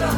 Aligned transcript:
Son 0.00 0.08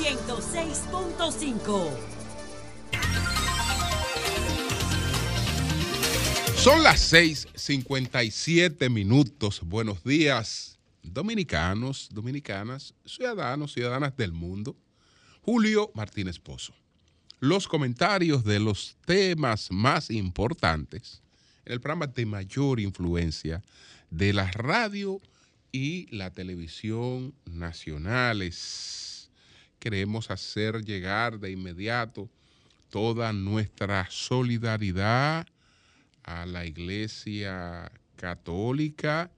106.5. 0.00 1.90
Son 6.56 6.82
las 6.82 7.12
6:57 7.12 8.88
minutos. 8.88 9.60
Buenos 9.62 10.02
días, 10.04 10.78
dominicanos, 11.02 12.08
dominicanas, 12.10 12.94
ciudadanos, 13.04 13.74
ciudadanas 13.74 14.16
del 14.16 14.32
mundo. 14.32 14.74
Julio 15.42 15.90
Martínez 15.94 16.38
Pozo. 16.38 16.72
Los 17.42 17.66
comentarios 17.66 18.44
de 18.44 18.60
los 18.60 18.96
temas 19.04 19.72
más 19.72 20.10
importantes 20.10 21.20
en 21.64 21.72
el 21.72 21.80
programa 21.80 22.06
de 22.06 22.24
mayor 22.24 22.78
influencia 22.78 23.64
de 24.10 24.32
la 24.32 24.48
radio 24.52 25.20
y 25.72 26.06
la 26.14 26.30
televisión 26.30 27.34
nacionales. 27.44 29.28
Queremos 29.80 30.30
hacer 30.30 30.84
llegar 30.84 31.40
de 31.40 31.50
inmediato 31.50 32.30
toda 32.90 33.32
nuestra 33.32 34.06
solidaridad 34.08 35.44
a 36.22 36.46
la 36.46 36.64
Iglesia 36.64 37.90
Católica 38.14 39.32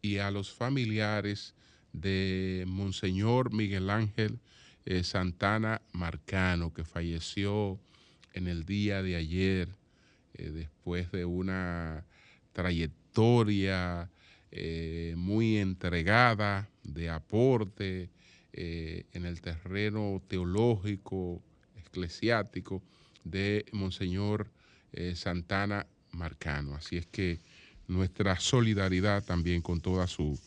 y 0.00 0.16
a 0.16 0.30
los 0.30 0.50
familiares 0.50 1.54
de 1.92 2.64
Monseñor 2.66 3.52
Miguel 3.52 3.90
Ángel 3.90 4.38
eh, 4.84 5.04
Santana 5.04 5.80
Marcano, 5.92 6.72
que 6.72 6.84
falleció 6.84 7.78
en 8.34 8.48
el 8.48 8.64
día 8.64 9.02
de 9.02 9.16
ayer 9.16 9.68
eh, 10.34 10.50
después 10.50 11.12
de 11.12 11.24
una 11.24 12.04
trayectoria 12.52 14.10
eh, 14.50 15.14
muy 15.16 15.58
entregada 15.58 16.68
de 16.82 17.10
aporte 17.10 18.10
en 18.54 19.24
el 19.24 19.40
terreno 19.40 20.20
teológico, 20.28 21.42
eclesiástico 21.74 22.82
de 23.24 23.64
Monseñor 23.72 24.50
Santana 25.14 25.86
Marcano. 26.10 26.74
Así 26.74 26.98
es 26.98 27.06
que 27.06 27.40
nuestra 27.88 28.38
solidaridad 28.38 29.24
también 29.24 29.62
con 29.62 29.80
toda 29.80 30.06
su, 30.06 30.38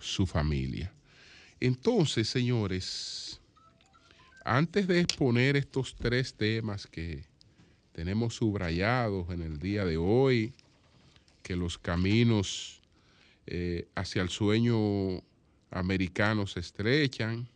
su 0.00 0.26
familia. 0.26 0.92
Entonces, 1.60 2.28
señores, 2.28 3.39
antes 4.50 4.88
de 4.88 4.98
exponer 4.98 5.56
estos 5.56 5.94
tres 5.94 6.34
temas 6.34 6.88
que 6.88 7.22
tenemos 7.92 8.34
subrayados 8.34 9.30
en 9.30 9.42
el 9.42 9.60
día 9.60 9.84
de 9.84 9.96
hoy, 9.96 10.52
que 11.44 11.54
los 11.54 11.78
caminos 11.78 12.82
eh, 13.46 13.86
hacia 13.94 14.22
el 14.22 14.28
sueño 14.28 15.22
americano 15.70 16.48
se 16.48 16.58
estrechan, 16.58 17.46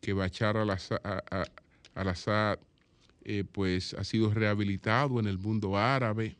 que 0.00 0.14
Bachar 0.14 0.56
al-Assad 0.56 2.58
eh, 3.24 3.44
pues 3.52 3.92
ha 3.92 4.02
sido 4.02 4.32
rehabilitado 4.32 5.20
en 5.20 5.26
el 5.26 5.36
mundo 5.36 5.76
árabe 5.76 6.36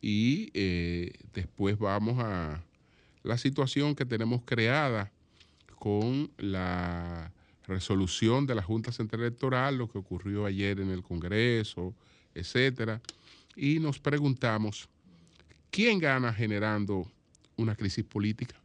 y 0.00 0.50
eh, 0.54 1.12
después 1.34 1.78
vamos 1.78 2.18
a 2.18 2.64
la 3.24 3.36
situación 3.36 3.94
que 3.94 4.06
tenemos 4.06 4.40
creada 4.46 5.12
con 5.78 6.30
la 6.38 7.30
resolución 7.70 8.46
de 8.46 8.54
la 8.54 8.62
Junta 8.62 8.92
Central 8.92 9.22
Electoral, 9.22 9.78
lo 9.78 9.88
que 9.88 9.98
ocurrió 9.98 10.44
ayer 10.44 10.80
en 10.80 10.90
el 10.90 11.02
Congreso, 11.02 11.94
etcétera, 12.34 13.00
y 13.56 13.78
nos 13.78 13.98
preguntamos 13.98 14.88
quién 15.70 15.98
gana 15.98 16.32
generando 16.32 17.10
una 17.56 17.74
crisis 17.74 18.04
política. 18.04 18.56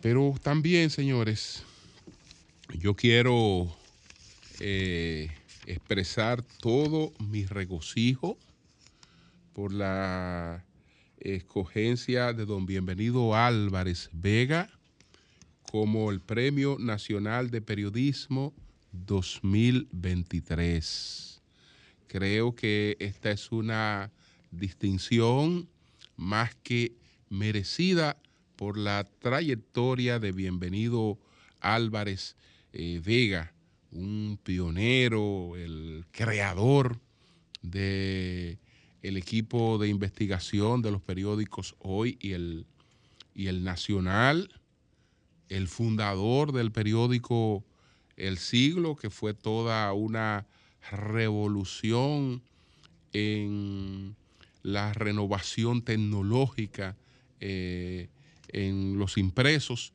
Pero 0.00 0.34
también, 0.42 0.90
señores, 0.90 1.64
yo 2.78 2.94
quiero 2.94 3.74
eh, 4.60 5.30
expresar 5.66 6.42
todo 6.42 7.12
mi 7.18 7.44
regocijo 7.44 8.38
por 9.52 9.72
la 9.72 10.64
escogencia 11.18 12.32
de 12.32 12.46
don 12.46 12.64
Bienvenido 12.64 13.34
Álvarez 13.34 14.08
Vega 14.12 14.77
como 15.70 16.10
el 16.10 16.20
Premio 16.20 16.78
Nacional 16.78 17.50
de 17.50 17.60
Periodismo 17.60 18.54
2023. 18.92 21.42
Creo 22.06 22.54
que 22.54 22.96
esta 23.00 23.30
es 23.30 23.52
una 23.52 24.10
distinción 24.50 25.68
más 26.16 26.54
que 26.54 26.94
merecida 27.28 28.16
por 28.56 28.78
la 28.78 29.04
trayectoria 29.18 30.18
de 30.18 30.32
Bienvenido 30.32 31.18
Álvarez 31.60 32.34
eh, 32.72 33.02
Vega, 33.04 33.52
un 33.92 34.40
pionero, 34.42 35.54
el 35.56 36.06
creador 36.10 36.98
de 37.62 38.58
equipo 39.02 39.78
de 39.78 39.88
investigación 39.88 40.82
de 40.82 40.90
los 40.90 41.02
periódicos 41.02 41.74
Hoy 41.78 42.18
y 42.20 42.32
el, 42.32 42.66
y 43.34 43.48
el 43.48 43.64
Nacional, 43.64 44.57
el 45.48 45.68
fundador 45.68 46.52
del 46.52 46.72
periódico 46.72 47.64
El 48.16 48.38
Siglo, 48.38 48.96
que 48.96 49.10
fue 49.10 49.34
toda 49.34 49.92
una 49.92 50.46
revolución 50.90 52.42
en 53.12 54.16
la 54.62 54.92
renovación 54.92 55.82
tecnológica 55.82 56.96
eh, 57.40 58.08
en 58.48 58.98
los 58.98 59.18
impresos 59.18 59.92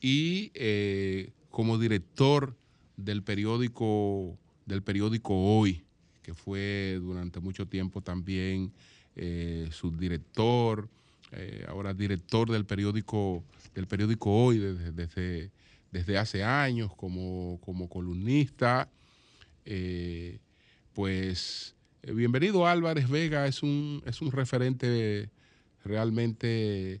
y 0.00 0.50
eh, 0.54 1.30
como 1.50 1.78
director 1.78 2.56
del 2.96 3.22
periódico 3.22 4.38
del 4.66 4.82
periódico 4.82 5.34
Hoy, 5.34 5.84
que 6.22 6.34
fue 6.34 6.98
durante 7.02 7.40
mucho 7.40 7.66
tiempo 7.66 8.00
también 8.00 8.72
eh, 9.16 9.68
subdirector, 9.70 10.88
eh, 11.36 11.64
ahora 11.68 11.94
director 11.94 12.50
del 12.50 12.64
periódico 12.64 13.44
del 13.74 13.86
periódico 13.86 14.30
Hoy 14.30 14.58
desde, 14.58 15.50
desde, 15.90 16.18
hace 16.18 16.44
años 16.44 16.94
como, 16.94 17.60
como 17.60 17.88
columnista. 17.88 18.88
Eh, 19.64 20.38
pues 20.92 21.74
eh, 22.02 22.12
bienvenido 22.12 22.66
Álvarez 22.66 23.08
Vega, 23.08 23.46
es 23.46 23.62
un, 23.62 24.02
es 24.06 24.22
un 24.22 24.30
referente 24.30 25.30
realmente 25.84 27.00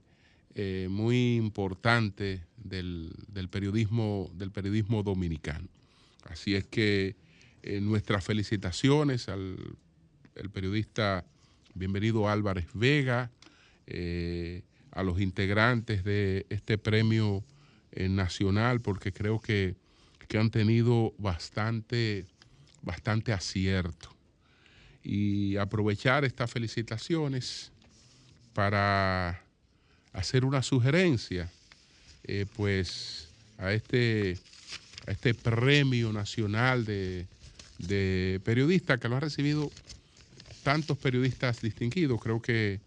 muy 0.88 1.34
importante 1.34 2.44
del, 2.56 3.12
del 3.26 3.48
periodismo, 3.48 4.30
del 4.34 4.52
periodismo 4.52 5.02
dominicano. 5.02 5.68
Así 6.24 6.54
es 6.54 6.64
que 6.64 7.16
nuestras 7.80 8.24
felicitaciones 8.24 9.28
al 9.28 9.56
el 10.34 10.50
periodista 10.50 11.24
bienvenido 11.74 12.28
Álvarez 12.28 12.66
Vega, 12.74 13.30
eh, 13.86 14.62
a 14.92 15.02
los 15.02 15.20
integrantes 15.20 16.04
de 16.04 16.46
este 16.48 16.78
premio 16.78 17.44
eh, 17.92 18.08
nacional, 18.08 18.80
porque 18.80 19.12
creo 19.12 19.40
que, 19.40 19.74
que 20.28 20.38
han 20.38 20.50
tenido 20.50 21.12
bastante, 21.18 22.26
bastante 22.82 23.32
acierto. 23.32 24.14
Y 25.02 25.56
aprovechar 25.56 26.24
estas 26.24 26.50
felicitaciones 26.50 27.72
para 28.54 29.42
hacer 30.12 30.44
una 30.44 30.62
sugerencia, 30.62 31.50
eh, 32.22 32.46
pues, 32.56 33.28
a 33.58 33.72
este, 33.72 34.38
a 35.06 35.10
este 35.10 35.34
premio 35.34 36.12
nacional 36.12 36.84
de, 36.84 37.26
de 37.78 38.40
periodista 38.44 38.98
que 38.98 39.08
lo 39.08 39.16
han 39.16 39.22
recibido 39.22 39.70
tantos 40.62 40.96
periodistas 40.98 41.60
distinguidos. 41.60 42.20
Creo 42.20 42.40
que 42.40 42.80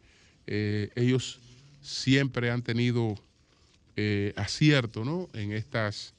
eh, 0.47 0.89
ellos 0.95 1.39
siempre 1.81 2.49
han 2.49 2.61
tenido 2.61 3.15
eh, 3.95 4.33
acierto 4.35 5.03
¿no? 5.03 5.29
en, 5.33 5.51
estas, 5.51 6.13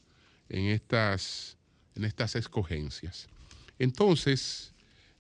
en, 0.49 0.67
estas, 0.67 1.57
en 1.95 2.05
estas 2.05 2.37
escogencias. 2.37 3.29
Entonces, 3.79 4.73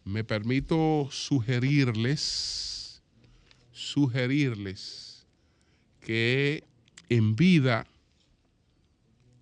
me 0.05 0.25
permito 0.25 1.09
sugerirles, 1.11 3.01
sugerirles 3.73 5.27
que 6.01 6.65
en 7.09 7.37
vida, 7.37 7.87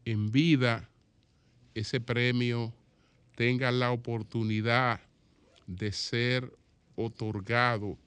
en 0.05 0.31
vida, 0.31 0.89
ese 1.75 2.01
premio 2.01 2.73
tenga 3.35 3.71
la 3.71 3.91
oportunidad 3.91 5.01
de 5.67 5.93
ser 5.93 6.53
otorgado 6.95 7.99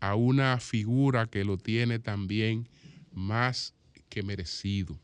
a 0.00 0.14
una 0.14 0.58
figura 0.58 1.26
que 1.26 1.44
lo 1.44 1.58
tiene 1.58 1.98
también 1.98 2.68
más 3.12 3.74
que 4.08 4.22
merecido. 4.22 4.98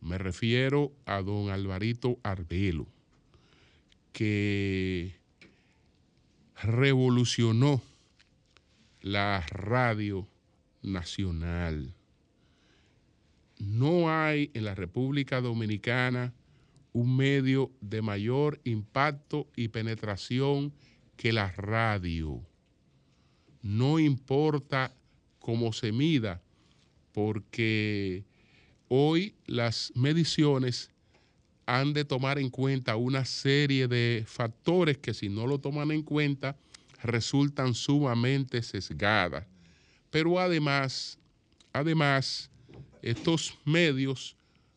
Me 0.00 0.18
refiero 0.18 0.92
a 1.04 1.22
don 1.22 1.50
Alvarito 1.50 2.18
Arbelo, 2.22 2.86
que 4.12 5.16
revolucionó 6.62 7.82
la 9.00 9.44
radio 9.50 10.28
nacional. 10.82 11.94
No 13.58 14.10
hay 14.10 14.50
en 14.54 14.64
la 14.64 14.74
República 14.74 15.40
Dominicana 15.40 16.34
un 16.92 17.16
medio 17.16 17.72
de 17.80 18.00
mayor 18.00 18.60
impacto 18.64 19.48
y 19.54 19.68
penetración 19.68 20.72
que 21.16 21.32
la 21.32 21.50
radio. 21.52 22.42
No 23.66 23.98
importa 23.98 24.94
cómo 25.40 25.72
se 25.72 25.90
mida, 25.90 26.40
porque 27.10 28.22
hoy 28.86 29.34
las 29.44 29.90
mediciones 29.96 30.92
han 31.66 31.92
de 31.92 32.04
tomar 32.04 32.38
en 32.38 32.48
cuenta 32.48 32.94
una 32.94 33.24
serie 33.24 33.88
de 33.88 34.22
factores 34.24 34.98
que 34.98 35.12
si 35.12 35.28
no 35.28 35.48
lo 35.48 35.58
toman 35.58 35.90
en 35.90 36.02
cuenta 36.02 36.56
resultan 37.02 37.74
sumamente 37.74 38.62
sesgadas. 38.62 39.44
Pero 40.10 40.38
además, 40.38 41.18
además, 41.72 42.48
estos 43.02 43.58
medios 43.64 44.36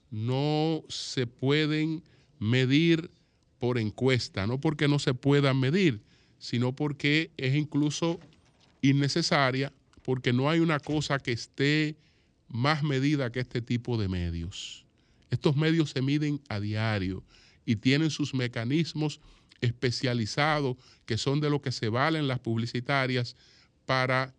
no 0.09 0.83
se 0.89 1.27
pueden 1.27 2.01
medir 2.39 3.12
por 3.59 3.77
encuesta, 3.77 4.47
no 4.47 4.59
porque 4.59 4.88
no 4.88 4.97
se 4.97 5.13
puedan 5.13 5.59
medir, 5.59 6.01
sino 6.39 6.75
porque 6.75 7.30
es 7.38 7.53
incluso 7.53 8.19
innecesaria, 8.81 9.71
porque 10.01 10.33
no 10.33 10.49
hay 10.49 10.59
una 10.59 10.79
cosa 10.79 11.19
que 11.19 11.31
esté 11.31 11.97
más 12.47 12.83
medida 12.83 13.31
que 13.31 13.39
este 13.39 13.61
tipo 13.61 13.97
de 13.97 14.07
medios. 14.07 14.85
Estos 15.29 15.55
medios 15.55 15.91
se 15.91 16.01
miden 16.01 16.41
a 16.49 16.59
diario 16.59 17.23
y 17.65 17.75
tienen 17.75 18.09
sus 18.09 18.33
mecanismos 18.33 19.19
especializados 19.61 20.77
que 21.05 21.17
son 21.17 21.39
de 21.41 21.49
lo 21.49 21.61
que 21.61 21.71
se 21.71 21.89
valen 21.89 22.27
las 22.27 22.39
publicitarias 22.39 23.35
para 23.85 24.33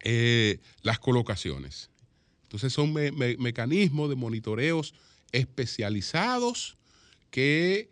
eh, 0.00 0.58
las 0.82 0.98
colocaciones. 0.98 1.90
Entonces 2.42 2.72
son 2.72 2.92
me- 2.92 3.12
me- 3.12 3.36
mecanismos 3.38 4.10
de 4.10 4.16
monitoreos 4.16 4.92
especializados 5.32 6.76
que 7.30 7.90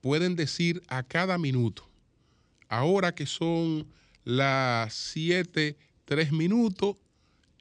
pueden 0.00 0.36
decir 0.36 0.82
a 0.88 1.02
cada 1.02 1.36
minuto, 1.38 1.88
ahora 2.68 3.14
que 3.14 3.26
son 3.26 3.86
las 4.28 4.92
7, 4.92 5.74
3 6.04 6.32
minutos, 6.32 6.96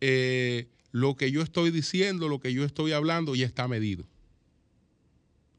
eh, 0.02 0.68
lo 0.92 1.16
que 1.16 1.32
yo 1.32 1.42
estoy 1.42 1.72
diciendo, 1.72 2.28
lo 2.28 2.42
que 2.42 2.52
yo 2.52 2.66
estoy 2.66 2.92
hablando 2.92 3.36
ya 3.36 3.46
está 3.46 3.70
medido. 3.70 4.06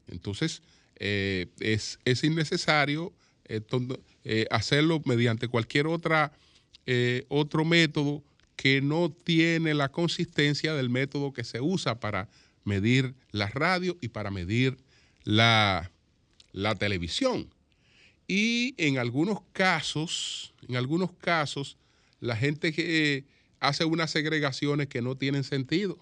Entonces, 0.07 0.61
eh, 0.97 1.47
es, 1.59 1.97
es 2.05 2.23
innecesario 2.23 3.11
eh, 3.45 4.45
hacerlo 4.51 5.01
mediante 5.03 5.47
cualquier 5.47 5.87
otra, 5.87 6.31
otro 7.27 7.65
método 7.65 8.23
que 8.55 8.81
no 8.81 9.11
tiene 9.11 9.73
la 9.73 9.89
consistencia 9.89 10.75
del 10.75 10.89
método 10.89 11.33
que 11.33 11.43
se 11.43 11.59
usa 11.59 11.99
para 11.99 12.29
medir 12.65 13.15
la 13.31 13.47
radio 13.47 13.97
y 13.99 14.09
para 14.09 14.29
medir 14.29 14.77
la, 15.23 15.91
la 16.51 16.75
televisión. 16.75 17.49
Y 18.31 18.75
en 18.77 18.99
algunos 18.99 19.39
casos, 19.53 20.53
en 20.67 20.75
algunos 20.75 21.11
casos, 21.13 21.77
la 22.19 22.35
gente 22.35 22.71
que 22.71 23.25
hace 23.59 23.85
unas 23.85 24.11
segregaciones 24.11 24.87
que 24.87 25.01
no 25.01 25.15
tienen 25.15 25.43
sentido. 25.43 25.97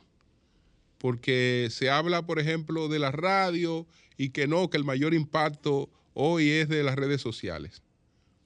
Porque 0.97 1.69
se 1.71 1.89
habla, 1.89 2.25
por 2.25 2.39
ejemplo, 2.39 2.89
de 2.89 2.99
la 2.99 3.11
radio 3.11 3.87
y 4.17 4.31
que 4.31 4.45
no, 4.45 4.69
que 4.69 4.75
el 4.75 4.83
mayor 4.83 5.13
impacto 5.13 5.89
hoy 6.13 6.49
es 6.49 6.67
de 6.67 6.83
las 6.83 6.97
redes 6.97 7.21
sociales. 7.21 7.81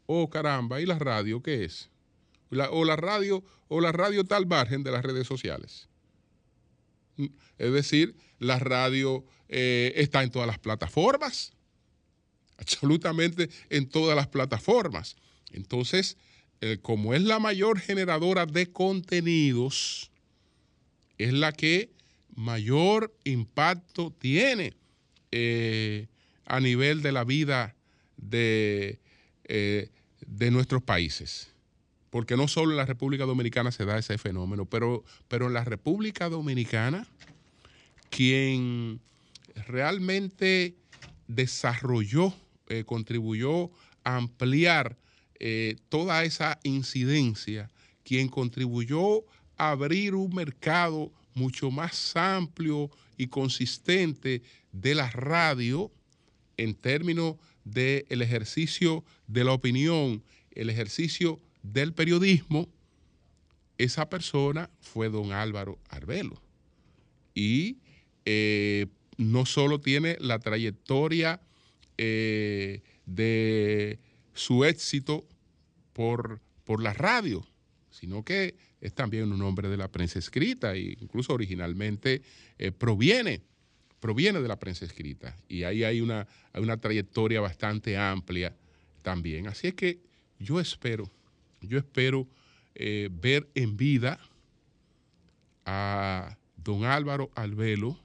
Oh, 0.05 0.29
caramba, 0.29 0.79
¿y 0.79 0.85
la 0.85 0.99
radio 0.99 1.41
qué 1.41 1.63
es? 1.63 1.89
O 2.69 2.85
la 2.85 2.97
radio, 2.97 3.43
o 3.67 3.81
la 3.81 3.91
radio 3.91 4.21
está 4.21 4.37
al 4.37 4.45
margen 4.45 4.83
de 4.83 4.91
las 4.91 5.03
redes 5.03 5.25
sociales. 5.25 5.89
Es 7.57 7.73
decir, 7.73 8.13
la 8.37 8.59
radio 8.59 9.25
eh, 9.49 9.93
está 9.95 10.21
en 10.21 10.29
todas 10.29 10.47
las 10.47 10.59
plataformas 10.59 11.53
absolutamente 12.61 13.49
en 13.69 13.89
todas 13.89 14.15
las 14.15 14.27
plataformas. 14.27 15.17
Entonces, 15.51 16.17
eh, 16.61 16.77
como 16.81 17.13
es 17.13 17.21
la 17.23 17.39
mayor 17.39 17.79
generadora 17.79 18.45
de 18.45 18.71
contenidos, 18.71 20.11
es 21.17 21.33
la 21.33 21.51
que 21.51 21.89
mayor 22.35 23.13
impacto 23.23 24.13
tiene 24.17 24.73
eh, 25.31 26.07
a 26.45 26.59
nivel 26.59 27.01
de 27.01 27.11
la 27.11 27.23
vida 27.23 27.75
de, 28.17 28.99
eh, 29.45 29.89
de 30.25 30.51
nuestros 30.51 30.83
países. 30.83 31.51
Porque 32.09 32.35
no 32.35 32.47
solo 32.47 32.71
en 32.71 32.77
la 32.77 32.85
República 32.85 33.25
Dominicana 33.25 33.71
se 33.71 33.85
da 33.85 33.97
ese 33.97 34.17
fenómeno, 34.17 34.65
pero, 34.65 35.03
pero 35.27 35.47
en 35.47 35.53
la 35.53 35.63
República 35.63 36.29
Dominicana, 36.29 37.07
quien 38.09 38.99
realmente 39.67 40.75
desarrolló, 41.27 42.33
eh, 42.71 42.85
contribuyó 42.85 43.69
a 44.05 44.15
ampliar 44.15 44.97
eh, 45.39 45.75
toda 45.89 46.23
esa 46.23 46.57
incidencia, 46.63 47.69
quien 48.05 48.29
contribuyó 48.29 49.25
a 49.57 49.71
abrir 49.71 50.15
un 50.15 50.33
mercado 50.33 51.11
mucho 51.33 51.69
más 51.69 52.15
amplio 52.15 52.89
y 53.17 53.27
consistente 53.27 54.41
de 54.71 54.95
la 54.95 55.09
radio 55.09 55.91
en 56.55 56.73
términos 56.73 57.35
del 57.65 58.21
ejercicio 58.21 59.03
de 59.27 59.43
la 59.43 59.51
opinión, 59.51 60.23
el 60.51 60.69
ejercicio 60.69 61.41
del 61.63 61.93
periodismo, 61.93 62.69
esa 63.77 64.09
persona 64.09 64.69
fue 64.79 65.09
don 65.09 65.33
Álvaro 65.33 65.77
Arbelo. 65.89 66.41
Y 67.35 67.79
eh, 68.23 68.87
no 69.17 69.45
solo 69.45 69.81
tiene 69.81 70.15
la 70.21 70.39
trayectoria 70.39 71.41
eh, 72.03 72.81
de 73.05 73.99
su 74.33 74.65
éxito 74.65 75.23
por, 75.93 76.41
por 76.63 76.81
la 76.81 76.93
radio, 76.93 77.45
sino 77.91 78.23
que 78.25 78.55
es 78.81 78.91
también 78.95 79.31
un 79.31 79.39
hombre 79.43 79.69
de 79.69 79.77
la 79.77 79.87
prensa 79.87 80.17
escrita 80.17 80.73
e 80.73 80.97
incluso 80.99 81.31
originalmente 81.31 82.23
eh, 82.57 82.71
proviene, 82.71 83.41
proviene 83.99 84.41
de 84.41 84.47
la 84.47 84.57
prensa 84.57 84.83
escrita. 84.83 85.37
Y 85.47 85.61
ahí 85.61 85.83
hay 85.83 86.01
una, 86.01 86.27
hay 86.53 86.63
una 86.63 86.77
trayectoria 86.77 87.39
bastante 87.39 87.95
amplia 87.95 88.55
también. 89.03 89.47
Así 89.47 89.67
es 89.67 89.75
que 89.75 89.99
yo 90.39 90.59
espero, 90.59 91.07
yo 91.61 91.77
espero 91.77 92.27
eh, 92.73 93.09
ver 93.11 93.47
en 93.53 93.77
vida 93.77 94.19
a 95.67 96.35
don 96.57 96.83
Álvaro 96.83 97.29
Albelo 97.35 97.99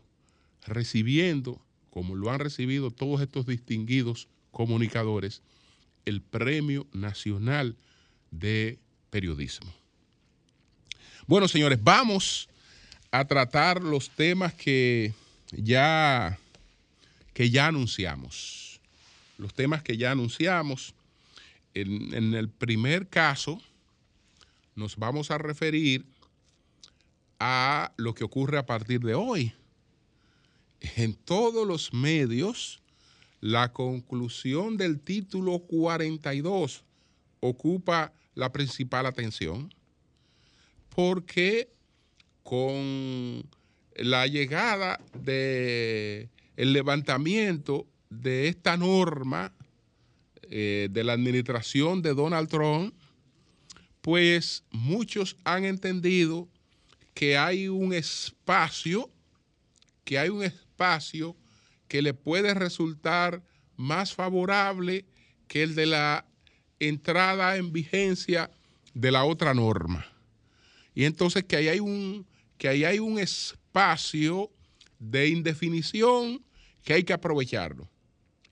recibiendo, 0.67 1.63
como 1.97 2.15
lo 2.15 2.31
han 2.31 2.41
recibido 2.41 2.91
todos 2.91 3.23
estos 3.23 3.47
distinguidos 3.47 4.29
comunicadores, 4.51 5.41
el 6.05 6.21
Premio 6.21 6.87
Nacional 6.93 7.75
de 8.31 8.79
Periodismo. 9.09 9.73
Bueno, 11.27 11.49
señores, 11.49 11.83
vamos 11.83 12.51
a 13.11 13.25
tratar 13.25 13.83
los 13.83 14.11
temas 14.11 14.53
que 14.53 15.15
ya, 15.53 16.39
que 17.33 17.49
ya 17.49 17.69
anunciamos. 17.69 18.79
Los 19.39 19.55
temas 19.55 19.83
que 19.83 19.97
ya 19.97 20.11
anunciamos. 20.11 20.93
En, 21.73 22.13
en 22.13 22.35
el 22.35 22.51
primer 22.51 23.09
caso, 23.09 23.59
nos 24.75 24.97
vamos 24.97 25.31
a 25.31 25.39
referir 25.39 26.05
a 27.41 27.95
lo 27.97 28.15
que 28.15 28.25
ocurre 28.25 28.59
a 28.59 28.67
partir 28.67 29.01
de 29.01 29.15
hoy. 29.15 29.55
En 30.95 31.15
todos 31.15 31.67
los 31.67 31.93
medios, 31.93 32.81
la 33.41 33.73
conclusión 33.73 34.77
del 34.77 35.01
título 35.01 35.59
42 35.61 36.85
ocupa 37.41 38.13
la 38.35 38.53
principal 38.53 39.07
atención 39.07 39.75
porque 40.95 41.69
con 42.43 43.45
la 43.97 44.27
llegada 44.27 45.01
de 45.15 46.29
el 46.57 46.73
levantamiento 46.73 47.87
de 48.09 48.49
esta 48.49 48.77
norma 48.77 49.53
eh, 50.43 50.89
de 50.91 51.05
la 51.05 51.13
administración 51.13 52.03
de 52.03 52.15
Donald 52.15 52.49
Trump, 52.49 52.95
pues 54.01 54.65
muchos 54.71 55.37
han 55.45 55.65
entendido 55.65 56.49
que 57.13 57.37
hay 57.37 57.69
un 57.69 57.93
espacio, 57.93 59.11
que 60.05 60.19
hay 60.19 60.29
un 60.29 60.45
espacio 60.45 60.66
que 61.89 62.03
le 62.03 62.15
puede 62.15 62.55
resultar 62.55 63.43
más 63.77 64.15
favorable 64.15 65.05
que 65.49 65.63
el 65.63 65.75
de 65.75 65.87
la 65.87 66.27
entrada 66.79 67.57
en 67.57 67.73
vigencia 67.73 68.51
de 68.95 69.11
la 69.11 69.25
otra 69.25 69.55
norma. 69.55 70.07
Y 70.95 71.05
entonces 71.05 71.45
que 71.45 71.57
ahí 71.57 71.69
hay 71.69 71.81
un, 71.81 72.27
que 72.59 72.69
ahí 72.69 72.85
hay 72.85 72.99
un 72.99 73.19
espacio 73.19 74.51
de 74.99 75.29
indefinición 75.29 76.43
que 76.83 76.95
hay 76.95 77.05
que 77.05 77.13
aprovecharlo. 77.13 77.89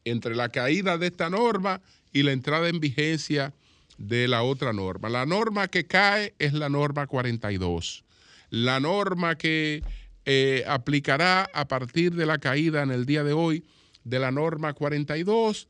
entre 0.07 0.35
la 0.35 0.51
caída 0.51 0.99
de 0.99 1.07
esta 1.07 1.31
norma 1.31 1.81
y 2.13 2.25
la 2.25 2.33
entrada 2.33 2.69
en 2.69 2.79
vigencia 2.79 3.55
de 3.97 4.29
la 4.29 4.43
otra 4.43 4.75
norma. 4.75 5.09
La 5.09 5.25
norma 5.25 5.69
que 5.69 5.87
cae 5.87 6.35
es 6.39 6.53
la 6.53 6.69
norma 6.69 7.07
42. 7.07 8.05
La 8.51 8.81
norma 8.81 9.37
que 9.37 9.83
eh, 10.25 10.65
aplicará 10.67 11.51
a 11.53 11.69
partir 11.69 12.15
de 12.15 12.27
la 12.27 12.39
caída 12.39 12.83
en 12.83 12.91
el 12.91 13.07
día 13.07 13.25
de 13.25 13.33
hoy 13.33 13.65
de 14.05 14.19
la 14.19 14.31
norma 14.31 14.73
42 14.73 15.69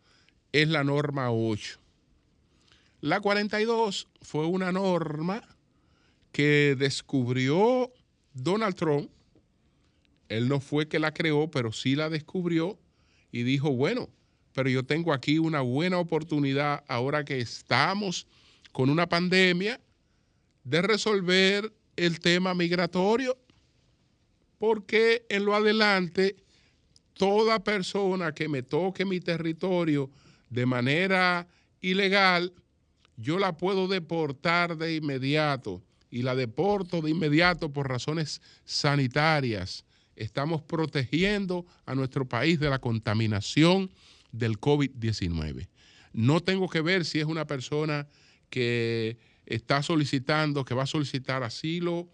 es 0.53 0.69
la 0.69 0.85
norma 0.85 1.31
8. 1.31 1.79
La 3.01 3.21
42 3.21 4.09
fue 4.23 4.47
una 4.47 4.73
norma 4.73 5.43
que 6.33 6.75
descubrió 6.79 7.93
Donald 8.33 8.75
Trump. 8.75 9.11
Él 10.29 10.49
no 10.49 10.61
fue 10.61 10.89
que 10.89 10.99
la 10.99 11.13
creó, 11.13 11.51
pero 11.51 11.73
sí 11.73 11.97
la 11.97 12.09
descubrió 12.09 12.79
y 13.31 13.43
dijo, 13.43 13.71
bueno, 13.73 14.09
pero 14.53 14.71
yo 14.71 14.85
tengo 14.85 15.13
aquí 15.13 15.39
una 15.39 15.61
buena 15.61 15.99
oportunidad 15.99 16.85
ahora 16.89 17.25
que 17.25 17.41
estamos 17.41 18.27
con 18.73 18.91
una 18.91 19.09
pandemia 19.09 19.81
de 20.63 20.83
resolver 20.83 21.73
el 21.97 22.21
tema 22.21 22.55
migratorio, 22.55 23.37
porque 24.67 25.27
en 25.29 25.45
lo 25.45 25.55
adelante 25.55 26.37
toda 27.13 27.63
persona 27.63 28.33
que 28.33 28.49
me 28.49 28.63
toque 28.63 29.05
mi 29.05 29.21
territorio 29.21 30.11
de 30.49 30.65
manera 30.65 31.47
ilegal, 31.83 32.51
yo 33.19 33.39
la 33.39 33.59
puedo 33.59 33.89
deportar 33.89 34.79
de 34.79 34.95
inmediato 34.95 35.83
y 36.11 36.23
la 36.23 36.35
deporto 36.35 37.03
de 37.03 37.11
inmediato 37.11 37.75
por 37.75 37.91
razones 37.91 38.41
sanitarias. 38.65 39.85
Estamos 40.17 40.63
protegiendo 40.63 41.67
a 41.85 41.95
nuestro 41.95 42.27
país 42.27 42.59
de 42.59 42.71
la 42.71 42.79
contaminación 42.79 43.91
del 44.33 44.59
COVID-19. 44.59 45.69
No 46.15 46.41
tengo 46.41 46.71
que 46.71 46.81
ver 46.81 47.05
si 47.05 47.21
es 47.21 47.27
una 47.27 47.47
persona 47.47 48.09
que 48.49 49.19
está 49.45 49.83
solicitando, 49.83 50.65
que 50.65 50.73
va 50.73 50.85
a 50.85 50.87
solicitar 50.87 51.43
asilo 51.43 52.09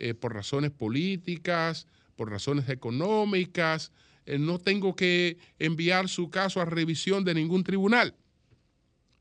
eh, 0.00 0.14
por 0.14 0.34
razones 0.34 0.70
políticas, 0.70 1.86
por 2.16 2.30
razones 2.30 2.68
económicas. 2.70 3.92
Eh, 4.24 4.38
no 4.38 4.58
tengo 4.58 4.96
que 4.96 5.36
enviar 5.58 6.08
su 6.08 6.30
caso 6.30 6.60
a 6.60 6.64
revisión 6.64 7.22
de 7.22 7.34
ningún 7.34 7.64
tribunal. 7.64 8.14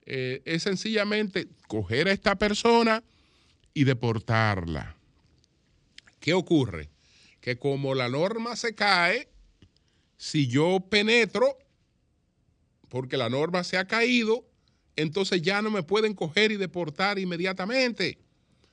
Eh, 0.05 0.41
es 0.45 0.63
sencillamente 0.63 1.49
coger 1.67 2.07
a 2.07 2.13
esta 2.13 2.37
persona 2.37 3.03
y 3.73 3.83
deportarla. 3.83 4.95
¿Qué 6.21 6.33
ocurre? 6.33 6.89
Que 7.41 7.57
como 7.57 7.93
la 7.93 8.07
norma 8.07 8.55
se 8.55 8.73
cae, 8.73 9.29
si 10.15 10.47
yo 10.47 10.79
penetro, 10.89 11.57
porque 12.87 13.17
la 13.17 13.29
norma 13.29 13.65
se 13.65 13.77
ha 13.77 13.85
caído, 13.85 14.45
entonces 14.95 15.41
ya 15.41 15.61
no 15.61 15.71
me 15.71 15.83
pueden 15.83 16.13
coger 16.13 16.51
y 16.51 16.57
deportar 16.57 17.19
inmediatamente, 17.19 18.17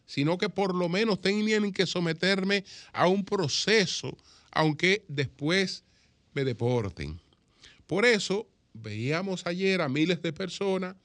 sino 0.07 0.39
que 0.39 0.49
por 0.49 0.75
lo 0.75 0.89
menos 0.89 1.21
tienen 1.21 1.73
que 1.73 1.87
someterme 1.87 2.65
a 2.93 3.09
un 3.09 3.25
proceso, 3.25 4.17
aunque 4.53 5.05
después 5.09 5.85
me 6.33 6.45
deporten. 6.45 7.21
Por 7.87 8.05
eso 8.05 8.47
veíamos 8.73 9.47
ayer 9.47 9.81
a 9.81 9.89
miles 9.89 10.23
de 10.23 10.33
personas 10.33 10.97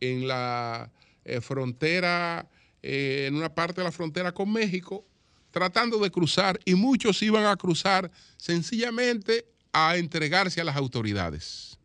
en 0.00 0.26
la 0.26 0.90
eh, 1.24 1.40
frontera, 1.40 2.48
eh, 2.82 3.26
en 3.28 3.34
una 3.34 3.54
parte 3.54 3.80
de 3.80 3.84
la 3.84 3.92
frontera 3.92 4.32
con 4.32 4.52
México, 4.52 5.04
tratando 5.50 5.98
de 5.98 6.10
cruzar 6.10 6.58
y 6.64 6.74
muchos 6.74 7.22
iban 7.22 7.44
a 7.46 7.56
cruzar 7.56 8.10
sencillamente 8.36 9.46
a 9.72 9.96
entregarse 9.96 10.60
a 10.60 10.64
las 10.64 10.76
autoridades. 10.76 11.78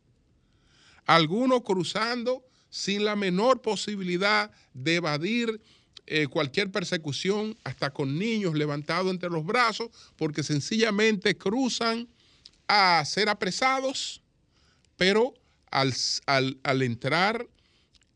Algunos 1.06 1.64
cruzando 1.64 2.46
sin 2.70 3.06
la 3.06 3.16
menor 3.16 3.62
posibilidad 3.62 4.52
de 4.74 4.96
evadir 4.96 5.62
eh, 6.06 6.28
cualquier 6.28 6.70
persecución, 6.70 7.56
hasta 7.64 7.90
con 7.92 8.20
niños 8.20 8.56
levantados 8.56 9.10
entre 9.10 9.30
los 9.30 9.46
brazos, 9.46 9.90
porque 10.18 10.44
sencillamente 10.44 11.38
cruzan 11.38 12.10
a 12.68 13.04
ser 13.06 13.30
apresados, 13.30 14.22
pero 14.98 15.34
al, 15.72 15.94
al 16.64 16.82
entrar 16.82 17.48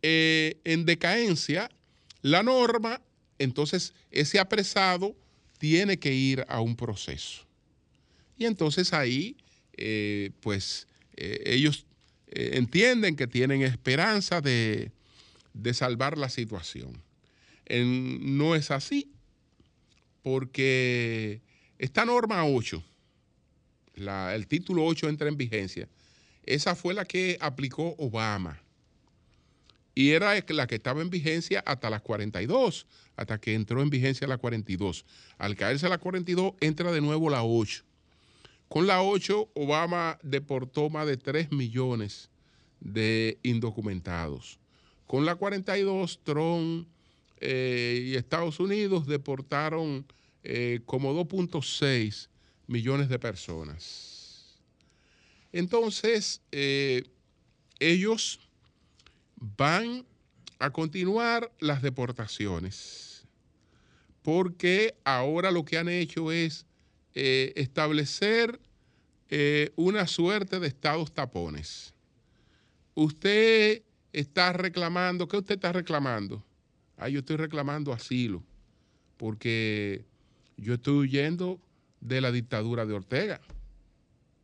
eh, 0.02 0.60
en 0.66 0.86
decadencia 0.86 1.70
la 2.22 2.44
norma, 2.44 3.02
entonces 3.40 3.94
ese 4.12 4.38
apresado 4.38 5.16
tiene 5.58 5.98
que 5.98 6.14
ir 6.14 6.46
a 6.50 6.60
un 6.60 6.76
proceso. 6.76 7.46
Y 8.38 8.46
entonces 8.46 8.92
ahí, 8.92 9.38
eh, 9.78 10.32
pues 10.42 10.88
ellos 11.16 11.86
entienden 12.28 13.16
que 13.16 13.26
tienen 13.26 13.64
esperanza 13.64 14.42
de, 14.42 14.92
de 15.54 15.74
salvar 15.74 16.18
la 16.18 16.30
situación. 16.30 17.07
No 17.70 18.56
es 18.56 18.72
así, 18.72 19.12
porque 20.24 21.42
esta 21.78 22.06
norma 22.06 22.46
8, 22.46 22.84
el 23.96 24.48
título 24.48 24.86
8 24.86 25.10
entra 25.10 25.28
en 25.28 25.38
vigencia, 25.38 25.88
esa 26.44 26.76
fue 26.76 26.94
la 26.94 27.06
que 27.06 27.38
aplicó 27.42 27.96
Obama 27.98 28.62
y 29.98 30.12
era 30.12 30.36
la 30.50 30.68
que 30.68 30.76
estaba 30.76 31.02
en 31.02 31.10
vigencia 31.10 31.64
hasta 31.66 31.90
las 31.90 32.04
42, 32.04 32.86
hasta 33.16 33.42
que 33.42 33.56
entró 33.56 33.82
en 33.82 33.90
vigencia 33.90 34.28
la 34.28 34.38
42. 34.38 35.04
Al 35.40 35.56
caerse 35.56 35.90
la 35.90 35.98
42, 35.98 36.54
entra 36.62 36.92
de 36.92 37.02
nuevo 37.02 37.32
la 37.32 37.44
8. 37.44 37.84
Con 38.70 38.86
la 38.86 39.02
8, 39.02 39.50
Obama 39.56 40.20
deportó 40.22 40.92
más 40.92 41.08
de 41.08 41.18
3 41.18 41.52
millones 41.52 42.30
de 42.80 43.40
indocumentados. 43.42 44.60
Con 45.08 45.26
la 45.26 45.34
42, 45.34 46.20
Trump 46.24 46.88
eh, 47.40 48.04
y 48.06 48.16
Estados 48.16 48.60
Unidos 48.60 49.08
deportaron 49.08 50.06
eh, 50.50 50.80
como 50.86 51.14
2.6 51.14 52.30
millones 52.68 53.10
de 53.10 53.20
personas. 53.20 54.58
Entonces, 55.52 56.42
eh, 56.54 57.04
ellos 57.80 58.40
van 59.36 60.06
a 60.60 60.70
continuar 60.70 61.52
las 61.60 61.82
deportaciones, 61.82 63.28
porque 64.22 64.96
ahora 65.04 65.52
lo 65.52 65.66
que 65.66 65.78
han 65.78 65.90
hecho 65.90 66.32
es 66.32 66.66
eh, 67.14 67.52
establecer 67.58 68.62
una 69.76 70.08
suerte 70.08 70.62
de 70.62 70.68
estados 70.68 71.12
tapones. 71.12 71.94
Usted 72.96 73.84
está 74.14 74.54
reclamando, 74.54 75.28
¿qué 75.28 75.36
usted 75.36 75.56
está 75.56 75.74
reclamando? 75.74 76.47
Ah, 76.98 77.10
yo 77.10 77.20
estoy 77.20 77.38
reclamando 77.38 77.94
asilo, 77.94 78.44
porque 79.18 80.04
yo 80.58 80.74
estoy 80.74 80.98
huyendo 80.98 81.60
de 82.02 82.22
la 82.22 82.32
dictadura 82.32 82.86
de 82.86 82.94
Ortega. 82.94 83.40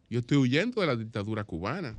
Yo 0.09 0.19
estoy 0.19 0.37
huyendo 0.37 0.81
de 0.81 0.87
la 0.87 0.95
dictadura 0.95 1.43
cubana. 1.43 1.95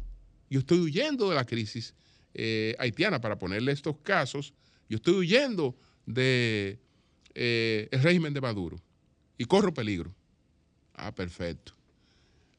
Yo 0.49 0.61
estoy 0.61 0.79
huyendo 0.79 1.29
de 1.29 1.35
la 1.35 1.45
crisis 1.45 1.95
eh, 2.35 2.75
haitiana, 2.79 3.21
para 3.21 3.39
ponerle 3.39 3.73
estos 3.73 3.97
casos, 3.99 4.53
yo 4.89 4.97
estoy 4.97 5.15
huyendo 5.15 5.77
del 6.05 6.15
de, 6.15 6.81
eh, 7.35 7.89
régimen 7.93 8.35
de 8.35 8.41
Maduro 8.41 8.77
y 9.39 9.45
corro 9.45 9.73
peligro. 9.73 10.15
Ah, 10.95 11.15
perfecto. 11.15 11.73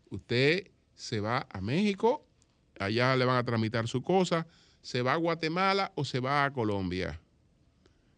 Usted 0.10 0.72
se 0.96 1.20
va 1.20 1.46
a 1.50 1.62
México, 1.62 2.26
allá 2.80 3.16
le 3.16 3.26
van 3.26 3.38
a 3.38 3.44
tramitar 3.44 3.88
su 3.88 4.02
cosa, 4.02 4.48
se 4.82 5.02
va 5.02 5.14
a 5.14 5.18
Guatemala 5.18 5.92
o 5.96 6.06
se 6.06 6.20
va 6.20 6.46
a 6.46 6.54
Colombia. 6.54 7.20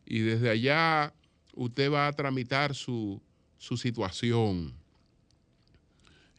Y 0.08 0.22
desde 0.22 0.50
allá 0.50 1.14
usted 1.54 1.92
va 1.92 2.08
a 2.08 2.14
tramitar 2.14 2.74
su, 2.74 3.22
su 3.60 3.78
situación. 3.78 4.74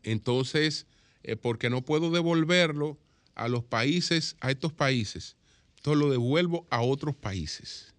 Entonces, 0.02 0.86
eh, 1.22 1.36
porque 1.36 1.70
no 1.70 1.82
puedo 1.82 2.10
devolverlo, 2.10 2.98
a 3.38 3.48
los 3.48 3.64
países, 3.64 4.36
a 4.40 4.50
estos 4.50 4.72
países, 4.72 5.36
entonces 5.76 6.00
lo 6.00 6.10
devuelvo 6.10 6.66
a 6.70 6.82
otros 6.82 7.14
países. 7.14 7.94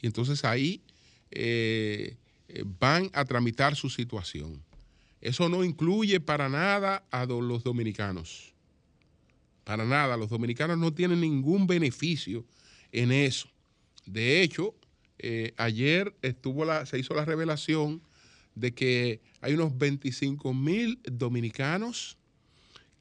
Y 0.00 0.06
entonces 0.06 0.44
ahí 0.44 0.82
eh, 1.30 2.16
eh, 2.48 2.64
van 2.80 3.10
a 3.12 3.24
tramitar 3.26 3.76
su 3.76 3.90
situación. 3.90 4.64
Eso 5.20 5.48
no 5.48 5.62
incluye 5.62 6.20
para 6.20 6.48
nada 6.48 7.04
a 7.10 7.26
los 7.26 7.62
dominicanos. 7.62 8.54
Para 9.64 9.84
nada, 9.84 10.16
los 10.16 10.30
dominicanos 10.30 10.78
no 10.78 10.92
tienen 10.92 11.20
ningún 11.20 11.66
beneficio 11.66 12.44
en 12.92 13.12
eso. 13.12 13.48
De 14.06 14.42
hecho, 14.42 14.74
eh, 15.18 15.52
ayer 15.56 16.14
se 16.84 16.98
hizo 16.98 17.14
la 17.14 17.24
revelación 17.24 18.02
de 18.54 18.72
que 18.72 19.20
hay 19.40 19.54
unos 19.54 19.76
25 19.76 20.54
mil 20.54 21.00
dominicanos 21.04 22.16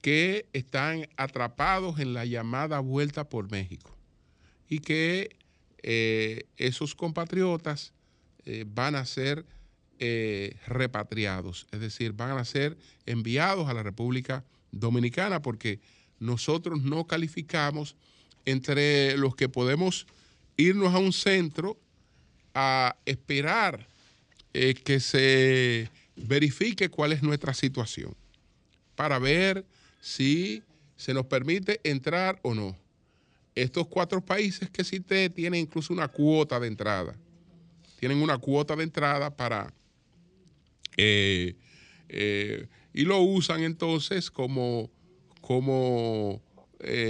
que 0.02 0.48
están 0.54 1.08
atrapados 1.18 2.00
en 2.00 2.14
la 2.14 2.26
llamada 2.26 2.80
vuelta 2.80 3.30
por 3.30 3.50
México 3.52 3.96
y 4.68 4.80
que 4.80 5.36
eh, 5.84 6.46
esos 6.58 6.96
compatriotas 6.96 7.94
eh, 8.46 8.66
van 8.68 8.96
a 8.96 9.06
ser 9.06 9.46
repatriados, 10.68 11.68
es 11.72 11.80
decir, 11.80 12.12
van 12.12 12.38
a 12.38 12.44
ser 12.44 12.78
enviados 13.06 13.70
a 13.70 13.74
la 13.74 13.82
República 13.82 14.44
Dominicana 14.74 15.42
porque 15.42 15.80
nosotros 16.20 16.84
no 16.84 17.08
calificamos 17.08 17.96
entre 18.44 19.18
los 19.18 19.38
que 19.38 19.48
podemos 19.48 20.06
irnos 20.58 20.94
a 20.94 21.00
un 21.00 21.14
centro 21.14 21.78
a 22.54 22.96
esperar 23.06 23.88
eh, 24.54 24.74
que 24.74 25.00
se 25.00 25.90
verifique 26.16 26.90
cuál 26.90 27.12
es 27.12 27.22
nuestra 27.22 27.54
situación 27.54 28.16
para 28.96 29.20
ver 29.20 29.66
si 30.00 30.64
se 30.96 31.14
nos 31.14 31.26
permite 31.26 31.82
entrar 31.84 32.40
o 32.42 32.54
no. 32.54 32.78
Estos 33.54 33.88
cuatro 33.88 34.24
países 34.24 34.70
que 34.70 34.84
cité 34.84 35.30
tienen 35.30 35.62
incluso 35.62 35.94
una 35.94 36.08
cuota 36.08 36.60
de 36.60 36.68
entrada. 36.68 37.16
Tienen 38.00 38.22
una 38.22 38.38
cuota 38.38 38.76
de 38.76 38.84
entrada 38.84 39.36
para... 39.36 39.74
eh, 40.98 41.56
eh, 42.08 42.68
y 42.94 43.04
lo 43.04 43.20
usan 43.20 43.64
entonces 43.64 44.32
como, 44.32 44.90
como 45.42 46.42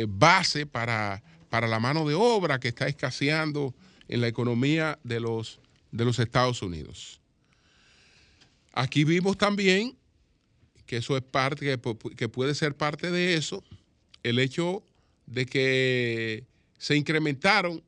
base 0.07 0.65
para, 0.65 1.21
para 1.55 1.69
la 1.69 1.79
mano 1.79 2.05
de 2.05 2.15
obra 2.15 2.59
que 2.59 2.67
está 2.67 2.85
escaseando 2.85 3.73
en 4.09 4.19
la 4.19 4.27
economía 4.27 4.99
de 5.05 5.21
los, 5.21 5.61
de 5.89 6.03
los 6.03 6.19
Estados 6.19 6.61
Unidos. 6.61 7.21
Aquí 8.73 9.05
vimos 9.05 9.37
también 9.37 9.95
que 10.85 10.97
eso 10.97 11.15
es 11.15 11.23
parte, 11.23 11.65
que, 11.65 11.81
pu- 11.81 12.13
que 12.13 12.27
puede 12.27 12.55
ser 12.55 12.75
parte 12.75 13.09
de 13.09 13.35
eso, 13.35 13.63
el 14.23 14.39
hecho 14.39 14.83
de 15.27 15.45
que 15.45 16.43
se 16.77 16.97
incrementaron 16.97 17.81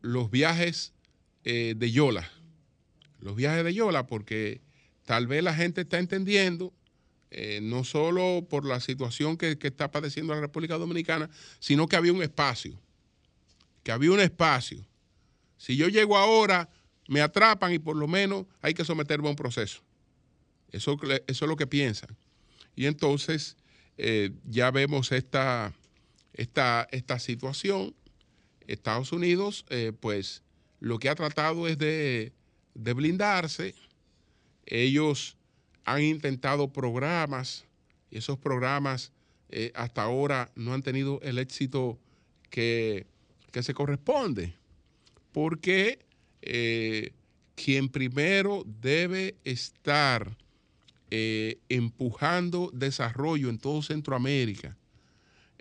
los 0.00 0.28
viajes 0.28 0.92
eh, 1.44 1.74
de 1.76 1.92
Yola, 1.92 2.28
los 3.20 3.36
viajes 3.36 3.62
de 3.62 3.74
Yola, 3.74 4.08
porque 4.08 4.60
tal 5.04 5.28
vez 5.28 5.44
la 5.44 5.54
gente 5.54 5.82
está 5.82 6.00
entendiendo, 6.00 6.72
eh, 7.30 7.60
no 7.62 7.84
solo 7.84 8.44
por 8.50 8.64
la 8.66 8.80
situación 8.80 9.36
que 9.36 9.56
está 9.60 9.92
padeciendo 9.92 10.34
la 10.34 10.40
República 10.40 10.78
Dominicana, 10.78 11.30
sino 11.60 11.86
que 11.86 11.94
había 11.94 12.12
un 12.12 12.24
espacio, 12.24 12.76
que 13.84 13.92
había 13.92 14.10
un 14.10 14.20
espacio. 14.20 14.84
Si 15.56 15.76
yo 15.76 15.88
llego 15.88 16.16
ahora, 16.16 16.68
me 17.08 17.20
atrapan 17.20 17.72
y 17.72 17.78
por 17.78 17.96
lo 17.96 18.08
menos 18.08 18.46
hay 18.60 18.74
que 18.74 18.84
someterme 18.84 19.28
a 19.28 19.30
un 19.30 19.36
proceso. 19.36 19.82
Eso, 20.72 20.98
es 21.26 21.40
lo 21.42 21.56
que 21.56 21.68
piensan. 21.68 22.16
Y 22.74 22.86
entonces 22.86 23.56
eh, 23.96 24.32
ya 24.44 24.72
vemos 24.72 25.12
esta, 25.12 25.72
esta, 26.32 26.88
esta 26.90 27.18
situación. 27.20 27.94
Estados 28.66 29.12
Unidos, 29.12 29.66
eh, 29.68 29.92
pues 30.00 30.42
lo 30.80 30.98
que 30.98 31.08
ha 31.10 31.14
tratado 31.14 31.68
es 31.68 31.78
de, 31.78 32.32
de 32.74 32.92
blindarse. 32.94 33.74
Ellos 34.66 35.36
han 35.84 36.02
intentado 36.02 36.72
programas 36.72 37.66
y 38.10 38.18
esos 38.18 38.38
programas 38.38 39.12
eh, 39.50 39.70
hasta 39.74 40.02
ahora 40.02 40.50
no 40.56 40.72
han 40.72 40.82
tenido 40.82 41.20
el 41.22 41.38
éxito 41.38 41.98
que, 42.50 43.06
que 43.54 43.62
se 43.62 43.72
corresponde, 43.72 44.52
porque 45.30 46.04
eh, 46.42 47.12
quien 47.54 47.88
primero 47.88 48.64
debe 48.66 49.36
estar 49.44 50.36
eh, 51.08 51.60
empujando 51.68 52.72
desarrollo 52.74 53.48
en 53.48 53.58
todo 53.58 53.80
Centroamérica 53.80 54.76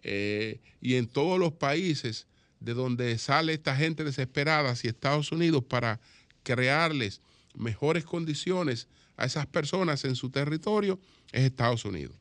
eh, 0.02 0.60
y 0.82 0.96
en 0.96 1.06
todos 1.06 1.38
los 1.38 1.54
países 1.54 2.26
de 2.60 2.74
donde 2.74 3.16
sale 3.20 3.54
esta 3.54 3.76
gente 3.76 4.04
desesperada 4.04 4.72
hacia 4.72 4.90
Estados 4.90 5.32
Unidos 5.32 5.64
para 5.64 6.00
crearles 6.42 7.22
mejores 7.54 8.06
condiciones 8.06 8.88
a 9.18 9.26
esas 9.26 9.46
personas 9.46 10.04
en 10.04 10.16
su 10.16 10.32
territorio 10.32 11.00
es 11.32 11.44
Estados 11.44 11.86
Unidos. 11.86 12.18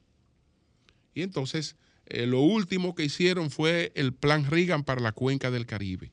Y 1.15 1.23
entonces 1.23 1.77
eh, 2.07 2.27
lo 2.27 2.41
último 2.41 2.95
que 2.95 3.05
hicieron 3.05 3.51
fue 3.51 3.93
el 3.95 4.13
plan 4.13 4.45
Reagan 4.51 4.85
para 4.85 5.01
la 5.01 5.13
cuenca 5.13 5.51
del 5.51 5.67
Caribe. 5.67 6.11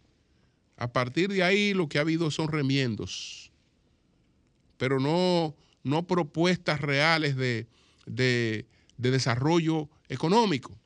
A 0.78 0.92
partir 0.94 1.30
de 1.30 1.44
ahí 1.44 1.74
lo 1.74 1.90
que 1.90 1.98
ha 1.98 2.02
habido 2.02 2.32
son 2.32 2.48
remiendos, 2.48 3.52
pero 4.78 5.00
no, 5.00 5.56
no 5.84 6.08
propuestas 6.08 6.80
reales 6.80 7.36
de, 7.36 7.68
de, 8.06 8.66
de 8.98 9.12
desarrollo 9.12 9.90
económico. 10.08 10.78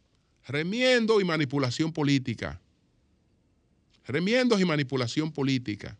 Remiendo 0.48 1.22
y 1.22 1.24
manipulación 1.24 1.94
política. 1.94 2.60
Remiendos 4.06 4.60
y 4.60 4.66
manipulación 4.66 5.32
política. 5.32 5.98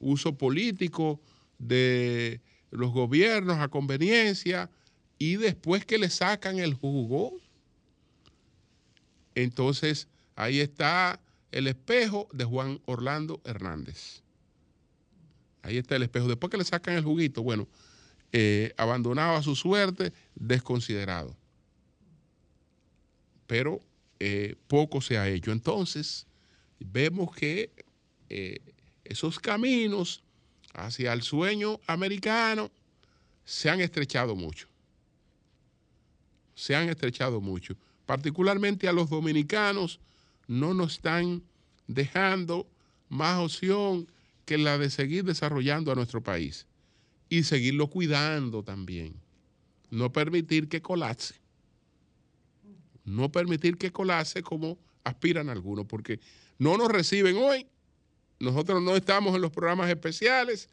Uso 0.00 0.36
político 0.36 1.20
de 1.58 2.40
los 2.70 2.92
gobiernos 2.92 3.58
a 3.58 3.68
conveniencia 3.68 4.70
y 5.18 5.36
después 5.36 5.84
que 5.84 5.98
le 5.98 6.10
sacan 6.10 6.58
el 6.58 6.74
jugo, 6.74 7.38
entonces 9.42 10.08
ahí 10.34 10.60
está 10.60 11.20
el 11.52 11.66
espejo 11.66 12.28
de 12.32 12.44
Juan 12.44 12.80
Orlando 12.86 13.40
Hernández. 13.44 14.22
Ahí 15.62 15.76
está 15.76 15.96
el 15.96 16.02
espejo. 16.02 16.28
Después 16.28 16.50
que 16.50 16.58
le 16.58 16.64
sacan 16.64 16.96
el 16.96 17.04
juguito, 17.04 17.42
bueno, 17.42 17.68
eh, 18.32 18.72
abandonado 18.76 19.36
a 19.36 19.42
su 19.42 19.54
suerte, 19.54 20.12
desconsiderado. 20.34 21.36
Pero 23.46 23.80
eh, 24.18 24.56
poco 24.66 25.00
se 25.00 25.18
ha 25.18 25.28
hecho. 25.28 25.52
Entonces, 25.52 26.26
vemos 26.78 27.34
que 27.34 27.70
eh, 28.28 28.60
esos 29.04 29.38
caminos 29.38 30.22
hacia 30.74 31.12
el 31.12 31.22
sueño 31.22 31.80
americano 31.86 32.70
se 33.44 33.70
han 33.70 33.80
estrechado 33.80 34.34
mucho. 34.34 34.68
Se 36.54 36.74
han 36.74 36.88
estrechado 36.88 37.40
mucho. 37.40 37.76
Particularmente 38.08 38.88
a 38.88 38.94
los 38.94 39.10
dominicanos 39.10 40.00
no 40.46 40.72
nos 40.72 40.94
están 40.94 41.42
dejando 41.88 42.66
más 43.10 43.38
opción 43.38 44.10
que 44.46 44.56
la 44.56 44.78
de 44.78 44.88
seguir 44.88 45.24
desarrollando 45.24 45.92
a 45.92 45.94
nuestro 45.94 46.22
país 46.22 46.66
y 47.28 47.42
seguirlo 47.42 47.88
cuidando 47.88 48.62
también. 48.62 49.12
No 49.90 50.10
permitir 50.10 50.70
que 50.70 50.80
colapse. 50.80 51.34
No 53.04 53.30
permitir 53.30 53.76
que 53.76 53.92
colapse 53.92 54.42
como 54.42 54.78
aspiran 55.04 55.50
algunos, 55.50 55.84
porque 55.84 56.18
no 56.56 56.78
nos 56.78 56.88
reciben 56.88 57.36
hoy. 57.36 57.66
Nosotros 58.40 58.82
no 58.82 58.96
estamos 58.96 59.34
en 59.34 59.42
los 59.42 59.52
programas 59.52 59.90
especiales, 59.90 60.70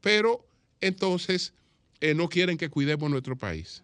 pero 0.00 0.46
entonces 0.80 1.54
eh, 2.00 2.14
no 2.14 2.28
quieren 2.28 2.56
que 2.56 2.70
cuidemos 2.70 3.10
nuestro 3.10 3.36
país. 3.36 3.82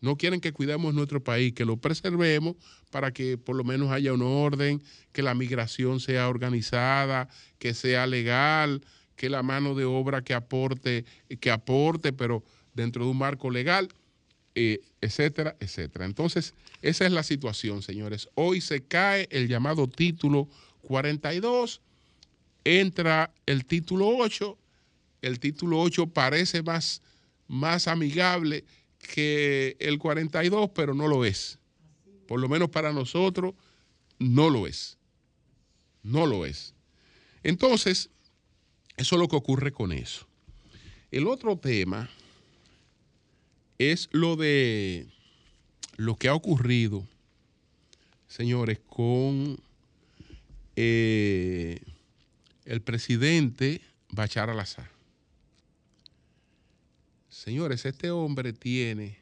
No 0.00 0.16
quieren 0.16 0.40
que 0.40 0.52
cuidemos 0.52 0.94
nuestro 0.94 1.22
país, 1.22 1.54
que 1.54 1.64
lo 1.64 1.78
preservemos 1.78 2.56
para 2.90 3.12
que 3.12 3.38
por 3.38 3.56
lo 3.56 3.64
menos 3.64 3.90
haya 3.90 4.12
un 4.12 4.22
orden, 4.22 4.82
que 5.12 5.22
la 5.22 5.34
migración 5.34 6.00
sea 6.00 6.28
organizada, 6.28 7.28
que 7.58 7.74
sea 7.74 8.06
legal, 8.06 8.82
que 9.16 9.30
la 9.30 9.42
mano 9.42 9.74
de 9.74 9.84
obra 9.84 10.22
que 10.22 10.34
aporte, 10.34 11.04
que 11.40 11.50
aporte, 11.50 12.12
pero 12.12 12.44
dentro 12.74 13.04
de 13.04 13.10
un 13.10 13.18
marco 13.18 13.50
legal, 13.50 13.88
eh, 14.54 14.80
etcétera, 15.00 15.56
etcétera. 15.60 16.04
Entonces, 16.04 16.54
esa 16.82 17.06
es 17.06 17.12
la 17.12 17.22
situación, 17.22 17.82
señores. 17.82 18.28
Hoy 18.34 18.60
se 18.60 18.82
cae 18.82 19.28
el 19.30 19.48
llamado 19.48 19.88
título 19.88 20.48
42, 20.82 21.80
entra 22.64 23.32
el 23.46 23.64
título 23.64 24.08
8, 24.08 24.58
el 25.22 25.40
título 25.40 25.80
8 25.80 26.06
parece 26.08 26.62
más, 26.62 27.02
más 27.48 27.88
amigable 27.88 28.64
que 29.06 29.76
el 29.78 29.98
42, 29.98 30.70
pero 30.74 30.94
no 30.94 31.08
lo 31.08 31.24
es. 31.24 31.58
Por 32.26 32.40
lo 32.40 32.48
menos 32.48 32.70
para 32.70 32.92
nosotros, 32.92 33.54
no 34.18 34.50
lo 34.50 34.66
es. 34.66 34.98
No 36.02 36.26
lo 36.26 36.46
es. 36.46 36.74
Entonces, 37.42 38.10
eso 38.96 39.16
es 39.16 39.20
lo 39.20 39.28
que 39.28 39.36
ocurre 39.36 39.72
con 39.72 39.92
eso. 39.92 40.26
El 41.10 41.26
otro 41.26 41.56
tema 41.56 42.10
es 43.78 44.08
lo 44.12 44.36
de 44.36 45.06
lo 45.96 46.16
que 46.16 46.28
ha 46.28 46.34
ocurrido, 46.34 47.06
señores, 48.26 48.80
con 48.86 49.58
eh, 50.76 51.80
el 52.64 52.82
presidente 52.82 53.80
Bachar 54.10 54.50
al-Assad. 54.50 54.95
Señores, 57.46 57.86
este 57.86 58.10
hombre 58.10 58.52
tiene 58.52 59.20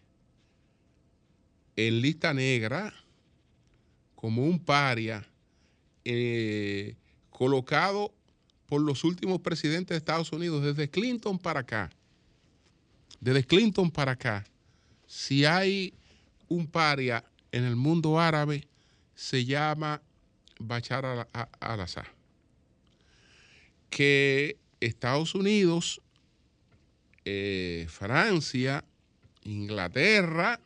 en 1.76 2.00
lista 2.00 2.32
negra 2.32 2.94
como 4.14 4.46
un 4.46 4.58
paria 4.58 5.28
eh, 6.06 6.96
colocado 7.28 8.14
por 8.64 8.80
los 8.80 9.04
últimos 9.04 9.42
presidentes 9.42 9.90
de 9.90 9.98
Estados 9.98 10.32
Unidos, 10.32 10.64
desde 10.64 10.88
Clinton 10.88 11.38
para 11.38 11.60
acá. 11.60 11.90
Desde 13.20 13.44
Clinton 13.44 13.90
para 13.90 14.12
acá. 14.12 14.46
Si 15.06 15.44
hay 15.44 15.92
un 16.48 16.66
paria 16.66 17.26
en 17.52 17.64
el 17.64 17.76
mundo 17.76 18.18
árabe, 18.18 18.66
se 19.14 19.44
llama 19.44 20.00
Bachar 20.58 21.28
al-Assad. 21.60 22.06
Que 23.90 24.56
Estados 24.80 25.34
Unidos, 25.34 26.00
eh, 27.24 27.86
Francia, 27.88 28.84
Inglaterra, 29.44 30.60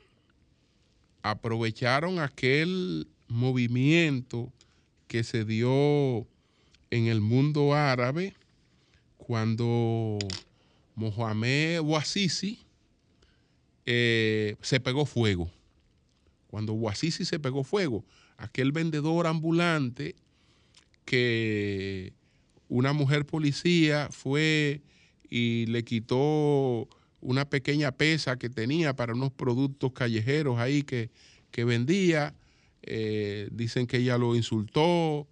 aprovecharon 1.22 2.18
aquel 2.18 3.08
movimiento 3.28 4.52
que 5.06 5.24
se 5.24 5.44
dio 5.44 6.26
en 6.90 7.06
el 7.06 7.20
mundo 7.20 7.74
árabe 7.74 8.34
cuando 9.16 10.18
Mohamed 10.94 11.80
Bouazizi 11.82 12.60
eh, 13.86 14.56
se 14.62 14.80
pegó 14.80 15.06
fuego. 15.06 15.50
Cuando 16.48 16.72
Bouazizi 16.74 17.24
se 17.24 17.38
pegó 17.38 17.62
fuego, 17.62 18.04
aquel 18.36 18.72
vendedor 18.72 19.26
ambulante 19.26 20.14
que 21.04 22.12
una 22.68 22.92
mujer 22.92 23.26
policía 23.26 24.08
fue 24.10 24.82
y 25.30 25.66
le 25.66 25.84
quitó 25.84 26.88
una 27.20 27.48
pequeña 27.48 27.92
pesa 27.92 28.38
que 28.38 28.48
tenía 28.48 28.94
para 28.94 29.14
unos 29.14 29.32
productos 29.32 29.92
callejeros 29.92 30.58
ahí 30.58 30.82
que, 30.82 31.10
que 31.50 31.64
vendía. 31.64 32.34
Eh, 32.82 33.48
dicen 33.52 33.86
que 33.86 33.98
ella 33.98 34.16
lo 34.16 34.34
insultó, 34.36 35.26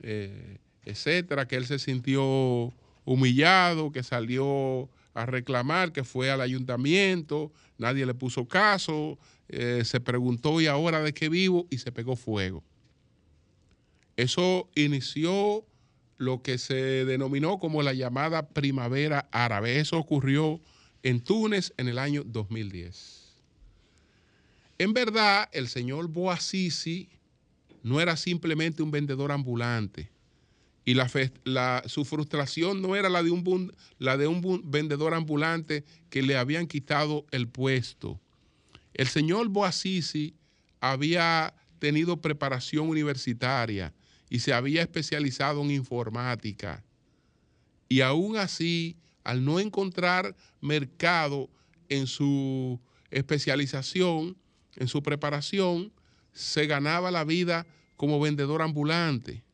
eh, 0.00 0.58
etcétera, 0.84 1.46
que 1.46 1.56
él 1.56 1.66
se 1.66 1.78
sintió 1.78 2.72
humillado, 3.04 3.92
que 3.92 4.02
salió 4.02 4.88
a 5.12 5.26
reclamar, 5.26 5.92
que 5.92 6.04
fue 6.04 6.30
al 6.30 6.40
ayuntamiento, 6.40 7.52
nadie 7.78 8.06
le 8.06 8.14
puso 8.14 8.46
caso, 8.46 9.18
eh, 9.48 9.82
se 9.84 10.00
preguntó 10.00 10.60
y 10.60 10.66
ahora 10.66 11.02
de 11.02 11.12
qué 11.12 11.28
vivo 11.28 11.66
y 11.70 11.78
se 11.78 11.92
pegó 11.92 12.16
fuego. 12.16 12.62
Eso 14.16 14.68
inició 14.74 15.64
lo 16.16 16.42
que 16.42 16.58
se 16.58 17.04
denominó 17.04 17.58
como 17.58 17.82
la 17.82 17.92
llamada 17.92 18.48
primavera 18.48 19.28
árabe. 19.32 19.80
Eso 19.80 19.98
ocurrió 19.98 20.60
en 21.02 21.20
Túnez 21.20 21.72
en 21.76 21.88
el 21.88 21.98
año 21.98 22.22
2010. 22.24 23.34
En 24.78 24.92
verdad, 24.92 25.48
el 25.52 25.68
señor 25.68 26.08
Boazizi 26.08 27.08
no 27.82 28.00
era 28.00 28.16
simplemente 28.16 28.82
un 28.82 28.90
vendedor 28.90 29.30
ambulante 29.30 30.10
y 30.84 30.94
la, 30.94 31.82
su 31.86 32.04
frustración 32.04 32.82
no 32.82 32.94
era 32.94 33.08
la 33.08 33.22
de, 33.22 33.30
un, 33.30 33.74
la 33.98 34.16
de 34.16 34.26
un 34.26 34.62
vendedor 34.64 35.14
ambulante 35.14 35.84
que 36.10 36.22
le 36.22 36.36
habían 36.36 36.66
quitado 36.66 37.24
el 37.30 37.48
puesto. 37.48 38.20
El 38.92 39.08
señor 39.08 39.48
Boazizi 39.48 40.34
había 40.80 41.54
tenido 41.78 42.20
preparación 42.20 42.88
universitaria 42.88 43.94
y 44.34 44.40
se 44.40 44.52
había 44.52 44.82
especializado 44.82 45.62
en 45.62 45.70
informática. 45.70 46.82
Y 47.88 48.00
aún 48.00 48.36
así, 48.36 48.96
al 49.22 49.44
no 49.44 49.60
encontrar 49.60 50.34
mercado 50.60 51.48
en 51.88 52.08
su 52.08 52.80
especialización, 53.12 54.36
en 54.74 54.88
su 54.88 55.04
preparación, 55.04 55.92
se 56.32 56.66
ganaba 56.66 57.12
la 57.12 57.22
vida 57.22 57.64
como 57.96 58.18
vendedor 58.18 58.60
ambulante. 58.60 59.44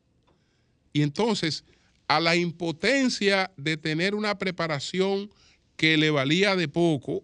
Y 0.93 1.03
entonces, 1.03 1.63
a 2.07 2.19
la 2.19 2.35
impotencia 2.35 3.51
de 3.57 3.77
tener 3.77 4.15
una 4.15 4.39
preparación 4.39 5.29
que 5.77 5.95
le 5.95 6.09
valía 6.09 6.55
de 6.55 6.67
poco, 6.67 7.23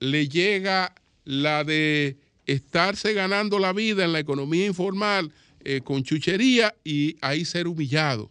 le 0.00 0.26
llega 0.28 0.96
la 1.24 1.62
de 1.62 2.18
estarse 2.44 3.12
ganando 3.12 3.60
la 3.60 3.72
vida 3.72 4.04
en 4.04 4.12
la 4.12 4.18
economía 4.18 4.66
informal 4.66 5.32
eh, 5.64 5.80
con 5.82 6.02
chuchería 6.02 6.74
y 6.84 7.16
ahí 7.20 7.44
ser 7.44 7.68
humillado. 7.68 8.30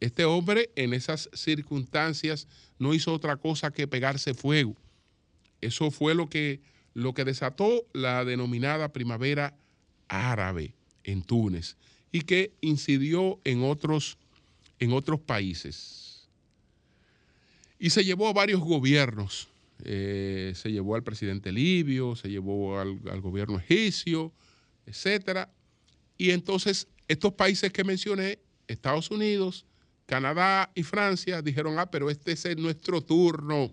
Este 0.00 0.24
hombre 0.24 0.70
en 0.76 0.92
esas 0.92 1.30
circunstancias 1.32 2.46
no 2.78 2.94
hizo 2.94 3.12
otra 3.12 3.36
cosa 3.36 3.70
que 3.70 3.88
pegarse 3.88 4.34
fuego. 4.34 4.76
Eso 5.60 5.90
fue 5.90 6.14
lo 6.14 6.28
que, 6.28 6.60
lo 6.94 7.14
que 7.14 7.24
desató 7.24 7.86
la 7.92 8.24
denominada 8.24 8.92
primavera 8.92 9.56
árabe 10.08 10.74
en 11.04 11.22
Túnez 11.22 11.76
y 12.12 12.22
que 12.22 12.52
incidió 12.60 13.40
en 13.44 13.62
otros, 13.62 14.18
en 14.78 14.92
otros 14.92 15.20
países. 15.20 16.28
Y 17.78 17.90
se 17.90 18.04
llevó 18.04 18.28
a 18.28 18.32
varios 18.32 18.60
gobiernos. 18.60 19.48
Eh, 19.84 20.52
se 20.54 20.72
llevó 20.72 20.94
al 20.94 21.02
presidente 21.02 21.52
libio, 21.52 22.16
se 22.16 22.28
llevó 22.30 22.78
al, 22.78 22.98
al 23.10 23.20
gobierno 23.20 23.58
egipcio, 23.58 24.32
etcétera. 24.86 25.50
Y 26.16 26.30
entonces 26.30 26.88
estos 27.08 27.32
países 27.34 27.72
que 27.72 27.84
mencioné, 27.84 28.38
Estados 28.66 29.10
Unidos, 29.10 29.64
Canadá 30.06 30.70
y 30.74 30.82
Francia, 30.82 31.42
dijeron, 31.42 31.78
ah, 31.78 31.90
pero 31.90 32.10
este 32.10 32.32
es 32.32 32.56
nuestro 32.56 33.00
turno 33.00 33.72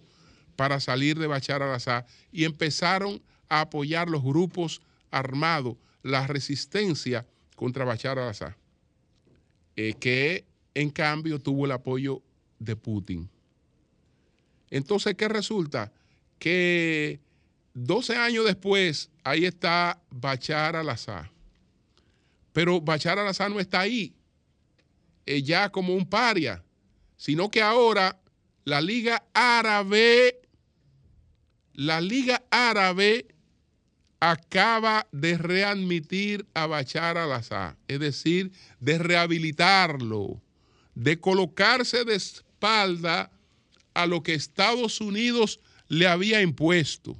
para 0.55 0.79
salir 0.79 1.17
de 1.17 1.27
Bachar 1.27 1.61
al-Assad. 1.61 2.05
Y 2.31 2.43
empezaron 2.43 3.21
a 3.49 3.61
apoyar 3.61 4.09
los 4.09 4.23
grupos 4.23 4.81
armados, 5.11 5.77
la 6.01 6.27
resistencia 6.27 7.25
contra 7.55 7.85
Bachar 7.85 8.19
al-Assad, 8.19 8.53
eh, 9.75 9.93
que 9.99 10.45
en 10.73 10.89
cambio 10.89 11.39
tuvo 11.39 11.65
el 11.65 11.71
apoyo 11.71 12.21
de 12.59 12.75
Putin. 12.75 13.29
Entonces, 14.69 15.15
¿qué 15.15 15.27
resulta? 15.27 15.91
Que 16.39 17.19
12 17.73 18.15
años 18.15 18.45
después, 18.45 19.09
ahí 19.23 19.45
está 19.45 20.01
Bachar 20.09 20.75
al-Assad. 20.75 21.32
Pero 22.53 22.79
Bachar 22.79 23.19
al-Assad 23.19 23.49
no 23.49 23.59
está 23.59 23.81
ahí, 23.81 24.15
eh, 25.25 25.41
ya 25.41 25.69
como 25.69 25.95
un 25.95 26.05
paria, 26.05 26.63
sino 27.17 27.49
que 27.49 27.61
ahora 27.61 28.19
la 28.63 28.79
Liga 28.79 29.23
Árabe, 29.33 30.39
la 31.73 31.99
Liga 31.99 32.43
Árabe 32.51 33.25
acaba 34.19 35.07
de 35.11 35.37
readmitir 35.37 36.45
a 36.53 36.67
Bachar 36.67 37.17
al-Assad, 37.17 37.75
es 37.87 37.99
decir, 37.99 38.51
de 38.79 38.99
rehabilitarlo, 38.99 40.41
de 40.95 41.19
colocarse 41.19 42.05
de 42.05 42.15
espalda 42.15 43.31
a 43.93 44.05
lo 44.05 44.23
que 44.23 44.33
Estados 44.33 45.01
Unidos 45.01 45.59
le 45.87 46.07
había 46.07 46.41
impuesto. 46.41 47.17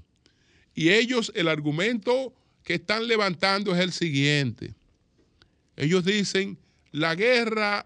Y 0.75 0.89
ellos, 0.91 1.31
el 1.35 1.47
argumento 1.47 2.33
que 2.63 2.75
están 2.75 3.07
levantando 3.07 3.75
es 3.75 3.81
el 3.81 3.91
siguiente. 3.91 4.73
Ellos 5.75 6.05
dicen, 6.05 6.57
la 6.91 7.15
guerra 7.15 7.85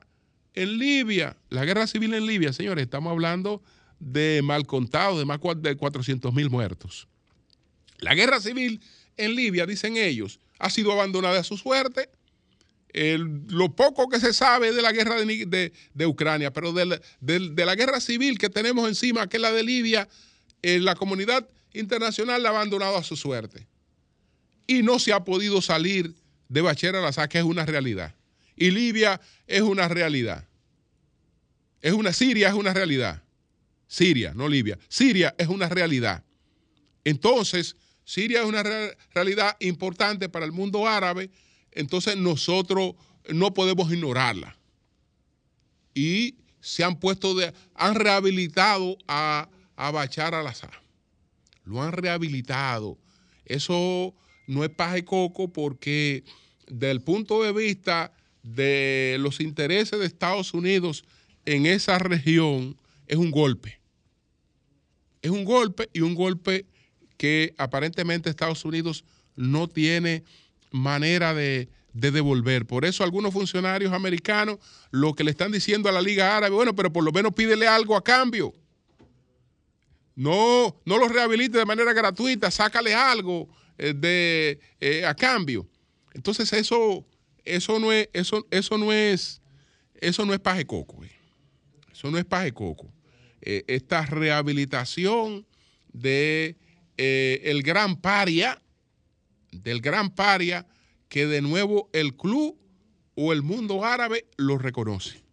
en 0.54 0.78
Libia, 0.78 1.38
la 1.50 1.66
guerra 1.66 1.88
civil 1.88 2.14
en 2.14 2.26
Libia, 2.26 2.52
señores, 2.54 2.84
estamos 2.84 3.12
hablando 3.12 3.62
de 4.00 4.42
mal 4.44 4.66
contado, 4.66 5.18
de 5.20 5.26
más 5.26 5.40
de 5.58 5.76
400 5.76 6.34
mil 6.34 6.50
muertos. 6.50 7.08
La 8.00 8.14
guerra 8.16 8.40
civil 8.40 8.82
en 9.18 9.36
Libia, 9.36 9.66
dicen 9.66 9.98
ellos, 9.98 10.40
ha 10.60 10.70
sido 10.70 10.92
abandonada 10.92 11.40
a 11.40 11.44
su 11.44 11.58
suerte. 11.58 12.10
Lo 12.94 13.76
poco 13.76 14.10
que 14.10 14.20
se 14.20 14.34
sabe 14.34 14.72
de 14.72 14.82
la 14.82 14.92
guerra 14.92 15.16
de, 15.16 15.26
Ni- 15.26 15.46
de- 15.46 15.72
de 15.94 16.06
Ucrania, 16.08 16.52
pero 16.52 16.74
de 16.74 16.86
la, 16.86 17.02
de- 17.22 17.50
de 17.52 17.66
la 17.66 17.76
guerra 17.76 18.00
civil 18.00 18.38
que 18.40 18.50
tenemos 18.50 18.88
encima, 18.88 19.28
que 19.28 19.38
es 19.38 19.42
la 19.42 19.52
de 19.52 19.64
Libia, 19.64 20.08
eh, 20.64 20.80
la 20.80 20.96
comunidad 20.96 21.48
internacional 21.74 22.42
la 22.42 22.50
ha 22.50 22.52
abandonado 22.54 22.98
a 22.98 23.04
su 23.04 23.16
suerte. 23.16 23.68
Y 24.66 24.82
no 24.84 24.98
se 25.00 25.14
ha 25.14 25.24
podido 25.24 25.62
salir 25.62 26.16
de 26.50 26.62
Bachar 26.62 26.96
al-Assad, 26.96 27.30
que 27.30 27.38
es 27.40 27.44
una 27.44 27.66
realidad. 27.66 28.16
Y 28.56 28.72
Libia 28.72 29.20
es 29.46 29.62
una 29.62 29.88
realidad. 29.88 30.48
Es 31.82 31.94
una 31.94 32.12
Siria, 32.14 32.48
es 32.50 32.54
una 32.56 32.74
realidad. 32.74 33.24
Siria, 33.88 34.34
no 34.34 34.50
Libia. 34.50 34.78
Siria 34.90 35.36
es 35.38 35.48
una 35.48 35.70
realidad. 35.70 36.24
Entonces, 37.04 37.76
Siria 38.04 38.42
es 38.42 38.46
una 38.46 38.64
re- 38.64 38.98
realidad 39.14 39.56
importante 39.60 40.30
para 40.30 40.46
el 40.46 40.52
mundo 40.52 40.88
árabe, 40.88 41.30
entonces 41.72 42.18
nosotros 42.18 42.96
no 43.30 43.54
podemos 43.54 43.92
ignorarla. 43.92 44.58
Y 45.94 46.36
se 46.60 46.84
han 46.84 47.00
puesto 47.00 47.36
de, 47.36 47.54
han 47.76 47.96
rehabilitado 47.96 48.98
a, 49.08 49.50
a 49.76 49.92
Bachar 49.92 50.34
al-Assad. 50.36 50.72
Lo 51.66 51.82
han 51.82 51.92
rehabilitado. 51.92 52.98
Eso 53.46 54.14
no 54.48 54.64
es 54.64 54.70
paja 54.70 54.98
y 54.98 55.04
coco 55.04 55.50
porque 55.50 56.24
desde 56.68 56.92
el 56.92 57.02
punto 57.02 57.44
de 57.44 57.52
vista 57.52 58.14
de 58.42 59.18
los 59.20 59.40
intereses 59.40 60.00
de 60.00 60.06
Estados 60.06 60.54
Unidos 60.54 61.04
en 61.46 61.66
esa 61.66 62.00
región 62.00 62.78
es 63.08 63.18
un 63.18 63.30
golpe. 63.30 63.80
Es 65.22 65.32
un 65.32 65.44
golpe 65.44 65.90
y 65.94 66.02
un 66.02 66.16
golpe 66.16 66.66
que 67.18 67.54
aparentemente 67.58 68.30
Estados 68.30 68.64
Unidos 68.64 69.04
no 69.36 69.68
tiene 69.68 70.24
manera 70.72 71.34
de, 71.34 71.70
de 71.94 72.12
devolver. 72.12 72.66
Por 72.66 72.86
eso 72.86 73.04
algunos 73.04 73.34
funcionarios 73.34 73.92
americanos 73.92 74.60
lo 74.92 75.14
que 75.14 75.24
le 75.24 75.32
están 75.32 75.52
diciendo 75.52 75.90
a 75.90 75.92
la 75.92 76.02
Liga 76.02 76.38
Árabe, 76.38 76.56
bueno, 76.56 76.76
pero 76.76 76.92
por 76.94 77.04
lo 77.04 77.12
menos 77.12 77.34
pídele 77.34 77.68
algo 77.68 77.98
a 77.98 78.04
cambio. 78.04 78.54
No, 80.16 80.76
no 80.86 80.98
los 80.98 81.12
rehabilite 81.12 81.58
de 81.58 81.66
manera 81.66 81.94
gratuita, 81.94 82.50
sácale 82.50 82.96
algo 82.96 83.48
de, 83.78 84.60
eh, 84.80 85.06
a 85.06 85.16
cambio. 85.16 85.68
Entonces 86.14 86.52
eso, 86.54 87.06
eso 87.46 87.80
no 87.80 87.92
es, 87.92 88.10
eso, 88.14 88.46
eso 88.52 88.78
no 88.78 88.92
es, 88.92 89.42
eso 89.96 90.26
no 90.26 90.34
es 90.34 90.40
paje 90.40 90.66
coco. 90.66 91.04
eh. 91.04 91.12
Eso 91.92 92.12
no 92.12 92.18
es 92.18 92.26
paje 92.26 92.52
coco. 92.54 92.92
Eh, 93.42 93.64
esta 93.68 94.06
rehabilitación 94.06 95.46
de 95.94 96.58
eh, 96.98 97.42
el 97.46 97.64
gran 97.64 97.96
paria 98.02 98.62
del 99.52 99.82
gran 99.82 100.10
paria 100.14 100.68
que 101.10 101.26
de 101.26 101.42
nuevo 101.42 101.90
el 101.94 102.16
club 102.16 102.58
o 103.16 103.34
el 103.34 103.42
mundo 103.42 103.84
árabe 103.84 104.28
lo 104.38 104.58
reconoce. 104.58 105.24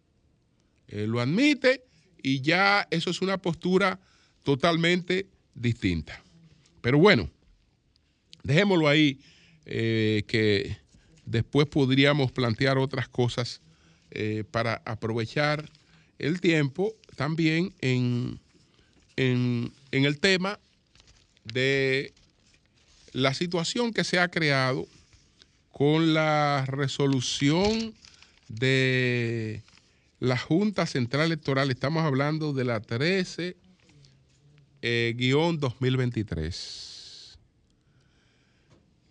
Eh, 0.87 1.07
lo 1.07 1.19
admite 1.19 1.83
y 2.21 2.41
ya 2.41 2.87
eso 2.91 3.09
es 3.09 3.21
una 3.21 3.37
postura 3.41 3.99
totalmente 4.43 5.27
distinta. 5.53 6.23
Pero 6.81 6.97
bueno, 6.97 7.29
dejémoslo 8.45 8.87
ahí, 8.87 9.19
eh, 9.65 10.23
que 10.27 10.77
después 11.25 11.67
podríamos 11.67 12.31
plantear 12.31 12.77
otras 12.77 13.09
cosas 13.09 13.61
eh, 14.11 14.43
para 14.51 14.81
aprovechar 14.85 15.69
el 16.19 16.39
tiempo 16.39 16.93
también 17.15 17.73
en, 17.81 18.39
en, 19.15 19.73
en 19.91 20.05
el 20.05 20.19
tema 20.19 20.59
de 21.43 22.13
la 23.11 23.33
situación 23.33 23.91
que 23.91 24.03
se 24.03 24.19
ha 24.19 24.29
creado 24.29 24.87
con 25.71 26.13
la 26.13 26.65
resolución 26.67 27.95
de 28.47 29.63
la 30.19 30.37
Junta 30.37 30.85
Central 30.85 31.25
Electoral, 31.25 31.71
estamos 31.71 32.03
hablando 32.03 32.53
de 32.53 32.63
la 32.63 32.79
13 32.79 33.57
eh, 34.81 35.13
guion 35.17 35.59
2023. 35.59 36.94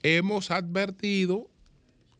Hemos 0.04 0.50
advertido, 0.50 1.50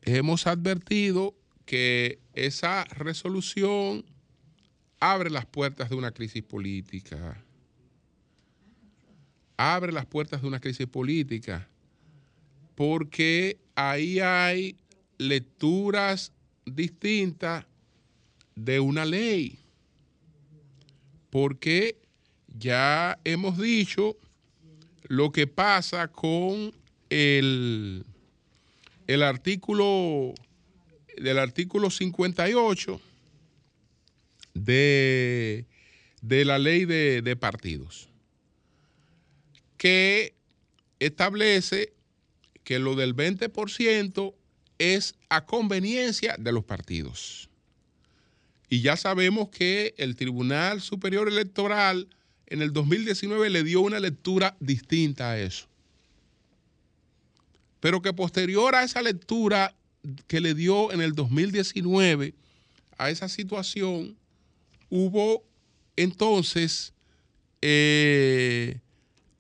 hemos 0.03 0.47
advertido 0.47 1.35
que 1.67 2.19
esa 2.33 2.85
resolución 2.85 4.05
abre 5.01 5.29
las 5.29 5.45
puertas 5.45 5.91
de 5.91 5.95
una 5.95 6.11
crisis 6.11 6.43
política. 6.43 7.45
Abre 9.59 9.93
las 9.93 10.07
puertas 10.07 10.41
de 10.41 10.49
una 10.49 10.61
crisis 10.61 10.87
política 10.87 11.69
porque 12.75 13.59
ahí 13.75 14.21
hay 14.21 14.77
lecturas 15.19 16.33
distintas 16.65 17.67
de 18.55 18.81
una 18.81 19.05
ley. 19.05 19.59
Porque 21.31 22.01
ya 22.49 23.19
hemos 23.25 23.59
dicho 23.59 24.17
lo 25.03 25.33
que 25.33 25.47
pasa 25.47 26.09
con 26.09 26.73
el, 27.15 28.05
el 29.07 29.23
artículo 29.23 30.35
del 31.17 31.39
artículo 31.39 31.91
58 31.91 33.01
de, 34.55 35.65
de 36.23 36.45
la 36.45 36.59
ley 36.59 36.87
de, 36.87 37.23
de 37.23 37.37
partidos, 37.37 38.09
que 39.77 40.35
establece 40.99 41.93
que 42.65 42.81
lo 42.81 42.97
del 42.97 43.15
20% 43.15 44.35
es 44.79 45.15
a 45.29 45.47
conveniencia 45.47 46.35
de 46.37 46.51
los 46.51 46.65
partidos. 46.65 47.49
Y 48.69 48.81
ya 48.81 48.97
sabemos 48.97 49.51
que 49.51 49.95
el 49.99 50.17
Tribunal 50.17 50.81
Superior 50.81 51.29
Electoral 51.29 52.09
en 52.47 52.61
el 52.61 52.73
2019 52.73 53.51
le 53.51 53.63
dio 53.63 53.83
una 53.83 54.01
lectura 54.01 54.57
distinta 54.59 55.31
a 55.31 55.39
eso. 55.39 55.69
Pero 57.85 58.01
que 58.01 58.15
posterior 58.15 58.75
a 58.75 58.83
esa 58.83 59.03
lectura 59.03 59.77
que 60.27 60.41
le 60.41 60.55
dio 60.55 60.91
en 60.91 61.03
el 61.03 61.13
2019 61.13 62.33
a 62.97 63.11
esa 63.11 63.29
situación, 63.29 64.17
hubo 64.89 65.45
entonces 65.95 66.95
eh, 67.61 68.81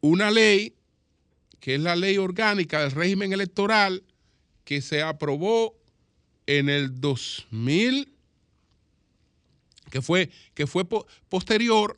una 0.02 0.30
ley, 0.30 0.74
que 1.58 1.76
es 1.76 1.80
la 1.80 1.96
ley 1.96 2.18
orgánica 2.18 2.82
del 2.82 2.90
régimen 2.90 3.32
electoral, 3.32 4.02
que 4.66 4.82
se 4.82 5.00
aprobó 5.00 5.74
en 6.46 6.68
el 6.68 7.00
2000, 7.00 8.12
que 9.90 10.02
fue, 10.02 10.28
que 10.52 10.66
fue 10.66 10.84
po 10.84 11.06
posterior, 11.30 11.96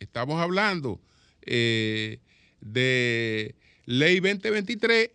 estamos 0.00 0.38
hablando 0.38 1.00
eh, 1.46 2.20
de 2.60 3.54
ley 3.86 4.20
2023, 4.20 5.12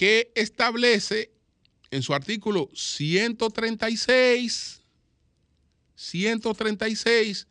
que 0.00 0.32
establece 0.34 1.30
en 1.90 2.02
su 2.02 2.14
artículo 2.14 2.70
136, 2.74 4.80
136, 5.94 7.46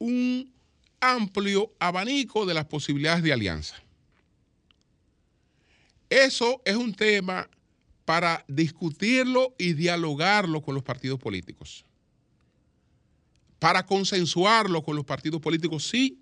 un 0.00 0.52
amplio 0.98 1.72
abanico 1.78 2.44
de 2.44 2.54
las 2.54 2.64
posibilidades 2.64 3.22
de 3.22 3.32
alianza. 3.32 3.80
Eso 6.10 6.60
es 6.64 6.74
un 6.74 6.92
tema 6.92 7.48
para 8.04 8.44
discutirlo 8.48 9.54
y 9.56 9.74
dialogarlo 9.74 10.60
con 10.60 10.74
los 10.74 10.82
partidos 10.82 11.20
políticos. 11.20 11.84
Para 13.60 13.86
consensuarlo 13.86 14.82
con 14.82 14.96
los 14.96 15.04
partidos 15.04 15.40
políticos, 15.40 15.86
sí. 15.86 16.18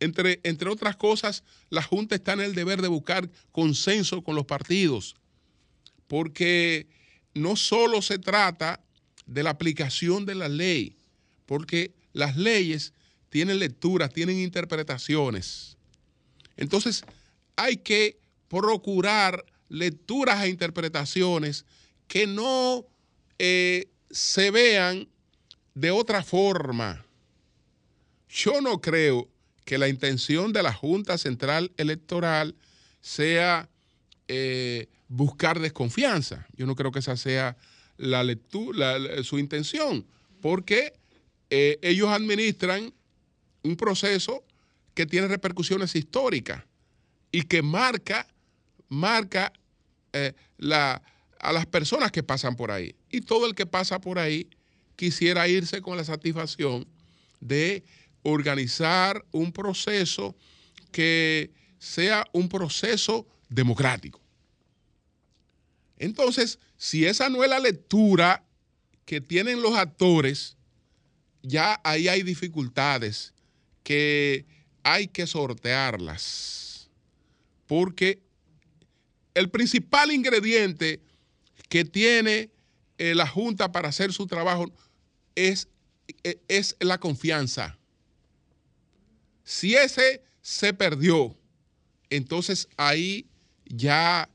Entre, 0.00 0.40
entre 0.44 0.70
otras 0.70 0.96
cosas, 0.96 1.44
la 1.68 1.82
Junta 1.82 2.14
está 2.14 2.32
en 2.32 2.40
el 2.40 2.54
deber 2.54 2.80
de 2.80 2.88
buscar 2.88 3.30
consenso 3.52 4.22
con 4.24 4.34
los 4.34 4.46
partidos, 4.46 5.14
porque 6.08 6.88
no 7.34 7.54
solo 7.54 8.02
se 8.02 8.18
trata 8.18 8.82
de 9.26 9.42
la 9.42 9.50
aplicación 9.50 10.26
de 10.26 10.34
la 10.34 10.48
ley, 10.48 10.96
porque 11.46 11.94
las 12.12 12.36
leyes 12.36 12.94
tienen 13.28 13.58
lecturas, 13.58 14.12
tienen 14.12 14.40
interpretaciones. 14.40 15.76
Entonces, 16.56 17.04
hay 17.56 17.76
que 17.76 18.18
procurar 18.48 19.44
lecturas 19.68 20.42
e 20.42 20.48
interpretaciones 20.48 21.64
que 22.08 22.26
no 22.26 22.86
eh, 23.38 23.88
se 24.10 24.50
vean 24.50 25.08
de 25.74 25.90
otra 25.92 26.24
forma. 26.24 27.04
Yo 28.28 28.60
no 28.60 28.80
creo 28.80 29.29
que 29.70 29.78
la 29.78 29.86
intención 29.86 30.52
de 30.52 30.64
la 30.64 30.72
Junta 30.72 31.16
Central 31.16 31.70
Electoral 31.76 32.56
sea 33.00 33.68
eh, 34.26 34.88
buscar 35.06 35.60
desconfianza. 35.60 36.44
Yo 36.56 36.66
no 36.66 36.74
creo 36.74 36.90
que 36.90 36.98
esa 36.98 37.16
sea 37.16 37.56
la 37.96 38.24
su 39.22 39.38
intención, 39.38 40.04
porque 40.40 40.92
eh, 41.50 41.78
ellos 41.82 42.08
administran 42.08 42.92
un 43.62 43.76
proceso 43.76 44.42
que 44.94 45.06
tiene 45.06 45.28
repercusiones 45.28 45.94
históricas 45.94 46.64
y 47.30 47.42
que 47.42 47.62
marca, 47.62 48.26
marca 48.88 49.52
eh, 50.12 50.32
a 50.68 51.52
las 51.52 51.66
personas 51.66 52.10
que 52.10 52.24
pasan 52.24 52.56
por 52.56 52.72
ahí. 52.72 52.96
Y 53.08 53.20
todo 53.20 53.46
el 53.46 53.54
que 53.54 53.66
pasa 53.66 54.00
por 54.00 54.18
ahí 54.18 54.48
quisiera 54.96 55.46
irse 55.46 55.80
con 55.80 55.96
la 55.96 56.02
satisfacción 56.02 56.88
de 57.38 57.84
organizar 58.22 59.24
un 59.32 59.52
proceso 59.52 60.36
que 60.92 61.52
sea 61.78 62.26
un 62.32 62.48
proceso 62.48 63.26
democrático. 63.48 64.20
Entonces, 65.98 66.58
si 66.76 67.04
esa 67.04 67.28
no 67.28 67.44
es 67.44 67.50
la 67.50 67.58
lectura 67.58 68.44
que 69.04 69.20
tienen 69.20 69.60
los 69.60 69.74
actores, 69.74 70.56
ya 71.42 71.80
ahí 71.84 72.08
hay 72.08 72.22
dificultades 72.22 73.34
que 73.82 74.46
hay 74.82 75.08
que 75.08 75.26
sortearlas. 75.26 76.90
Porque 77.66 78.22
el 79.34 79.50
principal 79.50 80.10
ingrediente 80.10 81.00
que 81.68 81.84
tiene 81.84 82.50
eh, 82.98 83.14
la 83.14 83.26
Junta 83.26 83.72
para 83.72 83.88
hacer 83.88 84.12
su 84.12 84.26
trabajo 84.26 84.66
es, 85.34 85.68
eh, 86.24 86.40
es 86.48 86.76
la 86.80 86.98
confianza. 86.98 87.79
Si 89.50 89.74
ese 89.74 90.22
se 90.42 90.72
perdió, 90.72 91.36
entonces 92.08 92.68
ahí 92.76 93.26
ya 93.66 94.30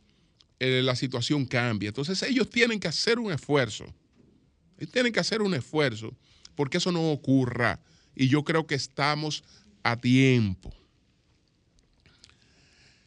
eh, 0.60 0.82
la 0.84 0.94
situación 0.98 1.46
cambia. 1.46 1.88
Entonces 1.88 2.22
ellos 2.24 2.50
tienen 2.50 2.82
que 2.82 2.90
hacer 2.90 3.18
un 3.20 3.32
esfuerzo. 3.32 3.86
Ellos 4.78 4.92
tienen 4.92 5.14
que 5.14 5.22
hacer 5.22 5.42
un 5.42 5.54
esfuerzo 5.54 6.14
porque 6.54 6.80
eso 6.80 6.92
no 6.92 7.14
ocurra. 7.14 7.80
Y 8.14 8.28
yo 8.28 8.44
creo 8.44 8.68
que 8.68 8.76
estamos 8.76 9.46
a 9.84 9.96
tiempo. 9.96 10.74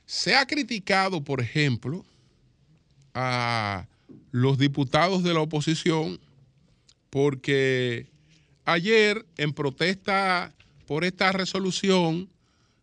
Se 0.06 0.34
ha 0.34 0.46
criticado, 0.46 1.22
por 1.22 1.42
ejemplo, 1.42 2.06
a 3.12 3.86
los 4.30 4.56
diputados 4.56 5.22
de 5.22 5.34
la 5.34 5.40
oposición 5.40 6.18
porque 7.10 8.06
ayer, 8.64 9.26
en 9.36 9.52
protesta 9.52 10.54
por 10.88 11.04
esta 11.04 11.32
resolución, 11.32 12.30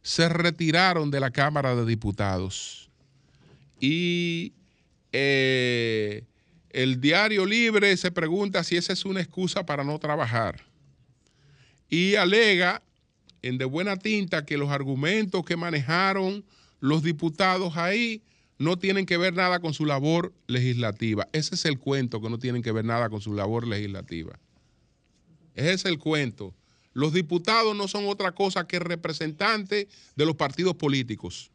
se 0.03 0.29
retiraron 0.29 1.09
de 1.09 1.19
la 1.19 1.31
Cámara 1.31 1.75
de 1.75 1.87
Diputados. 1.87 2.91
Y 3.79 4.53
eh, 5.11 6.23
el 6.69 7.01
diario 7.01 7.47
libre 7.47 7.97
se 7.97 8.11
pregunta 8.11 8.63
si 8.63 8.77
esa 8.77 8.93
es 8.93 9.05
una 9.05 9.21
excusa 9.21 9.65
para 9.65 9.83
no 9.83 9.97
trabajar. 9.97 10.63
Y 11.89 12.13
alega 12.13 12.83
en 13.41 13.57
de 13.57 13.65
buena 13.65 13.97
tinta 13.97 14.45
que 14.45 14.59
los 14.59 14.69
argumentos 14.69 15.43
que 15.43 15.57
manejaron 15.57 16.45
los 16.79 17.01
diputados 17.01 17.75
ahí 17.75 18.21
no 18.59 18.77
tienen 18.77 19.07
que 19.07 19.17
ver 19.17 19.33
nada 19.33 19.59
con 19.59 19.73
su 19.73 19.83
labor 19.83 20.31
legislativa. 20.45 21.27
Ese 21.33 21.55
es 21.55 21.65
el 21.65 21.79
cuento, 21.79 22.21
que 22.21 22.29
no 22.29 22.37
tienen 22.37 22.61
que 22.61 22.71
ver 22.71 22.85
nada 22.85 23.09
con 23.09 23.21
su 23.21 23.33
labor 23.33 23.65
legislativa. 23.65 24.39
Ese 25.55 25.73
es 25.73 25.85
el 25.85 25.97
cuento. 25.97 26.53
Los 26.95 27.11
diputados 27.11 27.75
no 27.75 27.89
son 27.89 28.07
otra 28.07 28.31
cosa 28.31 28.65
que 28.65 28.79
representantes 28.79 29.87
de 30.15 30.25
los 30.25 30.37
partidos 30.37 30.75
políticos. 30.75 31.51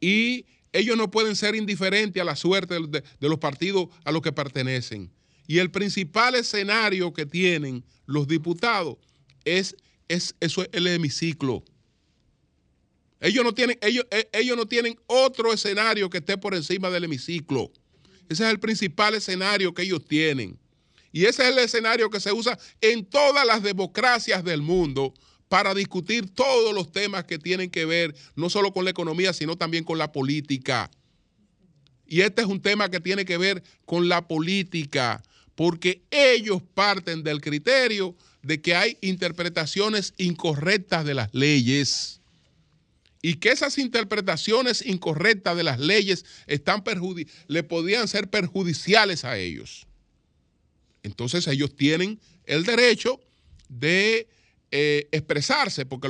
Y 0.00 0.46
ellos 0.72 0.96
no 0.96 1.12
pueden 1.12 1.36
ser 1.36 1.54
indiferentes 1.54 2.20
a 2.20 2.24
la 2.24 2.34
suerte 2.34 2.74
de, 2.74 3.04
los 3.20 3.38
partidos 3.38 3.86
a 4.04 4.10
los 4.10 4.20
que 4.20 4.32
pertenecen. 4.32 5.12
Y 5.46 5.58
el 5.58 5.70
principal 5.70 6.34
escenario 6.34 7.12
que 7.12 7.24
tienen 7.24 7.84
los 8.04 8.26
diputados 8.26 8.96
es, 9.44 9.76
es 10.08 10.34
eso, 10.40 10.66
el 10.72 10.88
hemiciclo. 10.88 11.62
Ellos 13.20 13.44
no, 13.44 13.54
tienen, 13.54 13.78
ellos, 13.80 14.04
eh, 14.10 14.28
ellos 14.32 14.56
no 14.56 14.66
tienen 14.66 14.98
otro 15.06 15.52
escenario 15.52 16.10
que 16.10 16.18
esté 16.18 16.36
por 16.36 16.56
encima 16.56 16.90
del 16.90 17.04
hemiciclo. 17.04 17.70
Ese 18.28 18.42
es 18.42 18.50
el 18.50 18.58
principal 18.58 19.14
escenario 19.14 19.72
que 19.72 19.82
ellos 19.82 20.04
tienen. 20.04 20.58
Y 21.12 21.26
ese 21.26 21.42
es 21.42 21.50
el 21.50 21.58
escenario 21.58 22.10
que 22.10 22.20
se 22.20 22.32
usa 22.32 22.58
en 22.80 23.04
todas 23.04 23.46
las 23.46 23.62
democracias 23.62 24.42
del 24.42 24.62
mundo 24.62 25.12
para 25.48 25.74
discutir 25.74 26.30
todos 26.30 26.74
los 26.74 26.90
temas 26.90 27.24
que 27.24 27.38
tienen 27.38 27.70
que 27.70 27.84
ver 27.84 28.14
no 28.34 28.48
solo 28.48 28.72
con 28.72 28.84
la 28.84 28.90
economía, 28.90 29.34
sino 29.34 29.56
también 29.56 29.84
con 29.84 29.98
la 29.98 30.10
política. 30.10 30.90
Y 32.06 32.22
este 32.22 32.42
es 32.42 32.48
un 32.48 32.62
tema 32.62 32.90
que 32.90 33.00
tiene 33.00 33.26
que 33.26 33.36
ver 33.36 33.62
con 33.84 34.08
la 34.08 34.26
política, 34.26 35.22
porque 35.54 36.02
ellos 36.10 36.62
parten 36.74 37.22
del 37.22 37.42
criterio 37.42 38.16
de 38.42 38.60
que 38.60 38.74
hay 38.74 38.96
interpretaciones 39.02 40.14
incorrectas 40.16 41.04
de 41.04 41.14
las 41.14 41.32
leyes 41.34 42.22
y 43.22 43.34
que 43.34 43.50
esas 43.50 43.78
interpretaciones 43.78 44.84
incorrectas 44.84 45.56
de 45.56 45.62
las 45.62 45.78
leyes 45.78 46.24
están 46.46 46.82
le 47.46 47.62
podían 47.62 48.08
ser 48.08 48.28
perjudiciales 48.28 49.24
a 49.24 49.38
ellos. 49.38 49.86
Entonces 51.02 51.46
ellos 51.48 51.74
tienen 51.74 52.20
el 52.44 52.64
derecho 52.64 53.20
de 53.68 54.28
eh, 54.70 55.08
expresarse, 55.12 55.86
porque 55.86 56.08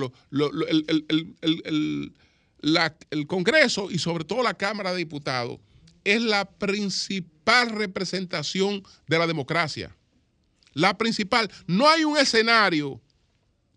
el 3.11 3.27
Congreso 3.27 3.91
y 3.91 3.99
sobre 3.99 4.25
todo 4.25 4.43
la 4.43 4.55
Cámara 4.55 4.93
de 4.93 4.99
Diputados 4.99 5.59
es 6.05 6.21
la 6.21 6.45
principal 6.45 7.71
representación 7.71 8.83
de 9.07 9.19
la 9.19 9.27
democracia. 9.27 9.95
La 10.75 10.97
principal. 10.97 11.51
No 11.67 11.89
hay 11.89 12.05
un 12.05 12.17
escenario 12.17 13.01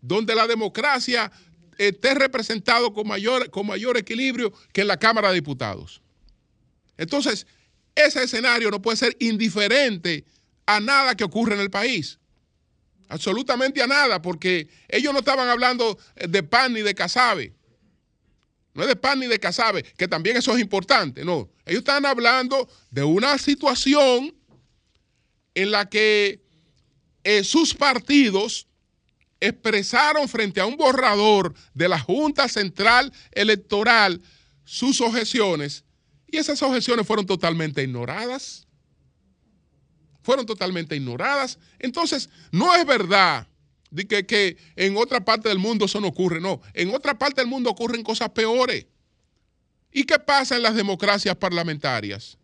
donde 0.00 0.34
la 0.34 0.46
democracia 0.46 1.30
esté 1.78 2.14
representado 2.14 2.92
con 2.92 3.06
mayor, 3.06 3.50
con 3.50 3.66
mayor 3.66 3.96
equilibrio 3.96 4.52
que 4.72 4.80
en 4.82 4.88
la 4.88 4.96
Cámara 4.96 5.28
de 5.28 5.34
Diputados. 5.34 6.00
Entonces, 6.96 7.46
ese 7.94 8.22
escenario 8.22 8.70
no 8.70 8.80
puede 8.80 8.96
ser 8.96 9.16
indiferente 9.18 10.24
a 10.66 10.80
nada 10.80 11.14
que 11.14 11.24
ocurre 11.24 11.54
en 11.54 11.60
el 11.60 11.70
país. 11.70 12.18
Absolutamente 13.08 13.82
a 13.82 13.86
nada, 13.86 14.20
porque 14.20 14.68
ellos 14.88 15.12
no 15.12 15.20
estaban 15.20 15.48
hablando 15.48 15.98
de 16.16 16.42
pan 16.42 16.72
ni 16.72 16.82
de 16.82 16.94
casabe. 16.94 17.54
No 18.74 18.82
es 18.82 18.88
de 18.88 18.96
pan 18.96 19.20
ni 19.20 19.26
de 19.26 19.38
casabe, 19.38 19.82
que 19.82 20.08
también 20.08 20.36
eso 20.36 20.54
es 20.54 20.60
importante, 20.60 21.24
no. 21.24 21.48
Ellos 21.64 21.78
están 21.78 22.04
hablando 22.04 22.68
de 22.90 23.04
una 23.04 23.38
situación 23.38 24.34
en 25.54 25.70
la 25.70 25.88
que 25.88 26.42
eh, 27.24 27.42
sus 27.42 27.74
partidos 27.74 28.66
expresaron 29.40 30.28
frente 30.28 30.60
a 30.60 30.66
un 30.66 30.76
borrador 30.76 31.54
de 31.74 31.88
la 31.88 31.98
Junta 31.98 32.48
Central 32.48 33.12
Electoral 33.32 34.20
sus 34.64 35.00
objeciones 35.00 35.84
y 36.26 36.38
esas 36.38 36.60
objeciones 36.62 37.06
fueron 37.06 37.24
totalmente 37.24 37.82
ignoradas. 37.82 38.65
Fueron 40.26 40.44
totalmente 40.44 40.96
ignoradas. 40.96 41.56
Entonces, 41.78 42.28
no 42.50 42.74
es 42.74 42.84
verdad 42.84 43.46
de 43.92 44.08
que, 44.08 44.26
que, 44.26 44.56
en 44.74 44.96
otra 44.96 45.24
parte 45.24 45.48
del 45.48 45.60
mundo 45.60 45.84
eso 45.84 46.00
no 46.00 46.08
ocurre. 46.08 46.40
No, 46.40 46.60
en 46.74 46.92
otra 46.92 47.16
parte 47.16 47.40
del 47.40 47.48
mundo 47.48 47.70
ocurren 47.70 48.02
cosas 48.02 48.30
peores. 48.30 48.86
¿Y 49.92 50.02
qué 50.02 50.18
pasa 50.18 50.56
en 50.56 50.64
las 50.64 50.74
democracias 50.74 51.36
parlamentarias? 51.36 52.36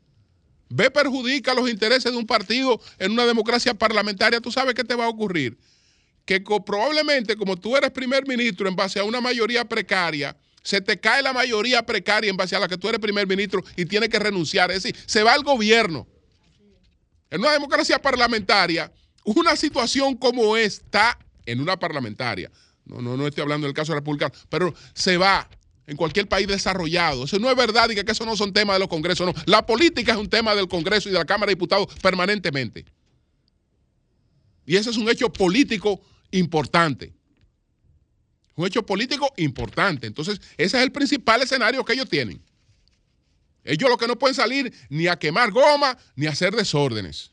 Ve 0.69 0.93
perjudica 0.93 1.55
los 1.55 1.69
intereses 1.69 2.13
de 2.13 2.17
un 2.17 2.25
partido 2.25 2.81
en 3.01 3.11
una 3.11 3.27
democracia 3.27 3.75
parlamentaria, 3.75 4.41
tú 4.41 4.53
sabes 4.53 4.75
qué 4.75 4.85
te 4.85 4.95
va 4.95 5.07
a 5.07 5.09
ocurrir 5.09 5.59
que 6.25 6.41
probablemente 6.41 7.35
como 7.35 7.57
tú 7.57 7.77
eres 7.77 7.91
primer 7.91 8.29
ministro 8.29 8.69
en 8.69 8.77
base 8.77 9.01
a 9.01 9.03
una 9.03 9.21
mayoría 9.21 9.65
precaria, 9.65 10.37
se 10.63 10.81
te 10.81 11.01
cae 11.01 11.21
la 11.21 11.33
mayoría 11.33 11.85
precaria 11.85 12.31
en 12.31 12.37
base 12.37 12.55
a 12.55 12.61
la 12.61 12.69
que 12.69 12.79
tú 12.79 12.89
eres 12.89 13.01
primer 13.01 13.27
ministro 13.27 13.65
y 13.77 13.85
tienes 13.85 14.09
que 14.09 14.21
renunciar. 14.21 14.71
Es 14.71 14.85
decir, 14.85 14.97
se 15.07 15.25
va 15.25 15.35
al 15.35 15.43
gobierno. 15.43 16.07
En 17.33 17.41
una 17.41 17.53
democracia 17.53 17.99
parlamentaria, 17.99 18.93
una 19.25 19.57
situación 19.57 20.17
como 20.17 20.55
esta, 20.55 21.19
en 21.47 21.63
una 21.63 21.79
parlamentaria, 21.79 22.51
no, 22.85 23.01
no, 23.01 23.17
no 23.17 23.27
estoy 23.27 23.41
hablando 23.41 23.67
del 23.67 23.73
caso 23.73 23.95
republicano, 23.95 24.35
pero 24.51 24.75
se 24.93 25.17
va 25.17 25.49
en 25.87 25.97
cualquier 25.97 26.29
país 26.29 26.47
desarrollado. 26.47 27.25
Eso 27.25 27.39
no 27.39 27.51
es 27.51 27.57
verdad 27.57 27.89
y 27.89 27.95
que 27.95 28.13
eso 28.13 28.27
no 28.27 28.37
son 28.37 28.53
temas 28.53 28.77
de 28.77 28.81
los 28.81 28.89
congresos, 28.89 29.27
no. 29.27 29.33
La 29.47 29.65
política 29.65 30.13
es 30.13 30.19
un 30.19 30.29
tema 30.29 30.55
del 30.55 30.69
Congreso 30.69 31.09
y 31.09 31.13
de 31.13 31.19
la 31.19 31.25
Cámara 31.25 31.49
de 31.49 31.55
Diputados 31.55 31.87
permanentemente. 32.03 32.85
Y 34.67 34.77
ese 34.77 34.91
es 34.91 34.99
un 34.99 35.09
hecho 35.09 35.33
político 35.33 36.03
importante. 36.33 37.15
Un 38.57 38.67
hecho 38.67 38.85
político 38.85 39.33
importante. 39.39 40.07
Entonces, 40.07 40.39
ese 40.59 40.77
es 40.77 40.83
el 40.83 40.93
principal 40.93 41.41
escenario 41.41 41.83
que 41.83 41.95
ellos 41.95 42.11
tienen. 42.11 42.43
Ellos 43.65 43.89
lo 43.89 43.97
que 43.97 44.07
no 44.07 44.19
pueden 44.19 44.35
salir 44.35 44.73
ni 44.89 45.07
a 45.07 45.19
quemar 45.19 45.51
goma 45.51 45.97
ni 46.17 46.27
a 46.27 46.31
hacer 46.31 46.55
desórdenes. 46.55 47.31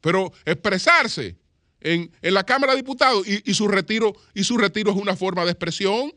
Pero 0.00 0.32
expresarse 0.44 1.36
en, 1.80 2.10
la 2.22 2.44
Cámara 2.44 2.72
de 2.72 2.78
Diputados 2.78 3.26
y, 3.26 3.54
su 3.54 3.68
retiro, 3.68 4.14
y 4.34 4.44
su 4.44 4.56
retiro 4.56 4.90
es 4.90 4.96
una 4.96 5.16
forma 5.16 5.44
de 5.44 5.52
expresión. 5.52 6.12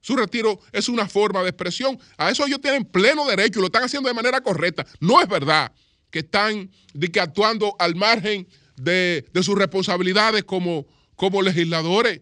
Su 0.00 0.16
retiro 0.16 0.60
es 0.72 0.88
una 0.88 1.08
forma 1.08 1.42
de 1.42 1.48
expresión. 1.48 1.98
A 2.16 2.30
eso 2.30 2.46
ellos 2.46 2.60
tienen 2.60 2.84
pleno 2.84 3.26
derecho 3.26 3.58
y 3.58 3.62
lo 3.62 3.66
están 3.66 3.84
haciendo 3.84 4.08
de 4.08 4.14
manera 4.14 4.40
correcta. 4.40 4.86
No 5.00 5.20
es 5.20 5.28
verdad 5.28 5.72
que 6.10 6.20
están 6.20 6.70
que 7.12 7.20
actuando 7.20 7.74
al 7.78 7.94
margen 7.94 8.46
de, 8.76 9.24
sus 9.42 9.56
responsabilidades 9.56 10.44
como, 10.44 10.86
como 11.16 11.42
legisladores. 11.42 12.20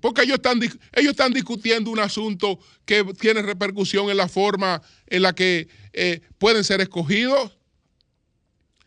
Porque 0.00 0.22
ellos 0.22 0.36
están, 0.36 0.60
ellos 0.62 1.10
están 1.10 1.32
discutiendo 1.32 1.90
un 1.90 1.98
asunto 1.98 2.58
que 2.84 3.04
tiene 3.18 3.42
repercusión 3.42 4.10
en 4.10 4.16
la 4.16 4.28
forma 4.28 4.82
en 5.06 5.22
la 5.22 5.34
que 5.34 5.68
eh, 5.92 6.20
pueden 6.38 6.64
ser 6.64 6.80
escogidos. 6.80 7.56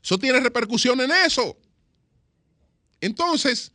Eso 0.03 0.17
tiene 0.17 0.39
repercusión 0.39 1.01
en 1.01 1.11
eso. 1.11 1.57
Entonces, 3.01 3.71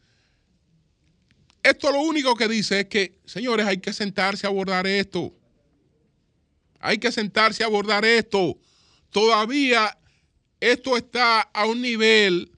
esto 1.62 1.90
lo 1.90 2.01
único 2.01 2.35
que 2.37 2.49
dice 2.49 2.81
es 2.81 2.87
que, 2.87 3.18
señores, 3.25 3.66
hay 3.66 3.79
que 3.79 3.92
sentarse 3.92 4.47
a 4.47 4.51
abordar 4.51 4.87
esto. 4.87 5.35
Hay 6.79 6.99
que 6.99 7.11
sentarse 7.11 7.62
a 7.62 7.66
abordar 7.66 8.05
esto. 8.05 8.59
Todavía 9.11 9.97
esto 10.61 10.97
está 10.97 11.40
a 11.40 11.66
un 11.66 11.81
nivel 11.81 12.51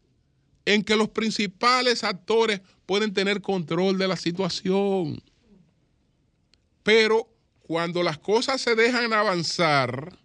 en 0.64 0.82
que 0.82 0.96
los 0.96 1.08
principales 1.08 2.02
actores 2.02 2.60
pueden 2.86 3.12
tener 3.12 3.42
control 3.42 3.98
de 3.98 4.08
la 4.08 4.16
situación. 4.16 5.22
Pero 6.82 7.28
cuando 7.62 8.02
las 8.02 8.18
cosas 8.18 8.60
se 8.60 8.76
dejan 8.76 9.12
avanzar 9.12 10.16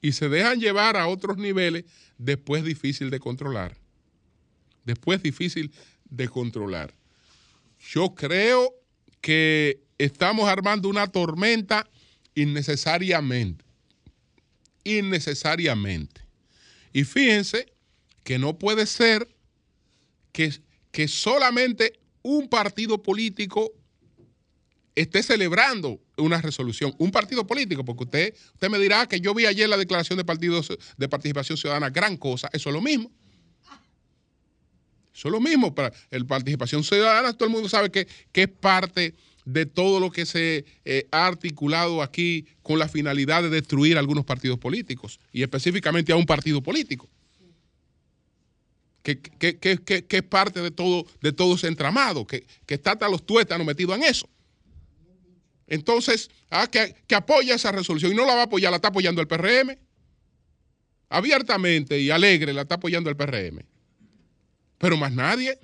y 0.00 0.12
se 0.12 0.28
dejan 0.28 0.58
llevar 0.58 0.96
a 0.96 1.06
otros 1.06 1.36
niveles, 1.36 1.84
después 2.16 2.62
es 2.62 2.68
difícil 2.68 3.10
de 3.10 3.20
controlar. 3.20 3.76
Después 4.84 5.18
es 5.18 5.22
difícil 5.22 5.72
de 6.08 6.28
controlar. 6.28 6.94
Yo 7.78 8.14
creo 8.14 8.74
que 9.20 9.82
estamos 9.98 10.48
armando 10.48 10.88
una 10.88 11.08
tormenta 11.08 11.88
innecesariamente. 12.34 13.64
Innecesariamente. 14.84 16.22
Y 16.92 17.04
fíjense 17.04 17.72
que 18.22 18.38
no 18.38 18.58
puede 18.58 18.86
ser 18.86 19.28
que, 20.32 20.52
solamente 21.08 22.00
un 22.22 22.48
partido 22.48 23.02
político 23.02 23.72
esté 24.96 25.22
celebrando 25.22 26.00
una 26.16 26.40
resolución, 26.40 26.94
un 26.98 27.10
partido 27.10 27.46
político, 27.46 27.84
porque 27.84 28.04
usted, 28.04 28.34
usted 28.54 28.70
me 28.70 28.78
dirá 28.78 29.06
que 29.06 29.20
yo 29.20 29.34
vi 29.34 29.46
ayer 29.46 29.68
la 29.68 29.76
declaración 29.76 30.16
de 30.16 30.24
de 30.96 31.08
participación 31.08 31.58
ciudadana, 31.58 31.90
gran 31.90 32.16
cosa, 32.16 32.48
eso 32.52 32.70
es 32.70 32.74
lo 32.74 32.80
mismo. 32.80 33.12
Eso 35.14 35.28
es 35.28 35.32
lo 35.32 35.40
mismo 35.40 35.74
para 35.74 35.92
la 36.10 36.24
participación 36.24 36.82
ciudadana, 36.82 37.32
todo 37.32 37.46
el 37.48 37.52
mundo 37.54 37.68
sabe 37.68 37.90
que, 37.90 38.06
es 38.32 38.48
parte 38.48 39.14
de 39.44 39.64
todo 39.64 40.00
lo 40.00 40.10
que 40.10 40.26
se 40.26 40.64
eh, 40.84 41.06
ha 41.10 41.26
articulado 41.26 42.02
aquí 42.02 42.46
con 42.62 42.78
la 42.78 42.88
finalidad 42.88 43.42
de 43.42 43.50
destruir 43.50 43.96
algunos 43.96 44.24
partidos 44.24 44.58
políticos 44.58 45.20
y 45.32 45.42
específicamente 45.42 46.12
a 46.12 46.16
un 46.16 46.26
partido 46.26 46.62
político 46.62 47.08
que, 49.14 50.06
es 50.08 50.22
parte 50.22 50.60
de 50.60 50.70
todo, 50.70 51.06
de 51.20 51.32
todo 51.32 51.54
ese 51.54 51.68
entramado, 51.68 52.26
que, 52.26 52.46
está 52.66 52.92
hasta 52.92 53.08
los 53.08 53.24
tuétanos 53.24 53.66
metidos 53.66 53.96
en 53.96 54.04
eso. 54.04 54.28
Entonces, 55.68 56.30
ah, 56.50 56.66
que, 56.66 56.94
que 57.06 57.14
apoya 57.14 57.54
esa 57.54 57.72
resolución 57.72 58.12
y 58.12 58.14
no 58.16 58.24
la 58.24 58.34
va 58.34 58.42
a 58.42 58.44
apoyar, 58.44 58.70
la 58.70 58.76
está 58.76 58.88
apoyando 58.88 59.20
el 59.20 59.28
PRM. 59.28 59.76
Abiertamente 61.08 62.00
y 62.00 62.10
alegre 62.10 62.52
la 62.52 62.62
está 62.62 62.76
apoyando 62.76 63.10
el 63.10 63.16
PRM. 63.16 63.64
Pero 64.78 64.96
más 64.96 65.12
nadie. 65.12 65.58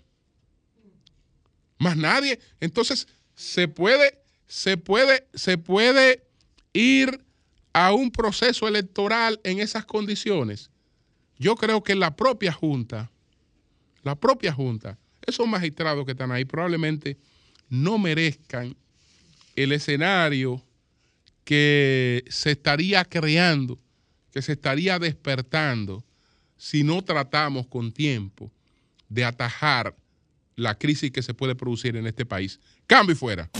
Más 1.78 1.96
nadie. 1.96 2.38
Entonces, 2.60 3.08
se 3.34 3.68
puede, 3.68 4.18
se 4.46 4.76
puede, 4.76 5.26
se 5.34 5.58
puede 5.58 6.24
ir 6.72 7.24
a 7.72 7.92
un 7.92 8.10
proceso 8.10 8.68
electoral 8.68 9.40
en 9.44 9.60
esas 9.60 9.84
condiciones. 9.84 10.70
Yo 11.38 11.56
creo 11.56 11.82
que 11.82 11.94
la 11.94 12.14
propia 12.14 12.52
Junta, 12.52 13.11
la 14.02 14.14
propia 14.14 14.52
Junta, 14.52 14.98
esos 15.26 15.46
magistrados 15.46 16.04
que 16.04 16.12
están 16.12 16.32
ahí 16.32 16.44
probablemente 16.44 17.16
no 17.68 17.98
merezcan 17.98 18.76
el 19.56 19.72
escenario 19.72 20.62
que 21.44 22.24
se 22.28 22.52
estaría 22.52 23.04
creando, 23.04 23.78
que 24.32 24.42
se 24.42 24.52
estaría 24.52 24.98
despertando 24.98 26.04
si 26.56 26.84
no 26.84 27.02
tratamos 27.02 27.66
con 27.66 27.92
tiempo 27.92 28.50
de 29.08 29.24
atajar 29.24 29.96
la 30.54 30.78
crisis 30.78 31.10
que 31.10 31.22
se 31.22 31.34
puede 31.34 31.54
producir 31.54 31.96
en 31.96 32.06
este 32.06 32.24
país. 32.24 32.60
Cambio 32.86 33.14
y 33.14 33.18
fuera. 33.18 33.50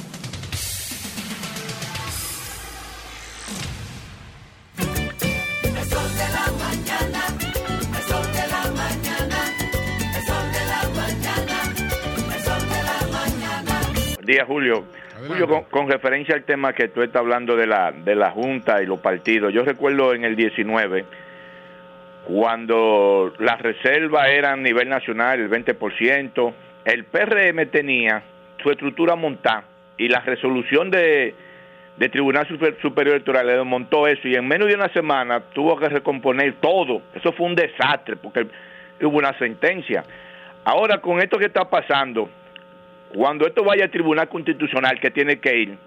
Mañana. 14.23 14.27
Buen 14.27 14.27
día, 14.27 14.45
Julio. 14.47 14.85
Adelante. 15.15 15.29
Julio, 15.29 15.49
con, 15.49 15.65
con 15.65 15.91
referencia 15.91 16.35
al 16.35 16.45
tema 16.45 16.73
que 16.73 16.89
tú 16.89 17.03
estás 17.03 17.21
hablando 17.21 17.57
de 17.57 17.67
la, 17.67 17.93
de 17.93 18.15
la 18.15 18.31
Junta 18.31 18.83
y 18.83 18.87
los 18.87 19.01
partidos, 19.01 19.53
yo 19.53 19.65
recuerdo 19.65 20.15
en 20.15 20.25
el 20.25 20.37
19, 20.37 21.05
cuando 22.25 23.33
las 23.39 23.61
reservas 23.61 24.29
eran 24.29 24.61
a 24.61 24.63
nivel 24.63 24.89
nacional 24.89 25.41
el 25.41 25.51
20%, 25.51 26.53
el 26.85 27.05
PRM 27.05 27.67
tenía 27.71 28.23
su 28.63 28.71
estructura 28.71 29.17
montada 29.17 29.65
y 29.99 30.09
la 30.09 30.21
resolución 30.21 30.91
de, 30.91 31.35
de 31.97 32.09
Tribunal 32.09 32.47
Super- 32.49 32.77
Superior 32.81 33.17
Electoral 33.17 33.47
le 33.47 33.57
desmontó 33.57 34.07
eso 34.07 34.27
y 34.29 34.35
en 34.37 34.47
menos 34.47 34.69
de 34.69 34.75
una 34.75 34.89
semana 34.93 35.41
tuvo 35.53 35.77
que 35.77 35.89
recomponer 35.89 36.55
todo. 36.61 37.03
Eso 37.15 37.33
fue 37.33 37.47
un 37.47 37.55
desastre 37.57 38.17
porque 38.17 38.47
hubo 39.03 39.19
una 39.19 39.37
sentencia. 39.39 40.05
Ahora 40.65 40.99
con 40.99 41.21
esto 41.21 41.39
que 41.39 41.47
está 41.47 41.69
pasando, 41.69 42.29
cuando 43.15 43.47
esto 43.47 43.63
vaya 43.65 43.85
al 43.85 43.91
Tribunal 43.91 44.29
Constitucional 44.29 44.99
que 45.01 45.11
tiene 45.11 45.39
que 45.41 45.57
ir 45.63 45.79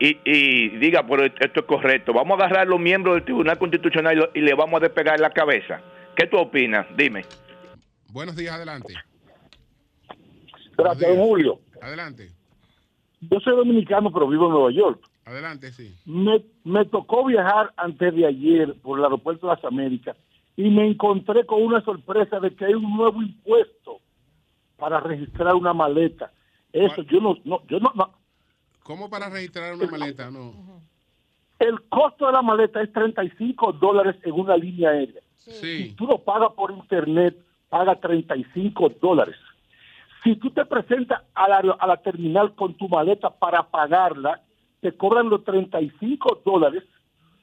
y, 0.00 0.18
y 0.24 0.68
diga, 0.78 1.04
pero 1.06 1.24
esto 1.24 1.60
es 1.60 1.66
correcto, 1.66 2.12
vamos 2.12 2.38
a 2.38 2.44
agarrar 2.44 2.66
a 2.66 2.70
los 2.70 2.78
miembros 2.80 3.16
del 3.16 3.24
Tribunal 3.24 3.58
Constitucional 3.58 4.14
y, 4.16 4.20
lo- 4.20 4.30
y 4.34 4.40
le 4.40 4.54
vamos 4.54 4.78
a 4.80 4.84
despegar 4.84 5.18
la 5.20 5.30
cabeza. 5.30 5.80
¿Qué 6.16 6.26
tú 6.26 6.36
opinas? 6.38 6.86
Dime. 6.96 7.24
Buenos 8.12 8.36
días, 8.36 8.54
adelante. 8.54 8.94
Gracias, 10.76 11.16
Julio. 11.16 11.58
Adelante, 11.82 12.28
Yo 13.20 13.40
soy 13.40 13.56
dominicano, 13.56 14.12
pero 14.12 14.28
vivo 14.28 14.46
en 14.46 14.52
Nueva 14.52 14.70
York. 14.72 15.00
adelante, 15.24 15.72
sí. 15.72 15.94
Me, 16.06 16.42
me 16.64 16.84
tocó 16.84 17.24
viajar 17.26 17.72
antes 17.76 18.14
de 18.14 18.26
ayer 18.26 18.74
por 18.82 18.98
el 18.98 19.04
aeropuerto 19.04 19.46
de 19.48 19.54
las 19.54 19.64
Américas 19.64 20.16
y 20.56 20.70
me 20.70 20.86
encontré 20.88 21.44
con 21.46 21.62
una 21.62 21.80
sorpresa 21.82 22.40
de 22.40 22.54
que 22.54 22.64
hay 22.64 22.74
un 22.74 22.96
nuevo 22.96 23.20
impuesto 23.22 23.98
para 24.76 25.00
registrar 25.00 25.54
una 25.54 25.72
maleta. 25.72 26.30
Eso, 26.86 27.02
yo 27.02 27.20
no, 27.20 27.36
no, 27.44 27.62
yo 27.66 27.80
no, 27.80 27.92
no. 27.94 28.12
¿Cómo 28.82 29.10
para 29.10 29.28
registrar 29.28 29.74
una 29.74 29.86
maleta? 29.86 30.30
No. 30.30 30.52
El 31.58 31.80
costo 31.88 32.26
de 32.26 32.32
la 32.32 32.42
maleta 32.42 32.80
es 32.80 32.92
35 32.92 33.72
dólares 33.74 34.16
en 34.22 34.32
una 34.32 34.56
línea 34.56 34.90
aérea. 34.90 35.20
Si 35.36 35.92
tú 35.94 36.06
lo 36.06 36.18
pagas 36.18 36.52
por 36.52 36.70
internet, 36.70 37.36
paga 37.68 37.96
35 37.96 38.90
dólares. 39.00 39.36
Si 40.22 40.36
tú 40.36 40.50
te 40.50 40.64
presentas 40.64 41.22
a 41.34 41.48
la, 41.48 41.76
a 41.78 41.86
la 41.86 41.96
terminal 41.98 42.54
con 42.54 42.74
tu 42.74 42.88
maleta 42.88 43.30
para 43.30 43.62
pagarla, 43.62 44.42
te 44.80 44.92
cobran 44.96 45.28
los 45.28 45.44
35 45.44 46.42
dólares 46.44 46.84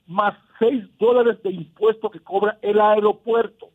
más 0.07 0.35
6 0.59 0.83
dólares 0.99 1.41
de 1.43 1.51
impuesto 1.51 2.09
que 2.09 2.19
cobra 2.19 2.57
el 2.61 2.79
aeropuerto. 2.79 3.69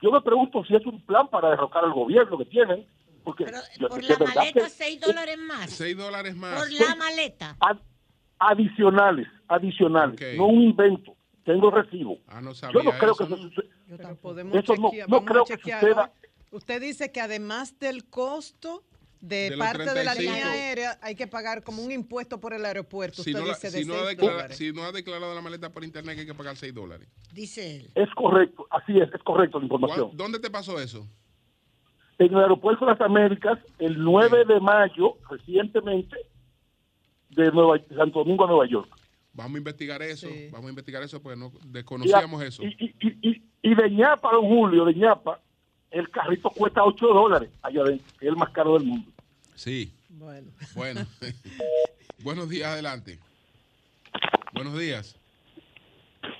Yo 0.00 0.10
me 0.10 0.20
pregunto 0.22 0.64
si 0.64 0.74
es 0.74 0.86
un 0.86 1.00
plan 1.02 1.28
para 1.28 1.50
derrocar 1.50 1.84
al 1.84 1.92
gobierno 1.92 2.38
que 2.38 2.46
tienen, 2.46 2.86
porque 3.24 3.44
por 3.88 4.02
la 4.02 4.18
maleta, 4.18 4.52
que- 4.64 4.68
6 4.70 5.00
dólares 5.00 5.38
más. 5.38 5.70
6 5.70 5.96
dólares 5.96 6.34
más. 6.36 6.58
Por 6.60 6.72
la 6.72 6.94
maleta. 6.96 7.56
ad- 7.60 7.78
adicionales, 8.38 9.26
adicionales, 9.48 10.36
no 10.36 10.46
un 10.46 10.62
invento. 10.62 11.16
Tengo 11.44 11.70
recibo. 11.70 12.18
Ah, 12.28 12.40
no 12.40 12.54
sabía 12.54 12.74
Yo 12.74 12.82
no 12.90 12.98
creo 12.98 13.12
eso, 13.12 13.24
que 13.24 13.30
¿no? 13.30 13.36
eso 13.36 13.48
suceda. 13.48 15.06
No- 15.08 15.24
creo 15.24 15.44
que 15.44 15.56
suceda. 15.58 16.12
Usted 16.52 16.80
dice 16.80 17.10
que 17.12 17.20
además 17.20 17.78
del 17.78 18.04
costo 18.08 18.84
de, 19.20 19.54
parte 19.58 19.84
de 19.92 20.04
la 20.04 20.14
35. 20.14 20.20
línea 20.20 20.50
aérea 20.52 20.98
hay 21.02 21.14
que 21.14 21.26
pagar 21.26 21.62
como 21.62 21.82
un 21.82 21.92
impuesto 21.92 22.40
por 22.40 22.54
el 22.54 22.64
aeropuerto. 22.64 23.22
Si 23.22 23.30
Usted 23.30 23.40
no, 23.40 23.46
la- 23.48 23.54
dice 23.54 23.70
si 23.70 23.80
de 23.80 23.84
no 23.86 23.94
ha 23.94 23.98
6 23.98 24.08
declara- 24.08 24.32
dólares. 24.32 24.56
si 24.56 24.72
no 24.72 24.82
ha 24.84 24.92
declarado 24.92 25.34
la 25.34 25.40
maleta 25.42 25.70
por 25.70 25.84
internet 25.84 26.14
que 26.14 26.20
hay 26.22 26.26
que 26.26 26.34
pagar 26.34 26.56
6 26.56 26.74
dólares. 26.74 27.08
Dice 27.32 27.76
él. 27.76 27.90
Es 27.94 28.08
correcto, 28.14 28.66
así 28.70 28.98
es, 28.98 29.12
es 29.12 29.22
correcto 29.22 29.58
la 29.58 29.64
información. 29.66 30.08
¿Cuán- 30.08 30.16
¿Dónde 30.16 30.38
te 30.38 30.50
pasó 30.50 30.80
eso? 30.80 31.06
En 32.20 32.34
el 32.34 32.40
aeropuerto 32.40 32.84
de 32.84 32.92
las 32.92 33.00
Américas, 33.00 33.58
el 33.78 33.98
9 33.98 34.44
de 34.44 34.60
mayo, 34.60 35.14
recientemente, 35.30 36.16
de 37.30 37.50
Nueva, 37.50 37.78
Santo 37.96 38.18
Domingo 38.20 38.44
a 38.44 38.48
Nueva 38.48 38.66
York. 38.68 38.88
Vamos 39.32 39.54
a 39.54 39.58
investigar 39.58 40.02
eso. 40.02 40.28
Sí. 40.28 40.48
Vamos 40.52 40.66
a 40.66 40.70
investigar 40.70 41.02
eso 41.02 41.22
porque 41.22 41.38
no 41.38 41.50
Y, 41.64 41.68
desconocíamos 41.68 42.42
eso. 42.42 42.62
y, 42.62 42.94
y, 43.00 43.28
y- 43.30 43.42
y 43.62 43.74
de 43.74 43.90
ñapa, 43.90 44.32
don 44.32 44.46
Julio, 44.48 44.84
de 44.84 44.94
ñapa, 44.94 45.40
el 45.90 46.10
carrito 46.10 46.50
cuesta 46.50 46.84
8 46.84 47.06
dólares 47.08 47.50
allá 47.62 47.80
adentro, 47.82 48.06
que 48.18 48.26
es 48.26 48.30
el 48.30 48.36
más 48.36 48.50
caro 48.50 48.74
del 48.74 48.84
mundo. 48.84 49.10
Sí. 49.54 49.90
Bueno. 50.10 50.50
Bueno. 50.74 51.00
Buenos 52.22 52.48
días, 52.50 52.70
adelante. 52.70 53.18
Buenos 54.52 54.78
días. 54.78 55.16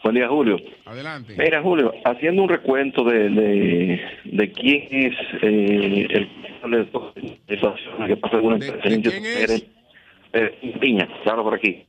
Buen 0.03 0.15
día, 0.15 0.29
Julio. 0.29 0.57
Adelante. 0.85 1.35
Mira, 1.39 1.63
Julio, 1.63 1.93
haciendo 2.05 2.43
un 2.43 2.49
recuento 2.49 3.03
de, 3.05 3.31
de, 3.31 4.01
de 4.25 4.53
quién 4.53 4.87
es 4.91 5.15
eh, 5.43 6.07
el 6.11 6.29
que 8.07 8.17
pasa 8.17 8.37
en 8.39 8.45
una 8.47 8.59
¿De- 8.59 8.67
empresa, 8.67 8.89
de 8.89 9.01
quién 9.03 9.25
es? 9.25 9.67
eh, 10.33 10.75
Piña, 10.81 11.09
claro, 11.23 11.43
por 11.45 11.55
aquí. 11.55 11.85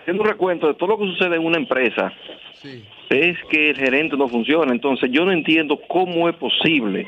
Haciendo 0.00 0.22
un 0.22 0.28
recuento 0.28 0.66
de 0.68 0.74
todo 0.74 0.88
lo 0.90 0.98
que 0.98 1.06
sucede 1.06 1.36
en 1.36 1.44
una 1.44 1.58
empresa, 1.58 2.12
Sí. 2.54 2.84
es 3.10 3.36
que 3.50 3.70
el 3.70 3.76
gerente 3.76 4.16
no 4.16 4.28
funciona. 4.28 4.72
Entonces, 4.72 5.10
yo 5.12 5.24
no 5.24 5.30
entiendo 5.32 5.80
cómo 5.88 6.28
es 6.28 6.34
posible 6.36 7.06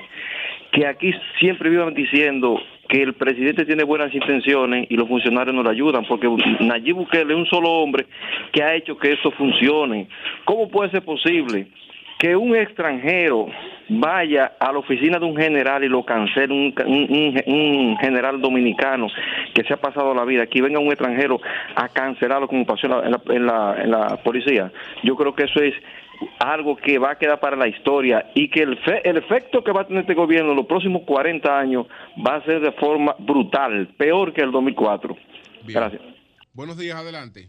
que 0.73 0.87
aquí 0.87 1.13
siempre 1.41 1.71
vivan 1.71 1.95
diciendo 1.95 2.61
que 2.91 3.03
el 3.03 3.15
presidente 3.15 3.65
tiene 3.65 3.85
buenas 3.85 4.13
intenciones 4.13 4.87
y 4.91 4.97
los 4.97 5.09
funcionarios 5.09 5.55
no 5.55 5.63
le 5.63 5.71
ayudan, 5.71 6.05
porque 6.07 6.29
Nayib 6.61 6.97
Bukele 6.97 7.33
es 7.33 7.39
un 7.39 7.47
solo 7.47 7.71
hombre 7.71 8.07
que 8.53 8.65
ha 8.65 8.75
hecho 8.75 8.99
que 8.99 9.13
eso 9.13 9.31
funcione. 9.31 10.09
¿Cómo 10.45 10.69
puede 10.69 10.91
ser 10.91 11.03
posible 11.03 11.69
que 12.19 12.35
un 12.35 12.55
extranjero 12.57 13.47
vaya 13.89 14.53
a 14.59 14.73
la 14.73 14.79
oficina 14.79 15.21
de 15.21 15.25
un 15.25 15.37
general 15.37 15.85
y 15.85 15.89
lo 15.89 16.05
cancele, 16.05 16.53
un, 16.53 17.97
general 18.01 18.41
dominicano 18.41 19.07
que 19.55 19.63
se 19.63 19.73
ha 19.73 19.77
pasado 19.77 20.13
la 20.13 20.25
vida, 20.25 20.43
aquí 20.43 20.61
venga 20.61 20.81
un 20.81 20.89
extranjero 20.89 21.41
a 21.77 21.89
cancelarlo 21.89 22.49
como 22.49 22.67
pasó 22.67 22.89
en 23.05 23.15
en 23.37 23.47
la 23.47 24.19
policía? 24.25 24.73
Yo 25.05 25.15
creo 25.15 25.35
que 25.35 25.45
eso 25.45 25.63
es 25.63 25.75
algo 26.39 26.77
que 26.77 26.99
va 26.99 27.13
a 27.13 27.19
quedar 27.19 27.41
para 27.41 27.57
la 27.57 27.69
historia 27.69 28.31
y 28.35 28.49
que 28.51 28.63
el, 28.63 28.77
fe- 28.79 29.09
el 29.09 29.17
efecto 29.17 29.63
que 29.65 29.73
va 29.73 29.83
a 29.83 29.87
tener 29.87 30.03
este 30.03 30.15
gobierno 30.15 30.51
en 30.51 30.57
los 30.57 30.67
próximos 30.67 31.03
40 31.07 31.59
años 31.59 31.87
va 32.27 32.37
a 32.37 32.45
ser 32.45 32.61
de 32.61 32.73
forma 32.73 33.15
brutal, 33.19 33.89
peor 33.99 34.33
que 34.33 34.43
el 34.43 34.53
2004. 34.53 35.15
Bien. 35.65 35.79
Gracias. 35.81 36.03
Buenos 36.53 36.77
días, 36.79 36.97
adelante. 36.97 37.49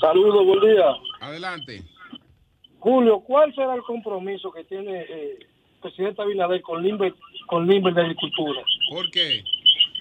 Saludos, 0.00 0.44
buen 0.46 0.60
día. 0.74 0.86
Adelante. 1.20 1.82
Julio, 2.78 3.20
¿cuál 3.20 3.52
será 3.54 3.74
el 3.74 3.82
compromiso 3.82 4.52
que 4.52 4.64
tiene 4.64 5.00
eh, 5.00 5.38
el 5.40 5.46
presidente 5.82 6.22
Abinader 6.22 6.62
con 6.62 6.82
Limber, 6.82 7.12
con 7.48 7.66
Limber 7.66 7.92
de 7.94 8.02
Agricultura? 8.02 8.60
¿Por 8.90 9.10
qué? 9.10 9.42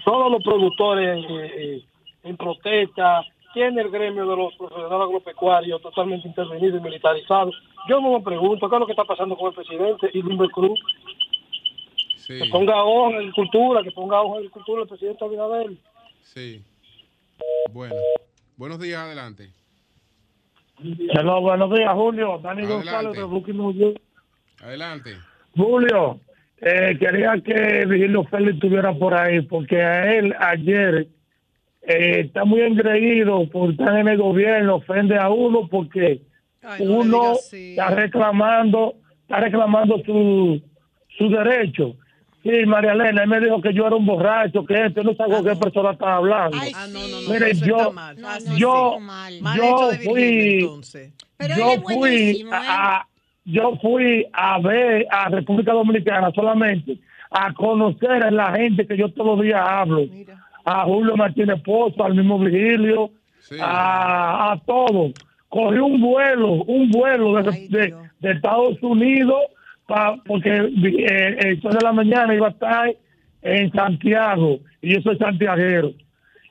Todos 0.05 0.31
los 0.31 0.43
productores 0.43 1.25
eh, 1.27 1.51
eh, 1.57 1.81
en 2.23 2.37
protesta, 2.37 3.23
tiene 3.57 3.81
el 3.81 3.89
gremio 3.89 4.29
de 4.29 4.35
los 4.37 4.53
profesionales 4.53 5.07
agropecuarios 5.07 5.81
totalmente 5.81 6.27
intervenido 6.27 6.77
y 6.77 6.79
militarizado. 6.79 7.51
Yo 7.89 7.99
me 7.99 8.21
pregunto, 8.21 8.69
¿qué 8.69 8.75
es 8.75 8.79
lo 8.79 8.85
que 8.85 8.91
está 8.91 9.03
pasando 9.03 9.35
con 9.35 9.47
el 9.49 9.55
presidente 9.55 10.11
y 10.13 10.21
Limber 10.21 10.49
Cruz? 10.51 10.79
Sí. 12.17 12.37
Que 12.37 12.49
ponga 12.51 12.83
ojo 12.83 13.09
en 13.09 13.15
agricultura, 13.15 13.81
que 13.81 13.89
ponga 13.89 14.21
ojo 14.21 14.35
en 14.35 14.39
agricultura 14.41 14.83
el 14.83 14.87
presidente 14.87 15.25
Abinader. 15.25 15.71
Sí. 16.21 16.61
Bueno. 17.71 17.95
Buenos 18.57 18.79
días, 18.79 19.01
adelante. 19.01 19.49
Hello, 20.79 21.41
buenos 21.41 21.73
días, 21.73 21.93
Julio. 21.95 22.39
Dani 22.43 22.61
Adelante. 22.61 22.91
González 22.91 23.73
de 23.73 23.79
York. 23.79 24.01
Adelante. 24.61 25.17
Julio, 25.55 26.19
eh, 26.61 26.95
quería 26.99 27.33
que 27.43 27.87
Virgilio 27.87 28.23
Félix 28.25 28.53
estuviera 28.53 28.93
por 28.93 29.15
ahí, 29.15 29.41
porque 29.41 29.81
a 29.81 30.13
él 30.13 30.35
ayer 30.39 31.07
eh, 31.87 32.21
está 32.25 32.43
muy 32.45 32.61
engreído 32.61 33.47
por 33.49 33.71
estar 33.71 33.97
en 33.97 34.07
el 34.07 34.17
gobierno, 34.17 34.75
ofende 34.75 35.17
a 35.17 35.29
uno 35.29 35.67
porque 35.67 36.21
uno 36.83 37.33
está 37.71 37.89
reclamando, 37.91 38.95
está 39.21 39.39
reclamando 39.39 39.97
su, 40.05 40.61
su 41.17 41.29
derecho. 41.29 41.95
Sí, 42.43 42.65
María 42.65 42.93
Elena, 42.93 43.23
él 43.23 43.29
me 43.29 43.39
dijo 43.41 43.61
que 43.61 43.73
yo 43.73 43.87
era 43.87 43.95
un 43.95 44.05
borracho, 44.05 44.65
que 44.65 44.85
esto, 44.85 45.03
no 45.03 45.11
sé 45.11 45.17
con 45.17 45.43
qué 45.43 45.55
persona 45.59 45.91
está 45.91 46.15
hablando. 46.15 46.55
Ah, 46.75 46.87
no, 46.87 46.99
no, 47.07 47.21
no. 47.21 47.29
Mire, 47.29 47.53
yo, 47.67 47.77
yo, 48.57 48.91
sí. 48.95 48.97
Yo 49.57 49.63
hecho 49.63 49.87
de 49.91 49.97
fui, 49.97 50.59
yo 51.57 51.81
fui 51.81 52.43
a, 52.51 52.95
a- 52.97 53.07
yo 53.45 53.77
fui 53.81 54.25
a 54.33 54.59
ver 54.59 55.07
a 55.09 55.29
República 55.29 55.71
Dominicana 55.71 56.31
solamente 56.35 56.97
a 57.31 57.53
conocer 57.53 58.23
a 58.23 58.31
la 58.31 58.51
gente 58.53 58.85
que 58.87 58.97
yo 58.97 59.09
todos 59.11 59.37
los 59.37 59.41
días 59.45 59.61
hablo. 59.65 60.01
A 60.69 60.83
Julio 60.83 61.15
Martínez 61.15 61.61
Pozo, 61.63 62.03
al 62.03 62.13
mismo 62.13 62.37
Virgilio, 62.39 63.09
a, 63.61 64.51
a 64.51 64.59
todos. 64.65 65.13
Cogí 65.47 65.77
un 65.77 66.01
vuelo, 66.01 66.55
un 66.65 66.91
vuelo 66.91 67.35
de, 67.35 67.41
de- 67.69 67.87
de 68.19 68.31
Estados 68.31 68.77
Unidos 68.81 69.39
pa- 69.87 70.17
porque 70.25 70.49
eh, 70.57 71.37
el 71.39 71.61
sol 71.61 71.71
de 71.73 71.83
la 71.83 71.93
mañana 71.93 72.35
iba 72.35 72.47
a 72.47 72.51
estar 72.51 72.93
en 73.43 73.71
Santiago 73.71 74.59
y 74.81 74.95
yo 74.95 75.01
soy 75.01 75.17
santiaguero. 75.17 75.93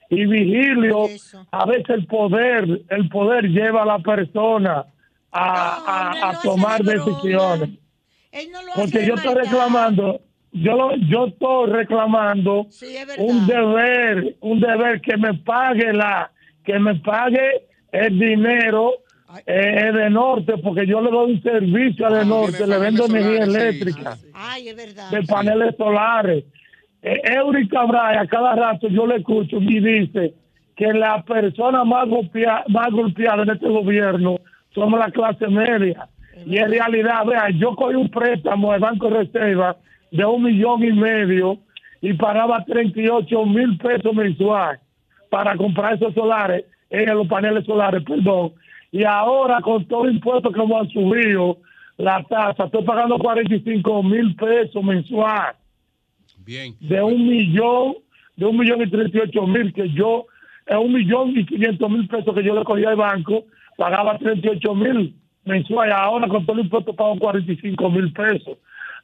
Y 0.09 0.25
Vigilio, 0.25 1.09
a 1.51 1.67
veces 1.67 1.91
el 1.91 2.07
poder, 2.07 2.81
el 2.89 3.09
poder 3.11 3.45
lleva 3.51 3.83
a 3.83 3.87
la 3.87 3.99
persona 3.99 4.87
a, 5.31 6.13
a- 6.23 6.31
a 6.31 6.41
tomar 6.41 6.81
decisiones. 6.83 7.71
Porque 8.77 9.05
yo 9.07 9.15
estoy 9.17 9.35
reclamando, 9.35 10.21
yo 10.63 10.77
lo- 10.77 10.97
yo 10.97 11.27
estoy 11.27 11.71
reclamando 11.71 12.67
un 13.19 13.47
deber, 13.47 14.37
un 14.41 14.61
deber 14.61 15.01
que 15.01 15.17
me 15.17 15.35
pague 15.35 15.93
la, 15.93 16.31
que 16.65 16.79
me 16.79 16.95
pague 16.97 17.63
el 17.93 18.19
dinero 18.19 18.93
eh, 19.45 19.91
de 19.93 20.09
norte, 20.11 20.55
porque 20.59 20.87
yo 20.87 21.01
le 21.01 21.11
doy 21.11 21.33
un 21.35 21.43
servicio 21.43 22.07
a 22.07 22.11
de 22.11 22.25
norte, 22.25 22.67
le 22.67 22.79
vendo 22.79 23.07
energía 23.07 23.45
eléctrica 23.45 24.17
de 25.11 25.23
paneles 25.27 25.75
solares. 25.77 26.45
Eh, 27.03 27.21
Eury 27.37 27.69
Cabral, 27.69 28.19
a 28.19 28.27
cada 28.27 28.55
rato 28.55 28.89
yo 28.89 29.07
le 29.07 29.17
escucho 29.17 29.59
y 29.61 29.81
dice 29.81 30.35
que 30.77 30.93
la 30.93 31.23
persona 31.25 31.85
más, 31.85 32.07
golpea- 32.09 32.65
más 32.69 32.91
golpeada 32.91 33.43
en 33.43 33.51
este 33.51 33.69
gobierno 33.69 34.37
somos 34.75 34.99
la 34.99 35.11
clase 35.11 35.49
media. 35.49 36.09
Y 36.47 36.59
en 36.59 36.71
realidad, 36.71 37.25
vea, 37.27 37.49
yo 37.51 37.75
cogí 37.75 37.95
un 37.95 38.09
préstamo 38.11 38.73
de 38.73 38.79
Banco 38.79 39.09
de 39.11 39.25
Reserva 39.25 39.77
de 40.17 40.25
un 40.25 40.43
millón 40.43 40.83
y 40.83 40.93
medio 40.93 41.59
y 42.01 42.13
pagaba 42.15 42.65
38 42.65 43.47
mil 43.47 43.77
pesos 43.79 44.15
mensuales 44.15 44.81
para 45.31 45.57
comprar 45.57 45.95
esos 45.95 46.15
solares, 46.15 46.65
eh, 46.91 47.07
los 47.07 47.27
paneles 47.27 47.65
solares, 47.67 48.03
perdón. 48.05 48.53
Y 48.93 49.05
ahora 49.05 49.61
con 49.61 49.85
todo 49.87 50.05
el 50.05 50.15
impuesto 50.15 50.51
que 50.51 50.61
hemos 50.61 50.91
subido, 50.93 51.59
la 51.99 52.23
tasa, 52.25 52.65
estoy 52.65 52.85
pagando 52.85 53.19
45 53.19 54.03
mil 54.03 54.35
pesos 54.37 54.83
mensual 54.83 55.55
Bien. 56.45 56.75
de 56.81 57.03
un 57.03 57.27
millón, 57.27 57.97
de 58.37 58.47
un 58.47 58.59
millón 58.59 58.83
y 58.83 58.91
38 58.91 59.47
mil 59.47 59.73
que 59.73 59.91
yo, 59.91 60.27
es 60.67 60.77
un 60.77 60.93
millón 60.93 61.37
y 61.37 61.45
500 61.47 61.91
mil 61.91 62.09
pesos 62.09 62.35
que 62.35 62.45
yo 62.45 62.55
le 62.55 62.65
cogía 62.65 62.91
al 62.91 62.97
banco, 62.97 63.45
pagaba 63.77 64.19
38 64.19 64.75
mil 64.75 65.15
mensuales, 65.45 65.95
ahora 65.97 66.29
con 66.29 66.45
todo 66.45 66.59
el 66.59 66.65
impuesto 66.65 66.95
pago 66.95 67.19
45 67.19 67.91
mil 67.91 68.13
pesos. 68.13 68.59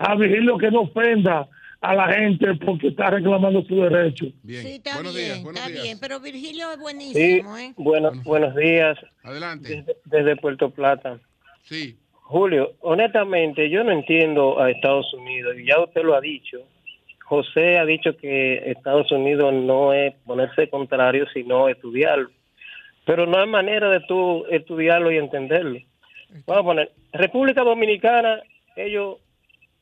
A 0.05 0.15
Vigilio 0.17 0.59
que 0.59 0.71
no 0.71 0.83
ofenda 0.83 1.49
a 1.81 1.95
la 1.95 2.13
gente 2.13 2.55
porque 2.65 2.89
está 2.89 3.11
reclamando 3.11 3.63
su 3.65 3.77
derecho. 3.77 4.27
Sí, 4.47 4.57
está 4.57 5.01
bien, 5.01 5.47
está 5.47 5.69
bien. 5.69 5.99
Pero 6.01 6.21
Virgilio 6.21 6.71
es 6.71 6.77
Sí, 6.77 6.83
buenísimo, 6.83 7.59
¿eh? 7.59 7.73
bueno, 7.77 8.13
buenos 8.25 8.55
días. 8.57 8.99
Adelante. 9.23 9.69
Desde, 9.69 9.97
desde 10.05 10.37
Puerto 10.37 10.71
Plata. 10.71 11.19
Sí. 11.65 11.97
Julio, 12.23 12.73
honestamente, 12.81 13.69
yo 13.69 13.85
no 13.85 13.93
entiendo 13.93 14.61
a 14.61 14.71
Estados 14.71 15.13
Unidos, 15.15 15.55
y 15.59 15.67
ya 15.67 15.81
usted 15.81 16.03
lo 16.03 16.15
ha 16.15 16.21
dicho. 16.21 16.59
José 17.25 17.79
ha 17.79 17.85
dicho 17.85 18.17
que 18.17 18.71
Estados 18.71 19.11
Unidos 19.13 19.53
no 19.53 19.93
es 19.93 20.15
ponerse 20.25 20.69
contrario, 20.69 21.27
sino 21.33 21.69
estudiarlo. 21.69 22.31
Pero 23.05 23.27
no 23.27 23.39
hay 23.39 23.49
manera 23.49 23.91
de 23.91 24.01
tú 24.07 24.47
estudiarlo 24.51 25.11
y 25.11 25.19
entenderlo. 25.19 25.79
Vamos 26.47 26.63
a 26.63 26.65
poner, 26.65 26.93
República 27.13 27.63
Dominicana, 27.63 28.41
ellos 28.77 29.17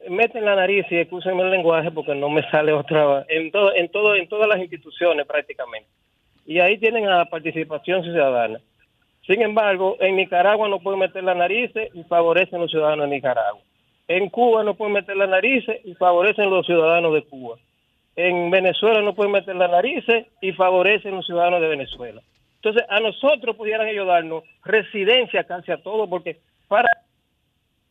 meten 0.09 0.45
la 0.45 0.57
nariz 0.57 0.87
y 0.91 0.97
excúsenme 0.97 1.43
el 1.43 1.51
lenguaje 1.51 1.91
porque 1.91 2.15
no 2.15 2.31
me 2.31 2.49
sale 2.51 2.73
otra 2.73 3.25
en 3.29 3.51
todo 3.51 3.75
en 3.75 3.89
todo 3.91 4.15
en 4.15 4.29
todas 4.29 4.49
las 4.49 4.59
instituciones 4.59 5.27
prácticamente. 5.27 5.89
Y 6.47 6.59
ahí 6.61 6.79
tienen 6.79 7.07
a 7.07 7.19
la 7.19 7.25
participación 7.27 8.03
ciudadana. 8.03 8.61
Sin 9.27 9.43
embargo 9.43 9.97
en 10.01 10.17
Nicaragua 10.17 10.69
no 10.69 10.81
pueden 10.81 11.01
meter 11.01 11.23
la 11.23 11.35
nariz 11.35 11.71
y 11.95 12.03
favorecen 12.05 12.61
los 12.61 12.71
ciudadanos 12.71 13.09
de 13.09 13.17
Nicaragua. 13.17 13.61
En 14.09 14.29
Cuba 14.31 14.65
no 14.65 14.75
pueden 14.75 14.95
meter 14.95 15.17
la 15.17 15.27
nariz 15.27 15.65
y 15.85 15.95
favorecen 15.95 16.51
los 16.51 16.67
ciudadanos 16.67 17.15
de 17.15 17.23
Cuba. 17.23 17.57
En 18.17 18.51
Venezuela 18.51 19.03
no 19.03 19.15
pueden 19.15 19.33
meter 19.33 19.55
la 19.55 19.69
nariz 19.69 20.05
y 20.41 20.53
favorecen 20.53 21.15
los 21.15 21.27
ciudadanos 21.27 21.61
de 21.61 21.69
Venezuela. 21.69 22.23
Entonces 22.57 22.85
a 22.89 23.01
nosotros 23.01 23.57
pudieran 23.57 23.87
ellos 23.87 24.07
darnos 24.07 24.45
residencia 24.65 25.45
casi 25.45 25.73
a 25.73 25.83
todos 25.83 26.09
porque 26.09 26.39
para 26.69 26.89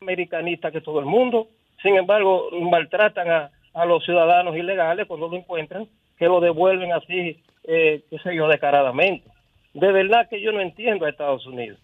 americanista 0.01 0.71
que 0.71 0.81
todo 0.81 0.99
el 0.99 1.05
mundo. 1.05 1.47
Sin 1.81 1.95
embargo, 1.95 2.49
maltratan 2.51 3.29
a, 3.29 3.51
a 3.73 3.85
los 3.85 4.03
ciudadanos 4.03 4.55
ilegales 4.55 5.07
cuando 5.07 5.27
lo 5.27 5.37
encuentran, 5.37 5.87
que 6.17 6.25
lo 6.25 6.39
devuelven 6.39 6.91
así, 6.91 7.41
eh, 7.63 8.03
qué 8.09 8.19
sé 8.19 8.35
yo, 8.35 8.47
descaradamente. 8.47 9.29
De 9.73 9.91
verdad 9.91 10.27
que 10.29 10.41
yo 10.41 10.51
no 10.51 10.61
entiendo 10.61 11.05
a 11.05 11.09
Estados 11.09 11.45
Unidos. 11.45 11.79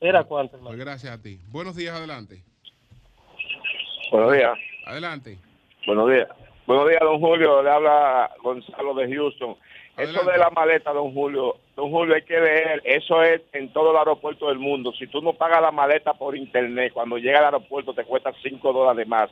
Era 0.00 0.24
cuánto, 0.24 0.56
hermano. 0.56 0.76
Pues 0.76 0.84
gracias 0.84 1.12
a 1.12 1.22
ti. 1.22 1.38
Buenos 1.48 1.76
días, 1.76 1.94
adelante. 1.94 2.42
Buenos 4.10 4.32
días. 4.32 4.52
Adelante. 4.86 5.38
Buenos 5.86 6.10
días. 6.10 6.28
Buenos 6.66 6.88
días, 6.88 7.00
don 7.00 7.20
Julio. 7.20 7.62
Le 7.62 7.70
habla 7.70 8.30
Gonzalo 8.42 8.94
de 8.94 9.14
Houston. 9.14 9.56
Eso 9.96 10.24
de 10.24 10.38
la 10.38 10.50
maleta, 10.50 10.92
don 10.92 11.12
Julio, 11.12 11.56
don 11.76 11.90
Julio, 11.90 12.14
hay 12.14 12.22
que 12.22 12.40
leer. 12.40 12.80
Eso 12.84 13.22
es 13.22 13.42
en 13.52 13.72
todo 13.72 13.90
el 13.90 13.96
aeropuerto 13.98 14.48
del 14.48 14.58
mundo. 14.58 14.92
Si 14.92 15.06
tú 15.06 15.20
no 15.20 15.34
pagas 15.34 15.60
la 15.60 15.72
maleta 15.72 16.14
por 16.14 16.36
internet, 16.36 16.92
cuando 16.94 17.18
llega 17.18 17.38
al 17.38 17.46
aeropuerto 17.46 17.92
te 17.92 18.04
cuesta 18.04 18.32
5 18.42 18.72
dólares 18.72 19.06
más. 19.06 19.30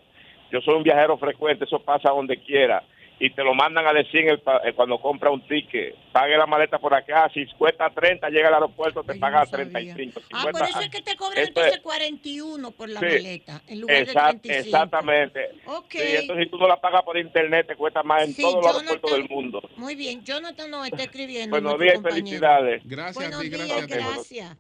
Yo 0.51 0.61
soy 0.61 0.75
un 0.75 0.83
viajero 0.83 1.17
frecuente, 1.17 1.65
eso 1.65 1.79
pasa 1.79 2.11
donde 2.11 2.39
quiera. 2.39 2.83
Y 3.21 3.31
te 3.35 3.43
lo 3.43 3.53
mandan 3.53 3.85
a 3.85 3.93
decir 3.93 4.21
en 4.21 4.29
el 4.31 4.43
eh, 4.65 4.73
cuando 4.77 5.01
compra 5.01 5.31
un 5.31 5.45
ticket. 5.49 5.95
Pague 6.13 6.37
la 6.37 6.47
maleta 6.47 6.79
por 6.79 6.95
acá. 6.95 7.29
Si 7.35 7.45
cuesta 7.59 7.91
30, 7.91 8.29
llega 8.31 8.47
al 8.47 8.55
aeropuerto, 8.55 9.03
te 9.03 9.17
paga 9.17 9.45
35. 9.45 10.21
Si 10.21 10.27
Ah, 10.33 10.43
por 10.43 10.53
cuesta- 10.53 10.69
eso 10.69 10.81
es 10.83 10.89
que 10.91 11.03
te 11.03 11.17
cobran 11.17 11.45
entonces 11.45 11.75
es- 11.75 11.81
41 11.81 12.71
por 12.71 12.89
la 12.89 13.01
Sí. 13.01 13.07
maleta, 13.07 13.61
en 13.67 13.81
lugar 13.81 13.97
Exact- 13.97 14.35
de 14.35 14.39
35. 14.41 14.67
Exactamente. 14.67 15.41
Ok. 15.67 15.91
Sí, 15.91 15.99
entonces 16.17 16.45
si 16.45 16.51
tú 16.51 16.59
no 16.59 16.69
la 16.69 16.81
pagas 16.81 17.03
por 17.03 17.19
internet, 17.19 17.67
te 17.67 17.75
cuesta 17.75 18.05
más 18.05 18.23
en 18.23 18.35
Sí, 18.35 18.43
todos 18.43 18.65
los 18.65 18.77
aeropuertos 18.77 19.11
del 19.11 19.29
mundo. 19.29 19.69
Muy 19.77 19.97
bien, 19.97 20.23
Jonathan 20.25 20.71
nos 20.71 20.87
está 20.87 21.03
escribiendo. 21.03 21.51
Buenos 21.51 21.79
días 21.81 21.95
y 21.95 21.97
compañero. 21.97 22.25
felicidades. 22.25 22.83
Gracias 22.85 23.15
Buenos 23.17 23.41
a 23.41 23.43
ti, 23.43 23.49
días, 23.49 23.67
gracias 23.69 23.83
a 23.83 23.87
ti. 23.87 23.95
gracias. 24.15 24.57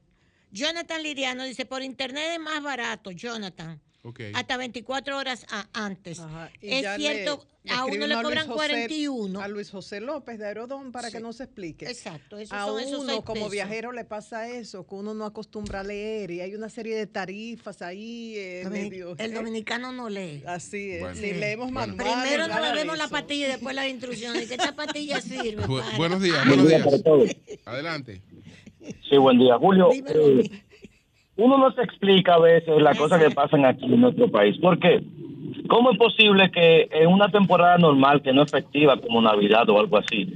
Jonathan 0.51 1.03
Liriano 1.03 1.45
dice, 1.45 1.65
por 1.65 1.83
internet 1.83 2.25
es 2.33 2.41
más 2.41 2.61
barato, 2.63 3.13
Jonathan. 3.13 3.81
Hasta 4.35 4.57
24 4.57 5.17
horas 5.19 5.47
a- 5.51 5.67
antes. 5.73 6.21
Es 6.61 6.87
cierto, 6.97 7.45
le- 7.65 7.71
a 7.73 7.85
uno 7.85 8.07
le 8.07 8.15
cobran 8.23 8.47
José- 8.47 8.55
41. 8.57 9.41
A 9.41 9.49
Luis 9.49 9.71
José 9.71 10.01
López 10.01 10.39
de 10.39 10.47
Aerodón 10.47 10.93
para 10.93 11.11
que 11.11 11.21
nos 11.21 11.41
explique. 11.41 11.87
Exacto, 11.87 12.39
esos 12.39 12.53
a 12.53 12.65
son 12.67 12.81
esos 12.81 13.01
uno 13.05 13.23
como 13.25 13.35
pesos. 13.41 13.53
viajero 13.53 13.93
le 13.93 14.05
pasa 14.05 14.49
eso, 14.49 14.87
que 14.87 14.95
uno 14.95 15.15
no 15.15 15.25
acostumbra 15.27 15.81
a 15.81 15.85
leer 15.85 16.31
y 16.31 16.41
hay 16.41 16.55
una 16.55 16.69
serie 16.69 16.97
de 16.97 17.07
tarifas 17.07 17.83
ahí 17.83 18.35
eh, 18.37 18.67
medio- 18.71 19.15
el 19.19 19.35
dominicano 19.35 19.93
no 19.93 20.09
lee. 20.09 20.43
Así 20.47 20.93
es. 20.93 21.01
Bueno. 21.01 21.21
Ni 21.21 21.33
leemos 21.33 21.71
Bueno. 21.73 21.95
manuales. 21.97 22.23
Primero 22.23 22.49
nos 22.49 22.61
bebemos 22.61 22.97
la 22.99 23.05
eso. 23.05 23.13
pastilla 23.13 23.47
y 23.47 23.51
después 23.51 23.75
las 23.75 23.89
instrucciones. 23.89 24.47
¿Qué 24.49 24.55
esta 24.55 24.75
pastilla 24.75 25.21
sirve? 25.21 25.65
Bu- 25.65 25.81
para? 25.81 25.97
buenos 25.97 26.23
días, 26.23 26.47
buenos 26.47 26.69
día 26.69 26.85
para 26.85 27.03
todos. 27.03 27.25
días. 27.25 27.37
Adelante. 27.65 28.23
Sí, 29.11 29.17
buen 29.19 29.39
día, 29.39 29.59
Julio. 29.59 29.91
eh, 29.93 30.51
uno 31.39 31.57
no 31.59 31.73
se 31.73 31.83
explica 31.83 32.35
a 32.35 32.39
veces 32.41 32.81
las 32.83 32.99
cosas 32.99 33.19
que 33.23 33.31
pasan 33.35 33.65
aquí 33.65 33.87
en 33.87 34.01
nuestro 34.01 34.29
país. 34.31 34.59
¿Por 34.59 34.79
qué? 34.79 35.01
¿Cómo 35.69 35.91
es 35.93 35.99
posible 35.99 36.51
que 36.51 36.89
en 36.93 37.09
una 37.09 37.29
temporada 37.29 37.79
normal, 37.79 38.21
que 38.23 38.33
no 38.33 38.43
es 38.43 38.51
festiva 38.51 38.97
como 39.01 39.21
Navidad 39.23 39.69
o 39.71 39.79
algo 39.81 39.99
así, 39.99 40.33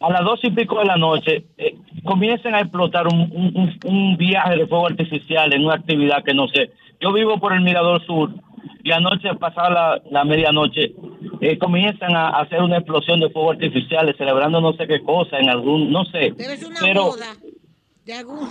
a 0.00 0.10
las 0.10 0.22
dos 0.24 0.40
y 0.44 0.50
pico 0.50 0.78
de 0.78 0.84
la 0.86 0.96
noche 0.96 1.44
eh, 1.58 1.74
comiencen 2.04 2.54
a 2.54 2.60
explotar 2.60 3.06
un, 3.08 3.20
un- 3.20 3.52
un- 3.56 3.78
un 3.84 4.16
viaje 4.16 4.56
de 4.56 4.66
fuego 4.66 4.86
artificial 4.86 5.52
en 5.52 5.64
una 5.64 5.74
actividad 5.74 6.22
que 6.24 6.34
no 6.34 6.46
sé? 6.48 6.70
Yo 7.00 7.12
vivo 7.12 7.38
por 7.38 7.52
el 7.52 7.60
Mirador 7.62 8.04
Sur 8.06 8.30
y 8.84 8.90
anoche, 8.92 9.34
pasada 9.34 9.70
la, 9.70 10.02
la 10.10 10.24
medianoche, 10.24 10.92
eh, 11.40 11.58
comienzan 11.58 12.14
a 12.16 12.28
hacer 12.30 12.62
una 12.62 12.78
explosión 12.78 13.20
de 13.20 13.28
fuego 13.30 13.50
artificiales 13.52 14.16
celebrando 14.16 14.60
no 14.60 14.72
sé 14.74 14.86
qué 14.86 15.02
cosa 15.02 15.38
en 15.38 15.48
algún, 15.50 15.90
no 15.92 16.04
sé. 16.06 16.32
Ser 16.36 16.66
una 16.68 16.80
pero. 16.80 17.02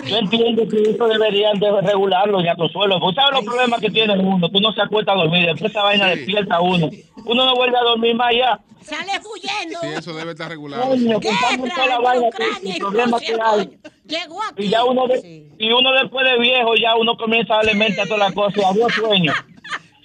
Yo 0.06 0.18
entiendo 0.18 0.68
que 0.68 0.82
eso 0.92 1.08
deberían 1.08 1.60
de 1.60 1.82
regularlo 1.82 2.42
ya 2.44 2.56
consuelo. 2.56 2.98
¿Usted 2.98 3.22
sabe 3.22 3.32
los 3.38 3.46
problemas 3.46 3.80
que 3.82 3.90
tiene 3.90 4.14
uno? 4.20 4.50
Que 4.52 4.58
uno 4.58 4.72
se 4.72 4.82
acuesta 4.82 5.14
a 5.14 5.16
dormir, 5.16 5.46
después 5.48 5.72
esa 5.72 5.82
vaina 5.84 6.08
despierta 6.10 6.56
a 6.58 6.62
uno. 6.62 6.90
Uno 7.26 7.46
no 7.46 7.56
vuelve 7.56 7.76
a 7.78 7.82
dormir 7.82 8.16
más 8.16 8.32
ya. 8.38 8.60
Sale 8.82 9.12
huyendo. 9.14 9.80
Sí, 9.82 9.88
eso 9.98 10.14
debe 10.14 10.32
estar 10.32 10.48
regulado. 10.50 10.88
Coño, 10.90 11.20
contando 11.20 11.68
toda 11.74 11.88
la 11.88 12.00
vaina, 12.00 12.28
que- 12.62 12.70
el 12.72 12.78
problema 12.78 13.20
que 13.20 13.38
hay. 13.42 13.80
Llegó 14.06 14.44
aquí. 14.44 14.64
Y 14.64 14.70
ya 14.70 14.84
uno, 14.86 15.08
de- 15.08 15.50
y 15.58 15.72
uno 15.72 15.92
después 16.02 16.26
de 16.26 16.40
viejo, 16.40 16.76
ya 16.76 16.96
uno 16.96 17.18
comienza 17.18 17.56
a 17.56 17.58
darle 17.58 17.74
mente 17.74 18.00
a 18.00 18.06
todas 18.06 18.20
las 18.20 18.34
cosas. 18.34 18.64
Adiós, 18.64 18.94
sueño. 18.94 19.34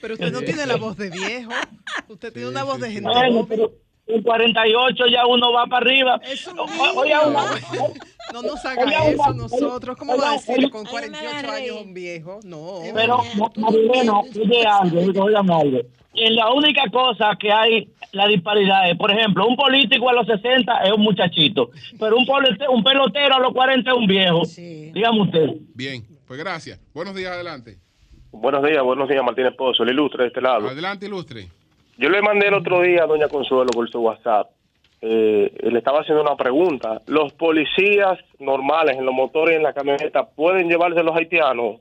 Pero 0.00 0.14
usted 0.14 0.32
no 0.32 0.40
tiene 0.40 0.66
la 0.66 0.76
voz 0.76 0.96
de 0.96 1.10
viejo. 1.10 1.52
Usted 2.08 2.32
tiene 2.32 2.48
una 2.48 2.64
voz 2.64 2.80
de 2.80 2.90
gente 2.90 3.08
Bueno, 3.08 3.46
pero 3.48 3.70
en 4.08 4.22
48 4.22 5.06
ya 5.06 5.26
uno 5.26 5.52
va 5.52 5.66
para 5.66 5.86
arriba. 5.86 6.20
O- 6.56 7.00
Oye, 7.00 7.14
una- 7.24 7.44
No 8.32 8.42
nos 8.42 8.64
haga 8.64 8.84
Oiga, 8.84 9.08
eso 9.08 9.22
oiga, 9.22 9.34
nosotros. 9.34 9.96
¿Cómo 9.96 10.12
oiga, 10.12 10.24
va 10.24 10.30
a 10.30 10.32
decir 10.34 10.70
con 10.70 10.84
48 10.84 11.50
años 11.50 11.76
un 11.82 11.94
viejo? 11.94 12.40
No. 12.44 12.80
Pero, 12.94 13.18
Marilena, 13.56 14.18
oye 14.20 14.66
algo, 14.66 15.00
oiga, 15.00 15.22
oiga 15.22 15.40
algo. 15.40 15.80
En 16.14 16.36
la 16.36 16.52
única 16.52 16.82
cosa 16.90 17.30
que 17.38 17.50
hay 17.50 17.88
la 18.12 18.26
disparidad 18.28 18.90
es, 18.90 18.96
por 18.96 19.10
ejemplo, 19.10 19.46
un 19.46 19.56
político 19.56 20.08
a 20.10 20.12
los 20.12 20.26
60 20.26 20.84
es 20.84 20.92
un 20.92 21.00
muchachito, 21.00 21.70
pero 21.98 22.16
un, 22.16 22.26
un 22.68 22.84
pelotero 22.84 23.34
a 23.34 23.40
los 23.40 23.52
40 23.52 23.90
es 23.90 23.96
un 23.96 24.06
viejo. 24.06 24.42
Dígame 24.44 25.22
usted. 25.22 25.46
Bien, 25.74 26.04
pues 26.26 26.38
gracias. 26.38 26.78
Buenos 26.92 27.14
días, 27.14 27.32
adelante. 27.32 27.78
Buenos 28.30 28.62
días, 28.62 28.82
buenos 28.82 29.08
días, 29.08 29.22
Martínez 29.24 29.54
Pozo, 29.56 29.82
el 29.82 29.90
ilustre 29.90 30.24
de 30.24 30.28
este 30.28 30.40
lado. 30.40 30.68
Adelante, 30.68 31.06
ilustre. 31.06 31.48
Yo 31.98 32.08
le 32.08 32.22
mandé 32.22 32.48
el 32.48 32.54
otro 32.54 32.82
día 32.82 33.04
a 33.04 33.06
doña 33.06 33.28
Consuelo 33.28 33.70
por 33.70 33.90
su 33.90 34.00
WhatsApp. 34.00 34.50
Eh, 35.04 35.52
le 35.62 35.78
estaba 35.78 36.00
haciendo 36.00 36.22
una 36.22 36.36
pregunta. 36.36 37.02
¿Los 37.06 37.32
policías 37.32 38.20
normales 38.38 38.96
en 38.96 39.04
los 39.04 39.12
motores 39.12 39.54
y 39.54 39.56
en 39.56 39.64
la 39.64 39.72
camioneta 39.72 40.24
pueden 40.24 40.68
llevarse 40.68 41.00
a 41.00 41.02
los 41.02 41.16
haitianos 41.16 41.80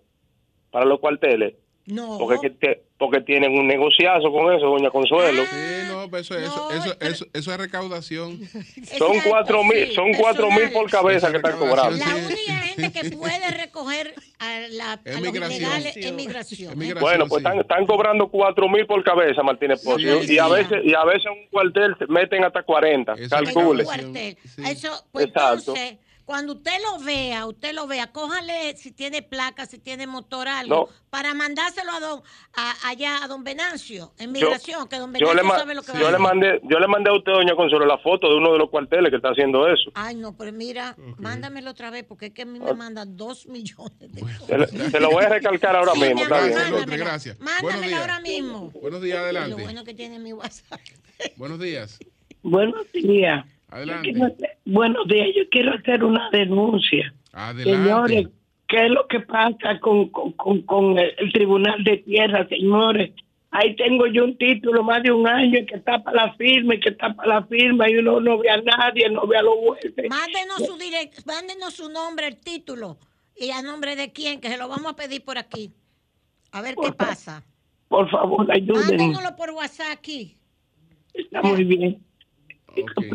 para 0.71 0.85
los 0.85 0.99
cuarteles? 0.99 1.53
No. 1.85 2.17
Porque, 2.17 2.81
porque 2.97 3.21
tienen 3.21 3.57
un 3.57 3.67
negociazo 3.67 4.31
con 4.31 4.51
eso, 4.53 4.65
doña 4.65 4.89
Consuelo. 4.89 5.43
Sí, 5.43 5.90
no, 6.01 6.09
pues 6.09 6.29
eso, 6.29 6.37
eso, 6.37 6.71
eso, 6.71 6.95
eso, 6.99 7.25
eso 7.33 7.51
es 7.51 7.57
recaudación. 7.57 8.39
Son 8.97 9.17
cuatro 9.27 9.63
mil, 9.63 9.91
son 9.93 10.13
cuatro 10.13 10.49
mil 10.51 10.71
por 10.71 10.89
cabeza 10.89 11.29
que 11.31 11.37
están 11.37 11.57
cobrando. 11.57 11.97
La 11.97 12.15
única 12.15 12.53
gente 12.53 12.91
que 12.91 13.11
puede 13.11 13.51
recoger 13.51 14.13
a, 14.39 14.59
la, 14.69 14.93
a 14.93 15.19
los 15.19 15.35
ilegales 15.35 15.97
es 15.97 16.13
migración. 16.13 16.81
¿eh? 16.81 16.93
Bueno, 16.99 17.27
pues 17.27 17.43
están, 17.43 17.59
están 17.59 17.85
cobrando 17.85 18.27
cuatro 18.29 18.67
mil 18.69 18.85
por 18.85 19.03
cabeza, 19.03 19.43
Martínez 19.43 19.81
Pozo. 19.83 19.99
Sí, 19.99 20.33
y 20.33 20.37
a 20.39 20.47
veces 20.47 20.81
y 20.83 20.93
a 20.93 21.03
veces 21.03 21.25
en 21.25 21.31
un 21.33 21.47
cuartel 21.49 21.95
meten 22.09 22.43
hasta 22.43 22.63
40. 22.63 23.15
Calcule. 23.29 23.83
Eso, 24.65 25.05
pues 25.11 25.27
Exacto. 25.27 25.73
entonces, 25.75 25.97
cuando 26.25 26.53
usted 26.53 26.71
lo 26.83 27.03
vea, 27.03 27.45
usted 27.45 27.73
lo 27.73 27.87
vea, 27.87 28.11
cójale 28.11 28.75
si 28.77 28.91
tiene 28.91 29.21
placa, 29.21 29.65
si 29.65 29.79
tiene 29.79 30.07
motor, 30.07 30.47
algo, 30.47 30.75
No. 30.75 30.89
para 31.09 31.33
mandárselo 31.33 31.91
a 31.91 31.99
don, 31.99 32.21
a- 32.55 32.87
allá 32.89 33.23
a 33.23 33.27
don 33.27 33.43
Venancio, 33.43 34.13
en 34.17 34.27
Yo- 34.27 34.31
migración, 34.33 34.87
que 34.87 34.97
don 34.97 35.13
Yo 35.13 35.27
Venancio 35.27 35.43
le, 35.43 35.59
sabe 35.59 35.75
lo 35.75 35.81
que 35.83 35.91
va 35.91 35.99
yo 35.99 36.07
a 36.07 36.11
le 36.11 36.15
hacer. 36.17 36.27
mandé 36.27 36.61
yo 36.63 36.79
le 36.79 36.87
mandé 36.87 37.09
a 37.09 37.13
usted, 37.13 37.31
doña 37.33 37.55
Consuelo, 37.55 37.85
la 37.85 37.97
foto 37.97 38.29
de 38.29 38.35
uno 38.35 38.53
de 38.53 38.59
los 38.59 38.69
cuarteles 38.69 39.09
que 39.09 39.17
está 39.17 39.29
haciendo 39.29 39.67
eso. 39.67 39.91
Ay, 39.93 40.15
no, 40.15 40.35
pero 40.37 40.51
mira, 40.53 40.95
mándamelo 41.17 41.71
otra 41.71 41.89
vez, 41.89 42.03
porque 42.05 42.27
es 42.27 42.33
que 42.33 42.43
a 42.43 42.45
mí 42.45 42.59
me 42.59 42.73
mandan 42.73 43.17
dos 43.17 43.45
millones 43.47 43.99
de 43.99 44.23
Se, 44.47 44.57
le- 44.57 44.89
se 44.89 44.99
lo 44.99 45.11
voy 45.11 45.25
a 45.25 45.29
recalcar 45.29 45.75
ahora 45.75 45.93
Sí, 45.93 45.99
mismo. 45.99 46.15
mi 46.15 46.21
está 46.21 46.41
bien. 46.45 46.99
Gracias, 46.99 47.39
mándamela. 47.39 47.87
días. 47.87 47.99
ahora 47.99 48.19
mismo. 48.21 48.69
Buenos 48.71 49.01
días, 49.01 49.17
Lo 49.17 49.23
adelante. 49.23 49.61
bueno 49.63 49.83
que 49.83 49.93
tiene 49.93 50.19
mi 50.19 50.33
WhatsApp. 50.33 50.79
Buenos 51.35 51.59
días. 51.59 51.99
Buenos 52.43 52.91
días. 52.93 53.45
Adelante. 53.71 54.13
Yo 54.13 54.13
quiero- 54.35 54.53
buenos 54.65 55.07
días. 55.07 55.27
Yo 55.35 55.43
quiero 55.49 55.73
hacer 55.73 56.03
una 56.03 56.29
denuncia. 56.31 57.13
Adelante. 57.33 57.71
Señores, 57.71 58.27
¿qué 58.67 58.85
es 58.85 58.91
lo 58.91 59.07
que 59.07 59.21
pasa 59.21 59.79
con, 59.79 60.09
con, 60.09 60.33
con, 60.33 60.61
con 60.63 60.99
el, 60.99 61.13
el 61.17 61.31
Tribunal 61.33 61.83
de 61.83 61.97
Tierra, 61.97 62.47
señores? 62.47 63.11
Ahí 63.53 63.75
tengo 63.75 64.07
yo 64.07 64.23
un 64.23 64.37
título 64.37 64.81
más 64.83 65.03
de 65.03 65.11
un 65.11 65.27
año 65.27 65.59
que 65.67 65.75
está 65.75 66.01
para 66.01 66.27
la 66.27 66.33
firma 66.35 66.75
y 66.75 66.79
que 66.79 66.89
está 66.89 67.13
para 67.13 67.39
la 67.41 67.43
firma 67.47 67.89
y 67.89 67.97
uno 67.97 68.21
no 68.21 68.37
ve 68.37 68.49
a 68.49 68.61
nadie, 68.61 69.09
no 69.09 69.27
ve 69.27 69.35
a 69.37 69.41
los 69.41 69.55
jueces. 69.59 69.93
Mándenos 70.09 70.65
su 70.65 70.77
direct, 70.77 71.25
mándenos 71.25 71.73
su 71.73 71.89
nombre, 71.89 72.27
el 72.27 72.37
título 72.37 72.97
y 73.35 73.51
a 73.51 73.61
nombre 73.61 73.97
de 73.97 74.13
quién, 74.13 74.39
que 74.39 74.47
se 74.47 74.57
lo 74.57 74.69
vamos 74.69 74.93
a 74.93 74.95
pedir 74.95 75.23
por 75.25 75.37
aquí. 75.37 75.73
A 76.53 76.61
ver 76.61 76.75
qué 76.81 76.93
pasa. 76.93 77.43
Por 77.89 78.09
favor, 78.09 78.49
ayúdenme. 78.49 78.97
Mándenoslo 78.97 79.35
por 79.35 79.51
WhatsApp 79.51 79.87
aquí. 79.91 80.37
Está 81.13 81.41
muy 81.41 81.65
bien. 81.65 82.01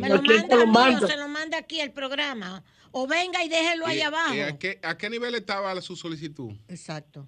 Me 0.00 0.08
lo 0.08 0.16
Aquí 0.16 0.28
manda 0.28 0.56
lo 0.56 0.62
a 0.62 0.66
mí 0.66 0.72
mando. 0.72 1.06
o 1.06 1.08
se 1.08 1.16
lo 1.16 1.28
manda 1.28 1.58
aquí 1.58 1.80
al 1.80 1.92
programa. 1.92 2.62
O 2.92 3.06
venga 3.06 3.44
y 3.44 3.48
déjelo 3.48 3.86
ahí 3.86 3.98
¿Y- 3.98 4.02
abajo. 4.02 4.34
y 4.34 4.40
a, 4.40 4.58
qué, 4.58 4.78
a 4.82 4.96
qué 4.96 5.10
nivel 5.10 5.34
estaba 5.34 5.78
su 5.80 5.96
solicitud? 5.96 6.50
Exacto. 6.68 7.26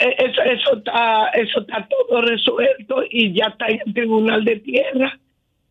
Eh, 0.00 0.14
Eso, 0.18 0.42
eso 0.42 0.76
está 0.76 1.28
eso 1.30 1.60
está 1.60 1.88
todo 1.88 2.20
resuelto 2.20 3.02
y 3.10 3.32
ya 3.34 3.46
está 3.46 3.68
en 3.68 3.80
el 3.86 3.94
Tribunal 3.94 4.44
de 4.44 4.56
Tierra 4.60 5.18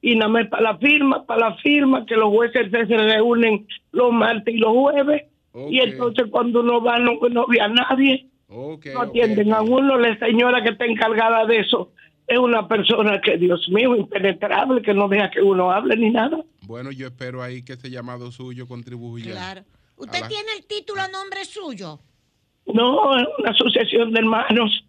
y 0.02 0.16
nada 0.16 0.28
más 0.30 0.48
para 0.48 0.64
la 0.64 0.78
firma, 0.80 1.24
para 1.26 1.50
la 1.52 1.56
firma, 1.58 2.06
que 2.08 2.16
los 2.16 2.30
jueces 2.30 2.72
se 2.72 2.88
se 2.88 2.98
reúnen 2.98 3.68
los 3.92 4.12
martes 4.12 4.56
y 4.56 4.58
los 4.58 4.72
jueves 4.72 5.24
y 5.70 5.80
entonces 5.80 6.26
cuando 6.32 6.62
uno 6.62 6.82
va 6.82 6.98
no, 6.98 7.14
no 7.30 7.46
ve 7.48 7.62
a 7.62 7.68
nadie, 7.68 8.28
no 8.50 8.80
atienden 9.02 9.54
a 9.54 9.62
uno, 9.62 9.98
la 10.00 10.18
señora 10.18 10.64
que 10.64 10.70
está 10.70 10.86
encargada 10.86 11.46
de 11.46 11.60
eso 11.60 11.92
es 12.32 12.38
una 12.40 12.68
persona 12.68 13.20
que, 13.22 13.38
Dios 13.38 13.68
mío, 13.70 13.96
impenetrable, 13.96 14.82
que 14.82 14.94
no 14.94 15.08
deja 15.08 15.30
que 15.32 15.42
uno 15.42 15.72
hable 15.72 15.96
ni 15.98 16.10
nada. 16.10 16.44
Bueno, 16.62 16.92
yo 16.92 17.08
espero 17.08 17.42
ahí 17.44 17.64
que 17.64 17.74
este 17.74 17.90
llamado 17.90 18.32
suyo 18.32 18.68
contribuya. 18.68 19.32
Claro. 19.32 19.64
¿Usted 19.98 20.22
la- 20.22 20.28
tiene 20.28 20.52
el 20.58 20.66
título 20.66 21.02
a 21.02 21.08
nombre 21.08 21.44
suyo? 21.46 22.00
No, 22.66 23.18
es 23.18 23.26
una 23.40 23.52
asociación 23.52 24.12
de 24.12 24.20
hermanos. 24.20 24.86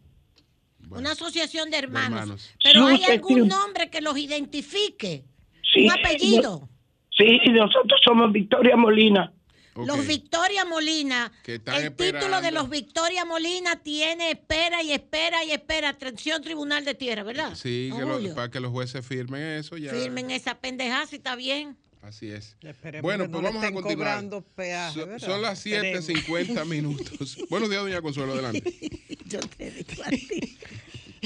Una 0.91 1.13
asociación 1.13 1.71
de 1.71 1.79
hermanos. 1.79 2.21
hermanos. 2.21 2.55
Pero 2.63 2.87
Sí, 2.89 2.95
hay 3.05 3.13
algún 3.17 3.49
nombre 3.49 3.89
que 3.91 4.01
los 4.01 4.17
identifique. 4.19 5.25
Sí, 5.73 5.87
Un 5.87 5.93
apellido. 5.93 6.69
Sí, 7.17 7.39
nosotros 7.51 8.01
somos 8.05 8.31
Victoria 8.33 8.77
Molina. 8.77 9.33
Los 9.75 10.07
Victoria 10.07 10.65
Molina. 10.65 11.33
El 11.47 11.95
título 11.95 12.41
de 12.41 12.51
los 12.51 12.69
Victoria 12.69 13.25
Molina 13.25 13.77
tiene 13.83 14.31
espera 14.33 14.83
y 14.83 14.93
espera 14.93 15.45
y 15.45 15.53
espera. 15.53 15.91
Atención, 15.91 16.43
Tribunal 16.43 16.85
de 16.85 16.95
Tierra, 16.95 17.23
¿verdad? 17.23 17.55
Sí, 17.55 17.91
que 17.97 18.01
lo- 18.05 18.35
para 18.35 18.51
que 18.51 18.61
los 18.61 18.71
jueces 18.71 19.05
firmen 19.07 19.41
eso 19.43 19.77
ya. 19.77 19.91
Firmen 19.93 20.31
esa 20.31 20.59
pendejada 20.61 21.07
si 21.07 21.17
está 21.17 21.37
bien. 21.37 21.77
Así 22.03 22.31
es. 22.31 22.57
Esperemos 22.63 23.03
Bueno, 23.03 23.31
pues 23.31 23.43
no 23.43 23.49
vamos 23.49 23.63
a 23.65 23.73
continuar. 23.73 23.97
cobrando 24.17 24.43
peaje, 24.43 25.01
So- 25.01 25.07
¿verdad? 25.07 25.27
son 25.27 25.41
las 25.43 25.65
7:50 25.65 26.65
minutos. 26.67 27.39
Buenos 27.49 27.71
días, 27.71 27.83
doña 27.83 28.03
Consuelo, 28.03 28.33
adelante. 28.33 28.63
Yo 29.27 29.39
te 29.41 29.71
digo 29.71 30.03
a 30.05 30.09
ti. 30.11 30.59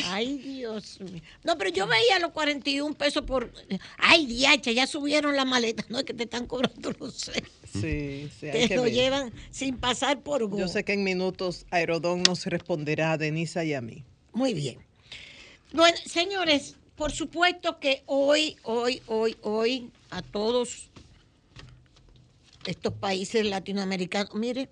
Ay, 0.04 0.36
Dios 0.38 1.00
mío. 1.00 1.22
No, 1.42 1.56
pero 1.56 1.70
yo 1.70 1.86
veía 1.86 2.18
los 2.18 2.32
41 2.32 2.94
pesos 2.96 3.22
por. 3.24 3.52
Ay, 3.96 4.26
diacha, 4.26 4.70
ya 4.70 4.86
subieron 4.86 5.34
la 5.36 5.44
maleta. 5.44 5.84
No 5.88 5.98
es 5.98 6.04
que 6.04 6.12
te 6.12 6.24
están 6.24 6.46
cobrando 6.46 6.92
los 6.98 7.14
seis. 7.14 7.44
Sí, 7.72 8.30
sí, 8.38 8.46
hay 8.48 8.62
Te 8.62 8.68
que 8.68 8.76
lo 8.76 8.82
ver. 8.82 8.92
llevan 8.92 9.32
sin 9.50 9.76
pasar 9.78 10.20
por 10.20 10.46
go. 10.46 10.58
Yo 10.58 10.68
sé 10.68 10.84
que 10.84 10.92
en 10.92 11.02
minutos 11.02 11.66
Aerodón 11.70 12.22
nos 12.22 12.44
responderá 12.46 13.12
a 13.12 13.18
Denisa 13.18 13.64
y 13.64 13.72
a 13.74 13.80
mí. 13.80 14.04
Muy 14.32 14.52
bien. 14.52 14.78
Bueno, 15.72 15.96
señores, 16.04 16.76
por 16.94 17.12
supuesto 17.12 17.78
que 17.80 18.02
hoy, 18.06 18.56
hoy, 18.64 19.02
hoy, 19.06 19.36
hoy, 19.42 19.90
a 20.10 20.20
todos 20.22 20.90
estos 22.66 22.92
países 22.94 23.46
latinoamericanos, 23.46 24.34
mire, 24.34 24.68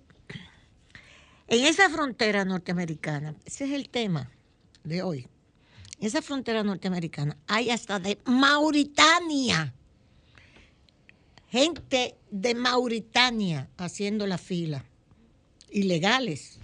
en 1.47 1.65
esa 1.65 1.89
frontera 1.89 2.45
norteamericana, 2.45 3.35
ese 3.45 3.65
es 3.65 3.71
el 3.71 3.89
tema 3.89 4.31
de 4.85 5.01
hoy, 5.03 5.27
esa 5.99 6.21
frontera 6.21 6.63
norteamericana 6.63 7.37
hay 7.47 7.69
hasta 7.69 7.99
de 7.99 8.17
Mauritania, 8.25 9.73
gente 11.49 12.15
de 12.31 12.55
Mauritania 12.55 13.69
haciendo 13.77 14.27
la 14.27 14.37
fila, 14.37 14.83
ilegales, 15.71 16.59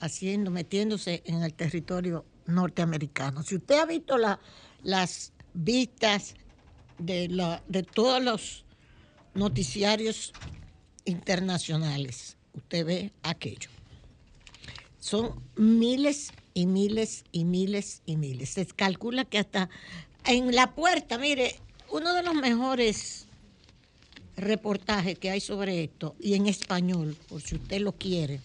haciendo, 0.00 0.50
metiéndose 0.50 1.22
en 1.26 1.42
el 1.42 1.54
territorio 1.54 2.24
norteamericano. 2.46 3.42
Si 3.42 3.56
usted 3.56 3.76
ha 3.78 3.86
visto 3.86 4.18
la- 4.18 4.38
las 4.82 5.32
vistas 5.54 6.34
de, 6.98 7.28
la- 7.28 7.62
de 7.68 7.82
todos 7.82 8.22
los 8.22 8.64
noticiarios 9.34 10.32
internacionales, 11.04 12.36
usted 12.54 12.84
ve 12.84 13.12
aquello. 13.22 13.70
Son 14.98 15.40
miles 15.56 16.32
y 16.54 16.66
miles 16.66 17.24
y 17.32 17.44
miles 17.44 18.02
y 18.06 18.16
miles. 18.16 18.50
Se 18.50 18.64
calcula 18.66 19.24
que 19.24 19.38
hasta 19.38 19.68
en 20.24 20.54
la 20.54 20.74
puerta, 20.74 21.18
mire, 21.18 21.56
uno 21.90 22.14
de 22.14 22.22
los 22.22 22.34
mejores 22.34 23.26
reportajes 24.36 25.18
que 25.18 25.30
hay 25.30 25.40
sobre 25.40 25.84
esto, 25.84 26.16
y 26.18 26.34
en 26.34 26.46
español, 26.46 27.16
por 27.28 27.42
si 27.42 27.56
usted 27.56 27.80
lo 27.80 27.92
quiere, 27.92 28.40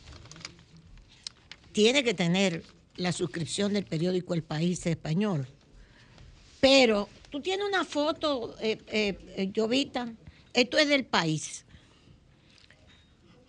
tiene 1.71 2.03
que 2.03 2.13
tener 2.13 2.63
la 2.95 3.11
suscripción 3.11 3.73
del 3.73 3.85
periódico 3.85 4.33
El 4.33 4.43
País 4.43 4.85
Español. 4.85 5.47
Pero 6.59 7.07
tú 7.29 7.41
tienes 7.41 7.65
una 7.65 7.85
foto, 7.85 8.55
eh, 8.59 8.77
eh, 8.87 9.51
Jovita, 9.55 10.11
esto 10.53 10.77
es 10.77 10.89
del 10.89 11.05
país. 11.05 11.65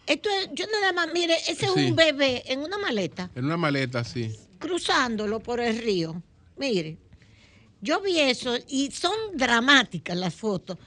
Esto 0.07 0.29
es, 0.31 0.51
yo 0.55 0.67
nada 0.67 0.93
más, 0.93 1.13
mire, 1.13 1.35
ese 1.49 1.67
es 1.67 1.71
un 1.71 1.95
bebé 1.97 2.43
en 2.47 2.61
una 2.61 2.79
maleta, 2.79 3.31
En 3.35 3.45
una 3.45 3.57
maleta, 3.57 4.05
sí. 4.05 4.35
Cruzándolo 4.61 5.41
por 5.41 5.59
el 5.59 5.79
río. 5.79 6.23
Mire, 6.57 6.99
yo 7.81 8.01
vi 8.01 8.19
eso 8.21 8.55
y 8.69 8.91
son 8.93 9.15
dramáticas 9.35 10.17
las 10.17 10.35
fotos. 10.35 10.79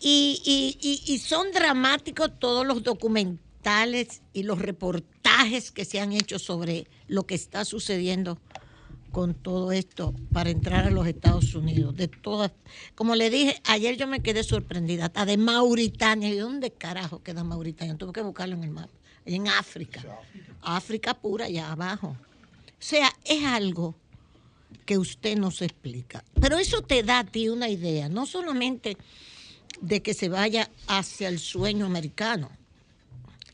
Y, 0.00 0.42
y- 0.44 0.78
y- 1.06 1.14
y 1.14 1.18
son 1.18 1.52
dramáticos 1.52 2.38
todos 2.38 2.66
los 2.66 2.82
documentales 2.82 4.20
y 4.32 4.42
los 4.42 4.58
reportajes 4.58 5.70
que 5.70 5.84
se 5.84 6.00
han 6.00 6.12
hecho 6.12 6.38
sobre 6.40 6.88
lo 7.06 7.24
que 7.24 7.36
está 7.36 7.64
sucediendo 7.64 8.38
con 9.12 9.34
todo 9.34 9.70
esto 9.70 10.14
para 10.32 10.50
entrar 10.50 10.86
a 10.86 10.90
los 10.90 11.06
Estados 11.06 11.54
Unidos. 11.54 11.94
De 11.96 12.08
todas, 12.08 12.50
como 12.96 13.14
le 13.14 13.30
dije, 13.30 13.60
ayer 13.64 13.96
yo 13.96 14.06
me 14.08 14.20
quedé 14.20 14.42
sorprendida, 14.42 15.04
hasta 15.06 15.24
de 15.24 15.36
Mauritania. 15.36 16.30
¿Y 16.30 16.36
dónde 16.38 16.72
carajo 16.72 17.22
queda 17.22 17.44
Mauritania? 17.44 17.96
Tuve 17.96 18.12
que 18.12 18.22
buscarlo 18.22 18.56
en 18.56 18.64
el 18.64 18.70
mapa. 18.70 18.90
En 19.24 19.46
África. 19.46 20.02
África 20.62 21.14
pura, 21.14 21.44
allá 21.44 21.70
abajo. 21.70 22.16
Sea, 22.82 23.14
es 23.24 23.44
algo 23.44 23.94
que 24.84 24.98
usted 24.98 25.38
no 25.38 25.52
se 25.52 25.66
explica. 25.66 26.24
Pero 26.40 26.58
eso 26.58 26.82
te 26.82 27.04
da 27.04 27.20
a 27.20 27.24
ti 27.24 27.48
una 27.48 27.68
idea, 27.68 28.08
no 28.08 28.26
solamente 28.26 28.96
de 29.80 30.02
que 30.02 30.14
se 30.14 30.28
vaya 30.28 30.68
hacia 30.88 31.28
el 31.28 31.38
sueño 31.38 31.86
americano, 31.86 32.50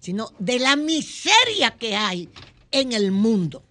sino 0.01 0.33
de 0.39 0.59
la 0.59 0.77
miseria 0.77 1.73
que 1.73 1.95
hay 1.95 2.31
en 2.71 2.93
el 2.93 3.13
mundo. 3.13 3.63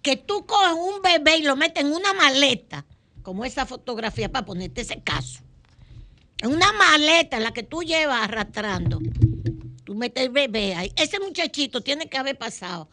Que 0.00 0.16
tú 0.16 0.46
coges 0.46 0.72
un 0.72 1.02
bebé 1.02 1.36
y 1.36 1.42
lo 1.42 1.54
metes 1.54 1.84
en 1.84 1.92
una 1.92 2.14
maleta, 2.14 2.86
como 3.20 3.44
esa 3.44 3.66
fotografía, 3.66 4.32
para 4.32 4.46
ponerte 4.46 4.80
ese 4.80 5.02
caso. 5.02 5.40
En 6.38 6.50
una 6.50 6.72
maleta 6.72 7.36
en 7.36 7.42
la 7.42 7.52
que 7.52 7.62
tú 7.62 7.82
llevas 7.82 8.22
arrastrando. 8.22 9.00
Tú 9.84 9.94
metes 9.94 10.24
el 10.24 10.30
bebé 10.30 10.74
ahí. 10.76 10.90
Ese 10.96 11.20
muchachito 11.20 11.82
tiene 11.82 12.08
que 12.08 12.16
haber 12.16 12.38
pasado. 12.38 12.88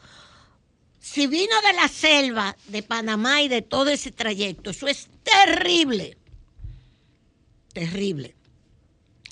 Si 1.09 1.25
vino 1.25 1.55
de 1.61 1.73
la 1.73 1.87
selva 1.87 2.57
de 2.67 2.83
Panamá 2.83 3.41
y 3.41 3.47
de 3.47 3.61
todo 3.61 3.89
ese 3.89 4.11
trayecto, 4.11 4.71
eso 4.71 4.87
es 4.87 5.07
terrible. 5.23 6.17
Terrible. 7.71 8.35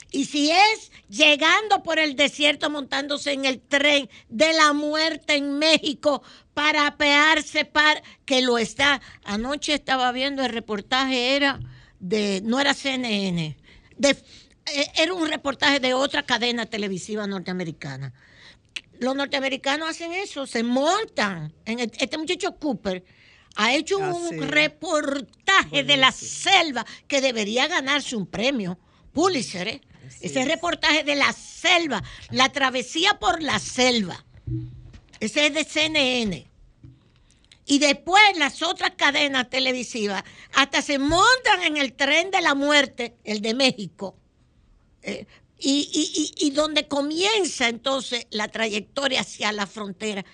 Y 0.09 0.23
si 0.23 0.51
es 0.51 0.89
llegando 1.09 1.84
por 1.84 1.99
el 1.99 2.15
desierto 2.15 2.69
montándose 2.69 3.34
en 3.34 3.43
el 3.43 3.59
tren 3.59 4.09
de 4.30 4.53
la 4.53 4.71
muerte 4.71 5.36
en 5.36 5.59
México 5.59 6.23
para 6.53 6.88
apearse 6.88 7.65
para 7.65 8.01
que 8.23 8.41
lo 8.41 8.57
está. 8.57 9.01
Anoche 9.26 9.73
estaba 9.73 10.13
viendo 10.13 10.45
el 10.45 10.53
reportaje, 10.53 11.36
era 11.36 11.59
de, 11.99 12.41
no 12.45 12.61
era 12.61 12.73
CNN, 12.73 13.57
eh, 14.01 14.15
era 14.95 15.13
un 15.13 15.28
reportaje 15.28 15.82
de 15.82 15.93
otra 15.93 16.23
cadena 16.23 16.65
televisiva 16.67 17.28
norteamericana. 17.28 18.13
Los 19.00 19.16
norteamericanos 19.16 19.89
hacen 19.89 20.14
eso, 20.14 20.46
se 20.48 20.64
montan. 20.64 21.54
En 21.66 21.80
el- 21.80 21.91
este 22.00 22.18
muchacho 22.18 22.56
Cooper 22.58 23.04
ha 23.56 23.74
hecho 23.74 23.98
Ah, 24.02 24.14
un 24.14 24.30
sí. 24.30 24.38
reportaje 24.39 25.84
de 25.84 25.98
la 25.98 26.12
selva 26.12 26.86
que 27.08 27.22
debería 27.22 27.68
ganarse 27.68 28.16
un 28.16 28.28
premio 28.28 28.78
Pulitzer. 29.14 29.68
¿eh? 29.68 29.82
Ese 30.22 30.46
reportaje 30.46 31.04
de 31.04 31.16
la 31.16 31.32
selva, 31.34 32.04
la 32.32 32.50
travesía 32.50 33.18
por 33.20 33.41
la 33.41 33.60
selva. 33.60 34.26
Ese 35.20 35.48
es 35.48 35.54
de 35.54 35.64
CNN. 35.64 36.48
Y 37.68 37.80
después 37.80 38.22
las 38.38 38.62
otras 38.62 38.91
cadenas 38.96 39.50
televisivas 39.50 40.24
hasta 40.54 40.82
se 40.84 41.00
montan 41.00 41.64
en 41.64 41.78
el 41.78 41.93
tren 41.93 42.30
de 42.30 42.41
la 42.41 42.54
muerte, 42.54 43.16
el 43.24 43.41
de 43.41 43.54
México. 43.56 44.16
Eh, 45.02 45.26
y, 45.58 45.89
y- 46.38 46.47
y- 46.47 46.49
donde 46.51 46.88
comienza 46.88 47.70
entonces 47.70 48.28
la 48.32 48.47
trayectoria 48.49 49.22
hacia 49.22 49.51
la 49.51 49.68
frontera. 49.68 50.26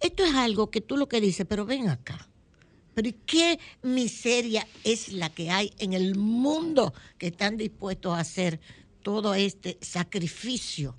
Esto 0.00 0.24
es 0.24 0.34
algo 0.34 0.70
que 0.70 0.80
tú 0.80 0.96
lo 0.96 1.08
que 1.08 1.20
dices, 1.20 1.46
pero 1.48 1.64
ven 1.66 1.88
acá. 1.88 2.28
Pero 2.94 3.08
¿y 3.08 3.12
qué 3.26 3.58
miseria 3.82 4.66
es 4.84 5.08
la 5.12 5.28
que 5.30 5.50
hay 5.50 5.72
en 5.78 5.92
el 5.92 6.14
mundo 6.14 6.94
que 7.18 7.26
están 7.28 7.56
dispuestos 7.56 8.14
a 8.16 8.20
hacer 8.20 8.60
todo 9.02 9.34
este 9.34 9.78
sacrificio 9.80 10.94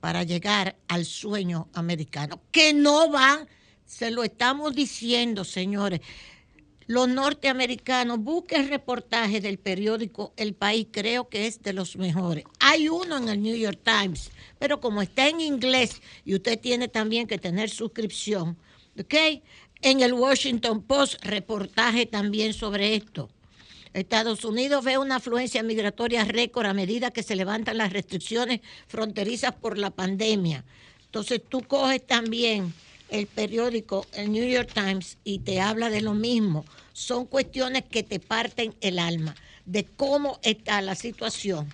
para 0.00 0.22
llegar 0.24 0.76
al 0.88 1.06
sueño 1.06 1.68
americano? 1.72 2.42
Que 2.52 2.74
no 2.74 3.10
van, 3.10 3.48
se 3.86 4.10
lo 4.10 4.22
estamos 4.22 4.74
diciendo, 4.74 5.44
señores. 5.44 6.00
Los 6.90 7.08
norteamericanos, 7.08 8.18
busquen 8.18 8.68
reportajes 8.68 9.40
del 9.44 9.60
periódico 9.60 10.32
El 10.36 10.54
País, 10.54 10.88
creo 10.90 11.28
que 11.28 11.46
es 11.46 11.62
de 11.62 11.72
los 11.72 11.94
mejores. 11.94 12.42
Hay 12.58 12.88
uno 12.88 13.16
en 13.16 13.28
el 13.28 13.40
New 13.40 13.54
York 13.54 13.78
Times, 13.84 14.32
pero 14.58 14.80
como 14.80 15.00
está 15.00 15.28
en 15.28 15.40
inglés 15.40 16.02
y 16.24 16.34
usted 16.34 16.58
tiene 16.58 16.88
también 16.88 17.28
que 17.28 17.38
tener 17.38 17.70
suscripción, 17.70 18.56
¿ok? 18.98 19.14
En 19.82 20.00
el 20.00 20.12
Washington 20.14 20.82
Post, 20.82 21.24
reportaje 21.24 22.06
también 22.06 22.54
sobre 22.54 22.96
esto. 22.96 23.30
Estados 23.94 24.44
Unidos 24.44 24.84
ve 24.84 24.98
una 24.98 25.16
afluencia 25.16 25.62
migratoria 25.62 26.24
récord 26.24 26.66
a 26.66 26.74
medida 26.74 27.12
que 27.12 27.22
se 27.22 27.36
levantan 27.36 27.78
las 27.78 27.92
restricciones 27.92 28.62
fronterizas 28.88 29.54
por 29.54 29.78
la 29.78 29.90
pandemia. 29.90 30.64
Entonces 31.04 31.40
tú 31.48 31.62
coges 31.62 32.04
también 32.04 32.74
el 33.10 33.26
periódico, 33.26 34.06
el 34.14 34.32
New 34.32 34.46
York 34.48 34.70
Times, 34.72 35.18
y 35.24 35.40
te 35.40 35.60
habla 35.60 35.90
de 35.90 36.00
lo 36.00 36.14
mismo. 36.14 36.64
Son 36.92 37.26
cuestiones 37.26 37.84
que 37.84 38.02
te 38.02 38.20
parten 38.20 38.74
el 38.80 38.98
alma, 38.98 39.34
de 39.66 39.84
cómo 39.84 40.38
está 40.42 40.80
la 40.82 40.94
situación 40.94 41.68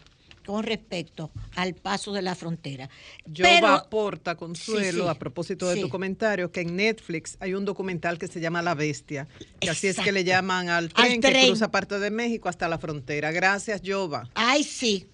con 0.44 0.62
respecto 0.62 1.32
al 1.56 1.74
paso 1.74 2.12
de 2.12 2.22
la 2.22 2.36
frontera. 2.36 2.88
Yo 3.24 3.42
Pero- 3.42 3.66
aporta, 3.66 4.36
Consuelo, 4.36 4.92
Sí, 4.92 5.00
sí, 5.00 5.08
a 5.08 5.14
propósito 5.18 5.66
de 5.68 5.74
sí. 5.74 5.80
tu 5.80 5.88
comentario, 5.88 6.52
que 6.52 6.60
en 6.60 6.76
Netflix 6.76 7.36
hay 7.40 7.54
un 7.54 7.64
documental 7.64 8.16
que 8.18 8.28
se 8.28 8.40
llama 8.40 8.62
La 8.62 8.74
Bestia, 8.76 9.26
que 9.60 9.70
así 9.70 9.88
es 9.88 9.98
que 9.98 10.12
le 10.12 10.22
llaman 10.22 10.68
al 10.68 10.84
Al 10.84 10.92
tren, 10.92 11.20
que 11.20 11.46
cruza 11.48 11.72
parte 11.72 11.98
de 11.98 12.12
México 12.12 12.48
hasta 12.48 12.68
la 12.68 12.78
frontera. 12.78 13.32
Gracias, 13.32 13.82
Jova. 13.84 14.30
Ay, 14.34 14.62
sí. 14.62 15.06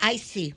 Ay, 0.00 0.18
sí. 0.18 0.54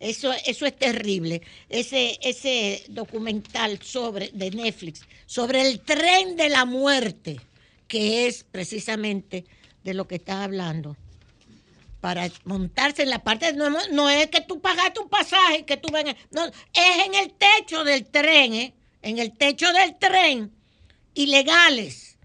Eso, 0.00 0.32
eso 0.46 0.66
es 0.66 0.76
terrible. 0.76 1.42
Ese, 1.68 2.18
ese 2.22 2.84
documental 2.88 3.80
sobre, 3.82 4.30
de 4.32 4.50
Netflix 4.50 5.02
sobre 5.26 5.68
el 5.68 5.80
tren 5.80 6.36
de 6.36 6.48
la 6.48 6.64
muerte, 6.64 7.40
que 7.86 8.26
es 8.26 8.44
precisamente 8.44 9.44
de 9.84 9.94
lo 9.94 10.08
que 10.08 10.16
está 10.16 10.44
hablando. 10.44 10.96
Para 12.00 12.30
montarse 12.44 13.02
en 13.02 13.10
la 13.10 13.22
parte, 13.22 13.52
no, 13.52 13.68
no 13.90 14.08
es 14.08 14.28
que 14.28 14.40
tú 14.40 14.60
pagaste 14.60 15.00
un 15.00 15.08
pasaje, 15.08 15.64
que 15.64 15.76
tú 15.76 15.92
vengas, 15.92 16.14
no, 16.30 16.46
es 16.46 17.06
en 17.06 17.14
el 17.14 17.32
techo 17.32 17.82
del 17.82 18.06
tren, 18.06 18.54
¿eh? 18.54 18.74
en 19.02 19.18
el 19.18 19.36
techo 19.36 19.72
del 19.72 19.96
tren, 19.96 20.52
ilegales. 21.14 22.16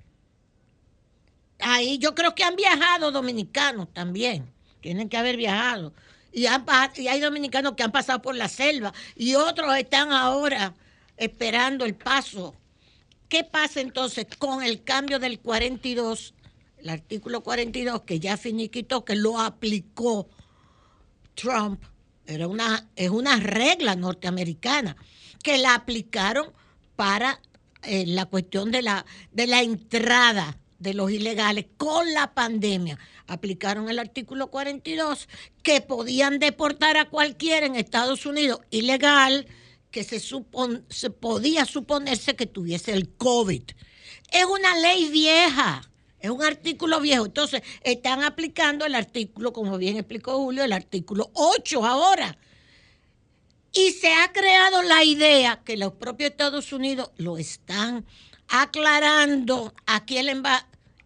Ahí 1.60 1.98
yo 1.98 2.14
creo 2.14 2.36
que 2.36 2.44
han 2.44 2.56
viajado 2.56 3.12
dominicanos 3.12 3.92
también. 3.94 4.52
Tienen 4.82 5.10
que 5.10 5.18
haber 5.18 5.38
viajado. 5.38 5.94
Y, 6.34 6.48
han 6.48 6.66
y 6.96 7.08
hay 7.08 7.20
dominicanos 7.20 7.74
que 7.74 7.84
han 7.84 7.92
pasado 7.92 8.22
por 8.22 8.36
la 8.36 8.50
selva 8.50 8.92
y 9.16 9.36
otros 9.36 9.78
están 9.78 10.12
ahora 10.12 10.74
esperando 11.16 11.86
el 11.86 11.96
paso. 11.96 12.56
¿Qué 13.30 13.44
pasa 13.44 13.82
entonces 13.82 14.28
con 14.38 14.64
el 14.64 14.84
cambio 14.84 15.20
del 15.20 15.40
42, 15.40 16.34
el 16.78 16.90
artículo 16.90 17.42
42 17.42 18.02
que 18.02 18.20
ya 18.20 18.36
finiquitó, 18.36 19.06
que 19.06 19.16
lo 19.16 19.40
aplicó 19.40 20.28
Trump? 21.36 21.84
Era 22.26 22.48
una, 22.48 22.90
es 22.96 23.10
una 23.10 23.38
regla 23.38 23.96
norteamericana 23.96 24.96
que 25.44 25.58
la 25.58 25.76
aplicaron 25.76 26.52
para 26.96 27.40
eh, 27.84 28.06
la 28.08 28.26
cuestión 28.26 28.72
de 28.72 28.82
la, 28.82 29.06
de 29.32 29.48
la 29.48 29.62
entrada 29.62 30.58
de 30.80 30.94
los 30.94 31.12
ilegales 31.12 31.66
con 31.78 32.14
la 32.14 32.34
pandemia. 32.34 32.98
Aplicaron 33.28 33.90
el 33.90 34.00
artículo 34.00 34.48
42 34.52 35.28
que 35.64 35.82
podían 35.82 36.40
deportar 36.40 36.98
a 36.98 37.10
cualquiera 37.10 37.66
en 37.66 37.76
Estados 37.76 38.26
Unidos 38.26 38.60
ilegal 38.70 39.48
que 39.92 40.04
se, 40.04 40.18
supon- 40.18 40.84
se 40.90 41.10
podía 41.10 41.66
suponerse 41.66 42.36
que 42.36 42.48
tuviese 42.48 42.94
el 42.94 43.10
COVID. 43.10 43.64
Es 44.32 44.46
una 44.46 44.76
ley 44.80 45.10
vieja, 45.10 45.90
es 46.20 46.30
un 46.32 46.44
artículo 46.44 47.00
viejo. 47.00 47.26
Entonces, 47.26 47.62
están 47.84 48.24
aplicando 48.24 48.86
el 48.86 48.96
artículo, 48.96 49.54
como 49.54 49.78
bien 49.78 49.98
explicó 49.98 50.38
Julio, 50.38 50.64
el 50.64 50.74
artículo 50.74 51.30
8 51.34 51.86
ahora. 51.86 52.38
Y 53.72 53.92
se 53.92 54.14
ha 54.14 54.32
creado 54.32 54.82
la 54.84 55.04
idea 55.04 55.62
que 55.64 55.78
los 55.78 55.94
propios 55.94 56.32
Estados 56.32 56.74
Unidos 56.74 57.12
lo 57.18 57.38
están 57.38 58.06
aclarando. 58.48 59.74
Aquí 59.86 60.18
el, 60.18 60.42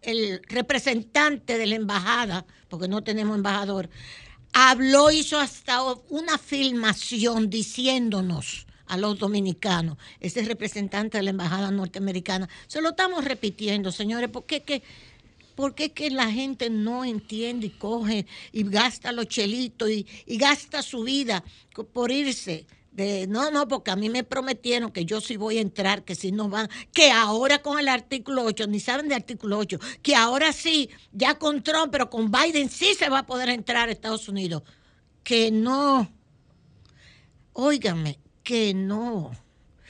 el 0.02 0.42
representante 0.48 1.58
de 1.58 1.66
la 1.66 1.74
embajada, 1.76 2.46
porque 2.68 2.88
no 2.88 3.02
tenemos 3.02 3.36
embajador, 3.36 3.88
habló, 4.52 5.10
hizo 5.10 5.38
hasta 5.38 5.82
una 6.08 6.38
filmación 6.38 7.50
diciéndonos 7.50 8.66
a 8.86 8.96
los 8.96 9.18
dominicanos, 9.18 9.98
ese 10.20 10.42
representante 10.42 11.18
de 11.18 11.24
la 11.24 11.30
embajada 11.30 11.70
norteamericana. 11.70 12.48
Se 12.66 12.80
lo 12.80 12.90
estamos 12.90 13.24
repitiendo, 13.24 13.92
señores, 13.92 14.30
porque 14.30 14.62
que 14.62 14.82
¿Por 15.58 15.74
qué 15.74 15.90
que 15.90 16.08
la 16.10 16.30
gente 16.30 16.70
no 16.70 17.04
entiende 17.04 17.66
y 17.66 17.70
coge 17.70 18.26
y 18.52 18.62
gasta 18.62 19.10
los 19.10 19.26
chelitos 19.26 19.90
y, 19.90 20.06
gasta 20.38 20.82
su 20.82 21.02
vida 21.02 21.42
por 21.92 22.12
irse 22.12 22.64
de 22.98 23.28
no, 23.28 23.52
no, 23.52 23.68
porque 23.68 23.92
a 23.92 23.96
mí 23.96 24.10
me 24.10 24.24
prometieron 24.24 24.90
que 24.90 25.04
yo 25.04 25.20
sí 25.20 25.36
voy 25.36 25.58
a 25.58 25.60
entrar, 25.60 26.04
que 26.04 26.16
si 26.16 26.32
no 26.32 26.48
van, 26.48 26.68
que 26.92 27.12
ahora 27.12 27.62
con 27.62 27.78
el 27.78 27.86
artículo 27.86 28.42
8, 28.42 28.66
ni 28.66 28.80
saben 28.80 29.08
de 29.08 29.14
artículo 29.14 29.56
8, 29.58 29.78
que 30.02 30.16
ahora 30.16 30.52
sí, 30.52 30.90
ya 31.12 31.38
con 31.38 31.62
Trump, 31.62 31.92
pero 31.92 32.10
con 32.10 32.32
Biden 32.32 32.68
sí 32.68 32.94
se 32.98 33.08
va 33.08 33.20
a 33.20 33.26
poder 33.26 33.50
entrar 33.50 33.88
a 33.88 33.92
Estados 33.92 34.28
Unidos. 34.28 34.64
Que 35.22 35.52
no. 35.52 36.10
Óigame, 37.52 38.18
que 38.42 38.74
no. 38.74 39.30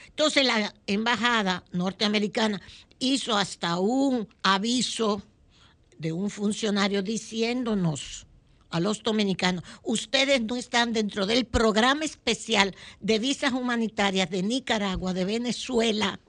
Entonces 0.05 0.45
la 0.45 0.75
embajada 0.85 1.63
norteamericana 1.71 2.61
hizo 2.99 3.35
hasta 3.35 3.79
un 3.79 4.27
aviso 4.43 5.23
de 5.97 6.11
un 6.11 6.29
funcionario 6.29 7.01
diciéndonos 7.01 8.27
a 8.69 8.79
los 8.79 9.01
dominicanos, 9.01 9.63
ustedes 9.83 10.41
no 10.41 10.55
están 10.55 10.93
dentro 10.93 11.25
del 11.25 11.45
programa 11.45 12.05
especial 12.05 12.75
de 12.99 13.19
visas 13.19 13.53
humanitarias 13.53 14.29
de 14.29 14.43
Nicaragua, 14.43 15.13
de 15.13 15.25
Venezuela 15.25 16.19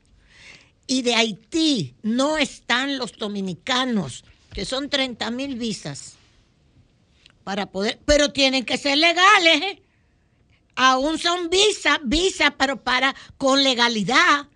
y 0.86 1.02
de 1.02 1.14
Haití. 1.14 1.94
No 2.02 2.38
están 2.38 2.98
los 2.98 3.12
dominicanos, 3.18 4.24
que 4.52 4.64
son 4.64 4.88
30 4.88 5.30
mil 5.30 5.56
visas 5.56 6.14
para 7.44 7.66
poder, 7.66 8.00
pero 8.04 8.32
tienen 8.32 8.64
que 8.64 8.78
ser 8.78 8.96
legales. 8.98 9.62
¿eh? 9.62 9.82
Aún 10.76 11.18
son 11.18 11.50
visas, 11.50 11.98
visas, 12.04 12.52
pero 12.56 12.82
para 12.82 13.14
con 13.36 13.62
legalidad 13.62 14.48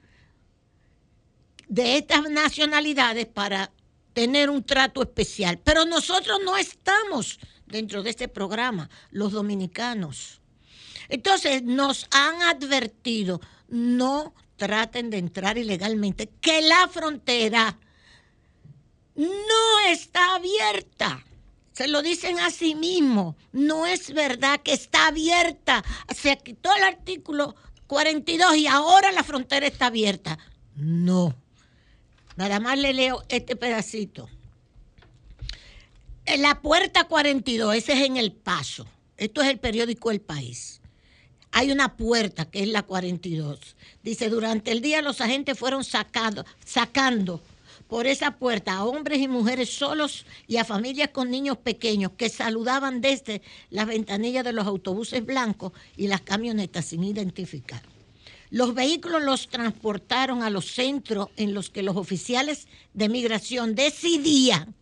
de 1.69 1.99
estas 1.99 2.31
nacionalidades 2.31 3.27
para 3.27 3.73
tener 4.13 4.49
un 4.49 4.63
trato 4.63 5.03
especial. 5.03 5.59
Pero 5.63 5.85
nosotros 5.85 6.39
no 6.45 6.57
estamos 6.57 7.39
dentro 7.75 8.05
de 8.05 8.11
este 8.11 8.29
programa, 8.29 8.89
los 9.11 9.33
dominicanos. 9.33 10.41
Entonces 11.09 11.65
nos 11.65 12.07
han 12.13 12.41
advertido, 12.43 13.41
no 13.69 14.33
traten 14.57 15.11
de 15.11 15.19
entrar 15.19 15.59
ilegalmente, 15.59 16.31
que 16.41 16.63
la 16.63 16.87
frontera 16.89 17.77
no 19.17 19.81
está 19.89 20.37
abierta. 20.37 21.25
Se 21.73 21.89
lo 21.89 22.01
dicen 22.01 22.39
a 22.39 22.51
sí 22.51 22.77
mismo. 22.77 23.37
No 23.51 23.87
es 23.87 24.15
verdad 24.15 24.61
que 24.63 24.73
está 24.73 25.09
abierta. 25.09 25.85
Se 26.15 26.39
quitó 26.39 26.71
el 26.77 26.85
artículo 26.85 27.57
42 27.89 28.57
y 28.57 28.69
ahora 28.69 29.11
la 29.11 29.25
frontera 29.25 29.67
está 29.67 29.87
abierta. 29.87 30.39
No. 30.77 31.35
Nada 32.37 32.61
más 32.61 32.79
le 32.79 32.93
leo 32.93 33.25
este 33.29 33.57
pedacito. 33.57 34.29
En 36.27 36.41
la 36.41 36.63
puerta 36.63 37.05
42, 37.05 37.75
ese 37.75 37.93
es 37.93 38.01
en 38.01 38.17
el 38.17 38.33
paso. 38.33 38.87
Esto 39.19 39.43
es 39.43 39.49
el 39.49 39.59
periódico 39.59 40.11
El 40.11 40.23
País. 40.23 40.81
Hay 41.53 41.71
una 41.71 41.97
puerta 41.97 42.47
que 42.47 42.63
es 42.63 42.69
la 42.69 42.83
42. 42.83 43.77
Dice, 44.03 44.31
durante 44.31 44.73
el 44.73 44.81
día 44.81 45.03
los 45.03 45.21
agentes 45.21 45.59
fueron 45.59 45.85
sacando, 45.85 46.47
sacando 46.65 47.43
por 47.89 48.07
esa 48.07 48.39
puerta 48.39 48.73
a 48.73 48.85
hombres 48.85 49.21
y 49.21 49.29
mujeres 49.29 49.69
solos 49.69 50.25
y 50.49 50.57
a 50.57 50.65
familias 50.65 51.11
con 51.11 51.31
niños 51.31 51.59
pequeños 51.59 52.13
que 52.17 52.31
saludaban 52.31 53.03
desde 53.03 53.43
las 53.69 53.87
ventanillas 53.87 54.45
de 54.45 54.55
los 54.55 54.67
autobuses 54.67 55.25
blancos 55.25 55.73
y 55.95 56.09
las 56.09 56.23
camionetas 56.23 56.87
sin 56.87 57.05
identificar. 57.05 57.83
Los 58.49 58.75
vehículos 58.75 59.23
los 59.23 59.49
transportaron 59.49 60.43
a 60.43 60.49
los 60.49 60.73
centros 60.73 61.29
en 61.37 61.53
los 61.53 61.69
que 61.69 61.83
los 61.83 61.97
oficiales 61.97 62.67
de 62.95 63.11
migración 63.11 63.75
decidían 63.75 64.75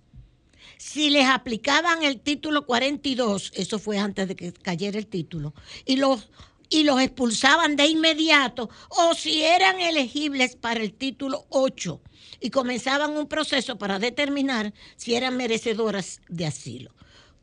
si 0.83 1.11
les 1.11 1.27
aplicaban 1.27 2.03
el 2.03 2.19
título 2.19 2.67
42, 2.67 3.53
eso 3.55 3.79
fue 3.79 3.99
antes 3.99 4.27
de 4.27 4.35
que 4.35 4.53
cayera 4.53 4.99
el 4.99 5.07
título, 5.07 5.55
y 5.87 5.95
los, 5.95 6.29
y 6.69 6.83
los 6.83 7.01
expulsaban 7.01 7.77
de 7.77 7.87
inmediato, 7.87 8.69
o 8.89 9.15
si 9.15 9.45
eran 9.45 9.81
elegibles 9.81 10.57
para 10.57 10.81
el 10.81 10.93
título 10.93 11.47
8 11.51 12.01
y 12.41 12.51
comenzaban 12.51 13.17
un 13.17 13.29
proceso 13.29 13.79
para 13.79 14.01
determinar 14.01 14.75
si 14.97 15.15
eran 15.15 15.37
merecedoras 15.37 16.21
de 16.29 16.47
asilo. 16.47 16.91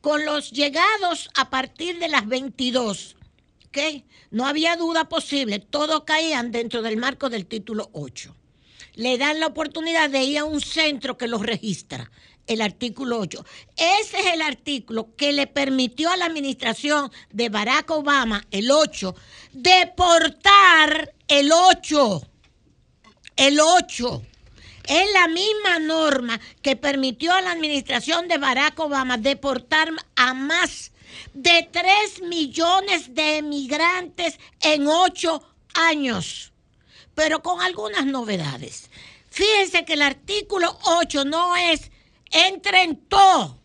Con 0.02 0.26
los 0.26 0.52
llegados 0.52 1.30
a 1.34 1.50
partir 1.50 1.98
de 1.98 2.10
las 2.10 2.28
22, 2.28 3.16
¿ok? 3.68 4.04
No 4.32 4.48
había 4.48 4.76
duda 4.76 5.08
posible, 5.08 5.60
todos 5.60 6.04
caían 6.04 6.52
dentro 6.52 6.82
del 6.82 6.98
marco 6.98 7.30
del 7.30 7.46
título 7.46 7.90
8. 7.94 8.36
Le 8.96 9.18
dan 9.18 9.40
la 9.40 9.48
oportunidad 9.48 10.10
de 10.10 10.24
ir 10.24 10.40
a 10.40 10.44
un 10.44 10.60
centro 10.60 11.18
que 11.18 11.30
los 11.30 11.42
registra 11.42 12.12
el 12.50 12.62
artículo 12.62 13.20
8. 13.20 13.46
Ese 13.78 14.20
es 14.20 14.26
el 14.34 14.42
artículo 14.42 15.16
que 15.16 15.32
le 15.32 15.48
permitió 15.48 16.12
a 16.12 16.18
la 16.18 16.26
administración 16.26 17.12
de 17.32 17.48
Barack 17.48 17.90
Obama, 17.92 18.46
el 18.52 18.72
8, 18.72 19.16
deportar 19.54 21.14
el 21.28 21.52
8. 21.52 22.22
El 23.38 23.60
8. 23.60 24.22
Es 24.88 25.14
la 25.14 25.28
misma 25.28 25.78
norma 25.80 26.40
que 26.64 26.76
permitió 26.76 27.32
a 27.34 27.42
la 27.42 27.52
administración 27.52 28.28
de 28.28 28.40
Barack 28.40 28.80
Obama 28.80 29.18
deportar 29.18 29.92
a 30.16 30.34
más 30.34 30.92
de 31.34 31.70
3 31.72 32.24
millones 32.24 33.14
de 33.14 33.38
emigrantes 33.38 34.40
en 34.62 34.88
8 34.88 35.44
años, 35.76 36.52
pero 37.14 37.44
con 37.44 37.62
algunas 37.62 38.08
novedades. 38.08 38.90
Fíjense 39.30 39.86
que 39.86 39.94
el 39.94 40.02
artículo 40.02 40.76
8 40.84 41.26
no 41.26 41.56
es 41.56 41.92
entren 42.32 42.98
todos. 43.08 43.56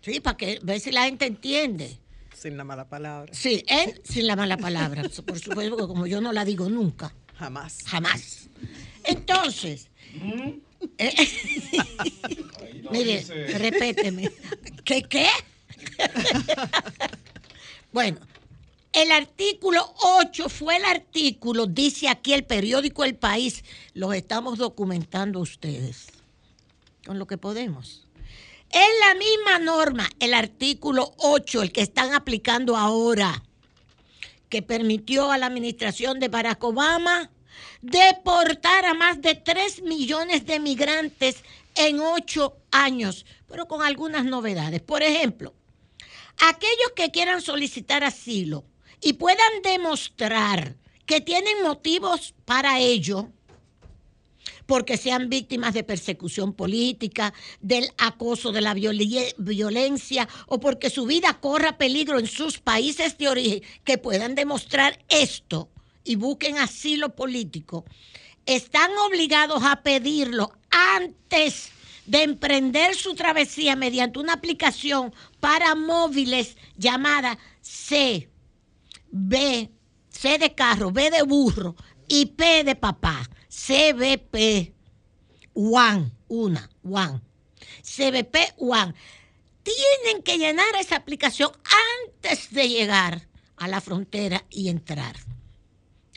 Sí, 0.00 0.20
para 0.20 0.36
que 0.36 0.58
ver 0.62 0.80
si 0.80 0.90
la 0.90 1.04
gente 1.04 1.26
entiende. 1.26 1.98
Sin 2.34 2.56
la 2.56 2.64
mala 2.64 2.88
palabra. 2.88 3.32
Sí, 3.32 3.64
en, 3.68 4.00
sin 4.04 4.26
la 4.26 4.34
mala 4.34 4.56
palabra. 4.56 5.02
Por 5.02 5.38
supuesto, 5.38 5.54
porque 5.54 5.86
como 5.86 6.06
yo 6.06 6.20
no 6.20 6.32
la 6.32 6.44
digo 6.44 6.68
nunca. 6.68 7.14
Jamás. 7.36 7.78
Jamás. 7.86 8.48
Entonces, 9.04 9.88
eh, 10.98 11.14
mire, 12.90 13.22
repéteme. 13.58 14.30
¿Qué 14.84 15.02
qué? 15.02 15.28
bueno, 17.92 18.18
el 18.92 19.12
artículo 19.12 19.94
8 20.20 20.48
fue 20.48 20.76
el 20.76 20.84
artículo, 20.84 21.66
dice 21.66 22.08
aquí 22.08 22.32
el 22.32 22.44
periódico 22.44 23.04
El 23.04 23.14
País, 23.14 23.64
los 23.94 24.14
estamos 24.14 24.58
documentando 24.58 25.38
ustedes 25.38 26.08
con 27.06 27.18
lo 27.18 27.26
que 27.26 27.38
podemos. 27.38 28.06
Es 28.70 28.88
la 29.00 29.14
misma 29.14 29.58
norma, 29.58 30.08
el 30.18 30.32
artículo 30.32 31.14
8, 31.18 31.62
el 31.62 31.72
que 31.72 31.82
están 31.82 32.14
aplicando 32.14 32.76
ahora, 32.76 33.42
que 34.48 34.62
permitió 34.62 35.30
a 35.30 35.38
la 35.38 35.46
administración 35.46 36.18
de 36.20 36.28
Barack 36.28 36.62
Obama 36.64 37.30
deportar 37.82 38.86
a 38.86 38.94
más 38.94 39.20
de 39.20 39.34
3 39.34 39.82
millones 39.82 40.46
de 40.46 40.58
migrantes 40.58 41.42
en 41.74 42.00
8 42.00 42.56
años, 42.70 43.26
pero 43.46 43.66
con 43.66 43.82
algunas 43.82 44.24
novedades. 44.24 44.80
Por 44.80 45.02
ejemplo, 45.02 45.54
aquellos 46.38 46.92
que 46.96 47.10
quieran 47.10 47.42
solicitar 47.42 48.04
asilo 48.04 48.64
y 49.00 49.14
puedan 49.14 49.62
demostrar 49.62 50.76
que 51.04 51.20
tienen 51.20 51.62
motivos 51.62 52.34
para 52.44 52.78
ello, 52.78 53.28
porque 54.66 54.96
sean 54.96 55.28
víctimas 55.28 55.74
de 55.74 55.84
persecución 55.84 56.52
política, 56.52 57.32
del 57.60 57.90
acoso, 57.98 58.52
de 58.52 58.60
la 58.60 58.74
violencia 58.74 60.28
o 60.46 60.60
porque 60.60 60.90
su 60.90 61.06
vida 61.06 61.38
corra 61.40 61.78
peligro 61.78 62.18
en 62.18 62.26
sus 62.26 62.58
países 62.58 63.18
de 63.18 63.28
origen, 63.28 63.62
que 63.84 63.98
puedan 63.98 64.34
demostrar 64.34 64.98
esto 65.08 65.70
y 66.04 66.16
busquen 66.16 66.58
asilo 66.58 67.14
político, 67.14 67.84
están 68.46 68.90
obligados 69.06 69.62
a 69.62 69.82
pedirlo 69.82 70.52
antes 70.70 71.70
de 72.06 72.24
emprender 72.24 72.94
su 72.94 73.14
travesía 73.14 73.76
mediante 73.76 74.18
una 74.18 74.34
aplicación 74.34 75.14
para 75.38 75.74
móviles 75.74 76.56
llamada 76.76 77.38
C, 77.60 78.28
B, 79.10 79.70
C 80.08 80.38
de 80.38 80.54
carro, 80.54 80.90
B 80.90 81.10
de 81.10 81.22
burro 81.22 81.76
y 82.08 82.26
P 82.26 82.64
de 82.64 82.74
papá. 82.74 83.28
CBP 83.52 84.72
One, 85.54 86.10
una, 86.28 86.70
One. 86.82 87.20
CBP 87.82 88.54
One. 88.56 88.94
Tienen 89.62 90.22
que 90.22 90.38
llenar 90.38 90.74
esa 90.80 90.96
aplicación 90.96 91.52
antes 92.06 92.50
de 92.50 92.68
llegar 92.68 93.28
a 93.56 93.68
la 93.68 93.82
frontera 93.82 94.44
y 94.50 94.70
entrar. 94.70 95.16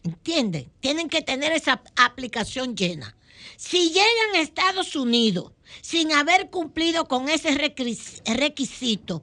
¿Entienden? 0.03 0.71
Tienen 0.79 1.09
que 1.09 1.21
tener 1.21 1.51
esa 1.51 1.83
aplicación 1.97 2.75
llena. 2.75 3.17
Si 3.57 3.89
llegan 3.89 4.35
a 4.35 4.39
Estados 4.39 4.95
Unidos 4.95 5.51
sin 5.81 6.13
haber 6.13 6.49
cumplido 6.49 7.07
con 7.07 7.27
ese 7.27 7.51
requisito, 7.55 9.21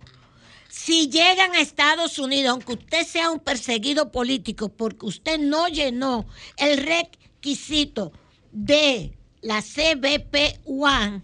si 0.68 1.08
llegan 1.08 1.52
a 1.54 1.60
Estados 1.60 2.18
Unidos, 2.18 2.50
aunque 2.50 2.74
usted 2.74 3.06
sea 3.06 3.30
un 3.30 3.40
perseguido 3.40 4.12
político, 4.12 4.68
porque 4.68 5.06
usted 5.06 5.38
no 5.38 5.68
llenó 5.68 6.26
el 6.58 6.76
requisito, 6.76 7.21
de 8.52 9.12
la 9.42 9.62
CBP 9.62 10.60
One 10.66 11.22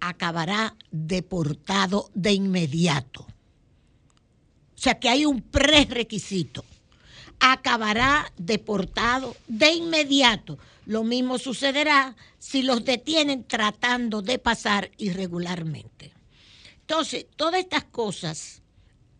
acabará 0.00 0.74
deportado 0.90 2.10
de 2.14 2.32
inmediato. 2.32 3.20
O 3.20 4.82
sea 4.82 4.98
que 4.98 5.08
hay 5.08 5.24
un 5.26 5.42
prerequisito. 5.42 6.64
acabará 7.42 8.30
deportado 8.36 9.34
de 9.48 9.72
inmediato. 9.72 10.58
Lo 10.84 11.04
mismo 11.04 11.38
sucederá 11.38 12.14
si 12.38 12.62
los 12.62 12.84
detienen 12.84 13.44
tratando 13.44 14.20
de 14.20 14.38
pasar 14.38 14.90
irregularmente. 14.98 16.12
Entonces, 16.80 17.26
todas 17.36 17.60
estas 17.60 17.84
cosas, 17.84 18.59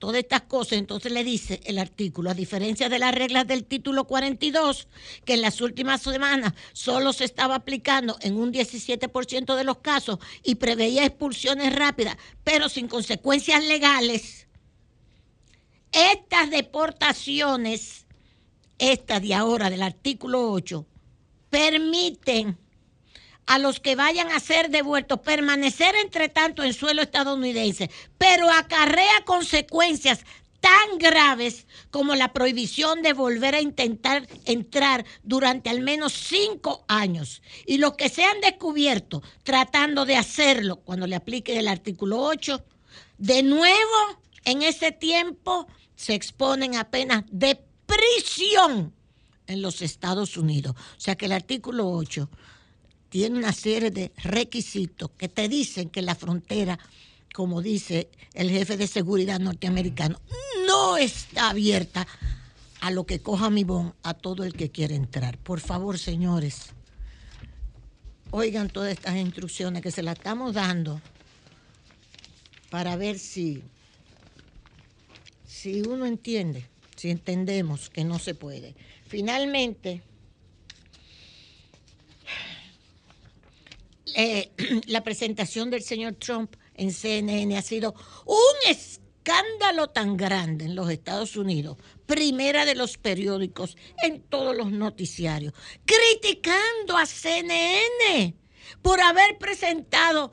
todas 0.00 0.16
estas 0.16 0.42
cosas, 0.42 0.78
entonces 0.78 1.12
le 1.12 1.22
dice 1.22 1.60
el 1.64 1.78
artículo, 1.78 2.30
a 2.30 2.34
diferencia 2.34 2.88
de 2.88 2.98
las 2.98 3.14
reglas 3.14 3.46
del 3.46 3.64
título 3.64 4.04
42, 4.04 4.88
que 5.26 5.34
en 5.34 5.42
las 5.42 5.60
últimas 5.60 6.00
semanas 6.00 6.54
solo 6.72 7.12
se 7.12 7.24
estaba 7.24 7.54
aplicando 7.54 8.16
en 8.22 8.36
un 8.36 8.50
17% 8.50 9.54
de 9.54 9.64
los 9.64 9.78
casos 9.78 10.18
y 10.42 10.56
preveía 10.56 11.04
expulsiones 11.04 11.76
rápidas, 11.76 12.16
pero 12.42 12.70
sin 12.70 12.88
consecuencias 12.88 13.62
legales, 13.64 14.48
estas 15.92 16.50
deportaciones, 16.50 18.06
esta 18.78 19.20
de 19.20 19.34
ahora 19.34 19.68
del 19.68 19.82
artículo 19.82 20.50
8, 20.50 20.86
permiten 21.50 22.56
a 23.50 23.58
los 23.58 23.80
que 23.80 23.96
vayan 23.96 24.30
a 24.30 24.38
ser 24.38 24.70
devueltos 24.70 25.18
permanecer 25.22 25.96
entre 25.96 26.28
tanto 26.28 26.62
en 26.62 26.72
suelo 26.72 27.02
estadounidense, 27.02 27.90
pero 28.16 28.48
acarrea 28.48 29.24
consecuencias 29.24 30.20
tan 30.60 30.98
graves 30.98 31.66
como 31.90 32.14
la 32.14 32.32
prohibición 32.32 33.02
de 33.02 33.12
volver 33.12 33.56
a 33.56 33.60
intentar 33.60 34.28
entrar 34.44 35.04
durante 35.24 35.68
al 35.68 35.80
menos 35.80 36.12
cinco 36.12 36.84
años. 36.86 37.42
Y 37.66 37.78
los 37.78 37.94
que 37.94 38.08
sean 38.08 38.40
descubiertos 38.40 39.22
tratando 39.42 40.06
de 40.06 40.14
hacerlo 40.14 40.76
cuando 40.76 41.08
le 41.08 41.16
aplique 41.16 41.58
el 41.58 41.66
artículo 41.66 42.22
8, 42.22 42.64
de 43.18 43.42
nuevo 43.42 44.20
en 44.44 44.62
ese 44.62 44.92
tiempo 44.92 45.66
se 45.96 46.14
exponen 46.14 46.76
a 46.76 46.88
penas 46.88 47.24
de 47.32 47.60
prisión 47.86 48.94
en 49.48 49.60
los 49.60 49.82
Estados 49.82 50.36
Unidos. 50.36 50.76
O 50.76 51.00
sea 51.00 51.16
que 51.16 51.26
el 51.26 51.32
artículo 51.32 51.90
8 51.90 52.30
tiene 53.10 53.38
una 53.38 53.52
serie 53.52 53.90
de 53.90 54.12
requisitos 54.16 55.10
que 55.18 55.28
te 55.28 55.48
dicen 55.48 55.90
que 55.90 56.00
la 56.00 56.14
frontera, 56.14 56.78
como 57.34 57.60
dice 57.60 58.08
el 58.34 58.50
jefe 58.50 58.76
de 58.76 58.86
seguridad 58.86 59.40
norteamericano, 59.40 60.20
no 60.66 60.96
está 60.96 61.50
abierta 61.50 62.06
a 62.80 62.90
lo 62.90 63.04
que 63.04 63.20
coja 63.20 63.50
mi 63.50 63.64
bon 63.64 63.94
a 64.02 64.14
todo 64.14 64.44
el 64.44 64.54
que 64.54 64.70
quiere 64.70 64.94
entrar. 64.94 65.36
Por 65.38 65.60
favor, 65.60 65.98
señores, 65.98 66.68
oigan 68.30 68.70
todas 68.70 68.92
estas 68.92 69.16
instrucciones 69.16 69.82
que 69.82 69.90
se 69.90 70.02
las 70.02 70.16
estamos 70.16 70.54
dando 70.54 71.02
para 72.70 72.94
ver 72.94 73.18
si, 73.18 73.62
si 75.46 75.82
uno 75.82 76.06
entiende, 76.06 76.64
si 76.94 77.10
entendemos 77.10 77.90
que 77.90 78.04
no 78.04 78.20
se 78.20 78.34
puede. 78.34 78.76
Finalmente, 79.08 80.02
eh, 84.14 84.50
la 84.86 85.02
presentación 85.02 85.70
del 85.70 85.82
señor 85.82 86.14
Trump 86.14 86.56
en 86.74 86.92
CNN 86.92 87.56
ha 87.56 87.62
sido 87.62 87.94
un 88.26 88.70
escándalo 88.70 89.88
tan 89.88 90.16
grande 90.16 90.64
en 90.64 90.74
los 90.74 90.90
Estados 90.90 91.36
Unidos, 91.36 91.76
primera 92.06 92.64
de 92.64 92.74
los 92.74 92.98
periódicos, 92.98 93.76
en 94.02 94.22
todos 94.22 94.56
los 94.56 94.70
noticiarios, 94.70 95.54
criticando 95.84 96.96
a 96.96 97.06
CNN 97.06 98.34
por 98.82 99.00
haber 99.00 99.38
presentado 99.38 100.32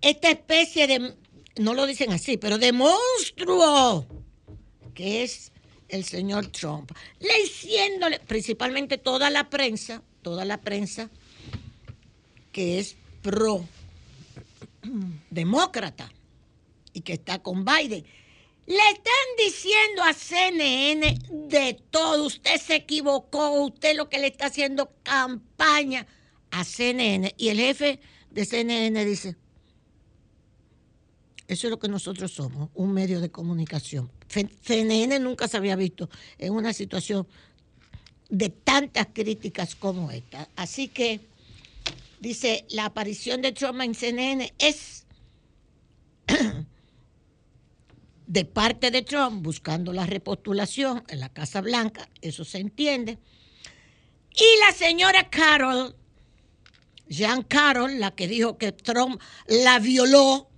esta 0.00 0.30
especie 0.30 0.86
de, 0.86 1.14
no 1.56 1.74
lo 1.74 1.86
dicen 1.86 2.12
así, 2.12 2.36
pero 2.36 2.58
de 2.58 2.72
monstruo, 2.72 4.06
que 4.94 5.22
es 5.22 5.52
el 5.88 6.04
señor 6.04 6.48
Trump, 6.48 6.90
leyéndole, 7.20 8.20
principalmente 8.20 8.98
toda 8.98 9.30
la 9.30 9.48
prensa, 9.48 10.02
toda 10.22 10.44
la 10.44 10.60
prensa, 10.60 11.10
que 12.54 12.78
es 12.78 12.96
pro 13.20 13.66
demócrata 15.28 16.10
y 16.92 17.00
que 17.00 17.14
está 17.14 17.40
con 17.40 17.64
Biden. 17.64 18.04
Le 18.66 18.90
están 18.92 19.26
diciendo 19.36 20.02
a 20.04 20.14
CNN 20.14 21.18
de 21.48 21.74
todo. 21.90 22.24
Usted 22.24 22.58
se 22.58 22.76
equivocó, 22.76 23.64
usted 23.64 23.96
lo 23.96 24.08
que 24.08 24.18
le 24.18 24.28
está 24.28 24.46
haciendo 24.46 24.90
campaña 25.02 26.06
a 26.52 26.64
CNN. 26.64 27.34
Y 27.36 27.48
el 27.48 27.58
jefe 27.58 27.98
de 28.30 28.44
CNN 28.46 29.04
dice, 29.04 29.36
eso 31.48 31.66
es 31.66 31.70
lo 31.70 31.78
que 31.80 31.88
nosotros 31.88 32.32
somos, 32.32 32.70
un 32.74 32.92
medio 32.92 33.20
de 33.20 33.30
comunicación. 33.30 34.10
CNN 34.62 35.18
nunca 35.18 35.48
se 35.48 35.56
había 35.56 35.74
visto 35.74 36.08
en 36.38 36.52
una 36.52 36.72
situación 36.72 37.26
de 38.30 38.48
tantas 38.48 39.08
críticas 39.12 39.74
como 39.74 40.12
esta. 40.12 40.48
Así 40.56 40.86
que 40.88 41.20
dice, 42.24 42.64
la 42.70 42.86
aparición 42.86 43.42
de 43.42 43.52
Trump 43.52 43.80
en 43.82 43.94
CNN 43.94 44.52
es 44.58 45.06
de 48.26 48.44
parte 48.46 48.90
de 48.90 49.02
Trump 49.02 49.42
buscando 49.42 49.92
la 49.92 50.06
repostulación 50.06 51.04
en 51.08 51.20
la 51.20 51.28
Casa 51.28 51.60
Blanca, 51.60 52.08
eso 52.22 52.44
se 52.44 52.58
entiende. 52.58 53.18
Y 54.34 54.60
la 54.66 54.72
señora 54.72 55.28
Carol, 55.28 55.94
Jean 57.08 57.42
Carol, 57.42 58.00
la 58.00 58.10
que 58.12 58.26
dijo 58.26 58.56
que 58.56 58.72
Trump 58.72 59.20
la 59.46 59.78
violó 59.78 60.48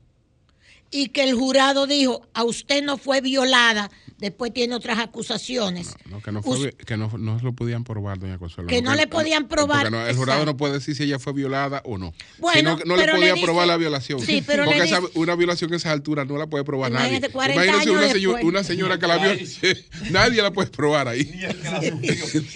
y 0.97 1.09
que 1.09 1.23
el 1.25 1.35
jurado 1.35 1.87
dijo, 1.87 2.27
a 2.33 2.45
usted 2.45 2.83
no 2.83 2.97
fue 2.97 3.21
violada, 3.21 3.91
después 4.19 4.53
tiene 4.55 4.75
otras 4.75 4.99
acusaciones. 4.99 5.95
No, 6.07 6.23
que 6.23 6.33
no, 6.33 6.43
fue, 6.43 6.73
que 6.73 6.97
no, 6.97 7.11
no 7.19 7.39
lo 7.43 7.53
podían 7.53 7.85
probar, 7.85 8.19
doña 8.19 8.39
Consuelo. 8.39 8.69
Que 8.69 8.81
no 8.81 8.95
le 8.95 9.07
podían 9.07 9.47
probar. 9.47 9.91
Porque 9.91 10.09
el 10.11 10.17
jurado 10.17 10.47
no 10.47 10.57
puede 10.57 10.75
decir 10.75 10.97
si 10.97 11.03
ella 11.03 11.19
fue 11.19 11.35
violada 11.35 11.83
o 11.85 11.99
no. 11.99 12.15
Bueno, 12.39 12.79
no 12.87 12.97
le 12.97 13.07
podía 13.09 13.35
le 13.35 13.43
probar 13.43 13.67
la 13.67 13.77
violación. 13.77 14.21
Sí, 14.21 14.43
pero 14.47 14.65
porque 14.65 14.79
le 14.79 14.85
esa- 14.87 15.01
una 15.15 15.35
violación 15.37 15.71
a 15.73 15.77
esas 15.77 15.93
alturas 15.93 16.27
no 16.27 16.39
la 16.39 16.47
puede 16.47 16.65
probar 16.65 16.93
nadie. 16.93 17.09
Imagínate, 17.09 17.33
40 17.33 17.65
Imagínese 17.65 18.17
años 18.19 18.33
una, 18.33 18.41
una 18.43 18.65
señora 18.65 18.99
que 18.99 19.07
la 19.07 19.19
vio. 19.19 19.33
nadie 20.11 20.41
la 20.41 20.51
puede 20.51 20.71
probar 20.71 21.09
ahí. 21.09 21.31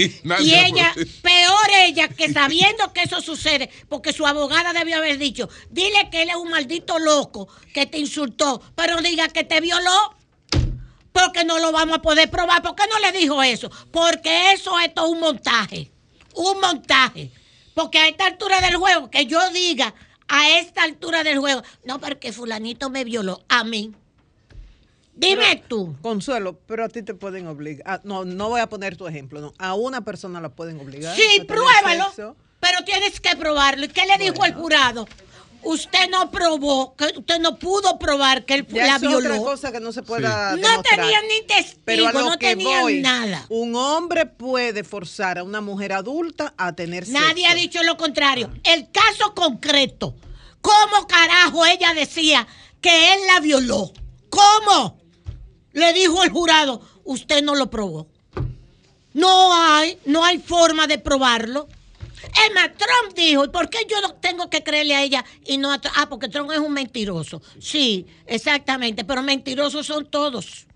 Y 0.01 0.27
la 0.27 0.39
ella, 0.39 0.95
peor 1.23 1.69
ella, 1.87 2.09
que 2.09 2.33
sabiendo 2.33 2.93
que 2.93 3.03
eso 3.03 3.21
sucede, 3.21 3.71
porque 3.89 4.13
su 4.13 4.27
abogada 4.27 4.73
debió 4.73 4.97
haber 4.97 5.19
dicho, 5.19 5.49
dile 5.71 6.09
que 6.11 6.23
él 6.23 6.31
es 6.31 6.37
un 6.37 6.51
maldito 6.51 6.99
loco 6.99 7.49
que 7.75 7.87
te 7.87 7.99
insultó, 7.99 8.30
pero 8.75 9.01
diga 9.03 9.29
que 9.29 9.45
te 9.45 9.61
violó, 9.61 10.15
porque 11.13 11.45
no 11.45 11.59
lo 11.59 11.73
vamos 11.73 11.99
a 11.99 12.03
poder 12.03 12.31
probar. 12.31 12.63
¿Por 12.63 12.75
qué 12.75 12.85
no 12.91 12.99
le 12.99 13.13
dijo 13.19 13.43
eso? 13.43 13.71
Porque 13.91 14.53
eso 14.53 14.79
es 14.79 14.95
todo 14.95 15.09
un 15.09 15.21
montaje, 15.21 15.91
un 16.35 16.61
montaje. 16.61 17.31
Porque 17.75 17.99
a 17.99 18.09
esta 18.09 18.27
altura 18.27 18.61
del 18.61 18.77
juego, 18.77 19.11
que 19.11 19.27
yo 19.27 19.39
diga, 19.51 19.95
a 20.29 20.59
esta 20.59 20.83
altura 20.85 21.25
del 21.25 21.39
juego, 21.39 21.63
no, 21.85 22.01
porque 22.01 22.33
fulanito 22.33 22.91
me 22.91 23.05
violó, 23.05 23.43
a 23.49 23.65
mí. 23.65 23.93
Dime 25.15 25.63
tú. 25.69 25.97
Consuelo, 26.01 26.59
pero 26.67 26.85
a 26.85 26.89
ti 26.89 27.03
te 27.03 27.15
pueden 27.15 27.47
obligar. 27.47 27.85
ah, 27.87 28.01
no, 28.05 28.25
no 28.25 28.49
voy 28.49 28.61
a 28.61 28.69
poner 28.69 28.97
tu 28.97 29.07
ejemplo, 29.07 29.41
no. 29.41 29.53
A 29.59 29.75
una 29.75 30.03
persona 30.03 30.41
la 30.41 30.49
pueden 30.49 30.81
obligar. 30.81 31.15
Sí, 31.15 31.45
pruébalo. 31.47 32.11
Pero 32.61 32.85
tienes 32.85 33.21
que 33.21 33.37
probarlo. 33.37 33.85
¿Y 33.85 33.89
qué 33.89 34.07
le 34.07 34.17
dijo 34.19 34.45
el 34.45 34.55
jurado? 34.55 35.07
Usted 35.63 36.09
no 36.11 36.31
probó, 36.31 36.95
que 36.97 37.05
usted 37.19 37.39
no 37.39 37.59
pudo 37.59 37.99
probar 37.99 38.45
que 38.47 38.55
él 38.55 38.67
Ya 38.69 38.87
la 38.87 38.97
otra 38.97 39.09
violó. 39.09 39.43
cosa 39.45 39.71
que 39.71 39.81
no 39.81 39.93
se 39.93 40.03
pueda 40.03 40.53
No 40.57 40.57
demostrar. 40.57 40.97
tenían 41.01 41.23
ni 41.29 41.47
testigo, 41.47 41.81
Pero 41.85 42.09
a 42.09 42.13
lo 42.13 42.21
no 42.31 42.39
que 42.39 42.49
tenían 42.49 42.81
voy, 42.83 43.01
nada. 43.03 43.45
Un 43.51 43.77
hombre 43.77 44.27
puede 44.27 44.85
forzar 44.85 45.39
a 45.39 45.43
una 45.45 45.61
mujer 45.61 45.93
adulta 45.93 46.55
a 46.57 46.73
tener 46.75 47.05
sexo. 47.05 47.21
Nadie 47.21 47.47
ha 47.47 47.55
dicho 47.55 47.83
lo 47.83 47.97
contrario. 47.97 48.51
El 48.65 48.91
caso 48.91 49.35
concreto, 49.35 50.15
¿cómo 50.63 51.07
carajo 51.07 51.67
ella 51.67 51.93
decía 51.95 52.47
que 52.81 53.13
él 53.13 53.21
la 53.35 53.41
violó? 53.41 53.93
¿Cómo? 54.31 54.99
Le 55.73 55.93
dijo 55.93 56.23
el 56.23 56.31
jurado, 56.31 56.81
usted 57.05 57.43
no 57.43 57.55
lo 57.55 57.69
probó. 57.71 58.07
No 59.13 59.53
hay, 59.55 59.99
no 60.07 60.25
hay 60.25 60.39
forma 60.39 60.87
de 60.87 60.99
probarlo. 60.99 61.69
Es 62.23 62.55
más, 62.55 62.71
Trump 62.77 63.15
dijo, 63.17 63.45
¿y 63.45 63.49
por 63.49 63.71
qué 63.71 63.79
yo 63.89 64.01
no 64.01 64.15
tengo 64.15 64.51
que 64.51 64.63
creerle 64.63 64.95
a 64.95 65.03
ella 65.03 65.25
y 65.47 65.59
no 65.59 65.73
a 65.73 65.81
Trump? 65.81 65.97
Ah, 65.99 66.09
porque 66.09 66.29
Trump 66.29 66.51
es 66.53 66.59
un 66.59 66.73
mentiroso. 66.73 67.43
Sí, 67.59 68.07
exactamente, 68.27 69.05
pero 69.05 69.23
mentirosos 69.23 69.87
son 69.87 70.07
todos. 70.07 70.67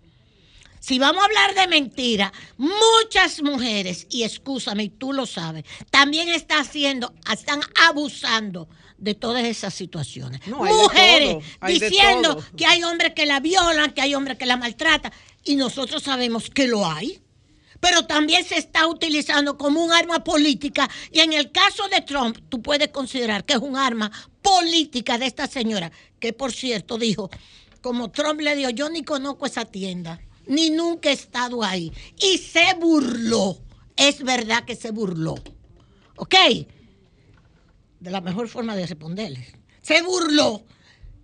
Si 0.80 0.99
vamos 0.99 1.22
a 1.22 1.24
hablar 1.24 1.55
de 1.55 1.66
mentira, 1.66 2.30
muchas 2.59 3.42
mujeres, 3.42 4.07
y 4.11 4.22
escúchame, 4.22 4.84
y 4.84 4.88
tú 4.90 5.14
lo 5.14 5.24
sabes, 5.24 5.64
también 5.90 6.28
está 6.28 6.59
haciendo, 6.59 7.14
están 7.32 7.62
abusando 7.88 8.68
de 8.99 9.14
todas 9.14 9.45
esas 9.45 9.72
situaciones. 9.72 10.47
No, 10.47 10.59
mujeres 10.59 11.42
diciendo 11.66 12.42
que 12.55 12.66
hay 12.66 12.84
hombres 12.84 13.14
que 13.14 13.24
la 13.24 13.40
violan, 13.40 13.92
que 13.92 14.03
hay 14.03 14.14
hombres 14.14 14.36
que 14.36 14.45
la 14.45 14.59
maltratan, 14.59 15.11
y 15.42 15.57
nosotros 15.57 16.03
sabemos 16.03 16.51
que 16.51 16.68
lo 16.68 16.86
hay. 16.86 17.24
Pero 17.85 18.07
también 18.07 18.43
se 18.47 18.57
está 18.57 18.87
utilizando 18.87 19.59
como 19.59 19.85
un 19.85 19.93
arma 19.93 20.24
política. 20.24 20.89
Y 21.12 21.20
en 21.20 21.35
el 21.35 21.53
caso 21.53 21.87
de 21.89 22.01
Trump, 22.01 22.39
tú 22.49 22.62
puedes 22.62 22.89
considerar 22.89 23.45
que 23.45 23.53
es 23.53 23.59
un 23.59 23.76
arma 23.76 24.11
política 24.41 25.18
de 25.18 25.26
esta 25.26 25.47
señora, 25.47 25.93
que 26.18 26.32
por 26.32 26.51
cierto 26.51 26.97
dijo, 26.97 27.28
como 27.82 28.11
Trump 28.11 28.41
le 28.41 28.57
dijo, 28.57 28.70
yo 28.70 28.89
ni 28.89 29.05
conozco 29.05 29.45
esa 29.45 29.66
tienda. 29.66 30.18
ni 30.47 30.70
nunca 30.70 31.11
he 31.11 31.12
estado 31.12 31.62
ahí. 31.62 31.93
Y 32.18 32.39
se 32.39 32.72
burló. 32.80 33.59
Es 33.97 34.22
verdad 34.22 34.64
que 34.64 34.76
se 34.76 34.91
burló. 34.91 35.35
¿Ok? 36.16 36.37
De 38.01 38.11
la 38.11 38.22
mejor 38.22 38.49
forma 38.49 38.74
de 38.76 38.87
responderle. 38.87 39.47
Se 39.82 40.01
burló. 40.01 40.64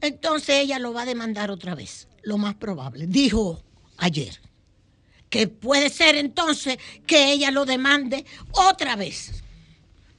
Entonces 0.03 0.57
ella 0.57 0.79
lo 0.79 0.93
va 0.93 1.03
a 1.03 1.07
demandar 1.07 1.51
otra 1.51 1.75
vez. 1.75 2.07
Lo 2.23 2.37
más 2.37 2.55
probable. 2.55 3.07
Dijo 3.07 3.63
ayer 3.97 4.50
que 5.31 5.49
puede 5.49 5.89
ser 5.89 6.17
entonces 6.17 6.79
que 7.07 7.33
ella 7.33 7.51
lo 7.51 7.65
demande 7.65 8.27
otra 8.53 8.97
vez 8.97 9.43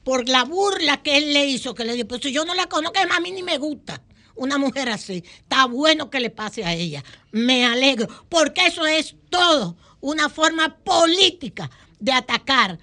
por 0.02 0.28
la 0.28 0.44
burla 0.44 1.02
que 1.02 1.16
él 1.16 1.32
le 1.32 1.46
hizo, 1.46 1.74
que 1.74 1.84
le 1.84 1.94
dijo, 1.94 2.08
pues 2.08 2.22
si 2.22 2.32
yo 2.32 2.44
no 2.44 2.54
la 2.54 2.66
conozco, 2.66 2.98
a 2.98 3.20
mí 3.20 3.30
ni 3.30 3.42
me 3.42 3.58
gusta 3.58 4.02
una 4.34 4.58
mujer 4.58 4.88
así. 4.88 5.22
Está 5.24 5.66
bueno 5.66 6.10
que 6.10 6.20
le 6.20 6.30
pase 6.30 6.64
a 6.64 6.72
ella. 6.72 7.04
Me 7.30 7.64
alegro, 7.64 8.08
porque 8.28 8.66
eso 8.66 8.86
es 8.86 9.14
todo 9.30 9.76
una 10.00 10.28
forma 10.28 10.76
política 10.78 11.70
de 12.00 12.12
atacar 12.12 12.78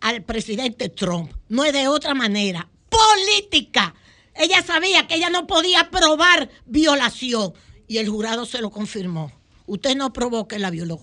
al 0.00 0.22
presidente 0.22 0.88
Trump. 0.88 1.32
No 1.48 1.64
es 1.64 1.72
de 1.72 1.88
otra 1.88 2.14
manera. 2.14 2.68
Política. 2.88 3.94
Ella 4.34 4.62
sabía 4.62 5.06
que 5.06 5.16
ella 5.16 5.30
no 5.30 5.46
podía 5.46 5.90
probar 5.90 6.48
violación 6.66 7.52
y 7.88 7.98
el 7.98 8.08
jurado 8.08 8.46
se 8.46 8.60
lo 8.60 8.70
confirmó. 8.70 9.32
Usted 9.66 9.96
no 9.96 10.12
probó 10.12 10.46
que 10.46 10.58
la 10.58 10.70
violó. 10.70 11.02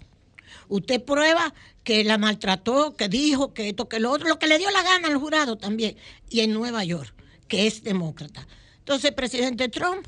Usted 0.70 1.04
prueba 1.04 1.54
que 1.84 2.04
la 2.04 2.18
maltrató, 2.18 2.96
que 2.96 3.08
dijo 3.08 3.54
que 3.54 3.70
esto, 3.70 3.88
que 3.88 4.00
lo 4.00 4.12
otro, 4.12 4.28
lo 4.28 4.40
que 4.40 4.48
le 4.48 4.58
dio 4.58 4.70
la 4.72 4.84
gana 4.84 5.08
al 5.08 5.18
jurado 5.18 5.58
también. 5.58 5.96
Y 6.30 6.42
en 6.42 6.54
Nueva 6.54 6.84
York, 6.84 7.14
que 7.48 7.68
es 7.68 7.84
demócrata. 7.84 8.46
Entonces, 8.80 9.12
presidente 9.14 9.70
Trump, 9.70 10.06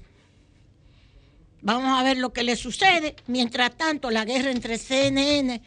vamos 1.62 1.97
a 1.97 2.03
ver 2.03 2.18
lo 2.18 2.34
que 2.34 2.43
le 2.43 2.55
sucede. 2.55 3.16
Mientras 3.28 3.78
tanto, 3.78 4.12
la 4.12 4.26
guerra 4.26 4.51
entre 4.51 4.78
CNN 4.78 5.62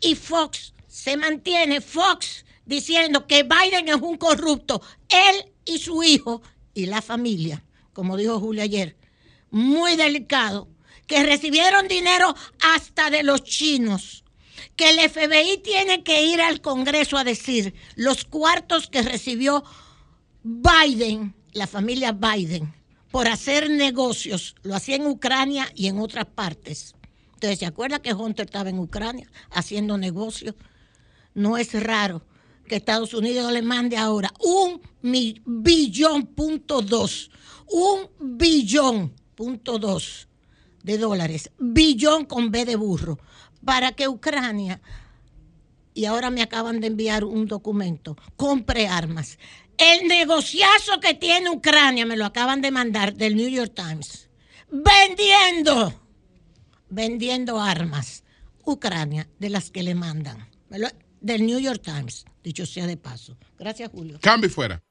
y 0.00 0.14
Fox 0.14 0.74
se 0.86 1.16
mantiene. 1.16 1.80
Fox 1.80 2.44
diciendo 2.64 3.26
que 3.26 3.44
Biden 3.44 3.88
es 3.88 3.96
un 3.96 4.16
corrupto, 4.16 4.80
él 5.08 5.52
y 5.64 5.78
su 5.78 6.02
hijo 6.02 6.42
y 6.74 6.86
la 6.86 7.02
familia, 7.02 7.64
como 7.92 8.16
dijo 8.16 8.38
Julio 8.38 8.62
ayer, 8.62 8.96
muy 9.50 9.96
delicado, 9.96 10.68
que 11.06 11.22
recibieron 11.22 11.88
dinero 11.88 12.34
hasta 12.60 13.10
de 13.10 13.22
los 13.22 13.42
chinos 13.42 14.24
que 14.76 14.90
el 14.90 15.10
FBI 15.10 15.58
tiene 15.62 16.02
que 16.02 16.24
ir 16.24 16.40
al 16.40 16.60
Congreso 16.60 17.16
a 17.16 17.24
decir 17.24 17.74
los 17.96 18.24
cuartos 18.24 18.88
que 18.88 19.02
recibió 19.02 19.64
Biden, 20.42 21.34
la 21.52 21.66
familia 21.66 22.12
Biden, 22.12 22.72
por 23.10 23.28
hacer 23.28 23.70
negocios, 23.70 24.54
lo 24.62 24.74
hacía 24.74 24.96
en 24.96 25.06
Ucrania 25.06 25.70
y 25.74 25.88
en 25.88 25.98
otras 25.98 26.26
partes. 26.26 26.94
Entonces, 27.34 27.58
¿se 27.60 27.66
acuerda 27.66 28.00
que 28.00 28.12
Hunter 28.12 28.46
estaba 28.46 28.68
en 28.68 28.78
Ucrania 28.78 29.30
haciendo 29.50 29.96
negocios? 29.96 30.54
No 31.34 31.56
es 31.56 31.72
raro 31.80 32.22
que 32.66 32.76
Estados 32.76 33.14
Unidos 33.14 33.52
le 33.52 33.62
mande 33.62 33.96
ahora 33.96 34.32
un 34.40 34.80
billón 35.00 36.26
punto 36.26 36.82
dos, 36.82 37.30
un 37.66 38.08
billón 38.20 39.14
punto 39.34 39.78
dos 39.78 40.28
de 40.82 40.98
dólares, 40.98 41.50
billón 41.58 42.24
con 42.24 42.50
B 42.50 42.64
de 42.64 42.76
burro, 42.76 43.18
para 43.64 43.92
que 43.92 44.08
Ucrania, 44.08 44.80
y 45.94 46.04
ahora 46.04 46.30
me 46.30 46.42
acaban 46.42 46.80
de 46.80 46.88
enviar 46.88 47.24
un 47.24 47.46
documento, 47.46 48.16
compre 48.36 48.88
armas. 48.88 49.38
El 49.76 50.08
negociazo 50.08 51.00
que 51.00 51.14
tiene 51.14 51.50
Ucrania, 51.50 52.06
me 52.06 52.16
lo 52.16 52.24
acaban 52.24 52.60
de 52.60 52.70
mandar 52.70 53.14
del 53.14 53.36
New 53.36 53.48
York 53.48 53.72
Times, 53.74 54.28
vendiendo, 54.70 56.00
vendiendo 56.88 57.60
armas. 57.60 58.24
Ucrania, 58.64 59.28
de 59.38 59.50
las 59.50 59.70
que 59.70 59.82
le 59.82 59.94
mandan. 59.94 60.46
del 61.20 61.46
New 61.46 61.58
York 61.58 61.82
Times, 61.82 62.26
dicho 62.42 62.66
sea 62.66 62.86
de 62.86 62.96
paso. 62.96 63.36
Gracias, 63.58 63.90
Julio. 63.90 64.18
Cambio 64.20 64.50
fuera. 64.50 64.82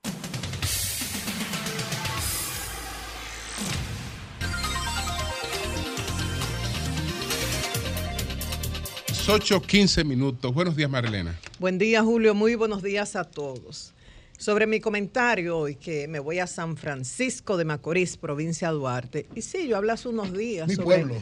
8, 9.30 9.62
15 9.62 10.06
minutos. 10.06 10.54
Buenos 10.54 10.76
días, 10.78 10.90
Marilena. 10.90 11.38
Buen 11.60 11.78
día, 11.78 12.02
Julio. 12.02 12.34
Muy 12.34 12.56
buenos 12.56 12.82
días 12.82 13.18
a 13.18 13.26
todos. 13.26 13.94
Sobre 14.38 14.68
mi 14.68 14.80
comentario 14.80 15.58
hoy, 15.58 15.76
que 15.76 16.08
me 16.08 16.20
voy 16.20 16.40
a 16.40 16.48
San 16.48 16.78
Francisco 16.78 17.58
de 17.58 17.66
Macorís, 17.66 18.16
provincia 18.16 18.70
de 18.70 18.76
Duarte. 18.76 19.28
Y 19.36 19.42
sí, 19.42 19.68
yo 19.68 19.76
hablé 19.76 19.92
hace 19.92 20.08
unos 20.08 20.32
días. 20.32 20.68
Mi 20.70 20.76
sobre, 20.76 20.86
pueblo. 20.86 21.16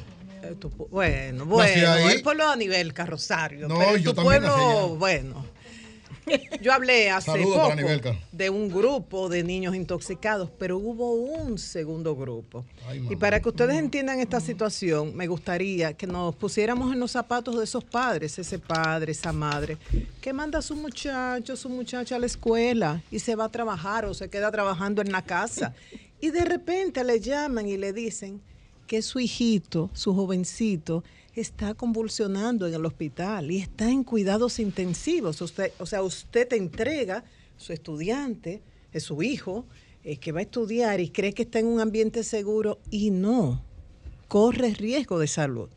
eh, 0.44 0.56
tu 0.60 0.70
bueno, 0.70 1.46
bueno, 1.46 2.10
el 2.10 2.22
pueblo 2.22 2.48
a 2.48 2.56
nivel 2.56 2.94
carrosario. 2.94 3.68
No, 3.68 3.80
pero 3.80 3.98
yo 3.98 4.14
tu 4.14 4.22
pueblo, 4.22 4.96
bueno. 4.98 5.44
Yo 6.62 6.74
hablé 6.74 7.10
hace 7.10 7.32
Saludos 7.32 7.70
poco 7.70 8.18
de 8.32 8.50
un 8.50 8.70
grupo 8.70 9.30
de 9.30 9.44
niños 9.44 9.76
intoxicados, 9.76 10.50
pero 10.58 10.78
hubo 10.78 11.14
un 11.14 11.58
segundo 11.58 12.16
grupo. 12.16 12.66
y 13.10 13.16
para 13.16 13.40
que 13.40 13.50
ustedes 13.50 13.78
entiendan 13.78 14.20
esta 14.20 14.40
situación, 14.40 15.16
me 15.16 15.28
gustaría 15.28 15.94
que 15.94 16.08
nos 16.08 16.36
pusiéramos 16.36 16.94
en 16.94 17.00
los 17.00 17.12
zapatos 17.12 17.58
de 17.58 17.64
esos 17.64 17.84
padres, 17.84 18.38
ese 18.40 18.60
padre, 18.60 19.12
esa 19.12 19.32
madre, 19.32 19.78
que 20.22 20.34
manda 20.34 20.60
a 20.60 20.62
su 20.62 20.76
muchacho, 20.76 21.56
su 21.56 21.70
muchacha 21.70 22.16
a 22.16 22.20
la 22.20 22.26
escuela 22.26 23.02
y 23.12 23.20
se 23.20 23.36
va 23.36 23.46
a 23.46 23.50
trabajar 23.50 24.06
o 24.06 24.14
se 24.14 24.30
queda 24.30 24.52
trabajando 24.52 25.02
en 25.02 25.12
la 25.12 25.22
casa. 25.24 25.74
Y 26.20 26.32
de 26.32 26.46
repente 26.46 27.04
le 27.04 27.20
llaman 27.20 27.68
y 27.68 27.78
le 27.78 27.94
dicen 27.94 28.42
que 28.88 29.02
su 29.02 29.20
hijito, 29.20 29.90
su 29.94 30.14
jovencito, 30.14 31.04
está 31.36 31.74
convulsionando 31.74 32.68
en 32.68 32.74
el 32.74 32.86
hospital 32.86 33.52
y 33.52 33.58
está 33.60 33.90
en 33.90 34.04
cuidados 34.04 34.60
intensivos. 34.60 35.42
Usted, 35.42 35.72
o 35.80 35.86
sea, 35.86 36.02
usted 36.02 36.48
te 36.48 36.56
entrega 36.56 37.24
su 37.58 37.74
estudiante, 37.74 38.62
es 38.92 39.04
su 39.04 39.22
hijo, 39.22 39.66
eh, 40.04 40.18
que 40.18 40.32
va 40.32 40.40
a 40.40 40.44
estudiar 40.44 41.00
y 41.00 41.10
cree 41.10 41.34
que 41.34 41.44
está 41.44 41.60
en 41.60 41.68
un 41.68 41.80
ambiente 41.80 42.24
seguro 42.24 42.80
y 42.92 43.12
no, 43.12 43.64
corre 44.28 44.74
riesgo 44.74 45.20
de 45.20 45.28
salud. 45.28 45.70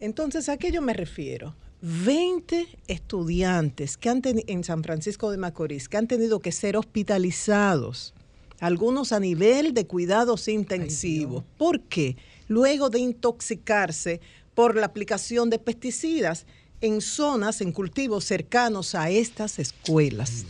Entonces, 0.00 0.48
¿a 0.48 0.56
qué 0.56 0.72
yo 0.72 0.80
me 0.80 0.92
refiero? 0.92 1.54
20 1.80 2.66
estudiantes 2.88 3.96
que 3.96 4.08
han 4.08 4.22
en 4.24 4.64
San 4.64 4.82
Francisco 4.82 5.30
de 5.30 5.36
Macorís 5.36 5.88
que 5.88 5.96
han 5.96 6.08
tenido 6.08 6.40
que 6.40 6.50
ser 6.50 6.76
hospitalizados, 6.76 8.14
algunos 8.58 9.12
a 9.12 9.20
nivel 9.20 9.74
de 9.74 9.86
cuidados 9.86 10.48
intensivos. 10.48 11.44
¿Por 11.56 11.82
qué? 11.82 12.16
Luego 12.48 12.90
de 12.90 12.98
intoxicarse 12.98 14.20
por 14.58 14.74
la 14.74 14.86
aplicación 14.86 15.50
de 15.50 15.60
pesticidas 15.60 16.44
en 16.80 17.00
zonas, 17.00 17.60
en 17.60 17.70
cultivos 17.70 18.24
cercanos 18.24 18.96
a 18.96 19.08
estas 19.08 19.60
escuelas. 19.60 20.46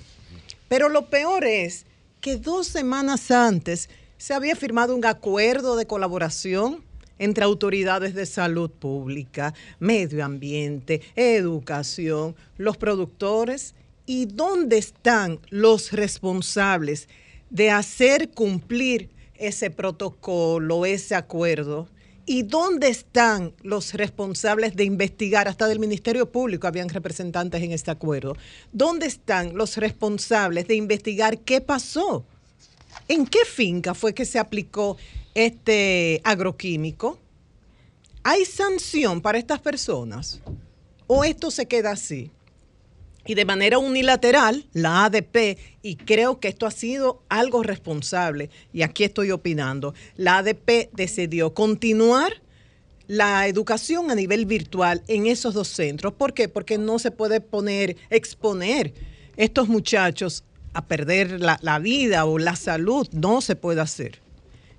Pero 0.67 0.89
lo 0.89 1.11
peor 1.11 1.45
es 1.45 1.85
que 2.23 2.39
dos 2.39 2.69
semanas 2.69 3.31
antes 3.31 3.91
se 4.17 4.33
había 4.33 4.57
firmado 4.57 4.97
un 4.97 5.05
acuerdo 5.05 5.77
de 5.77 5.87
colaboración 5.87 6.83
entre 7.19 7.45
autoridades 7.45 8.15
de 8.15 8.25
salud 8.25 8.71
pública, 8.71 9.53
medio 9.79 10.25
ambiente, 10.25 11.03
educación, 11.15 12.35
los 12.57 12.79
productores 12.79 13.75
y 14.07 14.25
dónde 14.25 14.79
están 14.79 15.39
los 15.51 15.93
responsables 15.93 17.11
de 17.51 17.71
hacer 17.71 18.31
cumplir 18.31 19.11
ese 19.35 19.71
protocolo, 19.71 20.87
ese 20.87 21.15
acuerdo. 21.15 21.89
¿Y 22.31 22.43
dónde 22.43 22.89
están 22.89 23.55
los 23.63 23.95
responsables 23.95 24.77
de 24.77 24.85
investigar? 24.85 25.49
Hasta 25.49 25.67
del 25.67 25.79
Ministerio 25.79 26.31
Público 26.31 26.67
habían 26.67 26.91
representantes 26.91 27.63
en 27.63 27.73
este 27.73 27.91
acuerdo. 27.91 28.37
¿Dónde 28.71 29.07
están 29.07 29.57
los 29.57 29.79
responsables 29.79 30.69
de 30.69 30.75
investigar 30.75 31.39
qué 31.39 31.63
pasó? 31.63 32.27
¿En 33.09 33.27
qué 33.27 33.39
finca 33.47 33.95
fue 33.95 34.13
que 34.13 34.27
se 34.27 34.39
aplicó 34.39 34.99
este 35.33 36.21
agroquímico? 36.23 37.19
¿Hay 38.25 38.45
sanción 38.45 39.23
para 39.23 39.39
estas 39.39 39.61
personas? 39.61 40.43
¿O 41.07 41.25
esto 41.25 41.51
se 41.51 41.65
queda 41.65 41.93
así? 41.93 42.31
Y 43.29 43.35
de 43.35 43.45
manera 43.45 43.79
unilateral, 43.79 44.65
la 44.73 45.05
ADP, 45.05 45.59
y 45.83 45.97
creo 45.97 46.41
que 46.41 46.49
esto 46.49 46.65
ha 46.65 46.71
sido 46.71 47.23
algo 47.29 47.63
responsable, 47.63 48.49
y 48.73 48.81
aquí 48.81 49.05
estoy 49.05 49.31
opinando, 49.31 49.93
la 50.17 50.39
ADP 50.39 50.89
decidió 50.95 51.53
continuar 51.53 52.33
la 53.07 53.47
educación 53.47 54.11
a 54.11 54.15
nivel 54.15 54.47
virtual 54.47 55.03
en 55.09 55.27
esos 55.27 55.53
dos 55.53 55.69
centros. 55.69 56.15
¿Por 56.15 56.33
qué? 56.33 56.49
Porque 56.49 56.79
no 56.79 56.99
se 56.99 57.11
puede 57.11 57.43
poner, 57.43 57.97
exponer 58.09 58.95
estos 59.37 59.69
muchachos 59.69 60.43
a 60.73 60.87
perder 60.87 61.39
la, 61.39 61.59
la 61.61 61.79
vida 61.79 62.25
o 62.25 62.39
la 62.39 62.57
salud. 62.57 63.07
No 63.13 63.43
se 63.43 63.57
puede 63.57 63.83
hacer. 63.83 64.21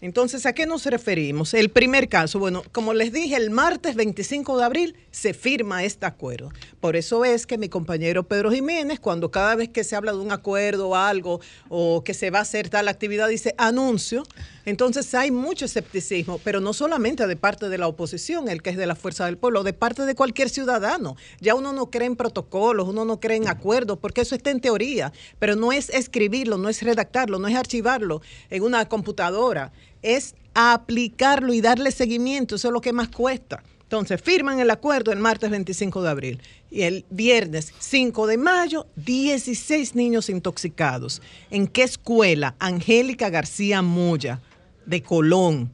Entonces, 0.01 0.45
¿a 0.45 0.53
qué 0.53 0.65
nos 0.65 0.85
referimos? 0.85 1.53
El 1.53 1.69
primer 1.69 2.07
caso, 2.07 2.39
bueno, 2.39 2.63
como 2.71 2.93
les 2.93 3.11
dije, 3.11 3.35
el 3.35 3.49
martes 3.49 3.95
25 3.95 4.57
de 4.57 4.63
abril 4.63 4.95
se 5.11 5.34
firma 5.34 5.84
este 5.84 6.05
acuerdo. 6.05 6.51
Por 6.80 6.95
eso 6.95 7.26
es 7.26 7.45
que 7.45 7.57
mi 7.57 7.67
compañero 7.67 8.23
Pedro 8.23 8.49
Jiménez, 8.49 9.01
cuando 9.01 9.30
cada 9.30 9.55
vez 9.55 9.67
que 9.67 9.84
se 9.84 9.97
habla 9.97 10.13
de 10.13 10.19
un 10.19 10.31
acuerdo 10.31 10.89
o 10.89 10.95
algo, 10.95 11.41
o 11.67 12.01
que 12.05 12.13
se 12.13 12.30
va 12.30 12.39
a 12.39 12.43
hacer 12.43 12.69
tal 12.69 12.88
actividad, 12.88 13.27
dice 13.27 13.53
anuncio, 13.57 14.23
entonces 14.65 15.13
hay 15.15 15.31
mucho 15.31 15.65
escepticismo, 15.65 16.39
pero 16.45 16.61
no 16.61 16.71
solamente 16.71 17.27
de 17.27 17.35
parte 17.35 17.67
de 17.67 17.77
la 17.77 17.88
oposición, 17.88 18.47
el 18.47 18.61
que 18.61 18.69
es 18.69 18.77
de 18.77 18.85
la 18.85 18.95
fuerza 18.95 19.26
del 19.26 19.38
pueblo, 19.38 19.63
de 19.63 19.73
parte 19.73 20.05
de 20.05 20.15
cualquier 20.15 20.49
ciudadano. 20.49 21.17
Ya 21.41 21.55
uno 21.55 21.73
no 21.73 21.89
cree 21.89 22.07
en 22.07 22.15
protocolos, 22.15 22.88
uno 22.88 23.03
no 23.03 23.19
cree 23.19 23.35
en 23.35 23.49
acuerdos, 23.49 23.97
porque 23.97 24.21
eso 24.21 24.35
está 24.35 24.51
en 24.51 24.61
teoría, 24.61 25.11
pero 25.39 25.57
no 25.57 25.73
es 25.73 25.89
escribirlo, 25.89 26.57
no 26.57 26.69
es 26.69 26.81
redactarlo, 26.84 27.38
no 27.39 27.49
es 27.49 27.55
archivarlo 27.55 28.21
en 28.49 28.63
una 28.63 28.88
computadora 28.88 29.73
es 30.01 30.35
aplicarlo 30.53 31.53
y 31.53 31.61
darle 31.61 31.91
seguimiento, 31.91 32.55
eso 32.55 32.67
es 32.67 32.73
lo 32.73 32.81
que 32.81 32.93
más 32.93 33.09
cuesta. 33.09 33.63
Entonces, 33.84 34.21
firman 34.21 34.59
el 34.59 34.69
acuerdo 34.69 35.11
el 35.11 35.17
martes 35.17 35.49
25 35.49 36.03
de 36.03 36.09
abril 36.09 36.41
y 36.69 36.84
el 36.84 37.05
viernes 37.09 37.73
5 37.80 38.27
de 38.27 38.38
mayo, 38.38 38.85
16 38.97 39.95
niños 39.95 40.30
intoxicados. 40.30 41.23
¿En 41.49 41.65
qué 41.65 41.84
escuela? 41.84 42.55
Angélica 42.59 43.31
García 43.31 43.81
Moya, 43.81 44.41
de 44.85 45.01
Colón. 45.01 45.73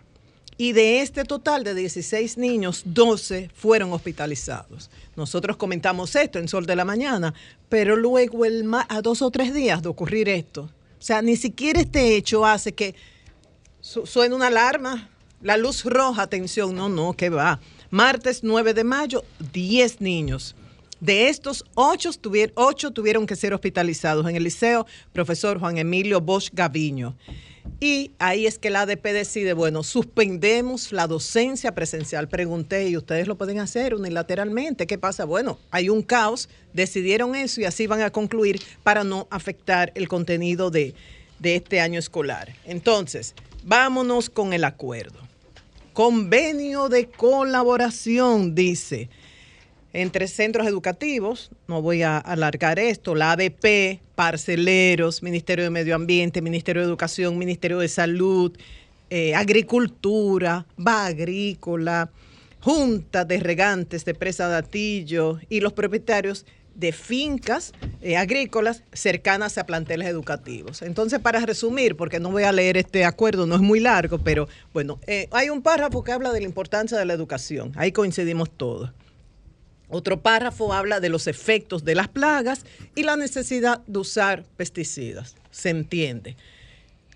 Y 0.58 0.72
de 0.72 1.02
este 1.02 1.26
total 1.26 1.66
de 1.66 1.76
16 1.76 2.38
niños, 2.38 2.84
12 2.86 3.50
fueron 3.54 3.92
hospitalizados. 3.92 4.90
Nosotros 5.18 5.58
comentamos 5.58 6.16
esto 6.16 6.40
en 6.40 6.48
Sol 6.48 6.66
de 6.66 6.78
la 6.78 6.86
Mañana, 6.86 7.34
pero 7.68 7.98
luego 7.98 8.44
a 8.88 9.02
dos 9.02 9.22
o 9.22 9.30
tres 9.30 9.54
días 9.54 9.84
de 9.84 9.90
ocurrir 9.90 10.30
esto. 10.30 10.70
O 10.98 11.02
sea, 11.02 11.22
ni 11.22 11.36
siquiera 11.36 11.82
este 11.82 12.16
hecho 12.16 12.46
hace 12.46 12.72
que 12.74 12.96
suena 13.86 14.36
una 14.36 14.48
alarma, 14.48 15.10
la 15.42 15.58
luz 15.58 15.86
roja, 15.86 16.24
atención, 16.24 16.74
no, 16.76 16.90
no, 16.90 17.14
que 17.14 17.30
va. 17.30 17.60
Martes 17.92 18.44
9 18.44 18.74
de 18.74 18.84
mayo, 18.84 19.24
10 19.54 20.02
niños. 20.02 20.56
De 21.00 21.30
estos, 21.30 21.64
8 21.76 22.14
tuvieron, 22.14 23.28
que 23.28 23.36
ser 23.36 23.54
hospitalizados 23.54 24.28
en 24.28 24.36
el 24.36 24.44
liceo 24.44 24.88
profesor 25.14 25.60
Juan 25.60 25.78
Emilio 25.78 26.20
Bosch 26.20 26.50
Gaviño. 26.52 27.16
Y 27.80 28.12
ahí 28.18 28.48
es 28.48 28.58
que 28.58 28.72
la 28.72 28.82
ADP 28.82 29.04
decide, 29.08 29.54
bueno, 29.54 29.84
suspendemos 29.84 30.92
la 30.92 31.06
docencia 31.06 31.76
presencial. 31.76 32.28
Pregunté, 32.28 32.90
¿y 32.90 32.98
ustedes 32.98 33.28
lo 33.28 33.38
pueden 33.38 33.60
hacer 33.60 33.94
unilateralmente? 33.94 34.88
¿Qué 34.88 34.98
pasa? 34.98 35.26
Bueno, 35.26 35.60
hay 35.70 35.90
un 35.90 36.02
caos, 36.02 36.50
decidieron 36.74 37.36
eso 37.36 37.62
y 37.62 37.66
así 37.66 37.86
van 37.86 38.02
a 38.02 38.12
concluir 38.12 38.62
para 38.82 39.04
no 39.04 39.28
afectar 39.30 39.92
el 39.96 40.08
contenido 40.08 40.72
de, 40.72 40.96
de 41.38 41.56
este 41.56 41.82
año 41.82 42.00
escolar. 42.00 42.56
Entonces, 42.66 43.36
Vámonos 43.68 44.30
con 44.30 44.54
el 44.54 44.64
acuerdo. 44.64 45.18
Convenio 45.94 46.88
de 46.88 47.08
colaboración, 47.08 48.54
dice, 48.54 49.10
entre 49.92 50.28
centros 50.28 50.68
educativos, 50.68 51.50
no 51.68 51.82
voy 51.82 52.04
a 52.04 52.20
alargar 52.20 52.78
esto, 52.78 53.16
la 53.16 53.32
ADP, 53.32 54.02
parceleros, 54.14 55.24
Ministerio 55.24 55.64
de 55.64 55.72
Medio 55.72 55.96
Ambiente, 55.96 56.44
Ministerio 56.44 56.84
de 56.84 56.88
Educación, 56.88 57.40
Ministerio 57.40 57.80
de 57.80 57.88
Salud, 57.88 58.56
eh, 59.10 59.34
Agricultura, 59.34 60.68
Va 60.78 61.08
Agrícola, 61.08 62.12
Junta 62.60 63.26
de 63.26 63.40
Regantes 63.40 64.06
de 64.06 64.14
Presa 64.14 64.48
de 64.48 64.58
Atillo 64.58 65.40
y 65.50 65.62
los 65.62 65.74
propietarios 65.74 66.46
de 66.76 66.92
fincas 66.92 67.74
eh, 68.02 68.18
agrícolas 68.18 68.84
cercanas 68.94 69.58
a 69.58 69.66
planteles 69.66 70.08
educativos. 70.08 70.82
Entonces, 70.82 71.20
para 71.20 71.40
resumir, 71.40 71.96
porque 71.96 72.20
no 72.20 72.30
voy 72.30 72.44
a 72.44 72.52
leer 72.52 72.78
este 72.78 73.06
acuerdo, 73.06 73.48
no 73.48 73.56
es 73.56 73.62
muy 73.62 73.80
largo, 73.80 74.20
pero 74.20 74.48
bueno, 74.74 75.00
eh, 75.08 75.28
hay 75.32 75.50
un 75.50 75.62
párrafo 75.62 76.04
que 76.04 76.12
habla 76.12 76.32
de 76.32 76.42
la 76.42 76.46
importancia 76.46 76.98
de 76.98 77.06
la 77.06 77.14
educación, 77.14 77.72
ahí 77.76 77.92
coincidimos 77.92 78.50
todos. 78.56 78.92
Otro 79.88 80.22
párrafo 80.22 80.74
habla 80.74 81.00
de 81.00 81.10
los 81.10 81.28
efectos 81.28 81.86
de 81.86 81.96
las 81.96 82.08
plagas 82.08 82.66
y 82.96 83.04
la 83.04 83.16
necesidad 83.16 83.82
de 83.86 84.00
usar 84.00 84.44
pesticidas, 84.58 85.36
se 85.52 85.70
entiende. 85.70 86.36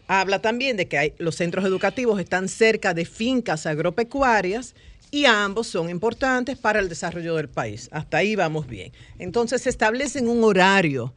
Habla 0.07 0.39
también 0.41 0.77
de 0.77 0.87
que 0.87 1.13
los 1.19 1.35
centros 1.35 1.65
educativos 1.65 2.19
están 2.19 2.47
cerca 2.47 2.93
de 2.93 3.05
fincas 3.05 3.65
agropecuarias 3.65 4.75
y 5.11 5.25
ambos 5.25 5.67
son 5.67 5.89
importantes 5.89 6.57
para 6.57 6.79
el 6.79 6.89
desarrollo 6.89 7.35
del 7.35 7.49
país. 7.49 7.89
Hasta 7.91 8.17
ahí 8.17 8.35
vamos 8.35 8.67
bien. 8.67 8.91
Entonces 9.17 9.61
se 9.63 9.69
establecen 9.69 10.27
un 10.27 10.43
horario 10.43 11.13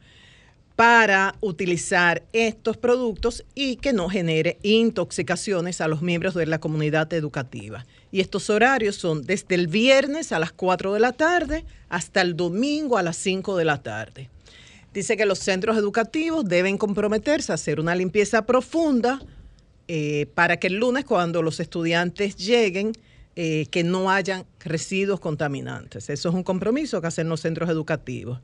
para 0.75 1.35
utilizar 1.39 2.23
estos 2.33 2.77
productos 2.77 3.45
y 3.53 3.75
que 3.75 3.93
no 3.93 4.09
genere 4.09 4.57
intoxicaciones 4.63 5.81
a 5.81 5.87
los 5.87 6.01
miembros 6.01 6.33
de 6.33 6.47
la 6.47 6.59
comunidad 6.59 7.13
educativa. 7.13 7.85
Y 8.11 8.21
estos 8.21 8.49
horarios 8.49 8.95
son 8.95 9.23
desde 9.23 9.55
el 9.55 9.67
viernes 9.67 10.31
a 10.31 10.39
las 10.39 10.51
4 10.51 10.93
de 10.93 10.99
la 10.99 11.11
tarde 11.11 11.65
hasta 11.89 12.21
el 12.21 12.35
domingo 12.35 12.97
a 12.97 13.03
las 13.03 13.17
5 13.17 13.55
de 13.55 13.65
la 13.65 13.83
tarde. 13.83 14.29
Dice 14.93 15.15
que 15.17 15.25
los 15.25 15.39
centros 15.39 15.77
educativos 15.77 16.45
deben 16.45 16.77
comprometerse 16.77 17.51
a 17.51 17.55
hacer 17.55 17.79
una 17.79 17.95
limpieza 17.95 18.45
profunda 18.45 19.21
eh, 19.87 20.27
para 20.33 20.57
que 20.57 20.67
el 20.67 20.75
lunes 20.75 21.05
cuando 21.05 21.41
los 21.41 21.59
estudiantes 21.59 22.35
lleguen 22.35 22.93
eh, 23.35 23.65
que 23.71 23.83
no 23.83 24.11
hayan 24.11 24.45
residuos 24.59 25.19
contaminantes. 25.19 26.09
Eso 26.11 26.29
es 26.29 26.35
un 26.35 26.43
compromiso 26.43 27.01
que 27.01 27.07
hacen 27.07 27.29
los 27.29 27.41
centros 27.41 27.67
educativos. 27.67 28.39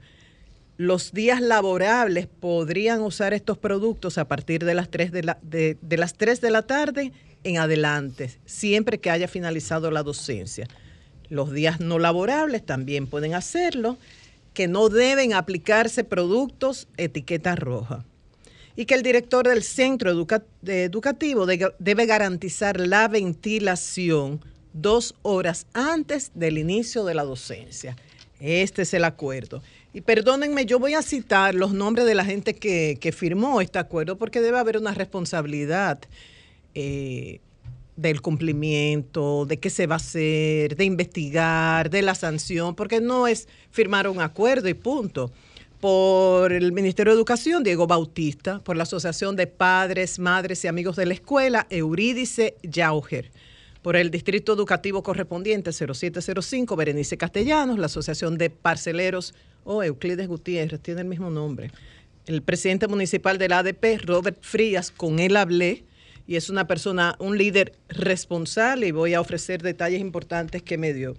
Los 0.77 1.11
días 1.11 1.41
laborables 1.41 2.25
podrían 2.25 3.01
usar 3.01 3.35
estos 3.35 3.59
productos 3.59 4.17
a 4.17 4.27
partir 4.27 4.65
de 4.65 4.73
las 4.73 4.89
3 4.89 5.11
de 5.11 5.23
la, 5.23 5.37
de, 5.43 5.77
las 5.91 6.15
3 6.15 6.41
de 6.41 6.49
la 6.49 6.63
tarde 6.63 7.11
en 7.43 7.59
adelante, 7.59 8.31
siempre 8.45 8.99
que 8.99 9.11
haya 9.11 9.27
finalizado 9.27 9.91
la 9.91 10.01
docencia. 10.01 10.67
Los 11.29 11.51
días 11.51 11.79
no 11.79 11.99
laborables 11.99 12.65
también 12.65 13.05
pueden 13.05 13.35
hacerlo, 13.35 13.97
que 14.55 14.67
no 14.67 14.89
deben 14.89 15.33
aplicarse 15.33 16.03
productos 16.03 16.87
etiqueta 16.97 17.55
roja 17.55 18.05
y 18.75 18.85
que 18.85 18.95
el 18.95 19.03
director 19.03 19.47
del 19.47 19.61
centro 19.61 20.09
educativo 20.09 21.45
debe 21.45 22.05
garantizar 22.07 22.79
la 22.79 23.07
ventilación 23.07 24.41
dos 24.73 25.15
horas 25.21 25.67
antes 25.73 26.31
del 26.35 26.57
inicio 26.57 27.05
de 27.05 27.13
la 27.13 27.23
docencia. 27.23 27.95
Este 28.39 28.83
es 28.83 28.93
el 28.93 29.03
acuerdo. 29.03 29.61
Y 29.93 30.01
perdónenme, 30.01 30.65
yo 30.65 30.79
voy 30.79 30.93
a 30.93 31.01
citar 31.01 31.55
los 31.55 31.73
nombres 31.73 32.05
de 32.05 32.15
la 32.15 32.23
gente 32.23 32.53
que, 32.53 33.13
firmó 33.15 33.59
este 33.59 33.79
acuerdo 33.79 34.17
porque 34.17 34.39
debe 34.39 34.59
haber 34.59 34.77
una 34.77 34.93
responsabilidad 34.93 35.99
eh, 36.75 37.39
del 37.95 38.21
cumplimiento, 38.21 39.45
de 39.45 39.57
qué 39.57 39.69
se 39.69 39.87
va 39.87 39.95
a 39.95 39.97
hacer, 39.97 40.75
de 40.75 40.85
investigar, 40.85 41.89
de 41.89 42.01
la 42.01 42.15
sanción, 42.15 42.75
porque 42.75 43.01
no 43.01 43.27
es 43.27 43.47
firmar 43.71 44.07
un 44.07 44.21
acuerdo 44.21 44.69
y 44.69 44.73
punto. 44.73 45.31
Por 45.81 46.51
el 46.51 46.73
Ministerio 46.73 47.13
de 47.13 47.17
Educación, 47.17 47.63
Diego 47.63 47.87
Bautista, 47.87 48.59
por 48.59 48.75
la 48.75 48.83
Asociación 48.83 49.37
de 49.37 49.47
Padres, 49.47 50.19
Madres 50.19 50.63
y 50.65 50.67
Amigos 50.67 50.97
de 50.97 51.05
la 51.05 51.13
Escuela, 51.13 51.67
Eurídice 51.69 52.57
Yauger 52.63 53.31
por 53.81 53.95
el 53.95 54.11
Distrito 54.11 54.53
Educativo 54.53 55.03
correspondiente 55.03 55.72
0705, 55.72 56.76
Berenice 56.76 57.18
Castellanos, 57.18 57.80
la 57.80 57.85
Asociación 57.85 58.38
de 58.38 58.49
Parceleros 58.49 59.34
o 59.64 59.84
Euclides 59.84 60.27
Gutiérrez, 60.27 60.81
tiene 60.81 61.01
el 61.01 61.07
mismo 61.07 61.30
nombre. 61.30 61.72
El 62.26 62.41
presidente 62.41 62.88
municipal 62.88 63.38
del 63.38 63.53
ADP, 63.53 64.01
Robert 64.03 64.38
Frías, 64.41 64.91
con 64.91 65.19
él 65.19 65.38
hablé 65.38 65.84
y 66.27 66.35
es 66.35 66.49
una 66.49 66.68
persona, 66.68 67.15
un 67.19 67.38
líder 67.38 67.73
responsable 67.88 68.88
y 68.88 68.91
voy 68.91 69.15
a 69.15 69.22
ofrecer 69.22 69.64
detalles 69.64 69.99
importantes 69.99 70.61
que 70.61 70.77
me 70.77 70.93
dio. 70.93 71.15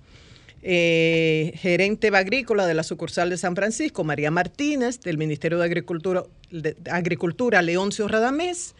Eh, 0.62 1.52
gerente 1.56 2.08
agrícola 2.08 2.66
de 2.66 2.74
la 2.74 2.82
sucursal 2.82 3.30
de 3.30 3.38
San 3.38 3.56
Francisco, 3.56 4.04
María 4.04 4.30
Martínez, 4.30 5.00
del 5.00 5.16
Ministerio 5.16 5.58
de 5.58 5.64
Agricultura, 5.64 6.24
de 6.50 6.76
Agricultura 6.90 7.62
Leoncio 7.62 8.06
Radamés, 8.08 8.74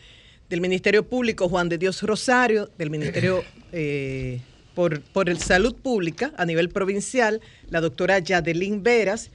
del 0.51 0.61
Ministerio 0.61 1.05
Público 1.07 1.49
Juan 1.49 1.69
de 1.69 1.79
Dios 1.79 2.03
Rosario, 2.03 2.69
del 2.77 2.91
Ministerio 2.91 3.45
eh, 3.73 4.41
por, 4.75 5.01
por 5.01 5.31
el 5.31 5.39
Salud 5.39 5.75
Pública 5.75 6.33
a 6.37 6.45
nivel 6.45 6.69
provincial, 6.69 7.41
la 7.71 7.81
doctora 7.81 8.19
Yadelín 8.19 8.83
Veras, 8.83 9.31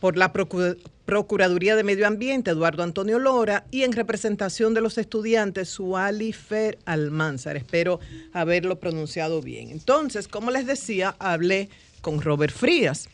por 0.00 0.16
la 0.16 0.32
Procuraduría 0.32 1.76
de 1.76 1.84
Medio 1.84 2.08
Ambiente, 2.08 2.50
Eduardo 2.50 2.82
Antonio 2.82 3.20
Lora, 3.20 3.66
y 3.70 3.82
en 3.82 3.92
representación 3.92 4.74
de 4.74 4.80
los 4.80 4.98
estudiantes, 4.98 5.68
Suali 5.68 6.32
Fer 6.32 6.78
Almanzar. 6.86 7.56
Espero 7.56 8.00
haberlo 8.32 8.80
pronunciado 8.80 9.42
bien. 9.42 9.70
Entonces, 9.70 10.26
como 10.26 10.50
les 10.50 10.66
decía, 10.66 11.14
hablé 11.20 11.68
con 12.00 12.20
Robert 12.20 12.52
Frías, 12.52 13.08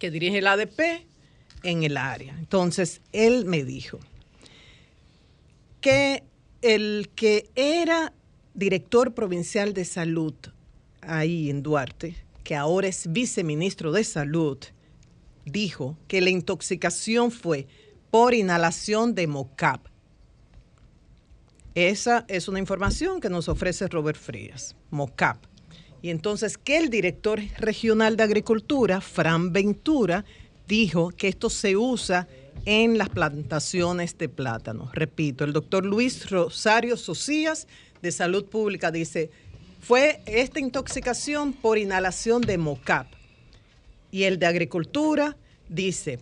que 0.00 0.10
dirige 0.10 0.38
el 0.38 0.48
ADP 0.48 1.06
en 1.62 1.84
el 1.84 1.96
área. 1.96 2.34
Entonces, 2.40 3.00
él 3.12 3.44
me 3.44 3.62
dijo, 3.62 4.00
que 5.84 6.24
el 6.62 7.10
que 7.14 7.50
era 7.54 8.14
director 8.54 9.12
provincial 9.12 9.74
de 9.74 9.84
salud 9.84 10.32
ahí 11.02 11.50
en 11.50 11.62
Duarte, 11.62 12.16
que 12.42 12.56
ahora 12.56 12.88
es 12.88 13.12
viceministro 13.12 13.92
de 13.92 14.02
salud, 14.02 14.56
dijo 15.44 15.98
que 16.08 16.22
la 16.22 16.30
intoxicación 16.30 17.30
fue 17.30 17.66
por 18.10 18.32
inhalación 18.32 19.14
de 19.14 19.26
mocap. 19.26 19.86
Esa 21.74 22.24
es 22.28 22.48
una 22.48 22.60
información 22.60 23.20
que 23.20 23.28
nos 23.28 23.50
ofrece 23.50 23.86
Robert 23.86 24.18
Frías, 24.18 24.76
MOCAP. 24.90 25.36
Y 26.00 26.08
entonces 26.08 26.56
que 26.56 26.78
el 26.78 26.88
director 26.88 27.42
regional 27.58 28.16
de 28.16 28.22
Agricultura, 28.22 29.02
Fran 29.02 29.52
Ventura, 29.52 30.24
dijo 30.66 31.10
que 31.10 31.28
esto 31.28 31.50
se 31.50 31.76
usa 31.76 32.26
en 32.64 32.98
las 32.98 33.08
plantaciones 33.08 34.16
de 34.18 34.28
plátano. 34.28 34.90
Repito, 34.92 35.44
el 35.44 35.52
doctor 35.52 35.84
Luis 35.84 36.30
Rosario 36.30 36.96
Socias 36.96 37.66
de 38.02 38.12
Salud 38.12 38.44
Pública 38.46 38.90
dice, 38.90 39.30
fue 39.80 40.20
esta 40.26 40.60
intoxicación 40.60 41.52
por 41.52 41.78
inhalación 41.78 42.40
de 42.40 42.58
MOCAP. 42.58 43.06
Y 44.10 44.24
el 44.24 44.38
de 44.38 44.46
Agricultura 44.46 45.36
dice, 45.68 46.18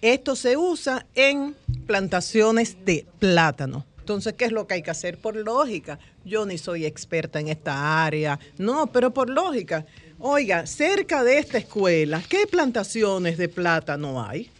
esto 0.00 0.34
se 0.34 0.56
usa 0.56 1.06
en 1.14 1.54
plantaciones 1.86 2.84
de 2.84 3.06
plátano. 3.18 3.86
Entonces, 3.98 4.32
¿qué 4.32 4.46
es 4.46 4.52
lo 4.52 4.66
que 4.66 4.74
hay 4.74 4.82
que 4.82 4.90
hacer? 4.90 5.18
Por 5.18 5.36
lógica. 5.36 6.00
Yo 6.24 6.44
ni 6.44 6.58
soy 6.58 6.84
experta 6.86 7.38
en 7.38 7.46
esta 7.46 8.04
área. 8.04 8.40
No, 8.58 8.88
pero 8.88 9.14
por 9.14 9.30
lógica. 9.30 9.86
Oiga, 10.18 10.66
cerca 10.66 11.22
de 11.22 11.38
esta 11.38 11.58
escuela, 11.58 12.20
¿qué 12.28 12.48
plantaciones 12.48 13.38
de 13.38 13.48
plátano 13.48 14.20
hay? 14.24 14.50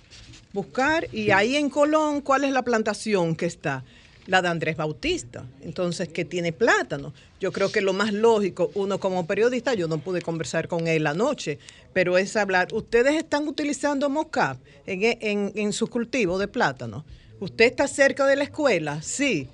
Buscar, 0.52 1.08
y 1.12 1.30
ahí 1.30 1.56
en 1.56 1.70
Colón, 1.70 2.20
¿cuál 2.20 2.44
es 2.44 2.52
la 2.52 2.62
plantación 2.62 3.34
que 3.36 3.46
está? 3.46 3.84
La 4.26 4.42
de 4.42 4.48
Andrés 4.48 4.76
Bautista. 4.76 5.44
Entonces, 5.62 6.08
¿qué 6.08 6.24
tiene 6.24 6.52
plátano? 6.52 7.12
Yo 7.40 7.52
creo 7.52 7.72
que 7.72 7.80
lo 7.80 7.92
más 7.92 8.12
lógico, 8.12 8.70
uno 8.74 9.00
como 9.00 9.26
periodista, 9.26 9.74
yo 9.74 9.88
no 9.88 9.98
pude 9.98 10.22
conversar 10.22 10.68
con 10.68 10.86
él 10.86 11.06
anoche, 11.06 11.58
pero 11.92 12.18
es 12.18 12.36
hablar, 12.36 12.68
¿ustedes 12.72 13.14
están 13.14 13.48
utilizando 13.48 14.10
mocap 14.10 14.58
en, 14.86 15.02
en, 15.20 15.52
en 15.54 15.72
su 15.72 15.88
cultivo 15.88 16.38
de 16.38 16.48
plátano? 16.48 17.04
¿Usted 17.40 17.64
está 17.64 17.88
cerca 17.88 18.26
de 18.26 18.36
la 18.36 18.44
escuela? 18.44 19.02
Sí. 19.02 19.48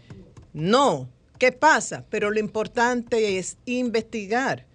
No. 0.53 1.09
¿Qué 1.39 1.53
pasa? 1.53 2.05
Pero 2.11 2.31
lo 2.31 2.41
importante 2.41 3.39
es 3.39 3.57
investigar. 3.65 4.68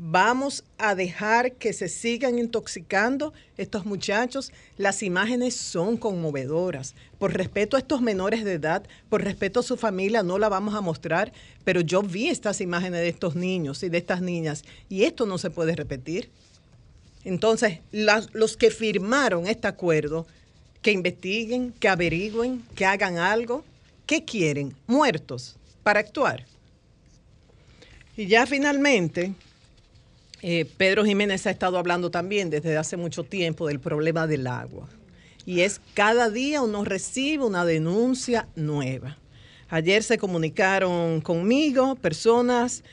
Vamos 0.00 0.62
a 0.78 0.94
dejar 0.94 1.54
que 1.54 1.72
se 1.72 1.88
sigan 1.88 2.38
intoxicando 2.38 3.32
estos 3.56 3.84
muchachos. 3.84 4.52
Las 4.76 5.02
imágenes 5.02 5.56
son 5.56 5.96
conmovedoras. 5.96 6.94
Por 7.18 7.34
respeto 7.34 7.76
a 7.76 7.80
estos 7.80 8.00
menores 8.00 8.44
de 8.44 8.52
edad, 8.52 8.84
por 9.08 9.24
respeto 9.24 9.58
a 9.58 9.64
su 9.64 9.76
familia, 9.76 10.22
no 10.22 10.38
la 10.38 10.48
vamos 10.48 10.76
a 10.76 10.80
mostrar, 10.80 11.32
pero 11.64 11.80
yo 11.80 12.00
vi 12.00 12.28
estas 12.28 12.60
imágenes 12.60 13.00
de 13.00 13.08
estos 13.08 13.34
niños 13.34 13.82
y 13.82 13.88
de 13.88 13.98
estas 13.98 14.22
niñas 14.22 14.62
y 14.88 15.02
esto 15.02 15.26
no 15.26 15.36
se 15.36 15.50
puede 15.50 15.74
repetir. 15.74 16.30
Entonces, 17.24 17.80
los 17.90 18.56
que 18.56 18.70
firmaron 18.70 19.48
este 19.48 19.66
acuerdo, 19.66 20.28
que 20.80 20.92
investiguen, 20.92 21.72
que 21.72 21.88
averigüen, 21.88 22.62
que 22.76 22.86
hagan 22.86 23.18
algo. 23.18 23.64
¿Qué 24.06 24.24
quieren? 24.24 24.76
Muertos 24.86 25.56
para 25.82 25.98
actuar. 25.98 26.46
Y 28.16 28.26
ya 28.26 28.46
finalmente, 28.46 29.34
eh, 30.42 30.66
Pedro 30.76 31.04
Jiménez 31.04 31.46
ha 31.46 31.50
estado 31.50 31.78
hablando 31.78 32.10
también 32.10 32.50
desde 32.50 32.76
hace 32.76 32.96
mucho 32.96 33.24
tiempo 33.24 33.66
del 33.66 33.80
problema 33.80 34.26
del 34.26 34.46
agua. 34.46 34.88
Y 35.44 35.62
es 35.62 35.80
cada 35.94 36.30
día 36.30 36.62
uno 36.62 36.84
recibe 36.84 37.44
una 37.44 37.64
denuncia 37.64 38.48
nueva. 38.54 39.16
Ayer 39.68 40.02
se 40.02 40.18
comunicaron 40.18 41.20
conmigo 41.20 41.94
personas 41.96 42.84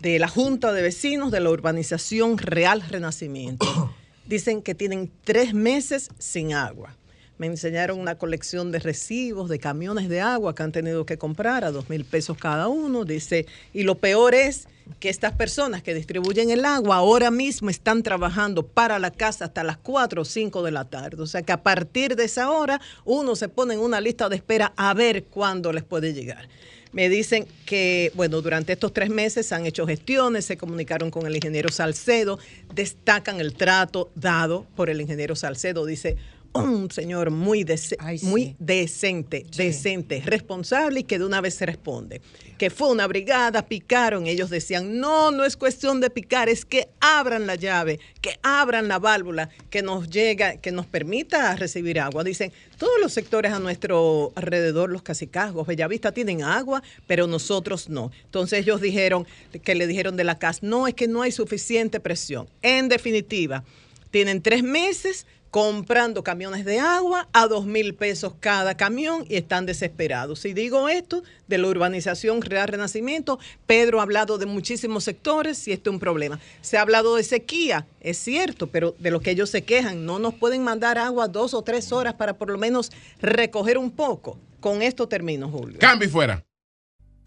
de 0.00 0.18
la 0.18 0.28
Junta 0.28 0.72
de 0.72 0.82
Vecinos 0.82 1.30
de 1.30 1.40
la 1.40 1.50
urbanización 1.50 2.38
Real 2.38 2.82
Renacimiento. 2.82 3.94
Dicen 4.26 4.62
que 4.62 4.74
tienen 4.74 5.10
tres 5.24 5.54
meses 5.54 6.08
sin 6.18 6.54
agua. 6.54 6.96
Me 7.36 7.46
enseñaron 7.46 7.98
una 7.98 8.16
colección 8.16 8.70
de 8.70 8.78
recibos 8.78 9.48
de 9.48 9.58
camiones 9.58 10.08
de 10.08 10.20
agua 10.20 10.54
que 10.54 10.62
han 10.62 10.72
tenido 10.72 11.04
que 11.04 11.18
comprar 11.18 11.64
a 11.64 11.72
dos 11.72 11.90
mil 11.90 12.04
pesos 12.04 12.38
cada 12.38 12.68
uno. 12.68 13.04
Dice, 13.04 13.46
y 13.72 13.82
lo 13.82 13.96
peor 13.96 14.34
es 14.34 14.68
que 15.00 15.08
estas 15.08 15.32
personas 15.32 15.82
que 15.82 15.94
distribuyen 15.94 16.50
el 16.50 16.64
agua 16.64 16.96
ahora 16.96 17.30
mismo 17.30 17.70
están 17.70 18.02
trabajando 18.02 18.66
para 18.66 18.98
la 18.98 19.10
casa 19.10 19.46
hasta 19.46 19.64
las 19.64 19.76
4 19.78 20.22
o 20.22 20.24
5 20.24 20.62
de 20.62 20.70
la 20.70 20.84
tarde. 20.84 21.22
O 21.22 21.26
sea 21.26 21.42
que 21.42 21.52
a 21.52 21.62
partir 21.62 22.16
de 22.16 22.24
esa 22.24 22.50
hora 22.50 22.80
uno 23.04 23.36
se 23.36 23.48
pone 23.48 23.74
en 23.74 23.80
una 23.80 24.00
lista 24.00 24.28
de 24.28 24.36
espera 24.36 24.72
a 24.76 24.94
ver 24.94 25.24
cuándo 25.24 25.72
les 25.72 25.84
puede 25.84 26.12
llegar. 26.12 26.48
Me 26.92 27.08
dicen 27.08 27.46
que, 27.66 28.12
bueno, 28.14 28.40
durante 28.40 28.72
estos 28.72 28.92
tres 28.92 29.10
meses 29.10 29.50
han 29.50 29.66
hecho 29.66 29.84
gestiones, 29.84 30.44
se 30.44 30.56
comunicaron 30.56 31.10
con 31.10 31.26
el 31.26 31.34
ingeniero 31.34 31.68
Salcedo, 31.70 32.38
destacan 32.72 33.40
el 33.40 33.54
trato 33.54 34.12
dado 34.14 34.64
por 34.76 34.88
el 34.88 35.00
ingeniero 35.00 35.34
Salcedo. 35.34 35.86
Dice, 35.86 36.16
un 36.54 36.90
señor 36.90 37.30
muy, 37.30 37.64
dece- 37.64 37.96
muy 38.22 38.54
decente, 38.60 39.44
decente, 39.56 40.22
responsable 40.24 41.00
y 41.00 41.02
que 41.04 41.18
de 41.18 41.24
una 41.24 41.40
vez 41.40 41.54
se 41.54 41.66
responde. 41.66 42.20
Que 42.58 42.70
fue 42.70 42.88
una 42.90 43.08
brigada, 43.08 43.66
picaron, 43.66 44.28
ellos 44.28 44.50
decían, 44.50 45.00
no, 45.00 45.32
no 45.32 45.44
es 45.44 45.56
cuestión 45.56 46.00
de 46.00 46.10
picar, 46.10 46.48
es 46.48 46.64
que 46.64 46.88
abran 47.00 47.48
la 47.48 47.56
llave, 47.56 47.98
que 48.20 48.38
abran 48.42 48.86
la 48.86 49.00
válvula, 49.00 49.50
que 49.70 49.82
nos 49.82 50.08
llega, 50.08 50.56
que 50.58 50.70
nos 50.70 50.86
permita 50.86 51.56
recibir 51.56 51.98
agua. 51.98 52.22
Dicen, 52.22 52.52
todos 52.78 52.94
los 53.00 53.12
sectores 53.12 53.52
a 53.52 53.58
nuestro 53.58 54.32
alrededor, 54.36 54.90
los 54.90 55.02
cacicazgos, 55.02 55.66
Bellavista 55.66 56.12
tienen 56.12 56.44
agua, 56.44 56.82
pero 57.08 57.26
nosotros 57.26 57.88
no. 57.88 58.12
Entonces 58.26 58.60
ellos 58.60 58.80
dijeron, 58.80 59.26
que 59.64 59.74
le 59.74 59.88
dijeron 59.88 60.16
de 60.16 60.22
la 60.24 60.38
CAS, 60.38 60.62
no, 60.62 60.86
es 60.86 60.94
que 60.94 61.08
no 61.08 61.22
hay 61.22 61.32
suficiente 61.32 61.98
presión. 61.98 62.48
En 62.62 62.88
definitiva, 62.88 63.64
tienen 64.12 64.40
tres 64.40 64.62
meses 64.62 65.26
comprando 65.54 66.24
camiones 66.24 66.64
de 66.64 66.80
agua 66.80 67.28
a 67.32 67.46
dos 67.46 67.64
mil 67.64 67.94
pesos 67.94 68.32
cada 68.40 68.76
camión 68.76 69.24
y 69.28 69.36
están 69.36 69.66
desesperados. 69.66 70.40
Si 70.40 70.52
digo 70.52 70.88
esto 70.88 71.22
de 71.46 71.58
la 71.58 71.68
urbanización 71.68 72.42
Real 72.42 72.66
Renacimiento, 72.66 73.38
Pedro 73.64 74.00
ha 74.00 74.02
hablado 74.02 74.36
de 74.36 74.46
muchísimos 74.46 75.04
sectores 75.04 75.68
y 75.68 75.72
este 75.72 75.90
es 75.90 75.94
un 75.94 76.00
problema. 76.00 76.40
Se 76.60 76.76
ha 76.76 76.80
hablado 76.80 77.14
de 77.14 77.22
sequía, 77.22 77.86
es 78.00 78.18
cierto, 78.18 78.66
pero 78.66 78.96
de 78.98 79.12
lo 79.12 79.20
que 79.20 79.30
ellos 79.30 79.48
se 79.48 79.62
quejan, 79.62 80.04
no 80.04 80.18
nos 80.18 80.34
pueden 80.34 80.64
mandar 80.64 80.98
agua 80.98 81.28
dos 81.28 81.54
o 81.54 81.62
tres 81.62 81.92
horas 81.92 82.14
para 82.14 82.36
por 82.36 82.50
lo 82.50 82.58
menos 82.58 82.90
recoger 83.22 83.78
un 83.78 83.92
poco. 83.92 84.36
Con 84.58 84.82
esto 84.82 85.06
termino, 85.06 85.48
Julio. 85.48 85.78
Cambio 85.78 86.08
y 86.08 86.10
fuera. 86.10 86.44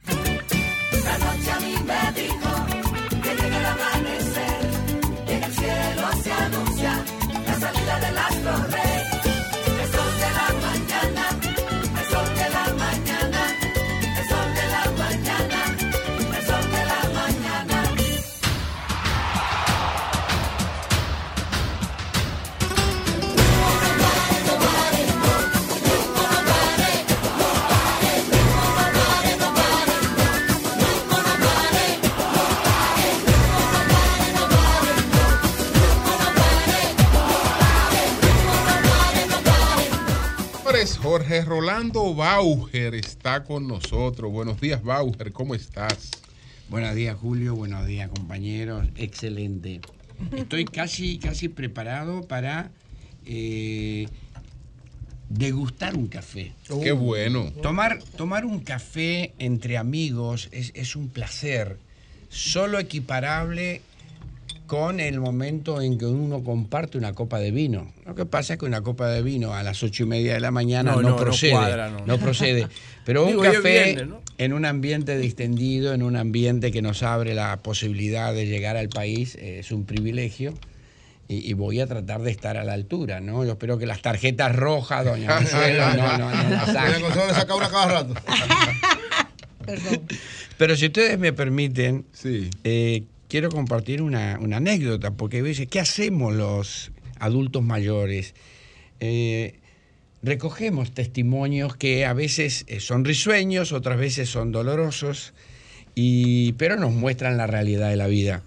La 0.05 1.17
noche 1.17 1.49
a 1.49 1.59
mí 1.61 1.75
me 1.85 2.21
dijo 2.21 2.46
la 7.99 8.27
salida 8.29 8.67
del 8.67 8.96
Jorge 41.27 41.43
Rolando 41.43 42.15
Bauer 42.15 42.95
está 42.95 43.43
con 43.43 43.67
nosotros. 43.67 44.31
Buenos 44.31 44.61
días, 44.61 44.81
Bauer, 44.81 45.33
¿cómo 45.33 45.55
estás? 45.55 46.09
Buenos 46.69 46.95
días, 46.95 47.17
Julio. 47.19 47.53
Buenos 47.53 47.85
días, 47.85 48.07
compañeros. 48.07 48.87
Excelente. 48.95 49.81
Estoy 50.31 50.63
casi, 50.63 51.19
casi 51.19 51.49
preparado 51.49 52.21
para 52.21 52.71
eh, 53.25 54.07
degustar 55.27 55.97
un 55.97 56.07
café. 56.07 56.53
Qué 56.81 56.93
bueno. 56.93 57.51
Tomar, 57.61 58.01
tomar 58.15 58.45
un 58.45 58.61
café 58.61 59.33
entre 59.37 59.75
amigos 59.75 60.47
es, 60.53 60.71
es 60.75 60.95
un 60.95 61.09
placer, 61.09 61.77
solo 62.29 62.79
equiparable 62.79 63.81
con 64.67 64.99
el 64.99 65.19
momento 65.19 65.81
en 65.81 65.97
que 65.97 66.05
uno 66.05 66.43
comparte 66.43 66.97
una 66.97 67.13
copa 67.13 67.39
de 67.39 67.51
vino. 67.51 67.91
Lo 68.05 68.13
que 68.13 68.25
pasa 68.25 68.53
es 68.53 68.59
que 68.59 68.65
una 68.65 68.81
copa 68.81 69.07
de 69.07 69.21
vino 69.23 69.53
a 69.53 69.63
las 69.63 69.81
ocho 69.81 70.03
y 70.03 70.05
media 70.05 70.33
de 70.33 70.39
la 70.39 70.51
mañana 70.51 70.91
No, 70.91 70.97
no, 71.01 71.01
no, 71.03 71.09
no 71.11 71.15
procede. 71.15 71.51
cuadra, 71.51 71.89
no. 71.89 72.05
no. 72.05 72.17
procede. 72.19 72.67
Pero 73.05 73.23
un 73.25 73.29
Digo, 73.31 73.43
café 73.43 74.07
en 74.37 74.53
un 74.53 74.65
ambiente 74.65 75.17
distendido, 75.17 75.93
en 75.93 76.03
un 76.03 76.15
ambiente 76.15 76.71
que 76.71 76.81
nos 76.81 77.01
abre 77.01 77.33
la 77.33 77.57
posibilidad 77.57 78.33
de 78.33 78.45
llegar 78.45 78.77
al 78.77 78.89
país, 78.89 79.35
eh, 79.35 79.59
es 79.59 79.71
un 79.71 79.85
privilegio. 79.85 80.53
Y, 81.29 81.49
y 81.49 81.53
voy 81.53 81.81
a 81.81 81.87
tratar 81.87 82.21
de 82.21 82.31
estar 82.31 82.55
a 82.55 82.63
la 82.63 82.73
altura, 82.73 83.19
¿no? 83.19 83.43
Yo 83.43 83.53
espero 83.53 83.77
que 83.77 83.85
las 83.85 84.01
tarjetas 84.01 84.55
rojas, 84.55 85.03
doña 85.03 85.35
Consuelo, 85.37 85.93
no, 85.95 86.17
no, 86.17 86.31
no 86.43 86.49
las 86.51 86.65
saque. 86.71 86.91
Doña 86.93 87.01
Consuelo 87.01 87.27
le 87.27 87.33
saca 87.33 87.55
una 87.55 87.69
cada 87.69 87.87
rato. 87.87 88.13
Pero 90.57 90.75
si 90.75 90.85
ustedes 90.87 91.19
me 91.19 91.33
permiten, 91.33 92.05
eh, 92.63 93.03
quiero 93.27 93.49
compartir 93.49 94.01
una, 94.01 94.35
anécdota, 94.35 95.11
porque 95.11 95.43
dice, 95.43 95.67
¿qué 95.67 95.79
hacemos 95.79 96.33
los 96.33 96.91
adultos 97.19 97.63
mayores? 97.63 98.33
Eh, 98.99 99.59
recogemos 100.23 100.91
testimonios 100.93 101.75
que 101.75 102.05
a 102.05 102.13
veces 102.13 102.65
eh, 102.67 102.79
son 102.79 103.05
risueños, 103.05 103.71
otras 103.71 103.97
veces 103.97 104.29
son 104.29 104.51
dolorosos, 104.51 105.33
y, 105.95 106.53
pero 106.53 106.75
nos 106.75 106.91
muestran 106.91 107.37
la 107.37 107.47
realidad 107.47 107.89
de 107.89 107.95
la 107.95 108.07
vida. 108.07 108.43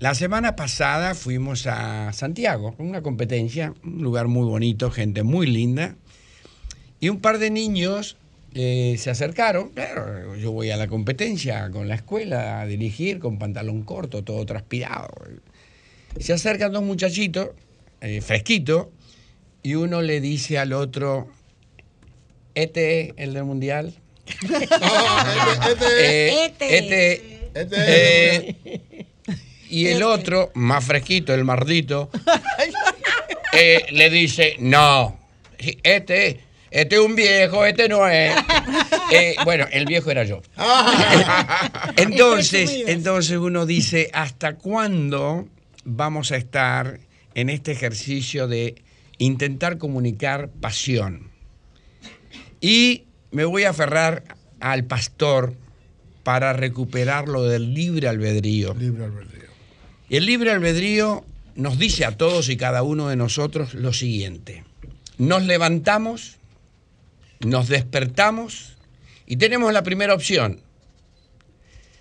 La 0.00 0.14
semana 0.14 0.56
pasada 0.56 1.14
fuimos 1.14 1.66
a 1.66 2.12
Santiago, 2.12 2.74
una 2.78 3.00
competencia, 3.02 3.72
un 3.84 4.02
lugar 4.02 4.28
muy 4.28 4.44
bonito, 4.44 4.90
gente 4.90 5.22
muy 5.22 5.46
linda, 5.46 5.96
y 7.00 7.08
un 7.08 7.20
par 7.20 7.38
de 7.38 7.50
niños 7.50 8.16
eh, 8.54 8.96
se 8.98 9.10
acercaron. 9.10 9.70
Claro, 9.70 10.36
yo 10.36 10.52
voy 10.52 10.70
a 10.70 10.76
la 10.76 10.86
competencia 10.86 11.70
con 11.70 11.88
la 11.88 11.96
escuela 11.96 12.60
a 12.60 12.66
dirigir 12.66 13.18
con 13.18 13.38
pantalón 13.38 13.82
corto, 13.82 14.22
todo 14.22 14.46
transpirado. 14.46 15.08
Se 16.18 16.32
acercan 16.32 16.72
dos 16.72 16.82
muchachitos, 16.82 17.50
eh, 18.00 18.20
fresquitos, 18.20 18.86
y 19.62 19.74
uno 19.74 20.02
le 20.02 20.20
dice 20.20 20.58
al 20.58 20.72
otro, 20.72 21.28
este 22.54 23.00
es 23.00 23.14
el 23.16 23.34
del 23.34 23.44
mundial. 23.44 23.94
Eh, 26.00 26.52
este, 26.60 27.50
eh, 27.54 28.56
y 29.68 29.86
el 29.86 30.02
otro, 30.02 30.50
más 30.54 30.84
fresquito, 30.84 31.34
el 31.34 31.44
mardito, 31.44 32.10
eh, 33.52 33.86
le 33.90 34.10
dice, 34.10 34.56
no, 34.58 35.18
este, 35.58 36.40
este 36.74 36.96
es 36.96 37.00
un 37.00 37.14
viejo, 37.14 37.64
este 37.64 37.88
no 37.88 38.06
es. 38.08 38.34
Eh, 39.12 39.36
bueno, 39.44 39.66
el 39.70 39.84
viejo 39.84 40.10
era 40.10 40.24
yo. 40.24 40.40
Entonces, 41.96 42.84
entonces 42.86 43.36
uno 43.36 43.66
dice, 43.66 44.10
¿hasta 44.12 44.56
cuándo 44.56 45.46
vamos 45.84 46.32
a 46.32 46.36
estar 46.36 47.00
en 47.34 47.50
este 47.50 47.72
ejercicio 47.72 48.48
de 48.48 48.82
intentar 49.18 49.76
comunicar 49.78 50.48
pasión? 50.48 51.30
Y 52.60 53.04
me 53.30 53.44
voy 53.44 53.64
a 53.64 53.70
aferrar 53.70 54.24
al 54.58 54.84
pastor 54.84 55.54
para 56.24 56.54
recuperar 56.54 57.28
lo 57.28 57.44
del 57.44 57.74
libre 57.74 58.08
albedrío. 58.08 58.74
Libre 58.74 59.04
albedrío. 59.04 59.50
Y 60.08 60.16
el 60.16 60.26
libre 60.26 60.50
albedrío 60.50 61.24
nos 61.54 61.78
dice 61.78 62.04
a 62.04 62.16
todos 62.16 62.48
y 62.48 62.56
cada 62.56 62.82
uno 62.82 63.08
de 63.08 63.16
nosotros 63.16 63.74
lo 63.74 63.92
siguiente. 63.92 64.64
Nos 65.18 65.44
levantamos, 65.44 66.38
nos 67.44 67.68
despertamos 67.68 68.76
y 69.26 69.36
tenemos 69.36 69.72
la 69.72 69.82
primera 69.82 70.14
opción. 70.14 70.60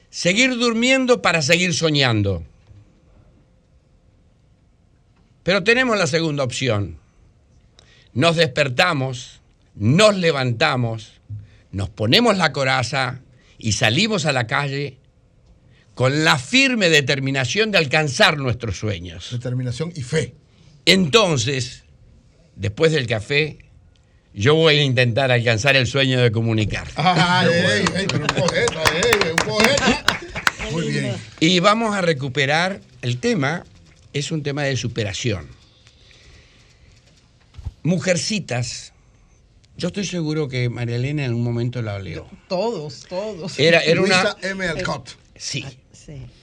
Seguir 0.09 0.57
durmiendo 0.57 1.21
para 1.21 1.41
seguir 1.41 1.73
soñando. 1.73 2.43
Pero 5.43 5.63
tenemos 5.63 5.97
la 5.97 6.07
segunda 6.07 6.43
opción. 6.43 6.97
Nos 8.13 8.35
despertamos, 8.35 9.41
nos 9.75 10.15
levantamos, 10.15 11.21
nos 11.71 11.89
ponemos 11.89 12.37
la 12.37 12.53
coraza 12.53 13.21
y 13.57 13.73
salimos 13.73 14.25
a 14.25 14.33
la 14.33 14.45
calle 14.45 14.99
con 15.95 16.23
la 16.23 16.37
firme 16.37 16.89
determinación 16.89 17.71
de 17.71 17.77
alcanzar 17.77 18.37
nuestros 18.37 18.77
sueños. 18.77 19.29
Determinación 19.31 19.91
y 19.95 20.01
fe. 20.01 20.35
Entonces, 20.85 21.83
después 22.55 22.91
del 22.91 23.07
café, 23.07 23.62
yo 24.33 24.55
voy 24.55 24.79
a 24.79 24.83
intentar 24.83 25.31
alcanzar 25.31 25.75
el 25.75 25.87
sueño 25.87 26.21
de 26.21 26.31
comunicar. 26.31 26.87
Ay, 26.95 27.47
ey, 27.95 28.07
pero 28.07 28.25
un 28.25 28.27
poeta, 28.27 28.83
un 29.31 29.47
poeta. 29.47 30.19
Muy 30.71 30.89
bien. 30.89 31.15
Y 31.39 31.59
vamos 31.59 31.95
a 31.95 32.01
recuperar, 32.01 32.81
el 33.01 33.19
tema 33.19 33.63
es 34.13 34.31
un 34.31 34.43
tema 34.43 34.63
de 34.63 34.75
superación. 34.75 35.47
Mujercitas, 37.83 38.93
yo 39.77 39.87
estoy 39.87 40.05
seguro 40.05 40.47
que 40.47 40.69
María 40.69 40.95
Elena 40.95 41.23
en 41.23 41.29
algún 41.29 41.43
momento 41.43 41.81
la 41.81 41.99
leyó. 41.99 42.25
Todos, 42.47 43.05
todos. 43.09 43.59
Era, 43.59 43.81
era 43.81 44.01
una... 44.01 44.23
Luisa 44.23 44.37
M. 44.41 44.65
Alcott. 44.67 45.09
Sí. 45.35 45.65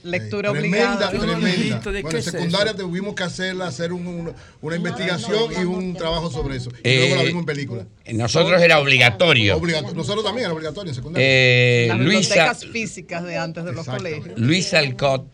Lectura 0.03 0.51
Tremenda, 0.51 1.09
obligada. 1.09 1.09
tremenda. 1.09 1.79
¿De 1.79 2.01
Bueno, 2.01 2.09
qué 2.09 2.15
en 2.15 2.19
es 2.19 2.25
secundaria 2.25 2.73
tuvimos 2.73 3.15
que 3.15 3.23
hacerla, 3.23 3.67
hacer 3.67 3.93
un- 3.93 4.07
un- 4.07 4.33
una 4.61 4.75
investigación 4.75 5.51
y 5.59 5.63
un 5.63 5.93
trabajo 5.95 6.31
sobre 6.31 6.57
eso. 6.57 6.69
Y 6.83 6.89
Eh, 6.89 6.97
luego 6.99 7.15
la 7.17 7.23
vimos 7.23 7.39
en 7.41 7.45
película. 7.45 7.85
Nosotros 8.13 8.61
era 8.61 8.79
obligatorio. 8.79 9.57
Obligato- 9.57 9.93
Nosotros 9.93 10.23
también 10.23 10.45
era 10.45 10.53
obligatorio 10.53 10.89
en 10.91 10.95
secundaria. 10.95 11.27
Eh, 11.29 11.85
Las 11.89 11.97
Luisa, 11.99 12.33
bibliotecas 12.35 12.65
físicas 12.65 13.23
de 13.23 13.37
antes 13.37 13.63
de 13.65 13.73
los 13.73 13.85
colegios. 13.85 14.37
Luisa 14.39 14.79
Alcott, 14.79 15.25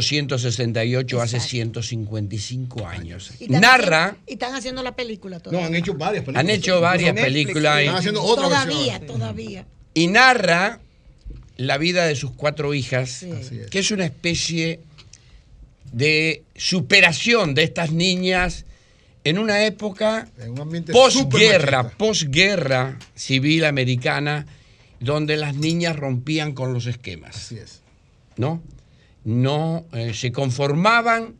1868, 0.00 1.20
hace 1.20 1.40
155 1.40 2.86
años. 2.86 3.30
Y 3.40 3.48
Narra, 3.48 4.04
haciendo- 4.06 4.24
y 4.26 4.32
están 4.32 4.54
haciendo 4.54 4.82
la 4.82 4.94
película 4.96 5.40
todavía. 5.40 5.60
No, 5.60 5.66
han 5.66 5.74
hecho 5.74 5.94
varias 5.94 6.24
películas. 6.24 6.40
han 6.44 6.50
hecho 6.50 6.80
varias 6.80 7.14
películas 7.14 7.76
y- 7.78 7.84
Están 7.84 7.96
haciendo 7.96 8.22
otra 8.22 8.44
Todavía, 8.44 8.98
versión. 8.98 9.18
todavía. 9.18 9.66
y 9.94 10.06
narra 10.08 10.80
la 11.56 11.78
vida 11.78 12.06
de 12.06 12.16
sus 12.16 12.32
cuatro 12.32 12.74
hijas, 12.74 13.24
que 13.70 13.78
es 13.78 13.90
una 13.90 14.04
especie 14.04 14.80
de 15.92 16.42
superación 16.56 17.54
de 17.54 17.64
estas 17.64 17.92
niñas 17.92 18.64
en 19.24 19.38
una 19.38 19.64
época 19.64 20.28
En 20.38 20.58
un 20.58 20.84
posguerra, 20.86 21.90
posguerra 21.90 22.98
civil 23.14 23.64
americana, 23.64 24.46
donde 25.00 25.36
las 25.36 25.54
niñas 25.54 25.96
rompían 25.96 26.52
con 26.52 26.72
los 26.72 26.86
esquemas. 26.86 27.36
Así 27.36 27.58
es. 27.58 27.82
¿no? 28.36 28.62
No 29.24 29.86
eh, 29.92 30.14
se 30.14 30.32
conformaban 30.32 31.34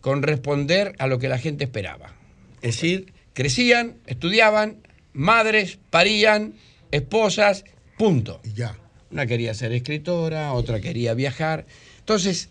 con 0.00 0.22
responder 0.22 0.94
a 0.98 1.06
lo 1.06 1.18
que 1.18 1.28
la 1.28 1.38
gente 1.38 1.64
esperaba. 1.64 2.14
Es 2.62 2.76
decir, 2.76 3.12
crecían, 3.32 3.96
estudiaban, 4.06 4.78
madres, 5.12 5.78
parían, 5.90 6.54
esposas, 6.90 7.64
punto. 7.98 8.40
Y 8.44 8.52
ya. 8.52 8.76
Una 9.10 9.26
quería 9.26 9.54
ser 9.54 9.72
escritora, 9.72 10.52
otra 10.52 10.80
quería 10.80 11.14
viajar. 11.14 11.66
Entonces, 11.98 12.50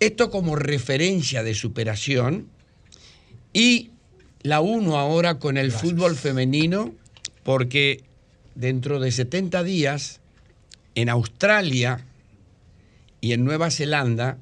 esto 0.00 0.30
como 0.30 0.56
referencia 0.56 1.42
de 1.42 1.54
superación 1.54 2.48
y 3.52 3.90
la 4.42 4.60
uno 4.60 4.98
ahora 4.98 5.38
con 5.38 5.56
el 5.56 5.70
fútbol 5.70 6.16
femenino, 6.16 6.92
porque 7.44 8.02
dentro 8.54 8.98
de 8.98 9.12
70 9.12 9.62
días 9.62 10.20
en 10.94 11.08
Australia 11.08 12.04
y 13.20 13.32
en 13.32 13.44
Nueva 13.44 13.70
Zelanda 13.70 14.38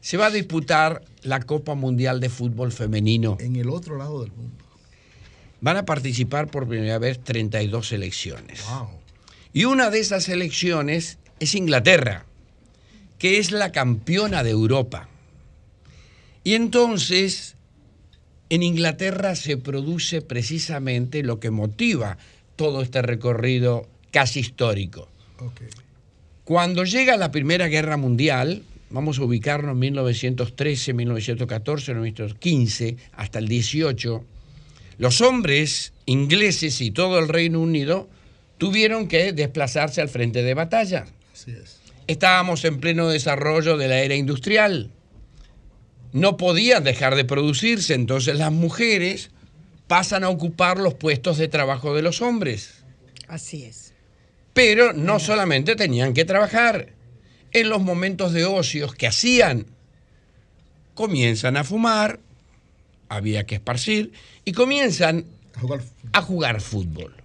se 0.00 0.16
va 0.16 0.26
a 0.26 0.30
disputar 0.30 1.02
la 1.22 1.40
Copa 1.40 1.74
Mundial 1.74 2.20
de 2.20 2.28
Fútbol 2.28 2.72
Femenino. 2.72 3.36
En 3.40 3.56
el 3.56 3.70
otro 3.70 3.96
lado 3.96 4.22
del 4.22 4.32
mundo. 4.32 4.64
Van 5.60 5.76
a 5.76 5.84
participar 5.84 6.50
por 6.50 6.66
primera 6.66 6.98
vez 6.98 7.22
32 7.22 7.88
selecciones. 7.88 8.64
Wow. 8.66 8.99
Y 9.52 9.64
una 9.64 9.90
de 9.90 9.98
esas 9.98 10.24
selecciones 10.24 11.18
es 11.40 11.54
Inglaterra, 11.54 12.24
que 13.18 13.38
es 13.38 13.50
la 13.50 13.72
campeona 13.72 14.42
de 14.44 14.50
Europa. 14.50 15.08
Y 16.44 16.54
entonces, 16.54 17.56
en 18.48 18.62
Inglaterra 18.62 19.34
se 19.34 19.56
produce 19.56 20.22
precisamente 20.22 21.22
lo 21.22 21.40
que 21.40 21.50
motiva 21.50 22.18
todo 22.56 22.82
este 22.82 23.02
recorrido 23.02 23.88
casi 24.10 24.40
histórico. 24.40 25.08
Cuando 26.44 26.84
llega 26.84 27.16
la 27.16 27.30
Primera 27.30 27.68
Guerra 27.68 27.96
Mundial, 27.96 28.62
vamos 28.90 29.18
a 29.18 29.22
ubicarnos 29.22 29.72
en 29.72 29.78
1913, 29.78 30.92
1914, 30.92 31.94
1915, 31.94 32.96
hasta 33.12 33.38
el 33.38 33.48
18, 33.48 34.24
los 34.98 35.20
hombres 35.20 35.92
ingleses 36.06 36.80
y 36.80 36.90
todo 36.90 37.18
el 37.18 37.28
Reino 37.28 37.60
Unido 37.60 38.08
tuvieron 38.60 39.08
que 39.08 39.32
desplazarse 39.32 40.02
al 40.02 40.10
frente 40.10 40.42
de 40.42 40.52
batalla. 40.52 41.06
Así 41.32 41.50
es. 41.52 41.78
Estábamos 42.06 42.62
en 42.66 42.78
pleno 42.78 43.08
desarrollo 43.08 43.78
de 43.78 43.88
la 43.88 44.00
era 44.00 44.14
industrial. 44.14 44.90
No 46.12 46.36
podían 46.36 46.84
dejar 46.84 47.16
de 47.16 47.24
producirse, 47.24 47.94
entonces 47.94 48.36
las 48.36 48.52
mujeres 48.52 49.30
pasan 49.86 50.24
a 50.24 50.28
ocupar 50.28 50.78
los 50.78 50.92
puestos 50.92 51.38
de 51.38 51.48
trabajo 51.48 51.94
de 51.94 52.02
los 52.02 52.20
hombres. 52.20 52.84
Así 53.28 53.64
es. 53.64 53.94
Pero 54.52 54.92
no 54.92 55.20
solamente 55.20 55.74
tenían 55.74 56.12
que 56.12 56.26
trabajar. 56.26 56.92
En 57.52 57.70
los 57.70 57.80
momentos 57.80 58.32
de 58.34 58.44
ocios 58.44 58.94
que 58.94 59.06
hacían, 59.06 59.66
comienzan 60.94 61.56
a 61.56 61.64
fumar, 61.64 62.20
había 63.08 63.46
que 63.46 63.54
esparcir, 63.54 64.12
y 64.44 64.52
comienzan 64.52 65.24
A 65.56 65.60
jugar 65.60 65.80
a 66.12 66.22
jugar 66.22 66.60
fútbol. 66.60 67.19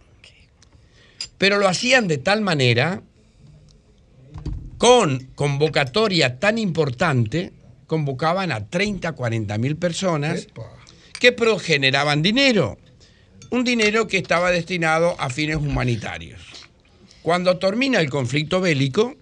Pero 1.37 1.57
lo 1.57 1.67
hacían 1.67 2.07
de 2.07 2.17
tal 2.17 2.41
manera, 2.41 3.01
con 4.77 5.25
convocatoria 5.35 6.39
tan 6.39 6.57
importante, 6.57 7.51
convocaban 7.87 8.51
a 8.51 8.67
30, 8.67 9.11
40 9.13 9.57
mil 9.57 9.75
personas 9.75 10.47
que 11.19 11.31
pro- 11.31 11.59
generaban 11.59 12.21
dinero. 12.21 12.77
Un 13.51 13.63
dinero 13.63 14.07
que 14.07 14.17
estaba 14.17 14.51
destinado 14.51 15.15
a 15.19 15.29
fines 15.29 15.57
humanitarios. 15.57 16.41
Cuando 17.21 17.57
termina 17.57 17.99
el 17.99 18.09
conflicto 18.09 18.59
bélico, 18.59 19.15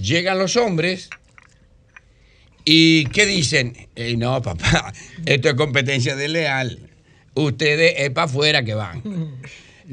llegan 0.00 0.38
los 0.38 0.56
hombres 0.56 1.08
y 2.64 3.06
¿qué 3.06 3.26
dicen? 3.26 3.88
"Eh, 3.96 4.16
no, 4.16 4.40
papá, 4.42 4.92
esto 5.26 5.48
es 5.48 5.54
competencia 5.54 6.14
desleal. 6.16 6.88
ustedes 7.34 7.94
es 7.96 8.10
para 8.10 8.26
afuera 8.26 8.62
que 8.64 8.74
van. 8.74 9.02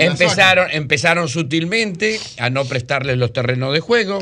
Empezaron, 0.05 0.67
empezaron 0.71 1.27
sutilmente 1.27 2.19
a 2.37 2.49
no 2.49 2.65
prestarles 2.65 3.17
los 3.17 3.33
terrenos 3.33 3.73
de 3.73 3.79
juego, 3.79 4.19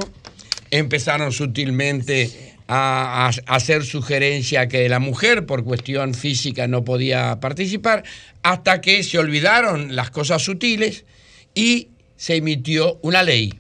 empezaron 0.72 1.32
sutilmente 1.32 2.56
a, 2.68 3.28
a- 3.28 3.56
hacer 3.56 3.86
sugerencia 3.86 4.68
que 4.68 4.90
la 4.90 5.00
mujer 5.00 5.46
por 5.46 5.64
cuestión 5.64 6.14
física 6.14 6.68
no 6.68 6.84
podía 6.84 7.40
participar, 7.40 8.04
hasta 8.44 8.82
que 8.82 9.04
se 9.04 9.20
olvidaron 9.20 9.96
las 9.96 10.10
cosas 10.10 10.42
sutiles 10.44 11.06
y 11.54 11.90
se 12.16 12.36
emitió 12.38 13.00
una 13.04 13.24
ley 13.24 13.54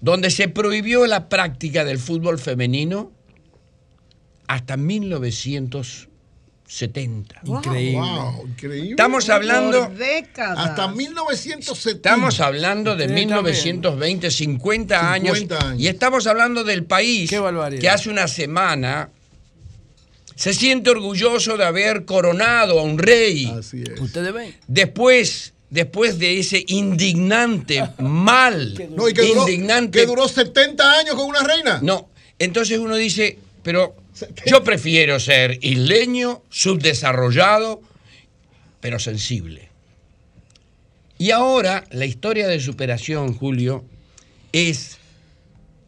donde 0.00 0.30
se 0.30 0.48
prohibió 0.48 1.06
la 1.06 1.28
práctica 1.28 1.84
del 1.84 1.98
fútbol 1.98 2.38
femenino 2.38 3.10
hasta 4.46 4.76
1970. 6.68 7.40
Increíble. 7.44 7.98
Wow, 7.98 8.46
increíble. 8.46 8.90
Estamos 8.90 9.28
hablando- 9.30 9.86
Por 9.88 9.96
décadas. 9.96 10.58
Hasta 10.68 10.88
1970. 10.88 12.08
Estamos 12.10 12.40
hablando 12.40 12.94
de 12.94 13.04
Ustedes 13.06 13.20
1920, 13.26 14.30
50 14.30 15.12
años, 15.12 15.38
50 15.38 15.68
años. 15.70 15.80
Y 15.80 15.88
estamos 15.88 16.26
hablando 16.26 16.64
del 16.64 16.84
país 16.84 17.30
que 17.80 17.88
hace 17.88 18.10
una 18.10 18.28
semana 18.28 19.10
se 20.34 20.52
siente 20.54 20.90
orgulloso 20.90 21.56
de 21.56 21.64
haber 21.64 22.04
coronado 22.04 22.78
a 22.78 22.82
un 22.82 22.98
rey. 22.98 23.46
Así 23.58 23.82
es. 23.82 23.98
Ustedes 24.00 24.32
ven. 24.32 24.54
Después, 24.68 25.54
después 25.70 26.18
de 26.18 26.38
ese 26.38 26.62
indignante 26.68 27.82
mal, 27.98 28.74
No, 28.94 29.08
y 29.08 29.14
que 29.14 29.22
duró, 29.22 29.48
indignante 29.48 30.00
que 30.00 30.06
duró 30.06 30.28
70 30.28 30.98
años 30.98 31.14
con 31.16 31.26
una 31.26 31.40
reina. 31.42 31.80
No, 31.82 32.10
entonces 32.38 32.78
uno 32.78 32.94
dice, 32.94 33.38
pero 33.64 33.96
yo 34.46 34.62
prefiero 34.64 35.20
ser 35.20 35.58
isleño, 35.62 36.42
subdesarrollado, 36.50 37.80
pero 38.80 38.98
sensible. 38.98 39.68
Y 41.18 41.30
ahora 41.32 41.84
la 41.90 42.06
historia 42.06 42.46
de 42.46 42.60
superación, 42.60 43.34
Julio, 43.34 43.84
es 44.52 44.98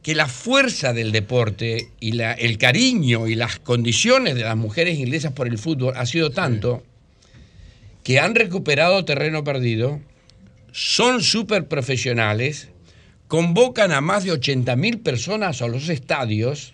que 0.02 0.14
la 0.14 0.26
fuerza 0.26 0.92
del 0.92 1.12
deporte 1.12 1.90
y 2.00 2.12
la- 2.12 2.32
el 2.32 2.58
cariño 2.58 3.28
y 3.28 3.34
las 3.34 3.58
condiciones 3.58 4.34
de 4.34 4.42
las 4.42 4.56
mujeres 4.56 4.98
inglesas 4.98 5.32
por 5.32 5.46
el 5.46 5.58
fútbol 5.58 5.94
ha 5.96 6.06
sido 6.06 6.30
tanto 6.30 6.82
que 8.02 8.18
han 8.18 8.34
recuperado 8.34 9.04
terreno 9.04 9.44
perdido, 9.44 10.00
son 10.72 11.22
súper 11.22 11.68
profesionales, 11.68 12.68
convocan 13.28 13.92
a 13.92 14.00
más 14.00 14.24
de 14.24 14.32
80 14.32 14.74
mil 14.74 15.00
personas 15.00 15.60
a 15.62 15.68
los 15.68 15.88
estadios. 15.90 16.72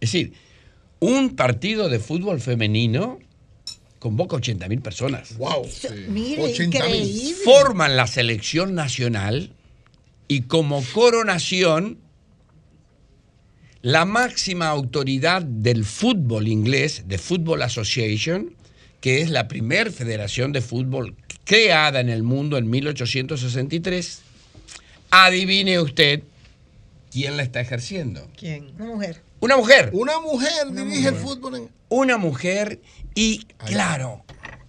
Es 0.00 0.12
decir, 0.12 0.32
un 1.00 1.36
partido 1.36 1.88
de 1.88 1.98
fútbol 1.98 2.40
femenino 2.40 3.18
convoca 3.98 4.36
80 4.36 4.68
mil 4.68 4.80
personas. 4.80 5.36
¡Wow! 5.36 5.66
Mire, 6.08 6.50
increíble. 6.50 7.34
Forman 7.44 7.96
la 7.96 8.06
selección 8.06 8.74
nacional 8.74 9.52
y 10.28 10.42
como 10.42 10.82
coronación, 10.92 11.98
la 13.82 14.04
máxima 14.04 14.68
autoridad 14.68 15.42
del 15.42 15.84
fútbol 15.84 16.48
inglés, 16.48 17.04
de 17.06 17.18
Football 17.18 17.62
Association, 17.62 18.54
que 19.00 19.20
es 19.20 19.30
la 19.30 19.48
primer 19.48 19.92
federación 19.92 20.52
de 20.52 20.60
fútbol 20.60 21.14
creada 21.44 22.00
en 22.00 22.08
el 22.08 22.22
mundo 22.22 22.58
en 22.58 22.68
1863, 22.68 24.22
adivine 25.10 25.80
usted 25.80 26.22
quién 27.12 27.36
la 27.36 27.44
está 27.44 27.60
ejerciendo. 27.60 28.28
¿Quién? 28.36 28.72
Una 28.76 28.86
mujer. 28.86 29.25
Una 29.46 29.56
mujer. 29.58 29.90
Una 29.92 30.18
mujer 30.18 30.72
dirige 30.72 31.08
el 31.08 31.14
fútbol 31.14 31.54
en. 31.54 31.70
Una 31.88 32.18
mujer 32.18 32.80
y, 33.14 33.44
claro, 33.64 34.24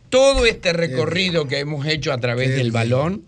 todo 0.10 0.46
este 0.46 0.72
recorrido 0.72 1.48
que 1.48 1.58
hemos 1.58 1.88
hecho 1.88 2.14
a 2.14 2.20
través 2.20 2.56
del 2.56 2.72
balón 2.72 3.26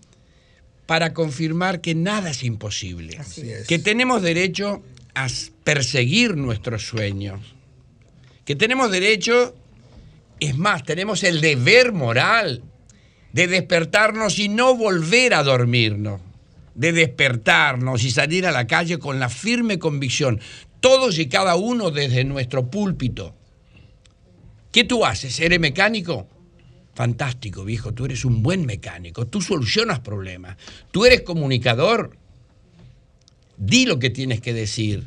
para 0.86 1.12
confirmar 1.12 1.80
que 1.80 1.96
nada 1.96 2.30
es 2.30 2.44
imposible. 2.44 3.18
Que 3.66 3.80
tenemos 3.80 4.22
derecho 4.22 4.82
a 5.16 5.26
perseguir 5.64 6.36
nuestros 6.36 6.86
sueños. 6.86 7.40
Que 8.44 8.54
tenemos 8.54 8.92
derecho, 8.92 9.54
es 10.38 10.56
más, 10.56 10.84
tenemos 10.84 11.24
el 11.24 11.40
deber 11.40 11.92
moral 11.92 12.62
de 13.32 13.48
despertarnos 13.48 14.38
y 14.38 14.48
no 14.48 14.76
volver 14.76 15.34
a 15.34 15.42
dormirnos. 15.42 16.20
De 16.76 16.92
despertarnos 16.92 18.04
y 18.04 18.12
salir 18.12 18.46
a 18.46 18.52
la 18.52 18.68
calle 18.68 18.98
con 18.98 19.18
la 19.18 19.28
firme 19.28 19.80
convicción, 19.80 20.40
todos 20.80 21.18
y 21.18 21.28
cada 21.28 21.56
uno 21.56 21.90
desde 21.90 22.24
nuestro 22.24 22.70
púlpito. 22.70 23.34
¿Qué 24.72 24.84
tú 24.84 25.04
haces? 25.04 25.38
¿Eres 25.40 25.60
mecánico? 25.60 26.26
Fantástico, 26.94 27.64
viejo, 27.64 27.92
tú 27.92 28.04
eres 28.04 28.24
un 28.24 28.42
buen 28.42 28.66
mecánico, 28.66 29.26
tú 29.26 29.40
solucionas 29.40 30.00
problemas, 30.00 30.56
tú 30.90 31.04
eres 31.06 31.22
comunicador, 31.22 32.16
di 33.56 33.86
lo 33.86 33.98
que 33.98 34.10
tienes 34.10 34.40
que 34.40 34.52
decir. 34.52 35.06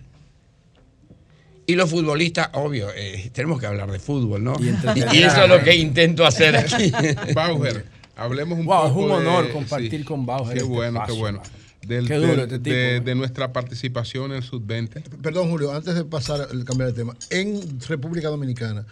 Y 1.66 1.76
los 1.76 1.90
futbolistas, 1.90 2.50
obvio, 2.54 2.90
eh, 2.94 3.30
tenemos 3.32 3.60
que 3.60 3.68
hablar 3.68 3.90
de 3.92 4.00
fútbol, 4.00 4.44
¿no? 4.44 4.56
Y 4.60 4.70
eso 5.24 5.44
es 5.44 5.50
lo 5.50 5.64
que 5.64 5.76
intento 5.76 6.26
hacer 6.26 6.56
aquí. 6.58 6.92
Bauer, 7.34 7.86
hablemos 8.16 8.60
un 8.60 8.66
Wow, 8.66 8.88
es 8.88 8.94
un 8.94 9.12
honor 9.12 9.48
de- 9.48 9.54
compartir 9.54 10.00
sí, 10.00 10.04
con 10.04 10.26
Bauer 10.26 10.54
Qué 10.54 10.60
este 10.60 10.70
bueno, 10.70 11.04
qué 11.06 11.12
bueno. 11.14 11.42
Del- 11.88 12.08
Qué 12.08 12.16
duro 12.16 12.32
del- 12.32 12.40
este 12.42 12.60
tipo, 12.60 13.06
de, 13.06 13.16
nuestra 13.16 13.52
participación 13.54 14.32
en 14.32 14.38
el 14.38 14.44
Sub-20. 14.44 15.04
Perdón, 15.22 15.50
Julio, 15.50 15.74
antes 15.74 15.96
de 15.96 16.06
pasar 16.06 16.48
el 16.52 16.64
cambiar 16.66 16.90
de 16.90 16.96
tema. 16.96 17.16
En 17.30 17.80
República 17.88 18.30
Dominicana, 18.30 18.86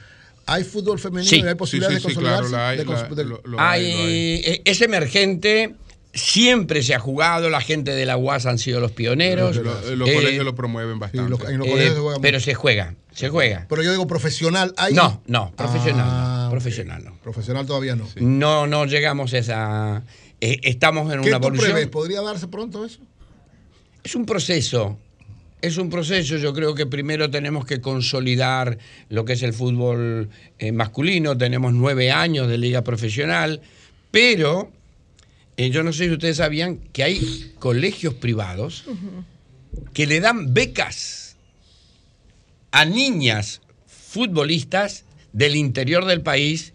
¿hay 0.46 0.64
fútbol 0.64 1.00
femenino 1.00 1.30
Sí. 1.30 1.40
y 1.42 1.48
hay 1.48 1.56
posibilidades 1.56 2.02
Sí, 2.02 2.10
sí, 2.10 2.14
sí, 2.16 2.20
de 2.20 2.26
consolidarse? 2.26 2.50
claro, 2.50 2.64
la 2.64 2.70
hay, 2.70 2.78
De 2.80 2.86
cons- 2.86 3.10
la- 3.10 3.16
de- 3.16 3.26
lo- 3.26 3.42
lo 3.46 3.60
Hay, 3.62 3.86
hay. 3.86 4.42
eh, 4.46 4.62
es 4.66 4.82
emergente, 4.82 5.76
siempre 6.14 6.84
se 6.84 6.94
ha 6.94 7.00
jugado, 7.00 7.50
la 7.50 7.62
gente 7.62 7.92
de 7.92 8.06
la 8.06 8.18
UAS 8.18 8.46
han 8.46 8.58
sido 8.58 8.82
los 8.82 8.92
pioneros. 8.92 9.56
Los, 9.56 9.66
los- 9.86 9.98
los 9.98 10.10
Eh, 10.10 10.14
colegios 10.14 10.44
lo 10.44 10.54
promueven 10.56 11.00
bastante. 11.00 11.30
los- 11.30 11.40
en 11.50 11.58
los 11.58 11.68
eh, 11.68 11.72
colegios 11.72 11.96
se 11.96 12.02
juega 12.02 12.20
pero 12.22 12.38
mucho. 12.38 12.46
se 12.46 12.54
juega, 12.54 12.96
se 13.14 13.30
juega. 13.30 13.66
Pero 13.70 13.84
yo 13.84 13.92
digo 13.92 14.08
profesional. 14.08 14.74
¿hay? 14.78 14.94
No, 14.94 15.22
no, 15.28 15.54
profesional 15.56 16.06
Ah, 16.10 16.42
no, 16.46 16.52
profesional 16.52 17.04
no. 17.06 17.18
Profesional 17.24 17.66
todavía 17.66 17.96
no. 17.96 18.06
No, 18.18 18.68
no 18.68 18.86
llegamos 18.86 19.34
a 19.34 19.38
esa... 19.38 20.04
eh, 20.42 20.60
estamos 20.64 21.12
en 21.14 21.22
¿Qué 21.22 21.28
una 21.30 21.38
evolución. 21.38 21.90
¿Podría 21.90 22.22
darse 22.22 22.48
pronto 22.48 22.84
eso? 22.84 23.00
Es 24.04 24.16
un 24.16 24.26
proceso. 24.26 24.98
Es 25.62 25.78
un 25.78 25.92
proceso, 25.92 26.38
yo 26.38 26.54
creo 26.56 26.74
que 26.74 26.88
primero 26.88 27.30
tenemos 27.30 27.66
que 27.66 27.82
consolidar 27.82 28.80
lo 29.10 29.26
que 29.26 29.34
es 29.34 29.44
el 29.44 29.54
fútbol 29.54 30.30
eh, 30.58 30.72
masculino, 30.72 31.38
tenemos 31.38 31.72
nueve 31.72 32.12
años 32.12 32.48
de 32.48 32.58
liga 32.58 32.84
profesional, 32.84 33.62
pero 34.10 34.72
eh, 35.58 35.70
yo 35.70 35.84
no 35.84 35.94
sé 35.94 36.06
si 36.06 36.14
ustedes 36.14 36.38
sabían 36.38 36.78
que 36.78 37.04
hay 37.04 37.54
colegios 37.60 38.16
privados 38.16 38.86
que 39.94 40.08
le 40.08 40.20
dan 40.20 40.56
becas 40.56 41.36
a 42.72 42.84
niñas 42.86 43.62
futbolistas 43.86 45.06
del 45.32 45.56
interior 45.56 46.06
del 46.06 46.22
país 46.22 46.74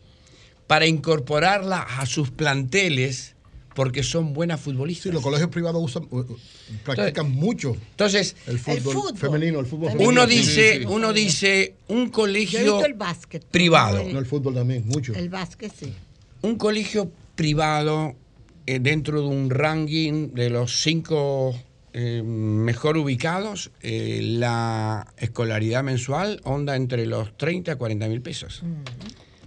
para 0.68 0.86
incorporarla 0.86 1.80
a 1.80 2.06
sus 2.06 2.30
planteles 2.30 3.35
porque 3.76 4.02
son 4.02 4.32
buenas 4.32 4.58
futbolistas. 4.58 5.04
Sí, 5.04 5.12
los 5.12 5.22
colegios 5.22 5.50
privados 5.50 5.84
usan, 5.84 6.08
practican 6.82 7.30
mucho 7.30 7.76
Entonces, 7.90 8.34
el 8.46 8.58
fútbol, 8.58 8.94
fútbol. 8.94 9.16
femenino, 9.18 9.60
el 9.60 9.66
fútbol 9.66 9.90
femenino. 9.90 10.10
uno 10.10 10.26
dice, 10.26 10.72
sí, 10.72 10.78
sí. 10.80 10.86
uno 10.88 11.12
dice 11.12 11.74
un 11.88 12.08
colegio 12.08 12.60
visto 12.60 12.86
el 12.86 12.94
básquet. 12.94 13.44
privado. 13.44 14.02
no 14.02 14.14
No, 14.14 14.18
el 14.18 14.26
fútbol 14.26 14.54
también, 14.54 14.84
mucho. 14.86 15.12
El, 15.14 15.28
básquet 15.28 15.70
sí. 15.78 15.92
un 16.40 16.56
colegio 16.56 17.12
privado 17.34 18.14
eh, 18.64 18.78
dentro 18.80 19.20
de 19.20 19.28
un 19.28 19.50
ranking 19.50 20.30
de 20.32 20.48
los 20.48 20.80
cinco 20.80 21.54
eh, 21.92 22.22
mejor 22.22 22.96
ubicados, 22.96 23.70
eh, 23.82 24.20
la 24.22 25.06
escolaridad 25.18 25.84
mensual 25.84 26.40
onda 26.44 26.76
entre 26.76 27.04
los 27.04 27.36
30 27.36 27.72
a 27.72 27.76
40 27.76 28.08
mil 28.08 28.22
pesos. 28.22 28.62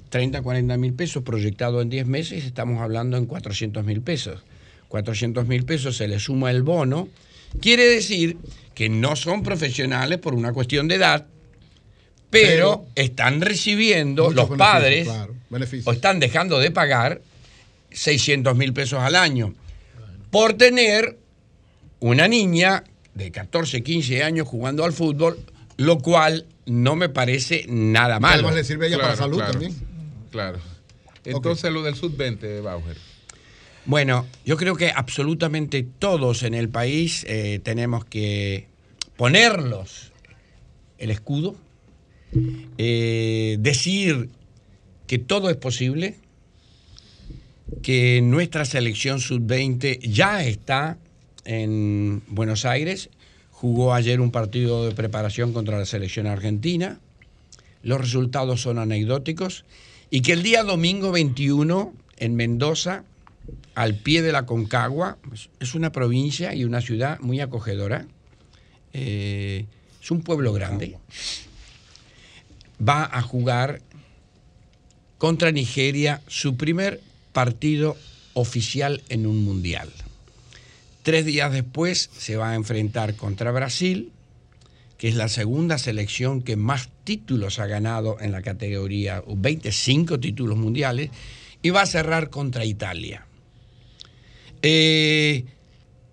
30 0.09 0.39
a 0.39 0.41
40 0.41 0.77
mil 0.77 0.93
pesos 0.93 1.23
proyectado 1.23 1.81
en 1.81 1.89
10 1.89 2.07
meses, 2.07 2.45
estamos 2.45 2.81
hablando 2.81 3.17
en 3.17 3.25
400 3.25 3.85
mil 3.85 4.01
pesos. 4.01 4.43
400 4.87 5.47
mil 5.47 5.65
pesos 5.65 5.97
se 5.97 6.07
le 6.07 6.19
suma 6.19 6.51
el 6.51 6.63
bono. 6.63 7.07
Quiere 7.61 7.85
decir 7.85 8.37
que 8.73 8.89
no 8.89 9.15
son 9.15 9.43
profesionales 9.43 10.17
por 10.19 10.33
una 10.33 10.51
cuestión 10.53 10.87
de 10.87 10.95
edad, 10.95 11.27
pero, 12.29 12.85
están 12.95 13.41
recibiendo 13.41 14.29
los 14.31 14.49
beneficios, 14.49 14.57
padres 14.57 15.07
claro, 15.07 15.35
o 15.85 15.91
están 15.91 16.19
dejando 16.19 16.59
de 16.59 16.69
pagar 16.69 17.21
600 17.91 18.55
mil 18.55 18.71
pesos 18.71 18.99
al 18.99 19.15
año 19.15 19.55
por 20.29 20.53
tener 20.53 21.17
una 21.99 22.27
niña 22.27 22.83
de 23.15 23.31
14, 23.31 23.81
15 23.81 24.23
años 24.23 24.47
jugando 24.47 24.85
al 24.85 24.93
fútbol, 24.93 25.39
lo 25.77 25.97
cual 25.99 26.45
no 26.65 26.95
me 26.95 27.09
parece 27.09 27.65
nada 27.67 28.19
malo. 28.19 28.47
Además 28.47 28.55
le 28.55 28.63
sirve 28.63 28.85
a 28.85 28.87
ella 28.89 28.99
para 28.99 29.15
salud 29.15 29.37
claro. 29.37 29.53
también. 29.53 29.88
Claro. 30.31 30.59
Entonces, 31.25 31.71
lo 31.71 31.83
del 31.83 31.95
Sub-20, 31.95 32.63
Bauer. 32.63 32.97
Bueno, 33.85 34.27
yo 34.45 34.57
creo 34.57 34.75
que 34.75 34.91
absolutamente 34.91 35.85
todos 35.97 36.43
en 36.43 36.53
el 36.53 36.69
país 36.69 37.25
eh, 37.27 37.59
tenemos 37.63 38.05
que 38.05 38.67
ponerlos 39.17 40.11
el 40.97 41.11
escudo, 41.11 41.55
eh, 42.77 43.57
decir 43.59 44.29
que 45.07 45.17
todo 45.17 45.49
es 45.49 45.57
posible, 45.57 46.15
que 47.81 48.21
nuestra 48.21 48.65
selección 48.65 49.19
sub-20 49.19 49.99
ya 50.01 50.43
está 50.43 50.97
en 51.45 52.21
Buenos 52.27 52.65
Aires, 52.65 53.09
jugó 53.49 53.93
ayer 53.93 54.21
un 54.21 54.31
partido 54.31 54.85
de 54.85 54.93
preparación 54.93 55.51
contra 55.51 55.79
la 55.79 55.85
selección 55.85 56.27
argentina, 56.27 56.99
los 57.81 57.99
resultados 57.99 58.61
son 58.61 58.77
anecdóticos, 58.77 59.65
y 60.09 60.21
que 60.21 60.33
el 60.33 60.43
día 60.43 60.63
domingo 60.63 61.11
21 61.11 61.93
en 62.17 62.35
Mendoza, 62.35 63.03
al 63.75 63.95
pie 63.95 64.21
de 64.21 64.31
la 64.31 64.45
Concagua, 64.45 65.17
pues, 65.27 65.49
es 65.59 65.75
una 65.75 65.91
provincia 65.91 66.53
y 66.53 66.63
una 66.63 66.81
ciudad 66.81 67.19
muy 67.19 67.39
acogedora, 67.39 68.07
eh, 68.93 69.65
es 70.01 70.11
un 70.11 70.21
pueblo 70.21 70.51
grande, 70.53 70.97
va 72.87 73.05
a 73.05 73.21
jugar 73.21 73.81
contra 75.17 75.51
Nigeria 75.51 76.21
su 76.27 76.57
primer 76.57 77.01
partido 77.33 77.97
oficial 78.33 79.01
en 79.09 79.27
un 79.27 79.43
mundial. 79.43 79.89
Tres 81.03 81.25
días 81.25 81.51
después 81.51 82.09
se 82.17 82.35
va 82.35 82.51
a 82.51 82.55
enfrentar 82.55 83.15
contra 83.15 83.51
Brasil, 83.51 84.11
que 84.99 85.07
es 85.07 85.15
la 85.15 85.29
segunda 85.29 85.77
selección 85.77 86.41
que 86.41 86.57
más 86.57 86.89
títulos 87.05 87.57
ha 87.59 87.67
ganado 87.67 88.17
en 88.19 88.33
la 88.33 88.41
categoría, 88.41 89.23
25 89.25 90.19
títulos 90.19 90.57
mundiales, 90.57 91.09
y 91.61 91.69
va 91.69 91.83
a 91.83 91.85
cerrar 91.85 92.29
contra 92.29 92.65
Italia. 92.65 93.25
Eh, 94.61 95.45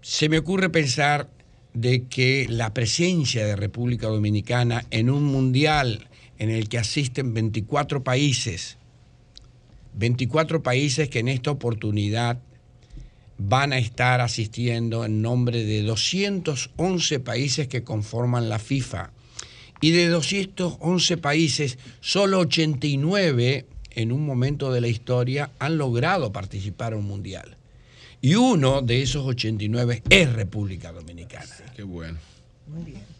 se 0.01 0.29
me 0.29 0.39
ocurre 0.39 0.71
pensar 0.71 1.29
de 1.75 2.05
que 2.05 2.47
la 2.49 2.73
presencia 2.73 3.45
de 3.45 3.57
República 3.57 4.07
Dominicana 4.07 4.85
en 4.93 5.11
un 5.11 5.25
mundial 5.25 6.09
en 6.39 6.51
el 6.51 6.69
que 6.69 6.79
asisten 6.79 7.35
24 7.35 8.05
países, 8.05 8.79
24 9.95 10.63
países 10.63 11.09
que 11.09 11.19
en 11.19 11.27
esta 11.27 11.51
oportunidad 11.51 12.39
van 13.39 13.73
a 13.73 13.79
estar 13.79 14.21
asistiendo 14.21 15.05
en 15.05 15.23
nombre 15.23 15.65
de 15.65 15.83
211 15.83 17.21
países 17.21 17.69
que 17.69 17.85
conforman 17.85 18.49
la 18.49 18.59
FIFA. 18.59 19.11
Y 19.81 19.91
de 19.91 20.09
211 20.09 21.17
países, 21.19 21.79
solo 22.01 22.41
89 22.41 23.67
en 23.91 24.13
un 24.13 24.25
momento 24.25 24.73
de 24.73 24.81
la 24.81 24.89
historia 24.89 25.51
han 25.59 25.79
logrado 25.79 26.33
participar 26.33 26.93
en 26.93 27.01
un 27.01 27.07
mundial. 27.07 27.57
Y 28.23 28.35
uno 28.35 28.81
de 28.83 29.03
esos 29.03 29.27
89 29.27 30.03
es 30.09 30.33
República 30.33 30.93
Dominicana. 30.93 31.47
Qué 31.75 31.83
bueno. 31.83 32.19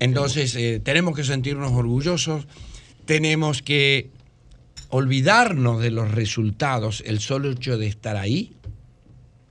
Entonces, 0.01 0.57
eh, 0.57 0.81
tenemos 0.83 1.15
que 1.15 1.25
sentirnos 1.25 1.73
orgullosos, 1.73 2.47
tenemos 3.05 3.63
que 3.63 4.09
olvidarnos 4.89 5.81
de 5.81 5.91
los 5.91 6.11
resultados. 6.11 7.03
El 7.07 7.21
solo 7.21 7.51
hecho 7.51 7.79
de 7.79 7.87
estar 7.87 8.17
ahí 8.17 8.53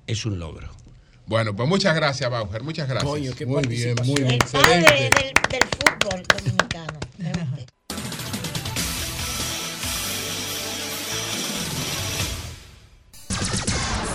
es 0.08 0.26
un 0.26 0.40
logro. 0.40 0.70
Bueno, 1.28 1.56
pues 1.56 1.68
muchas 1.68 1.96
gracias, 1.96 2.30
Bauer. 2.30 2.62
Muchas 2.64 2.88
gracias. 2.88 3.10
Coño, 3.10 3.34
qué 3.34 3.46
muy 3.46 3.66
bien, 3.68 3.96
muy 4.04 4.16
bien. 4.22 4.34
El 4.34 4.40
padre 4.40 4.76
del, 4.80 5.34
del 5.50 5.64
fútbol 5.80 6.24
dominicano. 6.38 7.00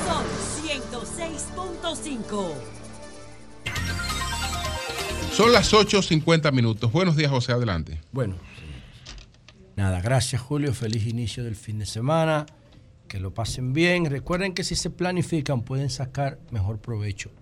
Son 0.06 0.24
106.5. 0.64 2.54
Son 5.32 5.52
las 5.52 5.72
8.50 5.72 6.52
minutos. 6.52 6.92
Buenos 6.92 7.16
días, 7.16 7.30
José. 7.30 7.52
Adelante. 7.52 8.00
Bueno, 8.12 8.36
nada, 9.74 10.00
gracias 10.00 10.40
Julio. 10.40 10.72
Feliz 10.74 11.06
inicio 11.06 11.42
del 11.42 11.56
fin 11.56 11.80
de 11.80 11.86
semana. 11.86 12.46
Que 13.10 13.18
lo 13.18 13.34
pasen 13.34 13.72
bien. 13.72 14.04
Recuerden 14.04 14.54
que 14.54 14.62
si 14.62 14.76
se 14.76 14.88
planifican 14.88 15.62
pueden 15.62 15.90
sacar 15.90 16.38
mejor 16.52 16.80
provecho 16.80 17.32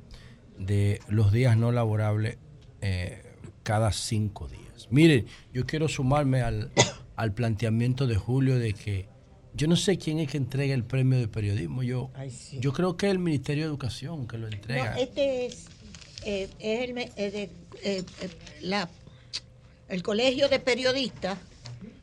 de 0.59 0.99
los 1.09 1.31
días 1.31 1.59
no 1.59 1.73
laborables 1.73 2.39
eh, 2.81 3.23
cada 3.65 3.93
cinco 3.93 4.49
días. 4.49 4.89
Miren, 4.91 5.27
yo 5.53 5.67
quiero 5.67 5.87
sumarme 5.87 6.41
al, 6.41 6.73
al 7.17 7.35
planteamiento 7.35 8.07
de 8.07 8.17
Julio 8.17 8.59
de 8.59 8.73
que 8.73 9.09
yo 9.53 9.67
no 9.67 9.77
sé 9.77 9.99
quién 9.99 10.21
es 10.21 10.31
que 10.31 10.39
entrega 10.39 10.73
el 10.73 10.85
premio 10.85 11.19
de 11.19 11.29
periodismo. 11.29 11.83
Yo, 11.83 12.11
yo 12.61 12.73
creo 12.73 12.97
que 12.97 13.07
es 13.09 13.13
el 13.13 13.19
Ministerio 13.19 13.65
de 13.65 13.69
Educación 13.69 14.27
que 14.27 14.39
lo 14.39 14.49
entrega. 14.49 14.93
No, 14.93 14.97
este 14.97 15.47
es, 15.47 15.67
eh, 16.25 16.49
es 16.61 16.89
el, 16.89 16.99
eh, 16.99 17.11
de, 17.17 17.51
eh, 17.83 18.05
la, 18.63 18.89
el 19.91 20.03
Colegio 20.03 20.49
de 20.49 20.61
Periodistas, 20.61 21.37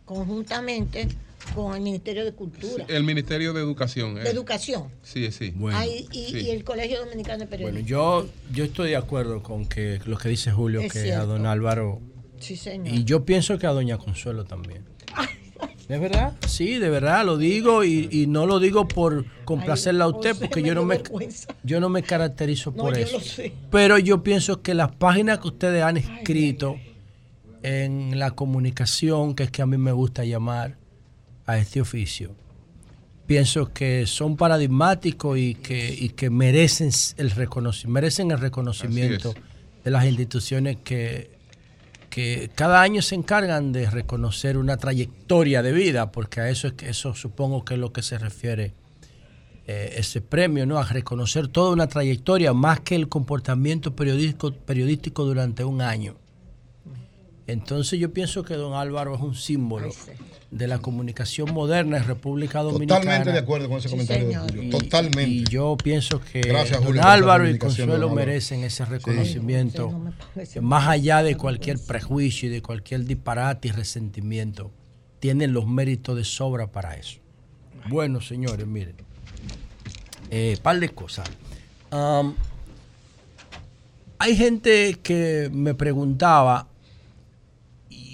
conjuntamente 0.05 1.07
con 1.53 1.76
el 1.76 1.81
Ministerio 1.81 2.26
de 2.26 2.34
Cultura, 2.34 2.85
El 2.88 3.03
Ministerio 3.03 3.53
de 3.53 3.61
Educación. 3.61 4.15
de 4.15 4.23
eh. 4.23 4.30
Educación. 4.30 4.89
Sí, 5.03 5.31
sí. 5.31 5.53
Ahí- 5.73 6.07
y, 6.11 6.26
Sí. 6.26 6.38
y 6.39 6.49
el 6.49 6.63
Colegio 6.63 6.99
Dominicano 7.05 7.39
de 7.39 7.45
Bueno, 7.45 7.65
Periodistas. 7.65 7.85
yo, 7.89 8.27
yo 8.53 8.63
estoy 8.65 8.89
de 8.89 8.95
acuerdo 8.97 9.43
con 9.43 9.65
que 9.65 9.99
lo 10.05 10.17
que 10.17 10.30
dice 10.30 10.51
Julio, 10.51 10.81
Es 10.81 10.91
que 10.93 11.13
a 11.13 11.23
don 11.26 11.45
Álvaro 11.45 12.01
Sí, 12.39 12.55
señor. 12.57 12.93
Y 12.93 13.03
yo 13.05 13.23
pienso 13.26 13.57
que 13.57 13.65
a 13.67 13.72
Doña 13.72 13.97
Consuelo 13.97 14.43
también. 14.43 14.84
¿De 15.88 15.99
verdad? 15.99 16.34
Sí, 16.47 16.80
de 16.80 16.89
verdad, 16.89 17.23
lo 17.26 17.38
digo 17.38 17.84
y, 17.84 18.09
y 18.11 18.27
no 18.27 18.45
lo 18.45 18.59
digo 18.59 18.88
por 18.88 19.23
complacerla 19.45 20.05
a 20.05 20.07
usted, 20.07 20.35
porque 20.35 20.61
yo 20.63 20.73
no 20.76 20.84
me, 20.84 20.99
yo 21.63 21.80
no 21.80 21.89
me 21.89 22.01
caracterizo 22.03 22.72
No, 22.76 22.84
por 22.84 22.95
yo 22.97 23.03
eso. 23.03 23.17
lo 23.19 23.23
sé. 23.23 23.53
Pero 23.72 23.97
yo 23.99 24.23
pienso 24.23 24.61
que 24.63 24.73
las 24.73 24.91
páginas 24.95 25.39
que 25.39 25.47
ustedes 25.47 25.84
han 25.84 25.97
escrito 25.97 26.76
en 27.63 28.17
la 28.19 28.31
comunicación, 28.31 29.35
que 29.35 29.43
es 29.43 29.51
que 29.51 29.61
a 29.61 29.65
mí 29.65 29.77
me 29.77 29.91
gusta 29.91 30.23
llamar 30.26 30.76
a 31.45 31.57
este 31.57 31.81
oficio, 31.81 32.35
pienso 33.26 33.72
que 33.73 34.05
son 34.05 34.38
paradigmáticos 34.38 35.38
y 35.38 35.55
que, 35.55 35.93
y 35.93 36.09
que 36.09 36.30
merecen 36.30 36.89
el 37.17 37.31
reconocimiento, 37.31 37.93
merecen 37.93 38.31
el 38.31 38.39
reconocimiento 38.39 39.34
de 39.84 39.91
las 39.91 40.05
instituciones 40.05 40.77
que, 40.84 41.31
que 42.09 42.49
cada 42.55 42.81
año 42.81 43.01
se 43.01 43.15
encargan 43.15 43.72
de 43.72 43.89
reconocer 43.89 44.57
una 44.57 44.77
trayectoria 44.77 45.61
de 45.61 45.72
vida, 45.72 46.11
porque 46.11 46.41
a 46.41 46.49
eso 46.49 46.67
es 46.67 46.73
que 46.73 46.89
eso 46.89 47.13
supongo 47.13 47.65
que 47.65 47.76
es 47.76 47.80
lo 47.80 47.91
que 47.91 48.01
se 48.01 48.17
refiere 48.17 48.73
eh, 49.67 49.95
ese 49.97 50.22
premio, 50.22 50.65
¿no? 50.65 50.77
A 50.77 50.84
reconocer 50.84 51.47
toda 51.47 51.72
una 51.72 51.88
trayectoria 51.88 52.53
más 52.53 52.81
que 52.81 52.95
el 52.95 53.09
comportamiento 53.09 53.95
periodístico, 53.95 54.51
periodístico 54.51 55.26
durante 55.26 55.63
un 55.63 55.81
año. 55.81 56.15
Entonces 57.47 57.99
yo 57.99 58.11
pienso 58.11 58.43
que 58.43 58.55
don 58.55 58.73
Álvaro 58.73 59.13
es 59.15 59.22
un 59.22 59.35
símbolo 59.35 59.89
de 60.49 60.67
la 60.67 60.80
comunicación 60.80 61.53
moderna 61.53 61.97
en 61.97 62.05
República 62.05 62.61
Dominicana. 62.61 63.01
Totalmente 63.01 63.31
de 63.34 63.39
acuerdo 63.39 63.69
con 63.69 63.77
ese 63.77 63.89
comentario 63.89 64.30
de 64.30 64.35
Julio. 64.35 64.69
Totalmente. 64.72 65.27
Y 65.27 65.43
yo 65.43 65.77
pienso 65.77 66.19
que 66.19 66.41
Gracias, 66.41 66.80
don 66.80 66.88
Julio, 66.88 67.03
Álvaro 67.03 67.47
y 67.47 67.59
Consuelo 67.59 68.09
merecen 68.09 68.63
ese 68.63 68.84
reconocimiento, 68.85 70.11
más 70.61 70.88
allá 70.88 71.22
de 71.22 71.38
cualquier 71.38 71.77
prejuicio 71.80 72.49
y 72.49 72.51
de 72.51 72.61
cualquier 72.63 73.05
disparate 73.05 73.67
y 73.67 73.72
resentimiento. 73.72 74.72
Tienen 75.19 75.53
los 75.53 75.67
méritos 75.67 76.15
de 76.17 76.23
sobra 76.23 76.67
para 76.67 76.95
eso. 76.95 77.19
Bueno, 77.88 78.22
señores, 78.22 78.65
miren. 78.65 78.95
Eh, 80.31 80.57
par 80.63 80.80
de 80.80 80.89
cosas. 80.89 81.30
Hay 84.17 84.35
gente 84.35 84.97
que 85.03 85.49
me 85.53 85.76
preguntaba 85.76 86.69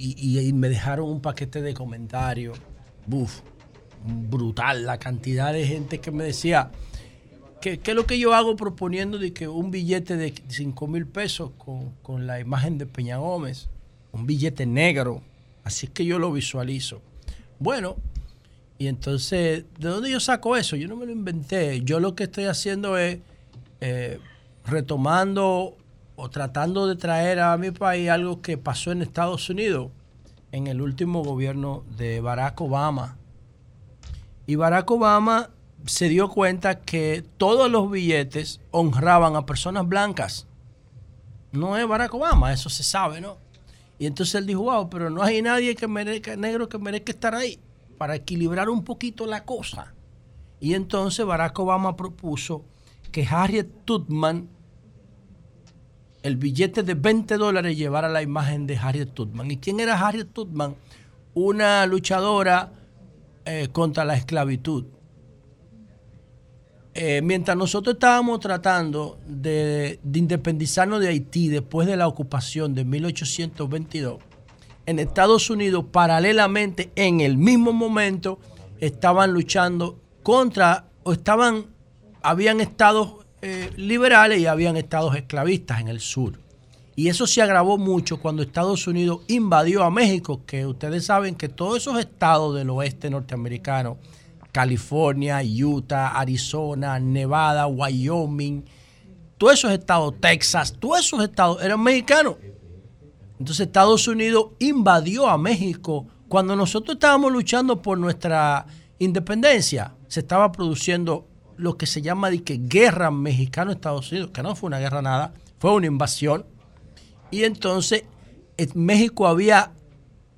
y, 0.02 0.40
y- 0.48 0.54
me 0.54 0.70
dejaron 0.70 1.10
un 1.10 1.22
paquete 1.22 1.62
de 1.62 1.74
comentarios. 1.74 2.58
Buf, 3.06 3.42
brutal 4.06 4.86
la 4.86 4.98
cantidad 4.98 5.54
de 5.54 5.66
gente 5.68 6.00
que 6.00 6.12
me 6.12 6.24
decía 6.24 6.72
qué 7.62 7.80
es 7.84 7.94
lo 7.96 8.06
que 8.08 8.18
yo 8.18 8.34
hago 8.34 8.56
proponiendo 8.56 9.20
de 9.20 9.34
que 9.34 9.48
un 9.48 9.70
billete 9.70 10.18
de 10.18 10.34
5 10.48 10.88
mil 10.88 11.06
pesos 11.06 11.52
con, 11.58 11.92
con 12.02 12.26
la 12.26 12.40
imagen 12.40 12.78
de 12.80 12.88
Peña 12.88 13.18
Gómez, 13.18 13.70
un 14.12 14.26
billete 14.26 14.66
negro, 14.66 15.22
así 15.64 15.88
que 15.88 16.04
yo 16.06 16.18
lo 16.18 16.32
visualizo. 16.32 17.02
Bueno, 17.60 17.98
y 18.80 18.88
entonces, 18.88 19.66
¿de 19.78 19.88
dónde 19.90 20.10
yo 20.10 20.20
saco 20.20 20.58
eso? 20.58 20.76
Yo 20.76 20.88
no 20.88 20.96
me 20.96 21.06
lo 21.06 21.12
inventé. 21.12 21.82
Yo 21.84 22.00
lo 22.00 22.16
que 22.16 22.24
estoy 22.24 22.46
haciendo 22.46 22.98
es 22.98 23.20
eh, 23.80 24.18
retomando 24.66 25.78
o 26.22 26.30
tratando 26.30 26.86
de 26.86 26.96
traer 26.96 27.40
a 27.40 27.58
mi 27.58 27.72
país 27.72 28.08
algo 28.08 28.44
que 28.44 28.56
pasó 28.56 28.92
en 28.92 29.02
Estados 29.02 29.50
Unidos 29.50 29.90
en 30.52 30.68
el 30.68 30.80
último 30.80 31.24
gobierno 31.24 31.84
de 31.98 32.22
Barack 32.22 32.62
Obama. 32.62 33.18
Y 34.46 34.56
Barack 34.56 34.92
Obama 34.92 35.50
se 35.88 36.10
dio 36.10 36.30
cuenta 36.30 36.80
que 36.82 37.26
todos 37.38 37.72
los 37.72 37.90
billetes 37.90 38.62
honraban 38.70 39.36
a 39.36 39.48
personas 39.48 39.88
blancas. 39.88 40.46
No 41.52 41.76
es 41.76 41.88
Barack 41.88 42.14
Obama, 42.14 42.54
eso 42.54 42.70
se 42.70 42.84
sabe, 42.84 43.20
¿no? 43.20 43.38
Y 43.98 44.06
entonces 44.06 44.36
él 44.36 44.46
dijo, 44.46 44.62
wow, 44.62 44.92
pero 44.92 45.10
no 45.10 45.24
hay 45.24 45.42
nadie 45.42 45.76
que 45.76 45.88
merezca, 45.88 46.36
negro 46.36 46.70
que 46.70 46.78
merezca 46.78 47.14
estar 47.14 47.34
ahí 47.34 47.60
para 47.98 48.14
equilibrar 48.14 48.70
un 48.70 48.84
poquito 48.84 49.26
la 49.26 49.44
cosa. 49.44 49.96
Y 50.60 50.76
entonces 50.76 51.26
Barack 51.26 51.58
Obama 51.58 51.96
propuso 51.96 52.64
que 53.12 53.26
Harriet 53.26 53.86
Tubman, 53.86 54.50
el 56.24 56.38
billete 56.38 56.84
de 56.84 56.94
20 56.94 57.38
dólares, 57.38 57.78
llevara 57.78 58.10
la 58.10 58.22
imagen 58.22 58.68
de 58.68 58.78
Harriet 58.78 59.14
Tubman. 59.14 59.50
¿Y 59.50 59.58
quién 59.58 59.80
era 59.80 60.00
Harriet 60.00 60.32
Tubman? 60.32 60.76
Una 61.34 61.86
luchadora 61.86 62.74
eh, 63.46 63.70
contra 63.72 64.06
la 64.06 64.16
esclavitud. 64.16 64.86
Eh, 66.94 67.22
mientras 67.24 67.56
nosotros 67.56 67.96
estábamos 67.96 68.40
tratando 68.42 69.18
de, 69.26 70.00
de 70.04 70.20
independizarnos 70.20 71.00
de 71.00 71.08
Haití 71.08 71.48
después 71.48 71.88
de 71.88 71.96
la 71.96 72.08
ocupación 72.08 72.76
de 72.76 72.84
1822, 72.84 74.20
en 74.86 75.00
Estados 75.00 75.50
Unidos, 75.50 75.86
paralelamente, 75.92 76.92
en 76.96 77.22
el 77.22 77.38
mismo 77.38 77.72
momento, 77.72 78.40
estaban 78.80 79.32
luchando 79.32 80.00
contra, 80.22 80.90
o 81.04 81.14
estaban, 81.14 81.68
habían 82.22 82.60
estados 82.60 83.21
eh, 83.42 83.72
liberales 83.76 84.40
y 84.40 84.46
habían 84.46 84.78
estados 84.78 85.16
esclavistas 85.16 85.82
en 85.82 85.88
el 85.88 86.00
sur. 86.00 86.40
Y 86.96 87.08
eso 87.08 87.26
se 87.26 87.42
agravó 87.42 87.78
mucho 87.78 88.18
cuando 88.18 88.44
Estados 88.44 88.86
Unidos 88.86 89.22
invadió 89.28 89.84
a 89.84 89.90
México, 89.90 90.42
que 90.46 90.66
ustedes 90.66 91.06
saben 91.06 91.36
que 91.36 91.50
todos 91.50 91.78
esos 91.78 91.98
estados 91.98 92.56
del 92.56 92.70
oeste 92.70 93.10
norteamericano, 93.10 93.98
California, 94.52 95.42
Utah, 95.42 96.10
Arizona, 96.20 97.00
Nevada, 97.00 97.66
Wyoming, 97.68 98.64
todos 99.38 99.54
esos 99.54 99.72
estados, 99.72 100.14
Texas, 100.20 100.76
todos 100.80 101.00
esos 101.00 101.24
estados 101.24 101.64
eran 101.64 101.82
mexicanos. 101.82 102.36
Entonces 103.40 103.66
Estados 103.66 104.08
Unidos 104.08 104.52
invadió 104.60 105.28
a 105.28 105.38
México 105.40 106.06
cuando 106.28 106.56
nosotros 106.56 106.96
estábamos 106.96 107.32
luchando 107.32 107.82
por 107.82 107.98
nuestra 107.98 108.68
independencia. 109.00 109.96
Se 110.08 110.20
estaba 110.20 110.52
produciendo 110.52 111.26
lo 111.62 111.78
que 111.78 111.86
se 111.86 112.02
llama 112.02 112.32
de 112.32 112.44
que 112.44 112.60
guerra 112.62 113.12
mexicano-Estados 113.12 114.12
Unidos, 114.12 114.32
que 114.34 114.42
no 114.42 114.56
fue 114.56 114.68
una 114.68 114.80
guerra 114.80 115.02
nada, 115.02 115.34
fue 115.60 115.72
una 115.74 115.86
invasión. 115.86 116.44
Y 117.30 117.44
entonces 117.44 118.04
México 118.74 119.28
había 119.28 119.72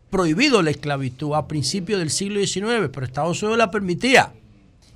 prohibido 0.10 0.62
la 0.62 0.72
esclavitud 0.72 1.34
a 1.34 1.48
principios 1.48 2.00
del 2.00 2.10
siglo 2.10 2.40
XIX, 2.40 2.90
pero 2.92 3.06
Estados 3.06 3.42
Unidos 3.42 3.58
la 3.58 3.72
permitía. 3.72 4.34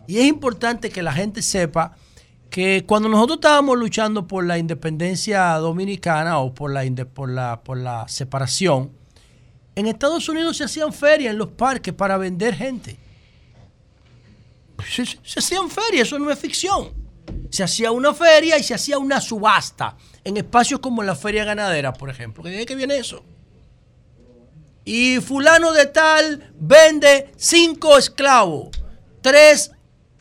Y 0.06 0.18
es 0.18 0.26
importante 0.26 0.90
que 0.90 1.02
la 1.02 1.14
gente 1.14 1.41
sepa 1.41 1.95
que 2.49 2.84
cuando 2.86 3.08
nosotros 3.10 3.38
estábamos 3.38 3.78
luchando 3.78 4.28
por 4.28 4.45
la 4.45 4.58
independencia 4.58 5.54
dominicana 5.56 6.40
o 6.40 6.54
por 6.54 6.72
la, 6.72 6.84
por 7.06 7.30
la, 7.30 7.62
por 7.64 7.78
la 7.78 8.06
separación, 8.10 8.91
en 9.76 9.88
Estados 9.88 10.28
Unidos 10.28 10.58
se 10.58 10.66
hacían 10.66 10.91
ferias 10.91 11.32
en 11.32 11.38
los 11.38 11.49
parques 11.49 11.94
para 11.94 12.18
vender 12.18 12.54
gente. 12.54 12.98
Se, 14.86 15.06
se- 15.06 15.40
hacían 15.40 15.70
ferias, 15.70 16.08
eso 16.08 16.20
no 16.20 16.30
es 16.32 16.40
ficción. 16.40 16.91
Se 17.49 17.64
hacía 17.64 17.91
una 17.91 18.14
feria 18.14 18.58
y 18.58 18.64
se 18.64 18.74
hacía 18.74 18.98
una 18.98 19.20
subasta 19.22 19.98
en 20.24 20.38
espacios 20.38 20.80
como 20.80 21.04
la 21.04 21.16
feria 21.16 21.44
ganadera, 21.45 21.94
por 21.94 22.10
ejemplo. 22.10 22.44
¿De 22.44 22.66
qué 22.66 22.76
viene 22.76 22.98
eso? 22.98 23.24
Y 24.86 25.20
fulano 25.20 25.74
de 25.74 25.86
tal 25.88 26.54
vende 26.60 27.32
cinco 27.36 27.98
esclavos, 27.98 28.70
tres 29.22 29.72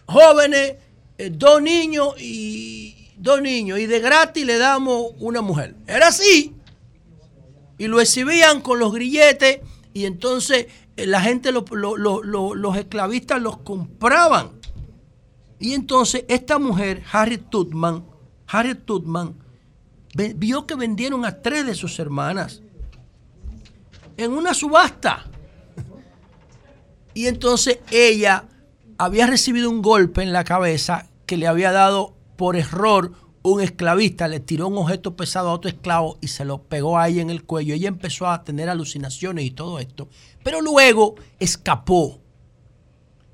jóvenes, 0.07 0.75
eh, 1.19 1.31
dos 1.33 1.63
niños 1.63 2.15
y 2.19 3.13
dos 3.17 3.41
niños. 3.41 3.79
Y 3.79 3.87
de 3.87 4.01
gratis 4.01 4.45
le 4.45 4.59
damos 4.59 5.13
una 5.19 5.41
mujer. 5.41 5.77
Era 5.87 6.09
así. 6.09 6.55
Y 7.79 7.87
lo 7.87 8.01
exhibían 8.01 8.61
con 8.61 8.79
los 8.79 8.93
grilletes 8.93 9.61
y 9.93 10.05
entonces 10.07 10.67
la 10.97 11.21
gente, 11.21 11.53
lo- 11.53 11.65
lo- 11.71 11.97
lo- 11.97 12.23
lo- 12.23 12.55
los 12.55 12.77
esclavistas 12.77 13.41
los 13.43 13.59
compraban. 13.59 14.53
Y 15.59 15.73
entonces 15.75 16.25
esta 16.29 16.59
mujer, 16.59 17.03
Harriet 17.13 17.49
Tubman, 17.51 18.05
Harriet 18.47 18.85
Tubman, 18.85 19.35
vio 20.37 20.67
que 20.67 20.75
vendieron 20.75 21.25
a 21.25 21.43
tres 21.43 21.67
de 21.67 21.75
sus 21.75 21.99
hermanas 21.99 22.63
en 24.17 24.33
una 24.33 24.55
subasta. 24.55 25.25
Y 27.15 27.27
entonces 27.27 27.79
ella 27.91 28.45
había 28.99 29.27
recibido 29.27 29.71
un 29.71 29.83
golpe 29.83 30.23
en 30.23 30.33
la 30.33 30.45
cabeza 30.45 31.09
que 31.27 31.37
le 31.37 31.47
había 31.47 31.73
dado 31.73 32.15
por 32.37 32.57
error 32.57 33.13
un 33.43 33.61
esclavista, 33.61 34.27
le 34.27 34.41
tiró 34.41 34.67
un 34.69 34.77
objeto 34.79 35.15
pesado 35.17 35.51
a 35.51 35.53
otro 35.53 35.69
esclavo 35.71 36.19
y 36.21 36.29
se 36.29 36.45
lo 36.45 36.63
pegó 36.63 36.99
ahí 36.99 37.21
en 37.21 37.31
el 37.31 37.45
cuello. 37.45 37.75
Ella 37.75 37.89
empezó 37.89 38.27
a 38.27 38.43
tener 38.43 38.69
alucinaciones 38.69 39.45
y 39.45 39.51
todo 39.53 39.79
esto. 39.79 40.09
Pero 40.47 40.61
luego 40.61 41.17
escapó. 41.41 42.21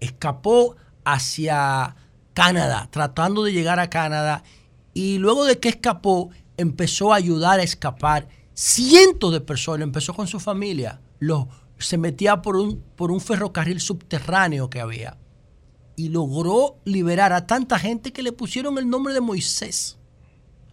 Escapó 0.00 0.76
hacia 1.04 1.94
Canadá, 2.32 2.88
tratando 2.90 3.44
de 3.44 3.52
llegar 3.52 3.78
a 3.78 3.90
Canadá. 3.90 4.44
Y 4.94 5.18
luego 5.18 5.44
de 5.44 5.58
que 5.58 5.68
escapó, 5.68 6.30
empezó 6.56 7.12
a 7.12 7.16
ayudar 7.16 7.60
a 7.60 7.64
escapar 7.64 8.28
cientos 8.54 9.30
de 9.30 9.42
personas. 9.42 9.82
Empezó 9.82 10.14
con 10.14 10.26
su 10.26 10.40
familia. 10.40 11.02
Se 11.76 11.98
metía 11.98 12.40
por 12.40 12.56
un 12.56 13.20
ferrocarril 13.20 13.82
subterráneo 13.82 14.70
que 14.70 14.80
había. 14.80 15.18
Y 15.96 16.08
logró 16.08 16.76
liberar 16.86 17.34
a 17.34 17.46
tanta 17.46 17.78
gente 17.78 18.14
que 18.14 18.22
le 18.22 18.32
pusieron 18.32 18.78
el 18.78 18.88
nombre 18.88 19.12
de 19.12 19.20
Moisés 19.20 19.98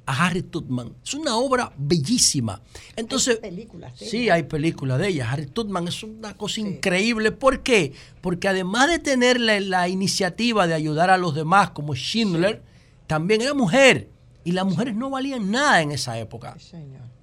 a 0.10 0.26
Harry 0.26 0.41
Tubman. 0.41 0.95
Es 1.03 1.14
una 1.14 1.38
obra 1.38 1.72
bellísima. 1.77 2.64
Entonces, 2.95 3.38
películas 3.38 3.99
de 3.99 4.07
sí, 4.07 4.23
ella. 4.23 4.34
hay 4.34 4.44
películas 4.44 4.98
de 4.98 5.10
ella. 5.10 5.31
Harry 5.31 5.45
Tubman 5.45 5.88
es 5.88 6.02
una 6.02 6.36
cosa 6.36 6.61
increíble. 6.61 7.31
¿Por 7.31 7.61
qué? 7.61 7.94
Porque 8.19 8.48
además 8.48 8.90
de 8.90 8.98
tener 8.98 9.40
la, 9.40 9.60
la 9.60 9.88
iniciativa 9.88 10.65
de 10.65 10.73
ayudar 10.73 11.11
a 11.11 11.19
los 11.19 11.36
demás, 11.36 11.69
como 11.69 11.94
Schindler, 11.94 12.64
también 13.06 13.41
era 13.41 13.53
mujer. 13.53 14.10
Y 14.44 14.53
las 14.53 14.65
mujeres 14.65 14.95
no 14.95 15.11
valían 15.11 15.52
nada 15.52 15.84
en 15.84 15.91
esa 15.91 16.18
época. 16.18 16.57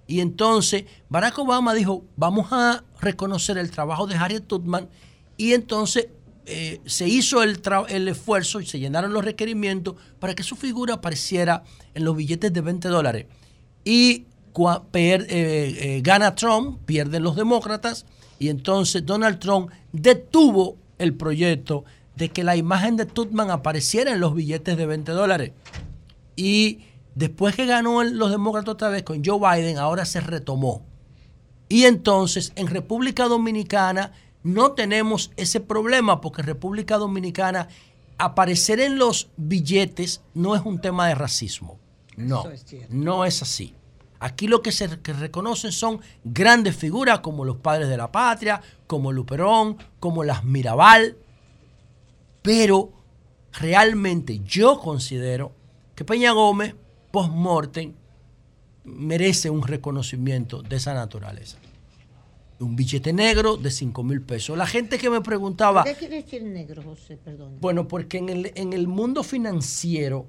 Y 0.06 0.20
entonces 0.20 0.84
Barack 1.08 1.36
Obama 1.40 1.74
dijo, 1.74 2.04
vamos 2.16 2.52
a 2.52 2.84
reconocer 3.00 3.58
el 3.58 3.72
trabajo 3.72 4.06
de 4.06 4.14
Harriet 4.14 4.46
Tubman. 4.46 4.88
Y 5.36 5.54
entonces 5.54 6.06
eh, 6.46 6.80
se 6.86 7.08
hizo 7.08 7.42
el, 7.42 7.60
el 7.88 8.08
esfuerzo 8.08 8.60
y 8.60 8.66
se 8.66 8.78
llenaron 8.78 9.12
los 9.12 9.24
requerimientos 9.24 9.96
para 10.20 10.34
que 10.34 10.44
su 10.44 10.54
figura 10.54 10.94
apareciera 10.94 11.64
en 11.94 12.04
los 12.04 12.16
billetes 12.16 12.52
de 12.52 12.60
20 12.60 12.88
dólares. 12.88 13.26
Y 13.84 14.26
eh, 14.58 15.26
eh, 15.28 16.00
gana 16.02 16.34
Trump, 16.34 16.78
pierden 16.86 17.22
los 17.22 17.36
demócratas, 17.36 18.06
y 18.38 18.48
entonces 18.48 19.04
Donald 19.04 19.38
Trump 19.38 19.70
detuvo 19.92 20.76
el 20.98 21.14
proyecto 21.14 21.84
de 22.14 22.30
que 22.30 22.44
la 22.44 22.56
imagen 22.56 22.96
de 22.96 23.04
Tubman 23.06 23.50
apareciera 23.50 24.12
en 24.12 24.20
los 24.20 24.34
billetes 24.34 24.76
de 24.76 24.86
20 24.86 25.12
dólares. 25.12 25.52
Y 26.36 26.80
después 27.14 27.54
que 27.54 27.66
ganó 27.66 28.02
los 28.02 28.30
demócratas 28.30 28.74
otra 28.74 28.88
vez 28.88 29.02
con 29.02 29.22
Joe 29.24 29.38
Biden, 29.38 29.78
ahora 29.78 30.06
se 30.06 30.20
retomó. 30.20 30.82
Y 31.68 31.84
entonces 31.84 32.52
en 32.56 32.68
República 32.68 33.24
Dominicana 33.26 34.12
no 34.46 34.72
tenemos 34.72 35.32
ese 35.36 35.58
problema 35.58 36.20
porque 36.20 36.40
República 36.40 36.98
Dominicana 36.98 37.66
aparecer 38.16 38.78
en 38.78 38.96
los 38.96 39.28
billetes 39.36 40.22
no 40.34 40.54
es 40.54 40.62
un 40.64 40.80
tema 40.80 41.08
de 41.08 41.16
racismo. 41.16 41.80
No, 42.16 42.48
es 42.48 42.64
no 42.88 43.24
es 43.24 43.42
así. 43.42 43.74
Aquí 44.20 44.46
lo 44.46 44.62
que 44.62 44.70
se 44.70 45.00
que 45.00 45.12
reconocen 45.12 45.72
son 45.72 46.00
grandes 46.22 46.76
figuras 46.76 47.18
como 47.18 47.44
los 47.44 47.56
padres 47.56 47.88
de 47.88 47.96
la 47.96 48.12
patria, 48.12 48.62
como 48.86 49.10
Luperón, 49.10 49.78
como 49.98 50.22
las 50.22 50.44
Mirabal, 50.44 51.16
pero 52.40 52.92
realmente 53.52 54.38
yo 54.44 54.78
considero 54.78 55.50
que 55.96 56.04
Peña 56.04 56.30
Gómez, 56.30 56.76
post-mortem, 57.10 57.94
merece 58.84 59.50
un 59.50 59.62
reconocimiento 59.62 60.62
de 60.62 60.76
esa 60.76 60.94
naturaleza. 60.94 61.58
Un 62.58 62.74
billete 62.74 63.12
negro 63.12 63.56
de 63.56 63.70
5 63.70 64.02
mil 64.02 64.22
pesos. 64.22 64.56
La 64.56 64.66
gente 64.66 64.96
que 64.98 65.10
me 65.10 65.20
preguntaba, 65.20 65.84
¿Qué 65.84 65.94
quiere 65.94 66.22
decir 66.22 66.42
negro, 66.42 66.82
José? 66.82 67.18
Perdón. 67.18 67.58
bueno, 67.60 67.86
porque 67.86 68.18
en 68.18 68.28
el, 68.30 68.52
en 68.54 68.72
el 68.72 68.88
mundo 68.88 69.22
financiero 69.22 70.26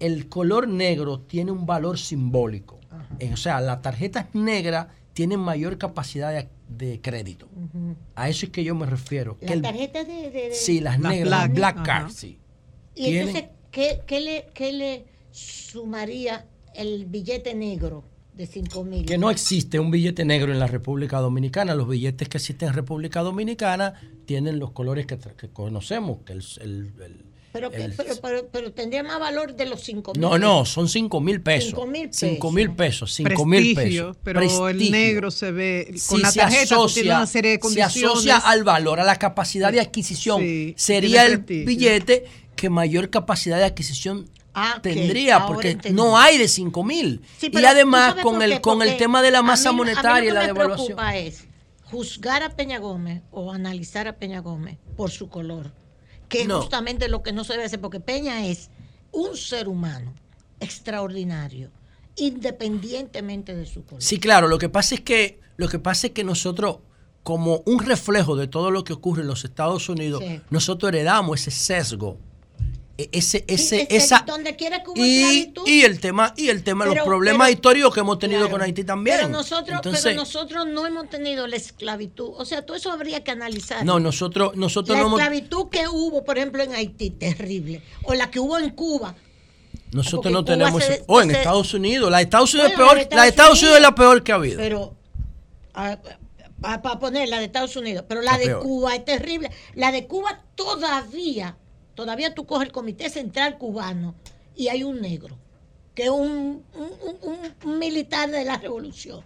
el 0.00 0.28
color 0.28 0.66
negro 0.66 1.20
tiene 1.20 1.52
un 1.52 1.66
valor 1.66 1.98
simbólico. 1.98 2.80
Eh, 3.18 3.30
O 3.32 3.36
sea, 3.36 3.60
las 3.60 3.82
tarjetas 3.82 4.26
negras 4.34 4.88
tienen 5.12 5.38
mayor 5.40 5.76
capacidad 5.78 6.32
de, 6.32 6.48
de 6.68 7.00
crédito. 7.00 7.48
A 8.14 8.28
eso 8.28 8.46
es 8.46 8.52
que 8.52 8.64
yo 8.64 8.74
me 8.74 8.86
refiero. 8.86 9.36
Las 9.40 9.60
tarjetas 9.62 10.06
de, 10.08 10.12
de- 10.14 10.30
de- 10.30 10.54
sí, 10.54 10.80
las 10.80 10.98
negras, 10.98 11.28
las 11.30 11.52
black 11.52 11.84
cards, 11.84 12.14
sí. 12.14 12.38
Y 12.96 13.04
tienen- 13.04 13.28
entonces, 13.28 13.50
¿qué, 13.70 14.00
qué 14.06 14.20
le, 14.20 14.46
qué 14.54 14.72
le 14.72 15.04
sumaría 15.30 16.46
el 16.74 17.06
billete 17.06 17.54
negro 17.54 18.04
de 18.40 18.46
5 18.46 18.84
mil? 18.84 19.04
Que 19.06 19.18
no 19.18 19.30
existe 19.30 19.78
un 19.78 19.90
billete 19.90 20.24
negro 20.24 20.52
en 20.52 20.58
la 20.58 20.66
República 20.66 21.18
Dominicana. 21.18 21.74
Los 21.74 21.88
billetes 21.88 22.28
que 22.28 22.38
existen 22.38 22.68
en 22.68 22.74
República 22.74 23.20
Dominicana 23.20 23.94
tienen 24.26 24.58
los 24.58 24.72
colores 24.72 25.06
que, 25.06 25.18
conocemos. 25.52 26.18
Que 26.24 26.32
el- 26.32 26.44
el- 26.60 26.92
el- 27.02 27.24
Pero, 27.52 27.70
que- 27.70 27.84
el- 27.84 27.92
pero, 27.94 28.14
pero, 28.22 28.48
pero 28.52 28.72
tendría 28.72 29.02
más 29.02 29.18
valor 29.18 29.54
de 29.56 29.66
los 29.66 29.80
5 29.82 30.12
mil. 30.12 30.20
no, 30.20 30.38
no, 30.38 30.64
son 30.64 30.88
5 30.88 31.20
mil 31.20 31.40
pesos. 31.42 31.70
5 31.70 31.86
mil 31.86 32.08
5 32.12 32.52
mil 32.52 32.70
pesos. 32.72 33.12
5 33.12 33.44
mil 33.44 33.74
Prestigio, 33.74 34.04
pesos. 34.14 34.18
pero 34.22 34.68
el 34.68 34.90
negro 34.90 35.30
se 35.30 35.50
ve 35.50 35.86
con 36.08 36.18
Si 36.18 36.22
la 36.22 36.30
se 36.30 36.40
tarjeta 36.40 36.74
asocia- 36.76 37.16
una 37.16 37.26
serie 37.26 37.58
de 37.58 37.68
Se 37.68 37.82
asocia 37.82 38.36
al 38.38 38.64
valor, 38.64 39.00
a 39.00 39.04
la 39.04 39.16
capacidad 39.16 39.72
de 39.72 39.80
adquisición. 39.80 40.40
Sí, 40.40 40.74
Sería 40.76 41.26
el 41.26 41.44
prestigio. 41.44 41.66
billete 41.66 42.24
que 42.56 42.70
mayor 42.70 43.10
capacidad 43.10 43.58
de 43.58 43.64
adquisición 43.64 44.28
Ah, 44.54 44.80
tendría, 44.82 45.46
porque 45.46 45.78
no 45.92 46.18
hay 46.18 46.36
de 46.38 46.48
5 46.48 46.82
mil. 46.84 47.22
Sí, 47.38 47.50
y 47.52 47.64
además 47.64 48.14
¿tú 48.14 48.20
sabes 48.20 48.24
con 48.24 48.42
el, 48.42 48.60
con 48.60 48.82
el 48.82 48.96
tema 48.96 49.22
de 49.22 49.30
la 49.30 49.42
masa 49.42 49.70
mí- 49.70 49.78
monetaria 49.78 50.30
y 50.30 50.32
la 50.34 50.46
devaluación. 50.46 50.98
es, 51.14 51.44
juzgar 51.84 52.42
a 52.42 52.50
Peña 52.50 52.78
Gómez 52.78 53.22
o 53.30 53.52
analizar 53.52 54.08
a 54.08 54.16
Peña 54.16 54.40
Gómez 54.40 54.78
por 54.96 55.10
su 55.10 55.28
color, 55.28 55.72
que 56.28 56.42
es 56.42 56.48
justamente 56.52 57.08
lo 57.08 57.22
que 57.22 57.32
no 57.32 57.44
se 57.44 57.52
debe 57.52 57.64
hacer, 57.64 57.80
porque 57.80 58.00
Peña 58.00 58.46
es 58.46 58.70
un 59.12 59.36
ser 59.36 59.68
humano 59.68 60.14
extraordinario, 60.60 61.70
independientemente 62.16 63.54
de 63.54 63.66
su 63.66 63.84
color. 63.84 64.02
Sí, 64.02 64.18
claro, 64.18 64.48
lo 64.48 64.58
que 64.58 64.68
pasa 64.68 64.94
es 64.94 65.00
que 65.00 65.40
lo 65.56 65.68
que 65.68 65.78
pasa 65.78 66.06
es 66.08 66.12
que 66.14 66.24
nosotros 66.24 66.78
como 67.22 67.62
un 67.66 67.80
reflejo 67.84 68.34
de 68.34 68.46
todo 68.46 68.70
lo 68.70 68.82
que 68.82 68.94
ocurre 68.94 69.20
en 69.22 69.28
los 69.28 69.44
Estados 69.44 69.88
Unidos, 69.90 70.22
Sí. 70.26 70.40
nosotros 70.48 70.88
heredamos 70.90 71.40
ese 71.40 71.50
sesgo. 71.50 72.18
E- 73.02 73.08
Ese, 73.12 73.44
ese, 73.48 73.80
Sí, 73.80 73.86
esa, 73.90 74.24
que 74.24 74.30
donde 74.32 74.56
quiera 74.56 74.82
que 74.82 74.90
hubo 74.90 74.96
y, 75.66 75.82
el 75.82 76.00
tema, 76.00 76.34
y 76.36 76.48
el 76.48 76.62
tema 76.64 76.84
de 76.84 76.90
Pero- 76.90 77.00
los 77.02 77.06
problemas 77.08 77.46
pero- 77.48 77.54
históricos 77.56 77.94
que 77.94 78.00
hemos 78.00 78.18
tenido 78.18 78.40
Claro. 78.40 78.52
con 78.52 78.62
Haití 78.62 78.84
también. 78.84 79.16
Pero 79.18 79.28
nosotros, 79.28 79.76
Entonces, 79.76 80.02
pero 80.04 80.16
nosotros 80.16 80.66
no 80.66 80.86
hemos 80.86 81.08
tenido 81.10 81.46
la 81.46 81.56
esclavitud. 81.56 82.30
O 82.36 82.44
sea, 82.44 82.64
todo 82.64 82.76
eso 82.76 82.90
habría 82.90 83.22
que 83.24 83.30
analizar. 83.30 83.84
no, 83.84 84.00
nosotros, 84.00 84.56
nosotros 84.56 84.96
la 84.96 85.02
no 85.02 85.08
hemos, 85.08 85.20
esclavitud 85.20 85.68
que 85.70 85.88
hubo, 85.88 86.24
por 86.24 86.38
ejemplo, 86.38 86.62
en 86.62 86.74
Haití, 86.74 87.10
terrible. 87.10 87.82
O 88.04 88.14
la 88.14 88.30
que 88.30 88.40
hubo 88.40 88.58
en 88.58 88.70
Cuba. 88.70 89.14
nosotros 89.92 90.20
porque 90.22 90.30
no 90.32 90.44
tenemos. 90.44 90.84
se- 90.84 91.02
oh, 91.06 91.20
en 91.20 91.30
se- 91.30 91.36
Estados 91.38 91.74
Unidos. 91.74 92.10
La 92.10 92.18
de 92.18 92.22
Estados 92.24 92.54
Unidos 92.54 92.72
Bueno, 92.76 92.92
es 92.92 93.06
peor. 93.06 93.16
La 93.16 93.22
de 93.24 93.28
Estados 93.28 93.58
Unidos 93.60 93.76
es 93.76 93.82
la 93.82 93.94
peor 93.94 94.22
que 94.22 94.32
ha 94.32 94.34
habido. 94.36 94.56
Pero, 94.58 94.94
para 96.60 96.98
poner 96.98 97.28
la 97.28 97.38
de 97.38 97.46
Estados 97.46 97.74
Unidos, 97.76 98.04
pero 98.08 98.20
la 98.20 98.32
La 98.32 98.38
de 98.38 98.46
peor. 98.46 98.62
Cuba 98.62 98.94
es 98.94 99.04
terrible. 99.04 99.50
La 99.74 99.92
de 99.92 100.06
Cuba 100.06 100.42
todavía, 100.54 101.56
todavía 101.94 102.34
tú 102.34 102.46
coges 102.46 102.66
el 102.68 102.72
Comité 102.72 103.08
Central 103.10 103.58
Cubano 103.58 104.14
y 104.56 104.68
hay 104.68 104.82
un 104.84 105.00
negro, 105.00 105.36
que 105.94 106.04
es 106.04 106.10
un, 106.10 106.64
un- 106.74 107.18
un- 107.22 107.54
un 107.64 107.78
militar 107.78 108.30
de 108.30 108.44
la 108.44 108.56
revolución. 108.58 109.22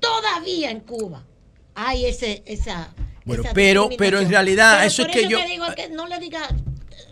Todavía 0.00 0.70
en 0.70 0.80
Cuba 0.80 1.24
hay 1.74 2.06
ese, 2.06 2.42
esa. 2.46 2.92
Bueno, 3.24 3.42
esa 3.42 3.52
pero- 3.52 3.88
pero 3.98 4.20
en 4.20 4.30
realidad, 4.30 4.76
Pero 4.78 4.86
eso 4.86 5.02
es 5.02 5.08
que 5.08 5.28
yo- 5.28 5.38
te 5.40 5.46
digo 5.48 5.66
es 5.66 5.74
que 5.74 5.88
no 5.88 6.06
le 6.06 6.18
diga. 6.18 6.40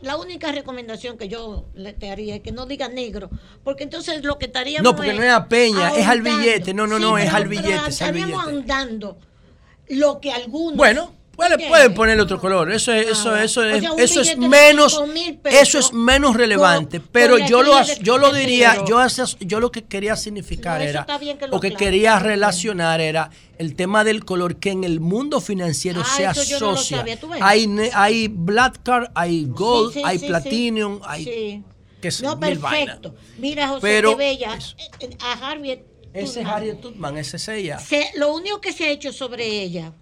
La 0.03 0.16
única 0.16 0.53
recomendación 0.53 1.16
que 1.16 1.27
yo 1.28 1.65
le 1.74 1.93
te 1.94 2.11
haría 2.11 2.36
es 2.36 2.43
que 2.43 2.53
no 2.53 2.66
diga 2.66 2.89
negro, 2.89 3.31
porque 3.65 3.82
entonces 3.85 4.23
lo 4.24 4.39
que 4.39 4.47
estaríamos 4.47 4.82
No, 4.85 4.94
porque 4.94 5.15
no 5.15 5.23
es 5.23 5.31
a 5.32 5.48
Peña, 5.48 5.90
es 5.97 6.07
al 6.07 6.20
billete. 6.23 6.74
No, 6.74 6.86
no, 6.86 6.97
Sí, 6.97 7.03
no, 7.03 7.19
es 7.19 7.32
al 7.32 7.48
billete, 7.48 7.74
es 7.74 7.81
al 7.81 7.89
estaríamos 7.90 8.44
billete. 8.47 8.51
ahondando 8.57 9.19
lo 9.89 10.20
que 10.20 10.32
algunos. 10.32 10.77
Bueno, 10.77 11.15
pueden 11.69 11.95
ponerle 11.95 12.23
otro 12.23 12.41
color. 12.41 12.73
Eso 12.73 12.93
es, 12.93 13.09
eso, 13.09 13.31
Ah, 13.31 13.45
eso 13.45 13.63
es, 13.65 13.81
sea, 13.83 13.91
eso 13.99 14.21
es 14.23 14.37
menos, 14.39 14.99
5.000 14.99 15.39
pesos 15.41 15.61
eso 15.63 15.79
es 15.79 15.93
menos 15.93 16.35
relevante. 16.37 16.99
con- 17.01 17.09
pero 17.13 17.39
con 17.39 17.47
yo 17.47 17.63
lo, 17.63 17.83
yo 18.01 18.19
lo 18.19 18.33
diría, 18.33 18.85
yo, 18.87 19.61
lo 19.61 19.71
que 19.71 19.85
quería 19.85 20.17
significar 20.17 20.81
No, 20.81 20.87
era, 20.89 21.07
que 21.39 21.47
lo 21.47 21.57
o 21.57 21.61
que 21.61 21.73
quería 21.75 22.15
bien. 22.17 22.25
relacionar 22.25 23.01
era 23.01 23.31
el 23.59 23.75
tema 23.77 24.03
del 24.05 24.25
color 24.25 24.57
que 24.57 24.71
en 24.71 24.85
el 24.85 25.01
mundo 25.01 25.41
financiero 25.41 26.03
Ah, 26.05 26.15
se 26.15 26.23
no 26.25 26.31
asocia. 26.73 26.99
sabía, 26.99 27.21
¿tú 27.21 27.29
ves? 27.29 27.41
hay, 27.43 27.69
hay 27.95 28.29
black 28.29 28.83
card, 28.83 29.11
hay 29.15 29.45
gold, 29.47 29.93
Sí, 29.93 30.01
sí, 30.01 30.05
hay 30.07 30.19
sí, 30.19 30.27
platinum, 30.27 31.01
hay 31.05 31.63
que 32.01 32.09
es 32.09 32.23
No, 32.23 32.39
perfecto. 32.39 33.15
Mira, 33.39 33.69
José, 33.69 33.81
Pero- 33.83 34.11
qué 34.11 34.17
bella. 34.17 34.59
Eh, 35.01 35.17
A 35.21 35.51
Harriet. 35.51 35.81
Ese 36.13 36.41
es. 36.41 36.47
Harriet 36.47 36.81
Tubman, 36.81 37.17
ese 37.19 37.37
es 37.37 37.49
ella. 37.49 37.79
Se- 37.79 38.11
lo 38.17 38.33
único 38.35 38.61
que 38.61 38.73
se 38.73 38.85
ha 38.85 38.91
hecho 38.91 39.13
sobre 39.13 39.45
ella 39.63 39.93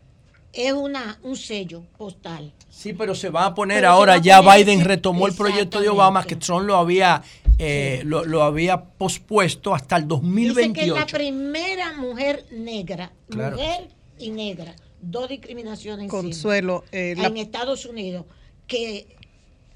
es 0.55 0.73
una, 0.73 1.19
un 1.23 1.37
sello 1.37 1.83
postal. 1.97 2.53
Sí, 2.71 2.93
pero 2.93 3.15
se 3.15 3.31
va 3.31 3.47
a 3.47 3.55
poner 3.55 3.79
Pero 3.79 3.89
ahora, 3.91 4.19
ya 4.19 4.43
poner 4.43 4.65
Biden 4.65 4.85
retomó 4.85 5.27
el 5.27 5.35
proyecto 5.35 5.81
de 5.81 5.89
Obama 5.89 6.25
que 6.25 6.37
Trump 6.37 6.67
lo 6.67 6.77
había, 6.77 7.23
eh, 7.59 8.03
lo, 8.05 8.25
lo 8.25 8.43
había 8.43 8.83
pospuesto 8.85 9.75
hasta 9.75 9.97
el 9.97 10.09
Dice 10.09 10.73
que 10.73 10.83
es 10.83 10.89
la 10.89 11.01
2028. 11.07 11.17
primera 11.17 11.93
mujer 11.95 12.47
negra, 12.53 13.13
Claro. 13.29 13.57
mujer 13.57 13.89
y 14.19 14.31
negra, 14.31 14.75
dos 15.01 15.29
discriminaciones 15.29 16.05
encima, 16.05 16.23
Consuelo, 16.23 16.85
eh, 16.93 17.15
la- 17.17 17.27
en 17.29 17.37
Estados 17.37 17.85
Unidos, 17.87 18.25
que 18.67 19.07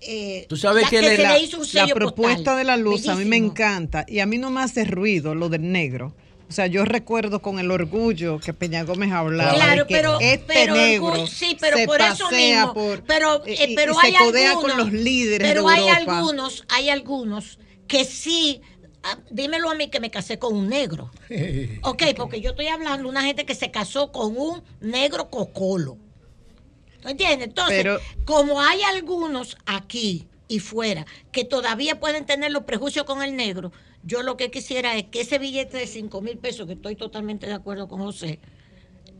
eh, 0.01 0.47
Tú 0.49 0.57
sabes 0.57 0.85
la- 0.85 0.91
que 0.91 1.03
le- 1.03 1.17
le 1.17 1.23
la, 1.25 1.39
hizo 1.41 1.57
un 1.57 1.65
la 1.65 1.69
sello 1.83 1.95
propuesta 1.95 2.37
postal. 2.37 2.57
de 2.59 2.65
la 2.65 2.77
luz 2.77 3.09
a 3.09 3.17
mí 3.17 3.25
me 3.25 3.37
encanta 3.37 4.05
y 4.07 4.21
a 4.21 4.27
mí 4.27 4.39
no 4.39 4.49
me 4.51 4.61
hace 4.63 4.85
ruido 4.85 5.35
lo 5.35 5.49
del 5.49 5.73
negro. 5.73 6.15
O 6.49 6.53
sea, 6.53 6.67
yo 6.67 6.85
recuerdo 6.87 7.43
con 7.43 7.59
el 7.59 7.71
orgullo 7.71 8.39
que 8.41 8.55
Peña 8.55 8.83
Gómez 8.85 9.13
hablaba 9.13 9.53
Claro, 9.53 9.83
de 9.83 9.87
que 9.89 9.95
pero, 9.95 10.19
este 10.21 10.45
pero 10.47 10.75
negro 10.75 11.27
sí, 11.27 11.57
pero 11.61 11.77
se 11.77 11.87
por 11.87 12.01
eso 12.01 12.25
pasea 12.25 12.67
mismo. 12.67 12.75
por- 12.75 13.05
pero 13.05 13.45
eh, 13.47 13.67
y- 13.69 13.75
pero 13.75 13.93
y 13.93 13.97
se 13.97 14.07
hay 14.07 14.15
codea 14.15 14.51
algunos, 14.53 14.73
con 14.75 14.79
los 14.79 14.93
líderes 14.93 15.47
Pero 15.47 15.67
de 15.67 15.75
hay 15.75 15.89
Europa. 15.89 16.19
algunos, 16.19 16.65
hay 16.71 16.89
algunos 16.89 17.59
que 17.87 18.05
sí. 18.07 18.63
ah, 19.03 19.19
Dímelo 19.31 19.71
a 19.71 19.75
mí 19.75 19.89
que 19.89 20.01
me 20.01 20.11
casé 20.11 20.39
con 20.39 20.55
un 20.57 20.69
negro. 20.71 21.11
Ok, 21.83 22.03
porque 22.17 22.41
yo 22.41 22.51
estoy 22.51 22.69
hablando 22.69 23.03
de 23.05 23.09
una 23.11 23.23
gente 23.25 23.45
que 23.45 23.55
se 23.55 23.71
casó 23.71 24.11
con 24.11 24.35
un 24.37 24.63
negro 24.81 25.29
cocolo. 25.29 25.99
¿Tú 27.03 27.09
¿Entiendes? 27.11 27.49
Entonces, 27.49 27.77
Pero- 27.83 28.01
como 28.25 28.61
hay 28.63 28.81
algunos 28.83 29.57
aquí 29.67 30.27
y 30.49 30.61
fuera 30.61 31.05
que 31.31 31.45
todavía 31.45 32.01
pueden 32.01 32.25
tener 32.25 32.51
los 32.53 32.65
prejuicios 32.65 33.05
con 33.05 33.23
el 33.23 33.37
negro, 33.37 33.71
yo 34.03 34.23
lo 34.23 34.37
que 34.37 34.51
quisiera 34.51 34.97
es 34.97 35.05
que 35.05 35.23
ese 35.23 35.39
billete 35.39 35.77
de 35.77 35.87
5 35.87 36.21
mil 36.21 36.39
pesos, 36.39 36.67
que 36.67 36.75
estoy 36.75 36.97
totalmente 36.97 37.47
de 37.47 37.55
acuerdo 37.55 37.89
con 37.89 38.01
José, 38.01 38.41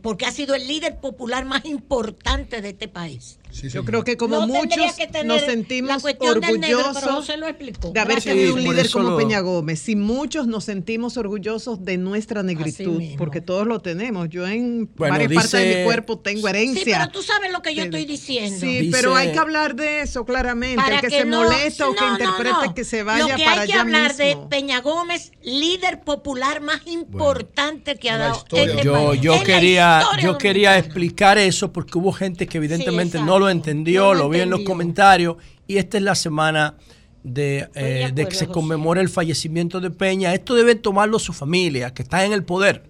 porque 0.01 0.25
ha 0.25 0.31
sido 0.31 0.55
el 0.55 0.67
líder 0.67 0.99
popular 0.99 1.45
más 1.45 1.65
importante 1.65 2.61
de 2.61 2.69
este 2.69 2.87
país. 2.87 3.38
Yo 3.51 3.83
creo 3.83 4.03
que 4.03 4.15
como 4.15 4.39
No 4.41 4.47
muchos 4.47 4.93
que 4.95 5.23
nos 5.23 5.41
sentimos 5.41 6.03
negro, 6.03 6.29
orgullosos 6.31 7.29
explicó. 7.29 7.91
de 7.91 7.99
haber 7.99 8.13
Gracias. 8.15 8.35
tenido 8.35 8.53
un 8.53 8.63
líder 8.63 8.89
como 8.91 9.09
lo- 9.11 9.17
Peña 9.17 9.39
Gómez. 9.39 9.79
Si 9.79 9.95
muchos 9.95 10.45
nos 10.47 10.63
sentimos 10.65 11.17
orgullosos 11.17 11.83
de 11.83 11.97
nuestra 11.97 12.43
negritud, 12.43 13.01
porque 13.17 13.41
todos 13.41 13.65
lo 13.67 13.79
tenemos. 13.79 14.29
Yo 14.29 14.47
en 14.47 14.89
Bueno, 14.95 15.13
varias 15.15 15.33
partes 15.33 15.51
de 15.51 15.75
mi 15.79 15.83
cuerpo 15.83 16.19
tengo 16.19 16.47
herencia. 16.47 16.83
Sí, 16.83 16.91
pero 16.91 17.09
tú 17.09 17.23
sabes 17.23 17.51
lo 17.51 17.61
que 17.61 17.73
yo 17.73 17.83
estoy 17.83 18.05
diciendo. 18.05 18.59
Sí, 18.59 18.79
Dice- 18.81 18.91
pero 18.97 19.15
hay 19.15 19.31
que 19.31 19.39
hablar 19.39 19.75
de 19.75 20.01
eso 20.01 20.25
claramente. 20.25 20.77
Para 20.77 20.95
el 20.95 21.01
que, 21.01 21.07
que 21.07 21.19
se 21.19 21.25
no- 21.25 21.43
molesta 21.43 21.89
o 21.89 21.93
que 21.95 22.01
no, 22.01 22.07
no, 22.07 22.13
interprete 22.13 22.67
no. 22.67 22.73
que 22.75 22.83
se 22.83 23.03
vaya 23.03 23.27
Lo 23.27 23.35
que 23.35 23.43
para 23.43 23.61
hay 23.61 23.67
que 23.67 23.73
allá 23.73 23.81
hablar 23.81 24.15
de. 24.15 24.37
Peña 24.49 24.79
Gómez, 24.81 25.31
líder 25.41 26.01
popular 26.01 26.61
más 26.61 26.81
importante 26.85 27.95
que 27.97 28.09
ha 28.09 28.17
dado 28.17 28.35
este 28.37 28.83
Yo, 28.83 28.93
país. 28.93 29.21
yo 29.21 29.33
En 29.35 29.43
quería, 29.43 30.03
yo 30.21 30.37
quería 30.37 30.77
explicar 30.77 31.37
eso 31.37 31.73
porque 31.73 31.97
hubo 31.97 32.11
gente 32.11 32.47
que 32.47 32.57
evidentemente 32.57 33.17
Sí, 33.17 33.23
no 33.39 33.45
lo 33.45 33.49
entendió, 33.49 34.03
No 34.09 34.13
lo 34.13 34.19
lo 34.23 34.29
vi 34.29 34.39
en 34.41 34.49
los 34.49 34.61
comentarios 34.61 35.37
y 35.67 35.77
esta 35.77 35.97
es 35.97 36.03
la 36.03 36.15
semana 36.15 36.75
de, 37.23 37.67
de 37.73 38.03
eh, 38.05 38.11
de 38.13 38.27
que 38.27 38.35
se 38.35 38.47
conmemora 38.47 39.01
el 39.01 39.09
fallecimiento 39.09 39.79
de 39.79 39.91
Peña. 39.91 40.33
Esto 40.33 40.55
debe 40.55 40.75
tomarlo 40.75 41.19
su 41.19 41.33
familia, 41.33 41.93
que 41.93 42.01
está 42.03 42.23
en 42.25 42.33
el 42.33 42.43
poder. 42.43 42.89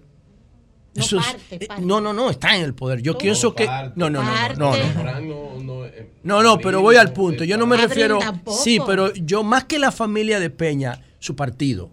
No, 0.94 1.04
Eso 1.04 1.18
es- 1.20 1.26
parte, 1.26 1.64
eh, 1.64 1.66
parte. 1.68 1.84
no, 1.84 2.00
no, 2.00 2.12
no, 2.12 2.30
está 2.30 2.56
en 2.56 2.62
el 2.62 2.74
poder. 2.74 3.00
Yo 3.00 3.12
No. 3.12 3.18
pienso 3.18 3.54
que... 3.54 3.64
Parte. 3.66 3.92
No, 3.96 4.10
no, 4.10 4.22
no, 4.22 4.28
no, 4.28 4.34
Parte. 4.36 4.58
no, 4.58 4.76
no. 4.76 5.00
Fran 5.02 5.28
no- 5.28 5.60
no, 5.62 5.84
eh, 5.86 6.10
No, 6.24 6.42
no, 6.42 6.58
pero 6.58 6.80
voy 6.80 6.96
al 6.96 7.12
punto. 7.12 7.44
Yo 7.44 7.56
no 7.56 7.66
me 7.66 7.76
refiero. 7.76 8.18
Sí, 8.62 8.78
pero 8.86 9.12
yo 9.14 9.42
más 9.44 9.64
que 9.64 9.78
la 9.78 9.92
familia 9.92 10.40
de 10.40 10.50
Peña, 10.50 11.00
su 11.20 11.36
partido. 11.36 11.90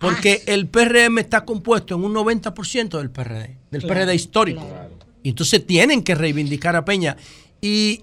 Porque 0.00 0.42
Ah, 0.46 0.52
el 0.52 0.68
PRM 0.68 1.18
está 1.20 1.44
compuesto 1.44 1.94
en 1.96 2.04
un 2.04 2.14
90% 2.14 2.98
del 2.98 3.10
PRD, 3.10 3.58
del 3.70 3.82
Claro, 3.82 3.94
PRD 3.94 4.14
histórico. 4.14 4.66
claro. 4.66 4.90
Y 5.22 5.30
entonces 5.30 5.66
tienen 5.66 6.02
que 6.04 6.14
reivindicar 6.14 6.76
a 6.76 6.84
Peña. 6.84 7.16
Y, 7.60 8.00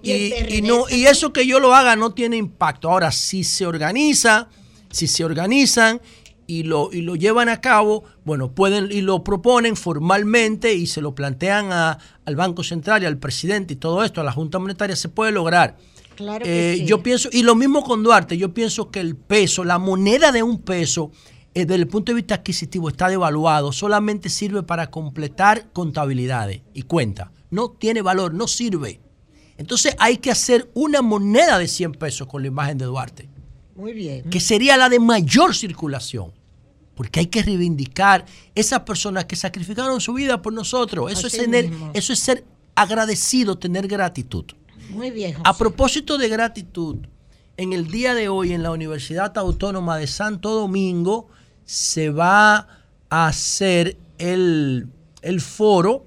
Y 0.58 0.62
no, 0.62 0.84
y 0.90 1.06
eso 1.06 1.32
que 1.32 1.46
yo 1.46 1.60
lo 1.60 1.74
haga 1.74 1.96
no 1.96 2.12
tiene 2.12 2.36
impacto. 2.36 2.90
Ahora, 2.90 3.10
si 3.10 3.42
se 3.44 3.66
organiza, 3.66 4.48
si 4.90 5.06
se 5.06 5.24
organizan 5.24 6.00
y 6.46 6.62
lo, 6.62 6.90
y 6.92 7.00
lo 7.00 7.16
llevan 7.16 7.48
a 7.48 7.60
cabo, 7.60 8.04
bueno, 8.24 8.52
pueden 8.52 8.92
y 8.92 9.00
lo 9.00 9.24
proponen 9.24 9.74
formalmente 9.76 10.74
y 10.74 10.86
se 10.86 11.00
lo 11.00 11.14
plantean 11.14 11.72
a- 11.72 11.98
al 12.24 12.36
Banco 12.36 12.62
Central 12.62 13.02
y 13.02 13.06
al 13.06 13.18
presidente 13.18 13.74
y 13.74 13.76
todo 13.76 14.04
esto, 14.04 14.20
a 14.20 14.24
la 14.24 14.32
Junta 14.32 14.58
Monetaria, 14.58 14.94
se 14.94 15.08
puede 15.08 15.32
lograr. 15.32 15.76
Claro 16.14 16.44
que 16.44 16.72
Eh, 16.72 16.76
sí. 16.78 16.84
Yo 16.86 17.02
pienso, 17.02 17.28
y 17.32 17.42
lo 17.42 17.54
mismo 17.54 17.82
con 17.82 18.02
Duarte, 18.02 18.36
yo 18.38 18.54
pienso 18.54 18.90
que 18.90 19.00
el 19.00 19.16
peso, 19.16 19.64
la 19.64 19.78
moneda 19.78 20.32
de 20.32 20.42
un 20.42 20.60
peso, 20.62 21.10
eh, 21.54 21.64
desde 21.66 21.74
el 21.82 21.88
punto 21.88 22.12
de 22.12 22.16
vista 22.16 22.34
adquisitivo 22.36 22.88
está 22.88 23.08
devaluado, 23.08 23.72
solamente 23.72 24.28
sirve 24.28 24.62
para 24.62 24.90
completar 24.90 25.72
contabilidades 25.72 26.60
y 26.74 26.82
cuentas. 26.82 27.30
No 27.50 27.70
tiene 27.70 28.02
valor, 28.02 28.34
no 28.34 28.46
sirve. 28.46 29.00
Entonces 29.58 29.94
hay 29.98 30.18
que 30.18 30.30
hacer 30.30 30.70
una 30.74 31.02
moneda 31.02 31.58
de 31.58 31.68
100 31.68 31.92
pesos 31.92 32.26
con 32.26 32.42
la 32.42 32.48
imagen 32.48 32.78
de 32.78 32.84
Duarte, 32.84 33.28
Muy 33.74 33.92
bien. 33.92 34.28
que 34.30 34.40
sería 34.40 34.76
la 34.76 34.88
de 34.88 34.98
mayor 34.98 35.54
circulación. 35.54 36.32
Porque 36.94 37.20
hay 37.20 37.26
que 37.26 37.42
reivindicar 37.42 38.24
esas 38.54 38.80
personas 38.80 39.26
que 39.26 39.36
sacrificaron 39.36 40.00
su 40.00 40.14
vida 40.14 40.40
por 40.40 40.54
nosotros. 40.54 41.12
Eso, 41.12 41.26
es, 41.26 41.34
tener, 41.34 41.68
mismo. 41.68 41.90
eso 41.92 42.14
es 42.14 42.18
ser 42.18 42.44
agradecido, 42.74 43.58
tener 43.58 43.86
gratitud. 43.86 44.46
Muy 44.88 45.10
bien. 45.10 45.32
José. 45.32 45.42
A 45.44 45.54
propósito 45.58 46.16
de 46.16 46.28
gratitud, 46.28 46.96
en 47.58 47.74
el 47.74 47.90
día 47.90 48.14
de 48.14 48.30
hoy 48.30 48.52
en 48.54 48.62
la 48.62 48.70
Universidad 48.70 49.36
Autónoma 49.36 49.98
de 49.98 50.06
Santo 50.06 50.54
Domingo 50.54 51.28
se 51.66 52.08
va 52.08 52.66
a 53.10 53.26
hacer 53.26 53.98
el, 54.18 54.88
el 55.20 55.40
foro 55.42 56.04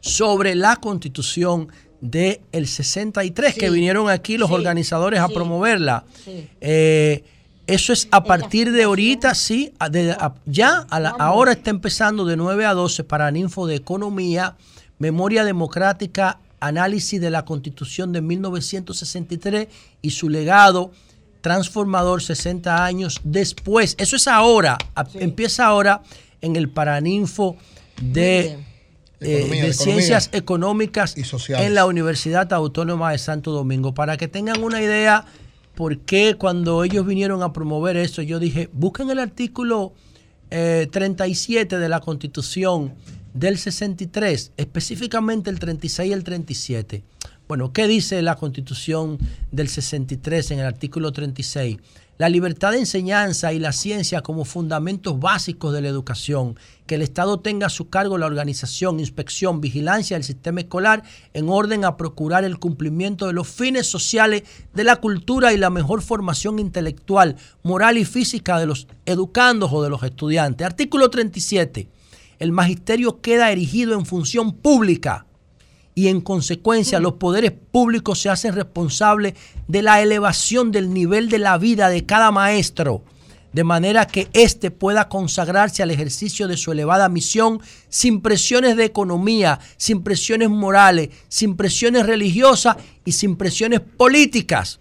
sobre 0.00 0.54
la 0.54 0.76
constitución 0.76 1.68
del 2.10 2.66
63, 2.66 3.54
que 3.54 3.68
Sí, 3.68 3.72
vinieron 3.72 4.10
aquí 4.10 4.36
los 4.36 4.48
sí, 4.50 4.54
organizadores 4.54 5.20
a 5.20 5.26
sí, 5.28 5.32
promoverla. 5.34 6.04
Eh, 6.60 7.24
eso 7.66 7.94
es 7.94 8.08
a 8.10 8.22
partir 8.24 8.70
de 8.72 8.82
ahorita, 8.82 9.34
sí, 9.34 9.72
a- 9.78 9.88
de- 9.88 10.12
a- 10.12 10.34
ya 10.44 10.86
a 10.90 11.00
la- 11.00 11.10
ahora 11.18 11.52
está 11.52 11.70
empezando 11.70 12.26
de 12.26 12.36
9 12.36 12.66
a 12.66 12.74
12 12.74 13.04
para 13.04 13.30
Ninfo 13.30 13.66
de 13.66 13.76
Economía, 13.76 14.56
Memoria 14.98 15.44
Democrática, 15.44 16.38
Análisis 16.60 17.20
de 17.20 17.30
la 17.30 17.44
Constitución 17.46 18.12
de 18.12 18.20
1963 18.20 19.68
y 20.02 20.10
su 20.10 20.28
legado 20.28 20.92
transformador 21.40 22.22
60 22.22 22.84
años 22.84 23.20
después. 23.24 23.94
Eso 23.98 24.16
es 24.16 24.28
ahora, 24.28 24.76
a- 24.94 25.06
empieza 25.14 25.64
ahora 25.66 26.02
en 26.42 26.56
el 26.56 26.68
Paraninfo 26.68 27.56
de, 28.00 28.58
Economía, 29.20 29.64
eh, 29.64 29.66
de. 29.68 29.72
Ciencias 29.72 30.30
Económicas 30.32 31.14
sociales. 31.24 31.66
en 31.66 31.74
la 31.74 31.86
Universidad 31.86 32.52
Autónoma 32.52 33.12
de 33.12 33.18
Santo 33.18 33.52
Domingo. 33.52 33.94
Para 33.94 34.16
que 34.16 34.28
tengan 34.28 34.62
una 34.62 34.82
idea 34.82 35.24
por 35.74 35.98
qué 36.00 36.36
cuando 36.36 36.84
ellos 36.84 37.06
vinieron 37.06 37.42
a 37.42 37.52
promover 37.52 37.96
eso, 37.96 38.22
yo 38.22 38.38
dije, 38.38 38.68
busquen 38.72 39.10
el 39.10 39.18
artículo 39.18 39.92
eh, 40.50 40.88
37 40.90 41.78
de 41.78 41.88
la 41.88 42.00
Constitución 42.00 42.94
del 43.32 43.58
63, 43.58 44.52
específicamente 44.56 45.50
el 45.50 45.58
36 45.58 46.08
y 46.08 46.12
el 46.12 46.22
37. 46.22 47.02
Bueno, 47.48 47.72
¿qué 47.72 47.86
dice 47.88 48.22
la 48.22 48.36
Constitución 48.36 49.18
del 49.50 49.68
63 49.68 50.52
en 50.52 50.60
el 50.60 50.66
artículo 50.66 51.12
36? 51.12 51.78
La 52.16 52.28
libertad 52.28 52.70
de 52.70 52.78
enseñanza 52.78 53.52
y 53.52 53.58
la 53.58 53.72
ciencia 53.72 54.20
como 54.20 54.44
fundamentos 54.44 55.18
básicos 55.18 55.72
de 55.72 55.82
la 55.82 55.88
educación, 55.88 56.56
que 56.86 56.94
el 56.94 57.02
Estado 57.02 57.40
tenga 57.40 57.66
a 57.66 57.70
su 57.70 57.88
cargo 57.88 58.18
la 58.18 58.26
organización, 58.26 59.00
inspección, 59.00 59.60
vigilancia 59.60 60.16
del 60.16 60.22
sistema 60.22 60.60
escolar 60.60 61.02
en 61.32 61.48
orden 61.48 61.84
a 61.84 61.96
procurar 61.96 62.44
el 62.44 62.60
cumplimiento 62.60 63.26
de 63.26 63.32
los 63.32 63.48
fines 63.48 63.88
sociales 63.88 64.44
de 64.74 64.84
la 64.84 64.96
cultura 64.96 65.52
y 65.52 65.56
la 65.56 65.70
mejor 65.70 66.02
formación 66.02 66.60
intelectual, 66.60 67.34
moral 67.64 67.98
y 67.98 68.04
física 68.04 68.60
de 68.60 68.66
los 68.66 68.86
educandos 69.06 69.72
o 69.72 69.82
de 69.82 69.90
los 69.90 70.04
estudiantes. 70.04 70.64
Artículo 70.64 71.10
37. 71.10 71.88
El 72.38 72.52
magisterio 72.52 73.20
queda 73.22 73.50
erigido 73.50 73.98
en 73.98 74.06
función 74.06 74.52
pública 74.52 75.26
y 75.94 76.08
en 76.08 76.20
consecuencia 76.20 77.00
los 77.00 77.14
poderes 77.14 77.52
públicos 77.52 78.20
se 78.20 78.28
hacen 78.28 78.54
responsables 78.54 79.34
de 79.68 79.82
la 79.82 80.02
elevación 80.02 80.72
del 80.72 80.92
nivel 80.92 81.28
de 81.28 81.38
la 81.38 81.56
vida 81.58 81.88
de 81.88 82.04
cada 82.04 82.30
maestro, 82.30 83.04
de 83.52 83.62
manera 83.62 84.06
que 84.06 84.28
éste 84.32 84.72
pueda 84.72 85.08
consagrarse 85.08 85.82
al 85.82 85.92
ejercicio 85.92 86.48
de 86.48 86.56
su 86.56 86.72
elevada 86.72 87.08
misión 87.08 87.60
sin 87.88 88.20
presiones 88.20 88.76
de 88.76 88.84
economía, 88.84 89.60
sin 89.76 90.02
presiones 90.02 90.50
morales, 90.50 91.10
sin 91.28 91.56
presiones 91.56 92.06
religiosas 92.06 92.76
y 93.04 93.12
sin 93.12 93.36
presiones 93.36 93.80
políticas 93.80 94.80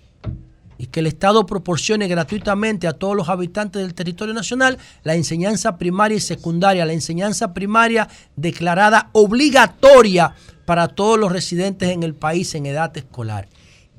y 0.83 0.87
que 0.87 0.99
el 0.99 1.07
Estado 1.07 1.45
proporcione 1.45 2.07
gratuitamente 2.07 2.87
a 2.87 2.93
todos 2.93 3.15
los 3.15 3.29
habitantes 3.29 3.81
del 3.81 3.93
territorio 3.93 4.33
nacional 4.33 4.77
la 5.03 5.15
enseñanza 5.15 5.77
primaria 5.77 6.17
y 6.17 6.19
secundaria, 6.19 6.85
la 6.85 6.93
enseñanza 6.93 7.53
primaria 7.53 8.09
declarada 8.35 9.09
obligatoria 9.13 10.35
para 10.65 10.87
todos 10.87 11.19
los 11.19 11.31
residentes 11.31 11.89
en 11.89 12.03
el 12.03 12.13
país 12.13 12.55
en 12.55 12.65
edad 12.65 12.95
escolar. 12.97 13.47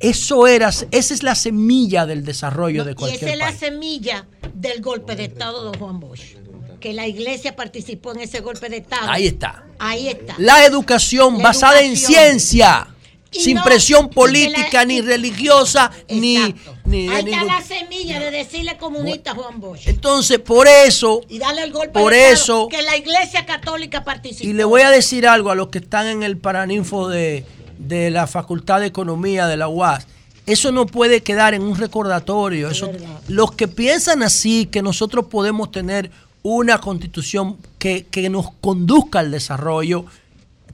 Eso 0.01 0.47
era, 0.47 0.69
esa 0.69 1.15
es 1.15 1.23
la 1.23 1.35
semilla 1.35 2.05
del 2.05 2.25
desarrollo 2.25 2.85
de 2.85 2.91
Y 2.91 2.95
esa 2.95 2.99
cualquier 3.01 3.31
es 3.31 3.39
la 3.39 3.47
país. 3.47 3.59
semilla 3.59 4.27
del 4.55 4.83
golpe 4.83 5.17
de 5.17 5.25
Estado 5.25 5.71
de 5.71 5.79
Juan 5.79 6.01
Bosch. 6.01 6.37
Que 6.81 6.93
la 6.93 7.07
iglesia 7.07 7.57
participó 7.57 8.13
en 8.13 8.21
ese 8.21 8.41
golpe 8.41 8.69
de 8.69 8.79
Estado. 8.79 9.09
Ahí 9.09 9.27
está. 9.27 9.65
Ahí 9.79 10.09
está. 10.09 10.35
La 10.39 10.67
educación 10.67 11.39
La 11.39 11.45
basada 11.45 11.81
en 11.81 11.97
ciencia, 11.97 12.94
Y 13.35 13.41
sin 13.41 13.57
no- 13.57 13.65
presión 13.65 14.09
política 14.11 14.69
la- 14.81 14.85
ni 14.85 15.01
religiosa, 15.01 15.91
ni, 16.09 16.55
ni 16.85 17.09
Ahí 17.09 17.25
está 17.33 17.45
la 17.45 17.61
semilla 17.63 18.21
de 18.21 18.31
decirle 18.31 18.77
comunista 18.79 19.33
a 19.33 19.35
Juan 19.35 19.61
Bosch. 19.61 19.87
Entonces, 19.87 20.39
por 20.39 20.69
eso, 20.69 21.21
Y 21.29 21.39
darle 21.39 21.65
el 21.65 21.73
golpe 21.73 21.99
por 21.99 22.15
eso- 22.15 22.69
que 22.69 22.81
la 22.83 22.97
iglesia 22.97 23.45
católica 23.45 24.05
participó. 24.05 24.49
Y 24.49 24.53
le 24.53 24.65
voy 24.65 24.83
a 24.83 24.91
decir 24.91 25.27
algo 25.27 25.51
a 25.51 25.55
los 25.55 25.69
que 25.69 25.79
están 25.79 26.07
en 26.07 26.23
el 26.23 26.37
paraninfo 26.39 27.09
de, 27.09 27.45
de 27.79 28.11
la 28.11 28.27
Facultad 28.27 28.81
de 28.81 28.87
Economía 28.87 29.47
de 29.47 29.57
la 29.57 29.69
UAS. 29.69 30.07
Eso 30.47 30.71
no 30.73 30.87
puede 30.87 31.23
quedar 31.23 31.55
en 31.55 31.63
un 31.63 31.77
recordatorio. 31.77 32.69
Eso, 32.71 32.91
los 33.29 33.53
que 33.53 33.67
piensan 33.67 34.23
así, 34.23 34.67
que 34.67 34.83
nosotros 34.83 35.27
podemos 35.31 35.71
tener 35.73 36.11
una 36.43 36.79
constitución 36.79 37.57
que, 37.79 38.05
que 38.11 38.29
nos 38.29 38.51
conduzca 38.61 39.21
al 39.21 39.31
desarrollo, 39.31 40.05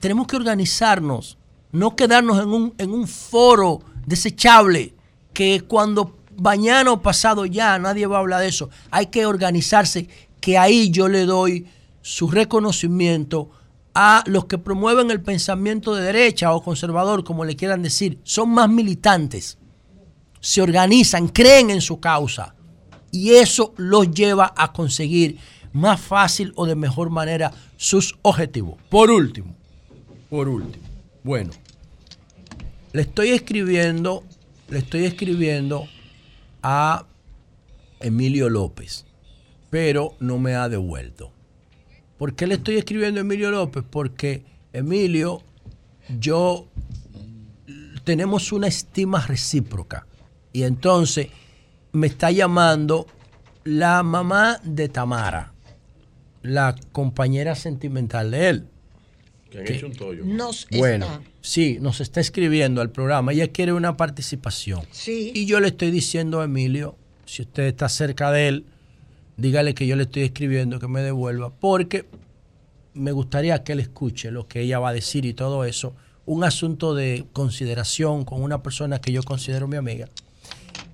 tenemos 0.01 0.27
que 0.27 0.35
organizarnos, 0.35 1.37
no 1.71 1.95
quedarnos 1.95 2.41
en 2.41 2.49
un, 2.49 2.73
en 2.77 2.91
un 2.91 3.07
foro 3.07 3.81
desechable 4.05 4.93
que 5.33 5.61
cuando 5.61 6.17
mañana 6.37 6.91
o 6.91 7.01
pasado 7.01 7.45
ya 7.45 7.77
nadie 7.79 8.07
va 8.07 8.17
a 8.17 8.19
hablar 8.19 8.41
de 8.41 8.47
eso. 8.47 8.69
Hay 8.89 9.07
que 9.07 9.25
organizarse, 9.25 10.07
que 10.39 10.57
ahí 10.57 10.89
yo 10.89 11.07
le 11.07 11.25
doy 11.25 11.67
su 12.01 12.29
reconocimiento 12.29 13.49
a 13.93 14.23
los 14.25 14.45
que 14.45 14.57
promueven 14.57 15.11
el 15.11 15.21
pensamiento 15.21 15.93
de 15.93 16.03
derecha 16.03 16.53
o 16.53 16.63
conservador, 16.63 17.23
como 17.23 17.45
le 17.45 17.55
quieran 17.55 17.83
decir, 17.83 18.19
son 18.23 18.49
más 18.49 18.69
militantes, 18.69 19.57
se 20.39 20.61
organizan, 20.61 21.27
creen 21.27 21.69
en 21.69 21.81
su 21.81 21.99
causa 21.99 22.55
y 23.11 23.31
eso 23.31 23.73
los 23.77 24.09
lleva 24.11 24.53
a 24.55 24.71
conseguir 24.71 25.37
más 25.73 25.99
fácil 25.99 26.53
o 26.55 26.65
de 26.65 26.75
mejor 26.75 27.09
manera 27.09 27.51
sus 27.77 28.17
objetivos. 28.21 28.77
Por 28.89 29.11
último, 29.11 29.53
por 30.29 30.47
último, 30.47 30.83
bueno, 31.23 31.51
le 32.93 33.01
estoy 33.03 33.29
escribiendo, 33.29 34.23
le 34.69 34.79
estoy 34.79 35.05
escribiendo 35.05 35.87
a 36.61 37.05
Emilio 37.99 38.49
López, 38.49 39.05
pero 39.69 40.15
no 40.19 40.37
me 40.39 40.55
ha 40.55 40.69
devuelto. 40.69 41.31
¿Por 42.17 42.35
qué 42.35 42.47
le 42.47 42.55
estoy 42.55 42.77
escribiendo 42.77 43.19
a 43.19 43.21
Emilio 43.21 43.51
López? 43.51 43.83
Porque 43.89 44.43
Emilio, 44.73 45.41
yo 46.19 46.67
tenemos 48.03 48.51
una 48.51 48.67
estima 48.67 49.25
recíproca. 49.25 50.05
Y 50.53 50.63
entonces 50.63 51.27
me 51.93 52.07
está 52.07 52.31
llamando 52.31 53.07
la 53.63 54.03
mamá 54.03 54.59
de 54.63 54.89
Tamara, 54.89 55.53
la 56.41 56.75
compañera 56.91 57.55
sentimental 57.55 58.31
de 58.31 58.49
él. 58.49 58.67
Que 59.51 59.59
han 59.59 59.67
hecho 59.67 59.87
un 59.87 59.93
tollo. 59.93 60.23
Nos 60.25 60.67
Bueno, 60.71 61.05
está. 61.05 61.21
sí, 61.41 61.77
nos 61.81 62.01
está 62.01 62.19
escribiendo 62.21 62.81
al 62.81 62.89
programa. 62.89 63.33
Ella 63.33 63.47
quiere 63.49 63.73
una 63.73 63.97
participación. 63.97 64.81
Sí. 64.91 65.31
Y 65.35 65.45
yo 65.45 65.59
le 65.59 65.67
estoy 65.67 65.91
diciendo 65.91 66.41
a 66.41 66.45
Emilio, 66.45 66.95
si 67.25 67.43
usted 67.43 67.63
está 67.63 67.89
cerca 67.89 68.31
de 68.31 68.47
él, 68.47 68.65
dígale 69.37 69.73
que 69.73 69.85
yo 69.87 69.95
le 69.95 70.03
estoy 70.03 70.23
escribiendo, 70.23 70.79
que 70.79 70.87
me 70.87 71.01
devuelva, 71.01 71.51
porque 71.51 72.05
me 72.93 73.11
gustaría 73.11 73.63
que 73.63 73.73
él 73.73 73.79
escuche 73.79 74.31
lo 74.31 74.47
que 74.47 74.61
ella 74.61 74.79
va 74.79 74.89
a 74.89 74.93
decir 74.93 75.25
y 75.25 75.33
todo 75.33 75.65
eso. 75.65 75.95
Un 76.25 76.43
asunto 76.43 76.93
de 76.93 77.25
consideración 77.33 78.25
con 78.25 78.41
una 78.41 78.61
persona 78.63 78.99
que 79.01 79.11
yo 79.11 79.23
considero 79.23 79.67
mi 79.67 79.77
amiga. 79.77 80.07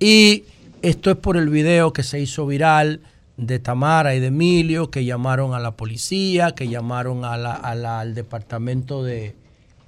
Y 0.00 0.44
esto 0.82 1.10
es 1.10 1.16
por 1.16 1.36
el 1.36 1.48
video 1.48 1.92
que 1.92 2.02
se 2.02 2.20
hizo 2.20 2.46
viral 2.46 3.00
de 3.38 3.58
Tamara 3.60 4.14
y 4.14 4.20
de 4.20 4.26
Emilio, 4.26 4.90
que 4.90 5.04
llamaron 5.04 5.54
a 5.54 5.60
la 5.60 5.70
policía, 5.70 6.50
que 6.52 6.68
llamaron 6.68 7.24
a 7.24 7.36
la- 7.38 7.54
a 7.54 7.74
la- 7.74 8.00
al 8.00 8.14
departamento 8.14 9.02
de... 9.02 9.34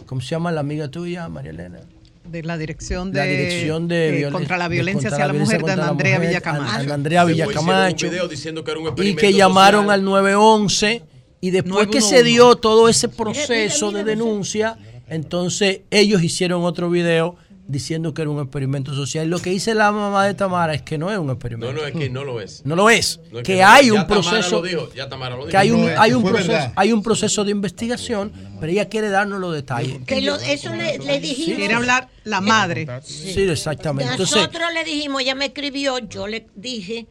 ¿Cómo 0.06 0.20
se 0.22 0.28
llama 0.28 0.51
la 0.52 0.60
amiga 0.60 0.89
tuya, 0.89 1.28
María 1.28 1.51
Elena? 1.51 1.81
De 2.24 2.43
la 2.44 2.56
dirección 2.56 3.10
de, 3.12 3.18
La 3.18 3.24
dirección 3.24 3.89
de, 3.89 4.20
eh, 4.22 4.31
contra 4.31 4.56
la 4.56 4.68
violencia 4.68 5.10
contra 5.10 5.16
hacia 5.16 5.27
la, 5.27 5.32
violencia 5.32 5.59
mujer 5.59 5.66
de 5.77 5.82
Ana 5.82 5.90
Andrea 5.90 6.18
Villacamacho. 6.20 6.94
Andrea 6.94 7.24
Villacamacho. 7.24 8.06
un 8.06 8.12
video 8.12 8.28
diciendo 8.28 8.62
que 8.64 8.70
era 8.70 8.81
un 8.81 8.94
y 9.05 9.14
que 9.16 9.32
llamaron 9.32 9.82
social. 9.86 9.98
al 10.01 10.05
911 10.05 11.02
y 11.40 11.51
después 11.51 11.89
que 11.89 11.98
911. 11.98 12.16
se 12.16 12.22
dio 12.22 12.55
todo 12.56 12.89
ese 12.89 13.09
proceso 13.09 13.90
de 13.90 14.05
denuncia, 14.05 14.77
entonces 15.09 15.81
ellos 15.90 16.22
hicieron 16.22 16.62
otro 16.64 16.89
video 16.89 17.35
diciendo 17.70 18.12
que 18.14 18.22
era 18.22 18.30
un 18.30 18.40
experimento 18.40 18.94
social. 18.94 19.28
Lo 19.28 19.38
que 19.38 19.51
dice 19.51 19.74
la 19.74 19.92
mamá 19.92 20.26
de 20.26 20.34
Tamara 20.34 20.74
es 20.74 20.82
que 20.82 20.98
no 20.98 21.10
es 21.10 21.18
un 21.18 21.30
experimento. 21.30 21.72
No, 21.72 21.80
no, 21.80 21.86
es 21.86 21.92
que 21.94 22.10
no 22.10 22.24
lo 22.24 22.40
es. 22.40 22.62
No 22.64 22.76
lo 22.76 22.90
es. 22.90 23.20
No 23.32 23.38
es 23.40 23.44
que 23.44 23.56
no 23.60 23.68
hay 23.68 23.86
es. 23.86 23.90
un 23.92 23.97
Ya 23.98 24.06
Tamara 24.06 24.22
proceso 24.30 24.56
lo 24.56 24.62
dijo, 24.62 24.90
ya 24.94 25.09
Tamara 25.09 25.36
lo 25.36 25.42
que 25.42 25.48
dijo. 25.48 25.59
hay 25.59 25.70
un, 25.70 25.90
hay 25.98 26.12
un 26.12 26.22
proceso 26.24 26.52
verdad. 26.52 26.72
hay 26.76 26.92
un 26.92 27.02
proceso 27.02 27.44
de 27.44 27.51
investigación, 27.52 28.32
pero 28.60 28.72
ella 28.72 28.88
quiere 28.88 29.09
darnos 29.10 29.40
los 29.40 29.55
detalles. 29.55 29.98
Que 30.06 30.20
lo- 30.20 30.36
eso 30.36 30.74
le, 30.74 30.98
le 30.98 31.20
dijimos. 31.20 31.56
Quiere 31.59 31.74
hablar 31.74 32.09
la 32.24 32.40
madre. 32.40 32.86
Sí, 33.02 33.40
exactamente. 33.42 34.10
Entonces, 34.10 34.36
Nosotros 34.36 34.72
le 34.74 34.84
dijimos, 34.84 35.22
ella 35.22 35.34
me 35.34 35.47
escribió, 35.47 35.98
yo 35.98 36.26
le 36.26 36.47
dije, 36.55 37.06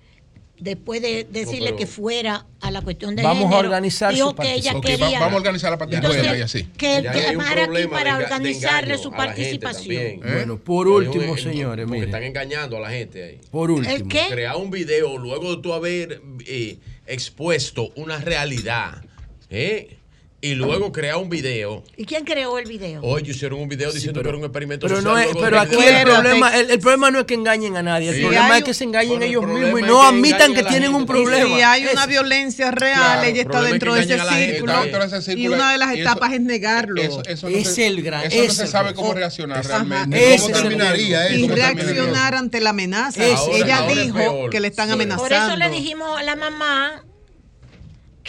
después 0.60 1.02
de 1.02 1.26
decirle 1.30 1.68
pero- 1.68 1.78
que 1.78 1.88
fuera 1.88 2.46
a 2.62 2.72
la 2.72 2.82
cuestión 2.82 3.16
de 3.16 3.24
Vamos 3.24 3.54
a 3.54 3.58
organizar 3.58 4.14
dijo 4.14 4.30
su 4.32 4.36
que 4.36 4.54
ella 4.54 4.76
Ok, 4.76 4.86
quería... 4.86 5.06
va- 5.06 5.20
vamos 5.20 5.34
a 5.34 5.38
organizar 5.38 5.72
la 5.72 5.78
participación 5.78 6.38
y 6.38 6.42
así. 6.42 6.64
Que 6.78 7.02
Ya 7.02 7.12
hay 7.12 7.18
un 7.18 7.32
llamara 7.32 7.52
aquí 7.64 7.66
problema 7.66 7.98
para 7.98 8.04
de 8.04 8.10
enga- 8.12 8.18
de 8.30 8.34
organizarle 8.36 8.98
su 8.98 9.12
participación. 9.12 9.86
también. 10.20 10.20
Bueno, 10.22 10.58
por 10.58 10.88
último, 10.88 11.36
el- 11.36 11.42
señores, 11.42 11.86
porque 11.88 12.04
están 12.04 12.24
engañando 12.24 12.78
a 12.78 12.80
la 12.82 12.90
gente 12.90 13.24
ahí. 13.24 13.40
por 13.52 13.72
último. 13.72 14.08
qué? 14.10 14.28
Crear 14.30 14.56
un 14.58 14.70
video 14.72 15.18
luego 15.18 15.56
de 15.56 15.62
tú 15.62 15.74
haber 15.74 16.22
eh, 16.46 16.78
expuesto 17.08 17.90
una 17.96 18.18
realidad, 18.20 19.04
¿eh? 19.50 19.96
Y 20.42 20.54
luego 20.56 20.92
crear 20.94 21.18
un 21.18 21.30
video. 21.30 21.84
¿Y 21.98 22.06
quién 22.06 22.24
creó 22.24 22.58
el 22.60 22.66
video? 22.66 23.02
Hoy 23.04 23.24
hicieron 23.30 23.60
un 23.60 23.68
video 23.68 23.92
diciendo 23.92 24.22
que 24.22 24.30
era 24.30 24.38
un 24.38 24.44
experimento 24.46 24.88
Pero, 24.88 25.02
social. 25.02 25.14
no 25.14 25.20
es, 25.20 25.36
pero 25.38 25.60
aquí 25.60 25.76
el 25.76 26.04
problema, 26.06 26.58
el, 26.58 26.72
el 26.72 26.80
problema 26.80 27.12
no 27.12 27.20
es 27.20 27.26
que 27.26 27.34
engañen 27.34 27.76
a 27.76 27.84
nadie, 27.84 28.10
el 28.10 28.16
Sí. 28.16 28.22
problema 28.22 28.58
es 28.58 28.64
que 28.64 28.74
se 28.74 28.84
engañen 28.86 29.22
el 29.22 29.30
ellos 29.30 29.46
mismos 29.46 29.80
y 29.82 29.84
no 29.84 30.02
admitan 30.02 30.54
que 30.54 30.64
tienen 30.64 30.96
un 30.96 31.06
problema. 31.06 31.46
Si 31.46 31.62
hay 31.62 31.86
una 31.92 32.06
violencia 32.06 32.72
real, 32.72 32.96
Claro, 32.96 33.22
ella 33.24 33.30
el 33.32 33.38
está 33.48 33.58
es 33.66 33.70
dentro 33.72 33.94
que 33.94 34.00
de 34.00 34.06
ese 34.06 34.20
círculo. 34.20 34.72
está 34.72 34.82
dentro 34.84 35.00
de 35.02 35.06
ese 35.08 35.22
círculo, 35.22 35.44
Y 35.44 35.48
una 35.50 35.72
de 35.74 35.78
las 35.78 35.90
y 35.90 36.00
eso- 36.00 36.02
etapas 36.10 36.34
es 36.34 36.42
negarlo. 36.42 37.02
Eso, 37.02 37.22
eso 37.26 37.50
no 37.50 37.58
Es 37.58 37.76
se, 37.76 37.88
el 37.88 38.02
gran- 38.02 38.26
Eso 38.32 38.44
no 38.46 38.54
se 38.54 38.68
sabe 38.68 38.94
cómo 38.94 39.14
reaccionar 39.14 39.66
realmente. 39.66 40.38
¿Cómo 40.40 40.54
terminaría 40.54 41.32
y 41.32 41.36
eso? 41.36 41.42
¿Cómo 41.48 41.56
terminaría? 41.56 41.84
reaccionar 41.84 42.36
ante 42.36 42.62
la 42.62 42.70
amenaza. 42.70 43.22
Ella 43.26 43.86
dijo 43.88 44.50
que 44.50 44.60
le 44.62 44.70
están 44.70 44.90
amenazando. 44.90 45.24
Por 45.24 45.34
eso 45.34 45.56
le 45.58 45.70
dijimos 45.70 46.18
a 46.18 46.24
la 46.24 46.36
mamá 46.38 47.04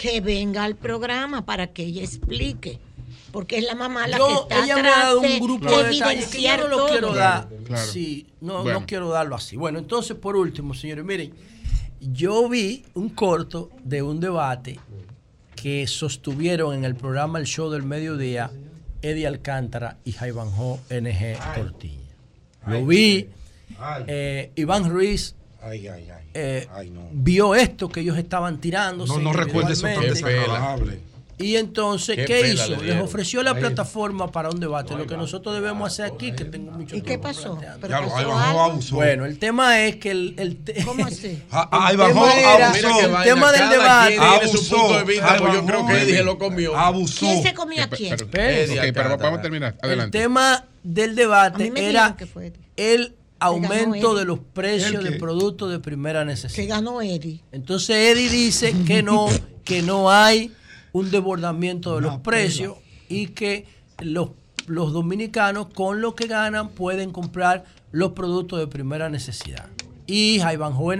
que 0.01 0.19
venga 0.21 0.63
al 0.63 0.75
programa 0.75 1.45
para 1.45 1.67
que 1.67 1.83
ella 1.83 2.01
explique. 2.03 2.79
Porque 3.31 3.57
es 3.59 3.63
la 3.63 3.75
mamá 3.75 4.07
la 4.07 4.17
que 4.17 4.23
Yo, 4.23 4.41
está 4.49 4.63
ella 4.65 4.75
me 4.77 4.89
ha 4.89 4.97
dado 4.99 5.21
de 5.21 5.27
un 5.35 5.39
grupo 5.39 5.69
de 5.69 5.83
detalles 5.89 6.27
que 6.27 6.41
yo 6.41 6.49
evidenciar 6.49 6.59
no 6.61 6.67
lo 6.67 6.77
todo. 6.77 6.87
quiero 6.89 7.13
dar. 7.13 7.47
Claro. 7.65 7.85
Sí, 7.91 8.27
no, 8.41 8.63
Bueno. 8.63 8.79
no 8.81 8.85
quiero 8.85 9.09
darlo 9.09 9.35
así. 9.35 9.55
Bueno, 9.55 9.79
entonces, 9.79 10.17
por 10.17 10.35
último, 10.35 10.73
señores, 10.73 11.05
miren, 11.05 11.31
yo 12.01 12.49
vi 12.49 12.83
un 12.93 13.09
corto 13.09 13.69
de 13.83 14.01
un 14.01 14.19
debate 14.19 14.79
que 15.55 15.85
sostuvieron 15.87 16.73
en 16.75 16.83
el 16.83 16.95
programa 16.95 17.37
El 17.39 17.45
Show 17.45 17.69
del 17.69 17.83
Mediodía 17.83 18.51
Eddie 19.03 19.27
Alcántara 19.27 19.97
y 20.03 20.11
Jaibanjo 20.13 20.79
NG 20.89 21.37
Tortilla. 21.55 22.15
Lo 22.67 22.85
vi. 22.85 23.29
eh, 24.07 24.51
Iván 24.55 24.89
Ruiz 24.89 25.35
Ay, 25.61 25.87
ay, 25.87 26.09
ay. 26.09 26.20
Eh, 26.33 26.67
Ay, 26.73 26.89
no. 26.89 27.07
vio 27.11 27.55
esto 27.55 27.89
que 27.89 28.01
ellos 28.01 28.17
estaban 28.17 28.59
tirando. 28.59 29.05
No, 29.05 29.19
no 29.19 29.33
recuerde 29.33 29.73
eso 29.73 29.83
tan 29.83 30.01
desagradable. 30.01 30.99
Y 31.37 31.55
entonces, 31.55 32.17
Qué 32.17 32.25
¿qué, 32.25 32.49
hizo? 32.53 32.65
le 32.65 32.75
Les 32.75 32.81
dieron. 32.83 33.01
ofreció 33.01 33.41
la 33.41 33.55
plataforma 33.55 34.31
para 34.31 34.49
un 34.51 34.59
debate. 34.59 34.93
Lo 34.95 35.07
que 35.07 35.17
nosotros 35.17 35.55
debemos 35.55 35.91
hacer 35.91 36.05
aquí, 36.13 36.33
que 36.33 36.45
tengo 36.45 36.71
mucho 36.71 36.95
¿Y 36.95 36.99
qué 37.01 37.17
tiempo 37.17 37.29
pasó? 37.29 37.57
¿Pero 37.81 37.87
Ya 37.91 37.99
pasó 38.03 38.15
ahí 38.17 38.25
bajó, 38.25 38.39
algo? 38.39 38.61
abusó. 38.61 38.95
Bueno, 38.95 39.25
el 39.25 39.39
tema 39.39 39.79
es 39.81 39.95
que 39.95 40.11
el, 40.11 40.35
el 40.37 40.57
te- 40.57 40.83
¿Cómo 40.85 41.03
así? 41.03 41.41
Ah, 41.49 41.67
Ahí 41.71 41.93
el 41.93 41.97
bajó, 41.97 42.13
tema 42.13 42.33
era- 42.39 42.67
abusó. 42.69 42.87
El 42.99 43.11
vaina, 43.11 43.23
tema 43.23 43.51
del 43.53 43.69
debate. 43.69 44.17
Abusó. 44.19 44.75
punto 44.77 44.97
de 44.99 45.03
vista, 45.03 45.33
Ay, 45.33 45.39
yo 45.39 45.65
creo 45.65 45.87
que 45.87 45.93
baby. 45.93 46.23
lo 46.23 46.37
comió. 46.37 46.77
Abusó. 46.77 47.19
¿Quién 47.21 47.41
se 47.41 47.53
comía 47.55 47.83
a 47.85 47.89
quién? 47.89 48.11
Pero- 48.11 48.25
Espérense. 48.25 48.73
ok, 48.73 48.77
Eddie 48.83 48.93
pero 48.93 49.17
vamos 49.17 49.39
a 49.39 49.41
terminar. 49.41 49.75
el 49.81 49.87
Adelante. 49.89 50.19
tema 50.19 50.65
del 50.83 51.15
debate 51.15 51.73
era 51.75 52.15
el 52.77 53.15
aumento 53.41 54.15
de 54.15 54.25
los 54.25 54.39
precios 54.39 55.03
¿El 55.03 55.11
de 55.13 55.19
productos 55.19 55.71
de 55.71 55.79
primera 55.79 56.21
que 56.21 56.25
necesidad. 56.27 56.67
ganó 56.77 57.01
Eddie. 57.01 57.41
Entonces 57.51 57.95
Eddie 57.95 58.29
dice 58.29 58.73
que 58.87 59.03
no, 59.03 59.27
que 59.65 59.81
no 59.81 60.11
hay 60.11 60.51
un 60.93 61.09
desbordamiento 61.11 61.95
de 61.95 62.01
los 62.01 62.19
precios 62.19 62.77
y 63.09 63.27
que 63.27 63.65
los, 63.99 64.29
los 64.67 64.93
dominicanos 64.93 65.67
con 65.73 66.01
lo 66.01 66.15
que 66.15 66.27
ganan 66.27 66.69
pueden 66.69 67.11
comprar 67.11 67.65
los 67.91 68.11
productos 68.13 68.59
de 68.59 68.67
primera 68.67 69.09
necesidad. 69.09 69.67
Y 70.07 70.39
Jaibanjo 70.39 70.83
ONG, 70.85 70.99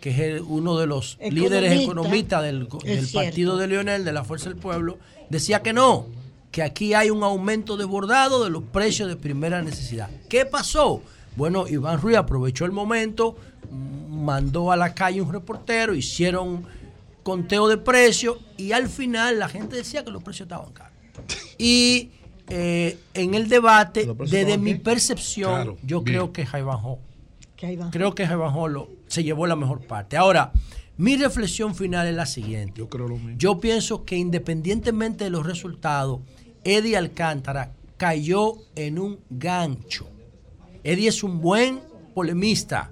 que 0.00 0.10
es 0.10 0.18
el- 0.18 0.42
uno 0.42 0.76
de 0.78 0.86
los 0.86 1.18
líderes 1.20 1.72
Economista, 1.82 2.38
economistas 2.38 2.42
del, 2.42 2.68
del 2.98 3.08
partido 3.12 3.56
de 3.56 3.66
Leonel, 3.68 4.04
de 4.04 4.12
la 4.12 4.22
Fuerza 4.24 4.48
del 4.48 4.58
Pueblo, 4.58 4.98
decía 5.30 5.62
que 5.62 5.72
no, 5.72 6.06
que 6.50 6.62
aquí 6.62 6.94
hay 6.94 7.10
un 7.10 7.22
aumento 7.22 7.76
desbordado 7.76 8.44
de 8.44 8.50
los 8.50 8.62
precios 8.64 9.08
de 9.08 9.16
primera 9.16 9.62
necesidad. 9.62 10.08
¿Qué 10.28 10.44
pasó? 10.46 11.02
Bueno, 11.38 11.66
Iván 11.68 12.00
Ruiz 12.00 12.16
aprovechó 12.16 12.64
el 12.66 12.72
momento, 12.72 13.36
mm, 13.70 14.24
mandó 14.24 14.70
a 14.72 14.76
la 14.76 14.92
calle 14.94 15.22
un 15.22 15.32
reportero, 15.32 15.94
hicieron 15.94 16.64
conteo 17.22 17.68
de 17.68 17.76
precios 17.78 18.38
y 18.56 18.72
al 18.72 18.88
final 18.88 19.38
la 19.38 19.48
gente 19.48 19.76
decía 19.76 20.04
que 20.04 20.10
los 20.10 20.22
precios 20.22 20.46
estaban 20.46 20.72
caros. 20.72 20.92
Y 21.58 22.10
eh, 22.48 22.98
en 23.14 23.34
el 23.34 23.48
debate, 23.48 24.04
¿Los 24.06 24.16
precios 24.16 24.32
desde 24.40 24.58
mi 24.58 24.74
percepción, 24.74 25.54
Claro, 25.54 25.76
yo 25.82 26.00
bien. 26.02 26.16
creo 26.18 26.32
que 26.32 26.46
ahí 26.50 27.76
va. 27.76 27.90
creo 27.90 28.14
que 28.14 28.26
Jaibanjo 28.26 28.68
lo- 28.68 28.88
se 29.06 29.22
llevó 29.24 29.46
la 29.46 29.56
mejor 29.56 29.80
parte. 29.86 30.16
Ahora, 30.16 30.52
mi 30.96 31.16
reflexión 31.16 31.74
final 31.74 32.06
es 32.08 32.14
la 32.14 32.26
siguiente. 32.26 32.74
Yo 32.78 32.88
creo 32.88 33.06
lo 33.08 33.16
mismo. 33.16 33.36
Yo 33.38 33.60
pienso 33.60 34.04
que 34.04 34.16
independientemente 34.16 35.24
de 35.24 35.30
los 35.30 35.46
resultados, 35.46 36.20
Eddie 36.64 36.96
Alcántara 36.96 37.72
cayó 37.96 38.54
en 38.74 38.98
un 38.98 39.18
gancho. 39.30 40.08
Eddie 40.88 41.08
es 41.08 41.22
un 41.22 41.40
buen 41.42 41.80
polemista, 42.14 42.90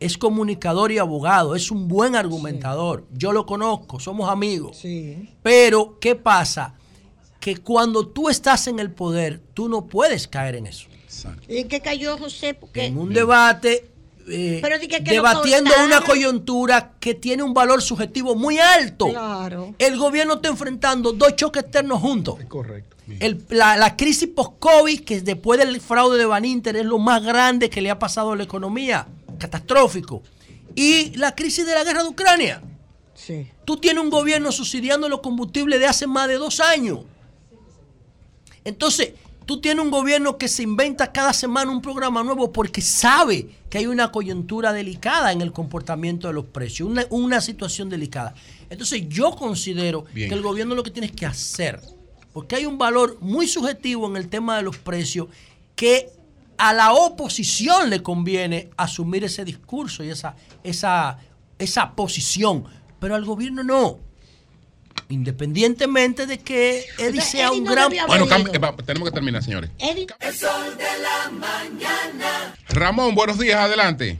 es 0.00 0.18
comunicador 0.18 0.92
y 0.92 0.98
abogado, 0.98 1.56
es 1.56 1.70
un 1.70 1.88
buen 1.88 2.14
argumentador. 2.14 3.06
Yo 3.14 3.32
lo 3.32 3.46
conozco, 3.46 3.98
somos 3.98 4.28
amigos. 4.28 4.76
Sí. 4.76 5.30
Pero, 5.42 5.98
¿qué 5.98 6.14
pasa? 6.14 6.74
Que 7.40 7.56
cuando 7.56 8.06
tú 8.06 8.28
estás 8.28 8.66
en 8.66 8.78
el 8.80 8.90
poder, 8.90 9.40
tú 9.54 9.66
no 9.70 9.86
puedes 9.86 10.28
caer 10.28 10.56
en 10.56 10.66
eso. 10.66 10.88
¿Y 11.48 11.56
en 11.58 11.68
qué 11.68 11.80
cayó 11.80 12.18
José? 12.18 12.52
Porque 12.52 12.84
En 12.84 12.98
un 12.98 13.14
debate, 13.14 13.90
eh, 14.28 14.58
Pero 14.60 14.78
que- 14.78 15.00
debatiendo 15.00 15.70
una 15.86 16.02
coyuntura 16.02 16.92
que 17.00 17.14
tiene 17.14 17.42
un 17.42 17.54
valor 17.54 17.80
subjetivo 17.80 18.34
muy 18.34 18.58
alto. 18.58 19.08
Claro. 19.08 19.74
El 19.78 19.96
gobierno 19.96 20.34
está 20.34 20.48
enfrentando 20.48 21.12
dos 21.12 21.34
choques 21.36 21.62
externos 21.62 22.00
juntos. 22.02 22.36
Correcto. 22.46 22.95
El- 23.20 23.44
la, 23.50 23.76
la 23.76 23.96
crisis 23.96 24.28
post-COVID, 24.28 25.00
que 25.04 25.20
después 25.20 25.58
del 25.60 25.80
fraude 25.80 26.18
de 26.18 26.26
Baninter 26.26 26.76
es 26.76 26.84
lo 26.86 26.98
más 26.98 27.22
grande 27.22 27.70
que 27.70 27.80
le 27.80 27.90
ha 27.90 27.98
pasado 27.98 28.32
a 28.32 28.36
la 28.36 28.42
economía, 28.42 29.06
catastrófico. 29.38 30.22
Y 30.74 31.16
la 31.16 31.34
crisis 31.34 31.64
de 31.66 31.74
la 31.74 31.84
guerra 31.84 32.02
de 32.02 32.08
Ucrania. 32.08 32.62
Sí. 33.14 33.46
Tú 33.64 33.76
tienes 33.78 34.02
un 34.02 34.10
gobierno 34.10 34.52
subsidiando 34.52 35.08
los 35.08 35.20
combustibles 35.20 35.80
de 35.80 35.86
hace 35.86 36.06
más 36.06 36.28
de 36.28 36.34
dos 36.34 36.60
años. 36.60 37.00
Entonces, 38.64 39.12
tú 39.46 39.60
tienes 39.60 39.84
un 39.84 39.90
gobierno 39.90 40.36
que 40.38 40.48
se 40.48 40.62
inventa 40.64 41.12
cada 41.12 41.32
semana 41.32 41.70
un 41.70 41.80
programa 41.80 42.22
nuevo 42.24 42.52
porque 42.52 42.80
sabe 42.82 43.48
que 43.70 43.78
hay 43.78 43.86
una 43.86 44.10
coyuntura 44.10 44.72
delicada 44.72 45.32
en 45.32 45.40
el 45.40 45.52
comportamiento 45.52 46.26
de 46.28 46.34
los 46.34 46.44
precios, 46.46 46.88
una, 46.88 47.06
una 47.10 47.40
situación 47.40 47.88
delicada. 47.88 48.34
Entonces, 48.68 49.08
yo 49.08 49.30
considero 49.36 50.04
Bien. 50.12 50.28
que 50.28 50.34
el 50.34 50.42
gobierno 50.42 50.74
lo 50.74 50.82
que 50.82 50.90
tiene 50.90 51.10
que 51.10 51.24
hacer, 51.26 51.80
porque 52.36 52.54
hay 52.54 52.66
un 52.66 52.76
valor 52.76 53.16
muy 53.22 53.48
subjetivo 53.48 54.06
en 54.10 54.18
el 54.18 54.28
tema 54.28 54.58
de 54.58 54.62
los 54.62 54.76
precios 54.76 55.28
que 55.74 56.10
a 56.58 56.74
la 56.74 56.92
oposición 56.92 57.88
le 57.88 58.02
conviene 58.02 58.68
asumir 58.76 59.24
ese 59.24 59.42
discurso 59.42 60.04
y 60.04 60.10
esa, 60.10 60.36
esa, 60.62 61.16
esa 61.58 61.92
posición, 61.92 62.66
pero 63.00 63.14
al 63.14 63.24
gobierno 63.24 63.64
no. 63.64 64.00
Independientemente 65.08 66.26
de 66.26 66.36
que 66.36 66.84
Eddie 66.98 67.22
sea 67.22 67.48
Eddie 67.48 67.60
un 67.60 67.64
no 67.64 67.70
gran... 67.70 67.90
Bueno, 68.06 68.26
eh, 68.26 68.82
tenemos 68.84 69.08
que 69.08 69.14
terminar, 69.14 69.42
señores. 69.42 69.70
Eddie, 69.78 70.06
El 70.20 70.34
sol 70.34 70.76
de 70.76 70.84
la 70.84 71.30
mañana. 71.30 72.54
Ramón, 72.68 73.14
buenos 73.14 73.38
días, 73.38 73.58
adelante. 73.58 74.18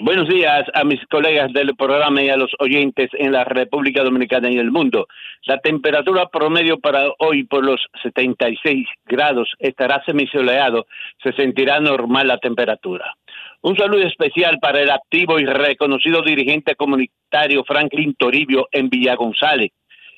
Buenos 0.00 0.28
días 0.28 0.64
a 0.74 0.82
mis 0.82 0.98
colegas 1.06 1.52
del 1.52 1.76
programa 1.76 2.20
y 2.20 2.28
a 2.28 2.36
los 2.36 2.50
oyentes 2.58 3.08
en 3.12 3.30
la 3.30 3.44
República 3.44 4.02
Dominicana 4.02 4.50
y 4.50 4.58
el 4.58 4.72
mundo. 4.72 5.06
La 5.44 5.58
temperatura 5.58 6.26
promedio 6.26 6.80
para 6.80 7.04
hoy 7.20 7.44
por 7.44 7.64
los 7.64 7.80
76 8.02 8.88
grados 9.06 9.48
estará 9.60 10.02
semisoleado, 10.04 10.86
se 11.22 11.32
sentirá 11.34 11.78
normal 11.78 12.26
la 12.26 12.38
temperatura. 12.38 13.14
Un 13.62 13.76
saludo 13.76 14.02
especial 14.02 14.58
para 14.60 14.80
el 14.80 14.90
activo 14.90 15.38
y 15.38 15.46
reconocido 15.46 16.22
dirigente 16.22 16.74
comunitario 16.74 17.62
Franklin 17.62 18.14
Toribio 18.14 18.66
en 18.72 18.88
Villa 18.88 19.14
González 19.14 19.70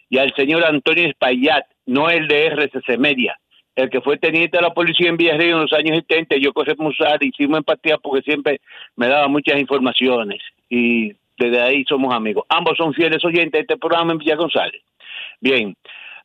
y 0.08 0.16
al 0.16 0.32
señor 0.34 0.64
Antonio 0.64 1.08
Espaillat, 1.08 1.66
no 1.84 2.08
el 2.08 2.26
de 2.26 2.46
RCC 2.46 2.96
Media, 2.96 3.38
el 3.74 3.90
que 3.90 4.00
fue 4.00 4.18
teniente 4.18 4.58
de 4.58 4.62
la 4.62 4.74
policía 4.74 5.08
en 5.08 5.16
Villarreal 5.16 5.50
en 5.50 5.60
los 5.60 5.72
años 5.72 5.96
70, 6.08 6.36
yo 6.36 6.52
corresponsal, 6.52 7.18
hicimos 7.20 7.58
empatía 7.58 7.98
porque 7.98 8.22
siempre 8.22 8.60
me 8.96 9.08
daba 9.08 9.28
muchas 9.28 9.60
informaciones 9.60 10.40
y 10.68 11.12
desde 11.38 11.60
ahí 11.60 11.84
somos 11.88 12.14
amigos. 12.14 12.44
Ambos 12.48 12.76
son 12.76 12.92
fieles 12.92 13.24
oyentes 13.24 13.52
de 13.52 13.60
este 13.60 13.76
programa 13.76 14.12
en 14.12 14.18
Villa 14.18 14.36
González. 14.36 14.82
Bien, 15.40 15.74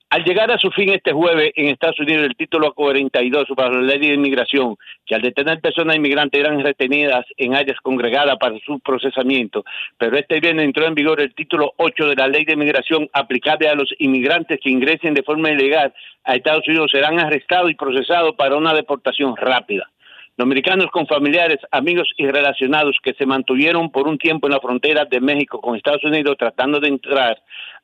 al 0.10 0.24
llegar 0.24 0.50
a 0.52 0.58
su 0.58 0.72
fin 0.72 0.90
este 0.90 1.12
jueves 1.12 1.52
en 1.56 1.68
Estados 1.68 2.00
Unidos 2.00 2.24
el 2.24 2.36
título 2.36 2.74
42 2.74 3.48
para 3.56 3.72
la 3.72 3.82
ley 3.82 4.00
de 4.00 4.14
inmigración, 4.14 4.78
que 5.06 5.16
al 5.16 5.22
detener 5.22 5.60
personas 5.60 5.98
inmigrantes 5.98 6.40
eran 6.40 6.64
retenidas 6.64 7.26
en 7.36 7.56
áreas 7.56 7.78
congregadas 7.82 8.38
para 8.38 8.58
su 8.66 8.80
procesamiento, 8.80 9.66
pero 9.98 10.18
este 10.18 10.40
viernes 10.40 10.66
entró 10.66 10.86
en 10.86 10.96
vigor 10.96 11.20
el 11.20 11.36
título 11.36 11.74
8 11.76 12.08
de 12.08 12.16
la 12.16 12.28
ley 12.30 12.46
de 12.46 12.54
inmigración 12.54 13.10
aplicable 13.12 13.68
a 13.68 13.76
los 13.76 13.94
inmigrantes 14.00 14.60
que 14.64 14.70
ingresen 14.70 15.14
de 15.14 15.24
forma 15.24 15.52
ilegal 15.52 15.94
a 16.24 16.36
Estados 16.36 16.68
Unidos 16.68 16.92
serán 16.92 17.20
arrestados 17.20 17.70
y 17.70 17.76
procesados 17.76 18.34
para 18.36 18.56
una 18.56 18.74
deportación 18.74 19.36
rápida. 19.36 19.90
Dominicanos 20.38 20.92
con 20.92 21.08
familiares, 21.08 21.58
amigos 21.72 22.08
y 22.16 22.28
relacionados 22.28 22.96
que 23.02 23.16
se 23.16 23.26
mantuvieron 23.26 23.90
por 23.90 24.08
un 24.08 24.20
tiempo 24.20 24.46
en 24.46 24.54
la 24.54 24.60
frontera 24.60 25.04
de 25.06 25.20
México 25.20 25.60
con 25.60 25.76
Estados 25.76 26.04
Unidos 26.04 26.36
tratando 26.38 26.80
de 26.80 26.90
entrar 26.90 27.42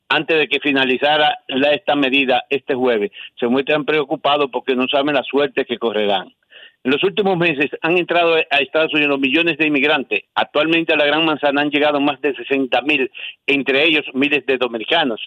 antes 0.10 0.38
de 0.38 0.48
que 0.48 0.60
finalizara 0.60 1.40
la- 1.48 1.72
esta 1.72 1.96
medida 1.96 2.46
este 2.50 2.76
jueves, 2.76 3.12
se 3.40 3.48
muestran 3.48 3.86
preocupados 3.86 4.50
porque 4.52 4.76
no 4.76 4.88
saben 4.88 5.16
la 5.16 5.24
suerte 5.24 5.66
que 5.66 5.78
correrán. 5.78 6.34
En 6.86 6.92
los 6.92 7.02
últimos 7.06 7.38
meses 7.38 7.72
han 7.82 7.98
entrado 7.98 8.36
a 8.36 8.58
Estados 8.58 8.94
Unidos 8.94 9.18
millones 9.18 9.58
de 9.58 9.68
inmigrantes. 9.68 10.24
Actualmente 10.36 10.92
a 10.92 10.98
la 10.98 11.06
Gran 11.06 11.24
Manzana 11.24 11.62
han 11.62 11.70
llegado 11.70 12.02
más 12.02 12.20
de 12.20 12.36
60 12.36 12.82
mil, 12.82 13.10
entre 13.48 13.86
ellos 13.86 14.06
miles 14.14 14.46
de 14.46 14.58
dominicanos. 14.58 15.22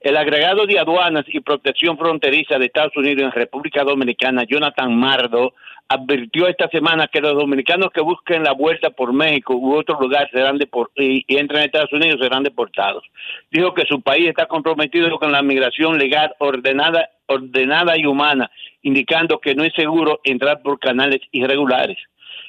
El 0.00 0.16
agregado 0.16 0.66
de 0.66 0.80
aduanas 0.80 1.24
y 1.28 1.38
protección 1.40 1.96
fronteriza 1.96 2.58
de 2.58 2.66
Estados 2.66 2.96
Unidos 2.96 3.22
en 3.22 3.30
República 3.30 3.84
Dominicana, 3.84 4.42
Jonathan 4.48 4.96
Mardo, 4.96 5.54
advirtió 5.88 6.48
esta 6.48 6.68
semana 6.68 7.08
que 7.08 7.20
los 7.20 7.34
dominicanos 7.34 7.90
que 7.92 8.00
busquen 8.00 8.42
la 8.42 8.52
vuelta 8.52 8.90
por 8.90 9.12
México 9.12 9.54
u 9.54 9.74
otro 9.74 9.98
lugar 10.00 10.28
serán 10.30 10.58
depor- 10.58 10.90
y, 10.96 11.24
y 11.28 11.36
entren 11.36 11.60
a 11.62 11.64
Estados 11.64 11.92
Unidos 11.92 12.20
serán 12.20 12.42
deportados. 12.42 13.04
Dijo 13.50 13.72
que 13.74 13.86
su 13.86 14.00
país 14.00 14.28
está 14.28 14.46
comprometido 14.46 15.16
con 15.18 15.30
la 15.32 15.42
migración 15.42 15.98
legal 15.98 16.34
ordenada, 16.38 17.10
ordenada 17.26 17.96
y 17.96 18.06
humana, 18.06 18.50
indicando 18.82 19.38
que 19.38 19.54
no 19.54 19.64
es 19.64 19.72
seguro 19.74 20.20
entrar 20.24 20.60
por 20.62 20.78
canales 20.78 21.20
irregulares. 21.30 21.98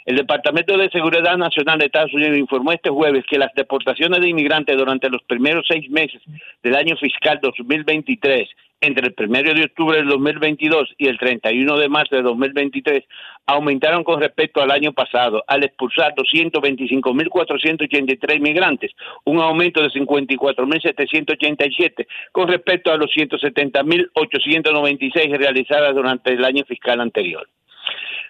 El 0.05 0.15
Departamento 0.15 0.77
de 0.77 0.89
Seguridad 0.89 1.35
Nacional 1.35 1.79
de 1.79 1.87
Estados 1.87 2.13
Unidos 2.13 2.37
informó 2.37 2.71
este 2.71 2.89
jueves 2.89 3.25
que 3.29 3.37
las 3.37 3.53
deportaciones 3.55 4.21
de 4.21 4.29
inmigrantes 4.29 4.77
durante 4.77 5.09
los 5.09 5.21
primeros 5.23 5.65
seis 5.67 5.89
meses 5.89 6.21
del 6.63 6.75
año 6.75 6.95
fiscal 6.95 7.39
2023, 7.41 8.47
entre 8.81 9.07
el 9.07 9.15
1 9.17 9.53
de 9.55 9.63
octubre 9.65 9.97
del 9.97 10.07
2022 10.07 10.93
y 10.97 11.07
el 11.07 11.17
31 11.17 11.77
de 11.77 11.89
marzo 11.89 12.15
de 12.15 12.21
2023, 12.21 13.03
aumentaron 13.47 14.03
con 14.03 14.21
respecto 14.21 14.61
al 14.61 14.69
año 14.71 14.93
pasado, 14.93 15.43
al 15.47 15.63
expulsar 15.63 16.13
225.483 16.15 18.37
inmigrantes, 18.37 18.91
un 19.25 19.39
aumento 19.39 19.81
de 19.81 19.89
54.787 19.89 22.05
con 22.31 22.47
respecto 22.47 22.91
a 22.91 22.97
los 22.97 23.09
170.896 23.15 25.37
realizadas 25.37 25.95
durante 25.95 26.33
el 26.33 26.45
año 26.45 26.63
fiscal 26.65 27.01
anterior. 27.01 27.49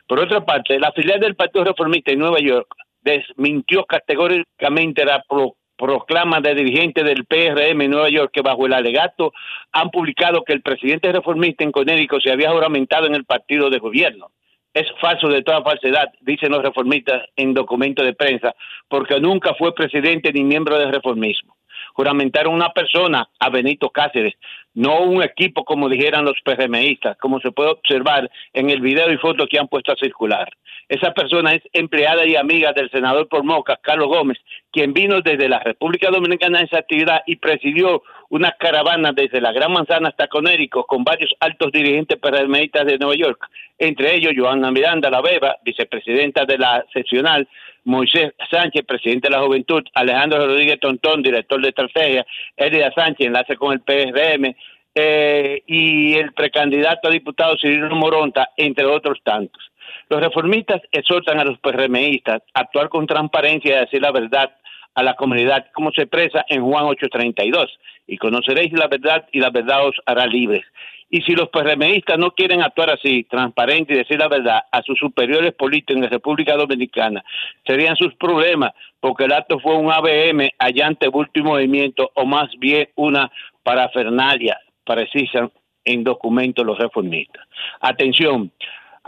Por 0.07 0.19
otra 0.21 0.45
parte, 0.45 0.79
la 0.79 0.93
filial 0.93 1.19
del 1.19 1.35
Partido 1.35 1.65
Reformista 1.65 2.11
en 2.11 2.19
Nueva 2.19 2.39
York 2.39 2.73
desmintió 3.01 3.83
categóricamente 3.85 5.03
la 5.03 5.21
pro- 5.27 5.55
proclama 5.77 6.41
de 6.41 6.55
dirigentes 6.55 7.05
del 7.05 7.25
PRM 7.25 7.81
en 7.81 7.91
Nueva 7.91 8.09
York 8.09 8.31
que 8.33 8.41
bajo 8.41 8.65
el 8.65 8.73
alegato 8.73 9.33
han 9.71 9.89
publicado 9.89 10.43
que 10.43 10.53
el 10.53 10.61
presidente 10.61 11.11
reformista 11.11 11.63
en 11.63 11.71
Conérico 11.71 12.19
se 12.19 12.31
había 12.31 12.51
juramentado 12.51 13.05
en 13.05 13.15
el 13.15 13.25
partido 13.25 13.69
de 13.69 13.79
gobierno. 13.79 14.31
Es 14.73 14.87
falso 15.01 15.27
de 15.27 15.41
toda 15.41 15.63
falsedad, 15.63 16.11
dicen 16.21 16.51
los 16.51 16.61
reformistas 16.61 17.23
en 17.35 17.53
documento 17.53 18.03
de 18.03 18.13
prensa, 18.13 18.53
porque 18.87 19.19
nunca 19.19 19.55
fue 19.55 19.73
presidente 19.73 20.31
ni 20.31 20.43
miembro 20.43 20.77
del 20.77 20.93
reformismo. 20.93 21.56
Juramentaron 21.97 22.53
una 22.53 22.69
persona, 22.69 23.27
a 23.39 23.49
Benito 23.49 23.89
Cáceres, 23.89 24.35
no 24.75 25.01
un 25.01 25.23
equipo 25.23 25.65
como 25.65 25.89
dijeran 25.89 26.25
los 26.25 26.39
PRMistas, 26.43 27.17
como 27.17 27.39
se 27.39 27.51
puede 27.51 27.71
observar 27.71 28.29
en 28.53 28.69
el 28.69 28.81
video 28.81 29.11
y 29.11 29.17
foto 29.17 29.47
que 29.47 29.57
han 29.57 29.67
puesto 29.67 29.93
a 29.93 29.95
circular. 29.95 30.47
Esa 30.87 31.11
persona 31.15 31.55
es 31.55 31.63
empleada 31.73 32.23
y 32.27 32.35
amiga 32.35 32.71
del 32.71 32.91
senador 32.91 33.27
por 33.27 33.43
Moca, 33.43 33.79
Carlos 33.81 34.09
Gómez, 34.09 34.37
quien 34.71 34.93
vino 34.93 35.21
desde 35.21 35.49
la 35.49 35.57
República 35.57 36.11
Dominicana 36.11 36.59
a 36.59 36.65
esa 36.65 36.77
actividad 36.77 37.23
y 37.25 37.37
presidió 37.37 38.03
una 38.29 38.51
caravana 38.51 39.11
desde 39.13 39.41
la 39.41 39.51
Gran 39.51 39.71
Manzana 39.71 40.09
hasta 40.09 40.27
Conérico 40.27 40.85
con 40.85 41.03
varios 41.03 41.33
altos 41.39 41.71
dirigentes 41.71 42.17
PRMistas 42.19 42.85
de 42.85 42.97
Nueva 42.97 43.15
York, 43.15 43.49
entre 43.77 44.15
ellos 44.15 44.33
Joana 44.35 44.71
Miranda 44.71 45.09
La 45.09 45.21
Beba, 45.21 45.57
vicepresidenta 45.63 46.45
de 46.45 46.57
la 46.57 46.85
seccional, 46.93 47.47
Moisés 47.83 48.33
Sánchez, 48.51 48.85
presidente 48.85 49.29
de 49.29 49.35
la 49.35 49.43
Juventud, 49.43 49.83
Alejandro 49.93 50.45
Rodríguez 50.45 50.79
Tontón, 50.79 51.21
director 51.21 51.61
de 51.61 51.69
estrategia, 51.69 52.25
Elida 52.57 52.91
Sánchez, 52.93 53.27
enlace 53.27 53.55
con 53.55 53.71
el 53.71 53.79
PRM, 53.79 54.55
eh, 54.99 55.61
y 55.67 56.15
el 56.15 56.33
precandidato 56.33 57.07
a 57.07 57.11
diputado 57.11 57.55
Cirilo 57.57 57.95
Moronta, 57.95 58.49
entre 58.57 58.85
otros 58.85 59.19
tantos. 59.23 59.63
Los 60.09 60.19
reformistas 60.19 60.81
exhortan 60.91 61.39
a 61.39 61.43
los 61.43 61.59
PRMistas 61.59 62.41
a 62.53 62.61
actuar 62.61 62.89
con 62.89 63.05
transparencia 63.05 63.77
y 63.77 63.79
decir 63.79 64.01
la 64.01 64.11
verdad 64.11 64.51
a 64.97 65.03
la 65.03 65.13
comunidad, 65.13 65.67
como 65.73 65.91
se 65.91 66.01
expresa 66.01 66.43
en 66.49 66.63
Juan 66.63 66.85
8:32, 66.85 67.69
y 68.07 68.17
conoceréis 68.17 68.73
la 68.73 68.87
verdad 68.87 69.27
y 69.31 69.39
la 69.39 69.51
verdad 69.51 69.87
os 69.87 69.95
hará 70.07 70.25
libres. 70.25 70.65
Y 71.11 71.21
si 71.21 71.33
los 71.33 71.49
PRMistas 71.49 72.17
no 72.17 72.31
quieren 72.31 72.63
actuar 72.63 72.89
así, 72.89 73.23
transparente 73.25 73.93
y 73.93 73.97
decir 73.97 74.17
la 74.17 74.27
verdad 74.27 74.63
a 74.71 74.81
sus 74.81 74.97
superiores 74.97 75.53
políticos 75.53 75.97
en 75.97 76.01
la 76.01 76.09
República 76.09 76.55
Dominicana, 76.55 77.23
serían 77.63 77.95
sus 77.95 78.15
problemas, 78.15 78.71
porque 78.99 79.25
el 79.25 79.33
acto 79.33 79.59
fue 79.59 79.75
un 79.75 79.91
ABM 79.91 80.49
allante 80.57 81.07
último 81.07 81.51
movimiento 81.51 82.09
o 82.15 82.25
más 82.25 82.49
bien 82.57 82.89
una 82.95 83.31
parafernalia, 83.61 84.57
precisan 84.83 85.51
en 85.85 86.03
documentos 86.03 86.65
los 86.65 86.79
reformistas. 86.79 87.45
Atención, 87.81 88.51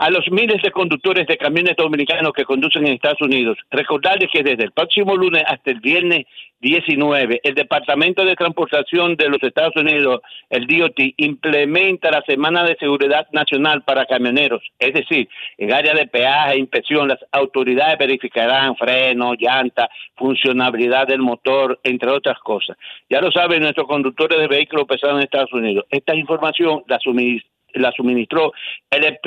a 0.00 0.08
los 0.08 0.24
miles 0.30 0.62
de 0.62 0.70
conductores 0.70 1.26
de 1.26 1.36
camiones 1.36 1.76
dominicanos 1.76 2.32
que 2.32 2.46
conducen 2.46 2.86
en 2.86 2.94
Estados 2.94 3.20
Unidos, 3.20 3.58
recordarles 3.70 4.30
que 4.32 4.42
desde 4.42 4.64
el 4.64 4.72
próximo 4.72 5.14
lunes 5.14 5.44
hasta 5.46 5.70
el 5.70 5.80
viernes 5.80 6.24
19, 6.60 7.40
el 7.44 7.54
Departamento 7.54 8.24
de 8.24 8.34
Transportación 8.34 9.16
de 9.16 9.28
los 9.28 9.42
Estados 9.42 9.76
Unidos, 9.76 10.22
el 10.48 10.66
DOT, 10.66 10.98
implementa 11.18 12.10
la 12.10 12.22
Semana 12.26 12.64
de 12.64 12.76
Seguridad 12.80 13.26
Nacional 13.32 13.82
para 13.82 14.06
camioneros. 14.06 14.62
Es 14.78 14.94
decir, 14.94 15.28
en 15.58 15.70
área 15.70 15.92
de 15.92 16.06
peaje, 16.06 16.58
inspección, 16.58 17.08
las 17.08 17.18
autoridades 17.32 17.98
verificarán 17.98 18.76
freno, 18.76 19.34
llanta, 19.38 19.90
funcionabilidad 20.16 21.08
del 21.08 21.20
motor, 21.20 21.78
entre 21.84 22.10
otras 22.10 22.38
cosas. 22.38 22.74
Ya 23.10 23.20
lo 23.20 23.30
saben 23.30 23.60
nuestros 23.60 23.86
conductores 23.86 24.38
de 24.38 24.48
vehículos 24.48 24.86
pesados 24.86 25.16
en 25.16 25.24
Estados 25.24 25.52
Unidos. 25.52 25.84
Esta 25.90 26.14
información 26.14 26.84
la 26.88 26.98
suministra 27.00 27.49
la 27.74 27.92
suministró 27.92 28.52
el, 28.90 29.18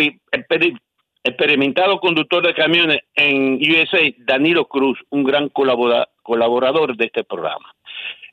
experimentado 1.24 2.00
conductor 2.00 2.46
de 2.46 2.54
camiones 2.54 3.00
en 3.16 3.56
USA, 3.56 4.14
Danilo 4.18 4.66
Cruz, 4.66 5.00
un 5.10 5.24
gran 5.24 5.50
colabora- 5.50 6.10
colaborador 6.22 6.98
de 6.98 7.06
este 7.06 7.24
programa. 7.24 7.74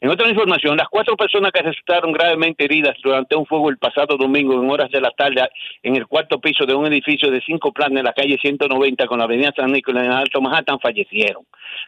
En 0.02 0.08
otra 0.08 0.30
información, 0.30 0.78
las 0.78 0.88
cuatro 0.88 1.14
personas 1.14 1.52
que 1.52 1.60
resultaron 1.60 2.12
gravemente 2.12 2.64
heridas 2.64 2.96
durante 3.02 3.36
un 3.36 3.44
fuego 3.44 3.68
el 3.68 3.76
pasado 3.76 4.16
domingo 4.16 4.54
en 4.54 4.70
horas 4.70 4.90
de 4.90 5.00
la 5.00 5.10
tarde 5.10 5.46
en 5.82 5.94
el 5.94 6.06
cuarto 6.06 6.40
piso 6.40 6.64
de 6.64 6.74
un 6.74 6.86
edificio 6.86 7.30
de 7.30 7.42
cinco 7.42 7.70
plantas 7.70 7.98
en 7.98 8.04
la 8.06 8.14
calle 8.14 8.38
190 8.40 9.06
con 9.06 9.18
la 9.18 9.24
avenida 9.24 9.52
San 9.54 9.70
Nicolás 9.70 10.04
en 10.04 10.12
Alto 10.12 10.40
Manhattan 10.40 10.80
fallecieron. 10.80 11.44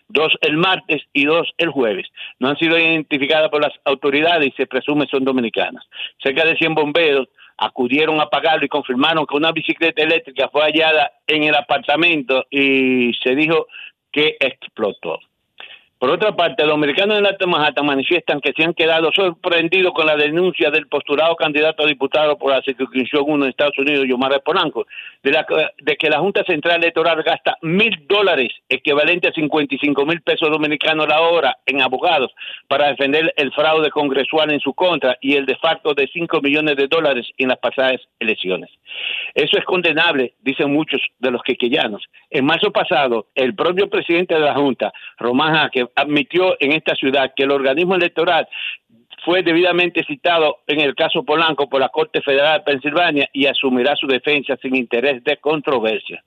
Dos 0.09 0.37
el 0.43 0.59
martes 0.59 1.03
y 1.15 1.25
dos 1.25 1.49
el 1.57 1.71
jueves. 1.71 2.07
No 2.39 2.49
han 2.49 2.59
sido 2.59 2.79
identificadas 2.79 3.49
por 3.49 3.63
las 3.63 3.73
autoridades 3.87 4.49
y 4.49 4.53
se 4.59 4.67
presume 4.67 5.07
son 5.11 5.25
dominicanas. 5.25 5.83
Cerca 6.23 6.45
de 6.45 6.55
100 6.57 6.75
bomberos 6.75 7.29
acudieron 7.65 8.21
a 8.21 8.25
apagarlo 8.25 8.65
y 8.65 8.69
confirmaron 8.69 9.25
que 9.25 9.37
una 9.37 9.53
bicicleta 9.53 10.03
eléctrica 10.03 10.49
fue 10.49 10.63
hallada 10.63 11.13
en 11.27 11.45
el 11.45 11.55
apartamento 11.55 12.45
y 12.51 13.13
se 13.23 13.35
dijo 13.37 13.67
que 14.11 14.37
explotó. 14.41 15.19
Por 16.03 16.11
otra 16.11 16.35
parte, 16.35 16.67
los 16.67 16.75
americanos 16.75 17.17
en 17.17 17.27
Alto 17.27 17.47
Manhattan 17.47 17.87
manifiestan 17.87 18.41
que 18.41 18.53
se 18.57 18.65
han 18.65 18.75
quedado 18.75 19.13
sorprendidos 19.13 19.93
con 19.95 20.05
la 20.05 20.17
denuncia 20.17 20.69
del 20.69 20.89
postulado 20.89 21.37
candidato 21.37 21.85
a 21.85 21.87
diputado 21.87 22.37
por 22.37 22.51
la 22.51 22.61
circunscripción 22.61 23.23
1 23.25 23.45
de 23.45 23.51
Estados 23.53 23.79
Unidos, 23.79 24.07
Yomar 24.09 24.43
Polanco, 24.43 24.85
de, 25.23 25.31
la, 25.31 25.47
de 25.81 25.95
que 25.95 26.11
la 26.11 26.19
Junta 26.19 26.43
Central 26.43 26.79
Electoral 26.79 27.23
gasta 27.23 27.57
mil 27.63 28.05
dólares, 28.09 28.49
equivalente 28.69 29.29
a 29.29 29.33
55 29.33 30.05
mil 30.05 30.21
pesos 30.23 30.51
dominicanos 30.51 31.07
la 31.07 31.21
hora, 31.21 31.59
en 31.67 31.81
abogados 31.81 32.33
para 32.67 32.89
defender 32.89 33.33
el 33.37 33.53
fraude 33.53 33.91
congresual 33.91 34.51
en 34.51 34.59
su 34.59 34.75
contra 34.75 35.17
y 35.21 35.37
el 35.37 35.47
de 35.47 35.55
facto 35.55 35.95
de 35.95 36.09
5 36.13 36.41
millones 36.41 36.75
de 36.79 36.89
dólares 36.89 37.29
en 37.39 37.47
las 37.47 37.59
pasadas 37.59 38.01
elecciones. 38.19 38.71
Eso 39.35 39.57
es 39.57 39.65
condenable, 39.65 40.35
dicen 40.41 40.73
muchos 40.73 41.01
de 41.21 41.31
los 41.31 41.45
quequeyanos. 41.45 42.03
En 42.29 42.45
marzo 42.45 42.73
pasado, 42.73 43.29
el 43.37 43.55
propio 43.55 43.89
presidente 43.89 44.35
de 44.35 44.41
la 44.41 44.55
Junta, 44.55 44.93
Román 45.17 45.55
Jaque, 45.55 45.92
admitió 45.97 46.57
en 46.61 46.73
esta 46.73 46.95
ciudad 46.95 47.33
que 47.35 47.45
el 47.45 47.51
organismo 47.51 47.95
electoral 47.95 48.49
fue 49.25 49.43
debidamente 49.43 50.05
citado 50.05 50.59
en 50.67 50.81
el 50.81 50.95
caso 50.95 51.23
Polanco 51.23 51.69
por 51.69 51.81
la 51.81 51.89
Corte 51.89 52.21
Federal 52.23 52.59
de 52.59 52.73
Pensilvania 52.73 53.29
y 53.33 53.47
asumirá 53.47 53.95
su 53.97 54.07
defensa 54.07 54.57
sin 54.61 54.75
interés 54.75 55.23
de 55.25 55.37
controversia. 55.37 56.23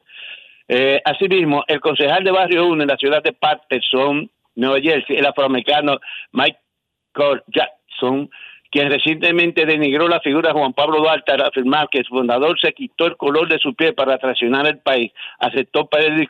Eh, 0.67 1.01
asimismo, 1.03 1.63
el 1.67 1.79
concejal 1.79 2.23
de 2.23 2.31
Barrio 2.31 2.67
1 2.67 2.81
en 2.81 2.87
la 2.87 2.97
ciudad 2.97 3.21
de 3.21 3.33
Patterson, 3.33 4.29
Nueva 4.55 4.79
Jersey, 4.79 5.17
el 5.17 5.25
afroamericano 5.25 5.99
Michael 6.31 7.43
Jackson, 7.47 8.29
quien 8.71 8.89
recientemente 8.89 9.65
denigró 9.65 10.07
la 10.07 10.19
figura 10.21 10.49
de 10.49 10.59
Juan 10.59 10.73
Pablo 10.73 10.97
Duarte 10.97 11.33
al 11.33 11.43
afirmar 11.43 11.87
que 11.89 12.03
su 12.03 12.15
fundador 12.15 12.59
se 12.59 12.73
quitó 12.73 13.05
el 13.05 13.15
color 13.15 13.47
de 13.47 13.59
su 13.59 13.75
piel 13.75 13.93
para 13.93 14.17
traicionar 14.17 14.65
el 14.67 14.79
país, 14.79 15.11
aceptó 15.39 15.87
pedir 15.87 16.27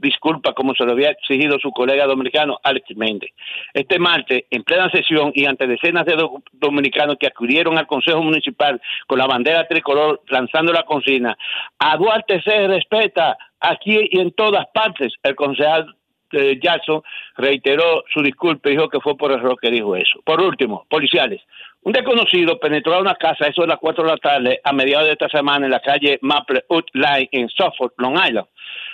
discul- 0.00 0.16
disculpas 0.16 0.54
como 0.54 0.74
se 0.74 0.84
lo 0.84 0.92
había 0.92 1.10
exigido 1.10 1.58
su 1.58 1.70
colega 1.70 2.06
dominicano 2.06 2.58
Alex 2.62 2.96
Méndez. 2.96 3.30
Este 3.74 3.98
martes, 3.98 4.44
en 4.50 4.62
plena 4.62 4.90
sesión 4.90 5.30
y 5.34 5.46
ante 5.46 5.66
decenas 5.66 6.04
de 6.06 6.16
do- 6.16 6.42
dominicanos 6.52 7.16
que 7.18 7.26
acudieron 7.26 7.78
al 7.78 7.86
Consejo 7.86 8.22
Municipal 8.22 8.80
con 9.06 9.18
la 9.18 9.26
bandera 9.26 9.66
tricolor 9.66 10.22
lanzando 10.28 10.72
la 10.72 10.84
consigna, 10.84 11.36
a 11.78 11.96
Duarte 11.96 12.40
se 12.42 12.66
respeta 12.66 13.36
aquí 13.60 14.08
y 14.10 14.20
en 14.20 14.32
todas 14.32 14.66
partes, 14.72 15.12
el 15.22 15.34
concejal 15.34 15.94
eh, 16.32 16.58
Jackson 16.60 17.02
reiteró 17.36 18.02
su 18.12 18.20
disculpa 18.20 18.68
y 18.68 18.72
dijo 18.72 18.88
que 18.88 19.00
fue 19.00 19.16
por 19.16 19.30
error 19.32 19.56
que 19.60 19.70
dijo 19.70 19.94
eso. 19.96 20.20
Por 20.24 20.40
último, 20.40 20.84
policiales. 20.90 21.40
Un 21.86 21.92
desconocido 21.92 22.58
penetró 22.58 22.94
a 22.94 23.00
una 23.00 23.14
casa, 23.14 23.46
eso 23.46 23.62
de 23.62 23.68
las 23.68 23.78
4 23.78 24.02
de 24.02 24.10
la 24.10 24.16
tarde, 24.16 24.60
a 24.64 24.72
mediados 24.72 25.06
de 25.06 25.12
esta 25.12 25.28
semana 25.28 25.66
en 25.66 25.70
la 25.70 25.78
calle 25.78 26.18
Maple 26.20 26.64
Wood 26.68 26.86
Line 26.94 27.28
en 27.30 27.48
Suffolk, 27.48 27.94
Long 27.98 28.14
Island. 28.14 28.48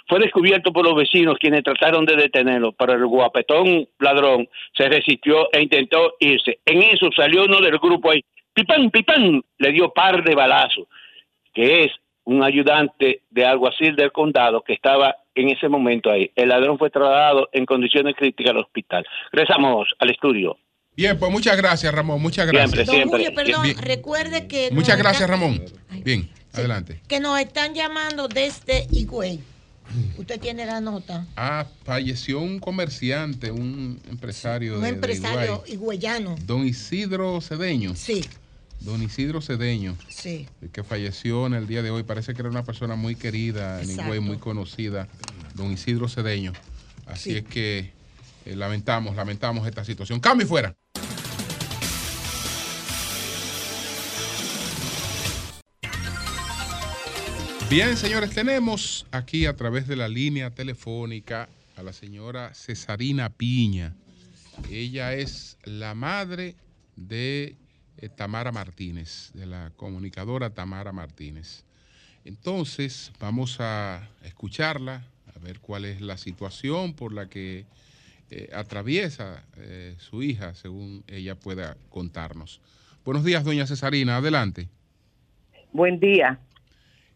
Fue 0.06 0.19
descubierto 0.19 0.74
por 0.74 0.85
los 0.85 0.94
vecinos 0.94 1.39
quienes 1.40 1.64
trataron 1.64 2.05
de 2.05 2.16
detenerlo, 2.16 2.73
pero 2.73 2.93
el 2.93 3.06
guapetón 3.06 3.89
ladrón 3.98 4.47
se 4.77 4.90
resistió 4.90 5.48
e 5.55 5.62
intentó 5.62 6.16
irse. 6.20 6.59
En 6.66 6.82
eso 6.82 7.09
salió 7.16 7.44
uno 7.44 7.62
del 7.62 7.78
grupo 7.78 8.10
ahí, 8.10 8.23
pipán, 8.52 8.90
pipán, 8.90 9.43
le 9.56 9.73
dio 9.73 9.89
par 9.94 10.23
de 10.23 10.35
balazos, 10.35 10.86
que 11.55 11.85
es 11.85 11.93
un 12.24 12.43
ayudante 12.43 13.23
de 13.31 13.47
alguacil 13.47 13.97
del 13.97 14.12
condado 14.12 14.60
que 14.60 14.74
estaba 14.74 15.16
en 15.35 15.48
ese 15.48 15.66
momento 15.66 16.10
ahí. 16.10 16.31
El 16.36 16.51
ladrón 16.51 16.77
fue 16.77 16.90
trasladado 16.90 17.48
en 17.52 17.64
condiciones 17.64 18.14
críticas 18.16 18.51
al 18.51 18.59
hospital. 18.59 19.06
Regresamos 19.32 19.89
al 19.98 20.10
estudio. 20.10 20.59
Bien, 20.97 21.19
pues 21.19 21.32
muchas 21.32 21.56
gracias, 21.56 21.93
Ramón. 21.94 22.20
Muchas 22.20 22.47
gracias. 22.47 22.86
Don 22.86 23.09
Julio, 23.09 23.35
perdón, 23.35 23.62
Bien. 23.62 23.78
recuerde 23.78 24.47
que 24.47 24.70
Muchas 24.73 24.98
gracias, 24.98 25.28
Ramón. 25.28 25.62
Bien, 26.05 26.28
adelante. 26.52 27.01
que 27.09 27.19
nos 27.20 27.39
están 27.40 27.74
llamando 27.74 28.28
desde 28.28 28.86
Higüey. 28.90 29.40
Usted 30.16 30.40
tiene 30.40 30.64
la 30.64 30.81
nota. 30.81 31.27
Ah, 31.36 31.66
falleció 31.85 32.40
un 32.40 32.59
comerciante, 32.60 33.51
un 33.51 34.01
empresario 34.10 34.77
Un 34.77 34.81
de, 34.82 34.86
de 34.89 34.94
empresario 34.94 35.64
higüeyano. 35.66 36.36
Don 36.47 36.66
Isidro 36.66 37.40
Cedeño. 37.43 37.94
Sí. 37.94 38.24
Don 38.81 39.02
Isidro 39.02 39.43
Cedeño. 39.43 39.97
Sí. 40.09 40.47
que 40.73 40.82
falleció 40.82 41.47
en 41.47 41.55
el 41.55 41.66
día 41.66 41.82
de 41.82 41.90
hoy. 41.90 42.05
Parece 42.05 42.32
que 42.32 42.40
era 42.40 42.48
una 42.48 42.64
persona 42.64 42.94
muy 42.97 43.16
querida 43.16 43.82
en. 43.82 43.90
Higüey, 43.90 44.20
muy 44.20 44.39
conocida, 44.39 45.09
don 45.55 45.73
Isidro 45.73 46.09
Cedeño. 46.09 46.52
Así 47.06 47.31
Sí. 47.32 47.36
es 47.39 47.44
que 47.44 47.93
eh, 48.47 48.56
lamentamos, 48.56 49.14
lamentamos 49.14 49.66
esta 49.66 49.85
situación. 49.85 50.20
Cambio 50.20 50.47
y 50.47 50.48
fuera. 50.48 50.74
Bien, 57.72 57.96
señores, 57.96 58.34
tenemos 58.34 59.06
aquí 59.12 59.46
a 59.46 59.56
través 59.56 59.88
de 59.88 59.96
la 59.96 60.06
línea 60.06 60.50
telefónica 60.50 61.48
a 61.74 61.82
la 61.82 61.94
señora 61.94 62.52
Cesarina 62.52 63.30
Piña. 63.30 63.94
Ella 64.70 65.14
es 65.14 65.56
la 65.64 65.94
madre 65.94 66.54
de 66.96 67.56
eh, 67.96 68.10
Tamara 68.10 68.52
Martínez, 68.52 69.30
de 69.32 69.46
la 69.46 69.72
comunicadora 69.74 70.50
Tamara 70.50 70.92
Martínez. 70.92 71.64
Entonces, 72.26 73.10
vamos 73.18 73.56
a 73.58 74.06
escucharla, 74.22 75.06
a 75.34 75.38
ver 75.38 75.60
cuál 75.60 75.86
es 75.86 76.02
la 76.02 76.18
situación 76.18 76.92
por 76.92 77.14
la 77.14 77.30
que 77.30 77.64
eh, 78.30 78.50
atraviesa 78.52 79.44
eh, 79.56 79.94
su 79.96 80.22
hija, 80.22 80.54
según 80.54 81.04
ella 81.06 81.36
pueda 81.36 81.78
contarnos. 81.88 82.60
Buenos 83.02 83.24
días, 83.24 83.44
doña 83.44 83.66
Cesarina, 83.66 84.18
adelante. 84.18 84.68
Buen 85.72 85.98
día. 85.98 86.38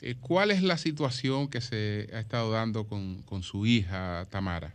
Eh, 0.07 0.15
¿Cuál 0.21 0.53
es 0.53 0.63
la 0.63 0.77
situación 0.77 1.51
que 1.51 1.61
se 1.61 2.07
ha 2.15 2.21
estado 2.21 2.53
dando 2.53 2.87
con, 2.87 3.23
con 3.23 3.43
su 3.43 3.67
hija 3.67 4.25
Tamara? 4.31 4.73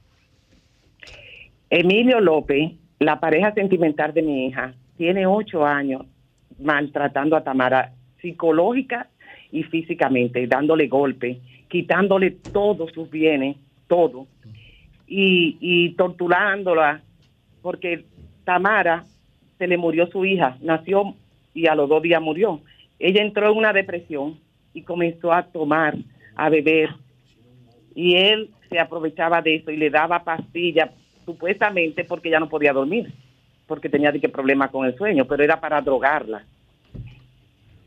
Emilio 1.69 2.19
López, 2.19 2.73
la 2.99 3.21
pareja 3.21 3.53
sentimental 3.53 4.13
de 4.13 4.23
mi 4.23 4.47
hija, 4.47 4.73
tiene 4.97 5.25
ocho 5.25 5.65
años 5.65 6.01
maltratando 6.59 7.37
a 7.37 7.45
Tamara 7.45 7.93
psicológica 8.21 9.07
y 9.53 9.63
físicamente, 9.63 10.45
dándole 10.47 10.89
golpes, 10.89 11.37
quitándole 11.69 12.31
todos 12.31 12.91
sus 12.91 13.09
bienes, 13.09 13.55
todo, 13.87 14.27
y, 15.07 15.55
y 15.61 15.91
torturándola, 15.91 17.03
porque 17.61 18.03
Tamara 18.43 19.05
se 19.57 19.65
le 19.65 19.77
murió 19.77 20.07
su 20.07 20.25
hija, 20.25 20.57
nació 20.59 21.15
y 21.53 21.67
a 21.67 21.75
los 21.75 21.87
dos 21.87 22.01
días 22.01 22.21
murió. 22.21 22.59
Ella 22.99 23.23
entró 23.23 23.49
en 23.49 23.57
una 23.57 23.71
depresión 23.71 24.37
y 24.73 24.83
comenzó 24.83 25.31
a 25.31 25.43
tomar, 25.43 25.95
a 26.35 26.49
beber, 26.49 26.89
y 27.95 28.15
él 28.15 28.49
se 28.69 28.79
aprovechaba 28.79 29.41
de 29.41 29.55
eso 29.55 29.71
y 29.71 29.77
le 29.77 29.89
daba 29.89 30.23
pastillas 30.23 30.91
supuestamente 31.25 32.03
porque 32.05 32.29
ya 32.29 32.39
no 32.39 32.49
podía 32.49 32.73
dormir 32.73 33.13
porque 33.67 33.89
tenía 33.89 34.11
que 34.11 34.29
problema 34.29 34.69
con 34.69 34.85
el 34.85 34.97
sueño 34.97 35.25
pero 35.25 35.43
era 35.43 35.59
para 35.59 35.81
drogarla. 35.81 36.43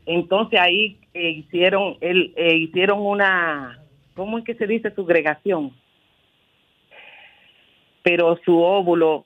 Entonces 0.05 0.59
ahí 0.59 0.97
eh, 1.13 1.29
hicieron 1.29 1.97
él 2.01 2.33
eh, 2.35 2.55
hicieron 2.55 3.01
una 3.01 3.79
cómo 4.15 4.37
es 4.37 4.43
que 4.43 4.55
se 4.55 4.67
dice 4.67 4.91
segregación 4.91 5.71
pero 8.03 8.39
su 8.45 8.59
óvulo 8.61 9.25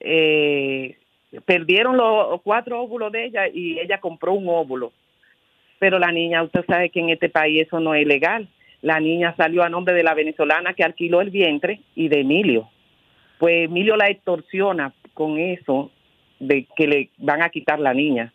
eh, 0.00 0.98
perdieron 1.46 1.96
los 1.96 2.42
cuatro 2.42 2.82
óvulos 2.82 3.10
de 3.10 3.24
ella 3.24 3.48
y 3.48 3.78
ella 3.78 3.98
compró 3.98 4.34
un 4.34 4.48
óvulo 4.48 4.92
pero 5.78 5.98
la 5.98 6.12
niña, 6.12 6.42
usted 6.42 6.64
sabe 6.66 6.90
que 6.90 7.00
en 7.00 7.10
este 7.10 7.28
país 7.28 7.66
eso 7.66 7.80
no 7.80 7.94
es 7.94 8.06
legal. 8.06 8.48
La 8.82 9.00
niña 9.00 9.34
salió 9.36 9.62
a 9.62 9.68
nombre 9.68 9.94
de 9.94 10.02
la 10.02 10.14
venezolana 10.14 10.74
que 10.74 10.84
alquiló 10.84 11.20
el 11.20 11.30
vientre 11.30 11.80
y 11.94 12.08
de 12.08 12.20
Emilio. 12.20 12.68
Pues 13.38 13.64
Emilio 13.64 13.96
la 13.96 14.08
extorsiona 14.08 14.92
con 15.14 15.38
eso 15.38 15.90
de 16.38 16.66
que 16.76 16.86
le 16.86 17.10
van 17.18 17.42
a 17.42 17.48
quitar 17.48 17.80
la 17.80 17.94
niña. 17.94 18.32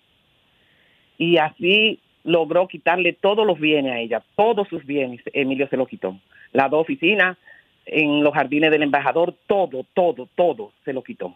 Y 1.18 1.38
así 1.38 2.00
logró 2.24 2.68
quitarle 2.68 3.14
todos 3.14 3.46
los 3.46 3.60
bienes 3.60 3.94
a 3.94 4.00
ella, 4.00 4.24
todos 4.36 4.68
sus 4.68 4.86
bienes, 4.86 5.22
Emilio 5.34 5.68
se 5.68 5.78
lo 5.78 5.86
quitó. 5.86 6.18
Las 6.52 6.70
dos 6.70 6.82
oficinas, 6.82 7.38
en 7.86 8.24
los 8.24 8.34
jardines 8.34 8.72
del 8.72 8.84
embajador, 8.84 9.34
todo, 9.48 9.86
todo, 9.94 10.28
todo 10.36 10.72
se 10.86 10.94
lo 10.94 11.04
quitó. 11.04 11.36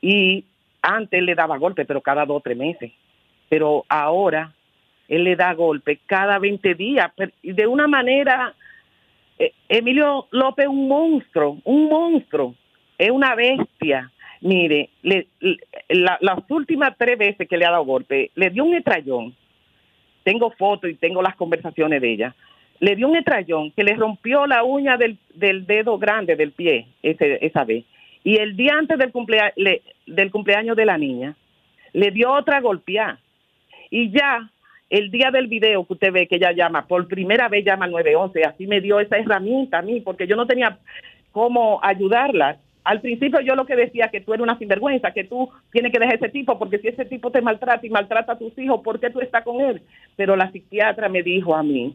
Y 0.00 0.44
antes 0.82 1.22
le 1.22 1.34
daba 1.34 1.58
golpe, 1.58 1.84
pero 1.84 2.00
cada 2.00 2.24
dos 2.24 2.38
o 2.38 2.40
tres 2.40 2.56
meses. 2.56 2.92
Pero 3.48 3.84
ahora 3.88 4.54
él 5.08 5.24
le 5.24 5.36
da 5.36 5.54
golpe 5.54 5.98
cada 6.06 6.38
20 6.38 6.74
días, 6.74 7.10
de 7.42 7.66
una 7.66 7.86
manera, 7.86 8.54
eh, 9.38 9.52
Emilio 9.68 10.26
López 10.30 10.64
es 10.64 10.70
un 10.70 10.86
monstruo, 10.88 11.58
un 11.64 11.88
monstruo, 11.88 12.54
es 12.98 13.10
una 13.10 13.34
bestia. 13.34 14.10
Mire, 14.40 14.90
le- 15.02 15.26
la- 15.88 16.18
las 16.20 16.38
últimas 16.48 16.94
tres 16.96 17.18
veces 17.18 17.48
que 17.48 17.56
le 17.56 17.64
ha 17.66 17.70
dado 17.72 17.84
golpe, 17.84 18.30
le 18.34 18.50
dio 18.50 18.64
un 18.64 18.74
estrellón, 18.74 19.34
tengo 20.22 20.50
fotos 20.52 20.90
y 20.90 20.94
tengo 20.94 21.22
las 21.22 21.34
conversaciones 21.36 22.00
de 22.00 22.12
ella, 22.12 22.34
le 22.80 22.94
dio 22.94 23.08
un 23.08 23.16
estrellón 23.16 23.72
que 23.72 23.82
le 23.82 23.94
rompió 23.94 24.46
la 24.46 24.62
uña 24.62 24.96
del, 24.96 25.18
del 25.34 25.66
dedo 25.66 25.98
grande 25.98 26.36
del 26.36 26.52
pie 26.52 26.86
ese, 27.02 27.44
esa 27.44 27.64
vez. 27.64 27.84
Y 28.22 28.36
el 28.36 28.56
día 28.56 28.74
antes 28.78 28.98
del, 28.98 29.10
del 30.06 30.30
cumpleaños 30.30 30.76
de 30.76 30.84
la 30.86 30.98
niña, 30.98 31.34
le 31.92 32.10
dio 32.10 32.30
otra 32.32 32.60
golpeada. 32.60 33.18
Y 33.90 34.10
ya 34.10 34.50
el 34.90 35.10
día 35.10 35.30
del 35.30 35.48
video 35.48 35.86
que 35.86 35.92
usted 35.92 36.12
ve 36.12 36.26
que 36.26 36.36
ella 36.36 36.52
llama, 36.52 36.86
por 36.86 37.06
primera 37.08 37.48
vez 37.48 37.64
llama 37.64 37.84
al 37.84 37.90
911, 37.90 38.44
así 38.44 38.66
me 38.66 38.80
dio 38.80 39.00
esa 39.00 39.18
herramienta 39.18 39.78
a 39.78 39.82
mí, 39.82 40.00
porque 40.00 40.26
yo 40.26 40.36
no 40.36 40.46
tenía 40.46 40.78
cómo 41.32 41.78
ayudarla. 41.82 42.56
Al 42.84 43.02
principio 43.02 43.40
yo 43.40 43.54
lo 43.54 43.66
que 43.66 43.76
decía 43.76 44.08
que 44.08 44.22
tú 44.22 44.32
eres 44.32 44.42
una 44.42 44.56
sinvergüenza, 44.56 45.12
que 45.12 45.24
tú 45.24 45.50
tienes 45.70 45.92
que 45.92 45.98
dejar 45.98 46.14
ese 46.14 46.30
tipo, 46.30 46.58
porque 46.58 46.78
si 46.78 46.88
ese 46.88 47.04
tipo 47.04 47.30
te 47.30 47.42
maltrata 47.42 47.86
y 47.86 47.90
maltrata 47.90 48.32
a 48.32 48.38
tus 48.38 48.56
hijos, 48.58 48.80
¿por 48.82 48.98
qué 48.98 49.10
tú 49.10 49.20
estás 49.20 49.44
con 49.44 49.60
él? 49.60 49.82
Pero 50.16 50.36
la 50.36 50.50
psiquiatra 50.50 51.08
me 51.08 51.22
dijo 51.22 51.54
a 51.54 51.62
mí 51.62 51.94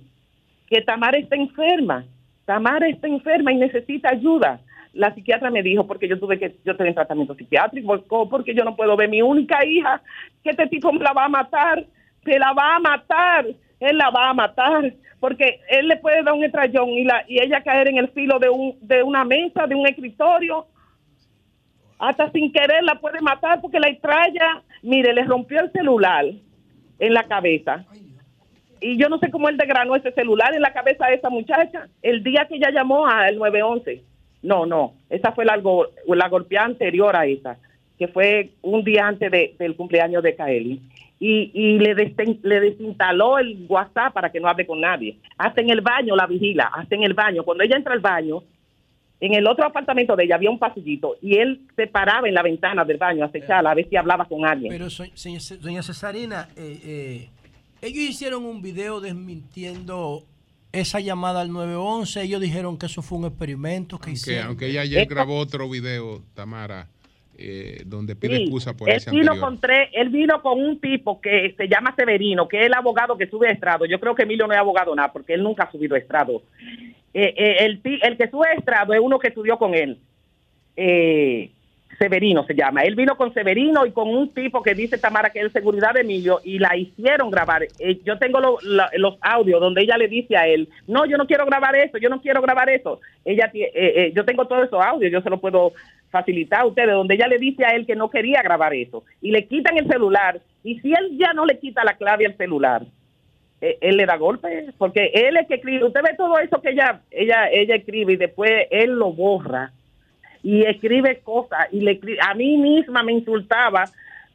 que 0.68 0.82
Tamara 0.82 1.18
está 1.18 1.36
enferma, 1.36 2.06
Tamara 2.46 2.88
está 2.88 3.08
enferma 3.08 3.52
y 3.52 3.58
necesita 3.58 4.10
ayuda. 4.10 4.60
La 4.94 5.14
psiquiatra 5.16 5.50
me 5.50 5.64
dijo, 5.64 5.88
porque 5.88 6.08
yo 6.08 6.20
tuve 6.20 6.38
que, 6.38 6.56
yo 6.64 6.76
tratamiento 6.76 7.34
psiquiátrico, 7.34 8.04
porque 8.30 8.54
yo 8.54 8.64
no 8.64 8.76
puedo 8.76 8.96
ver 8.96 9.10
mi 9.10 9.24
única 9.24 9.66
hija, 9.66 10.00
que 10.44 10.52
este 10.52 10.68
tipo 10.68 10.94
me 10.94 11.04
la 11.04 11.14
va 11.14 11.26
a 11.26 11.30
matar, 11.30 11.84
se 12.24 12.40
la 12.40 12.54
va 12.54 12.76
a 12.76 12.80
matar, 12.80 13.46
él 13.80 13.98
la 13.98 14.10
va 14.10 14.30
a 14.30 14.34
matar, 14.34 14.94
porque 15.20 15.62
él 15.70 15.88
le 15.88 15.98
puede 15.98 16.24
dar 16.24 16.34
un 16.34 16.44
estrellón 16.44 16.90
y, 16.90 17.04
la, 17.06 17.24
y 17.28 17.42
ella 17.42 17.64
caer 17.64 17.88
en 17.88 17.98
el 17.98 18.10
filo 18.10 18.40
de, 18.40 18.50
un, 18.50 18.78
de 18.82 19.04
una 19.04 19.24
mesa, 19.24 19.68
de 19.68 19.76
un 19.76 19.88
escritorio, 19.88 20.68
hasta 22.00 22.30
sin 22.32 22.52
querer 22.52 22.84
la 22.84 23.00
puede 23.00 23.22
matar 23.22 23.62
porque 23.62 23.80
la 23.80 23.88
estrella, 23.88 24.62
mire, 24.82 25.14
le 25.14 25.24
rompió 25.24 25.62
el 25.62 25.72
celular 25.72 26.26
en 27.00 27.14
la 27.14 27.24
cabeza. 27.24 27.86
Y 28.82 28.98
yo 28.98 29.08
no 29.08 29.18
sé 29.20 29.32
cómo 29.32 29.48
él 29.48 29.56
desgranó 29.56 29.96
ese 29.96 30.12
celular 30.12 30.54
en 30.54 30.62
la 30.62 30.74
cabeza 30.74 31.08
de 31.08 31.16
esa 31.16 31.30
muchacha 31.30 31.88
el 32.02 32.22
día 32.22 32.46
que 32.48 32.56
ella 32.56 32.72
llamó 32.72 33.08
al 33.08 33.38
911. 33.38 34.04
No, 34.42 34.66
no, 34.66 34.96
esa 35.10 35.32
fue 35.32 35.46
la, 35.46 35.56
la 36.06 36.28
golpeada 36.28 36.66
anterior 36.66 37.16
a 37.16 37.26
esa, 37.26 37.58
que 37.98 38.08
fue 38.08 38.52
un 38.62 38.84
día 38.84 39.08
antes 39.08 39.30
de- 39.32 39.56
del 39.60 39.76
cumpleaños 39.76 40.24
de 40.24 40.36
Kaeli. 40.36 40.82
Y, 41.20 41.52
y 41.54 41.80
le, 41.80 41.96
desten- 41.96 42.40
le 42.44 42.60
desinstaló 42.60 43.38
el 43.40 43.66
WhatsApp 43.70 44.14
para 44.14 44.32
que 44.32 44.40
no 44.42 44.50
hable 44.50 44.66
con 44.66 44.82
nadie. 44.82 45.18
Hasta 45.38 45.62
en 45.62 45.70
el 45.70 45.80
baño 45.82 46.16
la 46.16 46.28
vigila, 46.28 46.70
hasta 46.74 46.96
en 46.96 47.04
el 47.04 47.14
baño. 47.14 47.44
Cuando 47.44 47.64
ella 47.64 47.78
entra 47.78 47.94
al 47.94 48.02
baño, 48.02 48.44
en 49.22 49.34
el 49.36 49.48
otro 49.48 49.66
apartamento 49.66 50.18
de 50.18 50.26
ella 50.26 50.36
había 50.36 50.50
un 50.50 50.60
pasillito 50.60 51.16
y 51.22 51.38
él 51.38 51.62
se 51.78 51.88
paraba 51.88 52.28
en 52.28 52.34
la 52.34 52.42
ventana 52.42 52.84
del 52.84 52.98
baño 52.98 53.24
a 53.24 53.28
acecharla 53.28 53.72
a 53.72 53.74
ver 53.74 53.88
si 53.88 53.96
hablaba 53.96 54.26
con 54.26 54.44
alguien. 54.46 54.70
Pero, 54.74 54.88
doña 55.62 55.82
Cesarina, 55.82 56.50
eh, 56.58 56.80
eh, 56.84 57.30
ellos 57.82 58.00
hicieron 58.10 58.44
un 58.44 58.62
video 58.62 59.00
desmintiendo 59.00 60.24
esa 60.74 61.00
llamada 61.00 61.42
al 61.42 61.52
911, 61.54 62.22
ellos 62.24 62.42
dijeron 62.42 62.78
que 62.78 62.88
eso 62.88 63.02
fue 63.02 63.20
un 63.20 63.26
experimento 63.26 63.98
que 64.00 64.12
hicieron. 64.12 64.48
aunque 64.48 64.68
ella 64.68 64.82
ayer 64.82 65.06
grabó 65.06 65.38
otro 65.38 65.70
video, 65.70 66.22
Tamara, 66.34 66.90
eh, 67.38 67.84
donde 67.86 68.16
pide 68.16 68.38
Sí, 68.38 68.44
excusa 68.44 68.76
por 68.76 68.90
él 68.90 68.98
ese 68.98 69.12
vino 69.12 69.32
anterior. 69.32 69.40
con 69.40 69.60
tres, 69.60 69.90
él 69.94 70.10
vino 70.10 70.42
con 70.42 70.60
un 70.60 70.80
tipo 70.80 71.20
que 71.22 71.54
se 71.58 71.68
llama 71.68 71.96
Severino, 71.96 72.48
que 72.48 72.60
es 72.62 72.66
el 72.68 72.74
abogado 72.74 73.18
que 73.18 73.28
sube 73.28 73.48
a 73.48 73.52
estrado. 73.52 73.86
Yo 73.86 74.00
creo 74.00 74.16
que 74.16 74.24
Emilio 74.24 74.48
no 74.48 74.54
es 74.54 74.60
abogado 74.60 74.96
nada, 74.96 75.12
porque 75.12 75.34
él 75.34 75.44
nunca 75.44 75.64
ha 75.64 75.72
subido 75.72 75.96
a 75.96 76.00
estrado. 76.00 76.44
Eh, 77.14 77.34
eh, 77.38 77.58
el, 77.60 77.82
el 78.02 78.18
que 78.18 78.30
sube 78.30 78.48
a 78.48 78.54
estrado 78.54 78.94
es 78.94 79.00
uno 79.00 79.20
que 79.20 79.28
estudió 79.30 79.58
con 79.58 79.74
él. 79.76 80.00
Eh, 80.76 81.52
Severino 81.98 82.46
se 82.46 82.56
llama. 82.56 82.84
Él 82.84 82.96
vino 82.96 83.16
con 83.16 83.34
Severino 83.34 83.86
y 83.86 83.92
con 83.92 84.10
un 84.10 84.34
tipo 84.34 84.62
que 84.62 84.74
dice 84.74 84.98
Tamara 84.98 85.30
que 85.30 85.40
es 85.40 85.52
seguridad 85.52 85.94
de 85.94 86.02
Emilio 86.02 86.40
y 86.44 86.60
la 86.60 86.76
hicieron 86.76 87.30
grabar. 87.30 87.64
Eh, 87.80 88.02
yo 88.04 88.18
tengo 88.18 88.40
los 88.42 89.18
audios 89.22 89.62
donde 89.62 89.82
ella 89.82 89.98
le 89.98 90.08
dice 90.08 90.38
a 90.38 90.48
él, 90.48 90.70
no, 90.88 91.06
yo 91.06 91.18
no 91.18 91.28
quiero 91.28 91.46
grabar 91.46 91.76
eso, 91.76 91.98
yo 91.98 92.10
no 92.10 92.22
quiero 92.22 92.42
grabar 92.42 92.70
eso. 92.70 93.00
Ella, 93.26 93.50
eh, 93.54 93.72
eh, 93.74 94.14
yo 94.16 94.26
tengo 94.26 94.46
todos 94.46 94.66
esos 94.66 94.84
audios, 94.84 95.12
yo 95.12 95.22
se 95.22 95.30
los 95.30 95.40
puedo 95.40 95.74
facilitar 96.14 96.62
a 96.62 96.66
ustedes, 96.66 96.92
donde 96.92 97.16
ella 97.16 97.28
le 97.28 97.40
dice 97.40 97.66
a 97.66 97.70
él 97.70 97.88
que 97.88 97.96
no 97.96 98.10
quería 98.10 98.44
grabar 98.44 98.74
eso 98.76 99.04
y 99.20 99.32
le 99.32 99.48
quitan 99.48 99.78
el 99.78 99.88
celular 99.88 100.40
y 100.64 100.80
si 100.80 100.94
él 100.94 101.18
ya 101.18 101.34
no 101.34 101.46
le 101.46 101.58
quita 101.58 101.84
la 101.84 101.98
clave 101.98 102.28
al 102.28 102.38
celular, 102.38 102.84
eh, 103.62 103.78
él 103.82 103.98
le 103.98 104.06
da 104.06 104.18
golpe 104.18 104.68
porque 104.78 105.12
él 105.14 105.38
es 105.38 105.48
que 105.48 105.56
escribe. 105.56 105.86
Usted 105.86 106.02
ve 106.04 106.16
todo 106.16 106.38
eso 106.38 106.62
que 106.62 106.70
ella, 106.70 107.02
ella, 107.10 107.50
ella 107.50 107.76
escribe 107.76 108.14
y 108.14 108.18
después 108.18 108.68
él 108.70 108.92
lo 108.92 109.12
borra 109.12 109.72
y 110.44 110.64
escribe 110.66 111.22
cosas 111.22 111.68
y 111.72 111.80
le 111.80 112.00
a 112.22 112.36
mí 112.36 112.58
misma 112.58 113.02
me 113.02 113.14
insultaba 113.14 113.86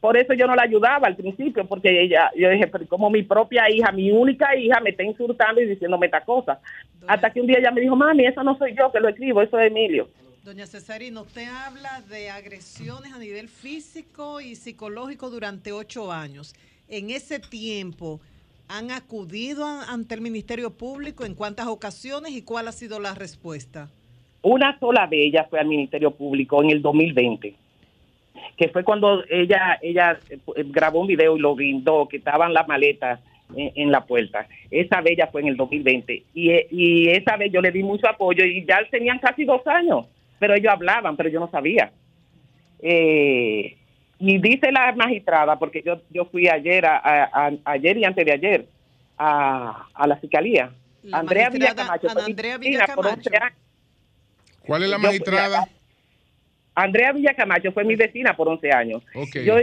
por 0.00 0.16
eso 0.16 0.32
yo 0.32 0.46
no 0.46 0.56
la 0.56 0.62
ayudaba 0.62 1.06
al 1.06 1.16
principio 1.16 1.66
porque 1.66 2.02
ella 2.02 2.30
yo 2.34 2.48
dije 2.48 2.66
pero 2.66 2.86
como 2.88 3.10
mi 3.10 3.22
propia 3.22 3.70
hija 3.70 3.92
mi 3.92 4.10
única 4.10 4.56
hija 4.56 4.80
me 4.80 4.90
está 4.90 5.04
insultando 5.04 5.60
y 5.60 5.66
diciéndome 5.66 6.06
esta 6.06 6.22
cosa 6.22 6.58
hasta 7.06 7.30
que 7.30 7.40
un 7.40 7.46
día 7.46 7.58
ella 7.58 7.70
me 7.70 7.82
dijo 7.82 7.94
mami 7.94 8.26
eso 8.26 8.42
no 8.42 8.56
soy 8.56 8.74
yo 8.74 8.90
que 8.90 9.00
lo 9.00 9.08
escribo 9.08 9.42
eso 9.42 9.58
es 9.58 9.70
Emilio 9.70 10.08
Doña 10.48 10.66
Cesarina, 10.66 11.20
usted 11.20 11.46
habla 11.46 12.00
de 12.08 12.30
agresiones 12.30 13.12
a 13.12 13.18
nivel 13.18 13.50
físico 13.50 14.40
y 14.40 14.54
psicológico 14.54 15.28
durante 15.28 15.72
ocho 15.72 16.10
años. 16.10 16.54
En 16.88 17.10
ese 17.10 17.38
tiempo, 17.38 18.18
¿han 18.66 18.90
acudido 18.90 19.66
ante 19.66 20.14
el 20.14 20.22
Ministerio 20.22 20.70
Público? 20.70 21.26
¿En 21.26 21.34
cuántas 21.34 21.66
ocasiones 21.66 22.32
y 22.32 22.40
cuál 22.40 22.66
ha 22.66 22.72
sido 22.72 22.98
la 22.98 23.14
respuesta? 23.14 23.90
Una 24.42 24.78
sola 24.78 25.06
de 25.06 25.22
ellas 25.26 25.46
fue 25.50 25.58
al 25.60 25.66
Ministerio 25.66 26.10
Público 26.12 26.62
en 26.62 26.70
el 26.70 26.80
2020 26.82 27.54
que 28.56 28.68
fue 28.68 28.82
cuando 28.84 29.22
ella 29.28 29.78
ella 29.82 30.18
eh, 30.30 30.38
grabó 30.66 31.00
un 31.00 31.06
video 31.06 31.36
y 31.36 31.40
lo 31.40 31.54
brindó 31.54 32.08
que 32.08 32.16
estaban 32.18 32.52
las 32.52 32.66
maletas 32.66 33.20
en, 33.54 33.70
en 33.74 33.90
la 33.92 34.04
puerta. 34.04 34.46
Esa 34.70 35.00
vez 35.00 35.16
ya 35.16 35.28
fue 35.28 35.42
en 35.42 35.48
el 35.48 35.56
2020 35.56 36.22
y, 36.34 36.50
eh, 36.50 36.66
y 36.70 37.08
esa 37.08 37.36
vez 37.36 37.52
yo 37.52 37.60
le 37.60 37.70
di 37.70 37.82
mucho 37.82 38.08
apoyo 38.08 38.44
y 38.44 38.64
ya 38.64 38.78
tenían 38.90 39.18
casi 39.20 39.44
dos 39.44 39.64
años, 39.66 40.06
pero 40.38 40.54
ellos 40.54 40.72
hablaban, 40.72 41.16
pero 41.16 41.28
yo 41.28 41.38
no 41.40 41.48
sabía. 41.50 41.90
Eh, 42.80 43.76
y 44.20 44.38
dice 44.38 44.72
la 44.72 44.92
magistrada, 44.92 45.58
porque 45.58 45.82
yo 45.84 46.00
yo 46.10 46.24
fui 46.26 46.48
ayer, 46.48 46.84
a, 46.86 46.96
a- 46.98 47.46
a- 47.46 47.52
ayer 47.64 47.96
y 47.98 48.04
antes 48.04 48.24
de 48.24 48.32
ayer, 48.32 48.66
a, 49.16 49.86
a 49.94 50.06
la 50.06 50.16
fiscalía. 50.16 50.70
La 51.02 51.18
Andrea 51.18 51.48
magistrada 51.50 51.74
Villacamacho. 51.74 52.08
Ana 52.10 52.14
fue 52.20 52.24
mi 52.26 52.30
Andrea 52.32 52.58
vecina 52.58 52.86
por 52.94 53.06
11 53.06 53.16
Villacamacho. 53.30 53.44
años. 53.46 53.67
¿Cuál 54.68 54.82
es 54.82 54.90
la 54.90 54.98
magistrada? 54.98 55.68
Andrea 56.74 57.12
Villacamacho 57.12 57.72
fue 57.72 57.84
mi 57.84 57.96
vecina 57.96 58.36
por 58.36 58.48
11 58.48 58.70
años. 58.70 59.02
Yo, 59.44 59.56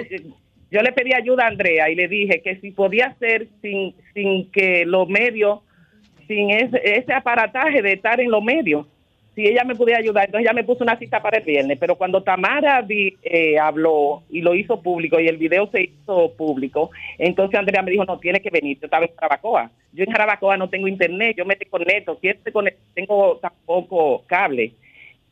yo 0.72 0.82
le 0.82 0.92
pedí 0.92 1.14
ayuda 1.14 1.46
a 1.46 1.48
Andrea 1.48 1.90
y 1.90 1.96
le 1.96 2.08
dije 2.08 2.42
que 2.42 2.58
si 2.58 2.72
podía 2.72 3.16
ser 3.20 3.48
sin, 3.62 3.94
sin 4.14 4.52
que 4.52 4.84
los 4.86 5.08
medios, 5.08 5.60
sin 6.28 6.50
ese, 6.50 6.82
ese 6.84 7.14
aparataje 7.14 7.82
de 7.82 7.94
estar 7.94 8.20
en 8.20 8.30
los 8.32 8.44
medios, 8.44 8.86
si 9.34 9.46
ella 9.48 9.64
me 9.64 9.76
podía 9.76 9.98
ayudar. 9.98 10.26
Entonces 10.26 10.46
ella 10.46 10.54
me 10.54 10.64
puso 10.64 10.84
una 10.84 10.98
cita 10.98 11.22
para 11.22 11.38
el 11.38 11.44
viernes, 11.46 11.78
pero 11.80 11.96
cuando 11.96 12.22
Tamara 12.24 12.82
di- 12.82 13.16
eh, 13.24 13.58
habló 13.60 14.24
y 14.30 14.42
lo 14.42 14.56
hizo 14.56 14.82
público 14.82 15.20
y 15.20 15.28
el 15.28 15.38
video 15.38 15.70
se 15.72 15.84
hizo 15.84 16.34
público, 16.36 16.90
entonces 17.18 17.58
Andrea 17.60 17.82
me 17.82 17.92
dijo, 17.92 18.04
no, 18.06 18.18
tiene 18.20 18.42
que 18.42 18.50
venir, 18.50 18.80
yo 18.80 18.86
estaba 18.88 19.06
en 19.06 19.12
Jarabacoa. 19.16 19.72
Yo 19.94 20.04
en 20.04 20.12
Jarabacoa 20.12 20.58
no 20.58 20.70
tengo 20.70 20.88
internet, 20.90 21.36
yo 21.38 21.46
me 21.46 21.56
desconecto, 21.56 22.20
si 22.22 22.52
conecto, 22.52 22.82
tengo 22.94 23.38
tampoco 23.42 24.24
cable. 24.28 24.74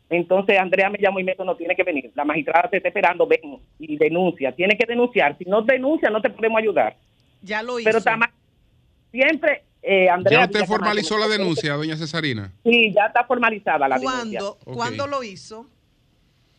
Entonces 0.09 0.59
Andrea 0.59 0.89
me 0.89 0.99
llamó 0.99 1.19
y 1.19 1.23
me 1.23 1.31
dijo, 1.31 1.43
no, 1.43 1.55
tiene 1.55 1.75
que 1.75 1.83
venir. 1.83 2.11
La 2.15 2.25
magistrada 2.25 2.69
te 2.69 2.77
está 2.77 2.89
esperando, 2.89 3.25
ven 3.25 3.59
y 3.79 3.97
denuncia. 3.97 4.51
Tiene 4.51 4.77
que 4.77 4.85
denunciar. 4.85 5.37
Si 5.37 5.45
no 5.45 5.61
denuncia, 5.61 6.09
no 6.09 6.21
te 6.21 6.29
podemos 6.29 6.59
ayudar. 6.59 6.95
Ya 7.41 7.63
lo 7.63 7.79
hizo. 7.79 7.89
Pero 7.89 8.01
Tamara, 8.01 8.31
siempre, 9.11 9.63
eh, 9.81 10.09
Andrea... 10.09 10.39
¿Ya 10.39 10.45
usted 10.45 10.65
formalizó 10.65 11.17
la 11.17 11.27
denuncia, 11.27 11.73
doña 11.73 11.97
Cesarina? 11.97 12.51
Sí, 12.63 12.93
ya 12.93 13.07
está 13.07 13.23
formalizada 13.25 13.87
la 13.87 13.99
¿Cuándo, 13.99 14.23
denuncia. 14.23 14.73
¿Cuándo 14.73 15.07
lo 15.07 15.23
hizo? 15.23 15.67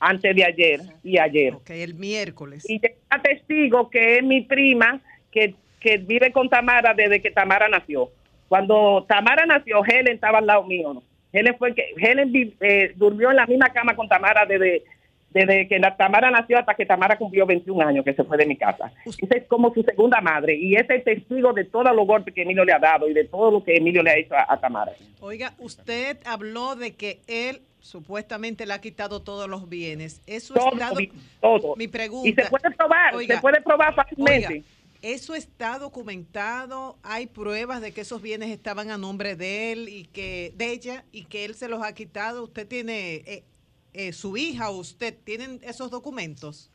Antes 0.00 0.34
de 0.34 0.44
ayer 0.44 0.80
y 1.02 1.18
ayer. 1.18 1.54
Ok, 1.54 1.70
el 1.70 1.94
miércoles. 1.94 2.68
Y 2.68 2.76
está 2.76 3.22
testigo 3.22 3.88
que 3.88 4.16
es 4.16 4.22
mi 4.22 4.42
prima 4.42 5.00
que, 5.30 5.54
que 5.80 5.98
vive 5.98 6.32
con 6.32 6.50
Tamara 6.50 6.92
desde 6.92 7.22
que 7.22 7.30
Tamara 7.30 7.68
nació. 7.68 8.10
Cuando 8.48 9.06
Tamara 9.08 9.46
nació, 9.46 9.82
Helen 9.84 10.14
estaba 10.14 10.38
al 10.38 10.46
lado 10.46 10.64
mío. 10.64 10.92
¿no? 10.94 11.02
Helen 11.34 11.56
fue 11.58 11.74
que 11.74 11.84
Helen 11.96 12.32
eh, 12.60 12.92
durmió 12.96 13.30
en 13.30 13.36
la 13.36 13.46
misma 13.46 13.68
cama 13.70 13.94
con 13.96 14.08
Tamara 14.08 14.46
desde, 14.46 14.84
desde 15.30 15.66
que 15.68 15.78
la 15.80 15.96
Tamara 15.96 16.30
nació 16.30 16.58
hasta 16.58 16.74
que 16.74 16.86
Tamara 16.86 17.18
cumplió 17.18 17.44
21 17.44 17.86
años, 17.86 18.04
que 18.04 18.14
se 18.14 18.22
fue 18.24 18.36
de 18.38 18.46
mi 18.46 18.56
casa. 18.56 18.92
Esa 19.04 19.36
es 19.36 19.44
como 19.48 19.74
su 19.74 19.82
segunda 19.82 20.20
madre 20.20 20.54
y 20.56 20.76
ese 20.76 20.96
es 20.96 21.04
testigo 21.04 21.52
de 21.52 21.64
todos 21.64 21.94
los 21.94 22.06
golpes 22.06 22.32
que 22.34 22.42
Emilio 22.42 22.64
le 22.64 22.72
ha 22.72 22.78
dado 22.78 23.08
y 23.08 23.12
de 23.14 23.24
todo 23.24 23.50
lo 23.50 23.64
que 23.64 23.76
Emilio 23.76 24.02
le 24.02 24.10
ha 24.10 24.16
hecho 24.16 24.34
a, 24.34 24.46
a 24.48 24.60
Tamara. 24.60 24.92
Oiga, 25.20 25.54
usted 25.58 26.18
habló 26.24 26.76
de 26.76 26.94
que 26.94 27.18
él 27.26 27.60
supuestamente 27.80 28.64
le 28.66 28.72
ha 28.74 28.80
quitado 28.80 29.20
todos 29.22 29.48
los 29.48 29.68
bienes. 29.68 30.22
Eso 30.26 30.54
Todo, 30.54 30.70
doc- 30.70 31.12
todo. 31.40 31.76
Mi 31.76 31.86
pregunta. 31.88 32.28
Y 32.28 32.32
se 32.32 32.44
puede 32.48 32.70
probar, 32.70 33.14
se 33.26 33.38
puede 33.38 33.60
probar 33.60 33.94
fácilmente. 33.94 34.46
oiga, 34.54 34.64
eso 35.04 35.34
está 35.34 35.78
documentado. 35.78 36.96
Hay 37.02 37.26
pruebas 37.26 37.82
de 37.82 37.92
que 37.92 38.00
esos 38.00 38.22
bienes 38.22 38.48
estaban 38.50 38.90
a 38.90 38.96
nombre 38.96 39.36
de 39.36 39.70
él 39.72 39.88
y 39.90 40.04
que 40.06 40.52
de 40.56 40.72
ella 40.72 41.04
y 41.12 41.24
que 41.26 41.44
él 41.44 41.54
se 41.54 41.68
los 41.68 41.82
ha 41.82 41.92
quitado. 41.94 42.42
Usted 42.44 42.66
tiene 42.66 43.16
eh, 43.26 43.44
eh, 43.92 44.12
su 44.14 44.36
hija 44.38 44.70
o 44.70 44.78
usted 44.78 45.14
tienen 45.24 45.60
esos 45.62 45.90
documentos. 45.90 46.70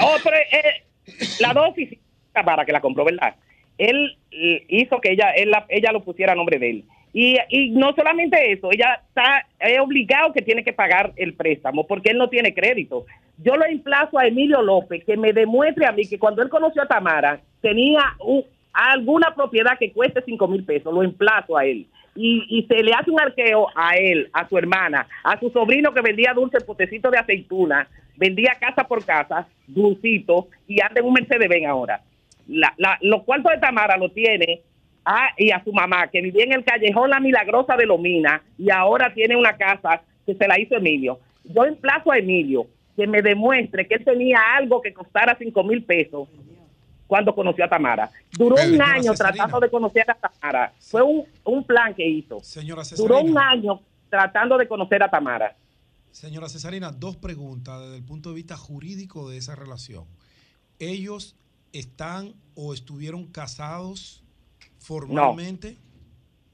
Oh, 0.00 0.16
pero, 0.24 0.36
eh, 0.36 0.84
la 1.40 1.52
dos 1.52 1.68
oficinas 1.70 2.02
para 2.32 2.64
que 2.64 2.72
la 2.72 2.80
compró, 2.80 3.04
¿verdad? 3.04 3.36
Él 3.76 4.16
eh, 4.30 4.64
hizo 4.68 4.98
que 5.00 5.12
ella 5.12 5.30
él 5.32 5.50
la- 5.50 5.66
ella 5.68 5.92
lo 5.92 6.02
pusiera 6.02 6.32
a 6.32 6.36
nombre 6.36 6.58
de 6.58 6.70
él. 6.70 6.84
Y, 7.12 7.36
y 7.48 7.70
no 7.70 7.92
solamente 7.94 8.52
eso, 8.52 8.70
ella 8.70 9.00
está 9.08 9.46
es 9.60 9.78
obligado 9.80 10.32
que 10.32 10.42
tiene 10.42 10.62
que 10.62 10.72
pagar 10.72 11.12
el 11.16 11.34
préstamo 11.34 11.86
porque 11.86 12.10
él 12.10 12.18
no 12.18 12.28
tiene 12.28 12.54
crédito. 12.54 13.06
Yo 13.38 13.56
lo 13.56 13.64
emplazo 13.64 14.18
a 14.18 14.26
Emilio 14.26 14.62
López 14.62 15.04
que 15.04 15.16
me 15.16 15.32
demuestre 15.32 15.86
a 15.86 15.92
mí 15.92 16.06
que 16.06 16.18
cuando 16.18 16.42
él 16.42 16.48
conoció 16.48 16.82
a 16.82 16.86
Tamara 16.88 17.40
tenía 17.62 18.00
un- 18.20 18.44
alguna 18.72 19.34
propiedad 19.34 19.78
que 19.78 19.92
cueste 19.92 20.22
cinco 20.26 20.46
mil 20.46 20.64
pesos. 20.64 20.92
Lo 20.92 21.02
emplazo 21.02 21.56
a 21.56 21.64
él. 21.64 21.86
Y, 22.14 22.44
y 22.48 22.64
se 22.64 22.82
le 22.82 22.92
hace 22.92 23.10
un 23.10 23.20
arqueo 23.20 23.68
a 23.76 23.96
él, 23.96 24.28
a 24.32 24.48
su 24.48 24.58
hermana, 24.58 25.06
a 25.22 25.38
su 25.38 25.50
sobrino 25.50 25.94
que 25.94 26.00
vendía 26.00 26.32
dulce 26.34 26.60
potecito 26.60 27.10
de 27.10 27.18
aceituna, 27.18 27.88
vendía 28.16 28.56
casa 28.58 28.82
por 28.88 29.04
casa, 29.04 29.46
dulcito, 29.68 30.48
y 30.66 30.80
anda 30.82 31.00
en 31.00 31.06
un 31.06 31.12
Mercedes 31.12 31.48
Benz 31.48 31.66
ahora. 31.66 32.00
La, 32.48 32.74
la, 32.76 32.98
los 33.02 33.22
cuartos 33.22 33.52
de 33.52 33.58
Tamara 33.58 33.96
lo 33.96 34.10
tiene 34.10 34.62
ah, 35.08 35.28
y 35.36 35.50
a 35.50 35.62
su 35.64 35.72
mamá, 35.72 36.08
que 36.08 36.20
vivía 36.20 36.44
en 36.44 36.52
el 36.52 36.64
callejón 36.64 37.10
La 37.10 37.20
Milagrosa 37.20 37.76
de 37.76 37.86
Lomina, 37.86 38.42
y 38.58 38.70
ahora 38.70 39.12
tiene 39.14 39.36
una 39.36 39.56
casa 39.56 40.02
que 40.26 40.34
se 40.34 40.46
la 40.46 40.60
hizo 40.60 40.76
Emilio. 40.76 41.18
Yo 41.44 41.64
emplazo 41.64 42.12
a 42.12 42.18
Emilio 42.18 42.66
que 42.94 43.06
me 43.06 43.22
demuestre 43.22 43.86
que 43.86 43.94
él 43.94 44.04
tenía 44.04 44.38
algo 44.56 44.82
que 44.82 44.92
costara 44.92 45.36
cinco 45.38 45.64
mil 45.64 45.82
pesos 45.84 46.28
cuando 47.06 47.34
conoció 47.34 47.64
a 47.64 47.68
Tamara. 47.68 48.10
Duró 48.32 48.56
Pedro, 48.56 48.74
un 48.74 48.82
año 48.82 49.12
Cesarina. 49.12 49.44
tratando 49.44 49.60
de 49.60 49.70
conocer 49.70 50.10
a 50.10 50.14
Tamara. 50.14 50.72
Fue 50.78 51.02
un, 51.02 51.24
un 51.44 51.64
plan 51.64 51.94
que 51.94 52.06
hizo. 52.06 52.40
Señora 52.40 52.82
Duró 52.96 53.20
un 53.20 53.38
año 53.38 53.80
tratando 54.10 54.58
de 54.58 54.68
conocer 54.68 55.02
a 55.02 55.08
Tamara. 55.08 55.56
Señora 56.10 56.48
Cesarina, 56.48 56.90
dos 56.90 57.16
preguntas 57.16 57.80
desde 57.80 57.96
el 57.96 58.04
punto 58.04 58.30
de 58.30 58.34
vista 58.34 58.56
jurídico 58.56 59.30
de 59.30 59.38
esa 59.38 59.54
relación. 59.54 60.04
¿Ellos 60.78 61.36
están 61.72 62.34
o 62.54 62.74
estuvieron 62.74 63.26
casados 63.26 64.24
formalmente? 64.88 65.76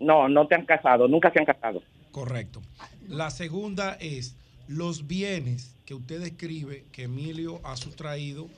No, 0.00 0.28
no 0.28 0.48
se 0.48 0.56
han 0.56 0.66
casado, 0.66 1.06
nunca 1.06 1.30
se 1.30 1.38
han 1.38 1.44
casado. 1.44 1.82
Correcto. 2.10 2.60
La 3.08 3.30
segunda 3.30 3.96
es, 4.00 4.36
los 4.66 5.06
bienes 5.06 5.76
que 5.86 5.94
usted 5.94 6.20
describe 6.20 6.84
que 6.90 7.04
Emilio 7.04 7.60
ha 7.62 7.76
sustraído, 7.76 8.48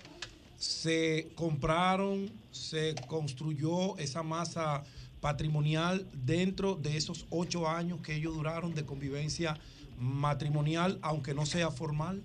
se 0.57 1.29
compraron, 1.35 2.31
se 2.53 2.95
construyó 3.07 3.99
esa 3.99 4.23
masa 4.23 4.83
patrimonial 5.21 6.07
dentro 6.15 6.75
de 6.77 6.97
esos 6.97 7.27
ocho 7.29 7.69
años 7.69 8.01
que 8.01 8.15
ellos 8.15 8.35
duraron 8.35 8.75
de 8.75 8.87
convivencia 8.87 9.59
matrimonial, 9.99 10.99
aunque 11.03 11.35
no 11.35 11.45
sea 11.45 11.71
formal. 11.71 12.23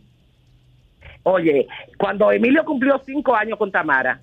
Oye, 1.24 1.68
cuando 1.98 2.32
Emilio 2.32 2.64
cumplió 2.64 3.02
cinco 3.06 3.36
años 3.36 3.58
con 3.58 3.72
Tamara, 3.72 4.22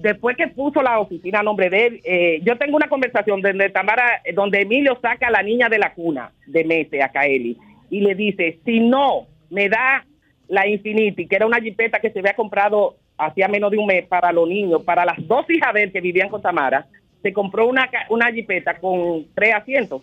después 0.00 0.36
que 0.36 0.48
puso 0.48 0.82
la 0.82 0.98
oficina 0.98 1.40
a 1.40 1.42
nombre 1.42 1.70
de 1.70 1.86
él, 1.86 2.00
eh, 2.04 2.40
yo 2.42 2.56
tengo 2.56 2.76
una 2.76 2.88
conversación 2.88 3.40
donde 3.40 3.70
Tamara, 3.70 4.22
donde 4.34 4.62
Emilio 4.62 4.98
saca 5.00 5.28
a 5.28 5.30
la 5.30 5.42
niña 5.42 5.68
de 5.68 5.78
la 5.78 5.92
cuna 5.92 6.32
de 6.46 6.64
Mete, 6.64 7.02
a 7.02 7.10
Kaeli, 7.10 7.56
y 7.90 8.00
le 8.00 8.14
dice, 8.14 8.58
si 8.64 8.80
no 8.80 9.26
me 9.50 9.68
da 9.68 10.04
la 10.48 10.66
Infinity, 10.66 11.26
que 11.26 11.36
era 11.36 11.46
una 11.46 11.60
jipeta 11.60 12.00
que 12.00 12.10
se 12.10 12.18
había 12.18 12.34
comprado 12.34 12.96
hacía 13.16 13.48
menos 13.48 13.70
de 13.70 13.78
un 13.78 13.86
mes 13.86 14.06
para 14.06 14.32
los 14.32 14.48
niños, 14.48 14.82
para 14.82 15.04
las 15.04 15.16
dos 15.26 15.48
hijas 15.50 15.74
de 15.74 15.84
él 15.84 15.92
que 15.92 16.00
vivían 16.00 16.28
con 16.28 16.40
Tamara, 16.40 16.86
se 17.22 17.32
compró 17.32 17.66
una, 17.66 17.88
una 18.08 18.32
jipeta 18.32 18.78
con 18.78 19.26
tres 19.34 19.54
asientos 19.54 20.02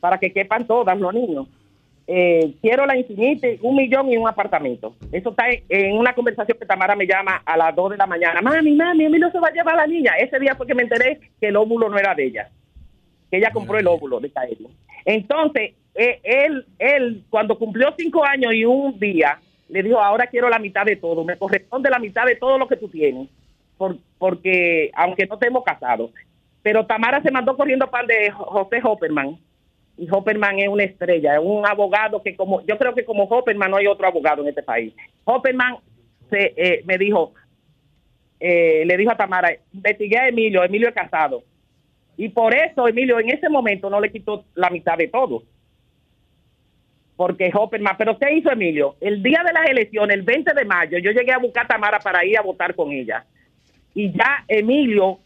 para 0.00 0.18
que 0.18 0.32
quepan 0.32 0.66
todas 0.66 0.98
los 0.98 1.14
niños. 1.14 1.46
Eh, 2.14 2.56
quiero 2.60 2.84
la 2.84 2.94
Infinity, 2.94 3.58
un 3.62 3.74
millón 3.74 4.10
y 4.12 4.18
un 4.18 4.28
apartamento. 4.28 4.94
Eso 5.10 5.30
está 5.30 5.48
en, 5.48 5.62
en 5.70 5.96
una 5.96 6.14
conversación 6.14 6.58
que 6.58 6.66
Tamara 6.66 6.94
me 6.94 7.06
llama 7.06 7.40
a 7.46 7.56
las 7.56 7.74
2 7.74 7.92
de 7.92 7.96
la 7.96 8.06
mañana. 8.06 8.42
Mami, 8.42 8.72
mami, 8.72 9.06
Emilio 9.06 9.30
se 9.30 9.38
va 9.40 9.48
a 9.48 9.52
llevar 9.52 9.74
a 9.74 9.78
la 9.78 9.86
niña. 9.86 10.12
Ese 10.18 10.38
día 10.38 10.54
fue 10.54 10.66
que 10.66 10.74
me 10.74 10.82
enteré 10.82 11.20
que 11.40 11.46
el 11.48 11.56
óvulo 11.56 11.88
no 11.88 11.96
era 11.96 12.14
de 12.14 12.24
ella, 12.26 12.50
que 13.30 13.38
ella 13.38 13.50
compró 13.50 13.78
el 13.78 13.86
óvulo 13.86 14.20
de 14.20 14.30
Kaeli. 14.30 14.68
Entonces, 15.06 15.72
eh, 15.94 16.20
él, 16.22 16.66
él, 16.78 17.22
cuando 17.30 17.58
cumplió 17.58 17.94
cinco 17.96 18.22
años 18.24 18.52
y 18.52 18.66
un 18.66 18.98
día, 18.98 19.38
le 19.70 19.82
dijo, 19.82 19.98
ahora 19.98 20.26
quiero 20.26 20.50
la 20.50 20.58
mitad 20.58 20.84
de 20.84 20.96
todo, 20.96 21.24
me 21.24 21.38
corresponde 21.38 21.88
la 21.88 21.98
mitad 21.98 22.26
de 22.26 22.36
todo 22.36 22.58
lo 22.58 22.68
que 22.68 22.76
tú 22.76 22.88
tienes, 22.88 23.28
por- 23.78 23.96
porque 24.18 24.90
aunque 24.94 25.24
no 25.26 25.34
estemos 25.36 25.64
casados. 25.64 26.10
Pero 26.62 26.84
Tamara 26.84 27.22
se 27.22 27.30
mandó 27.30 27.56
corriendo 27.56 27.90
pan 27.90 28.06
de 28.06 28.30
Jo- 28.30 28.44
José 28.44 28.80
Hopperman, 28.84 29.38
y 29.96 30.08
Hopperman 30.10 30.58
es 30.58 30.68
una 30.68 30.84
estrella, 30.84 31.34
es 31.34 31.40
un 31.42 31.66
abogado 31.66 32.22
que 32.22 32.34
como, 32.34 32.64
yo 32.66 32.78
creo 32.78 32.94
que 32.94 33.04
como 33.04 33.24
Hopperman 33.24 33.70
no 33.70 33.76
hay 33.76 33.86
otro 33.86 34.06
abogado 34.06 34.42
en 34.42 34.48
este 34.48 34.62
país. 34.62 34.94
Hopperman 35.24 35.76
se, 36.30 36.54
eh, 36.56 36.82
me 36.86 36.96
dijo, 36.98 37.34
eh, 38.40 38.84
le 38.86 38.96
dijo 38.96 39.12
a 39.12 39.16
Tamara, 39.16 39.50
investigué 39.72 40.18
a 40.18 40.28
Emilio, 40.28 40.64
Emilio 40.64 40.88
es 40.88 40.94
casado. 40.94 41.44
Y 42.16 42.30
por 42.30 42.54
eso 42.54 42.88
Emilio 42.88 43.20
en 43.20 43.30
ese 43.30 43.48
momento 43.48 43.90
no 43.90 44.00
le 44.00 44.10
quitó 44.10 44.44
la 44.54 44.70
mitad 44.70 44.96
de 44.96 45.08
todo. 45.08 45.42
Porque 47.14 47.50
Hopperman, 47.54 47.96
pero 47.98 48.18
¿qué 48.18 48.32
hizo 48.32 48.50
Emilio? 48.50 48.96
El 49.00 49.22
día 49.22 49.42
de 49.46 49.52
las 49.52 49.68
elecciones, 49.68 50.16
el 50.16 50.22
20 50.22 50.54
de 50.54 50.64
mayo, 50.64 50.98
yo 50.98 51.12
llegué 51.12 51.32
a 51.32 51.38
buscar 51.38 51.66
a 51.66 51.68
Tamara 51.68 51.98
para 52.00 52.24
ir 52.24 52.38
a 52.38 52.42
votar 52.42 52.74
con 52.74 52.90
ella. 52.90 53.24
Y 53.94 54.10
ya 54.10 54.44
Emilio 54.48 55.18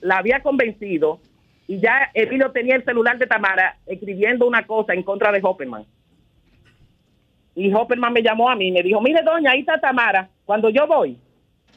la 0.00 0.18
había 0.18 0.40
convencido 0.40 1.20
y 1.66 1.80
ya 1.80 2.10
Emilio 2.14 2.50
tenía 2.50 2.76
el 2.76 2.84
celular 2.84 3.18
de 3.18 3.26
Tamara 3.26 3.76
escribiendo 3.86 4.46
una 4.46 4.66
cosa 4.66 4.92
en 4.94 5.02
contra 5.02 5.32
de 5.32 5.40
Hopperman. 5.42 5.84
Y 7.56 7.72
Hopperman 7.72 8.12
me 8.12 8.22
llamó 8.22 8.50
a 8.50 8.56
mí 8.56 8.68
y 8.68 8.72
me 8.72 8.82
dijo, 8.82 9.00
mire 9.00 9.22
doña, 9.22 9.52
ahí 9.52 9.60
está 9.60 9.78
Tamara. 9.78 10.28
Cuando 10.44 10.68
yo 10.70 10.86
voy, 10.86 11.16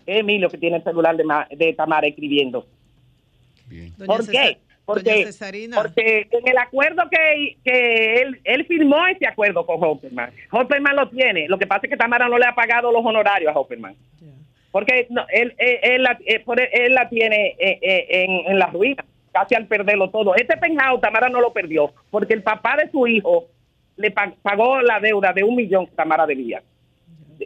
es 0.06 0.20
Emilio 0.20 0.50
que 0.50 0.58
tiene 0.58 0.78
el 0.78 0.84
celular 0.84 1.16
de, 1.16 1.24
Ma- 1.24 1.48
de 1.50 1.74
Tamara 1.74 2.08
escribiendo. 2.08 2.66
¿Por 4.06 4.22
qué? 4.32 4.58
Porque, 4.86 5.12
porque 5.82 6.28
en 6.32 6.48
el 6.48 6.58
acuerdo 6.58 7.04
que, 7.12 7.58
que 7.64 8.22
él, 8.22 8.40
él 8.46 8.66
firmó 8.66 9.06
ese 9.08 9.28
acuerdo 9.28 9.66
con 9.66 9.84
Hopperman, 9.84 10.32
Hopperman 10.50 10.96
lo 10.96 11.10
tiene. 11.10 11.48
Lo 11.50 11.58
que 11.60 11.68
pasa 11.68 11.82
es 11.86 11.90
que 11.92 11.98
Tamara 11.98 12.30
no 12.30 12.38
le 12.38 12.46
ha 12.46 12.56
pagado 12.56 12.92
los 12.92 13.06
honorarios 13.06 13.54
a 13.54 13.60
Hopperman. 13.60 13.96
Porque 14.72 15.08
no, 15.10 15.26
él, 15.30 15.54
él, 15.58 15.80
él 15.84 16.04
la, 16.04 16.18
eh, 16.26 16.42
él, 16.46 16.70
él 16.72 16.94
la 16.94 17.10
tiene 17.10 17.56
eh, 17.60 17.80
eh, 17.82 18.06
en, 18.10 18.52
en 18.52 18.60
la 18.60 18.68
ruina, 18.68 19.04
casi 19.40 19.56
al 19.56 19.68
perderlo 19.68 20.10
todo. 20.10 20.36
Este 20.36 20.58
penjado 20.58 21.00
Tamara 21.00 21.30
no 21.30 21.42
lo 21.42 21.54
perdió, 21.54 21.94
porque 22.10 22.34
el 22.34 22.44
papá 22.44 22.76
de 22.78 22.90
su 22.90 23.06
hijo 23.08 23.46
le 23.96 24.12
pa- 24.12 24.34
pagó 24.42 24.82
la 24.82 25.00
deuda 25.00 25.34
de 25.34 25.44
un 25.44 25.56
millón 25.56 25.86
que 25.88 25.94
Tamara 25.96 26.26
debía, 26.26 26.62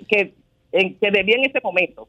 que, 0.07 0.33
en, 0.71 0.95
que 0.97 1.11
debía 1.11 1.35
en 1.35 1.45
ese 1.45 1.59
momento, 1.61 2.07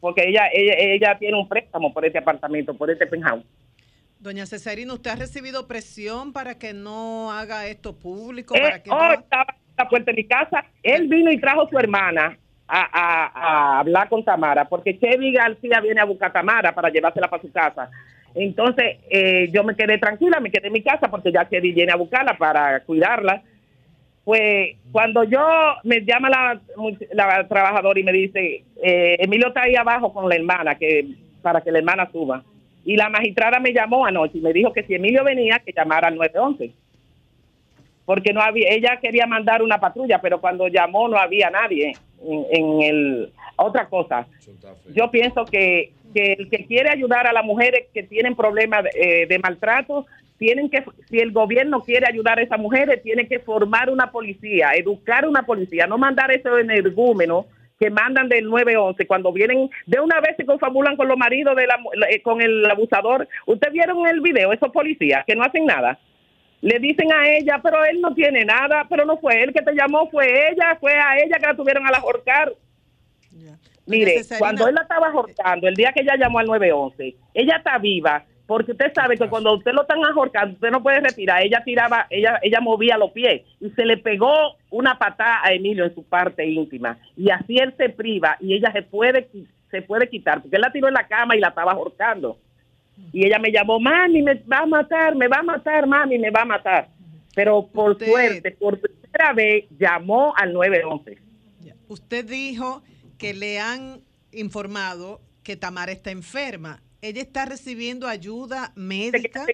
porque 0.00 0.28
ella, 0.28 0.48
ella, 0.52 0.74
ella 0.78 1.18
tiene 1.18 1.36
un 1.38 1.48
préstamo 1.48 1.92
por 1.92 2.04
este 2.04 2.18
apartamento, 2.18 2.74
por 2.74 2.90
este 2.90 3.06
penthouse. 3.06 3.44
Doña 4.18 4.46
Cesarina, 4.46 4.94
¿usted 4.94 5.10
ha 5.10 5.16
recibido 5.16 5.66
presión 5.68 6.32
para 6.32 6.58
que 6.58 6.72
no 6.72 7.30
haga 7.30 7.66
esto 7.66 7.94
público? 7.96 8.56
Eh, 8.56 8.60
para 8.62 8.82
que 8.82 8.90
oh, 8.90 8.94
no- 9.08 9.12
estaba 9.14 9.46
en 9.50 9.74
la 9.76 9.88
puerta 9.88 10.10
de 10.12 10.16
mi 10.16 10.24
casa. 10.24 10.64
Él 10.82 11.08
vino 11.08 11.30
y 11.30 11.38
trajo 11.38 11.62
a 11.62 11.68
su 11.68 11.78
hermana 11.78 12.38
a, 12.66 12.80
a- 12.80 13.32
a 13.34 13.78
hablar 13.80 14.08
con 14.08 14.24
Tamara, 14.24 14.64
porque 14.66 14.98
Chevy 14.98 15.32
García 15.32 15.80
viene 15.80 16.00
a 16.00 16.04
buscar 16.04 16.30
a 16.30 16.32
Tamara 16.32 16.74
para 16.74 16.88
llevársela 16.88 17.28
para 17.28 17.42
su 17.42 17.52
casa. 17.52 17.90
Entonces, 18.34 18.98
eh, 19.08 19.48
yo 19.52 19.62
me 19.62 19.76
quedé 19.76 19.98
tranquila, 19.98 20.40
me 20.40 20.50
quedé 20.50 20.66
en 20.66 20.72
mi 20.72 20.82
casa 20.82 21.08
porque 21.08 21.30
ya 21.30 21.48
Chevy 21.48 21.72
viene 21.72 21.92
a 21.92 21.96
buscarla 21.96 22.36
para 22.36 22.80
cuidarla. 22.80 23.42
Pues 24.24 24.76
cuando 24.90 25.22
yo 25.24 25.40
me 25.84 26.04
llama 26.04 26.30
la, 26.30 26.60
la 27.12 27.46
trabajadora 27.46 28.00
y 28.00 28.04
me 28.04 28.12
dice, 28.12 28.64
eh, 28.82 29.16
Emilio 29.18 29.48
está 29.48 29.62
ahí 29.62 29.76
abajo 29.76 30.12
con 30.12 30.28
la 30.28 30.34
hermana, 30.34 30.74
que 30.76 31.06
para 31.42 31.60
que 31.60 31.70
la 31.70 31.78
hermana 31.78 32.10
suba. 32.10 32.42
Y 32.84 32.96
la 32.96 33.08
magistrada 33.08 33.60
me 33.60 33.72
llamó 33.72 34.04
anoche 34.06 34.38
y 34.38 34.40
me 34.40 34.52
dijo 34.52 34.72
que 34.72 34.82
si 34.82 34.94
Emilio 34.94 35.22
venía, 35.24 35.60
que 35.60 35.72
llamara 35.72 36.08
al 36.08 36.16
911 36.16 36.72
porque 38.04 38.32
no 38.32 38.40
había, 38.42 38.68
ella 38.68 38.98
quería 39.00 39.26
mandar 39.26 39.62
una 39.62 39.80
patrulla, 39.80 40.20
pero 40.20 40.40
cuando 40.40 40.68
llamó 40.68 41.08
no 41.08 41.16
había 41.16 41.50
nadie 41.50 41.94
en, 42.22 42.46
en 42.50 42.82
el 42.82 43.32
otra 43.56 43.88
cosa. 43.88 44.26
Yo 44.94 45.10
pienso 45.10 45.44
que, 45.44 45.92
que 46.14 46.32
el 46.38 46.48
que 46.48 46.64
quiere 46.66 46.90
ayudar 46.90 47.26
a 47.26 47.32
las 47.32 47.44
mujeres 47.44 47.86
que 47.92 48.04
tienen 48.04 48.36
problemas 48.36 48.84
eh, 48.94 49.26
de 49.26 49.38
maltrato, 49.38 50.06
tienen 50.38 50.70
que, 50.70 50.84
si 51.08 51.18
el 51.18 51.32
gobierno 51.32 51.82
quiere 51.82 52.06
ayudar 52.08 52.38
a 52.38 52.42
esas 52.42 52.58
mujeres, 52.58 53.02
tiene 53.02 53.26
que 53.26 53.38
formar 53.40 53.90
una 53.90 54.10
policía, 54.10 54.70
educar 54.74 55.26
una 55.26 55.44
policía, 55.44 55.86
no 55.86 55.98
mandar 55.98 56.30
esos 56.32 56.58
energúmenos 56.58 57.46
que 57.78 57.90
mandan 57.90 58.28
del 58.28 58.48
911 58.48 59.06
cuando 59.06 59.32
vienen 59.32 59.68
de 59.86 60.00
una 60.00 60.20
vez 60.20 60.36
se 60.36 60.46
confabulan 60.46 60.96
con 60.96 61.08
los 61.08 61.18
maridos 61.18 61.56
de 61.56 61.66
la, 61.66 61.78
eh, 62.08 62.22
con 62.22 62.40
el 62.40 62.64
abusador. 62.70 63.28
¿Ustedes 63.46 63.72
vieron 63.72 64.06
el 64.06 64.20
video? 64.20 64.52
Esos 64.52 64.70
policías 64.70 65.24
que 65.24 65.34
no 65.34 65.42
hacen 65.42 65.66
nada 65.66 65.98
le 66.64 66.78
dicen 66.78 67.12
a 67.12 67.28
ella, 67.28 67.60
pero 67.62 67.84
él 67.84 68.00
no 68.00 68.14
tiene 68.14 68.42
nada, 68.42 68.86
pero 68.88 69.04
no 69.04 69.18
fue 69.18 69.42
él 69.42 69.52
que 69.52 69.60
te 69.60 69.74
llamó, 69.74 70.08
fue 70.08 70.50
ella, 70.50 70.78
fue 70.80 70.94
a 70.94 71.18
ella 71.18 71.36
que 71.38 71.46
la 71.46 71.54
tuvieron 71.54 71.86
a 71.86 71.90
la. 71.90 72.02
Mire, 73.86 74.22
cuando 74.38 74.66
él 74.66 74.74
la 74.74 74.82
estaba 74.82 75.08
ahorcando, 75.08 75.68
el 75.68 75.74
día 75.74 75.92
que 75.92 76.00
ella 76.00 76.16
llamó 76.16 76.38
al 76.38 76.46
911, 76.46 77.16
ella 77.34 77.56
está 77.56 77.78
viva, 77.78 78.24
porque 78.46 78.72
usted 78.72 78.92
sabe 78.94 79.16
que 79.16 79.28
cuando 79.28 79.54
usted 79.54 79.72
lo 79.72 79.82
están 79.82 80.04
ahorcando, 80.04 80.54
usted 80.54 80.70
no 80.70 80.82
puede 80.82 81.00
respirar, 81.00 81.42
ella 81.42 81.62
tiraba, 81.64 82.06
ella 82.10 82.38
ella 82.42 82.60
movía 82.60 82.96
los 82.98 83.10
pies 83.12 83.42
y 83.60 83.70
se 83.70 83.84
le 83.84 83.96
pegó 83.96 84.56
una 84.70 84.98
patada 84.98 85.40
a 85.42 85.52
Emilio 85.52 85.84
en 85.84 85.94
su 85.94 86.02
parte 86.02 86.46
íntima 86.46 86.98
y 87.16 87.30
así 87.30 87.56
él 87.58 87.74
se 87.76 87.88
priva 87.88 88.36
y 88.40 88.54
ella 88.54 88.70
se 88.72 88.82
puede 88.82 89.28
se 89.70 89.82
puede 89.82 90.08
quitar, 90.08 90.40
porque 90.40 90.56
él 90.56 90.62
la 90.62 90.70
tiró 90.70 90.86
en 90.86 90.94
la 90.94 91.08
cama 91.08 91.34
y 91.36 91.40
la 91.40 91.48
estaba 91.48 91.72
ahorcando. 91.72 92.38
Y 93.12 93.26
ella 93.26 93.40
me 93.40 93.50
llamó, 93.50 93.80
mami, 93.80 94.22
me 94.22 94.34
va 94.34 94.58
a 94.58 94.66
matar, 94.66 95.16
me 95.16 95.26
va 95.26 95.38
a 95.38 95.42
matar, 95.42 95.84
mami, 95.88 96.16
me 96.16 96.30
va 96.30 96.42
a 96.42 96.44
matar. 96.44 96.88
Pero 97.34 97.66
por 97.66 97.98
suerte, 97.98 98.52
por 98.52 98.78
primera 98.78 99.32
vez, 99.32 99.64
llamó 99.76 100.32
al 100.36 100.52
911. 100.52 101.18
Usted 101.88 102.24
dijo 102.24 102.82
que 103.18 103.34
le 103.34 103.58
han 103.58 104.00
informado 104.32 105.20
que 105.42 105.56
Tamara 105.56 105.92
está 105.92 106.10
enferma. 106.10 106.80
¿Ella 107.02 107.20
está 107.20 107.44
recibiendo 107.44 108.08
ayuda 108.08 108.72
médica? 108.76 109.44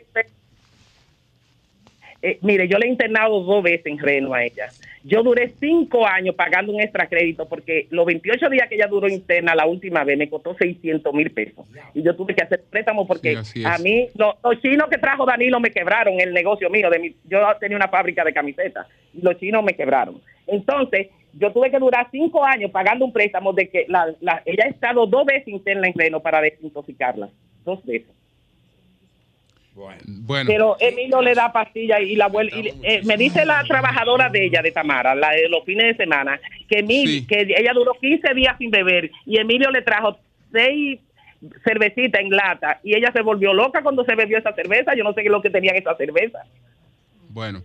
Eh, 2.23 2.39
mire, 2.43 2.69
yo 2.69 2.77
le 2.78 2.87
he 2.87 2.91
internado 2.91 3.41
dos 3.43 3.62
veces 3.62 3.87
en 3.87 3.99
Reno 3.99 4.35
a 4.35 4.45
ella. 4.45 4.69
Yo 5.03 5.23
duré 5.23 5.55
cinco 5.59 6.07
años 6.07 6.35
pagando 6.35 6.70
un 6.70 6.81
extra 6.82 7.09
crédito 7.09 7.49
porque 7.49 7.87
los 7.91 8.05
28 8.05 8.51
días 8.51 8.69
que 8.69 8.74
ella 8.74 8.89
duró 8.89 9.09
interna 9.09 9.55
la 9.55 9.65
última 9.65 10.05
vez 10.05 10.19
me 10.19 10.28
costó 10.28 10.55
600 10.55 11.15
mil 11.15 11.31
pesos. 11.31 11.65
Y 11.95 12.03
yo 12.03 12.15
tuve 12.15 12.35
que 12.35 12.45
hacer 12.45 12.62
préstamo 12.69 13.07
porque 13.07 13.43
Sí, 13.45 13.65
a 13.65 13.78
mí, 13.78 14.11
lo- 14.16 14.37
los 14.45 14.61
chinos 14.61 14.91
que 14.91 14.99
trajo 14.99 15.24
Danilo 15.24 15.59
me 15.61 15.70
quebraron 15.70 16.20
el 16.20 16.35
negocio 16.35 16.69
mío. 16.69 16.91
De 16.91 16.99
mi, 16.99 17.16
yo 17.24 17.41
tenía 17.59 17.78
una 17.78 17.89
fábrica 17.89 18.23
de 18.23 18.35
camisetas 18.35 18.87
y 19.15 19.23
los 19.23 19.39
chinos 19.41 19.65
me 19.65 19.73
quebraron. 19.73 20.20
Entonces, 20.47 21.09
yo 21.32 21.52
tuve 21.52 21.70
que 21.70 21.78
durar 21.78 22.09
cinco 22.11 22.44
años 22.44 22.70
pagando 22.70 23.05
un 23.05 23.12
préstamo 23.12 23.52
de 23.52 23.69
que 23.69 23.85
la, 23.89 24.07
la- 24.20 24.43
ella 24.44 24.65
ha 24.66 24.69
estado 24.69 25.07
dos 25.07 25.24
veces 25.27 25.48
interna 25.48 25.86
en 25.89 25.94
Reno 25.94 26.20
para 26.20 26.40
desintoxicarla. 26.40 27.28
Dos 27.65 27.85
veces. 27.85 28.09
Bueno, 30.05 30.44
Pero 30.47 30.77
Emilio 30.81 31.23
le 31.23 31.32
da 31.35 31.52
pastilla 31.52 32.01
y 32.01 32.15
la 32.16 32.27
vuelve. 32.27 32.52
y, 32.59 32.69
eh, 32.82 33.01
me 33.05 33.16
dice 33.16 33.44
la 33.47 33.62
trabajadora 33.65 34.28
de 34.28 34.44
ella, 34.44 34.61
de 34.62 34.73
Tamara, 34.73 35.15
la 35.15 35.31
de 35.31 35.48
los 35.48 35.65
fines 35.65 35.97
de 35.97 36.05
semana, 36.05 36.39
que, 36.69 36.81
Emil- 36.85 37.27
que 37.27 37.43
ella 37.57 37.73
duró 37.73 37.93
15 37.94 38.35
días 38.35 38.57
sin 38.59 38.70
beber 38.70 39.11
y 39.24 39.39
Emilio 39.39 39.70
le 39.70 39.81
trajo 39.82 40.19
seis 40.52 40.98
cervecitas 41.65 42.20
en 42.20 42.31
lata 42.31 42.81
y 42.82 42.94
ella 42.94 43.11
se 43.12 43.23
volvió 43.23 43.55
loca 43.55 43.82
cuando 43.82 44.05
se 44.05 44.15
bebió 44.15 44.36
esa 44.39 44.52
cerveza. 44.52 44.94
Yo 44.94 45.05
no 45.05 45.15
sé 45.15 45.23
qué 45.23 45.28
es 45.28 45.32
lo 45.32 45.40
que 45.40 45.51
tenía 45.51 45.70
en 45.70 45.78
esa 45.78 45.94
cerveza. 45.97 46.40
bueno. 47.31 47.62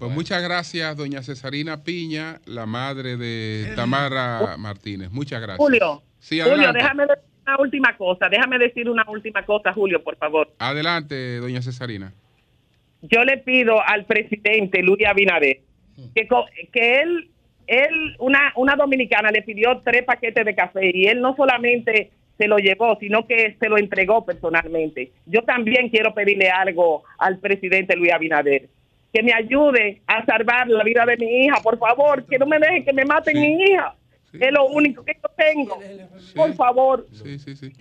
Pues 0.00 0.12
muchas 0.12 0.42
gracias, 0.42 0.96
doña 0.96 1.22
Cesarina 1.22 1.84
Piña, 1.84 2.40
la 2.46 2.66
madre 2.66 3.16
de 3.16 3.72
Tamara 3.76 4.56
Martínez. 4.58 5.10
Muchas 5.10 5.40
gracias. 5.40 5.58
Julio, 5.58 6.02
Sí, 6.18 6.40
Julio, 6.40 6.72
déjame 6.72 7.04
decir 7.06 7.24
una 7.46 7.58
última 7.58 7.96
cosa. 7.96 8.28
Déjame 8.28 8.58
decir 8.58 8.88
una 8.90 9.04
última 9.08 9.42
cosa, 9.44 9.72
Julio, 9.72 10.02
por 10.02 10.16
favor. 10.16 10.50
Adelante, 10.58 11.36
doña 11.38 11.62
Cesarina. 11.62 12.12
yo 13.02 13.24
le 13.24 13.38
pido 13.38 13.80
al 13.86 14.04
presidente 14.04 14.82
Luis 14.82 15.06
Abinader 15.06 15.60
que, 16.14 16.26
co- 16.28 16.46
que 16.72 17.00
él, 17.00 17.30
él 17.66 18.16
una, 18.18 18.52
una 18.56 18.76
dominicana 18.76 19.30
le 19.30 19.42
pidió 19.42 19.80
tres 19.84 20.02
paquetes 20.04 20.44
de 20.44 20.54
café 20.54 20.90
y 20.94 21.06
él 21.06 21.20
no 21.20 21.34
solamente 21.36 22.10
se 22.38 22.48
lo 22.48 22.56
llevó, 22.58 22.96
sino 23.00 23.26
que 23.26 23.56
se 23.60 23.68
lo 23.68 23.76
entregó 23.78 24.24
personalmente. 24.24 25.12
Yo 25.26 25.42
también 25.42 25.90
quiero 25.90 26.14
pedirle 26.14 26.48
algo 26.50 27.02
al 27.18 27.38
presidente 27.38 27.96
Luis 27.96 28.12
Abinader, 28.12 28.68
que 29.12 29.22
me 29.22 29.32
ayude 29.32 30.02
a 30.06 30.24
salvar 30.24 30.68
la 30.68 30.84
vida 30.84 31.04
de 31.06 31.16
mi 31.16 31.44
hija, 31.44 31.60
por 31.62 31.78
favor, 31.78 32.24
que 32.26 32.38
no 32.38 32.46
me 32.46 32.58
dejen 32.58 32.84
que 32.84 32.92
me 32.92 33.04
maten 33.04 33.40
mi 33.40 33.62
hija. 33.62 33.94
Es 34.32 34.52
lo 34.52 34.66
único 34.68 35.04
que 35.04 35.12
yo 35.14 35.28
tengo. 35.36 35.80
Por 36.36 36.54
favor. 36.54 37.08
Sí, 37.12 37.36
sí, 37.40 37.56
sí. 37.56 37.72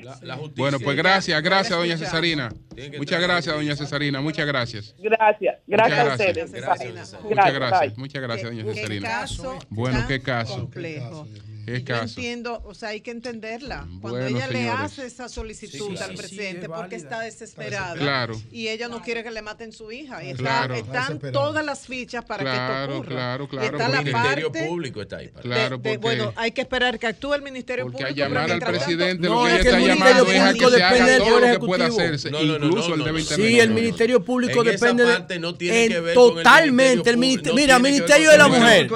Bueno, 0.56 0.80
pues 0.80 0.98
gracias, 0.98 1.40
gracias, 1.44 1.78
doña 1.78 1.96
Cesarina. 1.96 2.50
Muchas 2.98 3.22
gracias, 3.22 3.56
doña 3.56 3.76
Cesarina. 3.76 4.20
Muchas 4.20 4.48
gracias. 4.48 4.96
Gracias. 4.98 5.58
Gracias 5.68 6.00
a 6.00 6.04
Muchas 6.04 6.20
ustedes. 6.20 6.52
gracias. 6.52 7.12
Bye. 7.22 7.30
Muchas 7.30 7.54
gracias, 7.54 7.98
muchas 8.00 8.22
gracias, 8.24 8.50
doña 8.50 8.64
Qué 8.64 8.74
Cesarina. 8.74 9.10
caso 9.10 9.60
Bueno, 9.70 10.04
qué 10.08 10.20
caso. 10.22 10.60
complejo. 10.62 11.28
Qué 11.74 11.80
Yo 11.80 11.86
caso. 11.86 12.04
entiendo, 12.20 12.62
o 12.66 12.74
sea, 12.74 12.90
hay 12.90 13.02
que 13.02 13.12
entenderla. 13.12 13.88
Cuando 14.02 14.20
Bueno, 14.20 14.38
ella 14.38 14.48
le 14.48 14.54
señores. 14.60 14.80
hace 14.82 15.06
esa 15.06 15.30
solicitud 15.30 15.90
Sí, 15.90 15.98
sí, 15.98 16.04
al 16.04 16.10
sí, 16.12 16.18
presidente 16.18 16.62
es 16.66 16.70
porque 16.70 16.96
está 16.96 17.22
desesperada 17.22 17.96
Claro. 17.96 18.42
y 18.52 18.68
ella 18.70 18.88
no 18.88 19.02
quiere 19.02 19.24
que 19.24 19.32
le 19.32 19.42
maten 19.42 19.72
su 19.72 19.92
hija. 19.92 20.24
Y 20.24 20.32
está- 20.32 20.44
Claro. 20.44 20.76
están 20.76 21.20
todas 21.32 21.64
las 21.66 21.86
fichas 21.88 22.26
para 22.26 22.40
que 22.44 22.50
Claro, 22.50 22.84
esto 22.84 22.96
ocurra. 22.98 23.10
claro, 23.16 23.44
Y 23.44 23.48
claro, 23.48 23.66
está 23.66 23.78
la 23.78 23.84
porque- 23.98 24.10
El 24.10 24.16
Ministerio 24.16 24.52
parte 24.52 24.68
Público 24.68 25.02
está 25.02 25.18
ahí. 25.18 25.28
para- 25.28 25.42
Claro, 25.44 25.78
de- 25.78 25.90
de- 25.90 26.00
porque- 26.00 26.16
bueno, 26.18 26.34
hay 26.36 26.52
que 26.52 26.62
esperar 26.62 27.00
que 27.00 27.08
actúe 27.08 27.34
el 27.36 27.42
Ministerio 27.42 27.86
Porque 27.86 27.98
Público. 27.98 28.16
pero 28.16 28.28
llamar 28.30 28.52
al 28.52 28.60
presidente 28.60 29.28
No, 29.28 29.36
lo 29.36 29.44
que 29.44 29.48
es 29.50 29.54
ella 29.54 29.62
que 29.64 29.70
el 29.70 29.76
está 29.76 29.78
Ministerio 29.80 30.16
llamando 30.16 30.32
es 30.32 30.40
a 30.40 30.44
que 30.44 30.50
Público 30.60 30.70
se 30.70 30.76
depende 30.84 31.16
haga 31.16 31.26
todo 31.26 31.40
lo 31.40 31.48
que 31.52 31.60
pueda 31.66 31.86
hacerse, 31.88 32.32
No, 32.32 32.44
no, 32.44 32.60
no, 32.60 32.66
incluso 32.68 32.88
no, 32.90 32.94
el 32.96 33.00
no, 33.00 33.06
de 33.06 33.12
no. 33.14 33.20
Internet. 33.20 33.48
Sí, 33.48 33.60
el 33.60 33.70
Ministerio 33.70 34.24
Público 34.24 34.64
depende 34.64 35.06
de- 35.06 36.14
totalmente 36.14 37.16
Mira, 37.54 37.80
Ministerio 37.80 38.32
de 38.32 38.38
la 38.38 38.48
Mujer, 38.48 38.90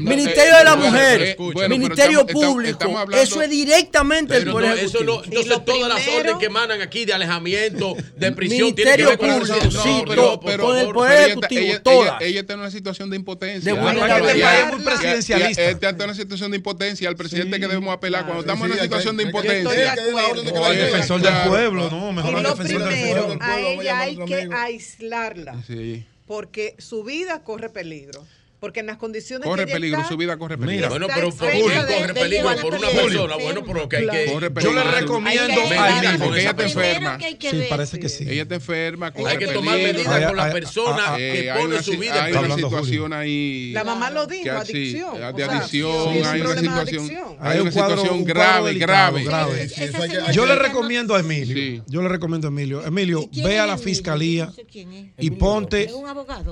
Ministerio 0.00 0.56
de 0.58 0.64
la 0.64 0.76
Mujer, 0.76 1.22
eh, 1.22 1.36
pero 1.54 1.68
Ministerio 1.88 2.20
estamos- 2.20 2.44
Público. 2.44 2.72
estamos 2.72 3.00
hablando- 3.00 3.22
Eso 3.22 3.42
es 3.42 3.50
directamente 3.50 4.36
el 4.36 4.40
Pero 4.44 4.52
Poder 4.52 4.68
no, 4.70 4.74
eso 4.76 4.84
Ejecutivo. 4.98 5.14
no, 5.18 5.24
entonces 5.24 5.64
todas 5.64 5.88
las 5.88 5.98
primero- 6.02 6.18
órdenes 6.20 6.38
que 6.38 6.46
emanan 6.46 6.80
aquí 6.82 7.04
de 7.04 7.12
alejamiento, 7.14 7.94
de 8.16 8.32
prisión, 8.32 8.74
tienen 8.74 8.96
que 8.96 9.02
Ministerio 9.04 9.08
ver 9.08 9.18
con 9.18 9.30
el 9.30 9.38
Público, 9.40 9.70
sí, 9.70 9.88
No, 9.98 10.04
pero- 10.06 10.06
pero, 10.06 10.40
pero- 10.44 10.58
favor. 10.62 10.76
el 10.76 10.82
Pero 10.84 10.92
Poder 10.94 11.12
ella, 11.12 11.26
Ejecutivo, 11.26 11.60
ella- 11.62 11.82
todas. 11.82 12.20
ella- 12.20 12.28
ella 12.28 12.40
está 12.40 12.52
en 12.54 12.60
una 12.60 12.70
situación 12.70 13.10
de 13.10 13.16
impotencia. 13.16 13.72
De 13.74 13.80
buena 13.80 14.04
Ah, 14.04 14.18
Este 14.18 14.22
país 14.22 14.44
es 14.44 14.76
muy 14.76 14.84
presidencialista. 14.84 15.62
Esta 15.62 15.90
está 15.90 16.04
en 16.04 16.10
una 16.10 16.18
situación 16.18 16.50
de 16.50 16.56
impotencia. 16.56 17.08
Al 17.08 17.16
presidente 17.16 17.58
que 17.60 17.66
debemos 17.68 17.92
apelar 17.94 18.24
cuando 18.24 18.40
estamos 18.40 18.64
en 18.66 18.72
Sí, 18.72 18.72
una 18.72 18.82
sí, 18.82 18.86
situación 18.86 19.16
de 19.16 19.22
impotencia. 19.24 19.92
al 19.92 20.76
defensor 20.76 21.20
del 21.20 21.34
pueblo, 21.48 21.90
no, 21.90 22.12
mejor 22.12 22.42
defensor 22.42 22.80
del 22.80 22.88
primero, 22.88 23.26
pueblo. 23.26 23.44
a 23.44 23.60
ella 23.60 23.98
hay 24.00 24.16
que 24.16 24.48
aislarla 24.52 25.62
Sí. 25.66 26.04
porque 26.26 26.74
su 26.78 27.02
vida 27.04 27.42
corre 27.42 27.68
peligro. 27.70 28.24
Porque 28.60 28.80
en 28.80 28.86
las 28.86 28.96
condiciones 28.96 29.46
Corre 29.46 29.66
que 29.66 29.72
peligro, 29.72 29.98
está, 29.98 30.08
su 30.08 30.16
vida 30.16 30.36
corre 30.36 30.56
Mira, 30.56 30.66
peligro. 30.66 30.88
Bueno, 30.88 31.06
Está 31.06 31.14
pero 31.14 31.30
¿por 31.30 31.46
de- 31.46 31.60
corre 31.62 32.14
peligro? 32.14 32.48
Por 32.60 32.74
una 32.74 32.86
Julio. 32.88 33.02
persona. 33.02 33.36
Bueno, 33.36 33.64
pero 33.64 33.88
que 33.88 33.96
hay 33.98 34.08
que. 34.08 34.32
Corre 34.32 34.50
Yo 34.62 34.72
le 34.72 34.82
recomiendo 34.82 35.40
Hay 35.42 35.54
que- 35.54 35.60
a 35.60 35.62
Medidas 35.62 35.88
Emilio. 35.98 36.10
con 36.18 36.26
Porque 36.26 36.40
ella 36.40 36.50
está 36.50 36.64
enferma. 36.64 37.18
que 37.18 37.24
hay 37.26 37.34
que 37.36 37.50
Sí, 37.50 37.62
parece 37.70 38.00
que 38.00 38.08
sí. 38.08 38.24
Ella 38.28 38.42
está 38.42 38.54
enferma, 38.56 39.12
corre 39.12 39.30
Hay 39.30 39.38
que 39.38 39.46
tomar 39.46 39.74
peligro. 39.76 39.92
medidas 39.94 40.12
Hay- 40.14 40.24
con 40.26 40.36
la 40.36 40.50
persona 40.52 41.14
hay- 41.14 41.22
Eh, 41.22 41.32
que 41.32 41.50
hay 41.52 41.58
pone 41.60 41.74
una, 41.74 41.82
su 41.84 41.90
si- 41.92 41.96
vida 41.98 42.24
hay 42.24 42.32
en 42.32 42.38
una 42.38 42.54
situación 42.56 43.12
ahí 43.12 43.70
La 43.72 43.84
mamá 43.84 44.10
lo 44.10 44.26
dijo, 44.26 44.50
adicción. 44.50 45.16
de 45.16 45.24
adicción, 45.44 46.14
sí, 46.14 46.20
hay 46.26 46.40
un 46.40 46.46
una 46.48 46.56
situación, 46.60 47.36
hay 47.40 47.60
una 47.60 47.70
situación 47.70 48.24
grave, 48.24 48.74
grave. 48.74 49.24
Yo 50.32 50.46
le 50.46 50.56
recomiendo 50.56 51.14
a 51.14 51.20
Emilio, 51.20 51.54
Sí. 51.54 51.82
yo 51.86 52.02
le 52.02 52.08
recomiendo 52.08 52.48
a 52.48 52.50
Emilio, 52.50 52.84
Emilio, 52.84 53.20
¿Y 53.22 53.28
quién 53.28 53.46
ve 53.46 53.58
a 53.60 53.66
la 53.66 53.78
fiscalía 53.78 54.52
y 55.16 55.30
ponte 55.30 55.88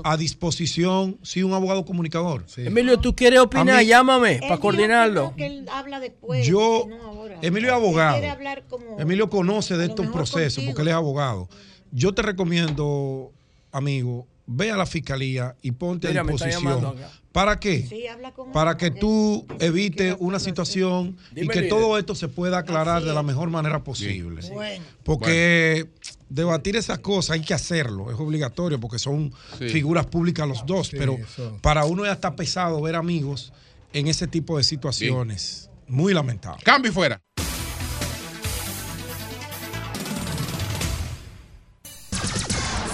a 0.05 0.15
disposición, 0.15 1.17
sí, 1.21 1.43
un 1.43 1.53
abogado 1.53 1.83
comunicador. 2.01 2.45
Emilio, 2.57 2.99
¿tú 2.99 3.15
quieres 3.15 3.39
opinar? 3.39 3.79
Mí- 3.79 3.85
Llámame 3.87 4.39
para 4.41 4.57
coordinarlo. 4.59 5.21
que 5.21 5.29
no, 5.29 5.35
que 5.35 5.45
él 5.59 5.69
habla 5.71 5.99
después. 5.99 6.45
Yo, 6.45 6.83
que 6.87 6.95
no 6.95 7.03
ahora. 7.03 7.37
Emilio 7.41 7.69
es 7.69 7.75
abogado. 7.75 8.13
quiere 8.13 8.29
hablar 8.29 8.63
como- 8.69 8.99
Emilio 8.99 9.29
conoce 9.29 9.75
de 9.77 9.85
estos 9.85 10.07
procesos 10.07 10.55
contigo. 10.55 10.71
porque 10.73 10.81
él 10.83 10.87
es 10.89 10.93
abogado. 10.93 11.49
Yo 11.91 12.13
te 12.13 12.21
recomiendo, 12.21 13.31
amigo, 13.71 14.27
ve 14.45 14.71
a 14.71 14.77
la 14.77 14.85
fiscalía 14.85 15.55
y 15.61 15.71
ponte 15.71 16.07
Mira, 16.07 16.21
a 16.21 16.23
disposición. 16.23 16.95
¿Para 17.31 17.59
qué? 17.59 17.85
Sí, 17.87 18.07
habla 18.07 18.31
con 18.31 18.51
Para 18.51 18.71
él, 18.71 18.77
que 18.77 18.91
tú 18.91 19.45
evites 19.59 20.15
una 20.19 20.39
situación 20.39 21.17
y 21.35 21.47
que 21.47 21.63
todo 21.63 21.97
esto 21.97 22.15
se 22.15 22.27
pueda 22.27 22.59
aclarar 22.59 23.03
de 23.03 23.13
la 23.13 23.23
mejor 23.23 23.49
manera 23.49 23.83
posible. 23.83 24.41
Bueno. 24.53 24.83
Porque 25.03 25.87
debatir 26.29 26.75
esas 26.75 26.99
cosas 26.99 27.31
hay 27.35 27.41
que 27.41 27.53
hacerlo, 27.53 28.11
es 28.11 28.19
obligatorio 28.19 28.79
porque 28.79 28.99
son 28.99 29.33
Sí. 29.59 29.69
figuras 29.69 30.05
públicas 30.07 30.47
los 30.47 30.65
dos, 30.65 30.89
pero 30.91 31.13
eso. 31.13 31.57
para 31.61 31.85
uno 31.85 32.05
ya 32.05 32.11
está 32.13 32.35
pesado 32.35 32.81
ver 32.81 32.95
amigos 32.95 33.53
en 33.93 34.07
ese 34.07 34.27
tipo 34.27 34.57
de 34.57 34.63
situaciones. 34.63 35.69
Muy 35.87 36.13
lamentable. 36.13 36.61
Cambio 36.63 36.91
y 36.91 36.93
fuera. 36.93 37.21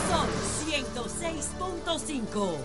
Son 0.10 0.28
106.5. 0.68 2.58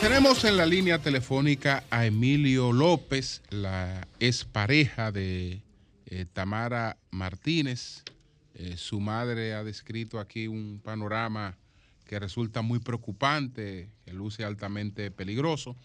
Tenemos 0.00 0.44
en 0.44 0.56
la 0.56 0.66
línea 0.66 0.98
telefónica 0.98 1.84
a 1.90 2.04
Emilio 2.06 2.72
López, 2.72 3.42
la 3.50 4.06
expareja 4.20 5.10
de 5.10 5.62
eh, 6.06 6.26
Tamara 6.32 6.98
Martínez. 7.10 8.02
Eh, 8.58 8.76
su 8.78 9.00
madre 9.00 9.52
ha 9.52 9.62
descrito 9.64 10.18
aquí 10.18 10.46
un 10.46 10.80
panorama 10.82 11.56
que 12.06 12.18
resulta 12.18 12.62
muy 12.62 12.78
preocupante, 12.78 13.88
que 14.04 14.12
luce 14.14 14.44
altamente 14.44 15.10
peligroso. 15.10 15.76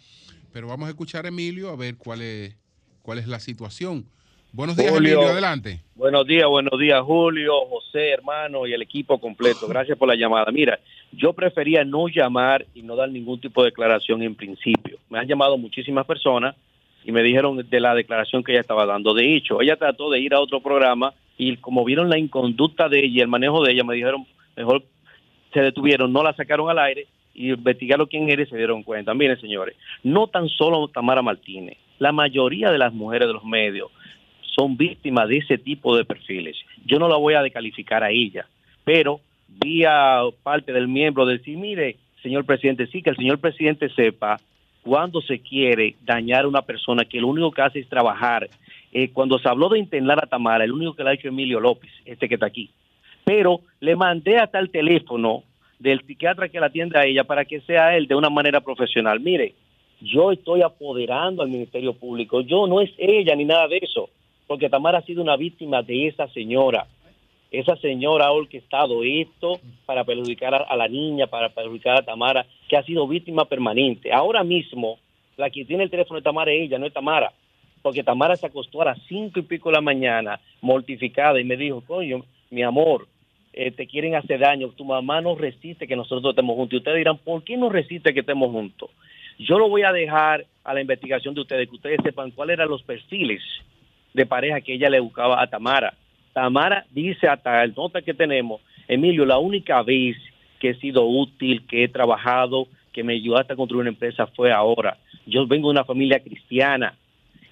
Pero 0.54 0.68
vamos 0.68 0.88
a 0.88 0.92
escuchar 0.92 1.26
a 1.26 1.30
Emilio 1.30 1.70
a 1.70 1.76
ver 1.76 1.98
cuál 1.98 2.22
es, 2.22 2.56
cuál 3.02 3.18
es 3.20 3.28
la 3.28 3.40
situación. 3.40 4.06
Buenos 4.54 4.78
días, 4.78 4.92
Julio. 4.92 5.14
Emilio, 5.14 5.32
adelante. 5.32 5.82
Buenos 5.96 6.26
días, 6.28 6.48
buenos 6.48 6.80
días, 6.80 7.02
Julio, 7.02 7.54
José, 7.70 8.12
hermano 8.12 8.68
y 8.68 8.74
el 8.74 8.82
equipo 8.82 9.20
completo. 9.20 9.68
Gracias 9.68 9.98
por 9.98 10.08
la 10.08 10.16
llamada. 10.16 10.52
Mira, 10.52 10.80
yo 11.12 11.34
prefería 11.34 11.84
no 11.84 12.08
llamar 12.08 12.66
y 12.74 12.84
no 12.84 12.96
dar 12.96 13.10
ningún 13.10 13.40
tipo 13.40 13.64
de 13.64 13.70
declaración 13.70 14.22
en 14.22 14.36
principio. 14.36 14.98
Me 15.10 15.20
han 15.20 15.28
llamado 15.28 15.58
muchísimas 15.58 16.06
personas 16.06 16.56
y 17.04 17.12
me 17.12 17.24
dijeron 17.24 17.66
de 17.70 17.80
la 17.80 17.96
declaración 17.96 18.44
que 18.44 18.52
ella 18.52 18.62
estaba 18.62 18.86
dando. 18.86 19.14
De 19.14 19.36
hecho, 19.36 19.62
ella 19.62 19.76
trató 19.76 20.10
de 20.10 20.20
ir 20.20 20.34
a 20.34 20.40
otro 20.40 20.62
programa 20.62 21.14
y 21.38 21.58
como 21.58 21.84
vieron 21.84 22.10
la 22.10 22.18
inconducta 22.18 22.90
de 22.90 23.00
ella 23.00 23.08
y 23.08 23.20
el 23.22 23.28
manejo 23.28 23.64
de 23.64 23.72
ella, 23.72 23.84
me 23.84 23.96
dijeron, 23.96 24.26
mejor 24.56 24.84
se 25.54 25.62
detuvieron, 25.62 26.14
no 26.14 26.24
la 26.24 26.34
sacaron 26.34 26.70
al 26.70 26.80
aire 26.80 27.08
y 27.34 27.52
investigaron 27.52 28.08
quién 28.08 28.30
era 28.30 28.44
y 28.44 28.46
se 28.46 28.58
dieron 28.58 28.84
cuenta. 28.84 29.14
Miren, 29.14 29.40
señores, 29.40 29.76
no 30.04 30.28
tan 30.28 30.50
solo 30.50 30.88
Tamara 30.88 31.22
Martínez, 31.22 31.78
la 32.00 32.12
mayoría 32.12 32.72
de 32.72 32.78
las 32.78 32.94
mujeres 32.94 33.28
de 33.28 33.34
los 33.34 33.44
medios 33.44 33.90
son 34.56 34.78
víctimas 34.78 35.30
de 35.30 35.38
ese 35.38 35.58
tipo 35.58 35.96
de 35.96 36.06
perfiles. 36.06 36.58
Yo 36.86 37.00
no 37.00 37.08
la 37.08 37.16
voy 37.18 37.34
a 37.34 37.42
descalificar 37.42 38.04
a 38.04 38.12
ella, 38.12 38.46
pero 38.84 39.22
vi 39.48 39.84
a 39.86 40.24
parte 40.44 40.74
del 40.74 40.88
miembro 40.88 41.26
decir, 41.26 41.58
mire, 41.58 41.98
señor 42.22 42.46
presidente, 42.46 42.88
sí, 42.88 43.02
que 43.02 43.12
el 43.12 43.16
señor 43.16 43.40
presidente 43.40 43.90
sepa 43.90 44.40
cuando 44.84 45.22
se 45.22 45.40
quiere 45.40 45.96
dañar 46.04 46.46
a 46.46 46.48
una 46.48 46.62
persona 46.62 47.06
que 47.06 47.20
lo 47.20 47.28
único 47.28 47.52
que 47.52 47.62
hace 47.62 47.80
es 47.80 47.90
trabajar. 47.90 48.50
Eh, 48.92 49.10
cuando 49.12 49.40
se 49.40 49.48
habló 49.48 49.70
de 49.70 49.80
internar 49.80 50.24
a 50.24 50.28
Tamara, 50.28 50.64
el 50.64 50.72
único 50.72 50.94
que 50.94 51.04
lo 51.04 51.10
ha 51.10 51.14
hecho 51.14 51.28
es 51.28 51.34
Emilio 51.34 51.60
López, 51.60 51.92
este 52.06 52.28
que 52.28 52.36
está 52.36 52.48
aquí. 52.48 52.70
Pero 53.24 53.62
le 53.80 53.96
mandé 53.96 54.38
hasta 54.38 54.60
el 54.60 54.70
teléfono 54.70 55.44
del 55.80 56.02
psiquiatra 56.06 56.50
que 56.50 56.60
la 56.60 56.68
atiende 56.68 57.00
a 57.00 57.06
ella 57.06 57.24
para 57.24 57.46
que 57.46 57.62
sea 57.62 57.96
él 57.96 58.08
de 58.08 58.16
una 58.16 58.30
manera 58.30 58.62
profesional. 58.62 59.20
Mire, 59.20 59.54
yo 60.02 60.32
estoy 60.32 60.62
apoderando 60.62 61.44
al 61.44 61.50
Ministerio 61.50 61.94
Público, 61.94 62.42
yo 62.42 62.68
no 62.68 62.82
es 62.82 62.92
ella 62.98 63.36
ni 63.36 63.46
nada 63.46 63.68
de 63.68 63.78
eso, 63.78 64.10
porque 64.48 64.70
Tamara 64.70 65.00
ha 65.00 65.04
sido 65.04 65.22
una 65.22 65.38
víctima 65.38 65.82
de 65.84 66.08
esa 66.08 66.28
señora. 66.30 66.88
Esa 67.52 67.76
señora 67.76 68.28
ha 68.28 68.32
orquestado 68.32 69.04
esto 69.04 69.60
para 69.86 70.06
perjudicar 70.06 70.66
a, 70.68 70.76
la 70.78 70.88
niña, 70.88 71.28
para 71.28 71.50
perjudicar 71.50 71.98
a 71.98 72.02
Tamara, 72.02 72.46
que 72.70 72.78
ha 72.78 72.84
sido 72.84 73.06
víctima 73.08 73.44
permanente. 73.44 74.14
Ahora 74.14 74.42
mismo, 74.44 75.00
la 75.36 75.50
que 75.50 75.66
tiene 75.66 75.84
el 75.84 75.90
teléfono 75.90 76.20
de 76.20 76.24
Tamara 76.24 76.52
es 76.54 76.62
ella, 76.62 76.80
no 76.80 76.86
es 76.86 76.94
Tamara, 76.94 77.34
porque 77.82 78.04
Tamara 78.04 78.38
se 78.38 78.46
acostó 78.46 78.82
a 78.82 78.86
las 78.86 79.00
cinco 79.10 79.40
y 79.40 79.44
pico 79.44 79.70
de 79.70 79.76
la 79.76 79.82
mañana, 79.82 80.40
mortificada, 80.62 81.42
y 81.42 81.44
me 81.44 81.58
dijo, 81.58 81.84
coño, 81.86 82.24
mi 82.52 82.64
amor, 82.64 83.08
eh, 83.52 83.72
te 83.72 83.86
quieren 83.86 84.16
hacer 84.16 84.40
daño, 84.40 84.70
tu 84.70 84.86
mamá 84.86 85.20
no 85.20 85.36
resiste 85.36 85.88
que 85.88 85.96
nosotros 85.98 86.32
estemos 86.32 86.56
juntos. 86.56 86.74
Y 86.74 86.78
ustedes 86.78 86.98
dirán, 87.00 87.18
¿por 87.18 87.44
qué 87.44 87.58
no 87.58 87.70
resiste 87.70 88.14
que 88.14 88.22
estemos 88.22 88.50
juntos? 88.50 88.90
Yo 89.38 89.60
lo 89.60 89.68
voy 89.68 89.82
a 89.84 89.92
dejar 89.92 90.46
a 90.64 90.74
la 90.74 90.80
investigación 90.80 91.34
de 91.34 91.42
ustedes, 91.42 91.68
que 91.68 91.76
ustedes 91.76 92.00
sepan 92.02 92.32
cuáles 92.32 92.54
eran 92.54 92.70
los 92.70 92.84
perfiles 92.84 93.42
de 94.14 94.26
pareja 94.26 94.62
que 94.62 94.74
ella 94.74 94.90
le 94.90 95.02
buscaba 95.02 95.42
a 95.42 95.48
Tamara. 95.48 95.94
Tamara 96.34 96.86
dice 96.92 97.28
hasta 97.28 97.64
el 97.64 97.74
nota 97.76 98.02
que 98.02 98.14
tenemos, 98.14 98.62
Emilio, 98.88 99.26
la 99.26 99.38
única 99.38 99.82
vez 99.84 100.18
que 100.60 100.70
he 100.70 100.76
sido 100.76 101.06
útil, 101.06 101.66
que 101.68 101.84
he 101.84 101.88
trabajado, 101.88 102.68
que 102.92 103.04
me 103.04 103.14
ayudaste 103.14 103.54
a 103.54 103.56
construir 103.56 103.82
una 103.82 103.90
empresa 103.90 104.28
fue 104.28 104.52
ahora. 104.52 104.98
Yo 105.26 105.48
vengo 105.48 105.70
de 105.70 105.72
una 105.72 105.86
familia 105.86 106.20
cristiana. 106.20 106.94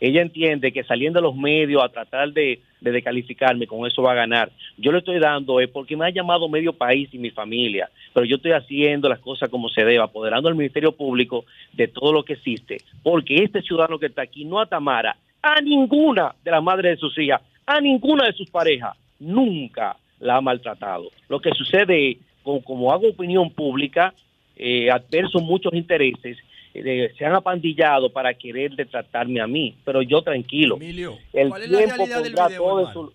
Ella 0.02 0.22
entiende 0.22 0.72
que 0.72 0.84
saliendo 0.84 1.20
a 1.20 1.22
los 1.22 1.36
medios 1.36 1.84
a 1.84 1.90
tratar 1.90 2.32
de, 2.32 2.62
de 2.80 2.92
descalificarme, 2.92 3.68
con 3.68 3.86
eso 3.86 4.02
va 4.02 4.14
a 4.14 4.16
ganar. 4.16 4.50
Yo 4.78 4.92
le 4.92 5.00
estoy 5.00 5.20
dando, 5.20 5.60
es 5.60 5.70
porque 5.70 5.98
me 5.98 6.06
ha 6.06 6.10
llamado 6.10 6.48
medio 6.48 6.72
país 6.72 7.10
y 7.12 7.18
mi 7.18 7.32
familia, 7.32 7.90
pero 8.14 8.26
yo 8.26 8.38
estoy 8.38 8.52
haciendo 8.52 9.10
las 9.10 9.20
cosas 9.20 9.50
como 9.50 9.68
se 9.68 9.84
debe, 9.84 10.00
apoderando 10.00 10.48
al 10.48 10.56
Ministerio 10.56 10.94
Público 10.94 11.46
de 11.74 11.90
todo 11.90 12.14
lo 12.14 12.24
que 12.24 12.34
existe, 12.34 12.78
porque 13.04 13.44
este 13.44 13.62
ciudadano 13.62 14.00
que 14.00 14.06
está 14.06 14.22
aquí, 14.22 14.46
no 14.46 14.60
a 14.60 14.68
Tamara, 14.68 15.18
a 15.42 15.62
ninguna 15.62 16.34
de 16.44 16.52
las 16.52 16.64
madres 16.64 16.94
de 16.94 16.98
sus 16.98 17.18
hijas, 17.18 17.42
a 17.78 17.82
ninguna 17.82 18.26
de 18.26 18.34
sus 18.34 18.50
parejas, 18.50 18.96
nunca 19.20 19.96
la 20.20 20.38
ha 20.38 20.42
maltratado. 20.42 21.10
Lo 21.28 21.40
que 21.40 21.52
sucede, 21.52 22.18
como, 22.44 22.62
como 22.64 22.92
hago 22.92 23.10
opinión 23.10 23.50
pública, 23.52 24.14
eh, 24.56 24.90
adverso 24.92 25.40
muchos 25.40 25.74
intereses, 25.74 26.38
eh, 26.74 27.12
se 27.18 27.26
han 27.26 27.34
apandillado 27.36 28.12
para 28.12 28.34
querer 28.34 28.76
tratarme 28.90 29.40
a 29.42 29.48
mí, 29.48 29.76
pero 29.86 30.02
yo 30.02 30.22
tranquilo. 30.22 30.78
el 30.82 31.50
¿Cuál 31.50 31.64
es 31.64 31.70
la 31.70 31.80
realidad 31.80 32.24
del 32.24 32.34
video, 32.34 32.58
todo 32.64 32.94
su- 32.94 33.14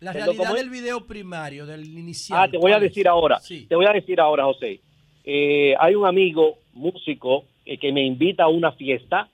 La 0.00 0.12
realidad 0.12 0.54
del 0.54 0.70
video 0.70 1.06
primario, 1.06 1.64
del 1.66 1.84
inicial. 1.84 2.40
Ah, 2.42 2.50
te 2.50 2.58
voy 2.58 2.72
a 2.72 2.80
decir 2.80 3.06
ahora. 3.06 3.38
Sí. 3.38 3.66
Te 3.68 3.76
voy 3.76 3.86
a 3.86 3.92
decir 3.92 4.20
ahora, 4.20 4.44
José. 4.44 4.80
Eh, 5.24 5.74
hay 5.78 5.94
un 5.94 6.06
amigo 6.06 6.58
músico 6.74 7.44
eh, 7.64 7.78
que 7.78 7.92
me 7.92 8.04
invita 8.04 8.44
a 8.44 8.48
una 8.48 8.72
fiesta 8.72 9.28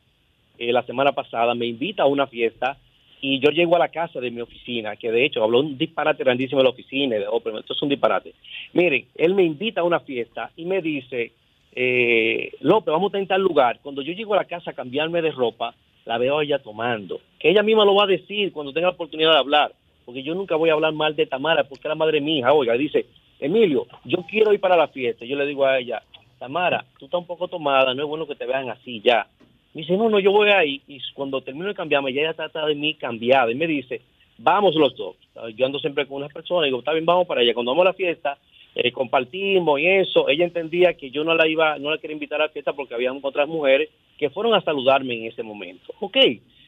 la 0.58 0.82
semana 0.82 1.12
pasada, 1.12 1.54
me 1.54 1.66
invita 1.66 2.02
a 2.02 2.06
una 2.06 2.26
fiesta 2.26 2.76
y 3.20 3.40
yo 3.40 3.50
llego 3.50 3.76
a 3.76 3.80
la 3.80 3.88
casa 3.88 4.20
de 4.20 4.30
mi 4.30 4.40
oficina, 4.40 4.96
que 4.96 5.10
de 5.10 5.24
hecho 5.24 5.42
habló 5.42 5.60
un 5.60 5.76
disparate 5.76 6.24
grandísimo 6.24 6.60
de 6.60 6.64
la 6.64 6.70
oficina, 6.70 7.16
y 7.16 7.20
de, 7.20 7.26
oh, 7.28 7.40
pero 7.40 7.58
esto 7.58 7.72
es 7.72 7.82
un 7.82 7.88
disparate. 7.88 8.34
Miren, 8.72 9.06
él 9.14 9.34
me 9.34 9.42
invita 9.42 9.80
a 9.80 9.84
una 9.84 10.00
fiesta 10.00 10.50
y 10.56 10.64
me 10.64 10.80
dice, 10.80 11.32
eh, 11.74 12.52
López, 12.60 12.92
vamos 12.92 13.12
a 13.12 13.18
intentar 13.18 13.40
lugar. 13.40 13.80
Cuando 13.82 14.02
yo 14.02 14.12
llego 14.12 14.34
a 14.34 14.38
la 14.38 14.44
casa 14.44 14.70
a 14.70 14.74
cambiarme 14.74 15.22
de 15.22 15.30
ropa, 15.30 15.74
la 16.04 16.18
veo 16.18 16.40
ella 16.40 16.58
tomando. 16.58 17.20
Que 17.38 17.50
ella 17.50 17.62
misma 17.62 17.84
lo 17.84 17.94
va 17.94 18.04
a 18.04 18.08
decir 18.08 18.52
cuando 18.52 18.72
tenga 18.72 18.88
la 18.88 18.94
oportunidad 18.94 19.32
de 19.32 19.38
hablar, 19.38 19.72
porque 20.04 20.22
yo 20.22 20.34
nunca 20.34 20.56
voy 20.56 20.70
a 20.70 20.72
hablar 20.72 20.92
mal 20.92 21.14
de 21.14 21.26
Tamara, 21.26 21.64
porque 21.64 21.88
la 21.88 21.94
madre 21.94 22.20
mía. 22.20 22.52
Oiga, 22.52 22.74
dice, 22.74 23.06
Emilio, 23.38 23.86
yo 24.04 24.24
quiero 24.28 24.52
ir 24.52 24.60
para 24.60 24.76
la 24.76 24.88
fiesta. 24.88 25.24
Yo 25.24 25.36
le 25.36 25.46
digo 25.46 25.66
a 25.66 25.78
ella, 25.78 26.02
Tamara, 26.38 26.84
tú 26.98 27.04
estás 27.04 27.20
un 27.20 27.26
poco 27.26 27.48
tomada, 27.48 27.92
no 27.94 28.02
es 28.02 28.08
bueno 28.08 28.26
que 28.26 28.34
te 28.34 28.46
vean 28.46 28.70
así 28.70 29.00
ya. 29.04 29.26
Me 29.74 29.82
dice, 29.82 29.96
no, 29.96 30.08
no, 30.08 30.18
yo 30.18 30.32
voy 30.32 30.50
ahí. 30.50 30.82
Y 30.88 30.98
cuando 31.14 31.40
termino 31.40 31.66
de 31.66 31.74
cambiarme, 31.74 32.10
ella 32.10 32.34
trata 32.34 32.66
de 32.66 32.74
mí 32.74 32.94
cambiada. 32.94 33.50
Y 33.50 33.54
me 33.54 33.66
dice, 33.66 34.00
vamos 34.38 34.74
los 34.74 34.96
dos. 34.96 35.16
Yo 35.54 35.66
ando 35.66 35.78
siempre 35.78 36.06
con 36.06 36.18
unas 36.18 36.32
personas. 36.32 36.64
Digo, 36.64 36.78
está 36.78 36.92
bien, 36.92 37.04
vamos 37.04 37.26
para 37.26 37.42
allá. 37.42 37.54
Cuando 37.54 37.72
vamos 37.72 37.86
a 37.86 37.90
la 37.90 37.94
fiesta, 37.94 38.38
eh, 38.74 38.92
compartimos 38.92 39.78
y 39.80 39.86
eso. 39.86 40.28
Ella 40.28 40.44
entendía 40.44 40.94
que 40.94 41.10
yo 41.10 41.24
no 41.24 41.34
la 41.34 41.46
iba, 41.46 41.78
no 41.78 41.90
la 41.90 41.98
quería 41.98 42.14
invitar 42.14 42.40
a 42.40 42.46
la 42.46 42.50
fiesta 42.50 42.72
porque 42.72 42.94
había 42.94 43.12
otras 43.12 43.48
mujeres 43.48 43.90
que 44.16 44.30
fueron 44.30 44.54
a 44.54 44.60
saludarme 44.60 45.14
en 45.14 45.26
ese 45.26 45.42
momento. 45.42 45.92
Ok, 46.00 46.16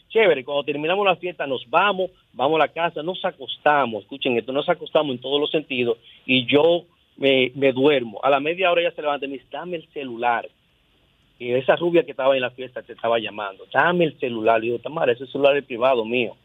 chévere. 0.09 0.45
Cuando 0.45 0.65
terminamos 0.65 1.07
la 1.07 1.17
fiesta, 1.17 1.47
nos 1.47 1.69
vamos, 1.69 2.11
vamos 2.33 2.57
a 2.57 2.67
la 2.67 2.69
casa, 2.69 3.03
nos 3.03 3.25
acostamos. 3.25 4.03
Escuchen 4.03 4.37
esto, 4.37 4.53
nos 4.53 4.69
acostamos 4.69 5.13
en 5.13 5.21
todos 5.21 5.41
los 5.41 5.51
sentidos. 5.51 5.99
Y 6.27 6.47
yo 6.47 6.85
me, 7.17 7.51
me 7.55 7.73
duermo. 7.73 8.21
A 8.23 8.31
la 8.31 8.41
media 8.41 8.71
hora 8.71 8.83
ella 8.83 8.93
se 8.93 9.03
levanta 9.03 9.27
y 9.27 9.29
me 9.29 9.35
dice, 9.35 9.49
dame 9.51 9.77
el 9.77 9.89
celular 9.89 10.49
y 11.41 11.53
esa 11.55 11.75
rubia 11.75 12.05
que 12.05 12.13
estaba 12.13 12.37
en 12.37 12.43
la 12.43 12.51
fiesta 12.51 12.83
te 12.83 12.93
estaba 12.93 13.19
llamando, 13.19 13.65
dame 13.73 14.05
el 14.05 14.19
celular. 14.21 14.61
Le 14.61 14.67
digo, 14.67 14.79
Tamara, 14.79 15.11
ese 15.13 15.27
celular 15.27 15.57
es 15.57 15.65
privado 15.65 16.05
mío. 16.05 16.37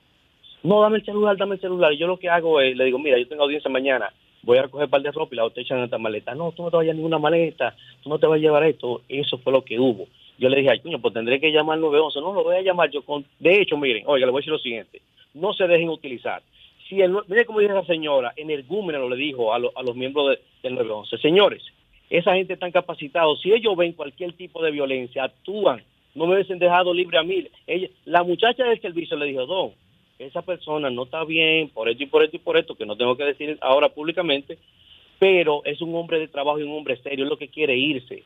No, 0.64 0.82
dame 0.82 0.98
el 0.98 1.06
celular, 1.06 1.38
dame 1.38 1.56
el 1.56 1.62
celular. 1.62 1.94
Y 1.94 1.98
yo 1.98 2.08
lo 2.08 2.18
que 2.18 2.30
hago 2.30 2.60
es, 2.62 2.76
le 2.76 2.86
digo, 2.86 2.98
mira, 2.98 3.20
yo 3.20 3.28
tengo 3.28 3.44
audiencia 3.44 3.70
mañana, 3.70 4.12
voy 4.42 4.58
a 4.58 4.64
recoger 4.64 4.86
un 4.86 4.90
par 4.92 5.02
de 5.04 5.12
ropa 5.12 5.36
y 5.36 5.38
la 5.38 5.46
otra 5.46 5.62
echan 5.62 5.78
en 5.80 5.84
esta 5.84 5.98
maleta. 6.00 6.34
No, 6.34 6.52
tú 6.54 6.64
no 6.64 6.72
te 6.72 6.78
vayas 6.78 6.94
a 6.94 6.96
ninguna 6.96 7.20
maleta, 7.20 7.76
tú 8.02 8.10
no 8.10 8.18
te 8.18 8.26
vas 8.26 8.38
a 8.38 8.42
llevar 8.42 8.64
esto. 8.64 9.02
Eso 9.10 9.38
fue 9.38 9.54
lo 9.54 9.64
que 9.64 9.80
hubo. 9.80 10.08
Yo 10.40 10.50
le 10.50 10.58
dije, 10.58 10.70
ay, 10.72 10.80
coño, 10.80 11.00
pues 11.00 11.14
tendré 11.14 11.40
que 11.40 11.52
llamar 11.52 11.76
al 11.76 11.82
911. 11.82 12.20
No, 12.22 12.34
lo 12.34 12.44
voy 12.44 12.56
a 12.56 12.62
llamar 12.62 12.90
yo 12.90 13.04
con... 13.04 13.26
De 13.40 13.62
hecho, 13.62 13.78
miren, 13.78 14.04
oiga, 14.08 14.26
le 14.26 14.32
voy 14.32 14.40
a 14.40 14.42
decir 14.42 14.54
lo 14.54 14.60
siguiente. 14.60 15.02
No 15.34 15.54
se 15.54 15.68
dejen 15.68 15.90
utilizar. 15.90 16.42
Si 16.90 17.02
el, 17.02 17.16
mire 17.28 17.46
cómo 17.46 17.60
dice 17.60 17.74
esa 17.74 17.86
señora, 17.86 18.34
energúmeno 18.36 19.08
le 19.10 19.16
dijo 19.18 19.54
a, 19.54 19.60
lo- 19.60 19.72
a 19.76 19.82
los 19.84 19.96
miembros 19.96 20.30
de- 20.30 20.40
del 20.64 20.76
911. 20.76 21.18
Señores, 21.20 21.64
esa 22.10 22.36
gente 22.36 22.54
está 22.54 22.72
capacitados. 22.72 23.42
Si 23.42 23.52
ellos 23.52 23.76
ven 23.76 23.94
cualquier 23.94 24.34
tipo 24.34 24.64
de 24.64 24.72
violencia, 24.72 25.24
actúan. 25.24 25.84
No 26.14 26.28
me 26.28 26.36
hubiesen 26.36 26.60
dejado 26.60 26.94
libre 26.94 27.18
a 27.18 27.24
mí. 27.24 27.48
Ella, 27.68 27.90
la 28.06 28.24
muchacha 28.24 28.64
del 28.64 28.80
servicio 28.82 29.18
le 29.18 29.26
dijo, 29.26 29.46
Don, 29.46 29.72
esa 30.20 30.42
persona 30.42 30.90
no 30.90 31.04
está 31.04 31.24
bien 31.26 31.70
por 31.70 31.90
esto 31.90 32.04
y 32.04 32.08
por 32.08 32.24
esto 32.24 32.38
y 32.38 32.40
por 32.40 32.58
esto, 32.58 32.76
que 32.76 32.86
no 32.86 32.96
tengo 32.96 33.18
que 33.18 33.26
decir 33.26 33.58
ahora 33.62 33.90
públicamente, 33.90 34.58
pero 35.20 35.62
es 35.66 35.82
un 35.82 35.94
hombre 35.96 36.20
de 36.20 36.28
trabajo 36.28 36.60
y 36.60 36.64
un 36.64 36.78
hombre 36.78 36.98
serio, 36.98 37.26
es 37.26 37.30
lo 37.30 37.38
que 37.38 37.50
quiere 37.50 37.76
irse. 37.78 38.24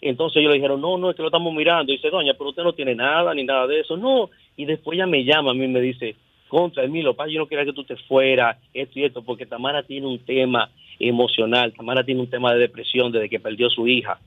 Entonces 0.00 0.38
ellos 0.38 0.50
le 0.50 0.56
dijeron, 0.56 0.80
no, 0.80 0.98
no, 0.98 1.10
es 1.10 1.16
que 1.16 1.22
lo 1.22 1.28
estamos 1.28 1.54
mirando. 1.54 1.92
Dice, 1.92 2.10
doña, 2.10 2.34
pero 2.34 2.50
usted 2.50 2.64
no 2.64 2.72
tiene 2.72 2.94
nada 2.94 3.32
ni 3.34 3.44
nada 3.44 3.68
de 3.68 3.80
eso. 3.80 3.96
No. 3.96 4.30
Y 4.56 4.64
después 4.64 4.96
ella 4.96 5.06
me 5.06 5.24
llama 5.24 5.52
a 5.52 5.54
mí 5.54 5.64
y 5.64 5.68
me 5.68 5.80
dice, 5.80 6.16
contra 6.48 6.84
Emilio, 6.84 7.14
pa, 7.14 7.28
yo 7.28 7.38
no 7.38 7.46
quería 7.46 7.64
que 7.64 7.72
tú 7.72 7.84
te 7.84 7.96
fueras, 7.96 8.58
esto 8.74 8.98
y 8.98 9.04
esto, 9.04 9.22
porque 9.22 9.46
Tamara 9.46 9.84
tiene 9.84 10.08
un 10.08 10.18
tema 10.18 10.70
emocional, 10.98 11.72
Tamara 11.72 12.04
tiene 12.04 12.20
un 12.20 12.30
tema 12.30 12.52
de 12.52 12.60
depresión 12.60 13.10
desde 13.12 13.28
que 13.28 13.40
perdió 13.40 13.68
su 13.70 13.86
hija, 13.88 14.18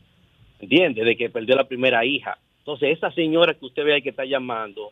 ¿entiende? 0.59 1.01
Desde 1.01 1.17
que 1.17 1.29
perdió 1.29 1.55
la 1.55 1.67
primera 1.67 2.05
hija. 2.05 2.37
Entonces, 2.59 2.97
esa 2.97 3.11
señora 3.11 3.53
que 3.53 3.65
usted 3.65 3.83
ve 3.85 3.93
ahí 3.93 4.01
que 4.01 4.09
está 4.09 4.25
llamando, 4.25 4.91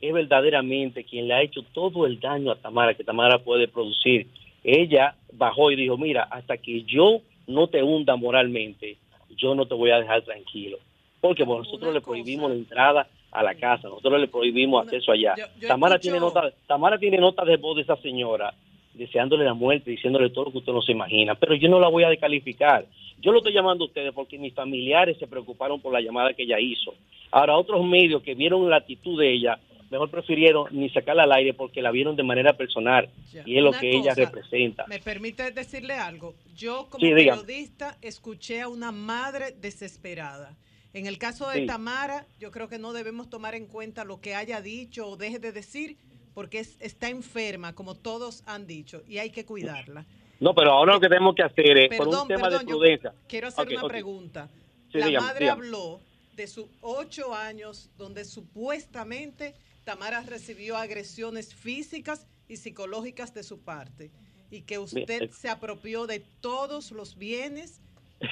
es 0.00 0.12
verdaderamente 0.12 1.04
quien 1.04 1.28
le 1.28 1.34
ha 1.34 1.42
hecho 1.42 1.62
todo 1.72 2.06
el 2.06 2.20
daño 2.20 2.50
a 2.50 2.56
Tamara 2.56 2.94
que 2.94 3.04
Tamara 3.04 3.38
puede 3.38 3.68
producir. 3.68 4.26
Ella 4.62 5.14
bajó 5.32 5.70
y 5.70 5.76
dijo, 5.76 5.96
mira, 5.96 6.24
hasta 6.24 6.56
que 6.58 6.82
yo 6.82 7.20
no 7.46 7.68
te 7.68 7.82
hunda 7.82 8.16
moralmente, 8.16 8.96
yo 9.36 9.54
no 9.54 9.66
te 9.66 9.74
voy 9.74 9.90
a 9.90 10.00
dejar 10.00 10.22
tranquilo. 10.22 10.78
Porque 11.20 11.44
bueno, 11.44 11.62
nosotros 11.64 11.94
le 11.94 12.00
prohibimos 12.02 12.50
la 12.50 12.56
entrada 12.56 13.08
a 13.32 13.42
la 13.42 13.54
casa, 13.54 13.88
nosotros 13.88 14.20
le 14.20 14.28
prohibimos 14.28 14.84
acceso 14.84 15.10
allá. 15.10 15.34
yo 15.58 15.68
Tamara, 15.68 15.94
escucho- 15.96 16.02
tiene 16.02 16.20
nota, 16.20 16.52
Tamara 16.66 16.98
tiene 16.98 17.16
nota 17.18 17.44
de 17.44 17.56
voz 17.56 17.76
de 17.76 17.82
esa 17.82 17.96
señora 17.96 18.52
deseándole 18.94 19.44
la 19.44 19.54
muerte, 19.54 19.90
diciéndole 19.90 20.30
todo 20.30 20.46
lo 20.46 20.52
que 20.52 20.58
usted 20.58 20.72
no 20.72 20.82
se 20.82 20.92
imagina, 20.92 21.34
pero 21.34 21.54
yo 21.54 21.68
no 21.68 21.80
la 21.80 21.88
voy 21.88 22.04
a 22.04 22.08
descalificar. 22.08 22.86
Yo 23.20 23.32
lo 23.32 23.38
estoy 23.38 23.52
llamando 23.52 23.84
a 23.84 23.88
ustedes 23.88 24.12
porque 24.12 24.38
mis 24.38 24.54
familiares 24.54 25.16
se 25.18 25.26
preocuparon 25.26 25.80
por 25.80 25.92
la 25.92 26.00
llamada 26.00 26.32
que 26.34 26.42
ella 26.44 26.60
hizo. 26.60 26.94
Ahora, 27.30 27.56
otros 27.56 27.84
medios 27.84 28.22
que 28.22 28.34
vieron 28.34 28.68
la 28.70 28.76
actitud 28.76 29.18
de 29.18 29.32
ella, 29.32 29.58
mejor 29.90 30.10
prefirieron 30.10 30.66
ni 30.72 30.88
sacarla 30.90 31.24
al 31.24 31.32
aire 31.32 31.54
porque 31.54 31.82
la 31.82 31.90
vieron 31.90 32.16
de 32.16 32.22
manera 32.22 32.52
personal 32.54 33.08
y 33.44 33.56
es 33.56 33.62
lo 33.62 33.72
que 33.72 33.96
ella 33.96 34.14
representa. 34.14 34.84
¿Me 34.88 34.98
permite 34.98 35.50
decirle 35.50 35.94
algo? 35.94 36.34
Yo 36.56 36.86
como 36.90 37.04
Sí, 37.04 37.12
periodista 37.12 37.96
escuché 38.02 38.60
a 38.60 38.68
una 38.68 38.92
madre 38.92 39.52
desesperada. 39.60 40.56
En 40.92 41.06
el 41.06 41.18
caso 41.18 41.48
de 41.48 41.60
Sí. 41.60 41.66
Tamara, 41.66 42.26
yo 42.38 42.52
creo 42.52 42.68
que 42.68 42.78
no 42.78 42.92
debemos 42.92 43.28
tomar 43.28 43.54
en 43.56 43.66
cuenta 43.66 44.04
lo 44.04 44.20
que 44.20 44.34
haya 44.36 44.60
dicho 44.60 45.08
o 45.08 45.16
deje 45.16 45.40
de 45.40 45.50
decir, 45.50 45.96
porque 46.34 46.58
es- 46.60 46.76
está 46.80 47.08
enferma, 47.08 47.74
como 47.74 47.94
todos 47.94 48.42
han 48.46 48.66
dicho, 48.66 49.02
y 49.08 49.18
hay 49.18 49.30
que 49.30 49.44
cuidarla. 49.44 50.04
No, 50.40 50.54
pero 50.54 50.72
ahora 50.72 50.94
lo 50.94 51.00
que 51.00 51.08
tenemos 51.08 51.34
que 51.34 51.42
hacer 51.42 51.76
es, 51.78 51.96
por 51.96 52.08
un 52.08 52.26
tema 52.28 52.42
perdón, 52.48 52.66
de 52.66 52.72
prudencia. 52.72 53.14
quiero 53.28 53.48
hacer 53.48 53.68
una 53.68 53.88
pregunta. 53.88 54.50
Sí, 54.92 54.98
la 54.98 55.06
dígame, 55.06 55.26
madre 55.26 55.40
dígame. 55.46 55.62
habló 55.66 56.00
de 56.36 56.46
sus 56.48 56.66
ocho 56.80 57.34
años 57.34 57.88
donde 57.96 58.24
supuestamente 58.24 59.54
Tamara 59.84 60.22
recibió 60.22 60.76
agresiones 60.76 61.54
físicas 61.54 62.26
y 62.48 62.56
psicológicas 62.56 63.32
de 63.34 63.42
su 63.42 63.60
parte 63.60 64.10
y 64.50 64.62
que 64.62 64.78
usted 64.78 65.30
se 65.30 65.48
apropió 65.48 66.06
de 66.06 66.20
todos 66.40 66.90
los 66.90 67.16
bienes 67.16 67.80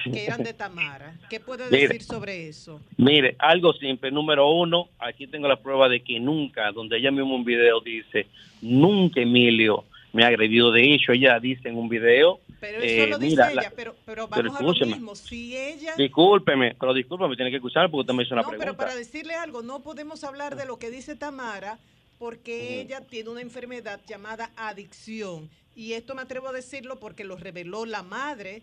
que 0.04 0.24
eran 0.24 0.42
de 0.42 0.52
Tamara. 0.54 1.14
¿Qué 1.28 1.40
puede 1.40 1.64
Mire. 1.70 1.88
decir 1.88 2.02
sobre 2.02 2.48
eso? 2.48 2.80
Mire, 2.96 3.36
algo 3.38 3.72
simple. 3.74 4.10
Número 4.10 4.48
uno, 4.50 4.88
aquí 4.98 5.26
tengo 5.26 5.48
la 5.48 5.56
prueba 5.56 5.88
de 5.88 6.00
que 6.02 6.18
nunca, 6.20 6.70
donde 6.72 6.98
ella 6.98 7.10
mismo 7.10 7.34
un 7.34 7.44
video 7.44 7.80
dice, 7.80 8.26
nunca 8.60 9.20
Emilio 9.20 9.84
me 10.12 10.24
ha 10.24 10.28
agredido. 10.28 10.70
De 10.72 10.94
hecho, 10.94 11.12
ella 11.12 11.38
dice 11.40 11.68
en 11.68 11.76
un 11.76 11.88
video, 11.88 12.40
Pero 12.60 12.78
eso 12.82 13.04
eh, 13.04 13.06
lo 13.08 13.18
dice 13.18 13.36
mira, 13.36 13.50
ella, 13.52 13.62
la- 13.62 13.70
pero, 13.70 13.94
pero 14.04 14.28
pero 14.28 14.52
vamos 14.52 14.76
a 14.80 14.84
lo 14.84 14.86
mismo. 14.86 15.14
Si 15.14 15.56
ella... 15.56 15.94
discúlpeme, 15.96 16.74
pero 16.78 16.92
discúlpeme, 16.94 17.34
tiene 17.36 17.50
que 17.50 17.56
escuchar 17.56 17.90
porque 17.90 18.00
usted 18.02 18.14
me 18.14 18.22
hizo 18.24 18.34
una 18.34 18.42
No, 18.42 18.48
pero 18.48 18.60
pregunta. 18.60 18.84
para 18.84 18.94
decirle 18.96 19.34
algo, 19.34 19.62
no 19.62 19.80
podemos 19.82 20.22
hablar 20.24 20.54
de 20.56 20.66
lo 20.66 20.78
que 20.78 20.90
dice 20.90 21.16
Tamara 21.16 21.78
porque 22.18 22.80
ella 22.80 23.00
tiene 23.00 23.30
una 23.30 23.40
enfermedad 23.40 24.00
llamada 24.06 24.50
adicción. 24.56 25.50
Y 25.74 25.94
esto 25.94 26.14
me 26.14 26.22
atrevo 26.22 26.48
a 26.48 26.52
decirlo 26.52 27.00
porque 27.00 27.24
lo 27.24 27.36
reveló 27.36 27.84
la 27.86 28.02
madre 28.02 28.62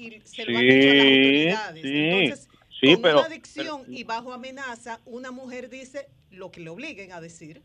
y 0.00 0.20
se 0.24 0.44
lo 0.46 0.58
han 0.58 0.64
dicho 0.64 0.90
a 0.90 0.94
las 0.94 1.04
autoridades. 1.04 1.82
sí, 1.82 1.98
Entonces, 1.98 2.48
sí, 2.80 2.92
con 2.94 3.02
pero- 3.02 3.18
una 3.18 3.26
adicción 3.26 3.82
y 3.88 4.04
bajo 4.04 4.32
amenaza, 4.32 5.00
una 5.06 5.30
mujer 5.30 5.68
dice 5.68 6.06
lo 6.30 6.50
que 6.50 6.60
le 6.60 6.70
obliguen 6.70 7.12
a 7.12 7.20
decir. 7.20 7.62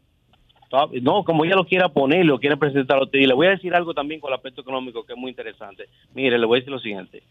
Ah, 0.72 0.88
No, 1.01 1.23
como 1.23 1.45
ella 1.45 1.55
lo 1.55 1.65
quiera 1.65 1.88
poner, 1.89 2.25
lo 2.25 2.39
quiere 2.39 2.57
presentar 2.57 2.97
a 2.97 3.03
usted. 3.03 3.19
Y 3.19 3.27
le 3.27 3.33
voy 3.33 3.47
a 3.47 3.51
decir 3.51 3.73
algo 3.73 3.93
también 3.93 4.19
con 4.19 4.30
el 4.30 4.35
aspecto 4.35 4.61
económico 4.61 5.05
que 5.05 5.14
es 5.14 5.17
muy 5.17 5.30
interesante. 5.30 5.85
Mire, 6.14 6.38
le 6.38 6.45
voy 6.45 6.57
a 6.57 6.59
decir 6.59 6.72
lo 6.73 6.80
siguiente. 6.80 7.23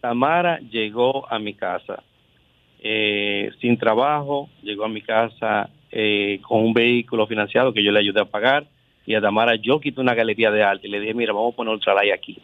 Tamara 0.00 0.58
llegó 0.60 1.30
a 1.30 1.38
mi 1.38 1.52
casa 1.54 2.02
eh, 2.80 3.50
sin 3.60 3.76
trabajo, 3.76 4.48
llegó 4.62 4.84
a 4.84 4.88
mi 4.88 5.02
casa 5.02 5.68
eh, 5.90 6.40
con 6.46 6.62
un 6.62 6.72
vehículo 6.72 7.26
financiado 7.26 7.72
que 7.72 7.82
yo 7.82 7.90
le 7.90 7.98
ayudé 7.98 8.20
a 8.20 8.24
pagar. 8.24 8.66
Y 9.04 9.14
a 9.14 9.20
Tamara 9.20 9.56
yo 9.56 9.78
quité 9.80 10.00
una 10.00 10.14
galería 10.14 10.50
de 10.50 10.62
arte 10.62 10.86
y 10.86 10.90
le 10.90 11.00
dije, 11.00 11.12
mira, 11.14 11.32
vamos 11.32 11.52
a 11.52 11.56
poner 11.56 11.74
Ultralight 11.74 12.12
aquí. 12.14 12.38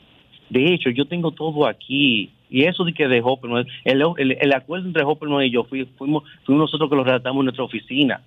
De 0.53 0.75
hecho, 0.75 0.91
yo 0.91 1.07
tengo 1.07 1.31
todo 1.31 1.67
aquí. 1.67 2.31
Y 2.51 2.65
eso 2.65 2.85
de 2.85 2.93
que 2.93 3.09
de 3.09 3.23
Hopperman, 3.25 3.67
el, 3.85 4.03
el, 4.19 4.37
el 4.39 4.53
acuerdo 4.53 4.87
entre 4.87 5.03
Hopperman 5.03 5.45
y 5.47 5.51
yo 5.51 5.65
fui- 5.65 5.87
fuimos, 5.97 6.25
nosotros 6.47 6.91
que 6.91 6.97
lo 6.97 7.05
redactamos 7.05 7.41
en 7.41 7.47
nuestra 7.47 7.65
oficina. 7.65 8.21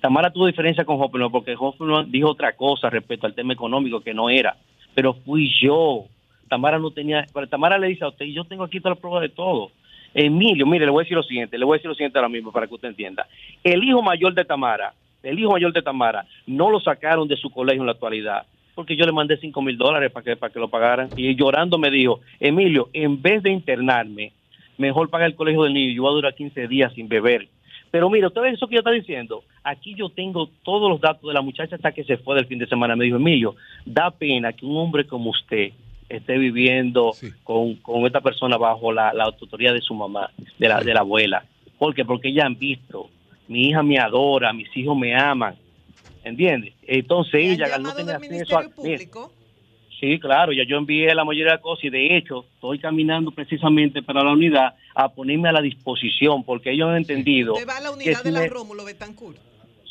Tamara 0.00 0.30
tuvo 0.32 0.46
diferencia 0.46 0.86
con 0.86 0.98
Hopperman 0.98 1.30
porque 1.30 1.54
Hopperman 1.58 2.10
dijo 2.10 2.30
otra 2.30 2.56
cosa 2.56 2.88
respecto 2.88 3.26
al 3.26 3.34
tema 3.34 3.52
económico 3.52 4.00
que 4.00 4.14
no 4.14 4.30
era, 4.30 4.56
pero 4.94 5.12
fui 5.12 5.50
yo. 5.60 6.06
Tamara 6.48 6.78
no 6.78 6.90
tenía, 6.90 7.26
pero 7.34 7.46
Tamara 7.46 7.76
le 7.78 7.88
dice 7.88 8.04
a 8.04 8.08
usted, 8.08 8.24
yo 8.26 8.44
tengo 8.44 8.64
aquí 8.64 8.80
toda 8.80 8.94
la 8.94 9.00
prueba 9.00 9.20
de 9.20 9.28
todo. 9.28 9.70
Emilio, 10.14 10.66
mire, 10.66 10.86
le 10.86 10.90
voy 10.90 11.02
a 11.02 11.04
decir 11.04 11.16
lo 11.16 11.22
siguiente, 11.22 11.58
le 11.58 11.64
voy 11.66 11.74
a 11.74 11.78
decir 11.78 11.88
lo 11.88 11.94
siguiente 11.94 12.18
ahora 12.18 12.28
mismo 12.30 12.50
para 12.52 12.66
que 12.66 12.74
usted 12.74 12.88
entienda. 12.88 13.26
El 13.62 13.84
hijo 13.84 14.00
mayor 14.02 14.32
de 14.34 14.44
Tamara 14.44 14.94
del 15.22 15.38
hijo 15.38 15.52
mayor 15.52 15.72
de 15.72 15.82
Tamara, 15.82 16.26
no 16.48 16.68
lo 16.68 16.80
sacaron 16.80 17.28
de 17.28 17.36
su 17.36 17.48
colegio 17.48 17.80
en 17.82 17.86
la 17.86 17.92
actualidad. 17.92 18.44
Porque 18.74 18.96
yo 18.96 19.04
le 19.04 19.12
mandé 19.12 19.36
5 19.36 19.60
mil 19.62 19.76
dólares 19.76 20.10
para 20.10 20.24
que, 20.24 20.36
para 20.36 20.52
que 20.52 20.58
lo 20.58 20.68
pagaran. 20.68 21.10
Y 21.16 21.34
llorando 21.34 21.78
me 21.78 21.90
dijo, 21.90 22.20
Emilio, 22.40 22.88
en 22.92 23.20
vez 23.20 23.42
de 23.42 23.50
internarme, 23.50 24.32
mejor 24.78 25.10
paga 25.10 25.26
el 25.26 25.34
colegio 25.34 25.64
del 25.64 25.74
niño. 25.74 25.92
Yo 25.92 26.02
voy 26.02 26.12
a 26.12 26.14
durar 26.14 26.34
15 26.34 26.68
días 26.68 26.92
sin 26.94 27.08
beber. 27.08 27.48
Pero 27.90 28.08
mira, 28.08 28.28
usted 28.28 28.40
ve 28.40 28.50
eso 28.50 28.66
que 28.66 28.76
yo 28.76 28.80
está 28.80 28.90
diciendo. 28.90 29.44
Aquí 29.62 29.94
yo 29.94 30.08
tengo 30.08 30.48
todos 30.62 30.90
los 30.90 31.00
datos 31.00 31.28
de 31.28 31.34
la 31.34 31.42
muchacha 31.42 31.76
hasta 31.76 31.92
que 31.92 32.04
se 32.04 32.16
fue 32.16 32.34
del 32.34 32.46
fin 32.46 32.58
de 32.58 32.66
semana. 32.66 32.96
Me 32.96 33.04
dijo, 33.04 33.16
Emilio, 33.16 33.54
da 33.84 34.10
pena 34.10 34.52
que 34.54 34.64
un 34.64 34.78
hombre 34.78 35.06
como 35.06 35.30
usted 35.30 35.72
esté 36.08 36.38
viviendo 36.38 37.12
con, 37.44 37.74
con 37.76 38.06
esta 38.06 38.20
persona 38.20 38.56
bajo 38.56 38.92
la, 38.92 39.12
la 39.12 39.30
tutoría 39.32 39.72
de 39.72 39.80
su 39.80 39.94
mamá, 39.94 40.30
de 40.58 40.68
la, 40.68 40.80
de 40.80 40.94
la 40.94 41.00
abuela. 41.00 41.44
¿Por 41.78 41.94
qué? 41.94 42.04
Porque 42.04 42.32
ya 42.32 42.46
han 42.46 42.58
visto, 42.58 43.08
mi 43.48 43.68
hija 43.68 43.82
me 43.82 43.98
adora, 43.98 44.52
mis 44.52 44.74
hijos 44.76 44.96
me 44.96 45.14
aman, 45.14 45.54
¿entiendes? 46.24 46.74
Entonces 46.82 47.34
ella 47.34 47.74
al 47.74 47.82
no 47.82 47.94
tener 47.94 48.16
acceso 48.16 48.58
a... 48.58 48.64
Mira, 48.82 48.98
Sí, 50.00 50.18
claro, 50.18 50.50
ya 50.52 50.64
yo 50.66 50.78
envié 50.78 51.14
la 51.14 51.24
mayoría 51.24 51.52
de 51.52 51.56
las 51.58 51.60
cosas 51.62 51.84
y 51.84 51.90
de 51.90 52.16
hecho 52.16 52.44
estoy 52.54 52.80
caminando 52.80 53.30
precisamente 53.30 54.02
para 54.02 54.24
la 54.24 54.32
unidad 54.32 54.74
a 54.96 55.08
ponerme 55.08 55.48
a 55.48 55.52
la 55.52 55.60
disposición 55.60 56.42
porque 56.42 56.72
ellos 56.72 56.88
han 56.88 56.96
entendido 56.96 57.52
Usted 57.54 57.68
va 57.68 57.76
a 57.76 57.80
la 57.80 57.88
que 57.90 57.94
unidad 57.94 58.18
si 58.18 58.24
de 58.24 58.32
la 58.32 58.40
me- 58.40 58.48
Rómulo 58.48 58.84
Betancourt. 58.84 59.36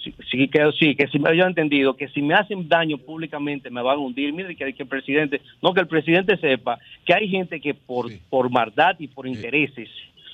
sí, 0.03 0.13
sí, 0.29 0.49
que 0.49 0.69
sí, 0.77 0.95
que 0.95 1.07
si 1.07 1.17
me 1.17 1.31
ellos 1.31 1.43
han 1.45 1.51
entendido 1.51 1.95
que 1.95 2.09
si 2.09 2.21
me 2.21 2.33
hacen 2.33 2.67
daño 2.67 2.97
públicamente 2.97 3.69
me 3.69 3.81
van 3.81 3.95
a 3.95 3.99
hundir. 4.01 4.33
Mire 4.33 4.53
que, 4.53 4.73
que 4.73 4.83
el 4.83 4.89
presidente, 4.89 5.39
no 5.61 5.73
que 5.73 5.79
el 5.79 5.87
presidente 5.87 6.35
sepa 6.35 6.77
que 7.05 7.13
hay 7.13 7.29
gente 7.29 7.61
que 7.61 7.73
por, 7.73 8.11
por 8.29 8.49
maldad 8.49 8.97
y 8.99 9.07
por 9.07 9.25
intereses 9.29 9.87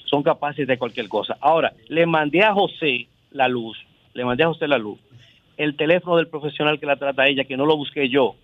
son 0.05 0.23
capaces 0.23 0.67
de 0.67 0.75
cualquier 0.79 1.07
cosa. 1.07 1.37
Ahora, 1.39 1.71
le 1.87 2.07
mandé 2.07 2.41
a 2.41 2.51
José 2.51 3.05
la 3.29 3.47
luz, 3.47 3.77
le 4.15 4.25
mandé 4.25 4.43
a 4.43 4.47
José 4.47 4.67
la 4.67 4.79
luz, 4.79 4.97
el 5.57 5.75
teléfono 5.75 6.17
del 6.17 6.27
profesional 6.27 6.79
que 6.79 6.85
la 6.85 6.95
trata 6.95 7.23
a 7.23 7.27
ella, 7.27 7.43
que 7.43 7.57
no 7.57 7.65
lo 7.65 7.75
busqué 7.75 8.09
yo, 8.09 8.35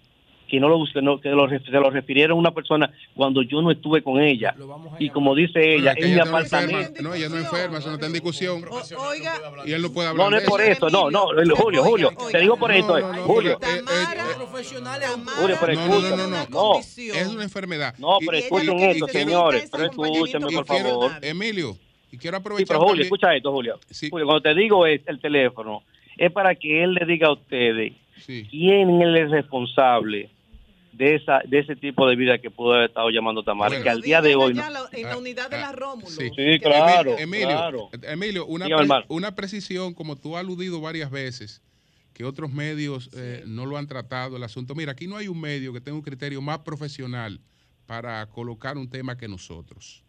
que 0.48 0.60
no 0.60 0.68
lo 0.70 0.78
busqué, 0.78 1.02
no, 1.02 1.20
que 1.20 1.30
lo, 1.30 1.48
se 1.50 1.72
lo 1.72 1.90
refirieron 1.90 2.36
a 2.38 2.40
una 2.40 2.52
persona 2.52 2.92
cuando 3.16 3.42
yo 3.42 3.62
no 3.62 3.72
estuve 3.72 4.04
con 4.04 4.20
ella. 4.22 4.54
Y 5.00 5.10
como 5.10 5.34
dice 5.34 5.60
ella, 5.76 5.94
Bueno, 5.94 5.96
que 5.96 6.02
en 6.04 6.08
mi 6.10 6.14
ella 6.16 6.26
no 6.26 6.40
enferma, 6.40 6.68
apartamento. 6.68 7.02
no, 7.02 7.14
ella 7.16 7.30
no 7.30 7.38
es 7.38 7.44
enferma, 7.46 7.78
eso 7.80 7.88
no 7.88 7.94
está 7.96 8.06
en 8.08 8.14
discusión. 8.14 8.64
Oiga, 8.98 9.34
Y 9.66 9.72
él 9.72 9.82
no 9.82 9.92
puede 9.92 10.10
hablar 10.10 10.26
No, 10.26 10.32
no 10.32 10.38
es 10.38 10.44
por 10.48 10.62
eso. 10.62 10.90
no, 10.90 11.10
no, 11.10 11.28
Julio, 11.56 11.84
Julio, 11.84 12.12
te 12.32 12.40
digo 12.40 12.58
por 12.58 12.72
esto, 12.72 12.98
eh, 12.98 13.04
Julio. 13.26 13.58
Julio, 15.40 15.58
pero 15.60 15.74
No, 15.74 15.88
no, 15.88 15.96
escucha, 15.96 16.10
no, 16.16 16.18
no, 16.18 16.28
no. 16.28 16.48
no. 16.50 16.80
Es 16.80 17.28
una 17.28 17.44
enfermedad. 17.44 17.96
No, 17.98 18.18
pero 18.20 18.38
escuchen 18.38 18.80
esto, 18.80 19.08
señores, 19.08 19.70
pero 19.72 19.86
escúchenme, 19.86 20.52
por 20.52 20.66
favor. 20.66 21.12
Emilio, 21.22 21.78
y 22.12 22.18
quiero 22.18 22.38
Sí, 22.38 22.42
aprovechar 22.42 22.68
pero 22.68 22.80
Julio, 22.80 22.90
también- 22.92 23.06
escucha 23.06 23.36
esto, 23.36 23.52
Julio. 23.52 23.80
Julio, 24.12 24.26
cuando 24.26 24.42
te 24.42 24.54
digo 24.56 24.86
es 24.86 25.02
el 25.08 25.20
teléfono, 25.20 25.84
es 26.18 26.32
para 26.32 26.56
que 26.56 26.84
él 26.84 26.94
le 26.94 27.06
diga 27.06 27.28
a 27.28 27.34
ustedes 27.34 27.94
quién 28.50 28.90
es 29.02 29.08
el 29.08 29.32
responsable 29.32 30.30
de 30.92 31.16
esa 31.16 31.40
de 31.46 31.60
ese 31.60 31.76
tipo 31.76 32.08
de 32.08 32.16
vida 32.16 32.38
que 32.38 32.52
pudo 32.52 32.74
haber 32.74 32.90
estado 32.90 33.10
llamando 33.10 33.42
Tamara, 33.44 33.82
que 33.82 33.90
al 33.90 34.02
día 34.02 34.22
de 34.22 34.36
hoy 34.36 34.54
no. 34.54 34.62
Ya 34.62 34.70
la- 34.70 34.90
en 34.92 35.04
la 35.10 35.18
unidad 35.18 35.50
de 35.50 35.58
la 35.58 35.72
Rómulo. 35.72 36.08
Sí, 36.10 36.30
Sí, 36.36 36.60
claro, 36.60 37.18
Emilio, 37.18 37.48
claro. 37.48 37.90
Emilio, 38.04 38.46
una, 38.46 38.66
Dígame, 38.66 38.78
pre- 38.78 38.84
hermano. 38.86 39.06
una 39.10 39.34
precisión, 39.36 39.94
como 39.96 40.16
tú 40.16 40.38
has 40.38 40.42
aludido 40.44 40.80
varias 40.82 41.10
veces, 41.10 41.62
que 42.14 42.24
otros 42.24 42.52
medios 42.54 43.10
eh, 43.18 43.44
no 43.48 43.66
lo 43.66 43.78
han 43.78 43.88
tratado 43.88 44.38
el 44.38 44.44
asunto. 44.44 44.76
Mira, 44.76 44.92
aquí 44.92 45.08
no 45.08 45.18
hay 45.18 45.28
un 45.28 45.42
medio 45.42 45.74
que 45.74 45.82
tenga 45.82 45.96
un 45.98 46.04
criterio 46.04 46.40
más 46.44 46.60
profesional 46.60 47.40
para 47.88 48.24
colocar 48.28 48.78
un 48.78 48.88
tema 48.88 49.18
que 49.18 49.28
nosotros. 49.28 50.04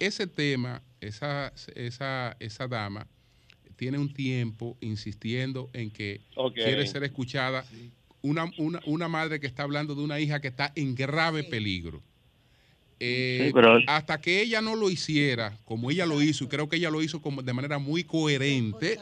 Ese 0.00 0.26
tema, 0.26 0.82
esa, 1.00 1.52
esa, 1.76 2.36
esa 2.40 2.66
dama, 2.66 3.06
tiene 3.80 3.96
un 3.96 4.12
tiempo 4.12 4.76
insistiendo 4.82 5.70
en 5.72 5.90
que 5.90 6.20
quiere 6.52 6.86
ser 6.86 7.02
escuchada. 7.02 7.64
Una, 8.20 8.44
una, 8.58 8.78
una 8.84 9.08
madre 9.08 9.40
que 9.40 9.46
está 9.46 9.62
hablando 9.62 9.94
de 9.94 10.02
una 10.02 10.20
hija 10.20 10.38
que 10.42 10.48
está 10.48 10.70
en 10.76 10.94
grave 10.94 11.44
peligro. 11.44 12.02
Eh, 13.00 13.44
Sí, 13.46 13.52
pero- 13.54 13.78
hasta 13.86 14.20
que 14.20 14.42
ella 14.42 14.60
no 14.60 14.76
lo 14.76 14.90
hiciera 14.90 15.56
como 15.64 15.90
ella 15.90 16.04
lo 16.04 16.20
hizo, 16.20 16.44
y 16.44 16.48
creo 16.48 16.68
que 16.68 16.76
ella 16.76 16.90
lo 16.90 17.02
hizo 17.02 17.22
como 17.22 17.40
de 17.42 17.54
manera 17.54 17.78
muy 17.78 18.04
coherente, 18.04 18.98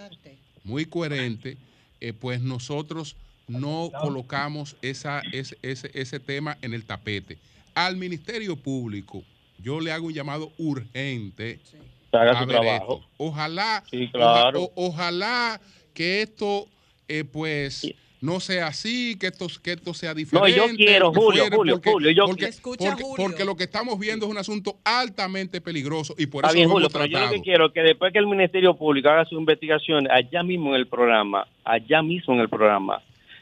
muy 0.62 0.84
coherente, 0.84 1.56
eh, 2.00 2.12
pues 2.12 2.40
nosotros 2.40 3.16
no 3.48 3.90
colocamos 4.00 4.76
esa, 4.80 5.22
ese, 5.32 5.58
ese, 5.62 5.90
ese 5.92 6.20
tema 6.20 6.56
en 6.62 6.72
el 6.72 6.84
tapete. 6.84 7.36
Al 7.74 7.96
Ministerio 7.96 8.54
Público, 8.54 9.24
yo 9.60 9.80
le 9.80 9.90
hago 9.90 10.06
un 10.06 10.14
llamado 10.14 10.52
urgente. 10.58 11.58
Que 11.68 11.78
haga 12.12 12.40
su 12.40 12.46
trabajo. 12.46 12.94
esto. 13.02 13.08
Ojalá, 13.18 13.82
Sí, 13.90 14.08
claro. 14.12 14.62
o- 14.64 14.72
ojalá 14.76 15.60
que 15.94 16.22
esto, 16.22 16.66
eh, 17.08 17.24
pues, 17.24 17.92
no 18.20 18.40
sea 18.40 18.66
así, 18.68 19.16
que 19.18 19.28
esto, 19.28 19.46
que 19.62 19.72
esto 19.72 19.94
sea 19.94 20.10
No, 20.10 20.16
diferente. 20.16 20.56
yo 20.56 20.66
quiero, 20.76 21.12
Julio, 21.12 21.42
fuera, 21.42 21.56
Julio, 21.56 21.74
porque- 21.76 21.90
Julio, 21.92 22.10
yo 22.10 22.24
porque, 22.26 22.38
quiero- 22.38 22.50
Escucha, 22.50 22.88
porque- 22.90 23.02
Julio. 23.04 23.16
porque 23.26 23.44
lo 23.44 23.56
que 23.56 23.64
estamos 23.64 23.98
viendo 23.98 24.26
es 24.26 24.32
un 24.32 24.38
asunto 24.38 24.78
altamente 24.84 25.60
peligroso 25.60 26.14
y 26.18 26.26
por 26.26 26.40
Está 26.44 26.48
eso 26.48 26.54
bien, 26.56 26.68
lo 26.68 26.72
Julio, 26.74 26.86
hemos 26.86 26.92
pero 26.92 27.04
yo 27.06 27.12
lo 27.12 27.18
tratado. 27.18 27.34
que 27.36 27.42
quiero 27.42 27.66
es 27.66 27.72
que 27.72 27.80
después 27.82 28.12
que 28.12 28.18
el 28.18 28.26
Ministerio 28.26 28.74
Público 28.76 29.08
haga 29.08 29.24
su 29.24 29.36
investigación 29.38 30.10
allá 30.10 30.42
mismo 30.42 30.70
en 30.70 30.76
el 30.80 30.86
programa, 30.88 31.46
allá 31.64 32.02
mismo 32.02 32.34
en 32.34 32.40
el 32.40 32.48
programa, 32.48 33.00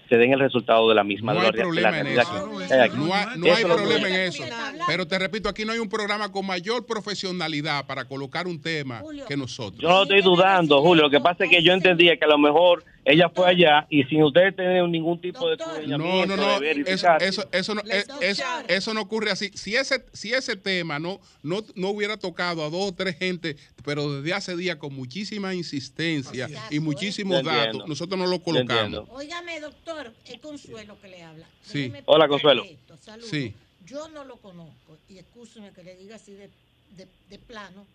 se 0.09 0.17
den 0.17 0.33
el 0.33 0.41
resultado 0.41 0.89
de 0.89 0.94
la 0.94 1.05
misma. 1.05 1.35
No 1.35 1.41
hay 1.41 1.52
problema 1.52 2.01
en 2.01 2.07
eso. 2.07 2.51
No 2.97 3.15
hay, 3.15 3.65
no 3.65 3.75
problema 3.76 4.09
en 4.09 4.15
eso. 4.15 4.44
Pero 4.86 5.07
te 5.07 5.18
repito, 5.18 5.49
aquí 5.49 5.65
no 5.65 5.73
hay 5.73 5.78
un 5.78 5.89
programa 5.89 6.31
con 6.31 6.47
mayor 6.47 6.86
profesionalidad 6.86 7.86
para 7.86 8.05
colocar 8.05 8.47
un 8.47 8.60
tema 8.60 9.02
que 9.28 9.36
nosotros. 9.36 9.81
Yo 9.81 9.89
no 9.89 10.02
estoy 10.02 10.23
dudando, 10.23 10.81
Julio. 10.81 11.05
Lo 11.05 11.10
que 11.10 11.20
pasa 11.20 11.44
es 11.44 11.51
que 11.51 11.62
yo 11.62 11.73
entendía 11.73 12.17
que 12.17 12.25
a 12.25 12.28
lo 12.28 12.39
mejor 12.39 12.85
ella 13.07 13.28
fue 13.31 13.49
allá 13.49 13.86
y 13.89 14.02
sin 14.05 14.23
ustedes 14.25 14.55
tener 14.57 14.86
ningún 14.89 15.20
tipo 15.20 15.49
de 15.49 15.57
No, 15.86 16.26
no, 16.26 16.36
no. 16.36 16.60
Eso, 16.62 17.07
eso, 17.20 17.49
eso 17.52 17.75
no, 17.75 17.81
es- 17.83 18.07
es- 18.20 18.43
eso 18.68 18.93
no 18.93 19.01
ocurre 19.02 19.31
así. 19.31 19.51
Si 19.55 19.76
ese, 19.76 20.05
si 20.12 20.33
ese 20.35 20.57
tema 20.57 20.99
no, 20.99 21.20
no, 21.43 21.65
no 21.76 21.91
hubiera 21.91 22.17
tocado 22.17 22.65
a 22.65 22.68
dos 22.68 22.91
o 22.91 22.93
tres 22.94 23.17
gente, 23.17 23.57
pero 23.85 24.20
desde 24.20 24.35
hace 24.35 24.57
días 24.57 24.76
con 24.76 24.93
muchísima 24.94 25.55
insistencia 25.55 26.49
y 26.70 26.81
muchísimos 26.81 27.43
datos, 27.44 27.86
nosotros 27.89 28.18
no 28.18 28.26
lo 28.26 28.43
colocamos. 28.43 29.05
Óigame, 29.10 29.60
doctor, 29.60 30.12
es 30.26 30.39
Consuelo 30.41 31.01
que 31.01 31.09
le 31.09 31.23
habla. 31.23 31.47
Sí. 31.62 31.78
Déjeme 31.83 32.02
Hola, 32.07 32.28
Consuelo. 32.28 32.65
esto. 32.65 32.97
Sí. 33.23 33.55
Yo 33.86 34.09
no 34.09 34.25
lo 34.25 34.36
conozco, 34.39 34.99
y 35.09 35.18
excúseme 35.18 35.70
que 35.70 35.85
le 35.85 35.94
diga 35.94 36.17
así 36.17 36.33
de, 36.33 36.51
de- 36.97 37.07
de 37.31 37.39
plano, 37.39 37.86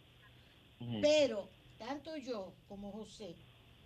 pero 1.01 1.49
tanto 1.77 2.15
yo 2.17 2.53
como 2.69 2.91
José, 2.91 3.35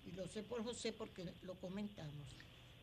y 0.06 0.12
lo 0.12 0.28
sé 0.28 0.44
por 0.44 0.64
José 0.64 0.94
porque 0.94 1.26
lo 1.44 1.56
comentamos, 1.56 2.28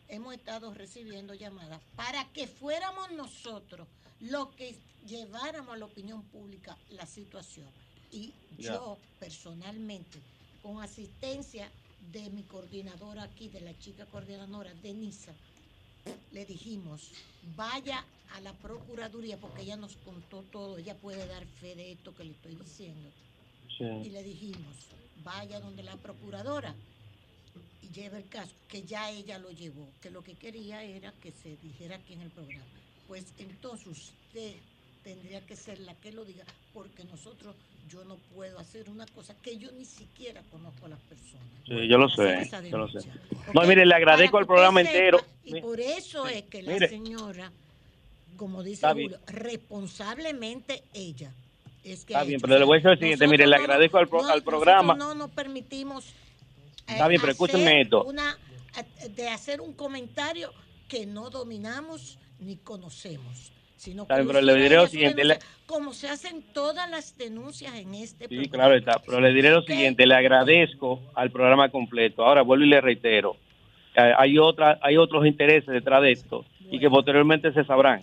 hemos 0.08 0.34
estado 0.34 0.74
recibiendo 0.74 1.34
llamadas 1.34 1.80
para 1.96 2.24
que 2.32 2.46
fuéramos 2.46 3.10
nosotros 3.12 3.86
los 4.20 4.48
que 4.50 4.76
lleváramos 5.06 5.74
a 5.74 5.78
la 5.78 5.86
opinión 5.86 6.22
pública 6.24 6.76
la 6.90 7.06
situación. 7.06 7.68
Y 8.10 8.32
yo 8.58 8.98
personalmente, 9.18 10.18
con 10.62 10.82
asistencia 10.82 11.70
de 12.12 12.28
mi 12.30 12.42
coordinadora 12.42 13.22
aquí, 13.22 13.48
de 13.48 13.60
la 13.60 13.76
chica 13.78 14.04
coordinadora, 14.06 14.72
Denisa, 14.82 15.32
le 16.32 16.44
dijimos, 16.44 17.10
vaya 17.56 18.04
a 18.34 18.40
la 18.40 18.52
Procuraduría, 18.54 19.38
porque 19.38 19.62
ella 19.62 19.76
nos 19.76 19.96
contó 19.96 20.42
todo, 20.50 20.78
ella 20.78 20.96
puede 20.96 21.26
dar 21.26 21.46
fe 21.46 21.74
de 21.74 21.92
esto 21.92 22.14
que 22.14 22.24
le 22.24 22.32
estoy 22.32 22.54
diciendo. 22.56 23.08
Y 23.78 24.10
le 24.10 24.22
dijimos, 24.22 24.76
vaya 25.24 25.58
donde 25.58 25.82
la 25.82 25.96
Procuradora 25.96 26.74
y 27.82 27.88
lleve 27.92 28.18
el 28.18 28.28
caso, 28.28 28.52
que 28.68 28.82
ya 28.82 29.10
ella 29.10 29.38
lo 29.38 29.50
llevó, 29.50 29.86
que 30.00 30.10
lo 30.10 30.22
que 30.22 30.34
quería 30.34 30.82
era 30.82 31.12
que 31.22 31.32
se 31.32 31.56
dijera 31.62 31.96
aquí 31.96 32.12
en 32.14 32.20
el 32.22 32.30
programa. 32.30 32.64
Pues 33.08 33.24
entonces 33.38 33.86
usted 33.88 34.54
tendría 35.04 35.40
que 35.42 35.56
ser 35.56 35.80
la 35.80 35.94
que 35.96 36.12
lo 36.12 36.24
diga, 36.24 36.44
porque 36.72 37.04
nosotros, 37.04 37.54
yo 37.90 38.04
no 38.04 38.16
puedo 38.34 38.58
hacer 38.60 38.88
una 38.88 39.04
cosa 39.06 39.34
que 39.42 39.56
yo 39.58 39.70
ni 39.72 39.84
siquiera 39.84 40.40
conozco 40.50 40.86
a 40.86 40.90
las 40.90 41.00
personas. 41.00 41.44
Sí, 41.66 41.88
yo 41.88 41.98
lo 41.98 42.08
sé, 42.08 42.48
yo 42.70 42.78
lo 42.78 42.88
sé. 42.88 43.00
No, 43.52 43.62
mire, 43.62 43.84
le 43.84 43.94
agradezco 43.94 44.38
al 44.38 44.46
programa 44.46 44.80
entero. 44.80 45.20
Y 45.44 45.60
por 45.60 45.80
eso 45.80 46.26
es 46.28 46.44
que 46.44 46.62
la 46.62 46.72
Mire. 46.74 46.88
señora, 46.88 47.50
como 48.36 48.62
dice. 48.62 48.86
Julio, 48.88 49.18
responsablemente 49.26 50.82
ella. 50.94 51.30
Es 51.84 52.04
que 52.04 52.12
Está 52.14 52.22
bien, 52.24 52.40
pero 52.40 52.58
le 52.58 52.64
voy 52.64 52.76
a 52.76 52.78
decir 52.78 52.90
lo 52.92 52.96
siguiente, 52.96 53.26
mire, 53.26 53.46
le 53.46 53.56
agradezco 53.56 53.98
al, 53.98 54.08
pro- 54.08 54.22
no- 54.22 54.28
al 54.28 54.42
programa. 54.44 54.94
no 54.94 55.14
nos 55.14 55.30
permitimos 55.32 56.04
Está 56.86 57.08
bien, 57.08 57.20
pero 57.20 57.32
escúchenme 57.32 57.80
esto. 57.82 58.04
una- 58.04 58.36
de 59.10 59.28
hacer 59.28 59.60
un 59.60 59.74
comentario 59.74 60.50
que 60.88 61.04
no 61.06 61.28
dominamos 61.30 62.18
ni 62.38 62.56
conocemos. 62.56 63.52
Sino 63.76 64.06
como 64.06 64.26
pero 64.26 64.40
le 64.40 64.54
diré 64.54 64.76
lo 64.76 64.86
siguiente, 64.86 65.22
denuncia, 65.22 65.44
como 65.66 65.92
se 65.92 66.08
hacen 66.08 66.42
todas 66.54 66.88
las 66.88 67.18
denuncias 67.18 67.74
en 67.74 67.94
este 67.96 68.28
Sí, 68.28 68.36
programa. 68.36 68.50
claro 68.52 68.76
está, 68.76 69.02
pero 69.04 69.20
le 69.20 69.32
diré 69.32 69.50
lo 69.50 69.62
siguiente, 69.62 70.06
le 70.06 70.14
agradezco 70.14 71.00
al 71.14 71.32
programa 71.32 71.68
completo. 71.68 72.24
Ahora 72.24 72.42
vuelvo 72.42 72.64
y 72.64 72.68
le 72.68 72.80
reitero, 72.80 73.36
eh, 73.96 74.12
hay 74.16 74.38
otra, 74.38 74.78
hay 74.82 74.96
otros 74.96 75.26
intereses 75.26 75.66
detrás 75.66 76.00
de 76.00 76.12
esto 76.12 76.44
y 76.72 76.80
que 76.80 76.88
posteriormente 76.88 77.52
se 77.52 77.64
sabrán. 77.64 78.02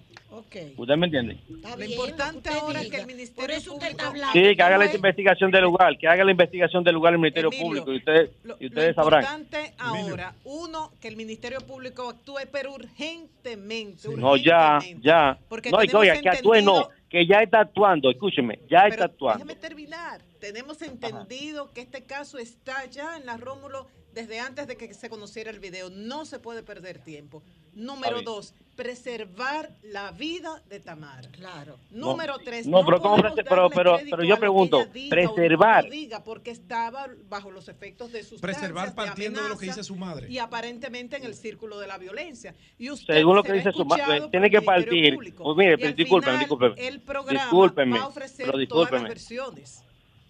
¿Usted 0.77 0.95
me 0.95 1.07
entiende? 1.07 1.37
Lo 1.77 1.83
importante 1.83 2.49
ahora 2.49 2.81
es 2.81 2.89
que 2.89 2.97
el 2.97 3.07
Ministerio 3.07 3.57
Público... 3.65 4.13
Sí, 4.31 4.55
que 4.55 4.61
haga 4.61 4.77
la 4.77 4.93
investigación 4.93 5.51
del 5.51 5.63
lugar, 5.63 5.97
que 5.97 6.07
haga 6.07 6.23
la 6.23 6.31
investigación 6.31 6.83
del 6.83 6.93
lugar 6.95 7.13
el 7.13 7.19
Ministerio 7.19 7.49
Emilio, 7.49 7.65
Público 7.65 7.93
y 7.93 7.97
ustedes, 7.97 8.29
y 8.59 8.67
ustedes 8.67 8.95
Lo 8.95 9.03
sabrán. 9.03 9.21
importante 9.21 9.73
ahora, 9.79 10.33
uno, 10.45 10.91
que 11.01 11.07
el 11.07 11.15
Ministerio 11.15 11.59
Público 11.61 12.09
actúe, 12.09 12.39
pero 12.51 12.73
urgentemente. 12.73 14.07
No, 14.15 14.37
ya, 14.37 14.75
urgentemente. 14.77 15.07
ya. 15.07 15.37
Porque 15.49 15.71
No, 15.71 15.83
y 15.83 15.87
que, 15.87 15.97
oiga, 15.97 16.21
que 16.21 16.29
actúe 16.29 16.61
no, 16.61 16.89
que 17.09 17.25
ya 17.25 17.41
está 17.41 17.61
actuando, 17.61 18.09
escúcheme, 18.11 18.59
ya 18.69 18.87
está 18.87 19.05
actuando. 19.05 19.45
Déjame 19.45 19.59
terminar. 19.59 20.21
Tenemos 20.39 20.81
entendido 20.81 21.71
que 21.73 21.81
este 21.81 22.03
caso 22.03 22.37
está 22.37 22.85
ya 22.85 23.17
en 23.17 23.25
la 23.25 23.37
Rómulo 23.37 23.87
desde 24.13 24.39
antes 24.39 24.67
de 24.67 24.77
que 24.77 24.93
se 24.93 25.09
conociera 25.09 25.49
el 25.51 25.59
video. 25.59 25.89
No 25.89 26.25
se 26.25 26.39
puede 26.39 26.63
perder 26.63 26.99
tiempo. 26.99 27.43
Número 27.73 28.21
dos, 28.21 28.53
preservar 28.75 29.69
la 29.83 30.11
vida 30.11 30.61
de 30.69 30.79
Tamara. 30.79 31.27
Claro. 31.31 31.75
No, 31.91 32.11
Número 32.11 32.37
tres, 32.43 32.65
no, 32.65 32.85
pero 32.85 33.01
¿cómo 33.01 33.17
pero- 33.17 33.69
pero- 33.69 33.99
pero 34.09 34.23
yo 34.23 34.37
pregunto, 34.39 34.85
no 34.85 35.09
preservar. 35.09 35.89
diga 35.89 36.23
porque 36.23 36.51
estaba 36.51 37.07
bajo 37.29 37.51
los 37.51 37.67
efectos 37.67 38.11
de 38.11 38.23
sustancias, 38.23 38.59
Preservar 38.59 38.89
de 38.89 38.95
partiendo 38.95 39.43
de 39.43 39.49
lo 39.49 39.57
que 39.57 39.65
dice 39.65 39.83
su 39.83 39.95
madre. 39.95 40.27
Y 40.31 40.37
aparentemente 40.37 41.17
en 41.17 41.25
el 41.25 41.35
círculo 41.35 41.77
de 41.79 41.87
la 41.87 41.97
violencia. 41.97 42.55
Y 42.77 42.89
usted 42.89 43.13
Según 43.15 43.35
lo 43.35 43.43
que 43.43 43.53
dice 43.53 43.71
su 43.73 43.83
madre, 43.85 44.03
escuchado 44.03 44.29
tiene 44.29 44.49
que 44.49 44.61
partir. 44.61 45.13
Público. 45.15 45.43
Pues 45.43 45.57
mire, 45.57 45.77
pero 45.77 45.93
discúlpeme, 45.93 46.39
discúlpeme. 46.39 46.75
El 46.87 46.99
programa 47.01 47.39
Discúlpeme, 47.43 47.97
va 47.99 48.03
a 48.05 48.07
ofrecer 48.07 48.45
pero 48.45 48.67
todas 48.67 48.91
las 48.91 49.01
discúlpeme. 49.01 49.09
versiones. 49.09 49.83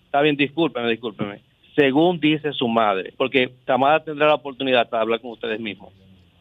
Está 0.05 0.21
bien, 0.21 0.35
discúlpeme, 0.35 0.89
discúlpeme. 0.89 1.43
Según 1.75 2.19
dice 2.19 2.51
su 2.53 2.67
madre, 2.67 3.13
porque 3.15 3.53
Tamara 3.65 4.03
tendrá 4.03 4.27
la 4.27 4.35
oportunidad 4.35 4.89
para 4.89 5.03
hablar 5.03 5.21
con 5.21 5.31
ustedes 5.31 5.59
mismos. 5.59 5.93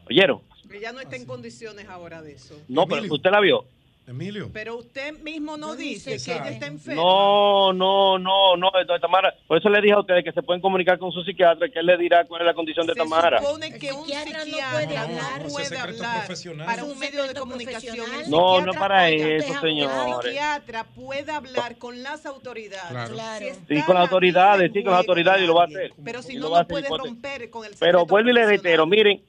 ¿Oyeron? 0.09 0.41
Ella 0.71 0.91
no 0.91 0.99
está 0.99 1.15
en 1.15 1.25
condiciones 1.25 1.87
ahora 1.87 2.21
de 2.21 2.33
eso. 2.33 2.55
No, 2.67 2.85
pero 2.87 3.03
usted 3.13 3.29
la 3.31 3.39
vio. 3.39 3.65
Emilio. 4.07 4.49
Pero 4.51 4.77
usted 4.77 5.19
mismo 5.19 5.55
no 5.55 5.75
dice 5.75 6.17
que 6.17 6.31
ella 6.33 6.49
está 6.49 6.65
enferma. 6.65 6.99
No, 6.99 7.71
no, 7.73 8.17
no, 8.17 8.57
no, 8.57 8.71
entonces 8.81 9.01
Tamara, 9.01 9.35
por 9.47 9.59
eso 9.59 9.69
le 9.69 9.81
dije 9.81 9.93
a 9.93 9.99
ustedes 9.99 10.23
que 10.23 10.31
se 10.31 10.41
pueden 10.41 10.63
comunicar 10.63 10.97
con 10.97 11.11
su 11.11 11.21
psiquiatra, 11.23 11.69
que 11.69 11.77
él 11.77 11.85
le 11.85 11.95
dirá 11.95 12.25
cuál 12.25 12.41
es 12.41 12.47
la 12.47 12.55
condición 12.55 12.87
de 12.87 12.95
Tamara. 12.95 13.39
supone 13.39 13.77
que 13.77 13.93
un 13.93 14.05
psiquiatra 14.05 14.45
no 14.45 14.51
puede 14.71 14.97
hablar, 14.97 15.47
puede 15.47 15.77
hablar 15.77 16.27
para 16.65 16.83
un 16.85 16.97
medio 16.97 17.27
de 17.27 17.33
comunicación. 17.35 18.07
No, 18.29 18.61
no 18.61 18.73
para 18.73 19.03
oiga, 19.05 19.27
eso, 19.27 19.61
señores. 19.61 20.15
psiquiatra 20.25 20.83
puede 20.85 21.31
hablar 21.31 21.77
con 21.77 22.01
las 22.01 22.25
autoridades. 22.25 23.11
Claro. 23.11 23.45
Si 23.45 23.51
está 23.51 23.75
Sí, 23.75 23.83
con 23.83 23.93
las 23.93 24.03
autoridades, 24.05 24.71
sí, 24.73 24.83
con 24.83 24.91
las 24.91 25.01
autoridades 25.01 25.43
y 25.43 25.45
lo 25.45 25.53
va 25.53 25.65
a 25.65 25.67
hacer. 25.67 25.93
Pero 26.03 26.23
si 26.23 26.35
no, 26.35 26.49
lo 26.49 26.57
no 26.57 26.67
puede 26.67 26.89
romper 26.89 27.51
con 27.51 27.63
el 27.63 27.73
Pero 27.79 28.07
vuelvo 28.07 28.31
y 28.31 28.33
le 28.33 28.45
reitero, 28.47 28.87
miren, 28.87 29.21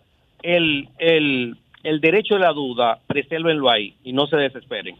el, 0.42 0.88
el, 0.98 1.58
el 1.82 2.00
derecho 2.00 2.34
de 2.34 2.40
la 2.40 2.52
duda, 2.52 3.00
presérvenlo 3.06 3.70
ahí 3.70 3.96
y 4.04 4.12
no 4.12 4.26
se 4.26 4.36
desesperen. 4.36 4.96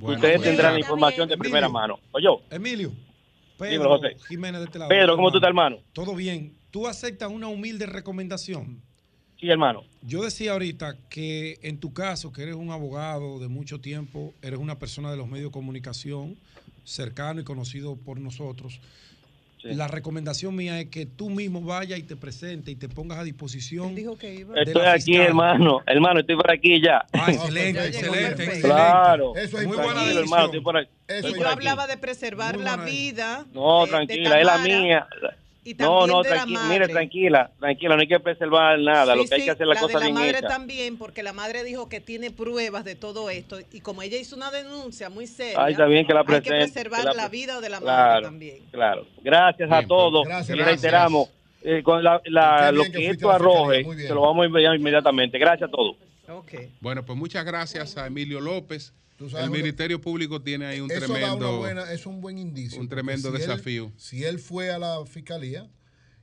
Ustedes 0.00 0.36
Emilio, 0.36 0.40
tendrán 0.42 0.74
la 0.74 0.80
información 0.80 1.28
de 1.28 1.36
primera 1.36 1.66
Emilio. 1.66 1.72
mano. 1.80 1.98
Oye, 2.12 2.28
Emilio. 2.50 2.88
Dímelo, 2.88 2.98
Pedro 3.58 3.88
José. 3.88 4.16
Jiménez 4.28 4.60
de 4.60 4.64
este 4.66 4.78
lado. 4.78 4.88
Pedro, 4.88 5.16
¿cómo 5.16 5.30
tú 5.30 5.38
estás, 5.38 5.48
hermano? 5.48 5.78
Todo 5.92 6.14
bien. 6.14 6.52
¿Tú 6.70 6.86
aceptas 6.86 7.30
una 7.30 7.48
humilde 7.48 7.86
recomendación? 7.86 8.80
Sí, 9.40 9.48
hermano. 9.48 9.82
Yo 10.02 10.22
decía 10.22 10.52
ahorita 10.52 10.96
que 11.08 11.58
en 11.62 11.78
tu 11.78 11.92
caso, 11.92 12.32
que 12.32 12.42
eres 12.42 12.54
un 12.54 12.70
abogado 12.70 13.38
de 13.38 13.48
mucho 13.48 13.80
tiempo, 13.80 14.32
eres 14.42 14.58
una 14.58 14.78
persona 14.78 15.10
de 15.10 15.16
los 15.16 15.26
medios 15.28 15.46
de 15.48 15.52
comunicación, 15.52 16.36
cercano 16.84 17.40
y 17.40 17.44
conocido 17.44 17.96
por 17.96 18.20
nosotros. 18.20 18.80
La 19.62 19.88
recomendación 19.88 20.54
mía 20.54 20.80
es 20.80 20.88
que 20.88 21.06
tú 21.06 21.30
mismo 21.30 21.60
vayas 21.60 21.98
y 21.98 22.02
te 22.02 22.16
presentes 22.16 22.72
y 22.72 22.76
te 22.76 22.88
pongas 22.88 23.18
a 23.18 23.24
disposición. 23.24 23.94
Estoy 23.98 24.82
la 24.82 24.92
aquí, 24.92 25.02
fiscal. 25.12 25.26
hermano. 25.26 25.80
Hermano, 25.86 26.20
estoy 26.20 26.36
por 26.36 26.50
aquí 26.50 26.80
ya. 26.80 27.04
Ah, 27.12 27.26
excelente, 27.30 27.86
excelente, 27.88 28.28
excelente. 28.44 28.60
Claro. 28.62 29.34
Eso 29.36 29.58
es 29.58 29.66
Muy 29.66 29.76
buena 29.76 30.04
hermano, 30.10 30.44
estoy 30.46 30.60
por 30.60 30.76
aquí. 30.76 30.90
Y 31.08 31.12
Estoy 31.12 31.38
yo 31.40 31.48
hablaba 31.48 31.86
de 31.86 31.96
preservar 31.96 32.56
la 32.58 32.76
vida. 32.76 33.46
No, 33.52 33.80
de- 33.80 33.86
de 33.86 33.90
tranquila, 33.90 34.38
es 34.40 34.46
la 34.46 34.58
mía. 34.58 35.06
Y 35.70 35.74
No, 35.74 36.06
no, 36.06 36.22
madre. 36.22 36.40
Mire, 36.68 36.88
tranquila, 36.88 37.50
tranquila, 37.58 37.94
no 37.96 38.00
hay 38.02 38.08
que 38.08 38.20
preservar 38.20 38.78
nada. 38.78 39.12
Sí, 39.14 39.18
lo 39.18 39.24
que 39.28 39.34
hay 39.34 39.40
sí, 39.40 39.44
que 39.46 39.50
hacer 39.52 39.62
es 39.64 39.68
la, 39.68 39.74
la 39.74 39.80
cosa 39.80 39.92
de 39.94 40.00
la 40.00 40.06
bien 40.06 40.14
madre 40.14 40.38
hecha. 40.38 40.48
también, 40.48 40.96
porque 40.98 41.22
la 41.22 41.32
madre 41.32 41.64
dijo 41.64 41.88
que 41.88 42.00
tiene 42.00 42.30
pruebas 42.30 42.84
de 42.84 42.94
todo 42.94 43.30
esto 43.30 43.58
y 43.72 43.80
como 43.80 44.02
ella 44.02 44.16
hizo 44.18 44.36
una 44.36 44.50
denuncia 44.50 45.10
muy 45.10 45.26
seria, 45.26 45.62
Ay, 45.62 45.74
bien 45.88 46.06
que 46.06 46.14
la 46.14 46.20
hay 46.20 46.40
que 46.40 46.50
preservar 46.50 47.00
que 47.00 47.06
la 47.08 47.12
la, 47.14 47.28
vida 47.28 47.60
de 47.60 47.68
la 47.68 47.80
madre 47.80 47.86
Claro, 47.94 48.22
también. 48.26 48.58
claro. 48.70 49.06
Gracias 49.22 49.70
a 49.70 49.78
Bien, 49.78 49.88
pues, 49.88 49.98
todos. 49.98 50.26
gracias, 50.26 50.56
y 50.56 50.58
gracias. 50.58 50.82
reiteramos, 50.82 51.28
eh, 51.62 51.82
con 51.82 52.02
la, 52.02 52.20
la- 52.24 52.66
Qué 52.70 52.76
lo 52.76 52.82
que 52.84 52.90
que 52.92 53.10
esto 53.10 53.30
a 53.30 53.34
arroje, 53.34 53.84
se 54.06 54.14
lo 54.14 54.22
vamos 54.22 54.42
a 54.42 54.46
enviar 54.46 54.74
inmediatamente. 54.74 55.38
Gracias 55.38 55.68
a 55.68 55.70
todos. 55.72 55.96
Bueno, 56.80 57.04
pues 57.04 57.18
muchas 57.18 57.44
gracias 57.44 57.96
a 57.96 58.06
Emilio 58.06 58.40
López. 58.40 58.92
Sabes 59.28 59.46
El 59.46 59.50
Ministerio 59.50 60.00
Público 60.00 60.40
tiene 60.42 60.66
ahí 60.66 60.80
un 60.80 60.90
Eso 60.90 61.00
da 61.00 61.06
una 61.06 61.14
tremendo. 61.18 61.58
buena, 61.58 61.92
es 61.92 62.04
un 62.06 62.20
buen 62.20 62.36
indicio. 62.38 62.80
un 62.80 62.88
tremendo 62.88 63.30
si 63.30 63.34
él- 63.34 63.40
desafío. 63.40 63.92
si 63.96 64.24
él 64.24 64.38
fue 64.38 64.70
a 64.70 64.78
la 64.78 65.04
fiscalía 65.06 65.68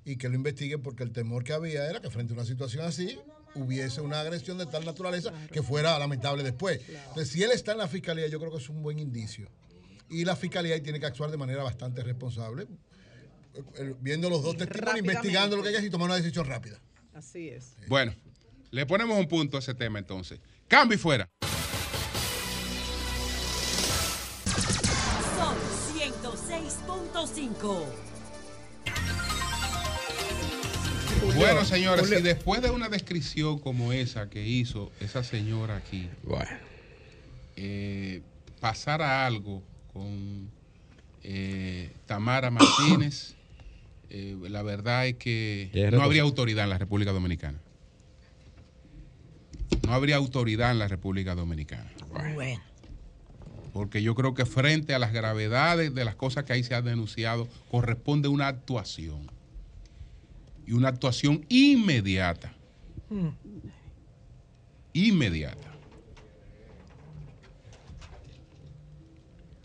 y 0.06 0.18
que 0.18 0.30
lo 0.30 0.36
investiguen, 0.36 0.82
porque 0.82 1.04
el 1.04 1.12
temor 1.12 1.44
que 1.44 1.54
había 1.54 1.90
era 1.90 2.00
que 2.00 2.10
frente 2.12 2.34
a 2.34 2.36
una 2.36 2.46
situación 2.46 2.86
así 2.86 3.18
hubiese 3.56 4.02
una 4.02 4.20
agresión 4.22 4.58
de 4.58 4.66
tal 4.66 4.86
naturaleza 4.86 5.34
que 5.52 5.64
fuera 5.64 5.98
lamentable 5.98 6.44
después. 6.44 6.80
Entonces, 6.88 7.30
si 7.30 7.42
él 7.42 7.52
está 7.52 7.72
en 7.72 7.80
la 7.80 7.88
fiscalía, 7.88 8.28
yo 8.28 8.40
creo 8.40 8.52
que 8.52 8.58
es 8.58 8.70
un 8.70 8.84
buen 8.84 9.00
indicio. 9.00 9.50
Y 10.10 10.24
la 10.26 10.36
fiscalía 10.36 10.76
ahí 10.76 10.82
tiene 10.82 11.00
que 11.00 11.06
actuar 11.08 11.32
de 11.32 11.38
manera 11.38 11.64
bastante 11.64 12.04
responsable, 12.04 12.64
eh, 13.56 13.64
eh, 13.78 13.96
viendo 14.02 14.30
los 14.30 14.44
dos 14.44 14.58
testimonios, 14.58 14.86
Rápidamente. 14.98 15.12
investigando 15.14 15.56
lo 15.58 15.64
que 15.64 15.70
hay 15.70 15.86
y 15.86 15.90
tomar 15.90 16.06
una 16.08 16.18
decisión 16.18 16.46
rápida. 16.46 16.80
Así 17.14 17.50
es. 17.50 17.76
Bueno, 17.88 18.14
le 18.72 18.86
ponemos 18.86 19.18
un 19.18 19.28
punto 19.28 19.58
a 19.58 19.60
ese 19.62 19.74
tema 19.74 19.98
entonces. 20.00 20.40
Cambio 20.68 20.96
y 20.96 21.00
fuera. 21.00 21.30
106.5. 27.50 28.06
Bueno, 31.36 31.66
señores, 31.66 32.06
Julio. 32.06 32.20
y 32.20 32.22
después 32.22 32.62
de 32.62 32.70
una 32.70 32.90
descripción 32.90 33.60
como 33.60 33.92
esa 33.94 34.30
que 34.30 34.46
hizo 34.46 34.92
esa 35.00 35.24
señora 35.24 35.78
aquí, 35.78 36.08
eh, 37.56 38.22
pasara 38.60 39.26
algo 39.26 39.64
con 39.94 40.50
eh, 41.24 41.92
Tamara 42.06 42.52
Martínez, 42.52 43.36
eh, 44.10 44.38
la 44.50 44.62
verdad 44.62 45.08
es 45.08 45.16
que 45.16 45.90
no 45.92 46.04
habría 46.04 46.22
autoridad 46.22 46.66
en 46.66 46.70
la 46.70 46.78
República 46.78 47.12
Dominicana. 47.12 47.60
No 49.86 49.94
habría 49.94 50.16
autoridad 50.16 50.72
en 50.72 50.80
la 50.80 50.88
República 50.88 51.36
Dominicana. 51.36 51.92
Bueno. 52.34 52.62
Porque 53.76 54.02
yo 54.02 54.16
creo 54.16 54.34
que 54.34 54.46
frente 54.46 54.96
a 54.96 55.00
las 55.00 55.12
gravedades 55.12 55.94
de 55.94 56.06
las 56.06 56.16
cosas 56.16 56.46
que 56.46 56.54
ahí 56.54 56.64
se 56.64 56.76
han 56.76 56.86
denunciado, 56.86 57.46
corresponde 57.70 58.30
una 58.30 58.48
actuación. 58.48 59.30
Y 60.66 60.72
una 60.72 60.88
actuación 60.88 61.46
inmediata. 61.50 62.54
Inmediata. 64.94 65.74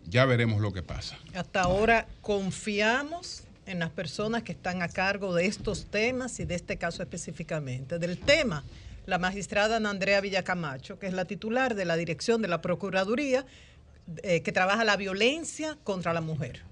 Ya 0.07 0.25
veremos 0.25 0.61
lo 0.61 0.73
que 0.73 0.83
pasa. 0.83 1.17
Hasta 1.33 1.63
ahora 1.63 2.09
confiamos 2.21 3.45
en 3.65 3.79
las 3.79 3.91
personas 3.91 4.43
que 4.43 4.51
están 4.51 4.83
a 4.83 4.89
cargo 4.89 5.37
de 5.37 5.47
estos 5.47 5.87
temas 5.87 6.41
y 6.41 6.47
de 6.47 6.57
este 6.57 6.79
caso 6.79 7.05
específicamente. 7.05 8.01
Del 8.01 8.19
tema, 8.19 8.65
la 9.07 9.19
magistrada 9.19 9.77
Ana 9.77 9.91
Andrea 9.91 10.21
Villacamacho, 10.21 10.99
que 10.99 11.07
es 11.07 11.13
la 11.13 11.27
titular 11.27 11.77
de 11.77 11.85
la 11.85 11.95
dirección 11.95 12.43
de 12.43 12.49
la 12.49 12.61
Procuraduría, 12.61 13.47
eh, 14.23 14.43
que 14.43 14.53
trabaja 14.53 14.85
la 14.85 14.97
violencia 14.97 15.79
contra 15.85 16.13
la 16.13 16.21
mujer. 16.21 16.63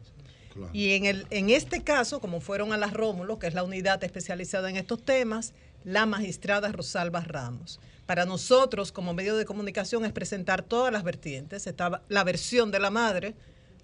Y 0.72 0.94
en, 0.94 1.04
el, 1.04 1.26
en 1.30 1.50
este 1.50 1.84
caso, 1.84 2.20
como 2.20 2.40
fueron 2.40 2.72
a 2.72 2.76
las 2.76 2.92
Rómulo, 2.92 3.38
que 3.38 3.46
es 3.46 3.54
la 3.54 3.62
unidad 3.62 4.02
especializada 4.02 4.68
en 4.68 4.76
estos 4.76 5.04
temas, 5.04 5.52
la 5.84 6.04
magistrada 6.04 6.72
Rosalba 6.72 7.20
Ramos. 7.20 7.78
Para 8.06 8.24
nosotros, 8.24 8.90
como 8.90 9.14
medio 9.14 9.36
de 9.36 9.44
comunicación, 9.44 10.04
es 10.04 10.12
presentar 10.12 10.62
todas 10.62 10.92
las 10.92 11.04
vertientes. 11.04 11.66
Estaba 11.66 12.02
la 12.08 12.24
versión 12.24 12.70
de 12.70 12.80
la 12.80 12.90
madre, 12.90 13.34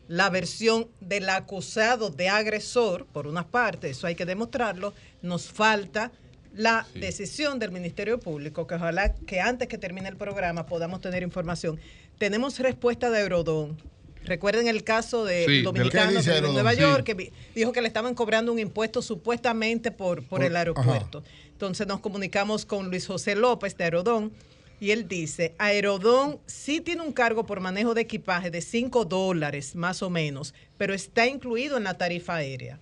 la 0.09 0.31
versión 0.31 0.89
del 1.01 1.29
acusado 1.29 2.11
de 2.11 2.29
agresor, 2.29 3.07
por 3.07 3.27
una 3.27 3.47
parte, 3.47 3.91
eso 3.91 4.07
hay 4.07 4.15
que 4.15 4.27
demostrarlo. 4.27 4.93
Nos 5.23 5.49
falta 5.49 6.11
la 6.55 6.87
decisión 6.95 7.59
del 7.59 7.73
Ministerio 7.73 8.21
Público, 8.21 8.67
que 8.67 8.77
ojalá 8.77 9.15
que 9.15 9.41
antes 9.41 9.67
que 9.67 9.79
termine 9.79 10.09
el 10.09 10.17
programa 10.17 10.67
podamos 10.67 11.01
tener 11.01 11.23
información. 11.23 11.81
Tenemos 12.19 12.59
respuesta 12.59 13.11
de 13.11 13.21
Eurodón. 13.21 13.77
Recuerden 14.25 14.69
el 14.69 14.85
caso 14.85 15.25
del 15.25 15.47
Sí, 15.47 15.63
dominicano 15.63 16.11
¿Qué 16.13 16.17
dice 16.19 16.31
que 16.31 16.37
vive 16.37 16.39
en 16.39 16.45
Eurodón? 16.45 16.55
Nueva 16.55 16.73
Sí. 16.75 16.81
York, 16.81 17.05
que 17.05 17.33
dijo 17.55 17.73
que 17.73 17.83
le 17.83 17.89
estaban 17.89 18.15
cobrando 18.15 18.53
un 18.53 18.59
impuesto 18.59 19.03
supuestamente 19.03 19.91
por, 19.91 20.21
por, 20.23 20.39
Por- 20.41 20.45
el 20.45 20.57
aeropuerto. 20.57 21.23
Entonces 21.53 21.87
nos 21.87 22.01
comunicamos 22.01 22.65
con 22.65 22.89
Luis 22.89 23.07
José 23.07 23.35
López 23.35 23.77
de 23.77 23.85
Aerodón 23.85 24.33
y 24.81 24.91
él 24.93 25.07
dice, 25.09 25.55
Aerodón 25.59 26.39
sí 26.47 26.81
tiene 26.81 27.03
un 27.03 27.13
cargo 27.13 27.45
por 27.45 27.61
manejo 27.61 27.93
de 27.95 28.01
equipaje 28.03 28.51
de 28.51 28.61
5 28.63 29.05
dólares 29.05 29.75
más 29.77 30.03
o 30.03 30.09
menos, 30.11 30.55
pero 30.79 30.95
está 30.95 31.27
incluido 31.27 31.77
en 31.77 31.85
la 31.85 31.95
tarifa 31.99 32.37
aérea. 32.37 32.79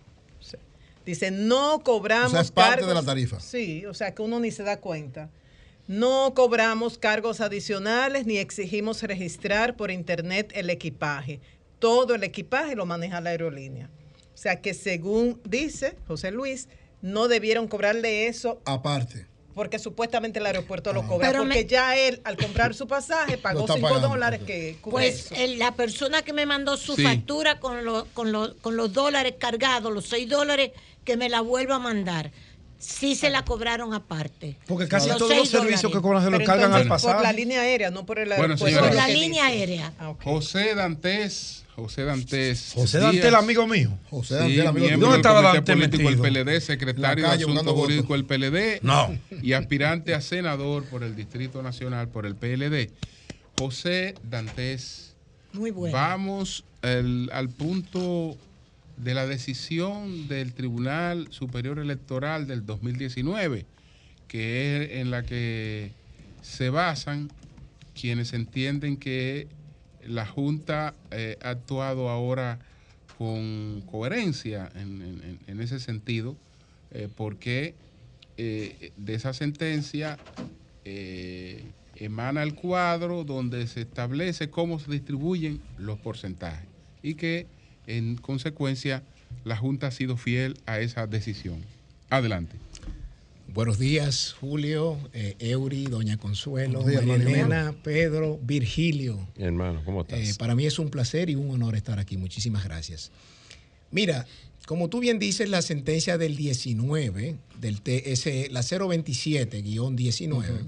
Dice, 1.05 1.33
no 1.33 1.81
cobramos 1.83 2.28
O 2.28 2.33
sea, 2.35 2.41
es 2.43 2.52
parte 2.52 2.86
de 2.86 2.94
la 2.94 3.02
tarifa. 3.02 3.41
Sí, 3.41 3.85
o 3.86 3.93
sea 3.94 4.15
que 4.15 4.23
uno 4.23 4.39
ni 4.39 4.52
se 4.52 4.62
da 4.62 4.78
cuenta. 4.78 5.31
No 5.89 6.33
cobramos 6.35 6.97
cargos 6.99 7.41
adicionales 7.41 8.27
ni 8.27 8.39
exigimos 8.39 9.02
registrar 9.02 9.77
por 9.77 9.91
internet 9.91 10.52
el 10.55 10.70
equipaje. 10.70 11.41
Todo 11.78 12.15
el 12.15 12.23
equipaje 12.23 12.77
lo 12.77 12.86
maneja 12.86 13.20
la 13.20 13.31
aerolínea. 13.31 13.91
O 14.33 14.36
sea 14.36 14.61
que 14.61 14.75
según 14.75 15.41
dice 15.44 15.97
José 16.07 16.31
Luis, 16.31 16.69
no 17.01 17.27
debieron 17.28 17.67
cobrarle 17.67 18.28
eso 18.28 18.61
Aparte. 18.65 19.27
porque 19.55 19.78
supuestamente 19.81 20.39
el 20.39 20.47
aeropuerto 20.47 20.93
lo 20.93 21.07
cobra. 21.07 21.27
Pero 21.28 21.43
porque 21.43 21.55
me- 21.62 21.67
ya 21.67 21.97
él, 21.97 22.20
al 22.25 22.36
comprar 22.36 22.75
su 22.75 22.86
pasaje, 22.86 23.36
pagó 23.36 23.61
está 23.62 23.75
5 23.75 23.89
pagando, 23.89 24.09
dólares 24.09 24.41
que 24.47 24.77
cubre 24.81 24.93
Pues 25.11 25.27
eso. 25.27 25.35
el- 25.35 25.59
la 25.59 25.73
persona 25.75 26.23
que 26.23 26.33
me 26.33 26.47
mandó 26.47 26.77
su 26.77 26.94
Sí. 26.94 27.02
factura 27.02 27.59
con, 27.59 27.85
lo- 27.85 28.07
con, 28.15 28.31
lo- 28.31 28.57
con 28.59 28.77
los 28.77 28.93
dólares 28.93 29.35
cargados, 29.39 29.93
los 29.93 30.07
6 30.07 30.28
dólares, 30.28 30.70
que 31.05 31.17
me 31.17 31.28
la 31.28 31.41
vuelva 31.41 31.75
a 31.77 31.81
mandar. 31.81 32.31
Sí 32.85 33.15
se 33.15 33.31
la 33.31 33.44
cobraron 33.44 33.94
aparte. 33.94 34.57
Porque 34.67 34.89
casi 34.89 35.09
Los 35.09 35.19
todos 35.19 35.36
los 35.36 35.49
servicios 35.49 35.83
dólares. 35.83 35.97
que 35.97 36.02
cobran 36.02 36.25
se 36.25 36.31
los 36.31 36.39
Pero 36.39 36.47
cargan 36.51 36.73
al 36.73 36.83
entonces, 36.83 37.12
Por 37.12 37.23
la 37.23 37.33
línea 37.33 37.61
aérea, 37.61 37.91
no 37.93 38.05
por 38.05 38.19
el 38.19 38.28
Bueno, 38.28 38.43
aeropuerto. 38.55 38.81
Por 38.81 38.94
la 38.97 39.07
línea 39.09 39.47
dice. 39.47 39.59
aérea. 39.59 39.93
José 40.25 40.75
Dantes, 40.75 41.65
José 41.77 42.02
Dantes. 42.02 42.73
José 42.75 42.99
Dantes, 42.99 43.25
el 43.25 43.35
amigo 43.36 43.69
mío. 43.69 43.97
José 44.11 44.35
Sí, 44.35 44.41
Dantes, 44.41 44.59
el 44.59 44.67
amigo 44.67 44.86
miembro 44.86 45.07
¿Dónde 45.09 45.19
estaba 45.20 45.41
Comité 45.52 45.57
Dante 45.59 45.73
político 45.75 46.11
del 46.11 46.19
metido? 46.19 46.44
PLD, 46.44 46.61
secretario 46.61 47.25
de 47.25 47.31
Asuntos 47.31 47.73
Jurídicos 47.73 48.17
del 48.17 48.25
PLD. 48.25 48.81
No. 48.83 49.17
Y 49.43 49.52
aspirante 49.52 50.15
a 50.15 50.20
senador 50.20 50.85
por 50.86 51.05
el 51.05 51.15
Distrito 51.15 51.62
Nacional 51.62 52.09
por 52.09 52.27
el 52.27 52.35
PLD. 52.35 52.91
José 53.61 54.17
Dantes. 54.28 55.15
Muy 55.52 55.70
bueno. 55.70 55.97
Vamos 55.97 56.65
al, 56.83 57.31
al 57.33 57.49
punto 57.49 58.36
de 58.97 59.15
la 59.15 59.27
decisión 59.27 60.29
del 60.29 60.53
Tribunal 60.53 61.29
Superior 61.31 61.79
Electoral 61.79 62.47
del 62.47 62.65
2019, 62.65 63.67
que 64.29 64.85
es 64.85 65.01
en 65.01 65.11
la 65.11 65.23
que 65.23 65.93
se 66.41 66.71
basan 66.71 67.31
quienes 67.95 68.33
entienden 68.33 68.97
que 68.97 69.49
la 70.07 70.27
Junta 70.27 70.95
eh, 71.11 71.39
ha 71.43 71.51
actuado 71.51 72.09
ahora 72.09 72.59
con 73.19 73.83
coherencia 73.83 74.71
en, 74.75 75.61
ese 75.61 75.79
sentido, 75.79 76.37
eh, 76.91 77.09
porque 77.15 77.75
eh, 78.37 78.93
de 78.97 79.15
esa 79.15 79.33
sentencia 79.33 80.19
emana 81.95 82.43
el 82.43 82.55
cuadro 82.55 83.23
donde 83.23 83.67
se 83.69 83.83
establece 83.83 84.51
cómo 84.51 84.81
se 84.81 84.91
distribuyen 84.91 85.61
los 85.79 85.99
porcentajes 86.01 86.67
y 87.03 87.15
que 87.15 87.47
en 87.86 88.17
consecuencia 88.17 89.02
la 89.44 89.57
Junta 89.57 89.89
ha 89.89 89.91
sido 89.91 90.17
fiel 90.17 90.59
a 90.67 90.81
esa 90.81 91.07
decisión. 91.07 91.65
Adelante. 92.11 92.57
Buenos 93.55 93.78
días, 93.78 94.35
Julio, 94.41 94.99
eh, 95.12 95.36
Eury, 95.39 95.85
Doña 95.85 96.17
Consuelo, 96.17 96.85
días. 96.85 97.02
Elena, 97.02 97.75
Pedro, 97.83 98.39
Virgilio. 98.43 99.28
Mi 99.36 99.44
hermano, 99.44 99.83
¿cómo 99.85 100.02
estás? 100.02 100.20
Eh, 100.20 100.35
para 100.39 100.55
mí 100.55 100.65
es 100.65 100.78
un 100.78 100.89
placer 100.89 101.28
y 101.28 101.35
un 101.35 101.51
honor 101.51 101.77
estar 101.77 101.99
aquí. 101.99 102.17
Muchísimas 102.17 102.65
gracias. 102.65 103.11
Mira, 103.91 104.27
como 104.67 104.89
tú 104.89 105.01
bien 105.01 105.19
dices, 105.19 105.51
la 105.51 105.61
sentencia 105.61 106.17
del 106.17 106.36
19, 106.36 107.36
del 107.61 107.83
TS, 107.83 108.51
la 108.51 108.62
027-19, 108.62 110.67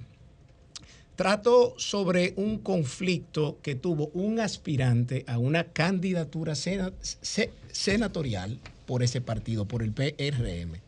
trató 1.17 1.75
sobre 1.78 2.33
un 2.36 2.59
conflicto 2.59 3.59
que 3.62 3.75
tuvo 3.75 4.09
un 4.15 4.41
aspirante 4.41 5.25
a 5.28 5.39
una 5.39 5.65
candidatura 5.65 6.55
sena- 6.55 6.93
se- 7.01 7.51
senatorial 7.70 8.59
por 8.86 9.02
ese 9.02 9.20
partido, 9.20 9.67
por 9.67 9.83
el 9.83 9.93
PRM. 9.93 10.81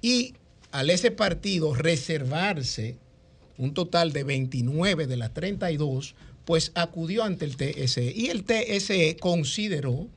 Y 0.00 0.34
al 0.72 0.90
ese 0.90 1.10
partido 1.10 1.74
reservarse 1.74 2.96
un 3.58 3.74
total 3.74 4.12
de 4.12 4.24
29 4.24 5.06
de 5.06 5.16
las 5.16 5.32
32, 5.32 6.14
pues 6.44 6.72
acudió 6.74 7.22
ante 7.22 7.44
el 7.44 7.56
TSE. 7.56 8.12
Y 8.14 8.26
el 8.28 8.44
TSE 8.44 9.16
consideró 9.20 10.08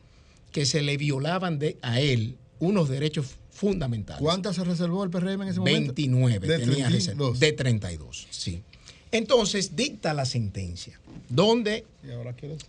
que 0.51 0.65
se 0.65 0.81
le 0.81 0.97
violaban 0.97 1.59
de, 1.59 1.77
a 1.81 1.99
él 2.01 2.35
unos 2.59 2.89
derechos 2.89 3.35
fundamentales. 3.51 4.21
¿Cuántas 4.21 4.55
se 4.55 4.63
reservó 4.63 5.03
el 5.03 5.09
PRM 5.11 5.43
en 5.43 5.47
ese 5.49 5.59
momento? 5.59 5.93
29 5.93 6.47
De 6.47 6.57
tenía 6.59 6.87
32. 6.87 6.91
reserva- 6.93 7.39
de 7.39 7.51
32, 7.53 8.27
sí. 8.31 8.63
Entonces 9.11 9.75
dicta 9.75 10.13
la 10.13 10.25
sentencia, 10.25 10.99
donde 11.29 11.85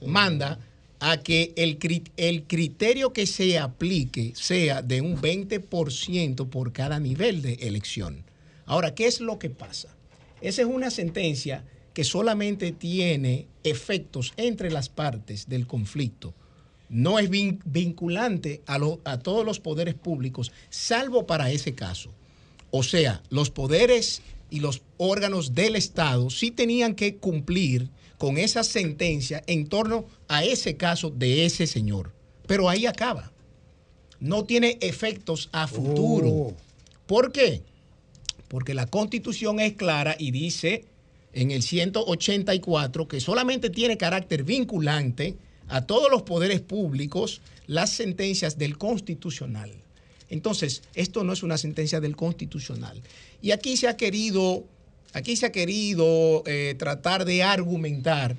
manda 0.07 0.59
a 1.01 1.17
que 1.19 1.53
el, 1.57 1.79
el 2.17 2.43
criterio 2.45 3.13
que 3.13 3.27
se 3.27 3.59
aplique 3.59 4.33
sea 4.35 4.83
de 4.83 5.01
un 5.01 5.17
20% 5.21 6.49
por 6.49 6.73
cada 6.73 6.99
nivel 7.01 7.43
de 7.43 7.55
elección. 7.55 8.25
Ahora, 8.67 8.95
¿qué 8.95 9.07
es 9.07 9.21
lo 9.21 9.39
que 9.39 9.51
pasa? 9.51 9.89
Esa 10.41 10.63
es 10.63 10.69
una 10.69 10.91
sentencia 10.91 11.65
que 11.95 12.05
solamente 12.05 12.71
tiene 12.73 13.47
efectos 13.65 14.33
entre 14.37 14.71
las 14.71 14.89
partes 14.89 15.49
del 15.49 15.67
conflicto. 15.67 16.35
No 16.89 17.19
es 17.19 17.31
vin- 17.31 17.61
vinculante 17.65 18.63
a, 18.67 18.79
lo- 18.79 19.01
a 19.05 19.19
todos 19.19 19.45
los 19.45 19.59
poderes 19.61 19.95
públicos, 19.95 20.53
salvo 20.71 21.27
para 21.27 21.51
ese 21.51 21.75
caso. 21.75 22.11
O 22.71 22.83
sea, 22.83 23.23
los 23.31 23.51
poderes 23.51 24.21
y 24.51 24.61
los 24.61 24.83
órganos 24.97 25.55
del 25.55 25.77
Estado 25.77 26.31
sí 26.31 26.51
tenían 26.51 26.95
que 26.95 27.17
cumplir 27.17 27.91
con 28.19 28.39
esa 28.39 28.65
sentencia 28.65 29.43
en 29.47 29.69
torno 29.69 30.07
a 30.27 30.45
ese 30.45 30.77
caso 30.77 31.11
de 31.11 31.45
ese 31.45 31.67
señor. 31.67 32.13
Pero 32.47 32.69
ahí 32.69 32.87
acaba. 32.87 33.33
No 34.21 34.45
tiene 34.45 34.79
efectos 34.81 35.49
a 35.53 35.69
futuro. 35.69 36.55
¿Por 37.07 37.31
qué? 37.31 37.63
Porque 38.49 38.75
la 38.75 38.87
constitución 38.87 39.61
es 39.61 39.75
clara 39.75 40.17
y 40.19 40.33
dice 40.33 40.85
en 41.33 41.51
el 41.51 41.63
184 41.63 43.07
que 43.07 43.21
solamente 43.21 43.71
tiene 43.71 43.97
carácter 43.97 44.43
vinculante 44.43 45.37
a 45.69 45.87
todos 45.87 46.11
los 46.11 46.23
poderes 46.23 46.61
públicos 46.61 47.41
las 47.67 47.91
sentencias 47.91 48.59
del 48.59 48.79
constitucional. 48.79 49.71
Entonces, 50.31 50.83
esto 50.95 51.25
no 51.25 51.33
es 51.33 51.43
una 51.43 51.59
sentencia 51.59 52.01
del 52.01 52.17
constitucional. 52.17 53.01
Y 53.43 53.51
aquí 53.53 53.77
se 53.77 53.89
ha 53.89 53.97
querido, 53.97 54.65
aquí 55.13 55.37
se 55.37 55.47
ha 55.47 55.53
querido 55.53 56.43
eh, 56.47 56.75
tratar 56.79 57.25
de 57.25 57.43
argumentar 57.43 58.37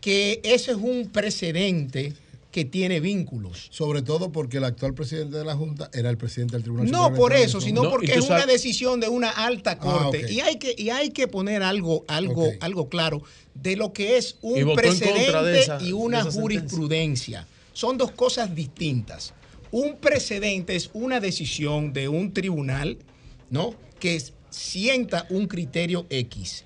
que 0.00 0.40
ese 0.42 0.72
es 0.72 0.76
un 0.78 1.10
precedente 1.12 2.14
que 2.50 2.64
tiene 2.64 2.98
vínculos. 2.98 3.68
Sobre 3.70 4.02
todo 4.02 4.32
porque 4.32 4.56
el 4.56 4.64
actual 4.64 4.94
presidente 4.94 5.36
de 5.38 5.44
la 5.44 5.54
Junta 5.54 5.88
era 5.92 6.10
el 6.10 6.16
presidente 6.16 6.54
del 6.56 6.62
Tribunal 6.64 6.90
No 6.90 7.14
por 7.14 7.32
eso, 7.32 7.60
sino 7.60 7.84
No, 7.84 7.90
porque 7.90 8.14
es 8.14 8.28
una 8.28 8.46
decisión 8.46 8.98
de 8.98 9.08
una 9.08 9.30
alta 9.30 9.78
corte. 9.78 10.22
Ah, 10.22 10.24
ok. 10.24 10.30
y, 10.30 10.40
hay 10.40 10.58
que, 10.58 10.74
y 10.76 10.90
hay 10.90 11.10
que 11.10 11.28
poner 11.28 11.62
algo, 11.62 12.04
algo, 12.08 12.50
algo 12.60 12.88
claro 12.88 13.22
de 13.54 13.76
lo 13.76 13.92
que 13.92 14.16
es 14.16 14.36
un 14.42 14.74
precedente 14.74 15.60
esa- 15.60 15.80
y 15.80 15.92
una 15.92 16.24
jurisprudencia. 16.24 17.46
Son 17.72 17.96
dos 17.96 18.10
cosas 18.10 18.54
distintas. 18.54 19.32
Un 19.70 19.96
precedente 19.98 20.74
es 20.74 20.90
una 20.92 21.20
decisión 21.20 21.92
de 21.92 22.08
un 22.08 22.32
tribunal, 22.32 22.98
¿no? 23.48 23.74
Que 24.00 24.20
sienta 24.50 25.26
un 25.30 25.46
criterio 25.46 26.06
X. 26.10 26.64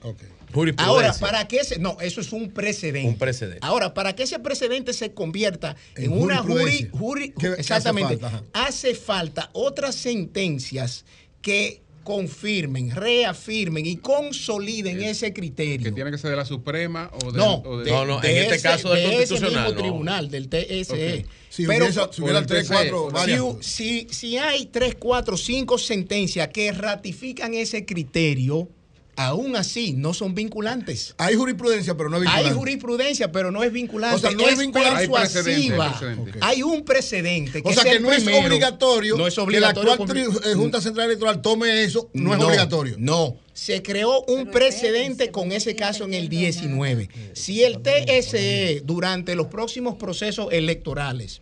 Jurisprudencia. 0.52 0.86
Ahora, 0.86 1.12
para 1.14 1.48
que 1.48 1.56
ese, 1.56 1.78
no, 1.80 1.96
eso 2.00 2.20
es 2.20 2.32
un 2.32 2.50
precedente. 2.50 3.08
Un 3.08 3.18
precedente. 3.18 3.58
Ahora, 3.62 3.92
para 3.92 4.14
que 4.14 4.22
ese 4.22 4.38
precedente 4.38 4.92
se 4.92 5.12
convierta 5.12 5.74
en, 5.96 6.04
En 6.04 6.12
una 6.12 6.38
juri, 6.38 6.54
jurisprudencia. 6.54 6.90
juri- 6.98 7.28
¿Qué- 7.32 7.34
qué 7.40 7.46
hace 7.48 7.60
exactamente, 7.60 8.16
falta? 8.18 8.44
Hace 8.52 8.94
falta 8.94 9.50
otras 9.52 9.96
sentencias 9.96 11.04
que 11.42 11.82
confirmen, 12.04 12.90
reafirmen 12.94 13.84
y 13.86 13.96
consoliden 13.96 15.02
ese 15.02 15.32
criterio. 15.32 15.84
Que 15.84 15.92
tiene 15.92 16.10
que 16.12 16.18
ser 16.18 16.30
de 16.30 16.36
la 16.36 16.44
Suprema 16.44 17.10
o 17.24 17.32
de, 17.32 17.38
No, 17.38 17.54
o 17.64 17.78
de- 17.78 17.90
No, 17.90 18.04
no, 18.04 18.16
en 18.16 18.22
de 18.22 18.40
este 18.42 18.54
ese- 18.56 18.62
caso 18.62 18.90
del 18.90 18.98
de 18.98 19.04
ese 19.08 19.16
Constitucional, 19.34 19.64
mismo 19.64 19.74
no. 19.74 19.82
tribunal, 19.82 20.30
del 20.30 20.48
TSE. 20.48 21.18
Ok. 21.22 21.26
Si 21.48 21.66
Pero 21.66 21.86
hubiese- 21.86 22.00
si 22.12 22.22
hubiera 22.22 22.38
por 22.40 22.42
el 22.42 22.46
tres, 22.46 22.62
TSE, 22.68 22.74
cuatro, 22.74 23.02
por- 23.04 23.12
varias. 23.14 23.40
si, 23.60 24.06
si, 24.06 24.06
si 24.10 24.36
hay 24.38 24.66
tres, 24.66 24.94
cuatro, 24.96 25.36
cinco 25.36 25.78
sentencias 25.78 26.48
que 26.48 26.70
ratifican 26.72 27.54
ese 27.54 27.84
criterio, 27.84 28.68
aún 29.16 29.56
así 29.56 29.92
no 29.92 30.14
son 30.14 30.34
vinculantes. 30.34 31.14
Hay 31.18 31.34
jurisprudencia, 31.34 31.96
pero 31.96 32.08
no 32.08 32.16
es 32.16 32.22
vinculante. 32.22 32.48
Hay 32.48 32.54
jurisprudencia, 32.54 33.32
pero 33.32 33.50
no 33.50 33.62
es 33.62 33.72
vinculante. 33.72 34.16
O 34.16 34.18
sea, 34.18 34.30
no 34.32 34.48
es 34.48 34.58
vinculante. 34.58 35.00
Hay 35.00 35.08
precedente, 35.08 35.74
hay 35.74 35.90
precedente. 35.90 36.38
Hay 36.40 36.62
un 36.62 36.84
precedente. 36.84 37.62
O 37.64 37.72
sea 37.72 37.82
es 37.84 37.88
que 37.90 38.00
no 38.00 38.12
es 38.12 38.26
obligatorio 38.26 39.16
No 39.16 39.26
es 39.26 39.34
que 39.34 39.40
la 39.40 39.44
obligatorio. 39.44 39.92
actual 39.92 40.18
eh, 40.18 40.54
Junta 40.54 40.80
Central 40.80 41.06
Electoral 41.06 41.42
tome 41.42 41.84
eso, 41.84 42.10
no, 42.12 42.34
es 42.34 42.42
obligatorio. 42.42 42.96
No, 42.98 43.36
se 43.52 43.82
creó 43.82 44.22
un 44.24 44.50
precedente 44.50 45.30
con 45.30 45.52
ese 45.52 45.76
caso 45.76 46.04
en 46.04 46.14
el 46.14 46.28
19. 46.28 47.08
Si 47.34 47.62
el 47.62 47.80
TSE 47.82 48.82
durante 48.84 49.34
los 49.34 49.46
próximos 49.46 49.94
procesos 49.96 50.52
electorales 50.52 51.40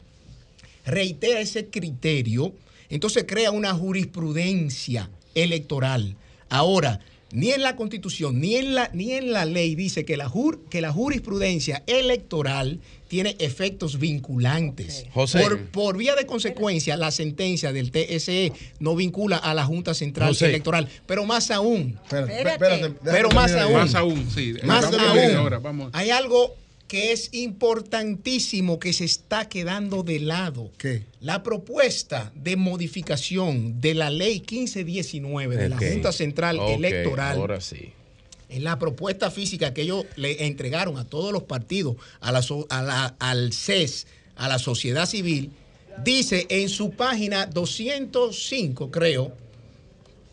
reitera 0.84 1.40
ese 1.40 1.68
criterio, 1.68 2.52
entonces 2.90 3.24
crea 3.26 3.50
una 3.50 3.72
jurisprudencia 3.72 5.08
electoral. 5.34 6.16
Ahora, 6.50 7.00
ni 7.32 7.50
en 7.50 7.62
la 7.62 7.76
Constitución, 7.76 8.40
ni 8.40 8.56
en 8.56 8.74
la, 8.74 8.90
ni 8.92 9.12
en 9.12 9.32
la 9.32 9.44
ley 9.44 9.74
dice 9.74 10.04
que 10.04 10.16
la, 10.16 10.28
jur- 10.28 10.60
que 10.70 10.80
la 10.80 10.92
jurisprudencia 10.92 11.82
electoral 11.86 12.80
tiene 13.08 13.36
efectos 13.40 13.98
vinculantes. 13.98 15.06
José. 15.12 15.40
Por, 15.40 15.58
por 15.66 15.96
vía 15.96 16.14
de 16.14 16.24
consecuencia, 16.26 16.96
la 16.96 17.10
sentencia 17.10 17.72
del 17.72 17.90
TSE 17.90 18.52
no 18.80 18.94
vincula 18.96 19.36
a 19.36 19.52
la 19.54 19.64
Junta 19.64 19.92
Central 19.94 20.28
José. 20.28 20.46
Electoral. 20.46 20.88
Pero 21.06 21.24
más 21.26 21.50
aún, 21.50 21.98
Espérate, 22.04 22.38
espérate, 22.52 22.90
pero 23.04 23.30
más 23.30 23.52
aún. 23.52 23.72
Más 23.74 23.94
aún, 23.94 24.30
sí. 24.34 24.54
más 24.64 24.84
aún, 24.84 25.36
ahora, 25.36 25.58
vamos. 25.58 25.90
hay 25.92 26.10
algo 26.10 26.56
que 26.92 27.10
es 27.12 27.30
importantísimo 27.32 28.78
que 28.78 28.92
se 28.92 29.06
está 29.06 29.48
quedando 29.48 30.02
de 30.02 30.20
lado. 30.20 30.70
¿Qué? 30.76 31.04
La 31.22 31.42
propuesta 31.42 32.30
de 32.34 32.56
modificación 32.56 33.80
de 33.80 33.94
la 33.94 34.10
ley 34.10 34.40
1519 34.40 35.56
de 35.56 35.68
la 35.70 35.78
Junta 35.78 36.12
Central 36.12 36.58
Electoral 36.68 37.38
Ahora 37.38 37.62
sí. 37.62 37.92
en 38.50 38.62
la 38.64 38.78
propuesta 38.78 39.30
física 39.30 39.72
que 39.72 39.82
ellos 39.82 40.04
le 40.16 40.44
entregaron 40.46 40.98
a 40.98 41.04
todos 41.06 41.32
los 41.32 41.44
partidos, 41.44 41.96
a 42.20 42.30
la, 42.30 42.44
a 42.68 42.82
la- 42.82 43.16
al 43.20 43.54
CES, 43.54 44.06
a 44.36 44.48
la 44.48 44.58
sociedad 44.58 45.06
civil, 45.06 45.50
dice 46.04 46.46
en 46.50 46.68
su 46.68 46.90
página 46.90 47.46
205, 47.46 48.90
creo, 48.90 49.34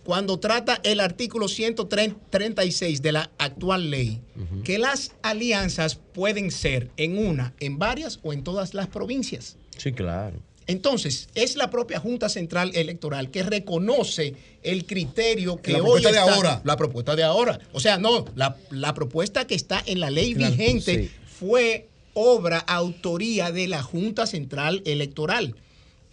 cuando 0.09 0.39
trata 0.39 0.79
el 0.81 1.01
artículo 1.01 1.47
136 1.47 3.03
de 3.03 3.11
la 3.11 3.29
actual 3.37 3.91
ley, 3.91 4.19
que 4.63 4.79
las 4.79 5.11
alianzas 5.21 5.97
pueden 6.13 6.49
ser 6.49 6.89
en 6.97 7.15
una, 7.19 7.53
en 7.59 7.77
varias 7.77 8.19
o 8.23 8.33
en 8.33 8.43
todas 8.43 8.73
las 8.73 8.87
provincias. 8.87 9.55
Sí, 9.77 9.91
claro. 9.91 10.37
Entonces, 10.65 11.29
es 11.35 11.55
la 11.57 11.69
propia 11.69 11.99
Junta 11.99 12.27
Central 12.27 12.71
Electoral 12.73 13.29
que 13.29 13.43
reconoce 13.43 14.33
el 14.63 14.87
criterio 14.87 15.61
que 15.61 15.73
La 15.73 15.77
hoy 15.83 16.01
propuesta 16.01 16.11
de 16.11 16.17
está- 16.17 16.33
ahora. 16.33 16.61
La 16.63 16.75
propuesta 16.75 17.15
de 17.15 17.23
ahora. 17.23 17.59
O 17.71 17.79
sea, 17.79 17.99
no, 17.99 18.25
la, 18.33 18.57
la 18.71 18.95
propuesta 18.95 19.45
que 19.45 19.53
está 19.53 19.83
en 19.85 19.99
la 19.99 20.09
ley 20.09 20.33
Claro, 20.33 20.55
vigente 20.55 21.03
sí. 21.03 21.11
fue 21.39 21.87
obra, 22.15 22.57
autoría 22.57 23.51
de 23.51 23.67
la 23.67 23.83
Junta 23.83 24.25
Central 24.25 24.81
Electoral. 24.87 25.53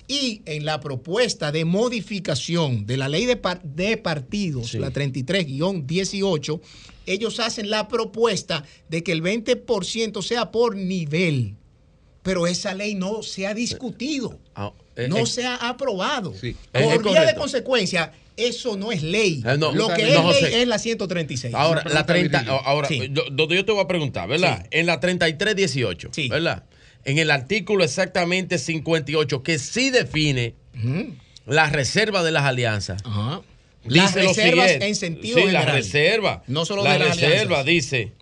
Y 0.08 0.42
en 0.46 0.64
la 0.64 0.78
propuesta 0.80 1.50
de 1.50 1.64
modificación 1.64 2.86
de 2.86 2.96
la 2.96 3.08
ley 3.08 3.26
de, 3.26 3.36
par- 3.36 3.62
de 3.62 3.96
partidos, 3.96 4.70
Sí. 4.70 4.78
la 4.78 4.90
33-18, 4.92 6.60
ellos 7.06 7.40
hacen 7.40 7.70
la 7.70 7.88
propuesta 7.88 8.64
de 8.88 9.02
que 9.02 9.12
el 9.12 9.22
20% 9.22 10.22
sea 10.22 10.50
por 10.50 10.76
nivel. 10.76 11.56
Pero 12.22 12.46
esa 12.46 12.74
ley 12.74 12.94
no 12.94 13.22
se 13.22 13.46
ha 13.46 13.54
discutido, 13.54 14.38
Ah, 14.54 14.72
eh, 14.96 15.06
no 15.08 15.18
eh, 15.18 15.26
se 15.26 15.44
ha 15.46 15.54
aprobado. 15.56 16.32
Por 16.72 17.04
vía 17.04 17.24
de 17.24 17.34
consecuencia, 17.36 18.12
eso 18.36 18.76
no 18.76 18.90
es 18.92 19.02
ley. 19.02 19.42
Eh, 19.46 19.56
no, 19.58 19.72
Lo 19.72 19.88
que 19.88 20.02
no, 20.02 20.08
es 20.08 20.14
ley 20.14 20.22
José. 20.22 20.62
es 20.62 20.68
la 20.68 20.78
136. 20.78 21.54
Ahora, 21.54 21.84
la 21.84 22.04
30, 22.04 22.38
Virgilio. 22.40 22.60
ahora, 22.66 22.88
Sí. 22.88 23.08
donde 23.32 23.54
yo 23.56 23.64
te 23.64 23.72
voy 23.72 23.82
a 23.82 23.86
preguntar, 23.86 24.28
¿verdad? 24.28 24.66
En 24.72 24.86
la 24.86 24.98
3318, 25.00 26.10
¿verdad? 26.28 26.64
En 27.06 27.18
el 27.18 27.30
artículo 27.30 27.84
exactamente 27.84 28.58
58, 28.58 29.42
que 29.42 29.58
sí 29.58 29.90
define 29.90 30.54
la 31.46 31.70
reserva 31.70 32.22
de 32.22 32.32
las 32.32 32.42
alianzas. 32.44 33.02
Las 33.84 34.12
Dice 34.14 34.24
lo 34.24 34.28
reservas 34.30 34.70
en 34.72 34.94
sentido 34.96 35.38
sí, 35.38 35.44
la 35.44 35.60
general. 35.60 35.76
reserva. 35.76 36.42
No 36.48 36.64
solo 36.64 36.82
la 36.82 36.94
de 36.94 36.98
las 36.98 37.20
reserva 37.20 37.60
alianzas. 37.60 37.64
dice. 37.66 38.12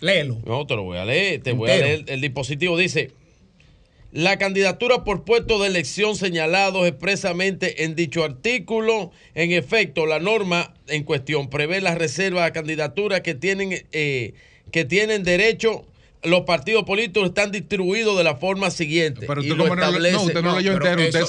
Léelo. 0.00 0.38
No, 0.44 0.66
te 0.66 0.76
lo 0.76 0.82
voy 0.82 0.98
a 0.98 1.06
leer. 1.06 1.42
Te 1.42 1.52
voy 1.52 1.70
a 1.70 1.76
leer 1.78 2.04
el 2.08 2.20
dispositivo. 2.20 2.76
Dice. 2.76 3.10
La 4.12 4.38
candidatura 4.38 5.04
por 5.04 5.24
puesto 5.24 5.58
de 5.58 5.68
elección 5.68 6.16
señalados 6.16 6.86
expresamente 6.86 7.84
en 7.84 7.94
dicho 7.94 8.24
artículo, 8.24 9.10
en 9.34 9.52
efecto, 9.52 10.06
la 10.06 10.20
norma 10.20 10.72
en 10.88 11.02
cuestión 11.04 11.50
prevé 11.50 11.80
las 11.80 11.98
reservas 11.98 12.46
a 12.46 12.52
candidaturas 12.52 13.20
que 13.22 13.34
tienen, 13.34 13.84
eh, 13.92 14.34
que 14.70 14.84
tienen 14.84 15.22
derecho. 15.22 15.84
Los 16.26 16.42
partidos 16.42 16.84
políticos 16.84 17.28
están 17.28 17.50
distribuidos 17.52 18.16
de 18.18 18.24
la 18.24 18.36
forma 18.36 18.70
siguiente. 18.70 19.26
Pero 19.26 19.42
y 19.42 19.50
usted 19.52 19.64
establece. 19.72 20.16
no, 20.16 20.22
usted 20.22 20.42
no 20.42 20.50
lo 20.52 20.56
leyó 20.58 20.72
entero. 20.72 21.02
Usted 21.02 21.20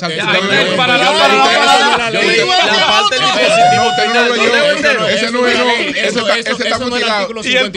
la 2.77 2.87
parte 2.87 3.15
del 3.15 3.23
No, 3.23 3.37
dispositivo 3.37 3.87
usted 3.89 4.05
no 4.05 4.11
final, 4.11 4.27
lo 4.29 4.35
lo 4.35 4.43
leyó. 4.43 4.53
leo 4.55 4.71
entero. 4.71 5.07
Ese 5.07 5.31
no 5.31 5.47
es, 5.47 5.57
no. 5.57 5.71
Ese 5.71 6.19
está- 6.63 6.79
mutilado. 6.79 7.27
Y 7.43 7.55
el 7.55 7.71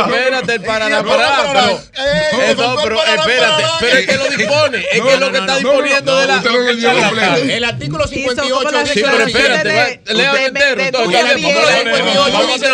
espérate, 0.00 0.54
el 0.54 0.62
parará, 0.62 1.02
No, 1.02 1.08
pero- 1.08 1.70
Eh, 1.70 1.80
eh, 1.96 2.54
no, 2.56 2.62
doctor, 2.62 2.82
pero 2.84 2.96
parará, 2.96 3.20
espérate. 3.22 3.62
parará. 3.62 3.76
Pero 3.80 3.96
es 3.98 4.06
que 4.06 4.16
lo 4.16 4.24
dispone. 4.36 4.78
Es 4.92 5.00
que 5.02 5.12
es 5.14 5.20
lo 5.20 5.32
que 5.32 5.38
está 5.38 5.56
disponiendo 5.56 6.18
de 6.18 6.26
la. 6.26 6.42
El 7.56 7.64
artículo 7.64 8.04
Y 8.04 8.08
son 8.08 8.14
58 8.14 8.54
como 8.56 8.70
las 8.70 8.88
Sí, 8.88 9.02
pero 9.02 9.26
espérate, 9.26 10.00
entero. 10.46 10.92
vamos 12.32 12.50
a 12.50 12.54
hacer 12.54 12.70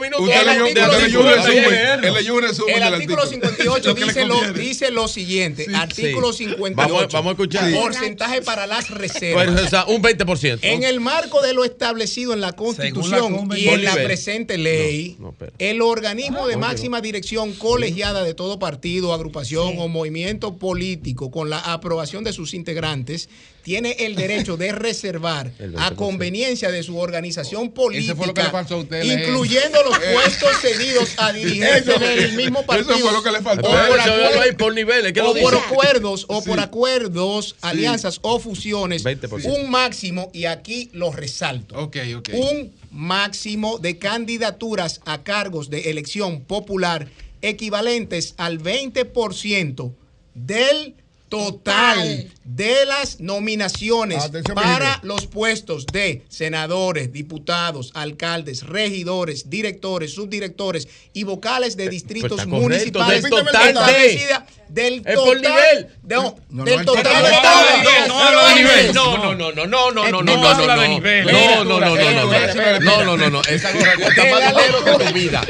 minutos. 0.00 0.20
Usted 0.24 0.40
El 0.40 0.46
leyó 0.46 0.62
artículo 0.64 0.86
usted 0.86 1.02
leyó 1.04 1.20
un 1.20 1.26
58 1.26 1.36
resumen. 1.36 2.04
Él 2.04 2.14
leyó 2.14 2.34
un 2.34 2.42
resumen 2.42 2.74
El 2.76 2.82
del 2.84 2.94
artículo 3.04 3.26
58 3.26 3.88
Lo 3.88 3.94
que 3.94 4.00
le 4.00 4.06
dice 4.06 4.24
lo, 4.26 4.52
dice 4.52 4.90
lo 4.90 5.08
siguiente. 5.08 5.66
artículo 5.74 6.32
Sí. 6.32 6.44
58. 6.44 6.74
Vamos, 6.76 7.12
vamos 7.12 7.28
a 7.28 7.32
escuchar. 7.32 7.72
Porcentaje 7.72 8.42
para 8.42 8.66
las 8.66 8.90
reservas. 8.90 9.46
Pues, 9.46 9.60
o 9.66 9.68
sea, 9.68 9.84
un 9.86 10.02
20%. 10.02 10.58
En 10.62 10.82
el 10.84 11.00
marco 11.00 11.40
de 11.42 11.52
lo 11.54 11.64
establecido 11.64 12.32
en 12.32 12.40
la 12.40 12.52
Constitución 12.52 13.48
y 13.56 13.68
en 13.68 13.84
la 13.84 13.94
presente 13.94 14.58
ley, 14.58 15.16
No, 15.18 15.34
el 15.58 15.82
organismo 15.82 16.46
de 16.46 16.54
Ah, 16.54 16.58
máxima 16.58 17.00
dirección 17.00 17.52
colegiada 17.54 18.24
de 18.24 18.34
todo 18.34 18.58
partido, 18.58 19.12
agrupación 19.12 19.74
o 19.78 19.88
movimiento 19.88 20.56
político 20.56 21.30
con 21.30 21.50
la 21.50 21.58
aprobación 21.58 22.24
de 22.24 22.32
sus 22.32 22.54
integrantes 22.54 23.28
tiene 23.62 23.92
el 24.00 24.14
derecho 24.14 24.56
de 24.58 24.72
reservar 24.72 25.46
a 25.78 25.90
20%. 25.90 25.94
conveniencia 25.96 26.70
de 26.70 26.82
su 26.82 26.98
organización 26.98 27.72
Ese 27.92 28.14
fue 28.14 28.26
lo 28.26 28.34
que 28.34 28.42
le 28.42 28.48
política, 28.48 28.50
faltó 28.50 28.74
a 28.74 28.78
usted 28.78 29.02
leer. 29.04 29.20
incluyendo 29.20 29.78
los 29.84 29.96
Eh. 29.98 30.00
puestos 30.12 30.50
cedidos 30.60 31.10
a 31.16 31.32
dirigentes 31.32 31.98
del 32.00 32.32
mismo 32.34 32.64
eso 32.90 32.98
fue 32.98 33.12
lo 33.12 33.22
que 33.22 33.30
le 33.32 33.40
faltó. 33.42 33.68
o 33.68 33.70
por 33.70 33.78
acuerdos- 34.00 34.36
hay 34.42 34.52
por 34.52 34.74
niveles, 34.74 35.12
¿qué 35.12 35.20
lo 35.20 35.30
o 35.30 35.34
por 35.34 35.52
dice? 35.54 35.64
acuerdos 35.66 36.26
o 36.28 36.40
Sí. 36.42 36.48
por 36.48 36.60
acuerdos, 36.60 37.56
alianzas 37.62 38.18
o 38.22 38.38
fusiones, 38.38 39.02
20%. 39.02 39.52
un 39.54 39.70
máximo 39.70 40.30
y 40.32 40.44
aquí 40.46 40.90
lo 40.92 41.12
resalto. 41.12 41.76
Ok, 41.78 41.96
ok. 42.16 42.28
Un 42.34 42.72
máximo 42.90 43.78
de 43.78 43.98
candidaturas 43.98 45.00
a 45.04 45.22
cargos 45.22 45.68
de 45.70 45.90
elección 45.90 46.42
popular 46.42 47.08
equivalentes 47.42 48.34
al 48.38 48.58
20% 48.58 49.92
del 50.34 50.94
total 51.28 52.30
de 52.44 52.84
las 52.84 53.20
nominaciones 53.20 54.22
Atención, 54.22 54.54
para 54.54 55.00
los 55.02 55.26
puestos 55.26 55.86
de 55.86 56.24
senadores, 56.28 57.10
diputados, 57.12 57.90
alcaldes, 57.94 58.62
regidores, 58.66 59.48
directores, 59.48 60.14
subdirectores 60.14 60.86
y 61.14 61.24
vocales 61.24 61.76
de 61.76 61.88
distritos 61.88 62.46
municipales 62.46 63.22
del 63.22 63.30
total 63.30 63.62
de- 63.64 63.68
establecida 63.70 64.46
del 64.68 64.94
Es 64.94 65.14
total 65.14 65.24
por 65.24 65.36
nivel. 65.40 65.88
no, 66.02 66.36
No, 66.50 66.64
del 66.64 66.78
no, 66.78 66.84
total 66.84 67.04
no, 67.04 67.22
de 67.22 67.30
no, 67.30 67.36
Estado. 67.36 67.64
no, 67.64 67.82
no, 67.84 68.06
No 68.08 68.18
habla 68.18 68.42
de 68.48 68.54
Señores, 68.54 68.76
nivel. 68.82 68.94
No, 68.94 69.16
no, 69.16 69.34
no, 69.34 69.52
no, 69.52 69.66
no, 69.66 69.66
no, 69.66 69.90
no, 69.92 70.10
no, 70.10 70.22
No 70.22 70.36
no, 70.36 70.48
habla 70.48 70.76
no, 70.76 70.82
de 70.82 70.88
no. 70.88 70.94
nivel. 70.94 71.26
No, 71.26 71.64
no, 71.64 71.64
no, 71.64 71.80
no, 71.80 71.80
no, 71.80 71.94
Espera, 71.96 72.12
no, 72.24 72.32
espera, 72.34 72.46
espera, 72.50 72.78
no, 72.80 73.04
no, 73.04 73.16
no, 73.16 73.30
no, 73.30 73.42
esa 73.42 73.72
gorra 73.72 73.94
cuesta 73.96 74.22
De 74.24 74.30
más 74.30 74.40
la 74.40 74.50
dinero 74.50 74.84
que 74.84 74.90
lectura- 74.90 75.08
tu 75.08 75.14
vida. 75.14 75.42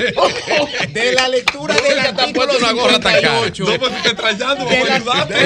de 0.92 1.12
la 1.12 1.28
lectura 1.28 1.74
del 1.74 1.84
Nunca 1.84 2.02
te 2.02 2.08
has 2.08 2.18
artículo 2.18 2.47
puesto 2.47 2.64
una 2.64 2.73
gorra 2.73 3.00
tan 3.00 3.12
cara. 3.14 3.20
58 3.44 3.64
No, 3.64 3.78
porque 3.81 4.08
extrañando, 4.08 4.64
De 4.66 4.84
la- 4.84 4.98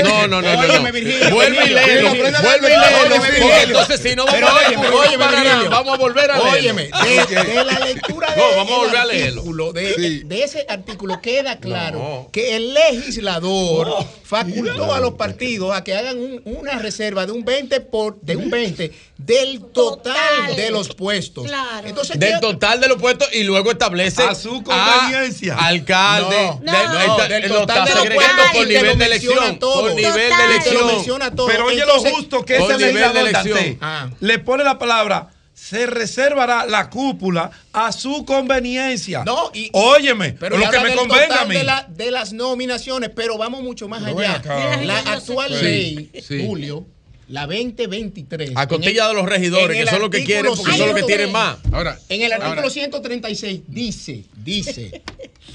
No, 0.02 0.26
no, 0.28 0.42
no, 0.42 0.42
no, 0.42 0.58
Óyeme, 0.60 0.78
no. 0.78 0.92
Virgilio, 0.92 1.36
Vuelve 1.38 1.64
y 1.66 1.68
léelo, 1.70 2.08
vuelve 2.10 2.68
y 2.68 3.40
léelo, 3.40 3.80
entonces 3.80 4.00
si 4.00 4.16
no 4.16 4.26
vamos 4.26 4.50
a 4.50 4.68
leer, 4.68 5.68
vamos 5.70 5.94
a 5.94 5.96
volver 5.98 6.30
a 6.30 6.36
leerlo. 6.38 6.50
Óyeme, 6.52 6.82
de, 7.28 7.64
la 7.64 7.78
lectura 7.80 8.30
de, 8.34 8.36
No, 8.40 8.56
vamos 8.56 8.72
a 8.72 8.76
volver 8.76 8.96
a 8.96 9.04
leerlo. 9.04 9.72
de, 9.72 10.26
ese 10.44 10.66
artículo 10.68 11.20
queda 11.20 11.58
claro 11.58 12.28
que 12.32 12.56
el 12.56 12.74
legislador 12.74 14.06
facultó 14.24 14.92
a 14.94 15.00
los 15.00 15.14
partidos 15.14 15.74
a 15.74 15.82
que 15.84 15.94
hagan 15.96 16.18
un- 16.18 16.42
una 16.44 16.78
reserva 16.78 17.26
de 17.26 17.32
un 17.32 17.44
20 17.44 17.80
por 17.80 18.20
de 18.20 18.36
un 18.36 18.50
20 18.50 18.92
del 19.16 19.60
total, 19.72 20.14
Total. 20.14 20.56
de 20.56 20.70
los 20.70 20.88
puestos. 20.94 21.46
Claro. 21.46 21.88
Entonces, 21.88 22.18
Del 22.18 22.34
¿qué- 22.34 22.40
total 22.40 22.80
de 22.80 22.88
los 22.88 22.98
puestos 22.98 23.28
y 23.32 23.42
luego 23.42 23.70
establece 23.72 24.22
A 24.22 24.34
su 24.34 24.62
conveniencia. 24.62 25.54
a 25.54 25.66
alcalde. 25.66 26.36
No, 26.62 26.72
de- 26.72 27.06
no, 27.06 27.16
del 27.28 27.48
total 27.48 27.84
de 27.84 27.94
los 27.94 28.06
puestos 28.06 28.46
por 28.52 28.66
nivel 28.66 28.98
de 28.98 29.04
elección. 29.06 29.58
Por 29.58 29.94
nivel 29.94 30.14
de 30.14 30.44
elección. 30.44 31.27
Todo. 31.30 31.46
Pero 31.48 31.66
oye 31.66 31.80
Entonces, 31.80 32.10
lo 32.10 32.16
justo 32.16 32.44
que 32.44 32.56
ese 32.56 32.78
legislador, 32.78 33.16
elección. 33.28 33.54
Dante, 33.56 33.78
Ah. 33.80 34.10
le 34.20 34.38
pone 34.38 34.64
la 34.64 34.78
palabra 34.78 35.28
se 35.54 35.86
reservará 35.86 36.66
la 36.66 36.88
cúpula 36.88 37.50
a 37.72 37.90
su 37.90 38.24
conveniencia. 38.24 39.24
No, 39.24 39.50
y- 39.52 39.68
Óyeme, 39.72 40.34
Pero 40.34 40.56
lo 40.56 40.70
que 40.70 40.78
me 40.78 40.94
convenga 40.94 41.42
a 41.42 41.44
mí. 41.46 41.56
De, 41.56 41.64
la- 41.64 41.84
de 41.88 42.10
las 42.12 42.32
nominaciones, 42.32 43.10
pero 43.14 43.36
vamos 43.38 43.62
mucho 43.64 43.88
más 43.88 44.04
ven 44.04 44.16
allá. 44.18 44.34
acá. 44.36 44.76
La 44.82 44.98
actual 45.00 45.52
sí, 45.54 45.64
ley, 45.64 46.10
sí. 46.22 46.46
Julio, 46.46 46.86
la 47.28 47.46
2023. 47.48 48.52
A 48.54 48.68
costilla 48.68 49.08
de 49.08 49.14
los 49.14 49.26
regidores, 49.26 49.76
que 49.84 49.90
son 49.90 50.00
los 50.00 50.10
que 50.10 50.22
quieren, 50.24 50.52
porque 50.54 50.62
son 50.62 50.78
los 50.86 50.94
que 50.94 51.00
103. 51.02 51.06
tienen 51.06 51.32
más. 51.32 51.58
Ahora, 51.72 51.98
En 52.08 52.22
el 52.22 52.32
artículo 52.32 52.60
ahora, 52.60 52.70
136 52.70 53.60
dice, 53.66 54.24
dice, 54.36 55.02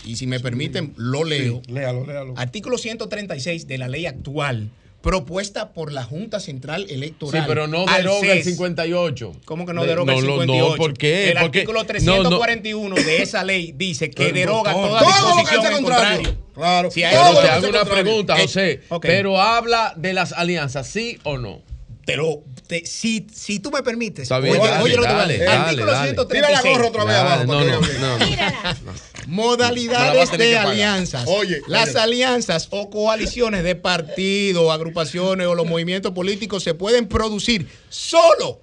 y 0.05 0.17
si 0.17 0.27
me 0.27 0.41
permiten, 0.41 0.93
lo 0.97 1.23
leo. 1.23 1.61
Léalo, 1.67 2.05
léalo. 2.05 2.33
Artículo 2.35 2.77
136 2.77 3.67
de 3.67 3.77
la 3.77 3.87
ley 3.87 4.05
actual. 4.05 4.69
Propuesta 5.03 5.73
por 5.73 5.91
la 5.91 6.03
Junta 6.03 6.39
Central 6.39 6.87
Electoral. 6.89 7.41
Sí, 7.43 7.45
pero 7.47 7.67
no 7.67 7.85
deroga 7.85 8.31
el 8.31 8.37
CES. 8.41 8.45
58. 8.45 9.33
¿Cómo 9.43 9.65
que 9.65 9.73
no 9.73 9.81
De- 9.81 9.87
deroga 9.89 10.13
el 10.13 10.21
no, 10.21 10.25
no, 10.37 10.41
58? 10.43 10.69
No, 10.71 10.75
¿por 10.77 10.93
qué? 10.97 11.27
El 11.31 11.37
Porque- 11.39 11.59
artículo 11.59 11.79
no, 11.79 11.83
no. 11.83 11.87
341 11.87 12.95
de 12.95 13.21
esa 13.21 13.43
ley 13.43 13.73
dice 13.75 14.09
que 14.09 14.23
Pero, 14.23 14.33
deroga 14.33 14.71
toda 14.71 14.99
todo 15.01 15.01
lo 15.01 15.05
que 15.05 15.05
disposición 15.11 15.59
hace 15.65 15.67
en 15.67 15.83
contrario. 15.83 16.17
contrario. 16.23 16.43
Claro. 16.55 16.91
Si 16.91 17.03
hay- 17.03 17.11
Pero 17.15 17.23
te 17.41 17.47
hago 17.49 17.67
una 17.67 17.79
contrario. 17.79 18.03
pregunta, 18.03 18.37
Eh, 18.37 18.41
José. 18.43 18.81
ok. 18.89 19.01
Pero 19.05 19.41
habla 19.41 19.93
de 19.97 20.13
las 20.13 20.31
alianzas, 20.31 20.87
¿sí 20.87 21.19
o 21.23 21.37
no? 21.37 21.61
Pero 22.05 22.41
te- 22.67 22.85
si, 22.85 23.27
si 23.33 23.59
tú 23.59 23.71
me 23.71 23.83
permites, 23.83 24.23
Está 24.23 24.39
bien, 24.39 24.55
oye, 24.57 24.69
dale, 24.69 24.83
oye 24.83 24.95
lo 24.95 25.01
que 25.01 25.07
te 25.07 25.13
voy 25.13 25.19
a 25.19 25.21
dale, 25.23 25.37
leer. 25.37 25.49
dale, 25.49 25.61
Artículo 25.63 25.91
dale. 25.91 26.07
136. 26.11 26.47
Tira 26.47 26.49
la 26.49 26.77
gorra 26.77 26.87
otra 26.89 27.03
vez 27.03 27.15
abajo, 27.15 27.43
No, 27.45 27.63
no, 27.65 27.81
no. 27.81 28.93
Modalidades 29.27 30.31
de 30.31 30.57
alianzas. 30.57 31.25
Oye, 31.27 31.61
Las 31.67 31.89
oye. 31.89 31.99
alianzas 31.99 32.67
o 32.71 32.89
coaliciones 32.89 33.63
de 33.63 33.75
partidos, 33.75 34.71
agrupaciones 34.71 35.47
o 35.47 35.55
los 35.55 35.67
movimientos 35.67 36.11
políticos 36.13 36.63
se 36.63 36.73
pueden 36.73 37.07
producir 37.07 37.67
solo, 37.89 38.61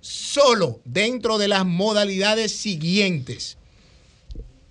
solo 0.00 0.80
dentro 0.84 1.38
de 1.38 1.48
las 1.48 1.64
modalidades 1.64 2.52
siguientes. 2.52 3.58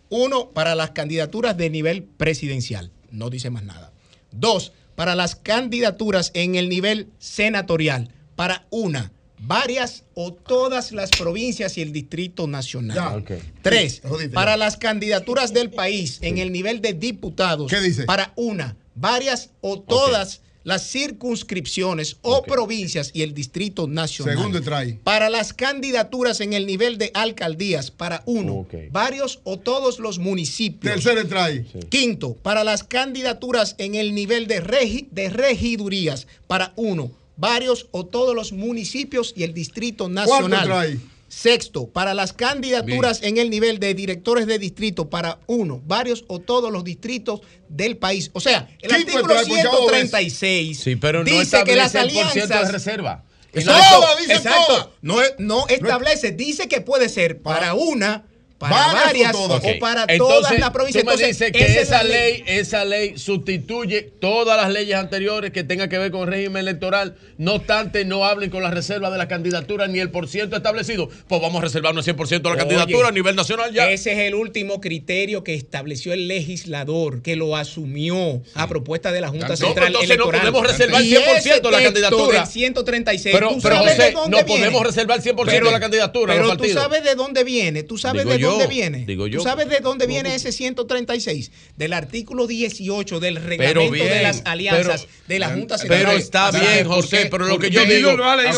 Uno, 0.10 0.50
para 0.50 0.76
las 0.76 0.92
candidaturas 0.92 1.56
de 1.58 1.70
nivel 1.70 2.04
presidencial. 2.04 2.92
No 3.12 3.30
dice 3.30 3.50
más 3.50 3.64
nada. 3.64 3.92
Dos, 4.32 4.74
para 4.96 5.16
las 5.16 5.36
candidaturas 5.36 6.32
en 6.34 6.56
el 6.56 6.68
nivel 6.70 7.10
senatorial. 7.20 8.10
Para 8.36 8.66
una, 8.70 9.12
varias 9.40 10.04
o 10.14 10.34
todas 10.34 10.92
las 10.92 11.10
provincias 11.12 11.78
y 11.78 11.82
el 11.82 11.92
Distrito 11.92 12.48
Nacional. 12.48 13.24
Ya. 13.28 13.40
Tres, 13.62 14.02
para 14.34 14.52
ya. 14.52 14.58
las 14.58 14.78
candidaturas 14.78 15.54
del 15.54 15.70
país 15.70 16.20
en 16.22 16.38
el 16.38 16.52
nivel 16.52 16.82
de 16.82 16.94
diputados. 16.94 17.72
¿Qué 17.72 17.80
dice? 17.80 18.04
Para 18.04 18.34
una, 18.36 18.76
varias 18.96 19.50
o 19.62 19.80
todas 19.80 20.42
las 20.66 20.92
circunscripciones 20.92 22.18
o 22.22 22.44
provincias 22.44 23.12
y 23.14 23.22
el 23.22 23.34
Distrito 23.34 23.88
Nacional. 23.88 24.36
Segundo 24.36 24.62
trae. 24.62 25.00
Para 25.04 25.30
las 25.30 25.54
candidaturas 25.54 26.42
en 26.42 26.54
el 26.54 26.68
nivel 26.68 26.98
de 26.98 27.12
alcaldías, 27.14 27.92
para 27.92 28.24
uno, 28.26 28.68
varios 28.92 29.40
o 29.46 29.58
todos 29.58 30.00
los 30.00 30.20
municipios. 30.20 30.94
Tercero 30.96 31.26
trae. 31.28 31.66
Quinto, 31.90 32.36
para 32.36 32.64
las 32.64 32.84
candidaturas 32.84 33.76
en 33.78 33.96
el 33.96 34.14
nivel 34.14 34.48
de, 34.48 34.62
regi- 34.62 35.08
de 35.12 35.30
regidurías, 35.30 36.28
para 36.46 36.74
uno, 36.76 37.12
varios 37.40 37.88
o 37.92 38.06
todos 38.06 38.36
los 38.36 38.52
municipios 38.52 39.34
y 39.36 39.44
el 39.44 39.54
Distrito 39.54 40.10
Nacional. 40.10 40.66
trae? 40.66 41.00
Sexto, 41.28 41.88
para 41.88 42.16
las 42.16 42.34
candidaturas 42.34 43.22
en 43.22 43.38
el 43.38 43.52
nivel 43.52 43.78
de 43.80 43.94
directores 43.94 44.48
de 44.48 44.58
distrito, 44.58 45.12
para 45.12 45.40
uno, 45.46 45.80
varios 45.86 46.26
o 46.28 46.40
todos 46.40 46.72
los 46.72 46.84
distritos 46.84 47.42
del 47.70 47.98
país. 47.98 48.32
O 48.34 48.40
sea, 48.40 48.68
el 48.82 48.92
artículo 48.92 49.28
trae, 49.28 49.46
pues 49.46 49.64
ya 49.64 49.64
lo 49.66 49.72
ves. 49.88 50.10
136 50.10 50.80
Sí, 50.80 50.96
pero 50.96 51.24
no 51.24 51.26
dice 51.26 51.64
que 51.64 51.76
las 51.76 51.94
de 51.94 52.00
alianzas 52.00 52.72
reserva. 52.72 53.24
Exacto, 53.54 54.02
no- 54.02 54.16
dice 54.20 54.34
exacto. 54.34 54.92
No, 55.04 55.18
no 55.38 55.68
establece, 55.68 56.32
dice 56.32 56.68
que 56.68 56.82
puede 56.82 57.10
ser 57.10 57.42
para 57.44 57.76
una, 57.76 58.26
para 58.60 58.94
Varias 58.94 59.32
todas. 59.32 59.64
o, 59.64 59.80
para 59.80 60.02
Entonces, 60.08 60.18
todas 60.18 60.60
las 60.60 60.70
provincias. 60.72 61.04
Tú 61.04 61.08
me 61.08 61.14
Entonces, 61.16 61.40
dices 61.40 61.52
que 61.54 61.80
esa 61.82 62.04
ley, 62.04 62.44
esa 62.46 62.86
ley 62.86 63.18
sustituye 63.18 64.02
todas 64.20 64.58
las 64.62 64.70
leyes 64.72 64.96
anteriores 64.98 65.52
que 65.52 65.64
tengan 65.64 65.88
que 65.90 65.98
ver 65.98 66.12
con 66.12 66.22
el 66.24 66.28
régimen 66.28 66.58
electoral, 66.58 67.16
no 67.38 67.54
obstante 67.56 68.04
no 68.06 68.26
hablen 68.26 68.50
con 68.50 68.62
la 68.62 68.70
reserva 68.72 69.10
de 69.10 69.18
la 69.18 69.28
candidatura 69.28 69.88
ni 69.88 70.00
el 70.00 70.12
porciento 70.12 70.58
establecido, 70.58 71.10
pues 71.28 71.42
vamos 71.42 71.60
a 71.62 71.64
reservarnos 71.66 72.06
100% 72.06 72.28
de 72.30 72.40
la 72.44 72.50
Oye, 72.52 72.58
candidatura 72.60 73.08
a 73.08 73.12
nivel 73.12 73.36
nacional 73.36 73.74
ya. 73.74 73.90
Ese 73.90 74.12
es 74.12 74.20
el 74.20 74.36
último 74.36 74.82
criterio 74.82 75.44
que 75.44 75.54
estableció 75.56 76.12
el 76.14 76.28
legislador, 76.28 77.22
que 77.22 77.36
lo 77.38 77.56
asumió 77.56 78.42
a 78.56 78.68
propuesta 78.68 79.12
de 79.12 79.22
la 79.22 79.30
Junta 79.30 79.48
No, 79.50 79.56
Central 79.56 79.88
entonces 79.88 80.10
no 80.10 80.14
Electoral. 80.26 80.42
podemos 80.52 80.68
reservar 80.68 81.02
Y 81.04 81.12
100% 81.16 81.62
de 81.62 81.72
la 81.72 81.82
candidatura. 81.84 82.40
del 82.40 82.48
136. 82.48 83.36
Pero, 83.36 83.50
¿tú 83.50 83.60
pero 83.62 83.76
sabes 83.76 83.98
de 83.98 84.04
José, 84.04 84.12
dónde 84.14 84.38
no 84.38 84.44
viene? 84.46 84.60
podemos 84.66 84.84
reservar 84.86 85.22
100% 85.22 85.46
de 85.66 85.72
la 85.72 85.80
candidatura 85.80 86.34
Pero 86.34 86.48
los 86.48 86.58
tú 86.58 86.68
sabes 86.70 87.04
de 87.04 87.16
dónde 87.16 87.44
viene, 87.44 87.84
tú 87.84 87.98
sabes 87.98 88.24
Digo 88.24 88.34
de 88.34 88.40
yo, 88.50 88.58
dónde 88.60 88.68
viene. 88.68 89.06
digo 89.06 89.28
yo. 89.28 89.40
Tú 89.40 89.44
sabes 89.44 89.70
de 89.70 89.80
dónde 89.80 90.08
viene 90.08 90.36
ese 90.36 90.52
136, 90.52 91.52
del 91.78 91.94
artículo 91.94 92.48
18 92.48 93.20
del 93.20 93.36
reglamento 93.38 93.92
bien, 93.92 94.08
de 94.10 94.22
las 94.24 94.42
alianzas 94.46 95.02
pero- 95.02 95.24
de 95.28 95.40
la 95.40 95.50
Junta 95.50 95.78
Central. 95.78 96.00
Pero 96.06 96.12
está 96.18 96.52
¿Sabes 96.52 96.74
bien, 96.74 96.88
José, 96.88 97.28
pero 97.32 97.46
lo 97.46 97.60
que 97.60 97.70
yo 97.70 97.86
digo, 97.86 98.12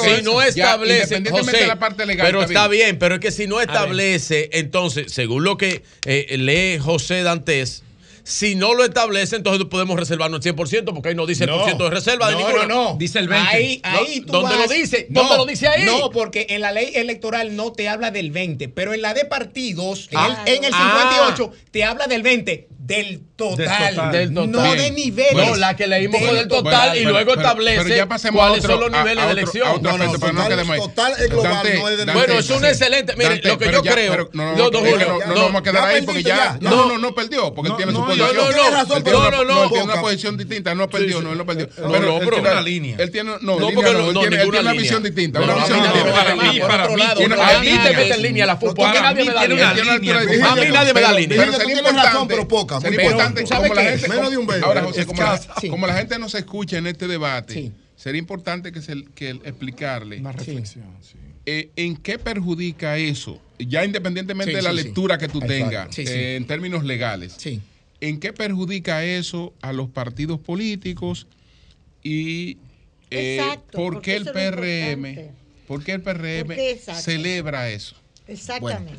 si 0.04 0.10
eso. 0.10 0.22
no 0.24 0.42
establece, 0.42 1.22
José, 1.30 1.58
de 1.58 1.68
la 1.68 1.80
parte 1.80 2.06
legal, 2.06 2.26
pero 2.28 2.42
está 2.42 2.54
está 2.54 2.68
bien. 2.68 2.86
bien, 2.88 3.00
pero 3.00 3.16
es 3.16 3.22
que 3.22 3.32
si 3.32 3.48
no 3.48 3.60
establece, 3.62 4.50
entonces, 4.54 5.12
según 5.12 5.44
lo 5.44 5.58
que 5.58 5.84
eh, 6.06 6.38
lee 6.38 6.80
José 6.80 7.24
Dantes, 7.24 7.84
si 8.24 8.56
no 8.56 8.74
lo 8.74 8.84
establece, 8.84 9.36
entonces 9.36 9.66
podemos 9.66 10.00
reservarnos 10.00 10.46
el 10.46 10.56
100%, 10.56 10.94
porque 10.94 11.10
ahí 11.10 11.16
no 11.16 11.26
dice 11.26 11.44
el 11.46 11.50
No, 11.50 11.58
por 11.58 11.66
ciento 11.66 11.84
de 11.86 11.90
reserva 11.92 12.28
de 12.30 12.34
no, 12.34 12.40
ninguna. 12.48 12.66
no, 12.68 12.84
no. 12.92 12.96
Dice 12.98 13.20
el 13.20 13.28
20. 13.28 13.48
Ahí, 13.50 13.82
No, 13.84 13.90
ahí 14.00 14.22
tú 14.22 14.32
¿dónde 14.34 14.56
vas- 14.58 14.68
lo 14.70 14.74
dice? 14.74 15.08
¿Dónde 15.10 15.38
lo 15.38 15.46
dice 15.46 15.68
ahí? 15.68 15.86
No, 15.86 16.10
porque 16.12 16.48
en 16.50 16.62
la 16.62 16.72
ley 16.72 16.92
electoral 16.96 17.56
no 17.56 17.72
te 17.72 17.88
habla 17.90 18.12
del 18.12 18.32
20, 18.32 18.68
pero 18.70 18.94
en 18.94 19.02
la 19.02 19.14
de 19.14 19.26
partidos, 19.26 20.08
en 20.12 20.18
Ah. 20.18 20.44
el, 20.46 20.56
en 20.56 20.64
el 20.66 20.72
Ah. 20.74 21.12
58, 21.18 21.52
te 21.72 21.84
habla 21.84 22.08
del 22.08 22.22
20, 22.24 22.68
del 22.96 23.22
total. 23.36 23.96
total. 23.96 24.12
Del 24.12 24.34
total. 24.34 24.52
No 24.52 24.62
de 24.62 24.76
Bien. 24.76 24.96
niveles. 24.96 25.48
No, 25.50 25.56
la 25.56 25.76
que 25.76 25.88
leímos 25.88 26.20
fue 26.22 26.34
del 26.34 26.48
total 26.48 26.98
y 26.98 27.04
luego 27.04 27.34
establece 27.34 28.06
cuáles 28.32 28.64
son 28.64 28.80
los 28.80 28.92
niveles 28.92 29.26
de 29.26 29.32
elección. 29.32 29.68
A 29.68 29.72
otro 29.74 29.92
No, 29.92 29.98
no, 29.98 30.12
pero 30.20 30.34
no 30.34 30.40
total- 30.42 30.48
quedemos 30.50 30.74
ahí. 30.76 30.80
total 30.82 31.14
es 31.20 31.30
global, 31.30 31.52
Dante, 31.54 31.74
no 31.80 31.90
es 31.90 31.98
de- 32.06 32.14
Bueno, 32.14 32.34
es 32.40 32.50
un 32.50 32.66
excelente- 32.66 33.14
mire, 33.16 33.30
Dante, 33.30 33.48
lo 33.50 33.58
que 33.58 33.66
pero 33.66 33.78
yo 33.80 33.84
ya- 33.84 33.92
creo- 33.94 34.12
pero 34.12 34.30
No, 34.34 34.56
no, 34.56 34.72
no, 34.72 35.42
vamos 35.44 35.60
a 35.60 35.64
quedar 35.64 35.88
ahí 35.88 36.02
porque 36.04 36.24
ya. 36.24 36.58
No, 36.62 36.88
No. 36.88 36.98
no, 36.98 37.16
perdió, 37.16 37.54
porque 37.54 37.72
él 37.72 37.78
tiene 37.78 37.92
su 37.92 38.06
posición. 38.06 38.28
no, 38.36 38.42
no, 38.44 38.52
tiene 38.52 39.12
No, 39.12 39.20
una- 39.20 39.30
no, 39.32 39.44
no. 39.44 39.64
él 39.64 39.70
tiene 39.70 39.84
una 39.86 40.02
posición 40.02 40.38
distinta, 40.38 40.76
no 40.76 40.90
perdió, 40.90 41.22
no, 41.22 41.32
él 41.32 41.38
no 41.38 41.46
perdió. 41.46 41.68
Pero 41.70 41.96
él 41.96 42.02
pero- 42.20 42.30
tiene 42.32 42.50
una 42.52 42.62
línea. 42.62 42.96
Él 43.00 43.12
tiene, 43.12 43.32
una 43.32 44.72
visión 44.74 45.04
distinta. 45.04 45.42
Una 45.42 45.54
a 45.54 45.56
visión 45.58 45.80
mí 45.80 45.86
distinta. 45.88 46.12
Para 46.22 46.36
mí 46.36 47.04
tiene 47.18 47.36
una 47.36 47.50
A 47.50 47.60
mí 47.60 47.66
línea. 47.66 47.84
te 47.84 47.94
mete 47.96 48.14
en 48.14 48.22
línea 48.22 48.46
la 48.46 48.58
FUPO. 48.58 48.86
A 48.86 48.92
mí 48.92 49.00
nadie 49.02 49.26
me 49.26 49.34
da 49.34 49.48
línea. 49.48 49.70
A 49.70 50.56
mí 50.56 50.68
nadie 50.72 50.94
me 50.94 51.02
da 51.02 51.12
línea. 51.14 51.38
Pero 51.42 51.52
Tú 52.81 52.81
sería 52.82 53.02
importante, 53.04 53.10
pero 53.10 53.10
poca, 53.10 53.22
sería 53.22 53.34
muy 53.34 53.38
poca. 53.38 53.38
importante, 53.38 53.42
¿Tú 53.42 53.48
sabes 53.48 53.70
como 53.70 53.76
la 53.76 53.82
qué? 53.82 53.98
gente- 53.98 54.10
Menos 54.10 54.32
de 54.32 54.38
un 54.38 54.48
beso. 54.48 54.66
Ahora, 54.66 54.84
José, 54.84 55.06
como 55.06 55.22
la, 55.22 55.36
Escasa. 55.36 55.68
como 55.70 55.88
la 55.88 55.94
gente 55.98 56.20
no 56.20 56.30
se 56.30 56.38
escucha 56.40 56.78
en 56.78 56.88
este 56.88 57.08
debate, 57.08 57.72
sería 57.96 58.20
importante 58.20 58.72
que, 58.72 58.82
se, 58.82 59.04
que 59.16 59.30
explicarle 59.30 60.20
Una 60.20 60.32
reflexión, 60.32 60.86
sí. 61.02 61.18
eh, 61.46 61.70
en 61.76 61.96
qué 61.98 62.18
perjudica 62.20 62.98
eso, 62.98 63.42
ya 63.60 63.86
independientemente 63.86 64.52
Sí, 64.52 64.56
de 64.56 64.62
la 64.64 64.72
sí, 64.72 64.78
sí. 64.78 64.84
lectura 64.84 65.18
que 65.18 65.28
tú 65.28 65.40
tengas, 65.40 65.94
Sí, 65.96 66.06
sí. 66.06 66.14
eh, 66.14 66.36
en 66.36 66.46
términos 66.48 66.84
legales. 66.84 67.38
¿En 68.04 68.20
qué 68.20 68.34
perjudica 68.34 69.04
eso 69.06 69.54
a 69.62 69.72
los 69.74 69.90
partidos 69.90 70.40
políticos 70.40 71.28
y 72.04 72.58
eh, 73.12 73.38
Exacto, 73.40 73.78
por 73.78 73.94
porque 73.94 74.12
qué 74.12 74.16
el 74.18 74.26
PRM, 74.26 75.32
por 75.68 75.84
qué 75.84 75.92
el 75.92 76.02
PRM 76.02 76.46
¿Por 76.48 76.56
qué 76.56 76.72
exacto? 76.72 77.02
celebra 77.02 77.70
eso? 77.70 77.96
Exactamente. 78.28 78.94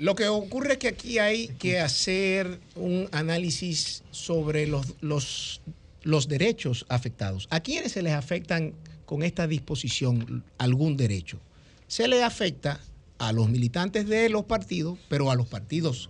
Lo 0.00 0.14
que 0.14 0.28
ocurre 0.28 0.72
es 0.72 0.78
que 0.78 0.88
aquí 0.88 1.18
hay 1.18 1.48
que 1.48 1.78
hacer 1.78 2.58
un 2.74 3.06
análisis 3.12 4.02
sobre 4.10 4.66
los, 4.66 4.94
los, 5.02 5.60
los 6.04 6.26
derechos 6.26 6.86
afectados. 6.88 7.46
¿A 7.50 7.60
quiénes 7.60 7.92
se 7.92 8.00
les 8.00 8.14
afectan 8.14 8.72
con 9.04 9.22
esta 9.22 9.46
disposición 9.46 10.42
algún 10.56 10.96
derecho? 10.96 11.38
Se 11.86 12.08
les 12.08 12.22
afecta 12.22 12.80
a 13.18 13.32
los 13.32 13.50
militantes 13.50 14.08
de 14.08 14.30
los 14.30 14.46
partidos, 14.46 14.98
pero 15.10 15.30
a 15.30 15.34
los 15.34 15.48
partidos 15.48 16.08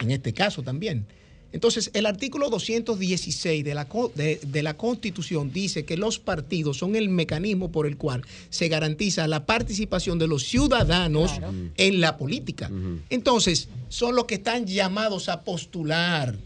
en 0.00 0.10
este 0.10 0.34
caso 0.34 0.64
también. 0.64 1.06
Entonces, 1.52 1.90
el 1.94 2.06
artículo 2.06 2.48
216 2.48 3.64
de 3.64 3.74
la, 3.74 3.86
de, 4.14 4.40
de 4.46 4.62
la 4.62 4.76
Constitución 4.76 5.52
dice 5.52 5.84
que 5.84 5.96
los 5.96 6.18
partidos 6.18 6.78
son 6.78 6.96
el 6.96 7.08
mecanismo 7.08 7.72
por 7.72 7.86
el 7.86 7.96
cual 7.96 8.22
se 8.50 8.68
garantiza 8.68 9.26
la 9.26 9.46
participación 9.46 10.18
de 10.18 10.28
los 10.28 10.44
ciudadanos 10.44 11.32
en 11.76 12.00
la 12.00 12.16
política. 12.16 12.70
Entonces, 13.10 13.68
son 13.88 14.14
los 14.14 14.26
que 14.26 14.36
están 14.36 14.66
llamados 14.66 15.28
a 15.28 15.42
postular 15.42 16.36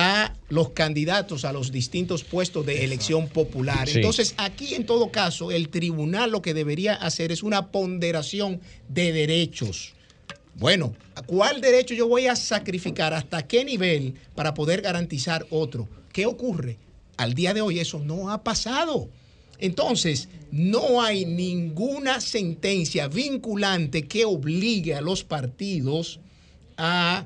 a 0.00 0.32
los 0.48 0.70
candidatos 0.70 1.44
a 1.44 1.52
los 1.52 1.72
distintos 1.72 2.22
puestos 2.22 2.64
de 2.64 2.84
elección 2.84 3.26
popular. 3.26 3.88
Sí. 3.88 3.96
Entonces, 3.96 4.34
aquí 4.36 4.76
en 4.76 4.86
todo 4.86 5.10
caso, 5.10 5.50
el 5.50 5.70
tribunal 5.70 6.30
lo 6.30 6.40
que 6.40 6.54
debería 6.54 6.94
hacer 6.94 7.32
es 7.32 7.42
una 7.42 7.72
ponderación 7.72 8.60
de 8.88 9.12
derechos. 9.12 9.94
Bueno, 10.58 10.92
¿a 11.14 11.22
¿cuál 11.22 11.60
derecho 11.60 11.94
yo 11.94 12.08
voy 12.08 12.26
a 12.26 12.34
sacrificar? 12.34 13.14
¿Hasta 13.14 13.46
qué 13.46 13.64
nivel 13.64 14.14
para 14.34 14.54
poder 14.54 14.82
garantizar 14.82 15.46
otro? 15.50 15.88
¿Qué 16.12 16.26
ocurre? 16.26 16.78
Al 17.16 17.34
día 17.34 17.54
de 17.54 17.60
hoy 17.60 17.78
eso 17.78 18.00
no 18.00 18.30
ha 18.30 18.42
pasado. 18.42 19.08
Entonces, 19.60 20.28
no 20.50 21.00
hay 21.00 21.24
ninguna 21.24 22.20
sentencia 22.20 23.06
vinculante 23.06 24.08
que 24.08 24.24
obligue 24.24 24.94
a 24.94 25.00
los 25.00 25.22
partidos 25.22 26.18
a 26.76 27.24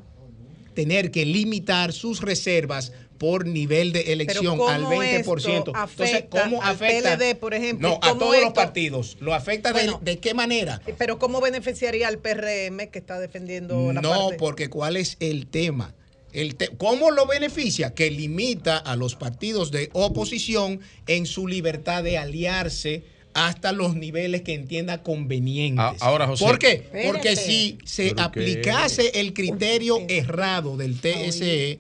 tener 0.75 1.11
que 1.11 1.25
limitar 1.25 1.95
sus 1.95 2.21
reservas 2.21 2.93
por 3.23 3.47
nivel 3.47 3.93
de 3.93 4.13
elección 4.13 4.59
¿cómo 4.59 4.69
al 4.69 4.83
20%. 4.83 5.59
esto 5.59 5.73
afecta 5.77 6.43
al 6.61 6.77
PLD, 6.77 7.37
por 7.39 7.55
ejemplo? 7.55 7.91
No, 7.91 7.95
a 8.03 8.09
¿Cómo 8.09 8.21
todos 8.23 8.41
los 8.43 8.53
partidos. 8.53 9.17
¿Lo 9.21 9.33
afecta 9.33 9.69
de- 9.69 9.75
Bueno, 9.75 10.01
de, 10.03 10.19
qué 10.19 10.35
manera? 10.35 10.83
Pero 10.99 11.21
¿cómo 11.21 11.41
beneficiaría 11.41 12.09
al 12.09 12.19
PRM 12.19 12.89
que 12.91 12.99
está 12.99 13.21
defendiendo 13.21 13.93
la 13.93 14.01
No, 14.01 14.11
parte? 14.11 14.37
porque 14.39 14.69
¿cuál 14.71 14.97
es 14.97 15.19
el 15.21 15.47
tema? 15.47 15.95
El 16.33 16.57
te- 16.57 16.71
¿Cómo 16.77 17.13
lo 17.13 17.27
beneficia? 17.27 17.95
Que 17.95 18.11
limita 18.11 18.77
a 18.77 18.97
los 18.97 19.15
partidos 19.15 19.71
de 19.71 19.89
oposición 19.93 20.81
en 21.07 21.27
su 21.27 21.47
libertad 21.47 22.03
de 22.03 22.19
aliarse 22.19 23.05
hasta 23.35 23.71
los 23.71 23.95
niveles 23.95 24.43
que 24.43 24.55
entienda 24.55 25.05
convenientes. 25.05 26.03
A- 26.03 26.07
ahora, 26.07 26.27
José. 26.27 26.45
¿Por 26.45 26.59
qué? 26.59 26.73
Espérate. 26.73 27.07
Porque 27.09 27.37
si 27.37 27.79
se 27.85 28.15
aplicase 28.19 29.21
el 29.21 29.33
criterio 29.33 30.01
errado 30.09 30.77
del 30.77 31.01
TSE, 31.01 31.79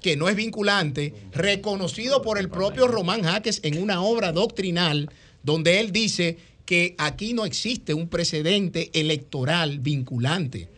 que 0.00 0.16
no 0.16 0.28
es 0.28 0.36
vinculante, 0.36 1.12
reconocido 1.32 2.22
por 2.22 2.38
el 2.38 2.48
propio 2.48 2.86
Román 2.86 3.22
Jaques 3.22 3.60
en 3.64 3.82
una 3.82 4.02
obra 4.02 4.32
doctrinal, 4.32 5.10
donde 5.42 5.80
él 5.80 5.90
dice 5.92 6.36
que 6.64 6.94
aquí 6.98 7.32
no 7.32 7.44
existe 7.44 7.94
un 7.94 8.08
precedente 8.08 8.90
electoral 8.92 9.78
vinculante. 9.80 10.68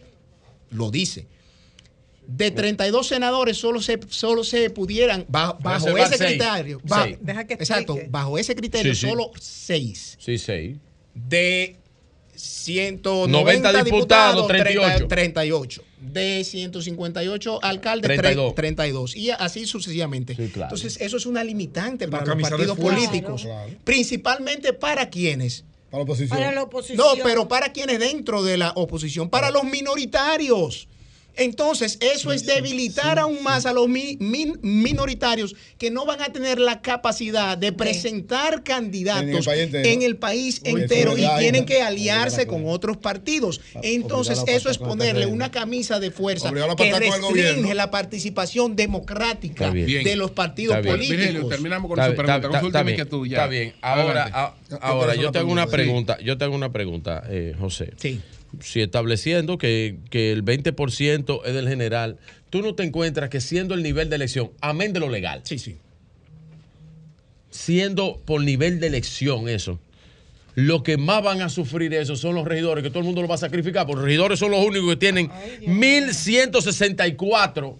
Lo 0.71 0.91
dice. 0.91 1.27
De 2.27 2.53
32 2.53 3.09
senadores 3.09 3.57
solo 3.57 3.83
se, 3.83 3.99
solo 4.09 4.45
se 4.45 4.71
pudieran, 4.71 5.25
bajo, 5.29 5.59
bajo 5.61 5.99
ese 5.99 6.17
seis. 6.17 6.39
criterio, 6.39 6.81
ba- 6.85 7.03
Seis. 7.05 7.19
Deja 7.21 7.45
que 7.45 7.55
exacto, 7.55 7.99
bajo 8.09 8.39
ese 8.39 8.55
criterio, 8.55 8.95
Sí, 8.95 9.01
sí. 9.01 9.09
solo 9.09 9.33
6 9.41 10.17
Sí, 10.21 10.39
sí. 10.39 10.77
de 11.13 11.77
190 12.41 13.73
90 13.73 13.85
diputados, 13.85 14.49
diputados, 14.49 14.49
38. 14.49 15.09
38. 15.09 15.83
De 16.01 16.45
158 16.45 17.59
alcaldes, 17.63 18.07
32. 18.07 18.55
32. 18.55 18.55
32. 18.55 19.17
Y 19.17 19.31
así 19.31 19.67
sucesivamente. 19.67 20.35
Entonces, 20.39 20.99
eso 21.01 21.17
es 21.17 21.27
una 21.27 21.45
limitante 21.45 22.09
para 22.09 22.35
los 22.35 22.49
partidos 22.49 22.79
políticos. 22.79 23.43
Claro. 23.43 23.73
Principalmente 23.85 24.73
para 24.73 25.11
quienes. 25.11 25.65
Para 25.91 25.99
la 25.99 26.05
oposición. 26.05 26.39
Para 26.39 26.53
la 26.53 26.63
oposición. 26.63 26.99
No, 26.99 27.23
pero 27.23 27.49
para 27.49 27.73
quienes 27.73 27.99
dentro 27.99 28.43
de 28.43 28.57
la 28.57 28.73
oposición, 28.77 29.29
para 29.29 29.51
los 29.51 29.65
minoritarios. 29.65 30.89
Entonces, 31.41 31.97
eso 32.03 32.33
es 32.33 32.45
debilitar 32.45 33.19
aún 33.19 33.43
más 33.43 33.65
a 33.65 33.73
los 33.73 33.89
mi- 33.89 34.19
min- 34.21 34.59
minoritarios 34.61 35.57
que 35.79 35.91
no 35.91 36.05
van 36.05 36.21
a 36.21 36.27
tener 36.27 36.61
la 36.61 36.83
capacidad 36.83 37.57
de 37.57 37.73
presentar 37.73 38.63
candidatos 38.63 39.47
país 39.47 39.63
entero. 39.63 39.89
en 39.91 40.03
el 40.03 40.17
país 40.19 40.61
entero 40.65 41.17
y 41.17 41.27
tienen 41.39 41.65
que 41.65 41.81
aliarse 41.81 42.47
con 42.47 42.65
otros 42.69 42.99
partidos. 42.99 43.61
Entonces, 43.83 44.43
eso 44.49 44.69
es 44.69 44.77
ponerle 44.77 45.25
una 45.27 45.51
camisa 45.51 45.99
de 45.99 46.11
fuerza 46.11 46.53
que 46.77 46.93
restringe 46.93 47.75
la 47.75 47.91
participación 47.91 48.77
democrática 48.77 49.71
de 49.71 50.17
los 50.17 50.31
partidos 50.33 50.77
políticos. 50.77 51.17
Virgilio, 51.17 51.49
terminamos 51.49 51.89
con 51.89 51.99
Está 51.99 52.11
su 52.11 52.17
pregunta. 52.17 52.37
está- 52.37 52.49
Consúltame 52.49 52.91
está 52.93 52.97
bien, 52.97 52.97
que 52.97 53.05
tú 53.11 53.27
ya. 53.27 53.37
Está 53.39 53.47
bien. 53.49 53.73
Ahora, 53.81 54.55
ahora 54.83 55.15
Yo 55.15 55.23
yo 55.23 55.33
te 55.33 55.39
hago 55.39 55.51
una 55.53 55.67
pregunta. 55.67 56.19
Yo 56.23 56.37
te 56.37 56.45
hago 56.45 56.55
una 56.55 56.71
pregunta, 56.71 57.23
eh, 57.31 57.55
José. 57.59 57.95
Sí. 57.97 58.21
Si 58.61 58.81
estableciendo 58.81 59.59
que, 59.59 59.99
que 60.11 60.33
el 60.33 60.45
20% 60.45 61.43
es 61.45 61.55
del 61.55 61.69
general, 61.69 62.19
tú 62.51 62.63
no 62.63 62.75
te 62.75 62.83
encuentras 62.83 63.31
que 63.31 63.41
siendo 63.41 63.75
el 63.75 63.83
nivel 63.83 64.11
de 64.11 64.17
elección, 64.17 64.51
amén 64.61 64.93
de 64.93 65.01
lo 65.01 65.09
legal. 65.09 65.43
Sí, 65.45 65.59
sí. 65.59 65.77
Siendo 67.51 68.21
por 68.25 68.43
nivel 68.43 68.81
de 68.81 68.89
elección 68.89 69.49
eso. 69.49 69.79
Lo 70.55 70.83
que 70.83 70.97
más 70.97 71.23
van 71.23 71.43
a 71.43 71.49
sufrir 71.49 71.95
eso 71.95 72.17
son 72.17 72.35
los 72.35 72.45
regidores, 72.45 72.83
que 72.83 72.91
todo 72.91 73.01
el 73.01 73.07
mundo 73.07 73.23
lo 73.23 73.29
va 73.29 73.37
a 73.37 73.39
sacrificar, 73.39 73.87
porque 73.87 74.01
los 74.01 74.07
regidores 74.07 74.39
son 74.39 74.51
los 74.51 74.65
únicos 74.65 74.91
que 74.91 74.97
tienen 74.97 75.31
1164, 75.67 77.79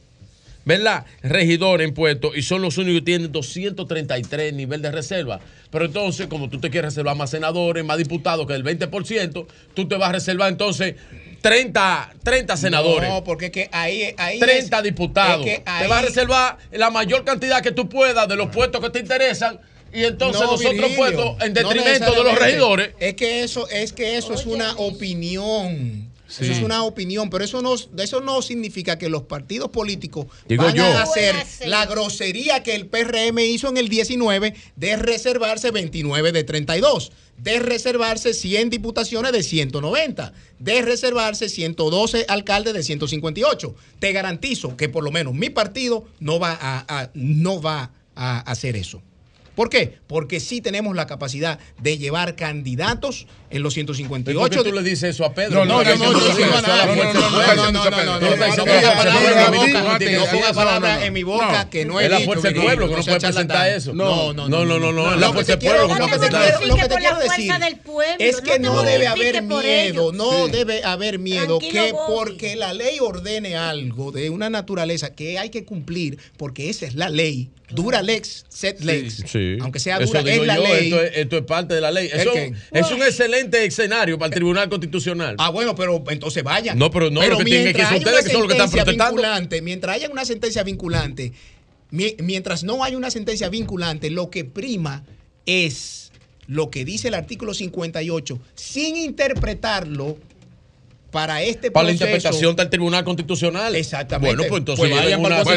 ¿verdad? 0.71 1.05
Regidores 1.23 1.89
en 1.89 1.95
puestos 1.95 2.37
y 2.37 2.43
son 2.43 2.63
los 2.63 2.79
únicos 2.79 3.01
que 3.01 3.05
tienen 3.07 3.33
233 3.33 4.55
nivel 4.55 4.81
de 4.81 4.93
reserva. 4.93 5.41
Pero 5.73 5.85
entonces, 5.87 6.29
como 6.29 6.49
tú 6.49 6.61
te 6.61 6.71
quieres 6.71 6.93
reservar 6.93 7.17
más 7.17 7.31
senadores, 7.31 7.85
más 7.85 7.99
diputados 7.99 8.47
que 8.47 8.55
el 8.55 8.63
20%, 8.65 9.47
tú 9.75 9.89
te 9.89 9.97
vas 9.97 10.11
a 10.11 10.13
reservar 10.13 10.49
entonces 10.49 10.95
30, 11.41 12.15
30 12.23 12.57
senadores. 12.57 13.09
No, 13.09 13.25
porque 13.25 13.47
es 13.47 13.51
que 13.51 13.69
ahí, 13.73 14.15
ahí 14.17 14.39
30 14.39 14.79
es- 14.79 14.85
diputados. 14.85 15.45
es 15.45 15.59
que 15.59 15.65
Te 15.65 15.87
vas 15.89 15.99
a 15.99 16.07
reservar 16.07 16.59
la 16.71 16.91
mayor 16.91 17.25
cantidad 17.25 17.63
que 17.63 17.73
tú 17.73 17.89
puedas 17.89 18.29
de 18.29 18.37
los 18.37 18.51
puestos 18.51 18.81
que 18.81 18.91
te 18.91 19.01
interesan 19.01 19.59
y 19.93 20.05
entonces 20.05 20.41
No, 20.41 20.53
los 20.53 20.61
otros 20.61 20.73
Virgilio, 20.75 20.97
puestos 20.97 21.43
en 21.43 21.53
no 21.53 21.69
detrimento 21.69 22.13
de 22.15 22.23
los 22.23 22.39
regidores. 22.39 22.91
Es 23.01 23.15
que 23.15 23.43
eso, 23.43 23.69
es 23.71 23.93
que 23.93 24.17
eso 24.19 24.35
es 24.35 24.47
una 24.47 24.77
opinión. 24.77 26.10
Sí. 26.31 26.45
Eso 26.45 26.53
es 26.53 26.63
una 26.63 26.85
opinión, 26.85 27.29
pero 27.29 27.45
eso 27.45 27.61
no, 27.61 27.75
eso 27.75 28.21
no 28.21 28.41
significa 28.41 28.97
que 28.99 29.09
los 29.09 29.23
partidos 29.25 29.71
políticos 29.71 30.27
Digo 30.49 30.63
van 30.65 30.75
yo. 30.75 30.85
a 30.85 31.03
hacer 31.03 31.35
la 31.67 31.85
grosería 31.87 32.63
que 32.63 32.75
el 32.77 32.87
PRM 32.87 33.39
hizo 33.41 33.69
en 33.69 33.77
el 33.77 33.89
19 33.89 34.55
de 34.77 34.97
reservarse 34.97 35.71
29 35.73 36.31
de 36.33 36.45
32, 36.45 37.13
de 37.37 37.59
reservarse 37.59 38.33
100 38.33 38.71
diputaciones 38.71 39.33
de 39.33 39.43
190, 39.43 40.33
de 40.59 40.83
reservarse 40.83 41.49
112 41.49 42.27
alcaldes 42.29 42.75
de 42.75 42.83
158. 42.85 43.75
Te 43.99 44.13
garantizo 44.13 44.77
que 44.77 44.89
por 44.89 45.03
lo 45.03 45.11
menos 45.11 45.35
mi 45.35 45.51
partido 45.51 46.05
no 46.21 46.39
va 46.39 46.53
a, 46.61 46.85
a- 47.01 47.11
no 47.15 47.61
va 47.61 47.91
a 48.15 48.41
hacer 48.41 48.77
eso. 48.77 49.03
¿Por 49.61 49.69
qué? 49.69 49.99
Porque 50.07 50.41
sí 50.41 50.63
tenemos 50.63 50.97
la 50.97 51.07
capacidad 51.07 51.59
de 51.83 51.99
llevar 51.99 52.35
candidatos 52.35 53.27
en 53.51 53.63
los 53.63 53.75
158. 53.75 54.41
¿Por 54.41 54.49
qué 54.49 54.71
tú 54.71 54.75
le 54.75 54.83
dices 54.83 55.11
eso 55.11 55.23
a 55.27 55.35
Pedro? 55.35 55.67
No, 55.67 55.83
no, 55.83 55.83
yo 55.83 55.99
no, 55.99 56.13
yo 56.19 56.35
digo 56.35 56.61
nada. 56.63 56.87
No, 56.87 56.95
no, 56.95 57.13
no, 57.13 57.31
no, 57.31 57.71
no, 57.91 58.21
no, 58.21 58.37
no 60.17 60.27
ponga 60.31 60.55
palabras 60.55 61.03
en 61.03 61.13
mi 61.13 61.25
boca 61.25 61.69
que 61.69 61.85
no 61.85 62.01
es 62.01 62.09
la 62.09 62.21
fuerza 62.21 62.49
del 62.49 62.63
pueblo 62.63 62.89
que 62.89 62.97
no 62.97 63.03
puede 63.03 63.21
presentar 63.21 63.69
eso. 63.69 63.93
No, 63.93 64.33
no, 64.33 64.49
no, 64.49 64.65
no, 64.65 64.93
no, 64.93 65.17
la 65.17 65.31
fuerza 65.31 65.57
del 65.57 65.69
pueblo. 65.69 65.95
Lo 66.67 66.77
que 66.77 66.89
te 66.89 66.97
quiero 66.97 67.19
decir 67.19 67.53
es 68.19 68.41
que 68.41 68.59
no 68.61 68.83
debe 68.83 69.09
haber 69.09 69.43
miedo, 69.43 70.11
no 70.11 70.49
debe 70.49 70.83
haber 70.85 71.19
miedo 71.19 71.59
que 71.59 71.93
porque 72.09 72.57
la 72.57 72.73
ley 72.73 72.99
ordene 72.99 73.57
algo 73.57 74.11
de 74.11 74.31
una 74.31 74.49
naturaleza 74.49 75.15
que 75.15 75.39
hay 75.39 75.51
que 75.51 75.67
cumplir 75.67 76.19
porque 76.39 76.71
esa 76.71 76.87
es 76.87 76.95
la 76.95 77.11
ley. 77.11 77.51
Dura 77.73 78.03
lex, 78.03 78.47
set 78.49 78.81
lex. 78.81 79.15
Sí, 79.15 79.25
sí. 79.27 79.50
Aunque 79.61 79.79
sea 79.81 79.97
Eso 79.97 80.07
dura, 80.07 80.23
digo 80.23 80.43
es 80.43 80.47
la 80.47 80.57
yo, 80.57 80.63
ley. 80.63 80.85
Esto 80.85 81.03
es, 81.03 81.11
esto 81.17 81.37
es 81.39 81.43
parte 81.45 81.75
de 81.75 81.81
la 81.81 81.91
ley. 81.91 82.09
¿El 82.13 82.21
Eso 82.21 82.33
es 82.73 82.91
un 82.93 83.03
excelente 83.03 83.65
escenario 83.65 84.19
para 84.19 84.29
el 84.29 84.35
Tribunal 84.35 84.69
Constitucional. 84.69 85.37
Ah, 85.39 85.51
bueno, 85.51 85.75
pero 85.75 86.03
entonces 86.09 86.43
vayan. 86.43 86.79
No, 86.79 86.91
pero 86.91 87.11
no, 87.11 87.27
lo 87.27 87.39
que 87.39 87.45
tienen 87.45 87.73
que 87.75 87.83
haya 87.83 87.97
ustedes 87.99 88.25
que 88.25 88.31
son 88.33 88.41
los 88.43 88.49
que 88.49 88.55
están 88.55 88.71
protestando. 88.71 89.05
vinculante, 89.17 89.63
mientras 89.63 89.97
haya 89.97 90.09
una 90.11 90.25
sentencia 90.25 90.63
vinculante, 90.63 91.33
mi- 91.91 92.15
mientras 92.19 92.63
no 92.65 92.85
haya 92.85 92.97
una 92.97 93.11
sentencia 93.11 93.49
vinculante, 93.49 94.11
lo 94.11 94.31
que 94.31 94.45
prima 94.45 95.05
es 95.47 96.13
lo 96.47 96.71
que 96.71 96.85
dice 96.85 97.09
el 97.09 97.15
artículo 97.15 97.55
58, 97.55 98.41
sin 98.55 98.97
interpretarlo 98.97 100.19
para 101.11 101.43
este. 101.43 101.71
Para 101.71 101.87
la 101.87 101.93
interpretación 101.93 102.57
del 102.57 102.71
Tribunal 102.71 103.05
Constitucional. 103.05 103.75
Exactamente. 103.77 104.37
Bueno, 104.37 104.49
pues 104.49 104.61
entonces 104.61 104.89
pues 104.89 105.01
para 105.21 105.43
pues, 105.43 105.57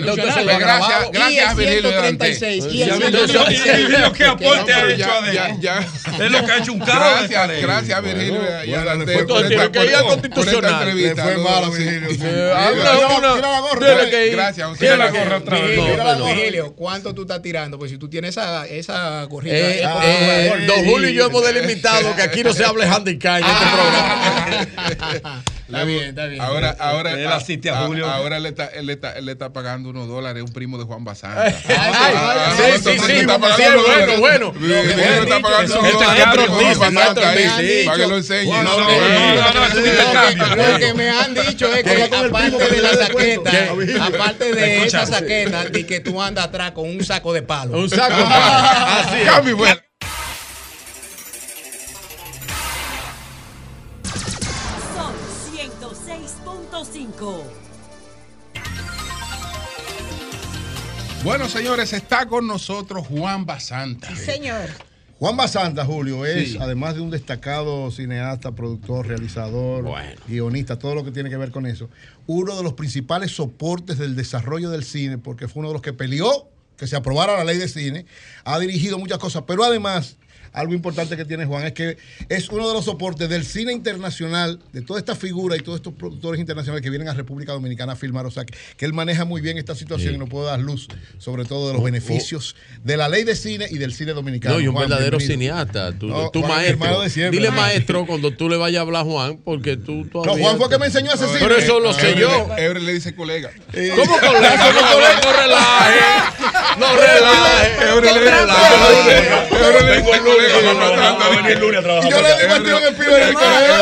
gracias, 0.60 1.12
gracias, 1.12 1.60
y 1.60 1.64
el 1.64 1.82
136, 1.82 2.66
y 2.72 2.82
el 2.82 2.92
aporte 4.04 4.74
ha 4.74 4.92
hecho 4.92 5.10
Es 6.24 6.32
lo 6.32 6.46
que 6.46 6.52
ha 6.52 6.58
hecho 6.58 6.74
un 6.74 6.80
carro. 6.80 7.28
Gracias, 7.28 7.62
gracias, 7.62 8.04
Virgilio. 8.04 8.42
Gracias. 14.32 14.80
Tira 14.80 14.98
la 14.98 15.12
gorra 15.12 15.38
otra 15.38 15.60
vez. 15.60 15.80
Virgilio, 16.26 16.74
¿cuánto 16.74 17.14
tú 17.14 17.22
estás 17.24 17.42
tirando? 17.42 17.78
Pues 17.78 17.92
si 17.92 17.98
tú 17.98 18.10
tienes 18.10 18.38
esa 18.38 19.24
gorrita. 19.26 19.56
Eh, 19.56 19.84
eh, 19.84 20.66
don 20.68 20.86
Julio 20.86 21.10
y 21.10 21.14
yo 21.14 21.28
hemos 21.28 21.44
delimitado 21.44 22.16
que 22.16 22.22
aquí 22.22 22.44
no 22.44 22.54
se 22.54 22.66
hable 22.66 22.86
handicap 22.86 23.40
en 23.40 23.46
este 23.46 23.66
programa. 23.66 25.43
Está 25.66 25.84
bien, 25.86 26.04
está 26.10 26.26
bien. 26.26 26.42
Ahora, 26.42 26.76
ahora, 26.80 27.12
Él 27.14 27.28
asiste 27.28 27.70
a 27.70 27.86
Julio. 27.86 28.10
ahora 28.10 28.38
él 28.38 28.46
está, 28.46 28.68
él, 28.68 28.90
está, 28.90 29.14
él 29.14 29.26
le 29.26 29.32
está 29.32 29.54
pagando 29.54 29.90
unos 29.90 30.08
dólares 30.08 30.42
a 30.42 30.44
un 30.44 30.52
primo 30.52 30.78
de 30.78 30.84
Juan 30.84 31.04
Basanta. 31.04 31.46
Ay, 31.46 31.54
Ah, 32.16 32.54
sí, 32.56 32.84
sí, 32.84 33.00
sí, 33.00 33.26
bueno, 34.20 34.54
él 34.60 34.72
está 35.24 35.40
pagando 35.40 35.80
unos 35.80 35.92
es 35.92 35.94
dólares 35.94 37.86
para 37.86 37.98
que 37.98 38.08
lo 38.08 38.18
enseñe. 38.18 38.52
No, 38.52 38.64
no, 38.64 38.78
no, 38.80 40.56
Lo 40.56 40.80
que 40.80 40.94
me 40.94 41.10
han 41.10 41.34
dicho 41.34 41.74
es 41.74 41.84
que 41.84 42.04
aparte 42.04 42.70
de 42.70 42.82
la 42.82 42.94
saqueta, 42.94 43.52
aparte 44.06 44.54
de 44.54 44.86
esa 44.86 45.06
saqueta, 45.06 45.66
de 45.66 45.86
que 45.86 46.00
tú 46.00 46.22
andas 46.22 46.46
atrás 46.46 46.72
con 46.72 46.90
un 46.90 47.04
saco 47.04 47.34
de 47.34 47.42
palo. 47.42 47.78
Un 47.80 47.90
saco. 47.90 48.16
Así 48.16 49.22
es. 49.22 49.26
Cambio, 49.26 49.58
bueno. 49.58 49.82
106.5. 57.24 57.44
Bueno, 61.24 61.48
señores, 61.48 61.94
está 61.94 62.26
con 62.26 62.48
nosotros 62.48 63.08
Juan 63.08 63.46
Basanta. 63.46 64.14
Señor. 64.16 64.70
Juan 65.20 65.38
Basanta, 65.38 65.86
Julio, 65.86 66.26
es, 66.26 66.52
Sí. 66.52 66.58
además 66.60 66.96
de 66.96 67.02
un 67.02 67.10
destacado 67.10 67.90
cineasta, 67.92 68.52
productor, 68.52 69.08
realizador, 69.08 69.84
Bueno. 69.84 70.20
guionista, 70.28 70.78
todo 70.78 70.96
lo 70.96 71.06
que 71.06 71.12
tiene 71.12 71.30
que 71.30 71.38
ver 71.38 71.52
con 71.52 71.66
eso, 71.66 71.90
uno 72.28 72.58
de 72.58 72.64
los 72.64 72.74
principales 72.74 73.32
soportes 73.32 73.98
del 73.98 74.18
desarrollo 74.18 74.70
del 74.70 74.84
cine, 74.84 75.18
porque 75.18 75.48
fue 75.48 75.62
uno 75.62 75.70
de 75.70 75.74
los 75.76 75.82
que 75.82 75.94
peleó 75.94 76.50
que 76.76 76.88
se 76.88 76.98
aprobara 76.98 77.38
la 77.38 77.46
ley 77.46 77.58
de 77.58 77.70
cine, 77.70 78.06
ha 78.44 78.60
dirigido 78.60 78.98
muchas 79.00 79.18
cosas, 79.20 79.44
pero 79.48 79.64
además 79.64 80.18
algo 80.54 80.74
importante 80.74 81.18
que 81.18 81.26
tiene 81.26 81.46
Juan 81.46 81.66
es 81.66 81.74
que 81.74 81.98
es 82.30 82.48
uno 82.50 82.68
de 82.68 82.74
los 82.74 82.86
soportes 82.86 83.28
del 83.30 83.46
cine 83.46 83.74
internacional, 83.74 84.60
de 84.72 84.82
toda 84.82 85.00
esta 85.00 85.16
figura 85.16 85.56
y 85.56 85.60
todos 85.60 85.78
estos 85.80 85.94
productores 85.94 86.40
internacionales 86.40 86.82
que 86.84 86.90
vienen 86.90 87.08
a 87.10 87.14
República 87.14 87.52
Dominicana 87.54 87.94
a 87.94 87.96
filmar. 87.96 88.26
O 88.26 88.32
sea, 88.32 88.46
que, 88.46 88.54
que 88.78 88.86
él 88.86 88.94
maneja 88.94 89.26
muy 89.26 89.42
bien 89.42 89.58
esta 89.58 89.76
situación 89.76 90.12
Sí. 90.12 90.16
y 90.16 90.18
nos 90.20 90.30
puede 90.30 90.46
dar 90.48 90.60
luz, 90.60 90.88
sobre 91.18 91.46
todo 91.46 91.68
de 91.68 91.74
los 91.74 91.82
Oh, 91.82 91.86
beneficios 91.86 92.56
de 92.84 92.98
la 92.98 93.10
ley 93.10 93.24
de 93.24 93.36
cine 93.36 93.66
y 93.70 93.78
del 93.78 93.94
cine 93.94 94.14
dominicano. 94.14 94.56
No, 94.56 94.62
y 94.62 94.68
un 94.68 94.76
Juan, 94.76 94.88
verdadero 94.90 95.18
bienvenido. 95.18 95.56
cineasta. 95.56 95.92
No, 96.02 96.30
tú 96.30 96.42
Juan, 96.42 96.64
hermano 96.66 96.94
maestro. 97.00 97.02
de 97.04 97.10
siempre. 97.10 97.40
Dile 97.40 97.52
maestro 97.52 98.06
cuando 98.06 98.32
tú 98.32 98.48
le 98.50 98.58
vayas 98.58 98.80
a 98.80 98.82
hablar 98.82 99.02
a 99.02 99.06
Juan, 99.06 99.38
porque 99.44 99.76
tú 99.78 100.06
todavía. 100.06 100.36
No, 100.36 100.44
Juan 100.44 100.58
fue 100.58 100.70
que 100.70 100.78
me 100.78 100.86
enseñó 100.88 101.12
a 101.12 101.14
hacer 101.16 101.28
cine. 101.30 101.40
Pero 101.42 101.56
eso 101.58 101.80
lo 101.80 101.94
sé 101.94 102.10
Eury 102.10 102.22
yo. 102.22 102.48
Eury 102.58 102.82
le 102.86 102.94
dice 102.94 103.16
colega. 103.16 103.52
¿Cómo 103.96 104.18
colega? 104.20 104.72
No 104.74 104.82
colega. 104.94 105.22
No 105.24 105.32
relaje. 105.32 106.00
No 106.80 106.96
relaje. 106.96 107.90
Eury 107.90 108.10
le 109.86 109.98
dice 110.02 110.18
Eury 110.18 110.43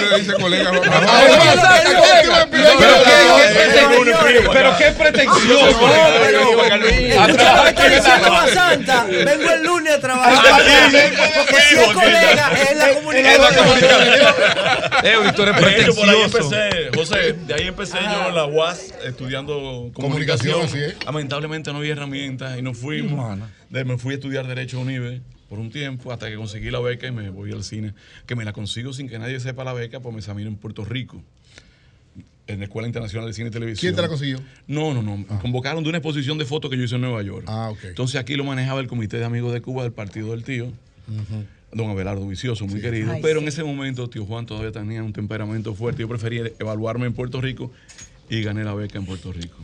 le 0.02 0.20
dice 0.20 0.34
colega. 0.34 0.70
Juan 0.70 0.90
Matando. 0.90 1.82
Y 1.82 1.98
yo 1.98 2.06
le 2.06 2.22
digo 2.22 2.36
a 2.36 2.46
ti 2.48 2.58
en 2.58 2.64
el 2.64 3.94
Eury 3.94 4.12
dice 4.12 4.34
colega. 4.34 4.52
Pero 4.54 4.78
qué 4.78 4.92
pretencioso. 4.92 5.80
Santa, 8.54 9.06
vengo 9.06 9.52
el 9.52 9.64
lunes 9.64 9.94
a 9.94 10.00
trabajar. 10.00 10.62
Porque 11.38 11.62
si 11.62 11.76
es 11.76 11.88
colega, 11.88 12.52
es 12.70 12.78
la 12.78 12.94
comunicación. 12.94 13.68
Eh, 15.04 15.16
tú 15.36 15.42
eres 15.44 15.56
por 15.56 15.68
ahí 16.10 16.22
empecé, 16.22 16.90
José, 16.94 17.34
de 17.34 17.54
ahí 17.54 17.68
empecé 17.68 17.98
yo 18.04 18.30
en 18.30 18.36
la 18.36 18.46
UAS 18.46 18.94
estudiando 19.04 19.90
comunicación. 19.94 20.68
Lamentablemente 21.06 21.72
no 21.72 21.80
había 21.80 21.94
herramientas 21.94 22.58
y 22.58 22.62
nos 22.62 22.78
fuimos. 22.78 23.40
Me 23.70 23.98
fui 23.98 24.14
a 24.14 24.16
estudiar 24.16 24.46
Derecho 24.48 24.78
a 24.78 24.82
UNIBE 24.82 25.22
por 25.52 25.60
un 25.60 25.70
tiempo 25.70 26.14
hasta 26.14 26.30
que 26.30 26.38
conseguí 26.38 26.72
la 26.72 26.80
beca 26.80 27.08
y 27.08 27.12
me 27.12 27.30
voy 27.30 27.52
al 27.52 27.66
cine. 27.66 27.94
Que 28.26 28.38
me 28.38 28.46
la 28.46 28.54
consigo 28.54 28.94
sin 28.94 29.10
que 29.10 29.20
nadie 29.20 29.38
sepa 29.42 29.66
la 29.66 29.74
beca, 29.74 30.00
pues 30.00 30.14
me 30.14 30.20
examino 30.20 30.48
en 30.48 30.56
Puerto 30.56 30.86
Rico. 30.86 31.22
En 32.48 32.60
la 32.60 32.64
Escuela 32.64 32.88
Internacional 32.88 33.28
de 33.28 33.34
Cine 33.34 33.50
y 33.50 33.52
Televisión. 33.52 33.82
¿Quién 33.82 33.96
te 33.98 34.02
la 34.02 34.08
consiguió? 34.08 34.40
No, 34.68 34.94
no, 34.94 35.02
no. 35.02 35.18
Me 35.18 35.26
convocaron 35.42 35.84
de 35.84 35.90
una 35.90 35.98
exposición 35.98 36.38
de 36.38 36.46
fotos 36.46 36.72
que 36.72 36.78
yo 36.78 36.86
hice 36.86 36.96
en 36.96 37.02
Nueva 37.02 37.22
York. 37.22 37.44
Ah, 37.50 37.70
ok. 37.70 37.84
Entonces 37.84 38.16
aquí 38.16 38.36
lo 38.36 38.46
manejaba 38.46 38.80
el 38.80 38.88
Comité 38.88 39.18
de 39.18 39.26
Amigos 39.26 39.52
de 39.52 39.62
Cuba 39.62 39.84
del 39.84 39.92
Partido 39.92 40.32
del 40.32 40.46
Tío 40.46 40.72
don 41.74 41.90
Abelardo 41.90 42.26
Vicioso, 42.26 42.66
muy 42.66 42.80
querido. 42.80 43.12
Ay, 43.12 43.20
pero 43.22 43.40
sí. 43.40 43.44
en 43.44 43.48
ese 43.50 43.64
momento, 43.66 44.10
tío 44.10 44.26
Juan 44.26 44.46
todavía 44.46 44.72
tenía 44.72 45.04
un 45.04 45.12
temperamento 45.12 45.76
fuerte. 45.76 46.02
Yo 46.02 46.08
prefería 46.08 46.44
evaluarme 46.60 47.08
en 47.08 47.14
Puerto 47.14 47.42
Rico 47.42 47.74
y 48.30 48.42
gané 48.42 48.64
la 48.64 48.74
beca 48.74 48.98
en 48.98 49.06
Puerto 49.06 49.34
Rico. 49.34 49.58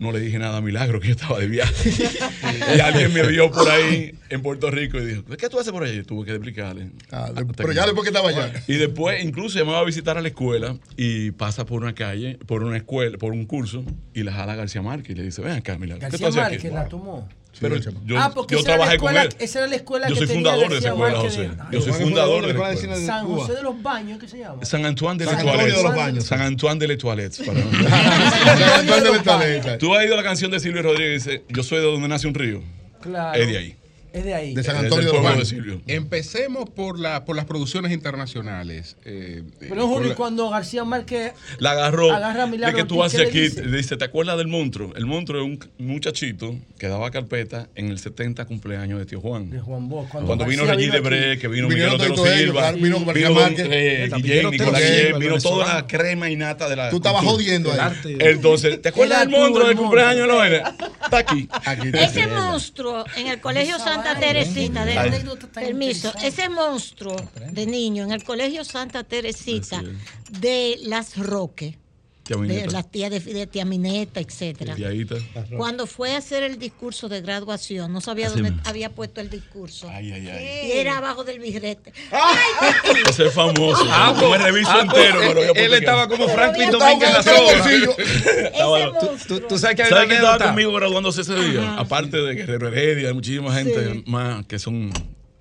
No 0.00 0.10
le 0.12 0.18
dije 0.18 0.38
nada 0.38 0.56
a 0.56 0.60
Milagro, 0.62 0.98
que 0.98 1.08
yo 1.08 1.12
estaba 1.14 1.38
de 1.38 1.46
viaje. 1.46 1.90
y 2.76 2.80
alguien 2.80 3.12
me 3.12 3.22
vio 3.26 3.50
por 3.50 3.68
ahí 3.70 4.14
en 4.30 4.42
Puerto 4.42 4.70
Rico 4.70 4.98
y 4.98 5.04
dijo, 5.04 5.22
¿qué 5.38 5.48
tú 5.48 5.60
haces 5.60 5.70
por 5.72 5.84
allí? 5.84 6.02
Tuve 6.02 6.24
que 6.24 6.32
explicarle. 6.32 6.88
Ah, 7.12 7.30
de- 7.32 7.44
pero 7.44 7.68
que- 7.68 7.74
ya 7.74 7.84
después 7.84 8.02
que 8.04 8.08
estaba 8.08 8.30
allá. 8.30 8.50
Y 8.66 8.74
después, 8.74 9.22
incluso, 9.22 9.58
me 9.64 9.70
va 9.72 9.80
a 9.80 9.84
visitar 9.84 10.16
a 10.18 10.22
la 10.22 10.28
escuela 10.28 10.76
y 10.96 11.30
pasa 11.32 11.66
por 11.66 11.82
una 11.82 11.94
calle, 11.94 12.38
por 12.46 12.64
una 12.64 12.78
escuela, 12.78 13.18
por 13.18 13.32
un 13.32 13.44
curso 13.44 13.84
y 14.14 14.22
la 14.22 14.32
jala 14.32 14.54
García 14.56 14.82
Márquez 14.82 15.10
y 15.10 15.14
le 15.18 15.22
dice, 15.24 15.42
ven 15.42 15.52
acá, 15.58 15.76
Milagro. 15.78 16.00
¿qué 16.00 16.16
García 16.16 16.18
tú 16.30 16.40
haces 16.40 16.42
aquí?" 16.42 16.54
Márquez 16.54 16.72
la 16.72 16.88
tomó. 16.88 17.28
Pero 17.60 17.76
yo, 17.76 18.18
ah, 18.18 18.30
porque 18.34 18.54
yo 18.54 18.60
esa 18.60 18.68
era 18.74 18.78
la 18.78 18.84
trabajé 18.84 18.98
con 18.98 19.08
escuela- 19.16 19.22
él. 19.22 19.36
Esa 19.44 19.58
era 19.58 19.68
la 19.68 19.76
escuela 19.76 20.08
Yo 20.08 20.14
que 20.14 20.18
soy 20.20 20.26
tenía 20.28 20.42
fundador 20.50 20.70
de 20.72 20.78
esa 20.78 20.88
escuela, 20.88 21.18
José. 21.18 21.50
Yo 21.72 21.80
soy 21.82 21.92
fundador 21.92 22.46
de 22.46 22.54
la 22.54 22.72
escuela. 22.72 22.96
San. 22.96 23.26
José 23.26 23.52
de 23.52 23.62
los 23.62 23.82
Baños, 23.82 24.18
¿qué 24.18 24.28
se 24.28 24.38
llama? 24.38 24.64
San 24.64 24.86
Antoine 24.86 25.18
de 25.18 25.26
Baños. 25.26 26.24
San 26.24 26.40
Antoine 26.40 26.78
de 26.80 26.88
les 26.88 26.98
Toilettes. 26.98 27.38
para- 27.46 27.60
San 27.60 28.62
Antonio 28.80 29.04
de 29.04 29.12
los 29.12 29.22
Toilettes. 29.22 29.78
Tú 29.78 29.94
has 29.94 30.04
ido 30.06 30.14
a 30.14 30.16
la 30.16 30.22
canción 30.22 30.50
de 30.50 30.58
Silvio 30.58 30.82
Rodríguez, 30.82 31.24
dice, 31.24 31.44
yo 31.48 31.62
soy 31.62 31.78
de 31.80 31.84
donde 31.84 32.08
nace 32.08 32.26
un 32.26 32.34
río. 32.34 32.62
Claro. 33.02 33.38
Es 33.38 33.48
de 33.48 33.58
ahí. 33.58 33.76
Es 34.12 34.24
de 34.24 34.34
ahí. 34.34 34.54
De 34.54 34.62
San 34.64 34.76
Antonio 34.76 35.12
de 35.12 35.20
Baños. 35.20 35.48
Silvio. 35.48 35.80
Empecemos 35.86 36.68
por, 36.70 36.98
la, 36.98 37.24
por 37.24 37.36
las 37.36 37.44
producciones 37.44 37.92
internacionales. 37.92 38.96
eh, 39.04 39.42
eh, 39.60 39.66
Pero 39.68 39.86
Julio, 39.86 40.10
la- 40.10 40.14
cuando 40.16 40.50
García 40.50 40.84
Márquez 40.84 41.32
La 41.58 41.72
agarró. 41.72 42.12
Agarra 42.12 42.44
a 42.44 42.46
Milagro 42.46 42.76
¿Qué 42.76 42.82
que 42.82 42.88
tú 42.88 43.02
haces 43.02 43.18
¿qué 43.20 43.24
le 43.24 43.30
aquí? 43.30 43.40
dice? 43.40 43.62
Dice, 43.62 43.96
¿te 43.96 44.04
acuerdas 44.04 44.36
del 44.38 44.48
monstruo? 44.48 44.92
El 44.96 45.06
monstruo 45.06 45.40
es 45.42 45.46
un 45.46 45.60
muchachito 45.86 46.56
que 46.78 46.88
daba 46.88 47.10
carpeta 47.10 47.68
en 47.74 47.90
el 47.90 47.98
70 47.98 48.44
cumpleaños 48.46 48.98
de 48.98 49.06
Tío 49.06 49.20
Juan. 49.20 49.50
de 49.50 49.60
Juan 49.60 49.88
Bosch, 49.88 50.08
cuando, 50.08 50.26
Cuando 50.26 50.44
vino 50.46 50.64
Regis. 50.64 50.92
Debré, 50.92 51.38
que 51.38 51.48
vino 51.48 51.68
Miguel 51.68 51.90
Otero 51.90 52.16
Silva, 52.16 52.72
vino 52.72 53.04
García 53.04 53.30
Márquez. 53.30 53.68
eh, 53.70 54.06
También 54.10 54.38
Guillén, 54.38 54.50
vino 54.50 54.64
Nicolás 54.64 54.90
Guillén, 54.90 55.18
vino 55.18 55.38
toda 55.38 55.74
la 55.74 55.86
crema 55.86 56.30
innata 56.30 56.68
de 56.68 56.76
la 56.76 56.90
Tú 56.90 56.96
estabas 56.96 57.24
jodiendo 57.24 57.70
ahí. 57.72 58.16
Entonces, 58.18 58.80
¿te 58.82 58.88
acuerdas 58.88 59.20
del 59.20 59.28
monstruo 59.30 59.68
del 59.68 59.76
cumpleaños 59.76 60.26
de? 60.28 60.56
Está 60.56 61.18
aquí. 61.18 61.48
Ese 61.94 62.26
monstruo 62.26 63.04
en 63.16 63.28
el 63.28 63.40
colegio 63.40 63.78
Santa 64.02 64.20
Teresita, 64.20 64.84
de- 64.84 64.94
permiso, 65.52 66.12
ese 66.22 66.48
monstruo 66.48 67.16
de 67.52 67.66
niño 67.66 68.04
en 68.04 68.12
el 68.12 68.24
colegio 68.24 68.64
Santa 68.64 69.04
Teresita 69.04 69.82
de 70.30 70.78
Las 70.82 71.16
Roques, 71.16 71.76
de 72.36 72.48
Mineta. 72.48 72.70
las 72.72 72.90
tías 72.90 73.10
de, 73.10 73.20
de 73.20 73.46
tía 73.46 73.64
Mineta, 73.64 74.20
etcétera. 74.20 74.76
Cuando 75.56 75.86
fue 75.86 76.14
a 76.14 76.18
hacer 76.18 76.42
el 76.42 76.58
discurso 76.58 77.08
de 77.08 77.20
graduación, 77.20 77.92
no 77.92 78.00
sabía 78.00 78.26
Así 78.26 78.36
dónde 78.36 78.50
mismo. 78.50 78.62
había 78.68 78.90
puesto 78.90 79.20
el 79.20 79.30
discurso. 79.30 79.88
Ay, 79.90 80.12
ay, 80.12 80.28
ay. 80.28 80.68
Y 80.68 80.72
era 80.78 80.98
abajo 80.98 81.24
del 81.24 81.38
birrete. 81.40 81.92
Ese 83.08 83.26
es 83.26 83.32
famoso. 83.34 83.84
Ah, 83.88 84.14
me 84.14 84.26
pues, 84.26 84.42
reviso 84.42 84.70
ah, 84.70 84.86
pues, 84.90 85.04
entero. 85.06 85.20
pero 85.20 85.44
yo 85.46 85.52
él 85.54 85.74
estaba 85.74 86.08
como 86.08 86.28
Franklin 86.28 86.70
Domínguez 86.70 87.08
en 87.08 87.14
la 87.14 87.22
soga. 87.22 87.70
Tú, 89.48 89.58
sabes 89.58 89.76
que 89.76 89.84
¿Sabes 89.86 90.06
quién 90.06 90.12
estaba 90.18 90.38
conmigo 90.46 90.72
graduándose 90.72 91.22
ese 91.22 91.34
día? 91.34 91.74
Aparte 91.76 92.16
de 92.16 92.34
Guerrero 92.34 92.68
Heredia, 92.68 93.08
hay 93.08 93.14
muchísima 93.14 93.54
gente 93.54 93.70
Sí. 93.92 94.04
más 94.06 94.44
que 94.46 94.58
son 94.58 94.92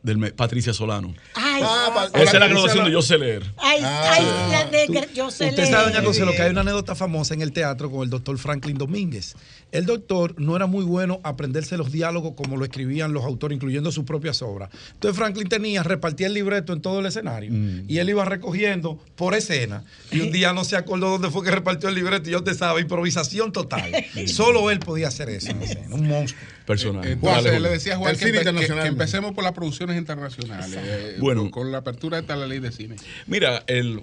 del 0.04 0.34
Patricia 0.34 0.74
Solano. 0.74 1.14
Ay, 1.36 1.62
Ah, 1.66 2.08
Esa 2.14 2.24
es 2.24 2.40
la 2.40 2.48
graduación 2.48 2.86
de 2.86 2.92
Yo 2.92 3.02
sé 3.02 3.18
leer. 3.18 3.44
ay, 3.58 3.80
Ah. 3.84 4.12
ay, 4.14 4.26
la 4.52 4.66
de 4.66 4.88
que 4.88 5.14
yo 5.14 5.30
sé 5.30 5.50
Usted 5.50 5.58
leer. 5.64 5.70
sabe, 5.74 5.92
doña 5.92 6.04
Consuelo, 6.04 6.32
que 6.32 6.42
hay 6.42 6.52
una 6.52 6.62
anécdota 6.62 6.96
famosa 6.96 7.34
en 7.34 7.42
el 7.42 7.52
teatro 7.52 7.92
con 7.92 8.04
el 8.04 8.10
doctor 8.10 8.38
Franklin 8.38 8.78
Domínguez. 8.78 9.36
El 9.72 9.86
doctor 9.86 10.36
no 10.40 10.56
era 10.56 10.66
muy 10.68 10.84
bueno 10.86 11.20
aprenderse 11.24 11.78
los 11.78 11.92
diálogos 11.92 12.34
como 12.36 12.56
lo 12.58 12.64
escribían 12.66 13.14
los 13.14 13.24
autores, 13.26 13.56
incluyendo 13.56 13.92
sus 13.92 14.04
propias 14.06 14.42
obras. 14.42 14.70
Entonces 14.94 15.18
Franklin 15.18 15.48
tenía, 15.50 15.84
repartía 15.84 16.28
el 16.28 16.34
libreto 16.34 16.74
en 16.74 16.82
todo 16.82 17.00
el 17.02 17.06
escenario 17.06 17.52
y 17.88 17.98
él 17.98 18.10
iba 18.10 18.24
recogiendo 18.26 18.98
por 19.16 19.34
escena. 19.36 19.84
Y 20.12 20.22
un 20.22 20.32
día 20.32 20.54
no 20.54 20.64
se 20.64 20.76
acordó 20.78 21.10
dónde 21.10 21.30
fue 21.30 21.44
que 21.44 21.52
repartió 21.52 21.90
el 21.90 21.96
libreto 21.96 22.30
y 22.30 22.32
yo 22.34 22.44
te 22.44 22.54
sabe, 22.54 22.82
improvisación 22.82 23.52
total. 23.52 23.92
Solo 24.28 24.72
él 24.72 24.80
podía 24.80 25.10
hacer 25.10 25.30
eso 25.30 25.52
en 25.52 25.62
escena, 25.62 25.94
un 25.94 26.08
monstruo. 26.08 26.42
Personal. 26.70 27.08
Entonces, 27.08 27.44
Dale, 27.46 27.60
le 27.60 27.70
decía 27.70 27.96
a 27.96 27.98
Juan 27.98 28.14
que, 28.16 28.20
cine 28.20 28.30
empe- 28.30 28.34
que- 28.34 28.40
internacional. 28.42 28.84
que 28.84 28.90
empecemos 28.90 29.34
por 29.34 29.44
las 29.44 29.54
producciones 29.54 29.98
internacionales. 29.98 30.78
eh, 30.80 31.16
Bueno. 31.20 31.50
con, 31.50 31.72
la 31.72 31.80
apertura 31.80 32.22
de 32.22 32.36
la 32.36 32.46
ley 32.46 32.60
de 32.60 32.72
cine. 32.72 32.96
Mira, 33.26 33.64
el, 33.66 34.02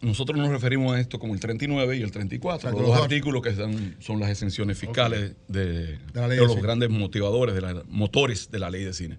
nosotros 0.00 0.36
nos 0.36 0.48
referimos 0.50 0.96
a 0.96 1.00
esto 1.00 1.20
como 1.20 1.34
el 1.34 1.40
39 1.40 1.96
y 1.98 2.02
el 2.02 2.10
34, 2.10 2.56
Exacto, 2.68 2.78
los 2.78 2.80
los 2.80 2.88
dos 2.88 2.96
dos. 2.96 3.04
artículos 3.04 3.42
que 3.42 3.50
están, 3.50 3.94
son 4.00 4.18
las 4.18 4.28
exenciones 4.30 4.76
fiscales 4.76 5.34
de, 5.46 5.98
la 6.12 6.22
ley 6.26 6.30
de 6.30 6.34
de 6.36 6.40
los 6.42 6.50
cine. 6.52 6.62
grandes 6.62 6.90
motivadores, 6.90 7.54
de 7.54 7.60
la, 7.60 7.82
motores 7.88 8.50
de 8.50 8.58
la 8.58 8.70
ley 8.70 8.82
de 8.82 8.92
cine. 8.92 9.18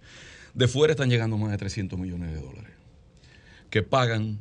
De 0.54 0.68
fuera 0.68 0.92
están 0.92 1.10
llegando 1.10 1.38
más 1.38 1.52
de 1.52 1.58
300 1.58 1.98
millones 1.98 2.34
de 2.34 2.42
dólares, 2.42 2.74
que 3.70 3.84
pagan 3.84 4.40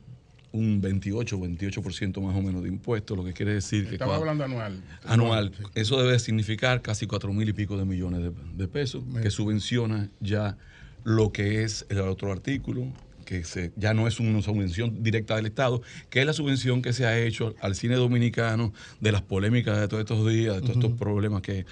un 0.53 0.81
28 0.81 1.37
o 1.37 1.41
28% 1.41 2.21
más 2.21 2.37
o 2.37 2.43
menos 2.43 2.63
de 2.63 2.69
impuestos, 2.69 3.17
lo 3.17 3.25
que 3.25 3.33
quiere 3.33 3.55
decir 3.55 3.87
que 3.87 3.95
Estamos 3.95 4.17
hablando 4.17 4.45
anual. 4.45 4.83
anual. 5.05 5.53
Eso 5.75 6.03
debe 6.03 6.19
significar 6.19 6.83
casi 6.83 7.07
cuatro 7.07 7.33
mil 7.33 7.49
y 7.49 7.53
pico 7.53 7.77
de 7.77 7.85
millones 7.85 8.23
de, 8.23 8.33
de 8.55 8.69
pesos, 8.69 9.05
que 9.23 9.31
subvenciona 9.31 10.11
ya 10.21 10.57
lo 11.05 11.33
que 11.33 11.63
es 11.63 11.87
el 11.89 12.01
otro 12.01 12.33
artículo, 12.33 12.87
que 13.25 13.45
se, 13.45 13.73
ya 13.77 13.95
no 13.95 14.09
es 14.09 14.19
una 14.19 14.43
subvención 14.43 15.05
directa 15.05 15.37
del 15.37 15.47
Estado, 15.47 15.83
que 16.09 16.21
es 16.21 16.27
la 16.27 16.33
subvención 16.33 16.83
que 16.83 16.93
se 16.93 17.07
ha 17.07 17.19
hecho 17.19 17.55
al 17.61 17.77
cine 17.77 17.95
dominicano 17.95 18.73
de 19.01 19.13
las 19.13 19.23
polémicas 19.23 19.79
de 19.79 19.87
todos 19.87 20.01
estos 20.01 20.29
días, 20.29 20.57
de 20.57 20.63
todos 20.63 20.77
estos 20.77 20.93
problemas 20.99 21.43
que, 21.43 21.65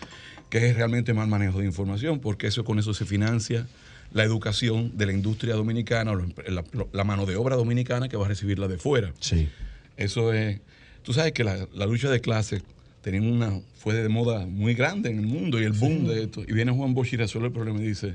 que 0.50 0.68
es 0.68 0.76
realmente 0.76 1.14
mal 1.14 1.26
manejo 1.26 1.58
de 1.58 1.66
información, 1.66 2.20
porque 2.20 2.46
eso 2.46 2.64
con 2.64 2.78
eso 2.78 2.94
se 2.94 3.04
financia 3.04 3.66
la 4.12 4.24
educación 4.24 4.96
de 4.96 5.06
la 5.06 5.12
industria 5.12 5.54
dominicana, 5.54 6.12
o 6.12 6.16
la, 6.16 6.64
la 6.92 7.04
mano 7.04 7.26
de 7.26 7.36
obra 7.36 7.56
dominicana 7.56 8.08
que 8.08 8.16
va 8.16 8.26
a 8.26 8.28
recibirla 8.28 8.68
de 8.68 8.78
fuera. 8.78 9.12
Sí. 9.20 9.48
Eso 9.96 10.32
es. 10.32 10.60
Tú 11.02 11.12
sabes 11.12 11.32
que 11.32 11.44
la, 11.44 11.68
la 11.74 11.86
lucha 11.86 12.10
de 12.10 12.20
clases 12.20 12.62
tenía 13.02 13.20
una, 13.20 13.60
fue 13.76 13.94
de 13.94 14.08
moda 14.08 14.46
muy 14.46 14.74
grande 14.74 15.10
en 15.10 15.18
el 15.18 15.26
mundo 15.26 15.60
y 15.60 15.64
el 15.64 15.72
boom 15.72 16.06
de 16.06 16.24
esto. 16.24 16.42
Y 16.46 16.52
viene 16.52 16.72
Juan 16.72 16.94
Bosch 16.94 17.12
y 17.12 17.16
resuelve 17.16 17.48
el 17.48 17.52
problema 17.52 17.80
y 17.80 17.88
dice: 17.88 18.14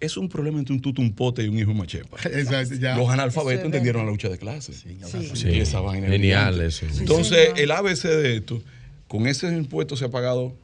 Es 0.00 0.16
un 0.16 0.28
problema 0.28 0.58
entre 0.58 0.74
un 0.74 0.80
tuto, 0.80 1.02
un 1.02 1.12
pote 1.12 1.42
y 1.42 1.48
un 1.48 1.58
hijo 1.58 1.72
de 1.72 1.78
machepa. 1.78 2.16
Exacto, 2.24 2.74
ya. 2.76 2.96
Los 2.96 3.08
analfabetos 3.10 3.64
entendieron 3.64 4.04
la 4.06 4.10
lucha 4.10 4.28
de 4.28 4.38
clases. 4.38 4.84
Sí. 5.34 5.48
Y 5.48 5.60
esa 5.60 5.80
vaina. 5.80 6.08
Genial 6.08 6.60
eso. 6.60 6.86
Entonces, 6.98 7.50
el 7.56 7.70
ABC 7.70 8.04
de 8.04 8.36
esto, 8.36 8.62
con 9.06 9.26
ese 9.26 9.48
impuesto 9.48 9.96
se 9.96 10.06
ha 10.06 10.10
pagado, 10.10 10.54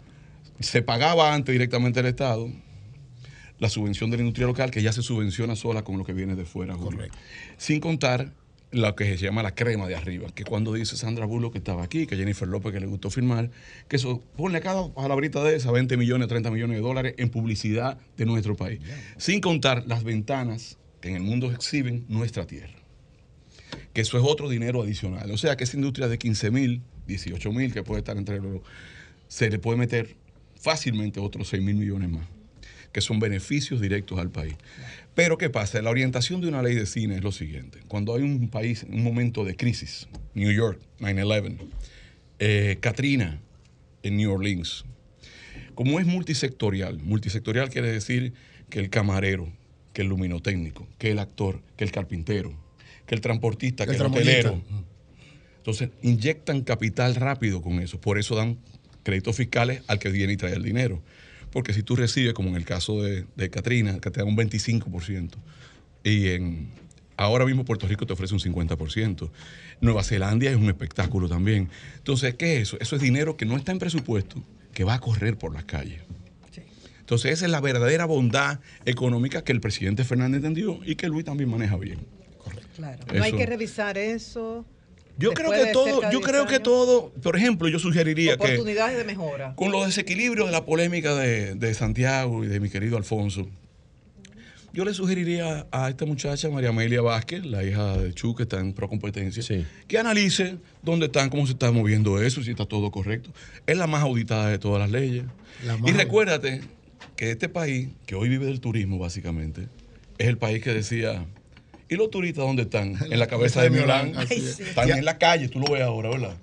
se 0.60 0.83
pagaba 0.83 1.35
antes 1.35 1.52
directamente 1.52 2.01
al 2.01 2.07
Estado 2.07 2.51
la 3.59 3.68
subvención 3.68 4.10
de 4.10 4.18
la 4.18 4.23
industria 4.23 4.47
local, 4.47 4.70
que 4.70 4.83
ya 4.83 4.93
se 4.93 5.02
subvenciona 5.02 5.57
sola 5.57 5.83
con 5.83 5.99
lo 5.99 6.05
que 6.05 6.12
viene 6.12 6.35
de 6.35 6.44
fuera. 6.44 6.75
Julio. 6.75 7.07
Sin 7.57 7.81
contar 7.81 8.33
lo 8.73 8.94
que 8.97 9.17
se 9.17 9.25
llama 9.25 9.43
la 9.43 9.55
crema 9.55 9.86
de 9.86 9.94
arriba, 9.94 10.28
que 10.35 10.44
cuando 10.44 10.73
dice 10.73 10.97
Sandra 10.97 11.25
Bullock 11.25 11.52
que 11.52 11.59
estaba 11.59 11.83
aquí, 11.83 12.07
que 12.07 12.17
Jennifer 12.17 12.47
López 12.47 12.73
que 12.73 12.81
le 12.81 12.86
gustó 12.86 13.10
firmar, 13.10 13.51
que 13.89 13.97
eso, 13.97 14.23
ponle 14.36 14.60
cada 14.60 14.93
palabrita 14.93 15.43
de 15.44 15.57
esa, 15.57 15.70
20 15.70 15.97
millones, 15.97 16.28
30 16.28 16.51
millones 16.51 16.76
de 16.76 16.83
dólares 16.83 17.15
en 17.18 17.31
publicidad 17.31 17.99
de 18.17 18.26
nuestro 18.26 18.57
país. 18.57 18.81
Sin 19.17 19.41
contar 19.41 19.85
las 19.86 20.05
ventanas 20.05 20.78
que 21.01 21.09
en 21.09 21.17
el 21.17 21.23
mundo 21.23 21.51
exhiben 21.51 22.05
nuestra 22.09 22.47
tierra. 22.47 22.75
Que 23.93 24.02
eso 24.02 24.18
es 24.18 24.25
otro 24.26 24.49
dinero 24.49 24.83
adicional. 24.83 25.31
O 25.31 25.39
sea 25.39 25.57
que 25.57 25.65
esa 25.65 25.76
industria 25.76 26.09
de 26.09 26.18
15 26.18 26.51
mil, 26.51 26.83
18 27.07 27.52
mil, 27.52 27.73
que 27.73 27.83
puede 27.83 28.01
estar 28.01 28.17
entre 28.17 28.41
los. 28.41 28.60
se 29.28 29.49
le 29.49 29.59
puede 29.59 29.78
meter 29.78 30.17
fácilmente 30.57 31.20
otros 31.20 31.49
6 31.49 31.62
mil 31.62 31.76
millones 31.76 32.10
más, 32.10 32.26
que 32.97 33.02
son 33.02 33.20
beneficios 33.20 33.78
directos 33.78 34.18
al 34.18 34.31
país. 34.31 34.55
Pero 35.15 35.36
¿qué 35.36 35.50
pasa? 35.50 35.83
La 35.83 35.91
orientación 35.91 36.41
de 36.41 36.49
una 36.49 36.62
ley 36.62 36.75
de 36.75 36.86
cine 36.86 37.16
es 37.16 37.23
lo 37.23 37.31
siguiente. 37.31 37.81
Cuando 37.89 38.15
hay 38.15 38.23
un 38.23 38.49
país, 38.49 38.86
un 38.89 39.02
momento 39.02 39.44
de 39.44 39.55
crisis, 39.55 40.08
New 40.33 40.50
York, 40.50 40.81
9-11, 41.00 41.58
eh, 42.39 42.78
Katrina 42.81 43.39
en 44.02 44.16
New 44.16 44.33
Orleans, 44.33 44.86
como 45.75 46.00
es 46.00 46.07
multisectorial, 46.07 46.99
multisectorial 47.00 47.68
quiere 47.68 47.92
decir 47.92 48.33
que 48.70 48.78
el 48.78 48.89
camarero, 48.89 49.52
que 49.92 50.00
el 50.00 50.08
luminotécnico, 50.08 50.89
que 50.97 51.10
el 51.10 51.18
actor, 51.18 51.60
que 51.76 51.84
el 51.84 51.92
carpintero, 51.92 52.55
que 53.05 53.15
el 53.15 53.20
transportista, 53.20 53.84
El 53.84 53.91
que 53.91 53.97
el 53.97 54.02
hotelero. 54.07 54.62
Entonces, 55.58 55.91
inyectan 56.00 56.62
capital 56.62 57.15
rápido 57.15 57.60
con 57.60 57.78
eso. 57.78 58.00
Por 58.00 58.18
eso 58.18 58.36
dan 58.36 58.57
créditos 59.02 59.36
fiscales 59.36 59.83
al 59.86 59.99
que 59.99 60.08
viene 60.08 60.33
y 60.33 60.39
trae 60.39 60.55
el 60.55 60.62
dinero. 60.62 61.02
Porque 61.57 61.73
si 61.73 61.83
tú 61.83 61.97
recibes, 61.97 62.35
como 62.35 62.51
en 62.51 62.57
el 62.57 62.67
caso 62.67 63.02
de, 63.02 63.25
de 63.35 63.49
Katrina, 63.49 63.99
que 63.99 64.10
te 64.10 64.20
dan 64.20 64.28
un 64.28 64.36
25%, 64.36 65.36
y 66.05 66.28
en, 66.28 66.68
ahora 67.17 67.47
mismo 67.47 67.65
Puerto 67.65 67.89
Rico 67.89 68.05
te 68.05 68.12
ofrece 68.12 68.35
un 68.35 68.41
50%. 68.41 69.31
Nueva 69.81 70.05
Zelanda 70.05 70.51
es 70.51 70.57
un 70.57 70.68
espectáculo 70.68 71.31
también. 71.31 71.70
Entonces, 71.97 72.35
¿qué 72.35 72.57
es 72.57 72.65
eso? 72.65 72.76
Eso 72.78 72.97
es 72.97 73.01
dinero 73.01 73.39
que 73.39 73.47
no 73.47 73.57
está 73.57 73.73
en 73.73 73.78
presupuesto, 73.78 74.44
que 74.75 74.85
va 74.85 74.93
a 74.93 75.01
correr 75.01 75.39
por 75.39 75.55
las 75.55 75.65
calles. 75.65 76.02
Entonces, 77.01 77.33
esa 77.33 77.47
es 77.47 77.51
la 77.51 77.62
verdadera 77.62 78.05
bondad 78.05 78.60
económica 78.85 79.43
que 79.43 79.52
el 79.52 79.62
presidente 79.62 80.05
Fernández 80.05 80.36
entendió 80.36 80.81
y 80.85 80.97
que 80.97 81.09
Luis 81.09 81.25
también 81.25 81.49
maneja 81.49 81.78
bien. 81.78 82.01
Claro. 82.76 83.02
No 83.15 83.23
hay 83.23 83.33
que 83.33 83.47
revisar 83.47 83.97
eso. 83.97 84.67
Yo 85.19 85.33
creo 85.33 85.51
que 85.51 85.73
todo, 85.73 86.03
yo 86.03 86.19
10 86.19 86.23
creo 86.23 86.47
que 86.47 86.61
todo, 86.61 87.11
por 87.23 87.36
ejemplo, 87.36 87.69
yo 87.69 87.78
sugeriría 87.78 88.36
que 88.36 88.45
Oportunidades 88.45 88.99
de 88.99 89.05
mejora. 89.05 89.55
con 89.57 89.73
los 89.73 89.86
desequilibrios 89.86 90.47
de 90.47 90.53
la 90.53 90.65
polémica 90.65 91.15
de, 91.15 91.55
de 91.55 91.75
Santiago 91.75 92.45
y 92.45 92.49
de 92.49 92.61
mi 92.61 92.69
querido 92.69 92.97
Alfonso, 92.97 93.49
yo 94.77 94.85
le 94.85 94.93
sugeriría 94.93 95.67
a 95.73 95.89
esta 95.89 96.05
muchacha, 96.05 96.51
María 96.51 96.69
Amelia 96.69 97.01
Vázquez, 97.01 97.47
la 97.47 97.65
hija 97.65 97.97
de 97.97 98.12
Chu, 98.12 98.35
que 98.35 98.43
está 98.43 98.61
en 98.61 98.75
Procompetencia, 98.75 99.65
que 99.89 99.99
analice 99.99 100.59
dónde 100.83 101.07
están, 101.07 101.31
cómo 101.31 101.47
se 101.47 101.53
está 101.53 101.73
moviendo 101.73 102.23
eso, 102.23 102.43
si 102.43 102.51
está 102.51 102.67
todo 102.67 102.91
correcto. 102.91 103.31
Es 103.67 103.78
la 103.78 103.86
más 103.86 104.03
auditada 104.03 104.51
de 104.51 104.59
todas 104.59 104.78
las 104.78 104.91
leyes. 104.91 105.25
La 105.65 105.78
Y 105.83 105.93
recuérdate 105.93 106.61
que 107.17 107.31
este 107.31 107.49
país, 107.49 107.89
que 108.05 108.17
hoy 108.17 108.28
vive 108.28 108.45
del 108.45 108.61
turismo 108.61 108.99
básicamente, 108.99 109.62
es 110.19 110.28
el 110.28 110.36
país 110.36 110.62
que 110.62 110.75
decía, 110.75 111.25
¿y 111.89 111.95
los 111.97 112.11
turistas 112.11 112.45
dónde 112.45 112.63
están? 112.63 112.97
En 113.11 113.19
la 113.19 113.27
cabeza 113.27 113.63
de 113.63 113.69
es. 114.31 114.61
Están 114.61 114.91
en 114.91 115.05
la 115.05 115.19
calle, 115.19 115.49
tú 115.49 115.61
lo 115.61 115.73
ves 115.73 115.83
ahora, 115.83 116.11
¿verdad? 116.11 116.37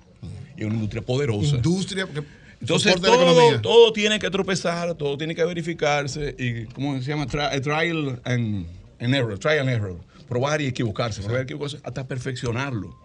Y 0.58 0.62
es 0.62 0.66
una 0.66 0.76
industria 0.76 1.02
poderosa. 1.02 1.56
Industria. 1.56 2.06
que 2.06 2.24
Entonces 2.62 3.00
todo, 3.02 3.62
todo 3.62 3.94
tiene 3.94 4.20
que 4.20 4.30
tropezar, 4.30 4.94
todo 4.96 5.18
tiene 5.18 5.36
que 5.36 5.44
verificarse 5.44 6.36
y 6.38 6.66
¿cómo 6.66 7.00
se 7.02 7.08
llama? 7.10 7.26
Tri- 7.28 7.50
eh, 7.54 7.60
trial 7.60 8.22
and, 8.24 8.66
and 9.00 9.16
error, 9.16 9.38
trial 9.40 9.62
and 9.62 9.70
error. 9.70 9.98
Probar 10.30 10.62
y 10.62 10.68
equivocarse, 10.68 11.22
probar 11.22 11.42
y 11.42 11.44
equivocarse 11.44 11.80
hasta 11.84 12.08
perfeccionarlo. 12.08 12.96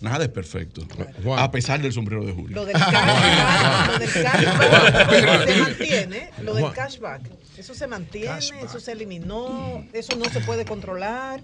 Nada 0.00 0.24
es 0.24 0.30
perfecto, 0.30 0.82
a 1.36 1.50
pesar 1.52 1.80
del 1.80 1.92
sombrero 1.92 2.24
de 2.26 2.32
Julio. 2.32 2.56
Lo 2.56 2.64
del 2.64 2.74
cashback, 2.74 3.86
lo 3.92 3.98
del 4.00 4.10
cashback 4.10 5.46
se 5.46 5.60
mantiene, 5.60 6.30
lo 6.42 6.54
del 6.54 6.62
Juan. 6.64 6.74
cashback. 6.74 7.22
Eso 7.56 7.72
se 7.72 7.86
mantiene, 7.86 8.40
eso 8.64 8.80
se 8.80 8.90
eliminó, 8.92 9.84
eso 9.92 10.16
no 10.16 10.24
se 10.24 10.40
puede 10.40 10.64
controlar. 10.64 11.40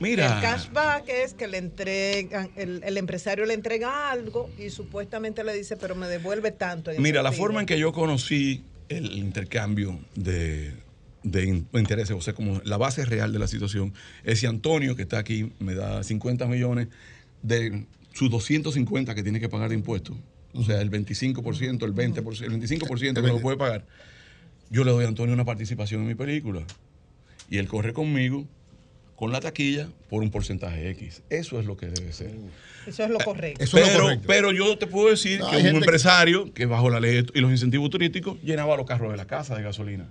Mira. 0.00 0.36
El 0.36 0.42
cashback 0.42 1.08
es 1.08 1.34
que 1.34 1.46
le 1.46 1.58
entregan, 1.58 2.50
el, 2.56 2.82
el 2.84 2.96
empresario 2.98 3.46
le 3.46 3.54
entrega 3.54 4.10
algo 4.10 4.50
y 4.58 4.70
supuestamente 4.70 5.44
le 5.44 5.54
dice, 5.54 5.76
pero 5.76 5.94
me 5.94 6.06
devuelve 6.08 6.50
tanto. 6.50 6.90
Mira, 6.98 7.22
la 7.22 7.28
efectivo". 7.28 7.46
forma 7.46 7.60
en 7.60 7.66
que 7.66 7.78
yo 7.78 7.92
conocí 7.92 8.64
el 8.88 9.12
intercambio 9.16 9.98
de, 10.14 10.72
de 11.22 11.44
in- 11.44 11.68
intereses, 11.72 12.16
o 12.16 12.20
sea, 12.20 12.34
como 12.34 12.60
la 12.64 12.76
base 12.76 13.04
real 13.04 13.32
de 13.32 13.38
la 13.38 13.46
situación, 13.46 13.94
es 14.24 14.40
si 14.40 14.46
Antonio, 14.46 14.96
que 14.96 15.02
está 15.02 15.18
aquí, 15.18 15.52
me 15.58 15.74
da 15.74 16.02
50 16.02 16.46
millones 16.46 16.88
de 17.42 17.86
sus 18.12 18.30
250 18.30 19.14
que 19.14 19.22
tiene 19.22 19.40
que 19.40 19.48
pagar 19.48 19.68
de 19.70 19.74
impuestos, 19.76 20.16
o 20.52 20.62
sea, 20.64 20.80
el 20.80 20.90
25%, 20.90 21.82
el 21.84 21.94
20%, 21.94 22.42
el 22.42 22.60
25% 22.60 23.14
que 23.14 23.22
no 23.22 23.28
lo 23.28 23.40
puede 23.40 23.56
pagar, 23.56 23.86
yo 24.70 24.84
le 24.84 24.90
doy 24.90 25.04
a 25.04 25.08
Antonio 25.08 25.34
una 25.34 25.44
participación 25.44 26.02
en 26.02 26.08
mi 26.08 26.14
película. 26.14 26.62
Y 27.50 27.58
él 27.58 27.68
corre 27.68 27.92
conmigo 27.92 28.46
con 29.16 29.30
la 29.32 29.40
taquilla 29.40 29.88
por 30.10 30.22
un 30.22 30.30
porcentaje 30.30 30.90
X. 30.90 31.22
Eso 31.30 31.58
es 31.60 31.66
lo 31.66 31.76
que 31.76 31.86
debe 31.86 32.12
ser. 32.12 32.32
Eso 32.86 33.04
es 33.04 33.10
lo 33.10 33.18
correcto. 33.18 33.64
pero, 33.72 34.08
pero 34.26 34.52
yo 34.52 34.76
te 34.76 34.86
puedo 34.86 35.08
decir 35.10 35.40
No, 35.40 35.50
que 35.50 35.56
un 35.56 35.62
que- 35.62 35.68
empresario 35.70 36.52
que 36.52 36.66
bajo 36.66 36.90
la 36.90 37.00
ley 37.00 37.24
y 37.34 37.40
los 37.40 37.50
incentivos 37.50 37.88
turísticos 37.90 38.38
llenaba 38.42 38.76
los 38.76 38.86
carros 38.86 39.10
de 39.10 39.16
la 39.16 39.26
casa 39.26 39.54
de 39.56 39.62
gasolina. 39.62 40.08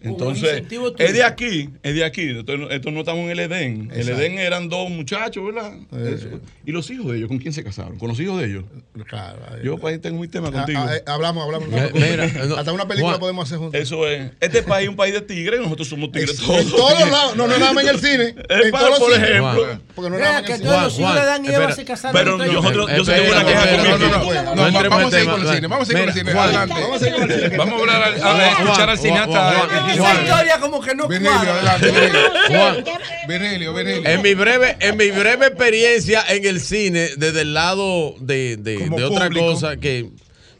Entonces, 0.00 0.62
es 0.98 1.12
de 1.12 1.24
aquí, 1.24 1.70
es 1.82 1.94
de 1.94 2.04
aquí. 2.04 2.22
Esto, 2.38 2.56
no- 2.56 2.70
esto 2.70 2.90
no 2.90 3.00
estamos 3.00 3.24
en 3.24 3.30
el 3.30 3.40
Edén. 3.40 3.90
El. 3.92 4.08
Edén 4.08 4.38
eran 4.38 4.68
dos 4.68 4.88
muchachos, 4.90 5.44
¿verdad? 5.44 5.72
Eso. 6.06 6.28
Y 6.64 6.72
los 6.72 6.88
hijos 6.90 7.10
de 7.10 7.18
ellos, 7.18 7.28
¿con 7.28 7.38
quién 7.38 7.52
se 7.52 7.64
casaron? 7.64 7.98
¿Con 7.98 8.08
los 8.08 8.20
hijos 8.20 8.38
de 8.40 8.46
ellos? 8.46 8.64
Claro. 9.08 9.38
Yo 9.62 9.76
pues, 9.78 9.94
ahí 9.94 10.00
tengo 10.00 10.20
mi 10.20 10.28
tema 10.28 10.48
Ah, 10.48 10.52
contigo. 10.52 10.80
ah, 10.82 10.96
eh, 10.96 11.02
hablamos, 11.06 11.44
hablamos. 11.44 11.68
Mira, 11.68 11.90
Mira, 11.92 12.26
no, 12.46 12.56
Hasta 12.56 12.72
una 12.72 12.86
película 12.86 13.12
Juan, 13.12 13.20
podemos 13.20 13.46
hacer 13.46 13.58
juntos. 13.58 13.80
Eso 13.80 14.06
es. 14.08 14.30
Este 14.40 14.62
país 14.62 14.84
es 14.84 14.90
un 14.90 14.96
país 14.96 15.14
de 15.14 15.20
tigres, 15.20 15.60
nosotros 15.60 15.88
somos 15.88 16.12
tigres 16.12 16.30
Es- 16.32 16.40
todos. 16.46 16.60
en 16.60 16.70
todos 16.70 17.10
lados. 17.10 17.36
No, 17.36 17.46
no 17.48 17.58
nada 17.58 17.72
más 17.72 17.84
en 17.84 17.90
el 17.90 18.00
cine. 18.00 18.34
Es 18.48 18.64
En 18.66 18.70
para, 18.70 18.86
todos 18.86 18.90
los 18.90 18.98
por 19.00 19.12
cines. 19.14 19.28
ejemplo. 19.30 19.64
Juan. 19.64 19.82
Porque 19.94 20.10
no 20.10 20.18
nada 20.18 20.32
más 20.32 20.42
que 20.42 20.52
en 20.52 20.60
el 20.60 20.66
todos 20.66 20.82
los 20.82 20.92
cine. 20.94 21.04
hijos 21.06 21.20
de 21.20 21.26
Dan 21.26 21.44
y 21.44 21.48
Eva 21.48 21.72
se 21.72 21.84
casaron. 21.84 22.12
pero 22.14 22.30
entre 22.32 22.46
yo- 22.52 22.60
tengo 22.62 22.84
una 22.84 23.44
queja 23.44 23.64
espera, 23.64 23.82
con 23.82 23.90
no, 23.90 23.98
no, 23.98 24.18
no, 24.18 24.24
Bueno, 24.24 24.42
no 24.42 24.62
vamos- 24.90 25.14
a 25.14 25.18
tema. 25.18 25.32
con 25.32 25.40
el 25.48 25.54
cine, 25.54 25.66
vamos 25.68 25.82
a 25.82 25.86
seguir 25.92 26.00
con 26.00 26.08
el 26.08 26.14
cine. 26.14 26.32
Juan, 26.32 26.44
Adelante. 26.48 26.74
Vamos 26.80 26.96
a 26.96 26.98
seguir 27.04 27.14
con 27.20 27.30
el 27.30 27.40
cine. 27.40 27.56
Vamos 27.56 27.74
a 27.74 27.78
hablar 27.80 28.02
a 28.02 28.18
Juan, 28.20 28.40
escuchar 28.40 28.90
al 28.90 28.96
Juan, 28.98 28.98
cineasta. 28.98 29.87
Esa 29.94 30.22
historia 30.22 30.60
como 30.60 30.80
que 30.80 30.94
no 30.94 31.08
cuadra. 31.30 31.78
En 34.04 34.22
mi 34.22 34.34
breve, 34.34 34.76
en 34.80 34.96
mi 34.96 35.10
breve 35.10 35.46
experiencia 35.46 36.24
en 36.28 36.44
el 36.46 36.60
cine, 36.60 37.10
desde 37.16 37.42
el 37.42 37.54
lado 37.54 38.14
de, 38.20 38.56
de- 38.56 38.88
de 38.90 39.04
otra 39.04 39.28
cosa 39.40 39.76
que 39.76 40.10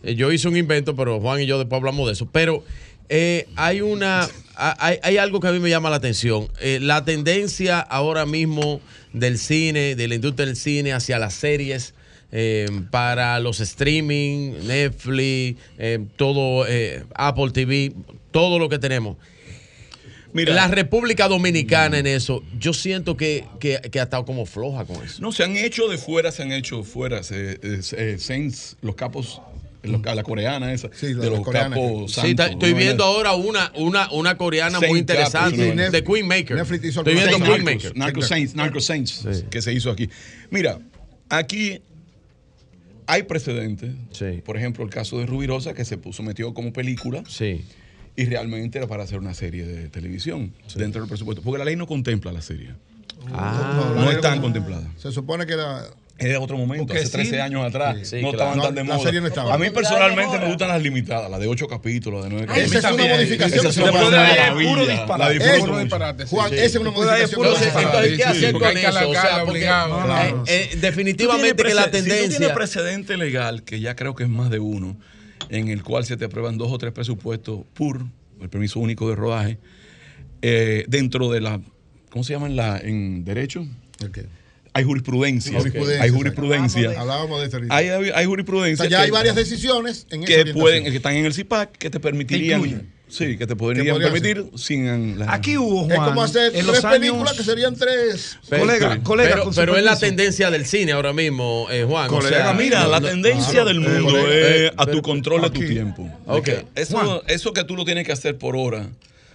eh, 0.03 0.15
yo 0.15 0.33
hice 0.33 0.49
un 0.49 0.57
invento, 0.57 0.95
pero 0.97 1.21
Juan 1.21 1.41
y 1.41 1.47
yo 1.47 1.59
después 1.59 1.79
hablamos 1.79 2.07
de 2.07 2.13
eso. 2.13 2.29
Pero 2.31 2.65
eh, 3.09 3.47
hay 3.57 3.81
una, 3.81 4.29
hay, 4.57 4.99
hay 5.03 5.17
algo 5.19 5.41
que 5.41 5.49
a 5.49 5.53
mí 5.53 5.59
me 5.61 5.71
llama 5.71 5.91
la 5.91 5.97
atención. 5.97 6.49
Eh, 6.61 6.79
la 6.81 7.05
tendencia 7.05 7.81
ahora 7.81 8.27
mismo 8.27 8.81
del 9.13 9.39
cine, 9.39 9.95
de 9.97 10.09
la 10.09 10.15
industria 10.15 10.47
del 10.47 10.57
cine 10.57 10.93
hacia 10.93 11.19
las 11.19 11.35
series. 11.35 11.95
eh, 12.31 12.67
para 12.91 13.41
los 13.41 13.59
streaming, 13.61 14.53
Netflix, 14.67 15.59
eh, 15.79 15.99
todo, 16.17 16.67
eh, 16.69 17.03
Apple 17.15 17.51
TV, 17.53 17.93
todo 18.31 18.59
lo 18.59 18.69
que 18.69 18.79
tenemos. 18.79 19.17
Mira. 20.35 20.53
la 20.55 20.69
República 20.69 21.27
Dominicana 21.27 21.99
en 21.99 22.07
eso, 22.07 22.45
yo 22.59 22.75
siento 22.75 23.17
que, 23.17 23.47
que, 23.61 23.81
que 23.91 23.99
ha 23.99 24.03
estado 24.05 24.27
como 24.27 24.45
floja 24.45 24.85
con 24.85 25.03
eso. 25.03 25.23
No, 25.23 25.33
se 25.33 25.43
han 25.43 25.57
hecho 25.57 25.89
de 25.89 25.97
fuera, 25.97 26.31
se 26.31 26.43
han 26.43 26.53
hecho 26.53 26.85
fuera. 26.85 27.23
Se, 27.23 27.53
eh, 27.53 27.81
eh, 27.97 28.17
Saints, 28.19 28.77
los 28.83 28.95
capos, 28.95 29.41
los- 29.83 30.03
la 30.05 30.23
coreana 30.23 30.71
esa, 30.75 30.91
Sí, 30.93 31.15
la- 31.15 31.25
de 31.25 31.31
los 31.31 31.41
coreana. 31.41 31.75
capos 31.77 32.13
Sí, 32.13 32.21
está- 32.31 32.45
santos, 32.45 32.51
estoy 32.51 32.73
¿no? 32.73 32.77
viendo 32.77 33.05
ahora 33.05 33.33
una, 33.33 33.73
una, 33.77 34.13
una 34.13 34.37
coreana 34.37 34.79
Saint 34.79 34.91
muy 34.91 34.99
interesante 35.01 35.75
de 35.91 36.05
Queen 36.05 36.27
Maker. 36.29 36.57
Netflix 36.57 36.85
hizo 36.85 37.01
Estoy 37.01 37.15
viendo. 37.15 37.31
Queen 37.39 37.49
Narcos, 37.49 37.65
Maker. 37.65 37.97
Narcos 37.97 38.29
Saints, 38.29 38.55
Narcos 38.55 38.85
Saints, 38.85 39.25
que 39.51 39.63
se 39.63 39.73
hizo 39.73 39.91
aquí. 39.91 40.11
Mira, 40.51 40.79
aquí 41.31 41.81
hay 43.07 43.23
precedentes. 43.23 43.93
Sí. 44.13 44.43
Por 44.45 44.59
ejemplo, 44.59 44.85
el 44.85 44.91
caso 44.91 45.19
de 45.19 45.25
Rubirosa, 45.25 45.73
que 45.73 45.87
se 45.87 45.97
puso, 45.97 46.23
metió 46.23 46.53
como 46.53 46.71
película 46.73 47.23
Sí. 47.27 47.65
Y 48.21 48.25
realmente 48.27 48.79
era 48.79 48.87
para 48.87 49.05
hacer 49.05 49.19
una 49.19 49.33
serie 49.35 49.65
de 49.65 49.89
televisión 49.89 50.53
dentro 50.75 51.01
del 51.01 51.09
presupuesto. 51.09 51.43
Porque 51.43 51.59
la 51.59 51.65
ley 51.65 51.77
no 51.77 51.87
contempla 51.87 52.33
la 52.33 52.43
serie. 52.43 52.75
Ah, 53.33 53.93
no 53.97 54.11
están 54.11 54.41
contempladas. 54.41 54.87
Se 54.97 55.11
supone 55.13 55.47
que 55.47 55.57
la. 55.57 55.85
Es 56.19 56.27
de 56.27 56.37
otro 56.37 56.57
momento, 56.59 56.85
Porque 56.87 57.01
hace 57.03 57.13
13 57.13 57.31
sí. 57.31 57.37
años 57.41 57.65
atrás. 57.65 57.97
Sí, 58.03 58.21
no 58.21 58.33
claro. 58.33 58.51
estaban 58.51 58.61
tan 58.61 58.75
de 58.75 58.83
No, 58.83 58.89
la 58.91 58.95
moda. 58.97 59.07
serie 59.07 59.21
no 59.21 59.29
estaba. 59.29 59.55
A 59.55 59.59
mí 59.59 59.71
personalmente 59.71 60.37
me 60.41 60.47
gustan 60.49 60.67
las 60.69 60.83
limitadas, 60.83 61.31
las 61.31 61.39
de 61.39 61.47
8 61.47 61.69
capítulos, 61.69 62.25
de 62.25 62.31
9 62.31 62.47
Esa 62.57 62.79
es 62.79 62.85
una 62.93 63.05
modificación. 63.07 63.59
Esa 63.61 63.69
es 63.69 63.77
una 63.77 63.89
hacer. 63.91 64.01
es. 66.21 66.29
Juan, 66.29 66.51
Sí. 66.51 66.57
esa 66.57 66.65
es 66.67 66.77
una 66.77 66.91
modificación. 66.91 67.31
puro 67.31 67.49
Entonces, 67.55 68.17
¿qué 68.17 68.25
hacer. 68.25 68.53
con 68.53 68.65
eso? 68.77 68.89
O 68.89 68.93
sea, 68.93 69.01
alargarla 69.01 69.45
porque, 69.45 69.51
obligado. 69.51 70.45
eh, 70.49 70.71
definitivamente 70.81 71.63
que 71.63 71.75
la 71.75 71.83
prece- 71.83 71.99
Si 71.99 72.03
tú 72.03 72.09
tendencia... 72.09 72.39
tienes 72.39 72.57
precedente 72.57 73.17
legal, 73.17 73.63
que 73.63 73.79
ya 73.79 73.95
creo 73.95 74.17
que 74.17 74.25
es 74.25 74.29
más 74.29 74.51
de 74.51 74.59
uno, 74.59 74.97
en 75.49 75.69
el 75.69 75.83
cual 75.83 76.05
se 76.05 76.17
te 76.17 76.25
aprueban 76.27 76.59
dos 76.59 76.71
o 76.73 76.79
tres 76.79 76.93
presupuestos 76.93 77.61
PUR, 77.75 78.05
el 78.41 78.49
permiso 78.49 78.81
único 78.81 79.09
de 79.09 79.17
rodaje, 79.17 79.59
eh, 80.43 80.85
dentro 80.89 81.31
de 81.31 81.41
la. 81.41 81.61
¿Cómo 82.11 82.25
se 82.25 82.33
llama 82.33 82.47
en, 82.47 82.57
la, 82.57 82.79
en 82.79 83.25
derecho? 83.25 83.67
¿El 84.01 84.11
qué? 84.13 84.27
Hay 84.75 84.85
jurisprudencia. 84.85 85.59
Jurisprudencia, 85.59 86.03
Hay 86.05 86.11
jurisprudencia. 86.11 87.01
Hablábamos 87.01 87.51
de. 87.51 87.67
Hay, 87.71 87.89
O 88.27 88.29
jurisprudencia. 88.29 88.85
sea, 88.85 88.91
ya 88.91 88.99
que- 88.99 89.05
hay 89.05 89.11
varias 89.11 89.35
decisiones 89.35 90.07
en 90.11 90.23
que 90.25 90.47
pueden, 90.53 90.85
que 90.85 90.97
están 90.97 91.15
en 91.17 91.25
el 91.27 91.35
CIPAC 91.35 91.73
que 91.77 91.91
te 91.91 91.99
permitirían. 92.01 92.89
Sí, 93.09 93.39
que 93.39 93.47
te 93.47 93.57
podrían 93.57 93.87
podrían 93.89 94.13
permitir 94.13 94.45
sin 94.57 95.19
la- 95.19 95.33
Aquí 95.33 95.57
hubo, 95.57 95.89
Es 95.91 95.97
Juan, 95.97 96.09
como 96.11 96.23
hacer 96.23 96.47
en 96.47 96.53
tres 96.53 96.67
los 96.67 96.85
años- 96.85 96.99
películas 96.99 97.33
que 97.35 97.43
serían 97.43 97.75
tres. 97.75 98.39
Pero, 98.49 98.63
Colega, 98.63 99.03
colega, 99.03 99.43
pero, 99.57 99.77
es 99.77 99.83
la 99.85 99.99
tendencia 99.99 100.51
del 100.51 100.67
cine 100.67 100.93
ahora 100.93 101.13
mismo, 101.13 101.67
eh, 101.71 101.85
Juan. 101.89 102.07
o 102.07 102.19
Colega, 102.19 102.45
sea, 102.45 102.53
mira, 102.53 102.87
la 102.87 103.01
no- 103.01 103.09
tendencia 103.09 103.61
no, 103.61 103.65
del 103.67 103.83
no, 103.83 103.89
mundo 103.89 104.19
es 104.29 104.35
eh, 104.69 104.73
a 104.77 104.87
tu 104.87 105.01
control 105.03 105.43
de 105.43 105.51
tu 105.51 105.61
tiempo. 105.61 106.09
Ok. 106.27 106.45
De 106.47 106.53
que 106.55 106.67
Eso, 106.83 107.23
eso 107.27 107.53
que 107.53 107.65
tú 107.65 107.77
lo 107.77 107.85
tienes 107.85 108.05
que 108.07 108.13
hacer 108.13 108.37
por 108.37 108.55
hora. 108.57 108.89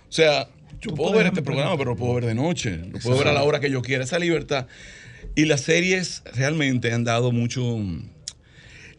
O 0.08 0.12
sea, 0.12 0.48
yo 0.82 0.94
puedo 0.94 1.14
ver 1.14 1.26
este 1.28 1.42
programa, 1.42 1.76
pero 1.78 1.92
lo 1.92 1.98
puedo 1.98 2.14
ver 2.16 2.26
de 2.26 2.36
noche. 2.36 2.78
Lo 2.92 3.00
puedo 3.00 3.18
ver 3.18 3.30
a 3.30 3.34
la 3.34 3.44
hora 3.44 3.60
que 3.60 3.72
yo 3.72 3.82
quiera. 3.82 4.04
Esa 4.04 4.20
libertad. 4.20 4.68
Y 5.36 5.46
las 5.46 5.62
series 5.62 6.22
realmente 6.36 6.92
han 6.94 7.04
dado 7.06 7.32
mucho. 7.32 7.80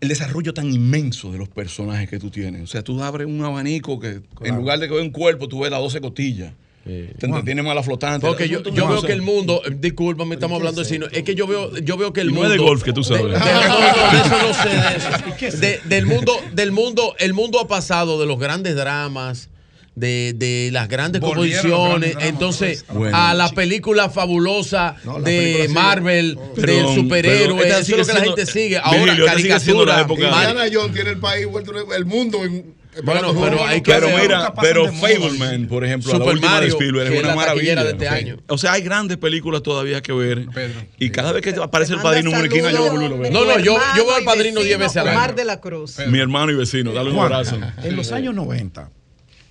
El 0.04 0.08
desarrollo 0.08 0.52
tan 0.54 0.70
inmenso 0.72 1.32
de 1.32 1.38
los 1.38 1.48
personajes 1.48 2.08
que 2.08 2.18
tú 2.18 2.30
tienes. 2.30 2.62
O 2.62 2.66
sea, 2.66 2.82
tú 2.82 3.02
abres 3.02 3.26
un 3.26 3.42
abanico 3.44 3.98
que 3.98 4.20
en 4.42 4.56
lugar 4.56 4.78
de 4.78 4.86
que 4.88 4.94
ver 4.94 5.02
un 5.02 5.10
cuerpo, 5.10 5.48
tú 5.48 5.60
ves 5.60 5.70
las 5.70 5.80
12 5.80 6.00
costillas. 6.00 6.52
Te 6.84 7.24
entretiene 7.24 7.62
más 7.62 7.74
la 7.74 7.82
flotante. 7.82 8.26
Porque 8.26 8.46
yo, 8.46 8.62
yo 8.62 8.86
veo 8.86 9.00
que 9.00 9.12
el 9.12 9.22
mundo, 9.22 9.62
eh, 9.66 9.74
discúlpame, 9.80 10.34
estamos 10.34 10.58
hablando 10.58 10.82
de 10.82 10.86
cine, 10.86 11.06
es 11.12 11.22
que 11.22 11.34
yo 11.34 11.46
veo, 11.46 11.74
yo 11.78 11.96
veo 11.96 12.12
que 12.12 12.20
el 12.20 12.28
Y 12.28 12.32
no 12.32 12.40
mundo. 12.40 12.52
es 12.52 12.58
de 12.60 12.64
golf 12.66 12.82
que 12.82 12.92
tú 12.92 13.02
sabes. 13.02 13.22
de- 13.24 13.30
de- 13.30 13.38
no, 13.38 13.40
no, 13.80 14.12
de 14.12 14.18
eso 14.20 14.46
no 14.46 14.52
sé, 14.54 14.68
de 14.68 15.48
eso. 15.48 15.56
De- 15.60 15.80
del 15.88 16.04
mundo, 16.04 16.32
del 16.52 16.72
mundo, 16.72 17.14
el 17.18 17.32
mundo 17.32 17.58
ha 17.58 17.66
pasado 17.66 18.20
de 18.20 18.26
los 18.26 18.38
grandes 18.38 18.76
dramas. 18.76 19.48
De, 19.96 20.32
de 20.34 20.70
las 20.72 20.88
grandes 20.88 21.20
Volvieron 21.20 21.70
los 21.70 21.78
composiciones, 21.78 22.10
grandes 22.14 22.28
entonces 22.30 22.84
vez. 22.88 22.96
Bueno, 22.96 23.16
a 23.16 23.32
la 23.34 23.48
película 23.50 24.10
fabulosa 24.10 24.96
No, 25.04 25.20
la 25.20 25.24
de 25.24 25.36
película 25.36 25.62
sigue. 25.66 25.74
Marvel, 25.74 26.38
Pero- 26.56 26.66
del 26.66 26.76
pero 26.84 26.94
superhéroe, 26.94 27.62
esta 27.62 27.68
eso 27.68 27.78
es 27.78 27.86
sigue 27.86 27.98
lo 27.98 28.04
que 28.06 28.12
la 28.12 28.20
gente 28.20 28.46
sigue. 28.46 28.78
Ahora, 28.78 28.98
sigue 29.14 29.24
la 29.24 29.26
caricatura. 29.32 30.00
época- 30.00 30.30
Mar- 30.30 30.48
Indiana 30.50 30.70
Jones 30.74 30.94
tiene 30.94 31.10
el 31.10 31.18
país 31.18 31.46
vuelto 31.46 31.72
el 31.94 32.04
mundo 32.06 32.44
en. 32.44 32.74
Bueno, 33.02 33.34
pero 33.40 33.64
hay 33.66 33.80
que 33.82 33.92
Pero 33.92 34.06
ver- 34.06 34.20
mira, 34.22 34.52
pero 34.60 34.86
de. 34.86 34.92
Fableman, 34.92 35.66
por 35.68 35.84
ejemplo, 35.84 36.12
la 36.12 36.18
Super 36.18 36.34
última 36.34 36.48
de 36.48 36.54
Mario, 36.60 36.74
Spielberg 36.74 37.08
que 37.08 37.14
es 37.14 37.20
una 37.20 37.28
la 37.30 37.34
maravilla. 37.36 37.84
de 37.84 37.90
este 37.90 38.06
Ok. 38.06 38.12
año. 38.12 38.36
O 38.48 38.58
sea, 38.58 38.72
hay 38.72 38.82
grandes 38.82 39.16
películas 39.16 39.62
todavía 39.62 40.00
que 40.00 40.12
ver. 40.12 40.46
Pedro. 40.54 40.80
Y 40.98 41.10
cada 41.10 41.32
vez 41.32 41.42
que 41.42 41.50
aparece 41.60 41.92
el 41.94 42.00
padrino 42.00 42.30
en 42.30 42.36
una 42.36 42.44
esquina, 42.46 42.70
yo 42.72 42.90
vuelvo 42.90 43.08
lo 43.08 43.18
veo. 43.18 43.30
No, 43.32 43.44
no, 43.44 43.58
yo- 43.60 43.78
yo 43.96 44.06
veo 44.06 44.14
al 44.16 44.24
padrino 44.24 44.60
diez 44.60 44.76
vecino 44.76 44.78
veces 44.78 44.96
al 44.98 45.08
año. 45.08 45.18
Omar 45.18 45.34
de 45.36 45.44
la 45.44 45.60
Cruz. 45.60 45.98
Mi 46.08 46.18
hermano 46.20 46.50
y 46.52 46.54
vecino, 46.56 46.92
dale 46.92 47.10
un 47.10 47.18
abrazo. 47.20 47.58
En 47.82 47.94
los 47.96 48.12
años 48.12 48.32
90, 48.34 48.90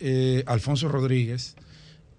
eh, 0.05 0.43
Alfonso 0.47 0.89
Rodríguez 0.89 1.55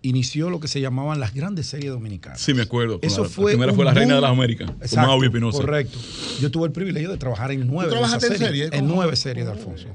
inició 0.02 0.50
lo 0.50 0.58
que 0.60 0.68
se 0.68 0.80
llamaban 0.80 1.20
las 1.20 1.32
grandes 1.34 1.66
series 1.66 1.92
dominicanas. 1.92 2.40
Sí, 2.40 2.52
me 2.54 2.62
acuerdo. 2.62 2.98
Eso 3.02 3.16
claro. 3.22 3.28
fue 3.30 3.44
La 3.52 3.56
primera 3.58 3.72
fue 3.74 3.84
La 3.84 3.92
Reina 3.94 4.14
de 4.16 4.20
las 4.20 4.30
Américas, 4.30 4.70
con 4.70 4.82
Exacto, 4.82 5.08
Maui 5.08 5.26
Espinosa. 5.26 5.58
Correcto. 5.58 5.98
Yo 6.40 6.50
tuve 6.50 6.66
el 6.66 6.72
privilegio 6.72 7.10
de 7.10 7.16
trabajar 7.18 7.52
en 7.52 7.66
nueve. 7.66 7.88
de 7.90 7.92
trabajaste 7.96 8.26
esas 8.26 8.40
en 8.40 8.46
series? 8.46 8.72
En 8.72 8.86
nueve 8.88 9.16
series 9.16 9.46
de 9.46 9.52
Alfonso. 9.52 9.86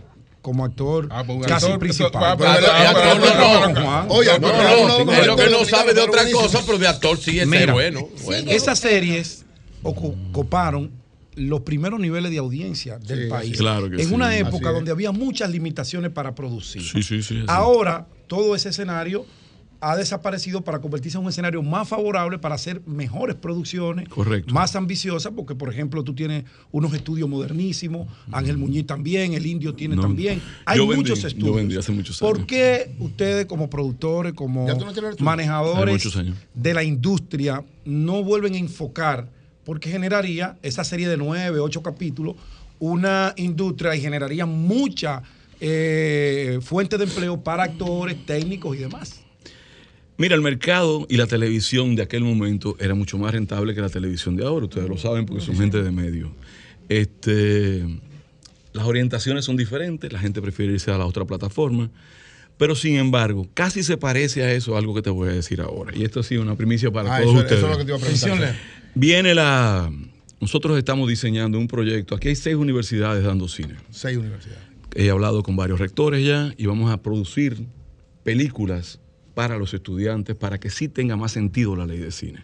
Como 0.41 0.63
actor 0.65 1.07
Ah, 1.11 1.23
pues 1.27 1.45
casi 1.45 1.65
actor, 1.65 1.79
principal. 1.79 2.23
ah, 2.23 2.35
pero- 2.37 2.49
Ah, 2.49 2.55
pero- 2.57 2.71
actor, 2.71 2.93
pero- 3.03 3.13
no, 3.13 3.19
pero- 3.19 3.59
no, 3.67 3.73
pero- 3.73 3.85
Juan. 3.85 4.05
Oye, 4.09 4.39
No, 5.27 5.35
que 5.35 5.49
no 5.49 5.65
sabe 5.65 5.93
de 5.93 6.01
otra 6.01 6.23
cosa, 6.31 6.61
pero 6.65 6.77
de 6.77 6.87
actor 6.87 7.17
sí 7.19 7.39
es 7.39 7.47
bueno. 7.71 8.07
Esas 8.47 8.79
series 8.79 9.45
ocu- 9.83 10.15
coparon 10.31 10.91
los 11.39 11.61
primeros 11.61 11.99
niveles 11.99 12.31
de 12.31 12.37
audiencia 12.37 12.99
del 12.99 13.23
Sí, 13.23 13.29
país. 13.29 13.57
Claro 13.57 13.89
que 13.89 14.01
en 14.01 14.09
sí. 14.09 14.13
una 14.13 14.37
época 14.37 14.71
donde 14.71 14.91
había 14.91 15.11
muchas 15.11 15.49
limitaciones 15.49 16.11
para 16.11 16.35
producir. 16.35 16.81
Sí, 16.83 17.01
sí, 17.01 17.23
sí. 17.23 17.43
Ahora, 17.47 18.07
todo 18.27 18.55
ese 18.55 18.69
escenario 18.69 19.25
ha 19.81 19.95
desaparecido 19.95 20.61
para 20.61 20.79
convertirse 20.81 21.17
en 21.17 21.23
un 21.23 21.29
escenario 21.29 21.63
más 21.63 21.87
favorable 21.87 22.37
para 22.37 22.55
hacer 22.55 22.81
mejores 22.85 23.37
producciones, 23.37 24.09
Correcto. 24.09 24.53
más 24.53 24.75
ambiciosas, 24.75 25.31
porque 25.33 25.55
por 25.55 25.71
ejemplo 25.71 26.03
tú 26.03 26.13
tienes 26.13 26.43
unos 26.73 26.93
estudios 26.93 27.29
modernísimos, 27.29 28.09
Ángel 28.29 28.57
Muñiz 28.57 28.85
también, 28.85 29.31
el 29.35 29.45
Indio 29.45 29.73
tiene 29.75 29.95
No, 29.95 30.01
también. 30.01 30.41
Hay 30.65 30.77
yo 30.79 30.85
vendí, 30.85 31.03
muchos 31.03 31.21
yo 31.21 31.27
estudios. 31.29 31.55
vendí 31.55 31.77
hace 31.77 31.93
muchos 31.93 32.19
¿Por 32.19 32.35
años. 32.35 32.47
qué 32.47 32.91
ustedes 32.99 33.45
como 33.45 33.69
productores, 33.69 34.33
como 34.33 34.67
manejadores 35.19 36.09
de 36.53 36.73
la 36.73 36.83
industria 36.83 37.63
no 37.85 38.21
vuelven 38.23 38.55
a 38.55 38.57
enfocar? 38.57 39.29
Porque 39.69 39.91
generaría 39.91 40.57
esa 40.63 40.83
serie 40.83 41.07
de 41.07 41.15
nueve, 41.15 41.59
ocho 41.59 41.83
capítulos, 41.83 42.35
una 42.79 43.35
industria 43.37 43.95
y 43.95 44.01
generaría 44.01 44.47
mucha 44.47 45.21
eh, 45.61 46.57
fuente 46.63 46.97
de 46.97 47.03
empleo 47.03 47.39
para 47.43 47.65
actores, 47.65 48.25
técnicos 48.25 48.75
y 48.75 48.79
demás. 48.79 49.21
Mira, 50.17 50.33
el 50.33 50.41
mercado 50.41 51.05
y 51.07 51.17
la 51.17 51.27
televisión 51.27 51.95
de 51.95 52.01
aquel 52.01 52.23
momento 52.23 52.77
era 52.79 52.95
mucho 52.95 53.19
más 53.19 53.31
rentable 53.31 53.75
que 53.75 53.81
la 53.81 53.89
televisión 53.89 54.35
de 54.35 54.43
ahora. 54.43 54.65
Ustedes 54.65 54.89
lo 54.89 54.97
saben 54.97 55.27
porque 55.27 55.45
son 55.45 55.55
gente 55.55 55.83
de 55.83 55.91
medio. 55.91 56.31
Este, 56.89 57.85
las 58.73 58.87
orientaciones 58.87 59.45
son 59.45 59.55
diferentes, 59.55 60.11
la 60.11 60.17
gente 60.17 60.41
prefiere 60.41 60.73
irse 60.73 60.89
a 60.89 60.97
la 60.97 61.05
otra 61.05 61.25
plataforma. 61.25 61.91
Pero 62.57 62.73
sin 62.73 62.95
embargo, 62.95 63.47
casi 63.53 63.83
se 63.83 63.97
parece 63.97 64.41
a 64.43 64.51
eso 64.51 64.75
algo 64.75 64.95
que 64.95 65.03
te 65.03 65.11
voy 65.11 65.29
a 65.29 65.33
decir 65.33 65.61
ahora. 65.61 65.95
Y 65.95 66.05
esto 66.05 66.21
ha 66.21 66.23
sido 66.23 66.41
una 66.41 66.55
primicia 66.55 66.89
para 66.91 67.15
Ah, 67.15 67.21
todos 67.21 67.35
eso, 67.35 67.43
ustedes. 67.43 67.59
eso 67.59 67.67
es 67.67 67.71
lo 67.71 67.77
que 67.77 67.83
te 67.85 67.89
iba 67.91 67.97
a 67.97 68.01
preguntar. 68.01 68.55
Viene 68.95 69.33
la. 69.33 69.91
Nosotros 70.41 70.77
estamos 70.77 71.09
diseñando 71.09 71.57
un 71.59 71.67
proyecto. 71.67 72.15
Aquí 72.15 72.29
hay 72.29 72.35
seis 72.35 72.55
universidades 72.55 73.23
dando 73.23 73.47
cine. 73.47 73.75
Seis 73.89 74.17
universidades. 74.17 74.63
He 74.95 75.09
hablado 75.09 75.43
con 75.43 75.55
varios 75.55 75.79
rectores 75.79 76.25
ya 76.25 76.53
y 76.57 76.65
vamos 76.65 76.91
a 76.91 77.01
producir 77.01 77.65
películas 78.23 78.99
para 79.33 79.57
los 79.57 79.73
estudiantes 79.73 80.35
para 80.35 80.59
que 80.59 80.69
sí 80.69 80.89
tenga 80.89 81.15
más 81.15 81.31
sentido 81.31 81.75
la 81.75 81.85
ley 81.85 81.99
de 81.99 82.11
cine. 82.11 82.43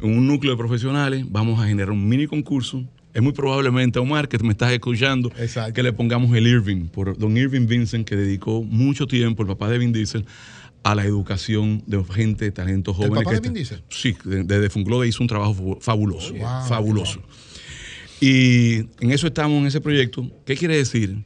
En 0.00 0.16
un 0.16 0.26
núcleo 0.26 0.52
de 0.52 0.58
profesionales 0.58 1.24
vamos 1.28 1.60
a 1.60 1.66
generar 1.66 1.90
un 1.90 2.08
mini 2.08 2.26
concurso. 2.26 2.84
Es 3.12 3.22
muy 3.22 3.32
probablemente, 3.32 4.00
Omar, 4.00 4.28
que 4.28 4.38
me 4.38 4.50
estás 4.50 4.72
escuchando, 4.72 5.30
que 5.72 5.82
le 5.84 5.92
pongamos 5.92 6.34
el 6.34 6.48
Irving, 6.48 6.86
por 6.86 7.16
don 7.16 7.36
Irving 7.36 7.68
Vincent, 7.68 8.04
que 8.04 8.16
dedicó 8.16 8.64
mucho 8.64 9.06
tiempo, 9.06 9.42
el 9.42 9.48
papá 9.48 9.68
de 9.68 9.78
Vin 9.78 9.92
Diesel, 9.92 10.24
a 10.84 10.94
la 10.94 11.04
educación 11.04 11.82
de 11.86 12.04
gente, 12.04 12.50
talentos 12.52 12.94
¿El 12.98 13.08
jóvenes. 13.08 13.24
papá 13.24 13.40
que 13.40 13.50
de 13.50 13.60
está-? 13.62 13.80
Sí, 13.88 14.16
de- 14.24 14.44
desde 14.44 14.70
Funglode 14.70 15.08
hizo 15.08 15.22
un 15.22 15.28
trabajo 15.28 15.78
fabuloso, 15.80 16.34
Wow. 16.34 16.68
fabuloso. 16.68 17.20
Y 18.20 18.76
en 19.00 19.10
eso 19.10 19.26
estamos, 19.26 19.60
en 19.60 19.66
ese 19.66 19.80
proyecto. 19.80 20.30
¿Qué 20.46 20.56
quiere 20.56 20.76
decir? 20.76 21.24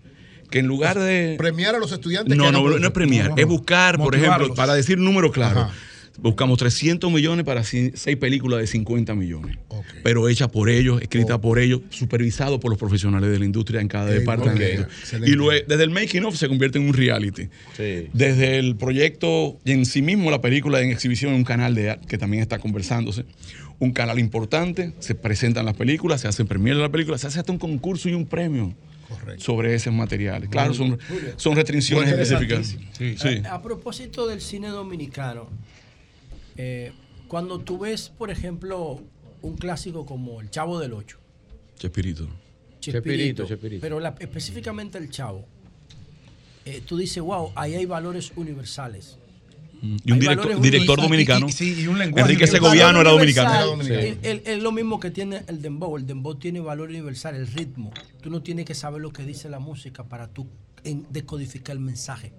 Que 0.51 0.61
en 0.61 0.67
lugar 0.67 0.99
de... 0.99 1.35
Premiar 1.37 1.75
a 1.75 1.78
los 1.78 1.93
estudiantes. 1.93 2.35
No, 2.37 2.45
que 2.47 2.53
no, 2.53 2.59
hagan 2.67 2.81
no 2.81 2.87
es 2.87 2.93
premiar, 2.93 3.33
es 3.37 3.47
buscar, 3.47 3.99
por 3.99 4.15
ejemplo, 4.15 4.55
para 4.55 4.75
decir 4.75 4.97
números 4.99 5.33
claros. 5.33 5.70
Buscamos 6.21 6.59
300 6.59 7.13
millones 7.13 7.45
para 7.45 7.63
seis 7.63 8.17
películas 8.19 8.61
de 8.61 8.67
50 8.67 9.15
millones. 9.15 9.57
Pero 10.03 10.29
hechas 10.29 10.49
por 10.49 10.69
ellos, 10.69 11.01
escritas 11.01 11.39
por 11.39 11.59
ellos, 11.59 11.83
supervisado 11.91 12.59
por 12.59 12.71
los 12.71 12.79
profesionales 12.79 13.31
de 13.31 13.39
la 13.39 13.45
industria 13.45 13.81
en 13.81 13.89
cada 13.89 14.07
departamento. 14.07 14.89
Y 15.25 15.31
luego, 15.31 15.65
desde 15.67 15.85
el 15.85 15.91
making 15.91 16.25
of 16.25 16.37
se 16.37 16.49
convierte 16.49 16.79
en 16.79 16.89
un 16.89 16.95
reality. 16.95 17.49
Desde 18.13 18.59
el 18.59 18.77
proyecto 18.77 19.59
y 19.65 19.73
en 19.73 19.87
sí 19.87 20.03
mismo 20.03 20.31
la 20.31 20.41
película 20.41 20.81
en 20.81 20.91
exhibición 20.91 21.33
en 21.33 21.39
un 21.39 21.45
canal 21.45 21.75
de 21.75 21.99
que 22.09 22.19
también 22.19 22.43
está 22.43 22.59
conversándose. 22.59 23.25
Un 23.79 23.93
canal 23.93 24.19
importante, 24.19 24.93
se 24.99 25.15
presentan 25.15 25.65
las 25.65 25.77
películas, 25.77 26.23
se 26.23 26.27
hacen 26.27 26.49
premier 26.49 26.75
de 26.75 26.83
la 26.83 26.89
película, 26.89 27.17
se 27.17 27.29
hace 27.29 27.39
hasta 27.39 27.53
un 27.53 27.59
concurso 27.59 28.09
y 28.09 28.15
un 28.15 28.27
premio 28.27 28.75
sobre 29.39 29.75
esos 29.75 29.95
materiales. 29.95 30.49
Claro, 30.49 30.75
son, 30.75 30.99
son 31.37 31.55
restricciones 31.55 32.11
específicas. 32.11 32.77
Sí, 32.93 33.17
sí. 33.17 33.43
A, 33.49 33.55
a 33.55 33.63
propósito 33.63 34.27
del 34.27 34.41
cine 34.41 34.69
dominicano, 34.69 35.49
eh, 36.59 36.93
cuando 37.28 37.61
tú 37.61 37.78
ves, 37.78 38.11
por 38.17 38.31
ejemplo, 38.31 39.01
un 39.43 39.57
clásico 39.57 40.05
como 40.05 40.41
El 40.41 40.51
Chavo 40.51 40.78
del 40.78 40.93
Ocho, 40.93 41.19
Chespirito. 42.81 43.45
Chespirito, 43.47 43.81
pero 43.81 44.01
la- 44.01 44.15
específicamente 44.19 44.99
El 44.99 45.11
Chavo, 45.11 45.47
eh, 46.65 46.83
tú 46.87 46.97
dices, 46.99 47.23
wow, 47.23 47.53
ahí 47.55 47.75
hay 47.75 47.87
valores 47.87 48.33
universales. 48.37 49.17
Y 49.81 50.11
un 50.11 50.19
director, 50.19 50.61
director 50.61 51.01
dominicano. 51.01 51.47
Y- 51.47 51.51
y- 51.51 51.53
sí, 51.53 51.81
y 51.83 51.87
un 51.87 51.99
lenguaje 52.01 52.23
Enrique. 52.33 52.47
Segoviano 52.49 53.01
era 53.01 53.11
dominicano. 53.11 53.81
Es 53.81 54.61
lo 54.62 54.73
mismo 54.73 54.99
que 54.99 55.12
tiene 55.12 55.43
el 55.47 55.62
dembow. 55.62 55.97
El 55.97 56.05
dembow 56.05 56.35
tiene 56.35 56.59
valor 56.59 56.89
universal, 56.89 57.37
el 57.37 57.47
ritmo. 57.47 57.93
Tú 58.20 58.28
no 58.28 58.43
tienes 58.43 58.65
que 58.65 58.75
saber 58.75 59.01
lo 59.01 59.12
que 59.12 59.23
dice 59.23 59.49
la 59.49 59.61
música 59.61 60.03
para 60.03 60.27
tú 60.28 60.49
en- 60.83 61.07
decodificar 61.11 61.77
el 61.77 61.81
mensaje. 61.81 62.33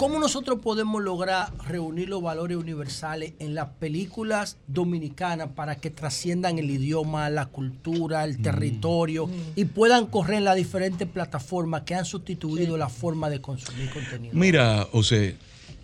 ¿Cómo 0.00 0.18
nosotros 0.18 0.60
podemos 0.62 1.02
lograr 1.02 1.52
reunir 1.68 2.08
los 2.08 2.22
valores 2.22 2.56
universales 2.56 3.34
en 3.38 3.54
las 3.54 3.68
películas 3.78 4.56
dominicanas 4.66 5.50
para 5.54 5.74
que 5.74 5.90
trasciendan 5.90 6.58
el 6.58 6.70
idioma, 6.70 7.28
la 7.28 7.44
cultura, 7.44 8.24
el 8.24 8.40
territorio 8.40 9.28
y 9.56 9.66
puedan 9.66 10.06
correr 10.06 10.38
en 10.38 10.44
las 10.46 10.56
diferentes 10.56 11.06
plataformas 11.06 11.82
que 11.82 11.96
han 11.96 12.06
sustituido 12.06 12.78
la 12.78 12.88
forma 12.88 13.28
de 13.28 13.42
consumir 13.42 13.90
contenido? 13.90 14.32
Mira, 14.34 14.88
sea, 15.02 15.34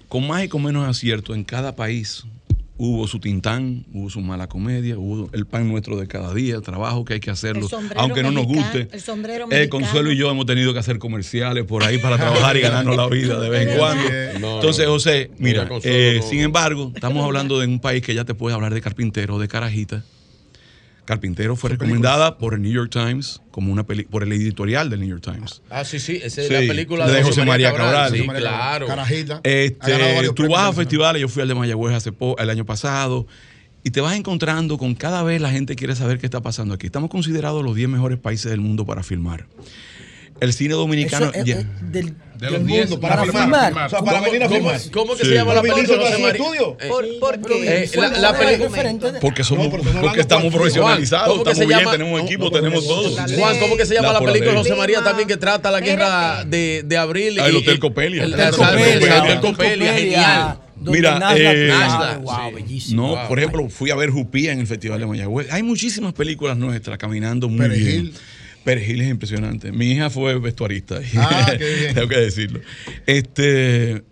con 0.09 0.27
más 0.27 0.45
y 0.45 0.49
con 0.49 0.63
menos 0.63 0.89
acierto, 0.89 1.35
en 1.35 1.45
cada 1.45 1.77
país 1.77 2.25
hubo 2.79 3.07
su 3.09 3.19
tintán, 3.21 3.85
hubo 3.93 4.11
su 4.11 4.21
mala 4.21 4.49
comedia, 4.49 4.99
hubo 4.99 5.31
el 5.33 5.47
pan 5.47 5.69
nuestro 5.69 5.97
de 5.97 6.07
cada 6.07 6.33
día, 6.35 6.57
el 6.57 6.63
trabajo 6.63 7.05
que 7.05 7.15
hay 7.15 7.21
que 7.21 7.31
hacerlo, 7.31 7.69
aunque 7.97 8.23
no 8.23 8.31
nos 8.31 8.47
guste. 8.47 8.89
el 8.93 9.01
sombrero 9.01 9.47
Eh. 9.51 9.69
Consuelo 9.69 10.13
y 10.13 10.17
yo 10.17 10.31
hemos 10.31 10.47
tenido 10.47 10.73
que 10.73 10.79
hacer 10.79 10.99
comerciales 10.99 11.65
por 11.65 11.85
ahí 11.85 11.99
para 11.99 12.17
trabajar 12.17 12.57
y 12.57 12.61
ganarnos 12.61 12.97
la 12.97 13.09
vida 13.09 13.41
de 13.41 13.49
vez 13.49 13.69
en 13.69 13.79
cuando. 13.79 14.05
No, 14.41 14.57
Entonces. 14.57 14.87
José, 14.87 15.31
mira, 15.39 15.69
eh, 15.85 16.21
sin 16.29 16.41
embargo, 16.41 16.93
estamos 16.95 17.25
hablando 17.25 17.59
de 17.59 17.67
un 17.67 17.81
país 17.81 18.03
que 18.03 18.15
ya 18.15 18.25
te 18.25 18.35
puede 18.35 18.55
hablar 18.55 18.73
de 18.75 18.81
carpintero, 18.81 19.39
de 19.39 19.49
carajita, 19.49 20.05
Carpintero 21.07 21.57
fue 21.57 21.71
recomendada 21.71 22.37
por 22.37 22.53
el 22.55 22.61
New 22.63 22.73
York 22.73 22.91
Times 22.91 23.41
como 23.51 23.73
una 23.73 23.87
peli 23.87 24.03
por 24.05 24.23
el 24.23 24.33
editorial 24.33 24.91
del 24.91 25.01
New 25.01 25.09
York 25.09 25.23
Times. 25.23 25.63
Ah, 25.71 25.85
sí, 25.85 25.99
sí, 25.99 26.21
esa 26.23 26.43
es 26.43 26.49
Sí, 26.49 26.53
la 26.53 26.59
película 26.61 27.07
de 27.11 27.23
José 27.23 27.45
María 27.47 27.73
Cabral. 27.73 28.11
Sí, 28.11 28.19
José 28.19 28.27
María 28.27 28.41
claro. 28.43 28.87
Carajita. 28.87 29.41
Este, 29.43 29.93
tú 30.35 30.49
vas 30.49 30.69
a 30.69 30.73
festivales, 30.75 31.23
yo 31.23 31.29
fui 31.29 31.41
al 31.43 31.49
de 31.49 31.55
Mayagüez 31.55 31.95
hace 31.95 32.13
po- 32.13 32.37
el 32.39 32.51
año 32.51 32.67
pasado, 32.67 33.27
y 33.83 33.91
te 33.91 34.01
vas 34.01 34.17
encontrando 34.17 34.77
con 34.79 34.95
cada 34.95 35.23
vez 35.23 35.41
la 35.41 35.51
gente 35.51 35.77
quiere 35.77 35.95
saber 35.95 36.19
qué 36.19 36.27
está 36.27 36.43
pasando 36.43 36.75
aquí. 36.75 36.87
Estamos 36.87 37.09
considerados 37.09 37.63
los 37.65 37.75
10 37.77 37.89
mejores 37.89 38.19
países 38.19 38.51
del 38.51 38.61
mundo 38.61 38.85
para 38.85 39.03
filmar. 39.03 39.47
El 40.41 40.53
cine 40.53 40.75
dominicano. 40.75 41.31
Eso, 41.31 41.39
eh, 41.41 41.43
ya- 41.47 41.57
eh, 41.61 41.67
del, 41.81 42.15
De 42.37 42.47
del 42.47 42.53
los 42.53 42.67
10, 42.67 42.91
mundo, 42.91 43.01
para 43.01 43.17
para, 43.17 43.25
filmar, 43.33 43.67
filmar. 43.69 43.87
o 43.87 43.89
sea, 43.89 43.99
para 44.01 44.19
¿Cómo- 44.19 44.25
venir 44.31 44.43
a 44.43 44.47
cómo- 44.49 44.59
filmar. 44.61 44.81
¿Cómo 44.93 45.17
que 45.17 45.23
Sí. 45.23 45.29
se 45.31 45.35
llama 45.35 45.55
la 45.55 45.63
Para 45.63 45.75
película, 45.75 45.99
venir 45.99 46.07
a 46.07 46.11
José 46.11 46.17
su 46.17 46.23
María? 46.23 46.43
estudio. 46.43 46.77
Eh, 46.81 46.89
¿Por, 46.89 47.19
por 47.41 47.49
qué? 47.49 47.83
eh, 47.85 47.91
la, 47.97 48.09
la 48.09 48.39
película 48.39 49.19
porque 49.23 49.45
somos, 49.45 49.67
no 49.73 50.01
porque 50.03 50.21
estamos 50.21 50.53
profesionalizados, 50.55 51.29
¿cómo 51.29 51.45
que 51.45 51.51
estamos 51.53 51.59
se 51.59 51.67
bien, 51.67 51.79
llama? 51.79 51.93
tenemos 51.93 52.21
equipo, 52.23 52.51
tenemos 52.51 52.87
todo. 52.87 53.11
Juan, 53.39 53.59
¿cómo 53.59 53.77
que 53.79 53.87
se 53.87 53.95
llama 53.95 54.13
la, 54.13 54.21
película. 54.21 54.53
José 54.59 54.75
María 54.75 55.03
también 55.03 55.27
que 55.29 55.37
trata 55.39 55.71
la 55.71 55.81
guerra 55.81 56.45
de, 56.45 56.83
de 56.85 56.97
abril? 56.99 57.39
Ah, 57.41 57.47
el 57.49 57.57
Hotel 57.57 57.79
Copelia. 57.79 58.25
El, 58.25 58.35
El 58.35 58.41
el 58.41 58.47
Hotel 58.49 58.59
Copelia. 58.67 58.95
Copelia, 58.95 59.17
El 59.17 59.23
Hotel 59.23 59.41
Copelia, 59.41 59.95
genial. 59.95 60.59
Mira, 60.79 61.19
eh, 61.35 61.69
Nasdaq, 61.71 62.21
wow, 62.23 62.35
sí. 62.51 62.55
bellísimo. 62.55 63.17
No, 63.17 63.29
por 63.29 63.39
ejemplo, 63.39 63.67
fui 63.71 63.91
a 63.91 63.95
ver 63.97 64.11
Jupía 64.11 64.53
en 64.53 64.61
el 64.61 64.67
Festival 64.67 65.01
de 65.01 65.07
Mayagüez. 65.07 65.51
Hay 65.51 65.63
muchísimas 65.63 66.13
películas 66.13 66.59
nuestras 66.59 66.99
caminando 66.99 67.49
muy 67.49 67.61
Perejil. 67.61 68.03
bien. 68.03 68.13
Perejil 68.67 69.01
es 69.01 69.09
impresionante. 69.09 69.71
Mi 69.73 69.93
hija 69.93 70.11
fue 70.11 70.39
vestuarista. 70.39 71.01
Ah, 71.17 71.55
qué 71.57 71.65
bien. 71.81 71.95
Tengo 71.95 72.09
que 72.09 72.19
decirlo. 72.19 72.61
Este, 73.07 74.03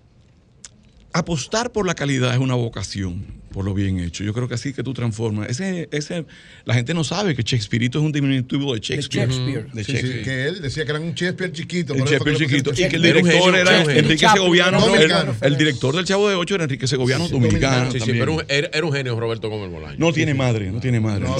apostar 1.12 1.72
por 1.72 1.86
la 1.86 1.94
calidad 1.94 2.32
es 2.32 2.38
una 2.38 2.54
vocación, 2.54 3.24
por 3.52 3.64
lo 3.64 3.74
bien 3.74 3.98
hecho. 4.00 4.24
Yo 4.24 4.32
creo 4.32 4.48
que 4.48 4.54
así 4.54 4.72
que 4.72 4.82
tú 4.82 4.94
transformas. 4.94 5.48
Ese, 5.50 5.88
ese, 5.92 6.24
la 6.64 6.74
gente 6.74 6.94
no 6.94 7.04
sabe 7.04 7.34
que 7.36 7.42
Shakespeare 7.42 7.84
es 7.84 7.94
un 7.96 8.12
diminutivo 8.12 8.74
de 8.74 8.80
Shakespeare. 8.80 9.28
Shakespeare. 9.28 9.66
De 9.72 9.84
Sí, 9.84 9.90
sí, 9.92 9.96
Shakespeare. 9.98 10.22
que 10.24 10.44
él 10.46 10.62
decía 10.62 10.84
que 10.84 10.90
era 10.90 11.00
un 11.00 11.14
Shakespeare 11.14 11.52
chiquito. 11.52 11.94
El 11.94 12.04
Shakespeare 12.04 12.36
chiquito. 12.36 12.70
Y 12.72 12.74
que 12.76 12.84
el 12.84 12.90
Shakespeare. 13.02 13.22
director 13.22 13.56
era. 13.56 13.82
Enrique 13.98 14.28
Segoviano. 14.28 14.78
El, 14.78 14.84
dominicano. 14.92 15.36
el 15.40 15.56
director 15.56 15.96
del 15.96 16.04
Chavo 16.04 16.28
de 16.28 16.34
Ocho 16.36 16.54
era 16.56 16.64
Enrique 16.64 16.86
Segoviano, 16.86 17.28
dominicano. 17.28 17.86
Sí, 17.92 17.92
sí, 17.94 17.98
también. 18.00 18.18
pero 18.20 18.34
un- 18.34 18.44
era, 18.48 18.70
era 18.72 18.86
un 18.86 18.92
genio 18.92 19.18
Roberto 19.18 19.48
Gómez 19.50 19.70
Bolaño. 19.70 19.96
No 19.98 20.12
tiene 20.12 20.32
madre, 20.34 20.70
no 20.72 20.80
tiene 20.80 21.00
madre. 21.00 21.24
No. 21.24 21.36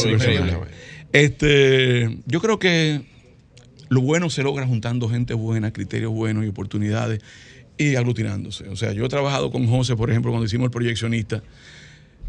Este, 1.13 2.19
yo 2.27 2.41
creo 2.41 2.59
que 2.59 3.03
lo 3.89 4.01
bueno 4.01 4.31
se 4.31 4.43
logra 4.43 4.67
juntando 4.67 5.09
gente 5.09 5.35
buena, 5.35 5.73
criterios 5.73 6.13
buenos 6.13 6.45
y 6.45 6.49
oportunidades 6.49 7.21
y 7.79 7.97
aglutinándose. 7.97 8.69
O 8.69 8.77
sea, 8.77 8.93
yo 8.93 9.05
he 9.05 9.09
trabajado 9.09 9.51
con 9.51 9.67
José, 9.67 9.97
por 9.97 10.11
ejemplo, 10.11 10.31
cuando 10.31 10.47
hicimos 10.47 10.67
el 10.67 10.71
proyeccionista. 10.71 11.43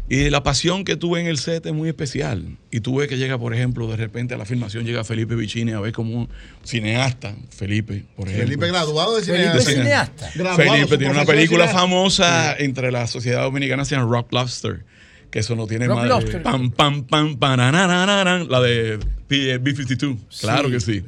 Y 0.08 0.30
la 0.30 0.44
pasión 0.44 0.84
que 0.84 0.94
tuve 0.94 1.20
en 1.20 1.26
el 1.26 1.36
set 1.36 1.66
es 1.66 1.72
muy 1.72 1.88
especial. 1.88 2.56
Y 2.70 2.78
tú 2.78 2.96
ves 2.96 3.08
que 3.08 3.16
llega, 3.16 3.38
por 3.38 3.52
ejemplo, 3.52 3.88
de 3.88 3.96
repente 3.96 4.34
a 4.34 4.36
la 4.36 4.44
filmación 4.44 4.84
llega 4.84 5.02
Felipe 5.02 5.34
Vicini 5.34 5.72
a 5.72 5.80
ver 5.80 5.92
como 5.92 6.14
un 6.14 6.28
cineasta, 6.62 7.34
Felipe, 7.50 8.04
por 8.14 8.28
ejemplo. 8.28 8.46
Felipe 8.46 8.68
graduado 8.68 9.16
de 9.16 9.22
Felipe 9.22 9.60
cineasta. 9.60 10.28
Felipe 10.28 10.96
tiene 10.96 11.10
una 11.12 11.24
película 11.24 11.64
cineasta. 11.64 11.80
famosa 11.80 12.56
entre 12.56 12.92
la 12.92 13.08
sociedad 13.08 13.42
dominicana, 13.42 13.84
se 13.84 13.96
llama 13.96 14.08
Rock 14.08 14.32
Lobster. 14.32 14.84
Que 15.30 15.40
eso 15.40 15.54
no 15.56 15.66
tiene. 15.66 15.86
Lobster. 15.86 16.42
Pam, 16.42 16.70
pam, 16.70 17.04
pam, 17.04 17.36
pananananan, 17.36 18.48
La 18.48 18.60
de 18.60 18.98
P- 19.28 19.58
B-52. 19.58 20.18
Claro 20.40 20.68
Sí. 20.68 20.74
que 20.74 20.80
sí. 20.80 21.02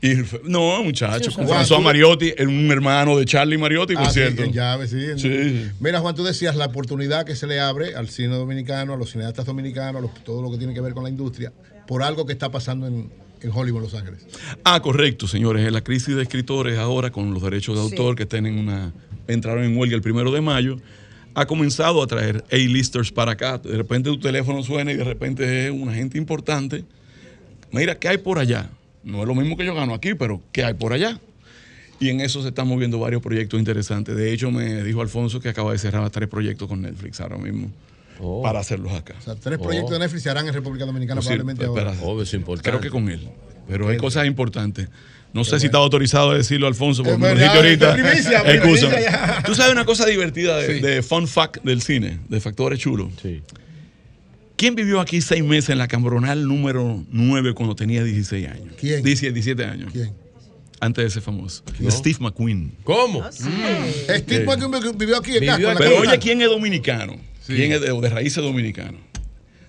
Y, 0.00 0.14
no, 0.48 0.82
muchachos, 0.84 1.34
Sí, 1.34 1.40
François 1.40 1.76
tú- 1.78 1.82
Mariotti, 1.82 2.32
era 2.36 2.48
un 2.48 2.70
hermano 2.70 3.18
de 3.18 3.24
Charlie 3.24 3.58
Mariotti, 3.58 3.94
por 3.94 4.04
Ah, 4.04 4.10
sí, 4.10 4.14
cierto. 4.20 4.44
en 4.44 4.52
llave, 4.52 4.86
sí. 4.86 5.00
Sí. 5.16 5.66
Mira, 5.80 5.98
Juan, 5.98 6.14
tú 6.14 6.22
decías 6.22 6.54
la 6.54 6.66
oportunidad 6.66 7.24
que 7.26 7.34
se 7.34 7.48
le 7.48 7.58
abre 7.58 7.96
al 7.96 8.08
cine 8.08 8.36
dominicano, 8.36 8.94
a 8.94 8.96
los 8.96 9.10
cineastas 9.10 9.44
dominicanos, 9.44 9.96
a 9.96 10.00
los- 10.02 10.14
todo 10.22 10.40
lo 10.40 10.52
que 10.52 10.58
tiene 10.58 10.72
que 10.72 10.80
ver 10.80 10.92
con 10.92 11.02
la 11.02 11.10
industria, 11.10 11.52
por 11.88 12.04
algo 12.04 12.26
que 12.26 12.32
está 12.32 12.48
pasando 12.50 12.86
en, 12.86 13.10
en 13.42 13.50
Hollywood, 13.52 13.82
Los 13.82 13.94
Ángeles. 13.94 14.20
Ah, 14.62 14.80
correcto, 14.80 15.26
señores. 15.26 15.66
En 15.66 15.72
la 15.72 15.82
crisis 15.82 16.14
de 16.14 16.22
escritores 16.22 16.78
ahora, 16.78 17.10
con 17.10 17.34
los 17.34 17.42
derechos 17.42 17.74
de 17.76 17.82
Sí. 17.88 17.96
autor 17.96 18.14
que 18.14 18.22
están 18.24 18.46
en 18.46 18.56
una, 18.58 18.92
entraron 19.26 19.64
en 19.64 19.76
huelga 19.76 19.96
el 19.96 20.02
primero 20.02 20.30
de 20.30 20.40
mayo, 20.40 20.76
ha 21.34 21.46
comenzado 21.46 22.02
a 22.02 22.06
traer 22.06 22.44
A-listers 22.50 23.12
para 23.12 23.32
acá. 23.32 23.58
De 23.58 23.76
repente 23.76 24.10
tu 24.10 24.18
teléfono 24.18 24.62
suena 24.62 24.92
y 24.92 24.96
de 24.96 25.04
repente 25.04 25.66
es 25.66 25.72
una 25.72 25.94
gente 25.94 26.18
importante. 26.18 26.84
Mira, 27.70 27.98
¿qué 27.98 28.08
hay 28.08 28.18
por 28.18 28.38
allá? 28.38 28.70
No 29.04 29.22
es 29.22 29.28
lo 29.28 29.34
mismo 29.34 29.56
que 29.56 29.64
yo 29.64 29.74
gano 29.74 29.94
aquí, 29.94 30.14
pero 30.14 30.40
¿qué 30.52 30.64
hay 30.64 30.74
por 30.74 30.92
allá? 30.92 31.20
Y 32.00 32.10
en 32.10 32.20
eso 32.20 32.42
se 32.42 32.48
están 32.48 32.68
moviendo 32.68 32.98
varios 32.98 33.22
proyectos 33.22 33.58
interesantes. 33.58 34.16
De 34.16 34.32
hecho, 34.32 34.50
me 34.50 34.82
dijo 34.84 35.00
Alfonso 35.00 35.40
que 35.40 35.48
acaba 35.48 35.72
de 35.72 35.78
cerrar 35.78 36.08
tres 36.10 36.28
proyectos 36.28 36.68
con 36.68 36.82
Netflix 36.82 37.20
ahora 37.20 37.38
mismo 37.38 37.70
para 38.42 38.60
hacerlos 38.60 38.92
acá. 38.92 39.14
O 39.18 39.22
sea, 39.22 39.34
tres 39.34 39.58
proyectos 39.58 39.92
de 39.92 39.98
Netflix 40.00 40.22
se 40.22 40.30
harán 40.30 40.46
en 40.46 40.54
República 40.54 40.84
Dominicana 40.86 41.20
Sí, 41.20 41.28
probablemente 41.28 41.64
espera, 41.64 41.90
ahora. 41.90 42.00
Creo 42.62 42.80
que 42.80 42.90
con 42.90 43.08
él. 43.08 43.28
Pero 43.68 43.88
hay 43.88 43.96
cosas 43.98 44.26
importantes. 44.26 44.88
No 45.32 45.44
sé 45.44 45.60
si 45.60 45.66
está 45.66 45.78
autorizado 45.78 46.30
a 46.30 46.36
decirlo, 46.36 46.66
Alfonso, 46.66 47.02
porque 47.02 47.14
Es 47.16 47.20
me 47.20 47.28
dijiste 47.34 47.56
ahorita. 47.56 47.92
primicia, 47.94 48.38
Excusa. 48.54 48.88
primicia. 48.88 49.42
Tú 49.44 49.54
sabes 49.54 49.72
una 49.72 49.84
cosa 49.84 50.06
divertida 50.06 50.56
de, 50.58 50.76
Sí. 50.76 50.80
de 50.80 51.02
fun 51.02 51.28
fact 51.28 51.62
del 51.64 51.82
cine, 51.82 52.18
de 52.28 52.40
factores 52.40 52.78
chulos. 52.78 53.12
¿Quién 54.56 54.74
vivió 54.74 55.00
aquí 55.00 55.20
seis 55.20 55.44
meses 55.44 55.70
en 55.70 55.78
la 55.78 55.86
Cambronal 55.86 56.46
número 56.48 57.04
9 57.10 57.54
cuando 57.54 57.76
tenía 57.76 58.02
16 58.02 58.48
años? 58.48 58.74
¿Quién? 58.78 59.02
17, 59.04 59.32
17 59.32 59.64
años. 59.64 59.92
¿Quién? 59.92 60.10
Antes 60.80 61.04
de 61.04 61.10
ser 61.10 61.22
famoso. 61.22 61.62
No. 61.78 61.90
Steve 61.90 62.16
McQueen. 62.20 62.72
¿Cómo? 62.84 63.22
Steve 63.30 64.44
McQueen 64.46 64.96
vivió 64.98 65.18
aquí 65.18 65.34
en 65.34 65.40
Vivió 65.40 65.68
Casco, 65.68 65.78
Pero 65.78 65.98
oye, 66.00 66.18
¿quién 66.18 66.40
es 66.42 66.48
dominicano? 66.48 67.16
¿Quién 67.46 67.72
es 67.72 67.80
de, 67.80 67.92
de 68.00 68.08
raíces 68.10 68.42
dominicanos? 68.42 69.00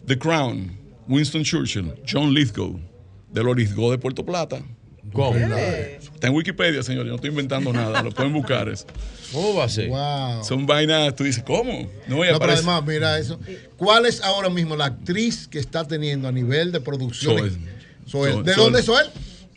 The 0.08 0.18
Crown, 0.18 0.72
Winston 1.08 1.44
Churchill, 1.44 1.92
John 2.12 2.34
Lithgow, 2.34 2.80
de 3.32 3.44
los 3.44 3.56
Lithgow 3.56 3.92
de 3.92 3.98
Puerto 4.00 4.26
Plata. 4.26 4.62
¿Cómo? 5.14 5.38
Está 5.38 6.28
en 6.28 6.34
Wikipedia, 6.34 6.84
señor, 6.84 7.06
yo 7.06 7.10
no 7.12 7.16
estoy 7.16 7.30
inventando 7.30 7.72
nada, 7.74 8.04
lo 8.04 8.12
pueden 8.12 8.34
buscar 8.34 8.68
eso. 8.70 8.86
¿Cómo 9.32 9.56
va 9.56 9.66
a 9.66 9.70
ser? 9.70 9.90
Wow. 9.90 10.44
Son 10.44 10.66
vainas, 10.66 11.16
tú 11.16 11.24
dices, 11.24 11.44
¿cómo? 11.46 11.72
No, 12.08 12.16
y 12.18 12.20
No, 12.20 12.20
pero 12.20 12.36
aparece- 12.38 12.58
además, 12.60 12.84
mira 12.86 13.18
eso. 13.20 13.40
¿Cuál 13.78 14.06
es 14.06 14.22
ahora 14.22 14.50
mismo 14.50 14.76
la 14.76 14.86
actriz 14.86 15.48
que 15.48 15.60
está 15.60 15.86
teniendo 15.88 16.28
a 16.28 16.32
nivel 16.32 16.72
de 16.72 16.82
producción? 16.82 17.38
Soel. 17.38 17.52
Soel. 18.06 18.34
Soel. 18.34 18.44
¿De 18.46 18.54
Soel. 18.54 18.64
dónde 18.66 18.80
es 18.80 18.86
Soel? 18.86 19.08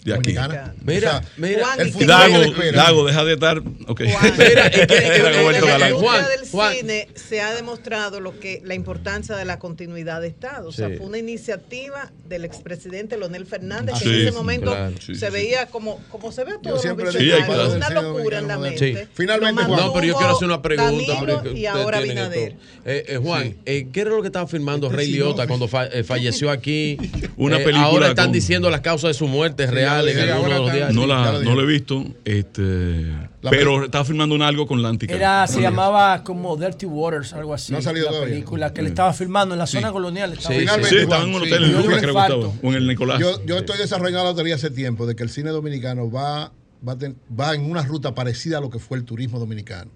De 0.05 0.15
aquí. 0.15 0.31
Mira, 0.31 1.19
O 1.19 1.21
sea, 1.21 1.23
mira. 1.37 1.75
el 1.79 1.93
futuro 1.93 2.07
Dago. 2.09 2.39
Dago, 2.75 3.07
deja 3.07 3.25
de 3.25 3.33
estar. 3.35 3.59
Ok. 3.87 4.01
Mira, 4.39 4.67
¿y 4.67 4.71
qué- 4.71 4.81
Era 4.83 5.31
qué- 5.31 5.41
Roberto 5.43 5.65
qué- 5.67 5.71
Galán. 5.73 5.91
la 5.93 5.97
Juan, 5.97 6.17
industria 6.17 6.41
del 6.41 6.49
Juan. 6.51 6.75
cine 6.75 7.09
se 7.15 7.41
ha 7.41 7.55
demostrado 7.55 8.19
lo 8.21 8.41
que 8.41 8.61
la 8.65 8.75
importancia 8.75 9.37
de 9.37 9.45
la 9.45 9.61
continuidad 9.61 10.21
de 10.21 10.27
Estado. 10.27 10.69
O 10.69 10.73
sea, 10.73 10.89
Sí. 10.89 10.97
fue 10.97 11.07
una 11.07 11.19
iniciativa 11.19 12.11
del 12.29 12.45
expresidente 12.45 13.17
Leonel 13.17 13.47
Fernández 13.47 13.95
Ah, 13.97 13.99
que 14.01 14.05
sí, 14.09 14.11
en 14.15 14.21
ese 14.23 14.33
momento 14.33 14.71
claro, 14.73 14.95
sí, 14.99 15.15
se 15.15 15.27
sí, 15.27 15.33
veía 15.33 15.67
como, 15.67 16.01
como 16.11 16.33
se 16.33 16.43
ve 16.45 16.53
a 16.53 16.59
todos 16.59 16.75
los 16.75 16.83
siempre 16.83 17.05
digo, 17.07 17.19
visionarios, 17.21 17.47
Sí, 17.47 17.53
hay 17.53 17.65
cosas. 17.65 17.77
una 17.77 18.01
locura 18.03 18.39
en 18.39 18.49
la 18.49 18.55
dominicano 18.57 18.87
mente. 18.93 19.05
Sí. 19.05 19.11
Finalmente, 19.15 19.63
Juan. 19.65 19.81
No, 19.81 19.93
pero 19.93 20.07
yo 20.07 20.15
quiero 20.17 20.33
hacer 20.35 20.49
una 20.49 20.63
pregunta. 20.63 21.13
Danilo 21.15 21.53
y 21.57 21.67
ahora 21.67 22.01
todo. 22.01 22.33
Eh, 22.35 22.57
eh, 22.85 23.17
Juan, 23.23 23.57
eh, 23.67 23.87
¿qué 23.93 24.01
era 24.01 24.11
lo 24.11 24.21
que 24.23 24.27
estaba 24.29 24.49
filmando 24.49 24.89
Rey 24.89 25.07
Liotta 25.13 25.47
cuando 25.47 25.69
fa- 25.69 25.89
falleció 26.05 26.51
aquí? 26.51 26.97
Una 27.37 27.59
película 27.59 27.83
Ahora 27.85 28.09
están 28.09 28.33
diciendo 28.33 28.69
las 28.71 28.81
causas 28.81 29.09
de 29.11 29.15
su 29.15 29.29
muerte 29.29 29.67
reales 29.69 29.92
sí, 30.01 30.31
ahora 30.31 30.59
los. 30.59 30.95
No, 30.95 31.07
la, 31.07 31.33
lo 31.33 31.43
no 31.43 31.55
lo 31.55 31.63
he 31.63 31.67
visto, 31.67 32.05
este, 32.25 33.07
La 33.43 33.51
pero 33.51 33.85
estaba 33.85 34.05
filmando 34.05 34.35
un 34.35 34.43
algo 34.43 34.67
con 34.67 34.81
Lántica. 34.83 35.15
Era, 35.15 35.47
se 35.47 35.61
llamaba 35.61 36.23
como 36.25 36.57
Dirty 36.57 36.87
Waters, 36.87 37.33
algo 37.33 37.53
así. 37.55 37.73
No 37.73 37.79
ha 37.79 37.83
salido 37.83 38.07
la 38.07 38.13
todavía. 38.13 38.35
película 38.35 38.73
que 38.73 38.83
le 38.83 38.89
estaba 38.89 39.13
filmando 39.13 39.55
en 39.55 39.59
la 39.59 39.67
zona 39.67 39.93
colonial. 39.93 40.33
Estaba 40.33 40.55
Sí, 40.55 40.61
Sí, 40.61 40.67
Juan, 40.67 40.81
estaba 40.85 41.25
en 41.25 41.35
un 41.35 41.43
sí. 41.43 41.49
hotel 41.53 41.65
en 41.65 41.73
Lucas, 41.73 41.99
creo 42.01 42.15
que 42.15 42.21
estaba. 42.21 42.47
O 42.63 42.69
en 42.69 42.75
el 42.75 42.87
Nicolás. 42.89 43.21
Yo, 43.21 43.45
yo 43.45 43.59
estoy 43.59 43.79
desarrollando 43.79 44.25
la 44.31 44.35
teoría 44.35 44.55
hace 44.55 44.71
tiempo 44.71 45.07
de 45.07 45.15
que 45.17 45.23
el 45.23 45.31
cine 45.31 45.51
dominicano 45.51 46.11
va, 46.11 46.53
va, 46.87 46.93
a 46.93 46.99
ten- 46.99 47.17
va 47.39 47.55
en 47.55 47.71
una 47.71 47.83
ruta 47.83 48.15
parecida 48.15 48.59
a 48.59 48.61
lo 48.61 48.71
que 48.71 48.79
fue 48.79 48.97
el 48.99 49.05
turismo 49.05 49.39
dominicano. 49.39 49.91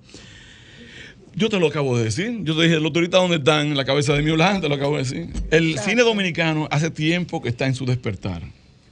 Yo 1.38 1.50
te 1.50 1.60
lo 1.60 1.66
acabo 1.66 1.98
de 1.98 2.04
decir. 2.04 2.38
Yo 2.44 2.56
te 2.56 2.62
dije, 2.62 2.80
los 2.80 2.92
turistas 2.94 3.20
dónde 3.20 3.36
están, 3.36 3.66
en 3.66 3.76
la 3.76 3.84
cabeza 3.84 4.14
de 4.14 4.22
mi 4.22 4.30
Holanda, 4.30 4.62
te 4.62 4.68
lo 4.70 4.74
acabo 4.74 4.92
de 4.96 5.02
decir. 5.02 5.28
El 5.50 5.78
cine 5.78 6.00
dominicano 6.02 6.66
hace 6.70 6.90
tiempo 6.90 7.42
que 7.42 7.50
está 7.50 7.66
en 7.66 7.74
su 7.74 7.84
despertar. 7.84 8.40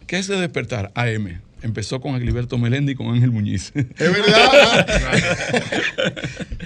¿Qué 0.07 0.19
es 0.19 0.29
ese 0.29 0.39
despertar? 0.41 0.91
AM. 0.95 1.41
Empezó 1.63 1.99
con 1.99 2.15
Agliberto 2.15 2.59
Melendi 2.59 2.93
y 2.93 2.95
con 2.95 3.07
Ángel 3.15 3.31
Muñiz. 3.31 3.73
Es 3.75 3.87
verdad. 3.99 4.87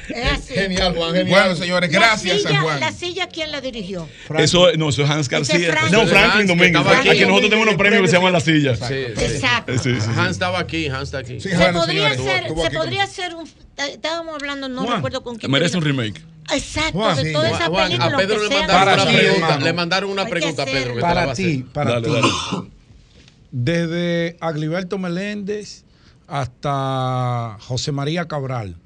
Es 0.09 0.33
así. 0.33 0.55
genial, 0.55 0.95
Juan, 0.97 1.15
genial. 1.15 1.29
Bueno, 1.41 1.55
señores, 1.55 1.93
La 1.93 1.99
gracias, 2.01 2.39
silla- 2.39 2.49
San 2.51 2.63
Juan. 2.63 2.81
¿La 2.81 2.93
silla 2.93 3.29
quién 3.29 3.53
la 3.53 3.61
dirigió? 3.61 4.09
Eso, 4.39 4.73
no, 4.77 4.89
eso 4.89 5.05
es 5.05 5.11
Hans 5.11 5.29
García. 5.29 5.71
Franklin. 5.73 5.93
No, 5.93 6.07
Franklin 6.07 6.47
Domínguez. 6.47 6.83
Aquí 6.87 7.09
aquí. 7.11 7.21
nosotros 7.23 7.43
tenemos 7.51 7.67
unos 7.67 7.77
premios 7.79 8.03
que 8.03 8.09
se 8.09 8.15
llaman 8.17 8.33
La 8.33 8.41
Silla. 8.41 8.75
Sí, 8.75 8.85
sí. 9.17 9.25
Exacto. 9.25 9.73
Sí, 9.75 9.95
sí, 9.95 10.01
sí. 10.01 10.11
Hans 10.17 10.31
estaba 10.33 10.59
aquí, 10.59 10.89
Hans 10.89 11.03
está 11.05 11.19
aquí. 11.19 11.41
Sí, 11.41 11.51
Se 11.51 11.57
bueno, 11.57 11.81
podría 11.81 12.11
señores, 12.17 12.21
hacer, 12.21 12.45
se 12.71 12.71
podría 12.77 13.05
un. 13.37 13.49
Estábamos 13.77 14.35
hablando, 14.35 14.69
no 14.69 14.83
Juan, 14.85 14.97
recuerdo 14.97 15.23
con 15.23 15.37
quién. 15.37 15.53
merece 15.53 15.77
un 15.77 15.85
remake. 15.85 16.21
Exacto, 16.53 16.93
Juan, 16.99 17.17
de 17.23 17.33
toda 17.33 17.49
Juan, 17.51 17.61
esa 17.61 17.71
Juan, 17.71 17.87
película. 17.89 18.15
a 18.15 18.19
Pedro 18.19 18.43
le 18.43 18.49
mandaron 18.49 18.69
Para 18.85 19.03
una 19.03 19.13
de- 19.13 19.19
pregunta. 19.19 19.59
Le 19.61 19.73
mandaron 19.75 20.11
una 20.11 20.27
pregunta 20.27 20.63
a 20.63 20.67
Pedro. 20.67 20.95
que 20.95 21.01
Para 21.01 21.35
ti, 21.35 21.65
para 21.73 22.01
Dale, 22.01 22.09
ti. 22.09 22.69
Desde 23.51 24.37
Agliberto 24.41 24.99
Meléndez 24.99 25.85
hasta 26.27 27.57
José 27.61 27.93
María 27.93 28.29
Cabral. 28.29 28.77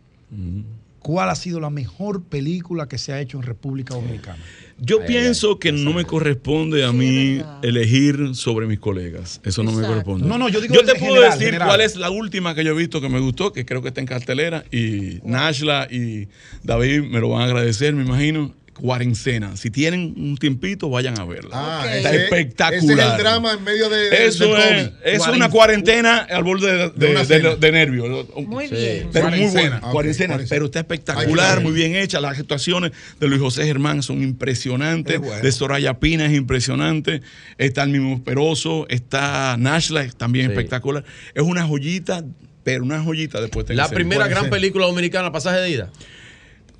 ¿cuál 1.02 1.30
ha 1.30 1.34
sido 1.34 1.60
la 1.60 1.70
mejor 1.70 2.22
película 2.22 2.88
que 2.88 2.96
se 2.96 3.12
ha 3.12 3.20
hecho 3.20 3.36
en 3.36 3.42
República 3.42 3.94
Dominicana? 3.94 4.38
Yo 4.78 5.04
pienso 5.04 5.58
que 5.58 5.70
no 5.70 5.92
me 5.92 6.04
corresponde 6.04 6.84
a 6.84 6.92
mí 6.92 7.40
elegir 7.62 8.34
sobre 8.34 8.66
mis 8.66 8.78
colegas. 8.78 9.40
Eso 9.44 9.62
no 9.62 9.72
me 9.72 9.86
corresponde. 9.86 10.26
No, 10.26 10.38
no, 10.38 10.48
yo 10.48 10.60
digo 10.60 10.74
Yo 10.74 10.84
te 10.84 10.94
puedo 10.94 11.14
general, 11.14 11.32
decir 11.32 11.46
general. 11.46 11.68
cuál 11.68 11.80
es 11.82 11.96
la 11.96 12.10
última 12.10 12.54
que 12.54 12.64
yo 12.64 12.72
he 12.72 12.76
visto 12.76 13.00
que 13.00 13.08
me 13.08 13.20
gustó, 13.20 13.52
que 13.52 13.64
creo 13.64 13.82
que 13.82 13.88
está 13.88 14.00
en 14.00 14.06
cartelera, 14.06 14.64
y 14.72 15.20
Nashla 15.24 15.86
y 15.90 16.28
David 16.62 17.02
me 17.02 17.20
lo 17.20 17.28
van 17.28 17.42
a 17.42 17.44
agradecer, 17.44 17.94
me 17.94 18.02
imagino. 18.02 18.54
Cuarentena. 18.74 19.56
Si 19.56 19.70
tienen 19.70 20.14
un 20.16 20.36
tiempito, 20.38 20.88
vayan 20.88 21.18
a 21.20 21.24
verla. 21.24 21.50
Ah, 21.52 21.84
está 21.94 22.10
ese- 22.10 22.24
espectacular. 22.24 22.82
ese 22.82 22.92
es 22.92 23.12
el 23.12 23.18
drama 23.18 23.52
en 23.52 23.62
medio 23.64 23.88
de- 23.90 24.10
de- 24.10 24.26
Eso 24.26 24.54
del 24.54 24.62
es, 24.62 24.88
COVID. 24.88 24.96
es 25.04 25.20
Cuaren- 25.20 25.36
una 25.36 25.50
cuarentena 25.50 26.18
al 26.18 26.42
borde 26.42 26.90
de, 26.96 27.56
de, 27.58 27.72
nervios. 27.72 28.26
Muy 28.46 28.68
Sí. 28.68 28.74
bien. 28.74 29.08
Pero 29.12 29.28
muy 29.28 29.38
Cuarentena. 29.38 29.50
buena. 29.60 29.76
Ah, 29.76 29.86
ok, 29.86 29.92
cuarentena, 29.92 30.28
cuarentena. 30.34 30.48
pero 30.48 30.64
está 30.64 30.78
espectacular, 30.80 31.60
muy 31.60 31.72
bien 31.72 31.94
hecha. 31.94 32.20
Las 32.20 32.38
actuaciones 32.38 32.92
de 33.20 33.28
Luis 33.28 33.40
José 33.40 33.66
Germán 33.66 34.02
son 34.02 34.22
impresionantes. 34.22 35.18
Bueno. 35.18 35.42
De 35.42 35.52
Soraya 35.52 36.00
Pina 36.00 36.26
es 36.26 36.32
impresionante. 36.32 37.20
Está 37.58 37.82
el 37.82 37.90
mismo 37.90 38.14
Esperoso. 38.14 38.86
Está 38.88 39.56
Nashla, 39.58 40.08
también 40.16 40.46
Sí. 40.46 40.52
espectacular. 40.52 41.04
Es 41.34 41.42
una 41.42 41.64
joyita, 41.66 42.24
pero 42.64 42.84
una 42.84 43.02
joyita 43.02 43.40
después 43.40 43.66
de 43.66 43.74
La 43.74 43.88
primera 43.88 44.26
gran 44.28 44.48
película 44.50 44.86
dominicana, 44.86 45.30
Pasaje 45.30 45.60
de 45.60 45.70
Ida. 45.70 45.90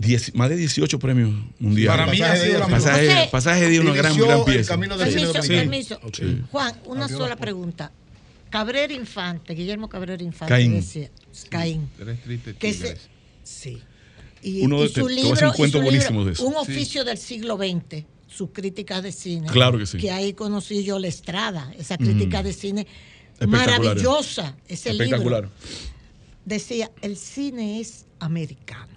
Diez- 0.02 0.34
más 0.34 0.48
de 0.50 0.56
18 0.56 0.98
premios 0.98 1.31
mundiales. 1.58 1.97
Para 2.00 2.10
mí 2.12 2.20
ha 2.20 2.36
sido 2.36 2.58
la 2.60 2.66
pasaje, 2.68 3.28
pasaje 3.31 3.68
de 3.70 3.81
una 3.81 3.92
gran, 3.94 4.16
gran 4.16 4.39
el 4.39 4.44
pieza. 4.44 4.76
Permiso, 4.78 5.32
permiso. 5.47 6.00
Sí. 6.12 6.42
Juan, 6.50 6.74
una 6.86 7.05
Abrió 7.05 7.18
sola 7.18 7.36
pregunta. 7.36 7.92
Cabrera 8.50 8.92
Infante, 8.92 9.55
Guillermo 9.55 9.89
Cabrera 9.89 10.22
Infante 10.22 10.52
Caín. 10.52 10.74
decía, 10.74 11.10
Caín, 11.48 11.89
Tres 11.97 12.22
tristes 12.22 12.56
que 12.56 12.72
se, 12.74 12.82
tigres. 12.84 13.08
sí. 13.42 13.78
Y, 14.42 14.62
Uno 14.62 14.81
y 14.81 14.82
de- 14.82 14.89
su 14.89 15.06
te- 15.06 15.12
libro, 15.14 15.48
un 15.50 15.55
cuento 15.55 15.78
y 15.78 15.81
su 15.81 15.84
buenísimo 15.84 16.18
libro, 16.20 16.24
de 16.26 16.32
eso. 16.32 16.44
Un 16.47 16.52
Sí. 16.66 16.72
oficio 16.72 17.05
del 17.05 17.16
siglo 17.16 17.56
XX, 17.56 18.05
sus 18.26 18.50
críticas 18.52 19.02
de 19.02 19.12
cine. 19.12 19.47
Claro 19.48 19.78
que 19.78 19.86
sí. 19.86 19.98
Que 19.98 20.10
ahí 20.10 20.32
conocí 20.34 20.82
yo 20.84 20.98
la 20.98 21.06
estrada, 21.08 21.72
esa 21.78 21.94
Mm. 21.94 22.05
crítica 22.05 22.42
de 22.42 22.52
cine 22.52 22.86
maravillosa, 23.47 24.56
ese 24.68 24.90
Espectacular. 24.90 25.44
libro. 25.44 25.56
Decía, 26.44 26.90
el 27.02 27.16
cine 27.16 27.81
es 27.81 28.06
americano. 28.18 28.92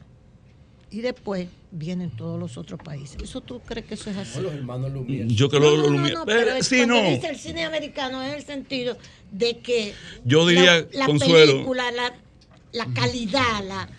Y 0.95 1.01
después 1.01 1.49
vienen 1.71 2.09
todos 2.09 2.39
los 2.39 2.57
otros 2.57 2.79
países. 2.81 3.17
¿Eso 3.21 3.41
tú 3.41 3.59
crees 3.59 3.85
que 3.85 3.95
eso 3.95 4.09
es 4.11 4.15
así? 4.15 4.39
Los 4.39 4.53
hermanos 4.53 4.93
Lumière. 4.93 5.27
Yo 5.27 5.49
que 5.49 5.59
No, 5.59 5.71
lo, 5.75 5.89
no, 5.91 5.99
no, 5.99 6.07
Eh, 6.07 6.13
pero 6.25 6.51
es 6.55 6.67
sí, 6.67 6.85
no. 6.85 7.01
dice 7.03 7.27
el 7.27 7.35
cine 7.37 7.65
americano 7.65 8.23
en 8.23 8.33
el 8.33 8.45
sentido 8.45 8.97
de 9.29 9.57
que 9.57 9.93
Yo 10.23 10.47
diría, 10.47 10.85
la, 10.93 10.99
la 10.99 11.05
Consuelo. 11.07 11.51
película, 11.51 11.91
la, 11.91 12.13
la 12.71 12.85
calidad, 12.93 13.61
la, 13.67 13.89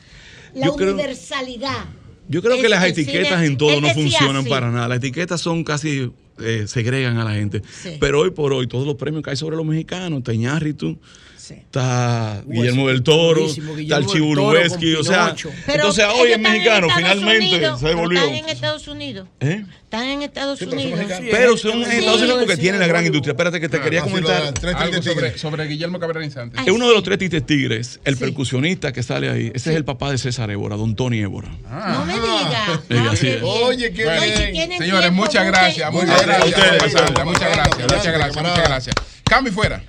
la 0.55 0.66
Yo 0.66 0.75
creo- 0.75 0.94
universalidad. 0.94 1.84
Yo 2.28 2.41
creo 2.42 2.57
que 2.57 2.62
Es- 2.65 2.70
las 2.70 2.84
etiquetas 2.86 3.41
cine- 3.41 3.47
en 3.47 3.57
todo 3.58 3.78
no 3.78 3.89
funcionan 3.91 4.36
así. 4.39 4.49
para 4.49 4.70
nada. 4.70 4.89
Las 4.89 4.97
etiquetas 4.99 5.39
son 5.41 5.65
casi 5.65 6.10
eh, 6.41 6.65
segregan 6.66 7.18
a 7.18 7.25
la 7.25 7.33
gente. 7.34 7.60
Sí. 7.83 7.99
Pero 8.00 8.20
hoy 8.20 8.31
por 8.31 8.55
hoy, 8.55 8.66
todos 8.68 8.86
los 8.86 8.97
premios 8.97 9.23
que 9.23 9.31
hay 9.31 9.36
sobre 9.36 9.57
los 9.57 9.66
mexicanos, 9.66 10.18
está 10.20 10.33
Iñárritu, 10.33 10.99
Sí. 11.47 11.55
está 11.55 12.42
Guillermo 12.44 12.89
del 12.89 13.05
Toro, 13.05 13.47
está 13.47 13.99
el 13.99 14.07
con 14.07 14.20
o 14.41 15.05
sea. 15.05 15.36
Pero 15.65 15.75
entonces 15.75 16.05
hoy 16.12 16.33
es 16.33 16.41
mexicano, 16.41 16.89
finalmente 16.91 17.55
Unidos, 17.55 17.81
se 17.81 17.86
devolvió. 17.86 18.18
Están 18.18 18.34
en 18.34 18.49
Estados 18.49 18.89
Unidos. 18.89 19.28
¿Eh? 19.39 19.65
Están 19.84 20.08
en 20.08 20.23
Estados 20.23 20.60
Unidos. 20.62 21.00
Pero 21.31 21.57
son 21.57 21.84
en. 21.84 21.91
Estados 21.92 22.18
Unidos 22.23 22.39
porque 22.41 22.57
Sí, 22.57 22.62
tienen 22.62 22.81
la 22.81 22.89
gran 22.89 23.07
industria. 23.07 23.31
Espérate 23.31 23.60
que 23.60 23.68
te 23.68 23.81
quería 23.81 24.02
comentar. 24.02 24.55
Algo 24.75 25.00
sobre, 25.36 25.66
Guillermo 25.68 26.00
Cabrera 26.00 26.25
Infante. 26.25 26.57
Ay, 26.58 26.66
Es 26.66 26.73
uno 26.73 26.89
de 26.89 26.94
los 26.94 27.05
tres 27.05 27.18
tistes 27.18 27.47
tigres, 27.47 28.00
el 28.05 28.15
Sí. 28.15 28.20
percusionista 28.25 28.92
que 28.92 29.05
sale 29.05 29.31
ahí. 29.31 29.52
Ese 29.55 29.70
es 29.70 29.76
el 29.76 29.84
papá 29.84 30.10
de 30.10 30.18
César 30.18 30.50
Évora, 30.50 30.75
don 30.75 30.97
Tony 30.97 31.20
Évora. 31.20 31.49
No 31.49 32.05
me 32.07 32.15
digas. 32.15 32.81
Ah, 32.91 33.15
bien. 33.20 33.39
Oye, 33.44 33.92
qué 33.92 34.50
bien. 34.52 34.78
Señores, 34.78 35.12
muchas 35.12 35.47
gracias, 35.47 35.92
muchas 35.92 36.26
gracias, 36.26 36.49
muchas 36.49 36.75
gracias, 36.83 37.25
muchas 37.25 37.49
gracias, 37.52 38.15
camarada. 38.34 38.55
muchas 38.57 38.68
gracias. 38.68 38.97
Cambio 39.23 39.52
y 39.52 39.55
fuera. 39.55 39.83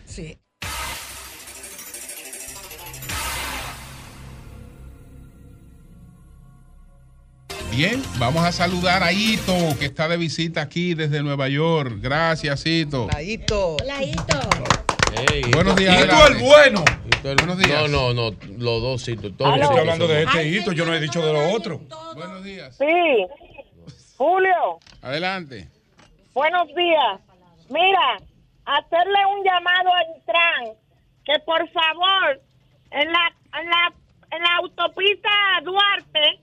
Bien, 7.78 8.02
vamos 8.18 8.44
a 8.44 8.52
saludar 8.52 9.04
a 9.04 9.12
Ito, 9.14 9.54
que 9.78 9.86
está 9.86 10.08
de 10.08 10.18
visita 10.18 10.64
aquí 10.64 10.96
desde 10.96 11.22
Nueva 11.22 11.48
York. 11.48 11.98
Gracias, 12.00 12.66
Ito. 12.66 13.04
Hola, 13.06 13.22
Hito. 13.22 13.78
Ey, 15.32 15.44
Buenos 15.52 15.76
días. 15.76 15.96
Adelante. 15.96 16.34
el 16.34 16.44
bueno. 16.44 16.84
Hito, 17.06 17.30
el- 17.32 17.36
Buenos 17.38 17.58
días. 17.60 17.90
No, 17.92 18.14
no, 18.14 18.32
no, 18.32 18.38
los 18.58 18.82
dos 18.82 19.02
sí. 19.04 19.16
Todos 19.16 19.54
Aló. 19.54 19.64
Estoy 19.64 19.78
hablando 19.78 20.08
de 20.08 20.24
este 20.24 20.40
Ay, 20.40 20.58
hito, 20.58 20.72
yo 20.72 20.86
no 20.88 20.94
he 20.96 21.00
dicho 21.00 21.24
de 21.24 21.32
lo 21.32 21.52
otro. 21.52 21.80
Buenos 22.16 22.44
días. 22.44 22.76
Sí. 22.78 22.86
Julio, 24.18 24.80
Adelante. 25.04 25.70
buenos 26.34 26.68
días. 26.70 27.20
Mira, 27.70 28.18
hacerle 28.66 29.20
un 29.38 29.44
llamado 29.46 29.90
a 29.94 30.18
Intran 30.18 30.78
que 31.24 31.34
por 31.46 31.60
favor 31.70 32.42
en 32.90 33.12
la 33.12 33.34
en 33.62 33.70
la 33.70 33.94
en 34.32 34.42
la 34.42 34.56
autopista 34.64 35.30
Duarte 35.64 36.40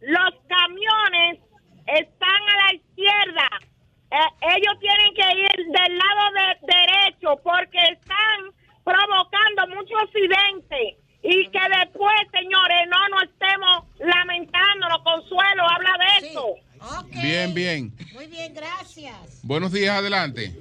los 0.00 0.30
camiones 0.48 1.40
están 1.86 2.42
a 2.48 2.66
la 2.66 2.74
izquierda. 2.74 3.48
Eh, 4.10 4.56
ellos 4.56 4.74
tienen 4.80 5.14
que 5.14 5.38
ir 5.40 5.66
del 5.66 5.98
lado 5.98 6.30
de 6.34 6.74
derecho 6.74 7.40
porque 7.42 7.78
están 7.92 8.52
provocando 8.84 9.76
muchos 9.76 9.98
accidentes 10.02 10.96
y 11.22 11.48
que 11.48 11.58
después, 11.80 12.14
señores, 12.32 12.78
no 12.88 13.08
nos 13.08 13.24
estemos 13.24 13.84
lamentándonos. 13.98 14.98
Consuelo, 15.02 15.62
habla 15.68 15.90
de 15.98 16.26
Sí. 16.26 16.32
eso. 16.32 16.46
Bien, 17.22 17.52
bien. 17.54 17.92
Muy 18.14 18.26
bien, 18.28 18.54
gracias. 18.54 19.40
Buenos 19.42 19.72
días, 19.72 19.96
adelante. 19.98 20.52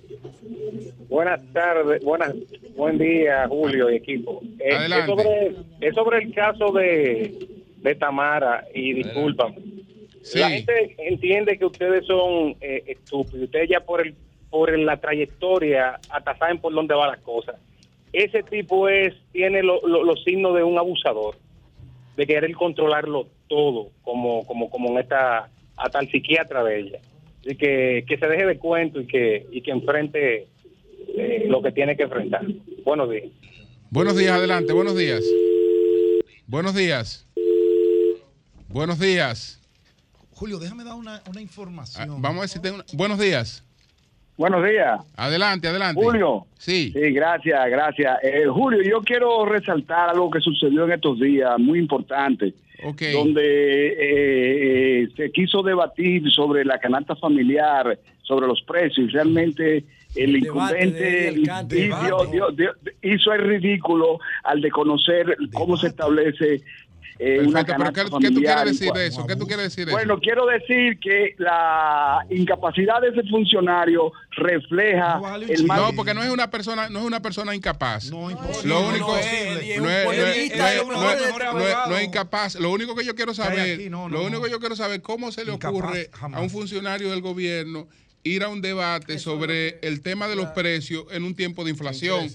Buenas 1.08 1.40
tardes, 1.54 2.04
buenas, 2.04 2.34
buen 2.76 2.98
día, 2.98 3.46
Julio 3.48 3.92
y 3.92 3.98
equipo. 3.98 4.42
Eh, 4.60 4.74
Adelante. 4.76 5.12
Es 5.12 5.18
sobre, 5.18 5.56
es 5.82 5.96
sobre 5.96 6.18
el 6.24 6.34
caso 6.34 6.72
de, 6.72 7.48
de 7.86 7.96
Tamara 7.96 8.66
y 8.74 8.94
disculpa. 8.94 9.54
Sí. 10.22 10.40
La 10.40 10.50
gente 10.50 10.96
entiende 10.98 11.58
que 11.58 11.66
ustedes 11.66 12.06
son 12.06 12.56
eh, 12.60 12.84
estúpidos. 12.88 13.44
Ustedes 13.46 13.70
ya 13.70 13.80
por 13.80 14.02
el 14.06 14.14
por 14.50 14.78
la 14.78 14.98
trayectoria 14.98 16.00
hasta 16.10 16.38
saben 16.38 16.60
por 16.60 16.74
dónde 16.74 16.96
va 16.96 17.08
la 17.08 17.18
cosa. 17.18 17.56
Ese 18.14 18.42
tipo 18.44 18.88
es 18.90 19.14
tiene 19.34 19.62
lo- 19.62 19.86
lo- 19.88 20.04
los 20.04 20.24
signos 20.24 20.56
de 20.56 20.64
un 20.64 20.78
abusador, 20.78 21.36
de 22.16 22.26
querer 22.26 22.54
controlarlo 22.54 23.28
todo, 23.48 23.90
como 24.02 24.46
como 24.46 24.70
como 24.70 24.90
en 24.92 25.00
esta 25.00 25.50
hasta 25.78 26.00
el 26.00 26.10
psiquiatra 26.10 26.64
de 26.64 26.80
ella. 26.80 27.00
Así 27.42 27.56
que 27.58 28.04
que 28.08 28.18
se 28.18 28.28
deje 28.28 28.46
de 28.46 28.58
cuento 28.58 29.02
y 29.02 29.06
que 29.08 29.46
y 29.52 29.62
que 29.62 29.72
enfrente 29.72 30.48
eh, 31.18 31.46
lo 31.48 31.62
que 31.62 31.72
tiene 31.72 31.96
que 31.98 32.04
enfrentar. 32.04 32.42
Buenos 32.84 33.10
días. 33.12 33.26
Buenos 33.92 34.18
días, 34.18 34.32
adelante. 34.32 34.74
Buenos 34.74 34.98
días. 34.98 35.24
Buenos 36.48 36.74
días. 36.76 37.25
Buenos 38.70 39.00
días. 39.00 39.60
Julio, 40.32 40.60
déjame 40.60 40.84
dar 40.84 40.96
una, 40.96 41.22
una 41.30 41.40
Ah, 41.40 41.42
información. 41.42 42.22
Vamos 42.22 42.38
a 42.38 42.42
ver 42.42 42.50
si 42.50 42.62
tengo 42.62 42.76
una- 42.76 42.86
Buenos 42.94 43.20
días. 43.20 43.64
Buenos 44.38 44.66
días. 44.68 45.00
Adelante, 45.16 45.70
adelante. 45.70 46.02
Julio. 46.04 46.46
Sí. 46.58 46.92
Sí, 46.94 47.00
gracias, 47.12 47.70
gracias. 47.70 48.18
Eh, 48.22 48.44
Julio, 48.50 48.82
yo 48.82 49.02
quiero 49.02 49.46
resaltar 49.46 50.10
algo 50.10 50.30
que 50.30 50.42
sucedió 50.42 50.84
en 50.86 50.92
estos 50.92 51.20
días, 51.22 51.58
muy 51.58 51.80
importante, 51.80 52.54
Ok. 52.84 53.02
donde 53.14 53.88
eh, 53.88 55.04
eh, 55.04 55.08
se 55.16 55.32
quiso 55.32 55.64
debatir 55.64 56.30
sobre 56.32 56.66
la 56.66 56.80
canasta 56.80 57.16
familiar, 57.16 57.98
sobre 58.24 58.48
los 58.48 58.62
precios, 58.64 59.08
y 59.08 59.12
realmente 59.14 59.86
el, 60.16 60.36
El 60.36 60.42
debate 60.42 60.76
de 60.76 61.32
incumbente 61.32 61.76
dio- 61.76 62.26
dio- 62.32 62.52
dio- 62.52 62.74
hizo 63.04 63.32
el 63.32 63.42
ridículo 63.42 64.20
al 64.44 64.60
de 64.60 64.70
conocer 64.72 65.38
cómo 65.54 65.78
se 65.78 65.88
establece 65.88 66.62
eh, 67.18 67.40
una 67.40 67.64
Perfecto, 67.64 67.76
pero 67.78 68.20
¿qué, 68.20 68.28
qué 68.28 68.34
tú 68.34 68.42
quieres 68.42 68.66
decir 68.66 68.92
de 68.92 69.08
eso? 69.08 69.26
¿Qué 69.26 69.36
tú 69.36 69.48
quieres 69.48 69.66
decir 69.66 69.86
de 69.86 69.92
bueno, 69.94 70.14
eso? 70.16 70.22
quiero 70.22 70.46
decir 70.48 71.00
que 71.00 71.36
la 71.38 72.26
incapacidad 72.30 73.00
de 73.02 73.10
ese 73.10 73.24
funcionario 73.30 74.12
refleja 74.32 75.22
el 75.50 75.66
mal 75.66 75.82
No, 75.82 75.94
porque 75.96 76.14
no 76.14 76.24
es 76.24 76.30
una 76.30 76.50
persona, 76.52 76.90
no 76.90 77.00
es 77.00 77.06
una 77.06 77.22
persona 77.22 77.56
incapaz. 77.56 78.12
No, 78.12 78.30
imposible. 78.30 78.68
Lo 78.70 78.82
No, 78.82 78.88
único 78.90 79.12
no, 79.12 79.18
es, 79.18 79.82
no 81.90 82.02
incapaz. 82.02 82.56
Lo 82.56 82.72
único 82.72 82.96
que 82.96 83.06
yo 83.06 83.16
quiero 83.16 83.34
saber, 83.34 83.76
aquí, 83.76 83.90
no, 83.90 84.10
lo 84.10 84.24
único 84.24 84.44
que 84.44 84.50
yo 84.52 84.60
quiero 84.60 84.76
saber 84.76 85.02
cómo 85.02 85.32
se 85.32 85.46
le 85.46 85.54
Incapaz, 85.54 85.80
ocurre 85.80 86.10
jamás. 86.14 86.40
a 86.40 86.44
un 86.44 86.50
funcionario 86.50 87.10
del 87.12 87.22
gobierno 87.22 87.88
ir 88.24 88.44
a 88.44 88.50
un 88.50 88.62
debate 88.62 89.20
sobre 89.20 89.78
el 89.82 90.02
tema 90.02 90.28
de 90.28 90.36
los 90.36 90.48
precios 90.48 91.06
en 91.12 91.24
un 91.24 91.36
tiempo 91.36 91.64
de 91.64 91.70
inflación. 91.72 92.28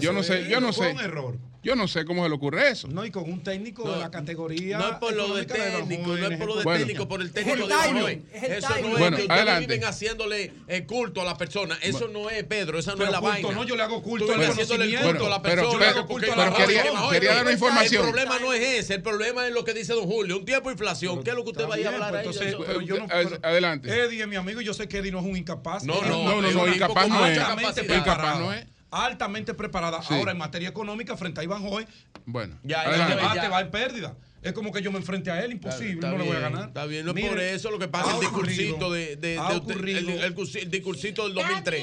Yo 0.00 0.12
no 0.12 0.22
sé, 0.22 0.48
yo 0.48 0.60
no 0.60 0.72
sé. 0.72 0.92
un 0.92 1.00
error. 1.00 1.38
Yo 1.64 1.74
no 1.74 1.88
sé 1.88 2.04
cómo 2.04 2.22
se 2.22 2.28
le 2.28 2.34
ocurre 2.34 2.68
eso. 2.68 2.88
No, 2.88 3.04
y 3.04 3.10
con 3.10 3.24
un 3.24 3.42
técnico 3.42 3.90
de 3.90 3.98
la 3.98 4.10
categoría. 4.10 4.78
No 4.78 4.88
es 4.90 4.94
por 4.96 5.14
lo 5.14 5.34
de 5.34 5.46
técnico, 5.46 6.16
no 6.16 6.26
es 6.28 6.38
por 6.38 6.46
lo 6.48 6.56
de 6.56 6.64
Bueno. 6.64 6.78
técnico, 6.80 7.08
por 7.08 7.22
el 7.22 7.32
técnico 7.32 7.62
el 7.64 7.68
de 7.94 8.02
hoy. 8.02 8.22
es 8.32 8.42
el 8.42 8.52
Eso 8.52 8.68
no 8.68 8.74
es 8.76 8.82
Bueno, 8.98 9.16
que 9.16 9.22
ustedes 9.22 9.30
adelante. 9.30 9.66
viven 9.66 9.84
haciéndole 9.88 10.52
eh, 10.68 10.84
culto 10.84 11.22
a 11.22 11.24
la 11.24 11.36
persona. 11.38 11.78
Eso 11.82 12.08
no 12.08 12.28
es, 12.30 12.44
Pedro, 12.44 12.78
esa 12.78 12.92
no 12.92 12.98
Pero 12.98 13.06
es 13.08 13.12
la 13.12 13.20
culto, 13.20 13.32
vaina. 13.48 13.52
no, 13.60 13.64
yo 13.64 13.76
le 13.76 13.82
hago 13.82 14.02
culto 14.02 14.32
al 14.32 14.42
haciéndole 14.42 14.84
el 14.84 14.96
a 14.96 15.00
la 15.00 15.12
persona. 15.12 15.42
pero- 15.42 15.72
yo 15.72 15.78
le 15.78 15.86
hago 15.86 16.06
culto 16.06 16.32
a 16.32 16.36
la 16.36 16.52
quería- 16.54 16.82
persona. 16.82 17.08
quería 17.10 17.34
dar 17.34 17.42
una 17.42 17.52
información. 17.52 18.04
El 18.06 18.10
problema 18.12 18.38
no 18.38 18.52
es 18.52 18.60
ese, 18.62 18.94
el 18.94 19.02
problema 19.02 19.46
es 19.46 19.52
lo 19.54 19.64
que 19.64 19.72
dice 19.74 19.94
don 19.94 20.04
Julio. 20.04 20.36
Un 20.38 20.44
tiempo 20.44 20.68
de 20.68 20.74
inflación. 20.74 21.22
¿Qué 21.24 21.30
es 21.30 21.36
lo 21.36 21.44
que 21.44 21.50
usted 21.50 21.68
va 21.68 21.76
a 21.76 21.78
ir 21.78 21.86
a 21.86 21.90
Bien, 21.90 22.02
hablar 22.02 22.22
pues 22.24 22.40
ahí? 22.40 22.48
entonces, 22.48 22.54
Eso- 22.54 22.64
pero 22.66 22.80
yo 22.82 22.96
no, 22.98 23.04
Eh, 23.06 23.38
adelante. 23.42 23.88
Eddie 23.88 24.22
es 24.22 24.28
mi 24.28 24.36
amigo 24.36 24.60
yo 24.60 24.74
sé 24.74 24.86
que 24.88 24.98
Eddie 24.98 25.12
no 25.12 25.20
es 25.20 25.24
un 25.24 25.36
incapaz. 25.36 25.84
No, 25.84 26.00
no, 26.02 26.40
no, 26.42 26.52
no, 26.52 26.68
incapaz 26.68 27.08
no 27.08 27.26
es. 27.26 27.36
Incapaz 27.38 28.38
no 28.40 28.52
es. 28.52 28.66
Altamente 28.94 29.54
preparada. 29.54 30.02
Sí. 30.02 30.14
Ahora, 30.14 30.32
en 30.32 30.38
materia 30.38 30.68
económica, 30.68 31.16
frente 31.16 31.40
a 31.40 31.44
Iván 31.44 31.62
Joy, 31.68 31.86
Bueno, 32.26 32.58
Ya, 32.62 32.84
el 32.84 33.16
debate 33.16 33.36
ya. 33.42 33.48
va 33.50 33.60
en 33.60 33.70
pérdida. 33.70 34.16
Es 34.40 34.52
como 34.52 34.72
que 34.72 34.82
yo 34.82 34.92
me 34.92 34.98
enfrente 34.98 35.30
a 35.30 35.42
él, 35.42 35.52
imposible, 35.52 35.94
Está 35.94 36.10
no 36.10 36.18
le 36.18 36.24
voy 36.24 36.36
a 36.36 36.38
bien, 36.38 36.52
ganar. 36.52 36.68
Está 36.68 36.84
bien, 36.86 37.06
no 37.06 37.12
es 37.14 37.28
por 37.28 37.40
eso 37.40 37.70
lo 37.70 37.78
que 37.78 37.88
pasa, 37.88 38.14
el 38.14 38.20
discursito 38.20 38.92
de, 38.92 39.16
de, 39.16 39.38
ha 39.38 39.48
de 39.50 39.56
usted- 39.56 39.76
el, 39.88 40.08
el 40.10 40.34
cursi- 40.34 40.62
el 40.62 40.70
discursito 40.70 41.24
del 41.24 41.34
2003. 41.34 41.82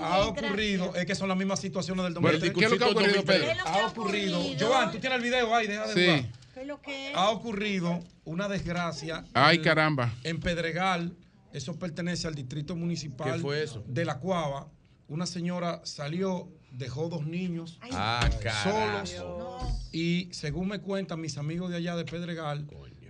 ha 0.00 0.20
ocurrido, 0.20 0.94
es 0.94 1.04
que 1.04 1.14
son 1.16 1.28
las 1.28 1.36
mismas 1.36 1.58
situaciones 1.60 2.04
del 2.04 2.14
Bueno, 2.14 2.38
2003. 2.38 2.58
¿qué 2.58 2.64
es 2.64 2.70
lo 2.70 2.78
que 2.78 2.84
ha 2.84 2.88
ocurrido, 2.88 3.24
Pedro? 3.24 3.48
Ha 3.66 3.86
ocurrido, 3.88 4.40
Joan, 4.58 4.92
tú 4.92 4.98
tienes 4.98 5.16
el 5.18 5.22
video 5.24 5.54
ahí, 5.54 5.66
deja 5.66 5.86
de 5.88 5.94
Sí. 5.94 6.06
jugar. 6.06 6.24
¿Qué 6.54 6.60
es 6.60 6.66
lo 6.66 6.80
que 6.80 7.10
es? 7.10 7.16
Ha 7.16 7.28
ocurrido 7.30 8.00
una 8.24 8.48
desgracia. 8.48 9.24
Ay, 9.34 9.58
caramba. 9.60 10.12
En 10.22 10.38
Pedregal, 10.40 11.12
eso 11.52 11.76
pertenece 11.78 12.26
al 12.28 12.34
distrito 12.36 12.76
municipal 12.76 13.34
¿Qué 13.34 13.38
fue 13.40 13.62
eso? 13.62 13.84
de 13.86 14.04
La 14.04 14.18
Cuava. 14.20 14.68
Una 15.08 15.26
señora 15.26 15.80
salió, 15.84 16.48
dejó 16.72 17.08
dos 17.08 17.26
niños 17.26 17.78
Ah, 17.92 18.28
solos 18.64 19.12
carajo. 19.12 19.78
y 19.92 20.28
según 20.32 20.68
me 20.68 20.80
cuentan 20.80 21.20
mis 21.20 21.38
amigos 21.38 21.70
de 21.70 21.76
allá 21.76 21.94
de 21.96 22.04
Pedregal, 22.04 22.66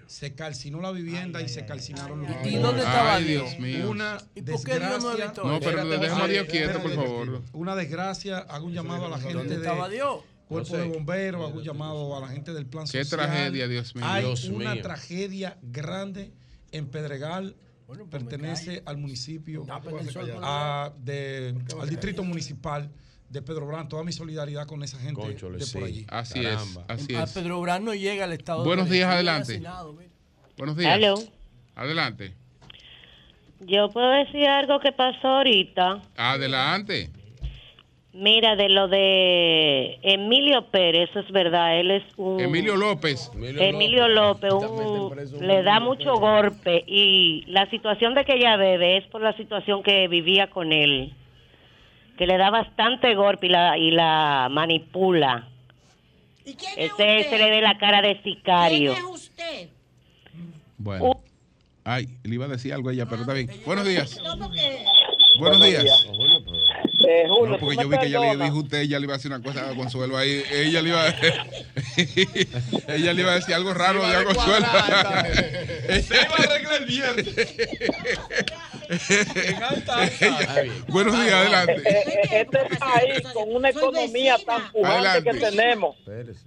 se 0.07 0.35
calcinó 0.35 0.81
la 0.81 0.93
vivienda 0.93 1.41
y 1.43 1.49
se 1.49 1.65
calcinaron 1.67 2.23
los 2.23 2.31
¿Y 2.47 2.57
dónde 2.57 2.83
estaba 2.83 3.17
Ay, 3.17 3.25
Dios? 3.25 3.59
Mío. 3.59 3.91
Una 3.91 4.19
¿Y 4.35 4.43
por 4.43 4.63
qué 4.63 4.79
Dios 4.79 5.03
no 5.03 5.09
desgracia. 5.11 5.43
No, 5.43 5.59
pero 5.61 5.85
dejemos 5.87 6.23
a 6.23 6.27
Dios 6.29 6.47
quieto, 6.49 6.81
por 6.83 6.95
favor. 6.95 7.43
Una 7.55 7.75
desgracia, 7.75 8.39
hago 8.39 8.67
un 8.67 8.73
llamado 8.73 9.07
a 9.07 9.09
la 9.09 9.19
gente 9.19 9.35
¿Dónde 9.35 9.57
de 9.57 9.63
estaba 9.63 9.89
Dios? 9.89 10.21
Cuerpo 10.49 10.77
de 10.77 10.85
Bomberos, 10.87 11.49
hago 11.49 11.59
un 11.59 11.65
llamado 11.65 12.17
a 12.17 12.21
la 12.21 12.29
gente 12.29 12.53
del 12.53 12.67
plan 12.67 12.85
Qué 12.87 13.05
social. 13.05 13.27
tragedia, 13.27 13.67
Dios 13.67 13.97
mío. 13.97 14.05
Hay 14.07 14.25
Dios 14.27 14.45
una 14.45 14.75
mío. 14.75 14.83
tragedia 14.83 15.59
grande 15.63 16.31
en 16.71 16.87
Pedregal. 16.87 17.57
Pues 17.87 18.01
pertenece 18.11 18.83
al 18.85 18.97
municipio, 18.99 19.63
Tapen 19.67 19.99
el 19.99 20.11
sol 20.11 20.31
con 20.33 20.43
a- 20.45 20.93
de- 20.99 21.55
al 21.81 21.89
distrito 21.89 22.25
municipal 22.25 22.91
de 23.29 23.43
Pedro 23.43 23.67
Brán. 23.67 23.89
Toda 23.89 24.03
mi 24.05 24.13
solidaridad 24.13 24.67
con 24.67 24.83
esa 24.83 24.99
gente 24.99 25.21
de 25.27 25.35
por 25.35 25.61
sí. 25.63 25.79
allí. 25.83 26.07
Así 26.09 26.43
Caramba. 26.43 26.85
es, 26.89 27.01
así 27.03 27.15
A. 27.15 27.27
Pedro 27.27 27.61
Brán 27.61 27.85
no 27.85 27.95
llega 27.95 28.25
al 28.25 28.33
estado 28.33 28.61
de 28.63 28.67
Buenos 28.67 28.91
días, 28.91 29.09
adelante. 29.11 29.59
mira. 29.59 29.83
Buenos 30.57 30.77
días. 30.77 30.93
Aló. 30.95 31.15
Adelante. 31.75 32.35
Yo 33.61 33.91
puedo 33.91 34.11
decir 34.11 34.47
algo 34.47 34.81
que 34.81 34.93
pasó 34.93 35.29
ahorita. 35.29 36.03
Adelante. 36.17 37.11
Mira, 38.19 38.57
de 38.57 38.71
lo 38.71 38.89
de 38.89 39.99
Emilio 40.03 40.65
Pérez, 40.71 41.11
eso 41.11 41.21
es 41.21 41.31
verdad, 41.31 41.79
él 41.79 41.91
es 41.91 42.03
un... 42.17 42.41
Emilio 42.41 42.75
López. 42.75 43.31
Emilio 43.35 44.09
López, 44.09 44.51
un- 44.53 45.47
le 45.47 45.63
da 45.63 45.81
mucho 45.81 46.19
golpe 46.19 46.83
y 46.87 47.45
la 47.49 47.69
situación 47.69 48.15
de 48.15 48.25
que 48.25 48.37
ella 48.37 48.57
bebe 48.57 48.97
es 48.97 49.05
por 49.09 49.21
la 49.21 49.37
situación 49.37 49.83
que 49.83 50.09
vivía 50.09 50.49
con 50.49 50.73
él, 50.73 51.13
que 52.17 52.27
le 52.27 52.39
da 52.39 52.49
bastante 52.49 53.15
golpe 53.15 53.49
y 53.49 53.51
la, 53.51 53.77
y 53.77 53.91
la 53.91 54.49
manipula. 54.51 55.49
¿Y 56.47 56.55
quién 56.55 56.73
es 56.77 56.79
Ese 56.79 56.93
usted? 56.93 57.31
se 57.31 57.39
le 57.39 57.51
ve 57.51 57.61
la 57.61 57.77
cara 57.77 58.01
de 58.01 58.23
sicario. 58.23 58.95
¿Quién 58.95 59.05
es 59.05 59.13
usted? 59.13 59.69
Bueno. 60.79 61.21
Ay, 61.85 62.09
le 62.25 62.35
iba 62.35 62.47
a 62.47 62.49
decir 62.49 62.73
algo 62.73 62.89
a 62.89 62.93
ella, 62.95 63.05
pero 63.07 63.21
está 63.23 63.35
bien. 63.35 63.49
Buenos 63.67 63.87
días. 63.87 64.21
No, 64.25 64.39
porque... 64.39 64.85
Buenos 65.39 65.63
días. 65.63 66.07
Eh, 67.09 67.25
Julio, 67.29 67.53
No, 67.53 67.59
porque 67.59 67.77
yo 67.77 67.89
vi 67.89 67.99
que 67.99 68.07
ella 68.07 68.35
le 68.35 68.45
dijo 68.45 68.57
a 68.57 68.61
usted, 68.63 68.79
ella 68.81 68.99
le 68.99 69.05
iba 69.05 69.15
a 69.15 69.17
decir 69.19 69.31
una 69.33 69.43
cosa 69.43 69.71
a 69.71 69.75
Consuelo 69.75 70.17
ahí. 70.17 70.43
Ella 70.51 70.83
le 70.83 70.89
iba 70.89 71.03
a, 71.05 71.09
ella 72.95 73.13
le 73.13 73.23
iba 73.23 73.33
a 73.33 73.35
decir 73.37 73.55
algo 73.55 73.73
raro 73.75 74.05
de 74.07 74.17
a 74.17 74.25
Consuelo. 74.25 74.67
Se 76.03 76.15
iba 76.15 76.35
a 76.37 76.43
arreglar 76.43 76.75
el 76.83 76.87
viernes. 76.87 77.29
En 78.89 79.63
alta, 79.65 80.03
alta. 80.03 80.63
Buenos 80.89 81.13
días, 81.13 81.33
adelante. 81.35 81.75
Eh, 81.85 82.05
eh, 82.07 82.47
Este 82.47 82.77
país 82.79 83.21
con 83.33 83.53
una 83.57 83.71
economía 83.71 84.37
tan 84.47 84.71
pujante 84.71 85.09
Adelante. 85.09 85.31
que 85.31 85.39
tenemos, 85.39 85.97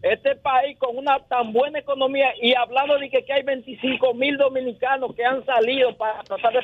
este 0.02 0.36
país 0.38 0.78
con 0.78 0.98
una 0.98 1.20
tan 1.28 1.52
buena 1.52 1.80
economía 1.80 2.30
y 2.42 2.54
hablando 2.56 2.98
de 2.98 3.10
que, 3.10 3.26
que 3.26 3.34
hay 3.34 3.44
25 3.44 4.14
mil 4.14 4.38
dominicanos 4.38 5.14
que 5.16 5.26
han 5.26 5.46
salido 5.46 5.96
para 5.98 6.24
tratar 6.24 6.54
de... 6.54 6.60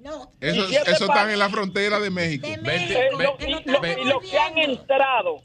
No, 0.00 0.32
Eso, 0.40 0.66
eso 0.66 1.04
están 1.04 1.30
en 1.30 1.38
la 1.38 1.48
frontera 1.50 2.00
de 2.00 2.10
México. 2.10 2.46
de 2.46 2.56
Vente, 2.56 2.94
Eh, 3.06 3.10
México, 3.16 3.36
lo- 3.38 3.46
y, 3.46 3.50
lo- 3.52 4.02
y 4.02 4.04
los 4.06 4.22
que 4.22 4.38
han 4.38 4.56
entrado. 4.58 5.42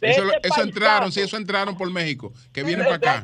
De 0.00 0.10
Eso, 0.10 0.22
este 0.32 0.48
eso 0.48 0.62
entraron, 0.62 1.10
sí, 1.12 1.20
eso 1.20 1.36
entraron 1.36 1.76
por 1.76 1.90
México, 1.90 2.32
que 2.52 2.62
vienen 2.62 2.84
para 2.84 2.96
acá. 2.96 3.22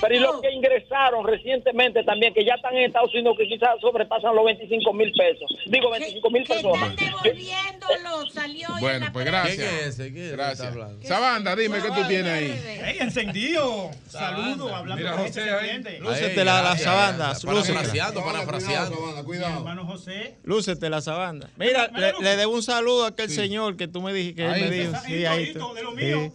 Pero 0.00 0.14
y 0.14 0.18
los 0.18 0.40
que 0.40 0.50
ingresaron 0.52 1.26
recientemente 1.26 2.02
también, 2.04 2.34
que 2.34 2.44
ya 2.44 2.54
están 2.54 2.76
en 2.76 2.86
Estados 2.86 3.14
Unidos, 3.14 3.36
que 3.38 3.46
quizás 3.46 3.80
sobrepasan 3.80 4.34
los 4.34 4.44
25 4.44 4.92
mil 4.92 5.12
pesos. 5.12 5.50
Digo, 5.66 5.90
25 5.90 6.30
mil 6.30 6.44
personas. 6.44 6.90
están 6.90 7.06
devolviéndolo, 7.24 8.30
salió 8.30 8.68
Bueno, 8.80 9.06
pues 9.12 9.26
gracias. 9.26 9.56
¿Quién 9.56 9.68
es 9.68 9.86
ese? 9.86 10.12
¿Quién 10.12 10.24
es 10.24 10.30
el 10.30 10.36
que 10.36 10.36
Gracias. 10.36 10.74
Sabanda, 11.04 11.54
dime 11.56 11.78
qué 11.80 11.88
tú 11.88 12.08
tienes 12.08 12.32
ahí. 12.32 12.80
¡Ey, 12.84 12.96
encendido! 13.00 13.90
Saludos, 14.08 14.72
hablando 14.72 14.96
Mira, 15.02 15.16
con 15.16 15.26
José 15.26 15.50
ahí. 15.50 15.98
Lúcete 16.00 16.44
la- 16.44 16.62
la 16.62 16.76
sabanda. 16.76 17.34
Parafraseando, 17.44 18.20
Sabanda, 18.20 18.24
parafraseando. 18.24 18.96
Cuidado, 18.96 19.24
cuidado. 19.24 19.56
hermano 19.58 19.86
José. 19.86 20.36
Lúcete 20.42 20.90
la 20.90 21.00
sabanda. 21.00 21.50
Mira, 21.56 21.88
le, 22.20 22.36
debo 22.36 22.54
un 22.54 22.62
saludo 22.62 23.04
a 23.04 23.08
aquel 23.08 23.30
señor 23.30 23.76
que 23.76 23.88
tú 23.88 24.00
me 24.02 24.12
dijiste 24.12 24.42
que 24.42 24.48
él 24.48 24.60
me 24.60 24.70
dijo. 24.70 24.92
Sí, 25.06 25.24
ahí 25.26 25.44
está. 25.44 25.60
Mío. 26.00 26.32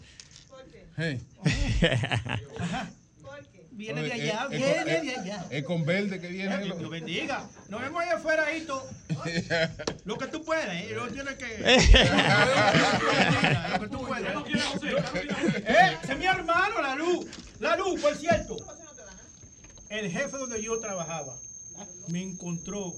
Hey. 0.97 1.21
Viene 3.71 4.03
de 4.03 4.13
allá, 4.13 4.47
es- 4.49 4.57
viene 4.57 4.79
es- 4.79 4.85
de 5.03 5.15
allá. 5.17 5.45
Es 5.49 5.63
con 5.65 5.83
verde 5.85 6.21
que 6.21 6.27
Eh, 6.27 6.31
viene. 6.31 6.57
Dios 6.59 6.81
lo 6.81 6.89
bendiga. 6.89 7.49
Nos 7.67 7.81
vemos 7.81 8.01
allá 8.01 8.13
afuera, 8.15 8.55
Hito. 8.55 8.87
Lo 10.05 10.17
que 10.17 10.27
tú 10.27 10.41
puedes, 10.45 10.65
¿eh? 10.69 10.93
No 10.95 11.07
tienes 11.09 11.33
que. 11.35 11.57
Lo 13.73 13.79
que 13.81 13.87
tú 13.89 14.07
puedes. 14.07 14.29
Eh, 15.65 15.97
ese 16.03 16.13
es 16.13 16.17
mi 16.17 16.25
hermano, 16.25 16.81
la 16.81 16.95
luz. 16.95 17.25
La 17.59 17.75
luz, 17.75 17.99
por 17.99 18.15
cierto. 18.15 18.55
El 19.89 20.09
jefe 20.09 20.37
donde 20.37 20.63
yo 20.63 20.79
trabajaba 20.79 21.37
me 22.07 22.21
encontró 22.21 22.93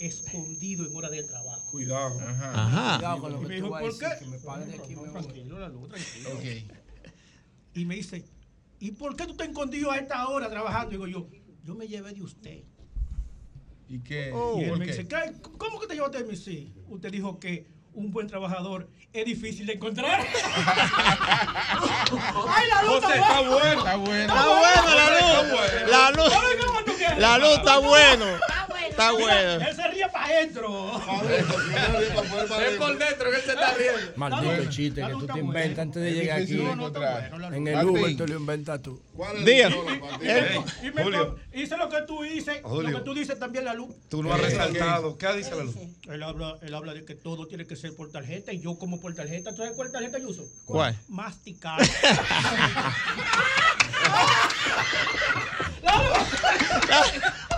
escondido 0.00 0.86
en 0.86 0.96
hora 0.96 1.10
de 1.10 1.22
trabajo. 1.22 1.70
Cuidado. 1.70 2.18
Ajá. 2.20 2.96
Cuidado 2.96 3.20
con 3.20 3.32
lo 3.32 3.38
Y 3.38 3.42
me 3.42 3.48
que 3.48 3.54
dijo, 3.54 3.68
¿por 3.68 3.98
qué? 3.98 4.06
que 4.18 4.26
me 4.26 4.38
de 4.38 4.74
aquí, 4.74 4.96
me 4.96 5.08
voy. 5.08 5.10
Tranquilo, 5.10 5.58
la 5.58 5.68
luz, 5.68 5.88
tranquilo. 5.88 6.30
Ok. 6.30 6.44
Y 7.74 7.84
me 7.84 7.94
dice, 7.94 8.24
¿y 8.80 8.90
por 8.92 9.14
qué 9.14 9.26
tú 9.26 9.36
te 9.36 9.44
escondido 9.44 9.90
a 9.90 9.98
esta 9.98 10.26
hora 10.28 10.48
trabajando? 10.50 10.90
Digo 10.90 11.06
yo, 11.06 11.28
yo 11.62 11.74
me 11.74 11.86
llevé 11.86 12.12
de 12.14 12.22
usted. 12.22 12.64
¿Y 13.88 14.00
qué? 14.00 14.32
y 14.56 14.62
él 14.62 14.70
¿Por 14.70 14.78
me 14.78 14.86
qué? 14.86 14.92
dice, 14.92 15.06
¿qué? 15.06 15.34
¿cómo 15.58 15.78
que 15.80 15.86
te 15.86 15.94
llevaste 15.94 16.18
de 16.18 16.24
mí? 16.24 16.36
Sí, 16.36 16.72
usted 16.88 17.10
dijo 17.10 17.38
que 17.38 17.66
un 17.92 18.10
buen 18.10 18.26
trabajador 18.26 18.88
es 19.12 19.24
difícil 19.26 19.66
de 19.66 19.72
encontrar. 19.74 20.20
¡Ay, 22.48 22.68
la 22.68 22.82
luz 22.84 23.04
José, 23.04 23.18
está 23.18 23.40
bueno. 23.40 23.78
Está 23.78 23.96
bueno. 23.96 24.20
Está 24.22 24.46
bueno 24.46 24.94
la 24.94 25.10
luz. 25.10 25.90
La 25.90 26.10
luz. 26.10 26.32
La 27.18 27.38
luz 27.38 27.58
está 27.58 27.78
bueno. 27.78 28.24
Está 29.00 29.12
bueno. 29.12 29.66
Él 29.66 29.76
se 29.76 29.88
ríe 29.88 30.08
para 30.08 30.26
adentro. 30.26 31.00
Es 31.30 32.76
por 32.76 32.98
dentro 32.98 33.30
que 33.30 33.36
él 33.36 33.42
se 33.42 33.52
está 33.52 33.74
riendo. 33.74 34.12
Maldito 34.16 34.70
chiste 34.70 35.02
que 35.02 35.12
tú 35.12 35.26
te 35.26 35.38
inventas 35.38 35.78
antes 35.78 36.02
de 36.02 36.12
llegar 36.12 36.42
aquí. 36.42 36.60
En 37.54 37.68
el. 37.68 37.86
Uber 37.86 38.16
te 38.16 38.28
lo 38.28 38.36
inventas 38.36 38.82
tú. 38.82 39.00
¿Cuál 39.16 39.38
es 39.38 39.44
Diga. 39.44 39.68
el 39.68 39.72
solo, 39.72 39.96
Martín? 40.00 40.30
Eh, 40.30 40.60
hice 41.54 41.76
lo 41.76 41.88
que 41.88 42.02
tú 42.02 42.22
dices, 42.22 42.62
lo 42.62 42.82
que 42.82 43.00
tú 43.04 43.14
dices 43.14 43.38
también 43.38 43.64
la 43.64 43.72
luz. 43.74 43.94
Tú 44.08 44.22
lo 44.22 44.32
has 44.34 44.40
resaltado. 44.40 45.16
¿Qué 45.16 45.32
dice 45.34 45.54
la 45.54 45.64
luz? 45.64 45.76
Él 46.08 46.22
habla, 46.22 46.58
él 46.60 46.74
habla 46.74 46.92
de 46.94 47.04
que 47.04 47.14
todo 47.14 47.46
tiene 47.46 47.66
que 47.66 47.76
ser 47.76 47.94
por 47.94 48.10
tarjeta 48.10 48.52
y 48.52 48.60
yo 48.60 48.78
como 48.78 49.00
por 49.00 49.14
tarjeta. 49.14 49.50
¿Tú 49.50 49.58
sabes 49.58 49.72
cuál 49.72 49.90
tarjeta 49.90 50.18
yo 50.18 50.28
uso? 50.28 50.44
¿Cuál? 50.66 50.98
Masticar. 51.08 51.80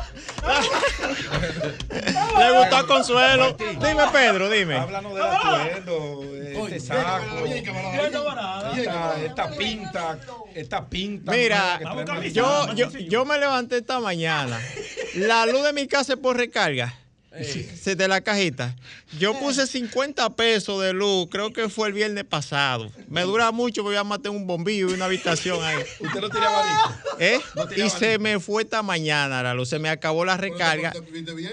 Le 2.39 2.59
gustó 2.59 2.77
a 2.77 2.87
Consuelo. 2.87 3.57
Dime, 3.59 4.05
Pedro, 4.13 4.51
dime. 4.51 4.77
Háblanos 4.77 5.15
del 5.15 5.23
atuendo, 5.23 6.23
este 6.35 6.81
saco, 6.81 7.47
esta, 8.75 9.25
esta 9.25 9.51
pinta, 9.51 10.19
esta 10.55 10.89
pinta. 10.89 11.33
Mira, 11.33 11.81
yo, 12.33 12.73
yo, 12.75 12.91
yo 12.91 13.25
me 13.25 13.39
levanté 13.39 13.79
esta 13.79 14.01
mañana. 14.01 14.61
La 15.15 15.47
luz 15.47 15.63
de 15.63 15.73
mi 15.73 15.87
casa 15.87 16.15
es 16.15 16.19
por 16.19 16.37
recarga. 16.37 17.02
Sí, 17.43 17.95
de 17.95 18.09
la 18.09 18.21
cajita. 18.21 18.77
Yo 19.19 19.33
puse 19.39 19.67
50 19.67 20.29
pesos 20.31 20.83
de 20.83 20.93
luz, 20.93 21.29
creo 21.31 21.53
que 21.53 21.69
fue 21.69 21.89
el 21.89 21.95
viernes 21.95 22.25
pasado. 22.25 22.91
Me 23.09 23.23
dura 23.23 23.51
mucho, 23.53 23.83
voy 23.83 23.97
a 23.97 24.05
matar 24.05 24.31
un 24.33 24.47
bombillo 24.47 24.91
y 24.91 24.93
una 24.95 25.07
habitación 25.07 25.63
ahí. 25.65 25.79
¿Usted 26.01 26.21
no 26.21 26.29
tiene 26.29 26.47
abanico? 26.47 26.95
¿Eh? 27.19 27.41
No 27.55 27.67
tiene 27.67 27.87
Y 27.87 27.91
se 27.91 28.19
me 28.19 28.39
fue 28.39 28.63
esta 28.65 28.83
mañana 28.83 29.43
la 29.43 29.55
luz, 29.55 29.69
se 29.71 29.79
me 29.79 29.89
acabó 29.89 30.25
la 30.25 30.37
recarga. 30.37 30.93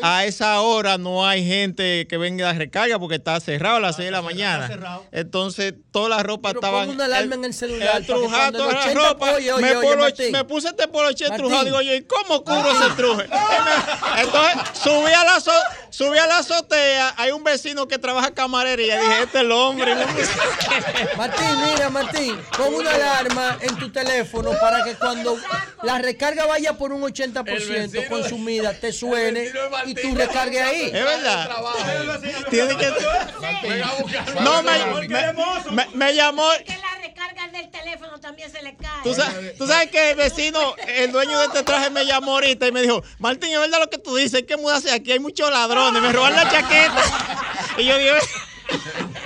A 0.02 0.26
esa 0.26 0.60
hora 0.62 0.98
no 0.98 1.26
hay 1.26 1.46
gente 1.46 2.08
que 2.08 2.18
venga 2.18 2.50
a 2.50 2.54
recarga 2.54 3.00
porque 3.00 3.16
está 3.16 3.40
cerrado 3.40 3.78
a 3.78 3.80
las 3.80 3.96
6 3.96 4.08
de 4.08 4.12
la 4.12 4.22
mañana. 4.22 4.70
Entonces, 5.12 5.74
toda 5.92 6.10
la 6.10 6.24
ropa 6.24 6.50
Pero 6.50 6.60
estaba. 6.60 6.84
una 6.86 7.06
alarma 7.06 7.36
en 7.36 7.46
el 7.46 7.54
celular 7.54 8.04
toda 8.06 8.52
la 8.52 8.68
80 8.80 8.94
ropa. 8.94 9.32
oye, 9.34 9.52
oye, 9.54 9.62
me, 9.62 9.76
oye, 9.78 9.88
polo- 9.88 10.02
Martín. 10.02 10.32
me 10.32 10.44
puse 10.44 10.68
este 10.70 10.88
poloche 10.88 11.26
estrujado. 11.26 11.50
Martín. 11.64 11.66
Digo 11.72 11.82
yo, 11.82 11.96
¿y 11.96 12.02
cómo 12.04 12.44
cubro 12.44 12.72
ese 12.72 12.90
truje? 12.96 13.24
Entonces, 14.18 14.80
subí 14.82 15.12
a 15.14 15.24
la, 15.24 15.36
azo- 15.38 15.52
subí 15.90 16.18
a 16.18 16.28
la 16.28 16.38
azotea. 16.40 17.14
Hay 17.18 17.32
un 17.32 17.44
vecino 17.44 17.88
que 17.88 17.98
trabaja 17.98 18.34
camarería. 18.34 19.00
Dije, 19.00 19.24
este 19.24 19.38
es 19.40 19.44
el 19.44 19.52
hombre. 19.52 19.96
Martín, 21.18 21.48
mira, 21.66 21.90
Martín, 21.90 22.40
pon 22.58 22.74
una 22.76 22.92
alarma 22.94 23.58
en 23.62 23.76
tu 23.78 23.92
teléfono 23.92 24.52
para 24.60 24.84
que 24.84 24.96
cuando 24.96 25.38
la 25.84 26.00
recarga 26.00 26.46
vaya 26.46 26.74
por 26.78 26.92
un 26.94 27.02
80% 27.02 28.08
consumida, 28.08 28.74
te 28.74 28.92
suene 28.94 29.52
y 29.86 29.94
tú 29.96 30.16
recargues 30.16 30.62
ahí. 30.62 30.84
Es 30.86 30.92
verdad. 31.04 31.50
Tiene 32.50 32.78
que. 32.78 32.92
No, 34.42 34.64
me, 34.64 35.08
me, 35.08 35.34
me- 35.72 35.88
me 35.94 36.14
llamó. 36.16 36.50
Que 36.66 36.78
la 36.78 36.96
recarga 37.02 37.48
del 37.50 37.70
teléfono 37.70 38.20
también 38.20 38.52
se 38.52 38.62
le 38.62 38.76
cae. 38.76 38.90
Tú 39.04 39.14
sabes, 39.14 39.58
tú 39.58 39.68
sabes 39.68 39.90
que 39.92 40.12
el 40.12 40.16
vecino, 40.18 40.76
el 40.88 41.12
dueño 41.12 41.40
de 41.40 41.46
este 41.46 41.64
traje, 41.64 41.90
me 41.90 42.06
llamó 42.06 42.34
ahorita 42.34 42.68
y 42.68 42.72
me 42.72 42.82
dijo: 42.82 43.04
Martín, 43.20 43.52
es 43.52 43.60
verdad 43.60 43.80
lo 43.80 43.90
que 43.90 43.98
tú 43.98 44.16
dices, 44.16 44.36
hay 44.36 44.44
que 44.44 44.58
mudarse 44.58 44.92
aquí, 44.92 45.12
hay 45.12 45.20
muchos 45.68 45.76
ladrones, 45.76 46.02
me 46.02 46.12
roban 46.14 46.34
la 46.36 46.50
chaqueta. 46.50 47.04
Y 47.78 47.86
yo 47.86 47.98
dije: 47.98 48.12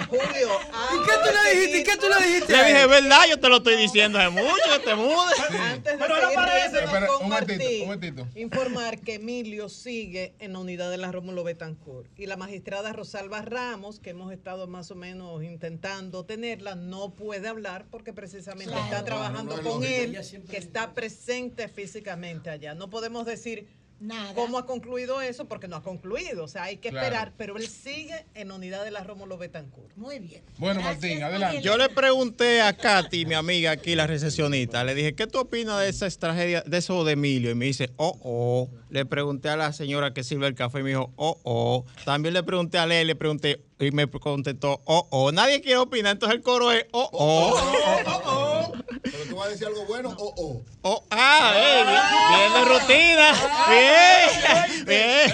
Julio, 0.09 0.49
¿Y 0.93 1.05
qué 1.05 1.11
tú 1.23 1.29
le 1.33 1.51
dijiste? 1.59 1.79
¿Y 1.79 1.83
qué 1.83 1.97
tú 1.97 2.05
le 2.07 2.25
dijiste? 2.27 2.53
Le 2.55 2.63
dije, 2.65 2.87
¿verdad? 2.87 3.19
Yo 3.29 3.39
te 3.39 3.49
lo 3.49 3.57
estoy 3.57 3.75
diciendo 3.77 4.19
hace 4.19 4.29
mucho 4.29 4.53
que 4.73 4.79
te 4.85 4.95
mudes. 4.95 5.39
Antes 5.59 5.93
de 5.93 5.97
Pero 5.97 6.21
no 6.21 6.33
parece. 6.33 6.83
Espera, 6.83 7.07
con 7.07 7.23
un 7.23 7.29
momentito, 7.29 7.57
Martín, 7.59 7.81
un 7.81 7.87
momentito. 7.87 8.27
informar 8.35 8.99
que 8.99 9.15
Emilio 9.15 9.69
sigue 9.69 10.33
en 10.39 10.53
la 10.53 10.59
unidad 10.59 10.91
de 10.91 10.97
la 10.97 11.11
Rómulo 11.11 11.43
Betancourt 11.43 12.07
y 12.17 12.27
la 12.27 12.37
magistrada 12.37 12.93
Rosalba 12.93 13.41
Ramos, 13.41 13.99
que 13.99 14.11
hemos 14.11 14.31
estado 14.31 14.67
más 14.67 14.91
o 14.91 14.95
menos 14.95 15.43
intentando 15.43 16.25
tenerla, 16.25 16.75
no 16.75 17.09
puede 17.15 17.47
hablar 17.47 17.85
porque 17.89 18.13
precisamente 18.13 18.71
Claro. 18.71 18.83
está 18.85 19.03
trabajando 19.03 19.57
no 19.57 19.63
con 19.69 19.83
él, 19.83 20.17
que 20.49 20.57
está 20.57 20.93
presente 20.93 21.67
físicamente 21.67 22.49
allá. 22.49 22.75
No 22.75 22.89
podemos 22.89 23.25
decir 23.25 23.67
Nada. 24.03 24.33
cómo 24.33 24.57
ha 24.57 24.65
concluido 24.65 25.21
eso 25.21 25.45
porque 25.47 25.67
no 25.67 25.77
ha 25.77 25.81
concluido, 25.81 26.43
o 26.43 26.47
sea, 26.47 26.63
hay 26.63 26.77
que 26.77 26.89
Claro. 26.89 27.05
esperar, 27.07 27.33
pero 27.37 27.57
él 27.57 27.67
sigue 27.67 28.25
en 28.35 28.49
la 28.49 28.55
unidad 28.55 28.83
de 28.83 28.91
la 28.91 29.03
Rómulo 29.03 29.37
Betancourt. 29.37 29.95
Muy 29.95 30.19
bien. 30.19 30.43
Bueno, 30.57 30.81
Gracias, 30.81 31.01
Martín, 31.01 31.23
adelante. 31.23 31.61
Yo 31.61 31.77
le 31.77 31.89
pregunté 31.89 32.61
a 32.61 32.75
Katy, 32.75 33.25
mi 33.25 33.33
amiga 33.35 33.71
aquí, 33.71 33.95
la 33.95 34.05
recepcionista, 34.05 34.83
le 34.83 34.93
dije, 34.93 35.15
¿qué 35.15 35.25
tú 35.25 35.39
opinas 35.39 35.79
de 35.79 35.89
esas 35.89 36.17
tragedias, 36.19 36.63
de 36.65 36.77
eso 36.77 37.03
de 37.05 37.13
Emilio? 37.13 37.51
Y 37.51 37.55
me 37.55 37.65
dice, 37.65 37.91
oh, 37.97 38.19
oh. 38.23 38.69
Le 38.89 39.05
pregunté 39.07 39.49
a 39.49 39.57
la 39.57 39.73
señora 39.73 40.13
que 40.13 40.23
sirve 40.23 40.45
el 40.45 40.53
café 40.53 40.79
y 40.79 40.83
me 40.83 40.89
dijo, 40.89 41.11
oh, 41.15 41.39
oh. 41.43 41.85
También 42.05 42.33
le 42.35 42.43
pregunté 42.43 42.77
a 42.77 42.85
Lele, 42.85 43.05
le 43.05 43.15
pregunté 43.15 43.61
y 43.85 43.91
me 43.91 44.09
contestó, 44.09 44.81
oh, 44.85 45.07
oh. 45.11 45.31
Nadie 45.31 45.61
quiere 45.61 45.77
opinar, 45.77 46.13
entonces 46.13 46.37
el 46.37 46.43
coro 46.43 46.71
es, 46.71 46.85
oh, 46.91 47.07
oh. 47.13 48.71
Pero 49.03 49.23
tú 49.29 49.35
vas 49.35 49.47
a 49.47 49.49
decir 49.51 49.67
algo 49.67 49.85
bueno 49.85 50.09
o 50.17 50.33
o. 50.37 50.63
Oh, 50.81 51.03
ah, 51.11 51.53
eh, 51.55 51.83
bien, 51.85 52.01
bien 52.39 52.53
de 52.53 52.65
rutina. 52.73 53.31
Bien, 53.69 54.85
bien. 54.85 55.31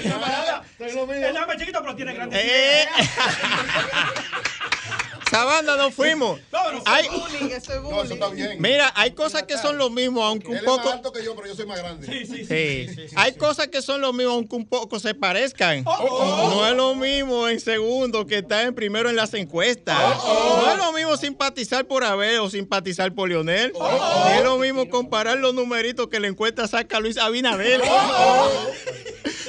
El 0.80 0.96
nombre 1.34 1.56
es 1.56 1.60
chiquito, 1.60 1.82
pero 1.82 1.96
tiene 1.96 2.14
grandes 2.14 2.44
Eh. 2.44 2.48
ideas. 2.48 2.88
Sabanda, 5.30 5.76
nos 5.78 5.94
fuimos. 5.94 6.40
Vámonos. 6.52 6.84
Hay- 6.86 7.08
Bullying, 7.10 7.52
eso 7.56 7.74
es 7.74 7.82
No, 7.82 8.04
eso 8.04 8.14
está 8.14 8.30
bien. 8.30 8.62
mira, 8.62 8.92
hay 8.96 9.12
cosas 9.12 9.44
que 9.44 9.58
son 9.58 9.78
lo 9.78 9.90
mismo, 9.90 10.24
aunque 10.24 10.48
Él 10.48 10.52
un 10.54 10.58
es 10.58 10.64
más 10.66 10.78
poco... 10.78 10.90
alto 10.90 11.12
que 11.12 11.24
yo, 11.24 11.36
pero 11.36 11.48
yo 11.48 11.56
soy 11.56 11.66
más 11.66 11.78
grande. 11.80 12.08
Sí, 12.08 12.26
sí, 12.26 12.46
sí. 12.46 12.88
Sí. 13.08 13.14
Hay 13.16 13.34
cosas 13.34 13.68
que 13.68 13.82
son 13.82 14.02
lo 14.02 14.12
mismo, 14.14 14.34
aunque 14.34 14.56
un 14.56 14.66
poco 14.68 15.00
se 15.00 15.14
parezcan. 15.14 15.84
oh. 15.86 16.52
No 16.56 16.68
es 16.68 16.76
lo 16.76 16.96
mismo 16.96 17.48
en 17.48 17.60
segundo 17.60 18.26
que 18.26 18.40
estar 18.40 18.66
en 18.66 18.74
primero 18.76 19.10
en 19.10 19.16
las 19.16 19.34
encuestas. 19.34 19.98
Oh, 20.24 20.62
No 20.66 20.72
es 20.72 20.78
lo 20.78 20.92
mismo 20.94 21.16
simpatizar 21.18 21.86
por 21.86 22.04
Abel 22.04 22.40
o 22.40 22.50
simpatizar 22.50 23.14
por 23.14 23.30
Lionel. 23.30 23.74
Ni 23.74 24.38
es 24.38 24.44
lo 24.44 24.58
mismo 24.58 24.90
comparar 24.90 25.38
los 25.38 25.54
numeritos 25.54 26.08
que 26.08 26.20
la 26.20 26.28
encuesta 26.28 26.68
saca 26.68 27.00
Luis 27.00 27.18
Abinader. 27.18 27.82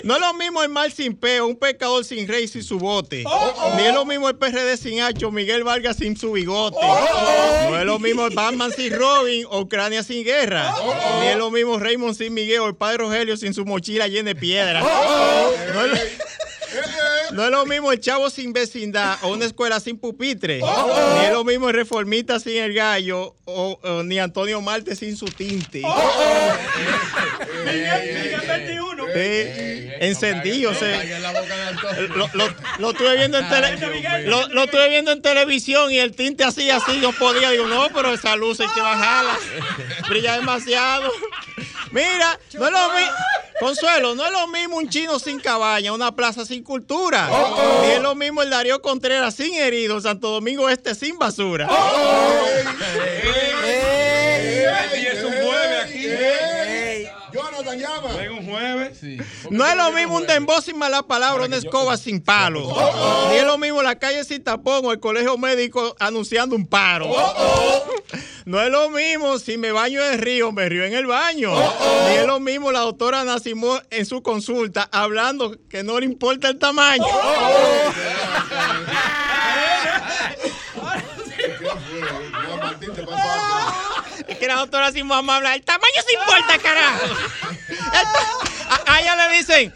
No 0.02 0.14
es 0.14 0.20
lo 0.20 0.32
mismo 0.32 0.62
el 0.62 0.70
mal 0.70 0.90
sin 0.90 1.14
peo, 1.14 1.46
un 1.46 1.56
pecador 1.56 2.06
sin 2.06 2.26
rey 2.26 2.48
sin 2.48 2.64
su 2.64 2.78
bote. 2.78 3.22
Ni 3.76 3.82
es 3.82 3.92
lo 3.92 4.06
mismo 4.06 4.30
el 4.30 4.36
PRD 4.36 4.78
sin 4.78 5.02
hacho, 5.02 5.30
Miguel 5.30 5.62
Vargas 5.70 5.98
sin 5.98 6.16
su 6.16 6.32
bigote. 6.32 6.76
No 6.80 7.78
es 7.78 7.86
lo 7.86 8.00
mismo 8.00 8.26
el 8.26 8.34
Batman 8.34 8.72
sin 8.72 8.92
Robin 8.92 9.46
o 9.48 9.60
Ucrania 9.60 10.02
sin 10.02 10.24
guerra. 10.24 10.74
Ni 11.20 11.28
es 11.28 11.36
lo 11.36 11.52
mismo 11.52 11.78
Raymond 11.78 12.16
sin 12.16 12.34
Miguel 12.34 12.58
o 12.58 12.66
el 12.66 12.74
padre 12.74 12.96
Rogelio 12.96 13.36
sin 13.36 13.54
su 13.54 13.64
mochila 13.64 14.08
llena 14.08 14.30
de 14.30 14.34
piedra. 14.34 14.80
No 14.80 15.84
es, 15.84 15.90
lo, 15.92 15.96
no 17.32 17.44
es 17.44 17.50
lo 17.50 17.66
mismo 17.66 17.92
el 17.92 18.00
chavo 18.00 18.30
sin 18.30 18.52
vecindad 18.52 19.18
o 19.22 19.28
una 19.28 19.44
escuela 19.46 19.80
sin 19.80 19.98
pupitre. 19.98 20.58
Ni 20.60 21.24
es 21.26 21.32
lo 21.32 21.44
mismo 21.44 21.68
el 21.68 21.74
reformista 21.74 22.38
sin 22.40 22.56
el 22.56 22.72
gallo 22.74 23.34
o, 23.44 23.78
o 23.82 24.02
ni 24.02 24.18
Antonio 24.18 24.60
Marte 24.60 24.94
sin 24.96 25.16
su 25.16 25.26
tinte. 25.26 25.82
Miguel, 27.64 28.22
Miguel 28.22 28.40
21. 28.46 29.04
Sí, 29.12 29.90
encendido. 30.00 30.74
se- 30.74 30.92
Caiga 30.92 31.16
en 31.16 31.22
la 31.22 31.32
boca 31.32 31.56
de 31.56 31.62
Antonio. 31.68 32.08
lo, 32.16 32.30
lo- 32.34 32.54
lo 32.78 32.90
estuve 32.90 33.16
viendo 33.16 33.38
en 33.38 33.48
tele- 33.48 34.26
lo, 34.26 34.48
lo 34.48 34.64
estuve 34.64 34.88
viendo 34.88 35.10
en 35.12 35.22
televisión 35.22 35.90
y 35.92 35.98
el 35.98 36.14
tinte 36.14 36.44
así, 36.44 36.70
así, 36.70 36.98
no 37.00 37.12
podía. 37.12 37.50
Digo, 37.50 37.66
no, 37.66 37.88
pero 37.94 38.12
esa 38.14 38.36
luz 38.36 38.60
hay 38.60 38.68
que 38.68 38.80
bajarla. 38.80 39.36
Brilla 40.08 40.36
demasiado. 40.36 41.10
Mira, 41.92 42.38
no 42.54 42.66
es 42.66 42.72
lo 42.72 42.92
mismo. 42.92 43.16
Consuelo, 43.60 44.14
no 44.14 44.24
es 44.24 44.32
lo 44.32 44.46
mismo 44.46 44.76
un 44.78 44.88
chino 44.88 45.18
sin 45.18 45.38
cabaña, 45.38 45.92
una 45.92 46.14
plaza 46.14 46.46
sin 46.46 46.62
cultura. 46.62 47.28
Ni 47.82 47.90
es 47.92 48.00
lo 48.00 48.14
mismo 48.14 48.42
el 48.42 48.50
Darío 48.50 48.80
Contreras 48.80 49.34
sin 49.34 49.54
heridos, 49.54 50.04
Santo 50.04 50.30
Domingo 50.30 50.68
Este 50.68 50.94
sin 50.94 51.18
basura. 51.18 51.68
Y 54.96 55.06
es 55.06 55.24
un 55.24 55.32
jueves 55.32 55.84
aquí. 55.84 56.06
Jonathan 57.32 57.78
llama. 57.78 58.08
No 59.50 59.66
es 59.66 59.76
lo 59.76 59.92
mismo 59.92 60.16
un 60.16 60.26
dembow 60.26 60.60
sin 60.60 60.78
mala 60.78 61.02
palabra, 61.02 61.44
una 61.44 61.56
escoba 61.56 61.96
sin 61.96 62.20
palo. 62.20 62.60
Ni 63.30 63.36
es 63.36 63.44
lo 63.44 63.58
mismo 63.58 63.82
la 63.82 63.98
calle 63.98 64.24
sin 64.24 64.42
tapón 64.42 64.84
o 64.84 64.92
el 64.92 65.00
colegio 65.00 65.36
médico 65.38 65.94
anunciando 65.98 66.56
un 66.56 66.66
paro. 66.66 67.10
No 68.44 68.60
es 68.60 68.70
lo 68.70 68.90
mismo 68.90 69.38
si 69.38 69.58
me 69.58 69.70
baño 69.72 70.04
en 70.04 70.14
el 70.14 70.18
río, 70.18 70.50
me 70.52 70.68
río 70.68 70.84
en 70.84 70.94
el 70.94 71.06
baño. 71.06 71.52
Ni 72.08 72.16
es 72.16 72.26
lo 72.26 72.40
mismo 72.40 72.72
la 72.72 72.80
doctora 72.80 73.24
Nacimó 73.24 73.80
en 73.90 74.06
su 74.06 74.22
consulta 74.22 74.88
hablando 74.90 75.56
que 75.68 75.82
no 75.82 76.00
le 76.00 76.06
importa 76.06 76.48
el 76.48 76.58
tamaño. 76.58 77.04
No, 81.52 82.56
Martín, 82.56 82.92
te 82.94 83.02
pasa 83.02 83.34
algo. 83.34 84.04
Es 84.26 84.29
que 84.40 84.46
la 84.48 84.56
doctora 84.56 84.86
Nacimó 84.86 85.14
ama 85.14 85.36
hablar, 85.36 85.54
el 85.54 85.62
tamaño 85.62 86.02
se 86.06 86.14
importa, 86.14 86.58
carajo. 86.58 87.06
Ta- 87.92 88.74
a, 88.74 88.94
a 88.94 89.00
ella 89.00 89.14
le 89.28 89.36
dicen, 89.36 89.74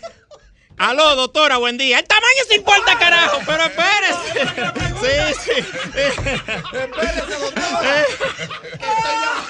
aló, 0.78 1.14
doctora, 1.16 1.58
buen 1.58 1.76
día. 1.78 1.98
El 2.00 2.06
tamaño 2.06 2.42
se 2.48 2.54
importa, 2.56 2.98
carajo, 2.98 3.38
pero 3.46 3.64
espérese. 3.64 4.48
Sí, 5.00 5.34
sí. 5.44 5.52
Espérese, 6.72 7.38
doctora. 7.38 8.04
Doctora, 8.72 9.44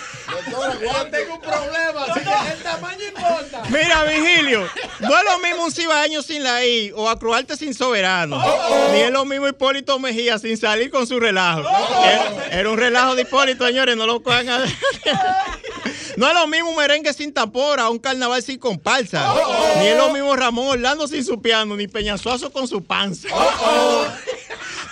Yo 0.51 1.07
tengo 1.11 1.35
un 1.35 1.41
problema, 1.41 2.05
así 2.05 2.21
que 2.21 2.53
el 2.53 2.63
tamaño 2.63 3.05
importa. 3.09 3.63
Mira, 3.69 4.05
Vigilio, 4.05 4.69
no 5.01 5.19
es 5.19 5.25
lo 5.25 5.39
mismo 5.39 5.65
un 5.65 5.73
cibaeño 5.73 6.23
sin 6.23 6.43
la 6.43 6.65
I 6.65 6.93
o 6.95 7.09
Acruarte 7.09 7.57
sin 7.57 7.75
soberano. 7.75 8.43
Ni 8.93 9.01
es 9.01 9.11
lo 9.11 9.25
mismo 9.25 9.49
Hipólito 9.49 9.99
Mejía 9.99 10.39
sin 10.39 10.57
salir 10.57 10.91
con 10.91 11.07
su 11.07 11.21
relajo. 11.21 11.61
Era, 11.61 12.47
era 12.51 12.71
un 12.71 12.79
relajo 12.79 13.15
de 13.15 13.23
Hipólito, 13.23 13.67
señores, 13.67 13.97
no 13.97 14.07
lo 14.07 14.23
cojan 14.23 14.49
a... 14.49 14.65
No 16.17 16.29
es 16.29 16.35
lo 16.35 16.47
mismo 16.47 16.71
un 16.71 16.77
merengue 16.77 17.13
sin 17.13 17.33
tapora, 17.33 17.91
un 17.91 17.99
carnaval 17.99 18.43
sin 18.43 18.59
comparsa. 18.59 19.35
Ni 19.79 19.89
es 19.89 19.97
lo 19.97 20.11
mismo 20.11 20.37
Ramón 20.37 20.69
Orlando 20.69 21.09
sin 21.09 21.25
su 21.25 21.41
piano, 21.43 21.77
ni 21.77 21.89
Peñasuazo 21.89 22.53
con 22.53 22.69
su 22.69 22.85
panza. 22.85 23.29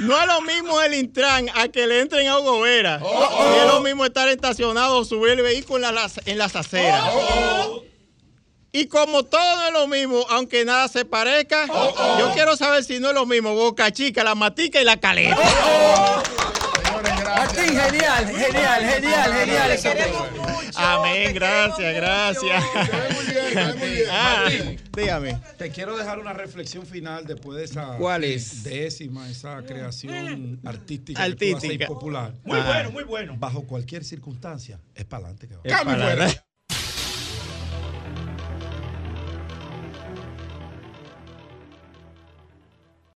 No 0.01 0.21
es 0.21 0.27
lo 0.27 0.41
mismo 0.41 0.81
el 0.81 0.95
Intran 0.95 1.49
a 1.55 1.69
que 1.69 1.87
le 1.87 2.01
entren 2.01 2.27
a 2.27 2.39
Hugo 2.39 2.61
Vera. 2.61 2.99
Ni 2.99 3.59
es 3.59 3.67
lo 3.67 3.81
mismo 3.81 4.05
estar 4.05 4.29
estacionado 4.29 4.97
o 4.99 5.05
subir 5.05 5.32
el 5.33 5.43
vehículo 5.43 5.89
en 5.89 5.95
las, 5.95 6.21
en 6.27 6.39
las 6.39 6.57
aceras. 6.57 7.05
Y 8.73 8.87
como 8.87 9.25
todo 9.25 9.67
es 9.67 9.73
lo 9.73 9.87
mismo, 9.87 10.25
aunque 10.31 10.65
nada 10.65 10.89
se 10.89 11.05
parezca, 11.05 11.67
yo 12.19 12.33
quiero 12.33 12.57
saber 12.57 12.83
si 12.83 13.01
no 13.01 13.09
es 13.09 13.15
lo 13.15 13.27
mismo 13.27 13.55
Boca 13.55 13.91
Chica, 13.93 14.25
la 14.25 14.35
Matica 14.35 14.81
y 14.81 14.85
la 14.85 14.99
Caleta. 14.99 15.37
Martín, 17.37 17.65
genial, 17.65 18.27
genial, 18.27 18.85
genial, 18.85 19.79
genial. 19.79 20.13
Amén, 20.77 21.35
gracias, 21.35 21.95
gracias. 21.95 22.65
Ah, 24.11 24.49
dígame. 24.97 25.39
Te 25.59 25.71
quiero 25.71 25.97
dejar 25.97 26.19
una 26.19 26.33
reflexión 26.33 26.87
final 26.87 27.27
después 27.27 27.59
de 27.59 27.65
esa 27.65 27.97
¿Cuál 27.99 28.25
es? 28.25 28.63
décima, 28.65 29.29
esa 29.29 29.63
creación 29.63 30.61
artística, 30.65 31.23
Artística. 31.23 31.59
Que 31.59 31.67
tú 31.67 31.75
haces 31.75 31.87
popular. 31.89 32.35
Muy 32.45 32.61
bueno, 32.61 32.91
muy 32.91 33.05
bueno. 33.05 33.35
Bajo 33.39 33.67
cualquier 33.67 34.05
circunstancia, 34.05 34.81
es 34.95 35.05
para 35.05 35.27
adelante. 35.29 35.49
Es 35.65 35.73
para 35.73 35.93
adelante. 36.07 36.43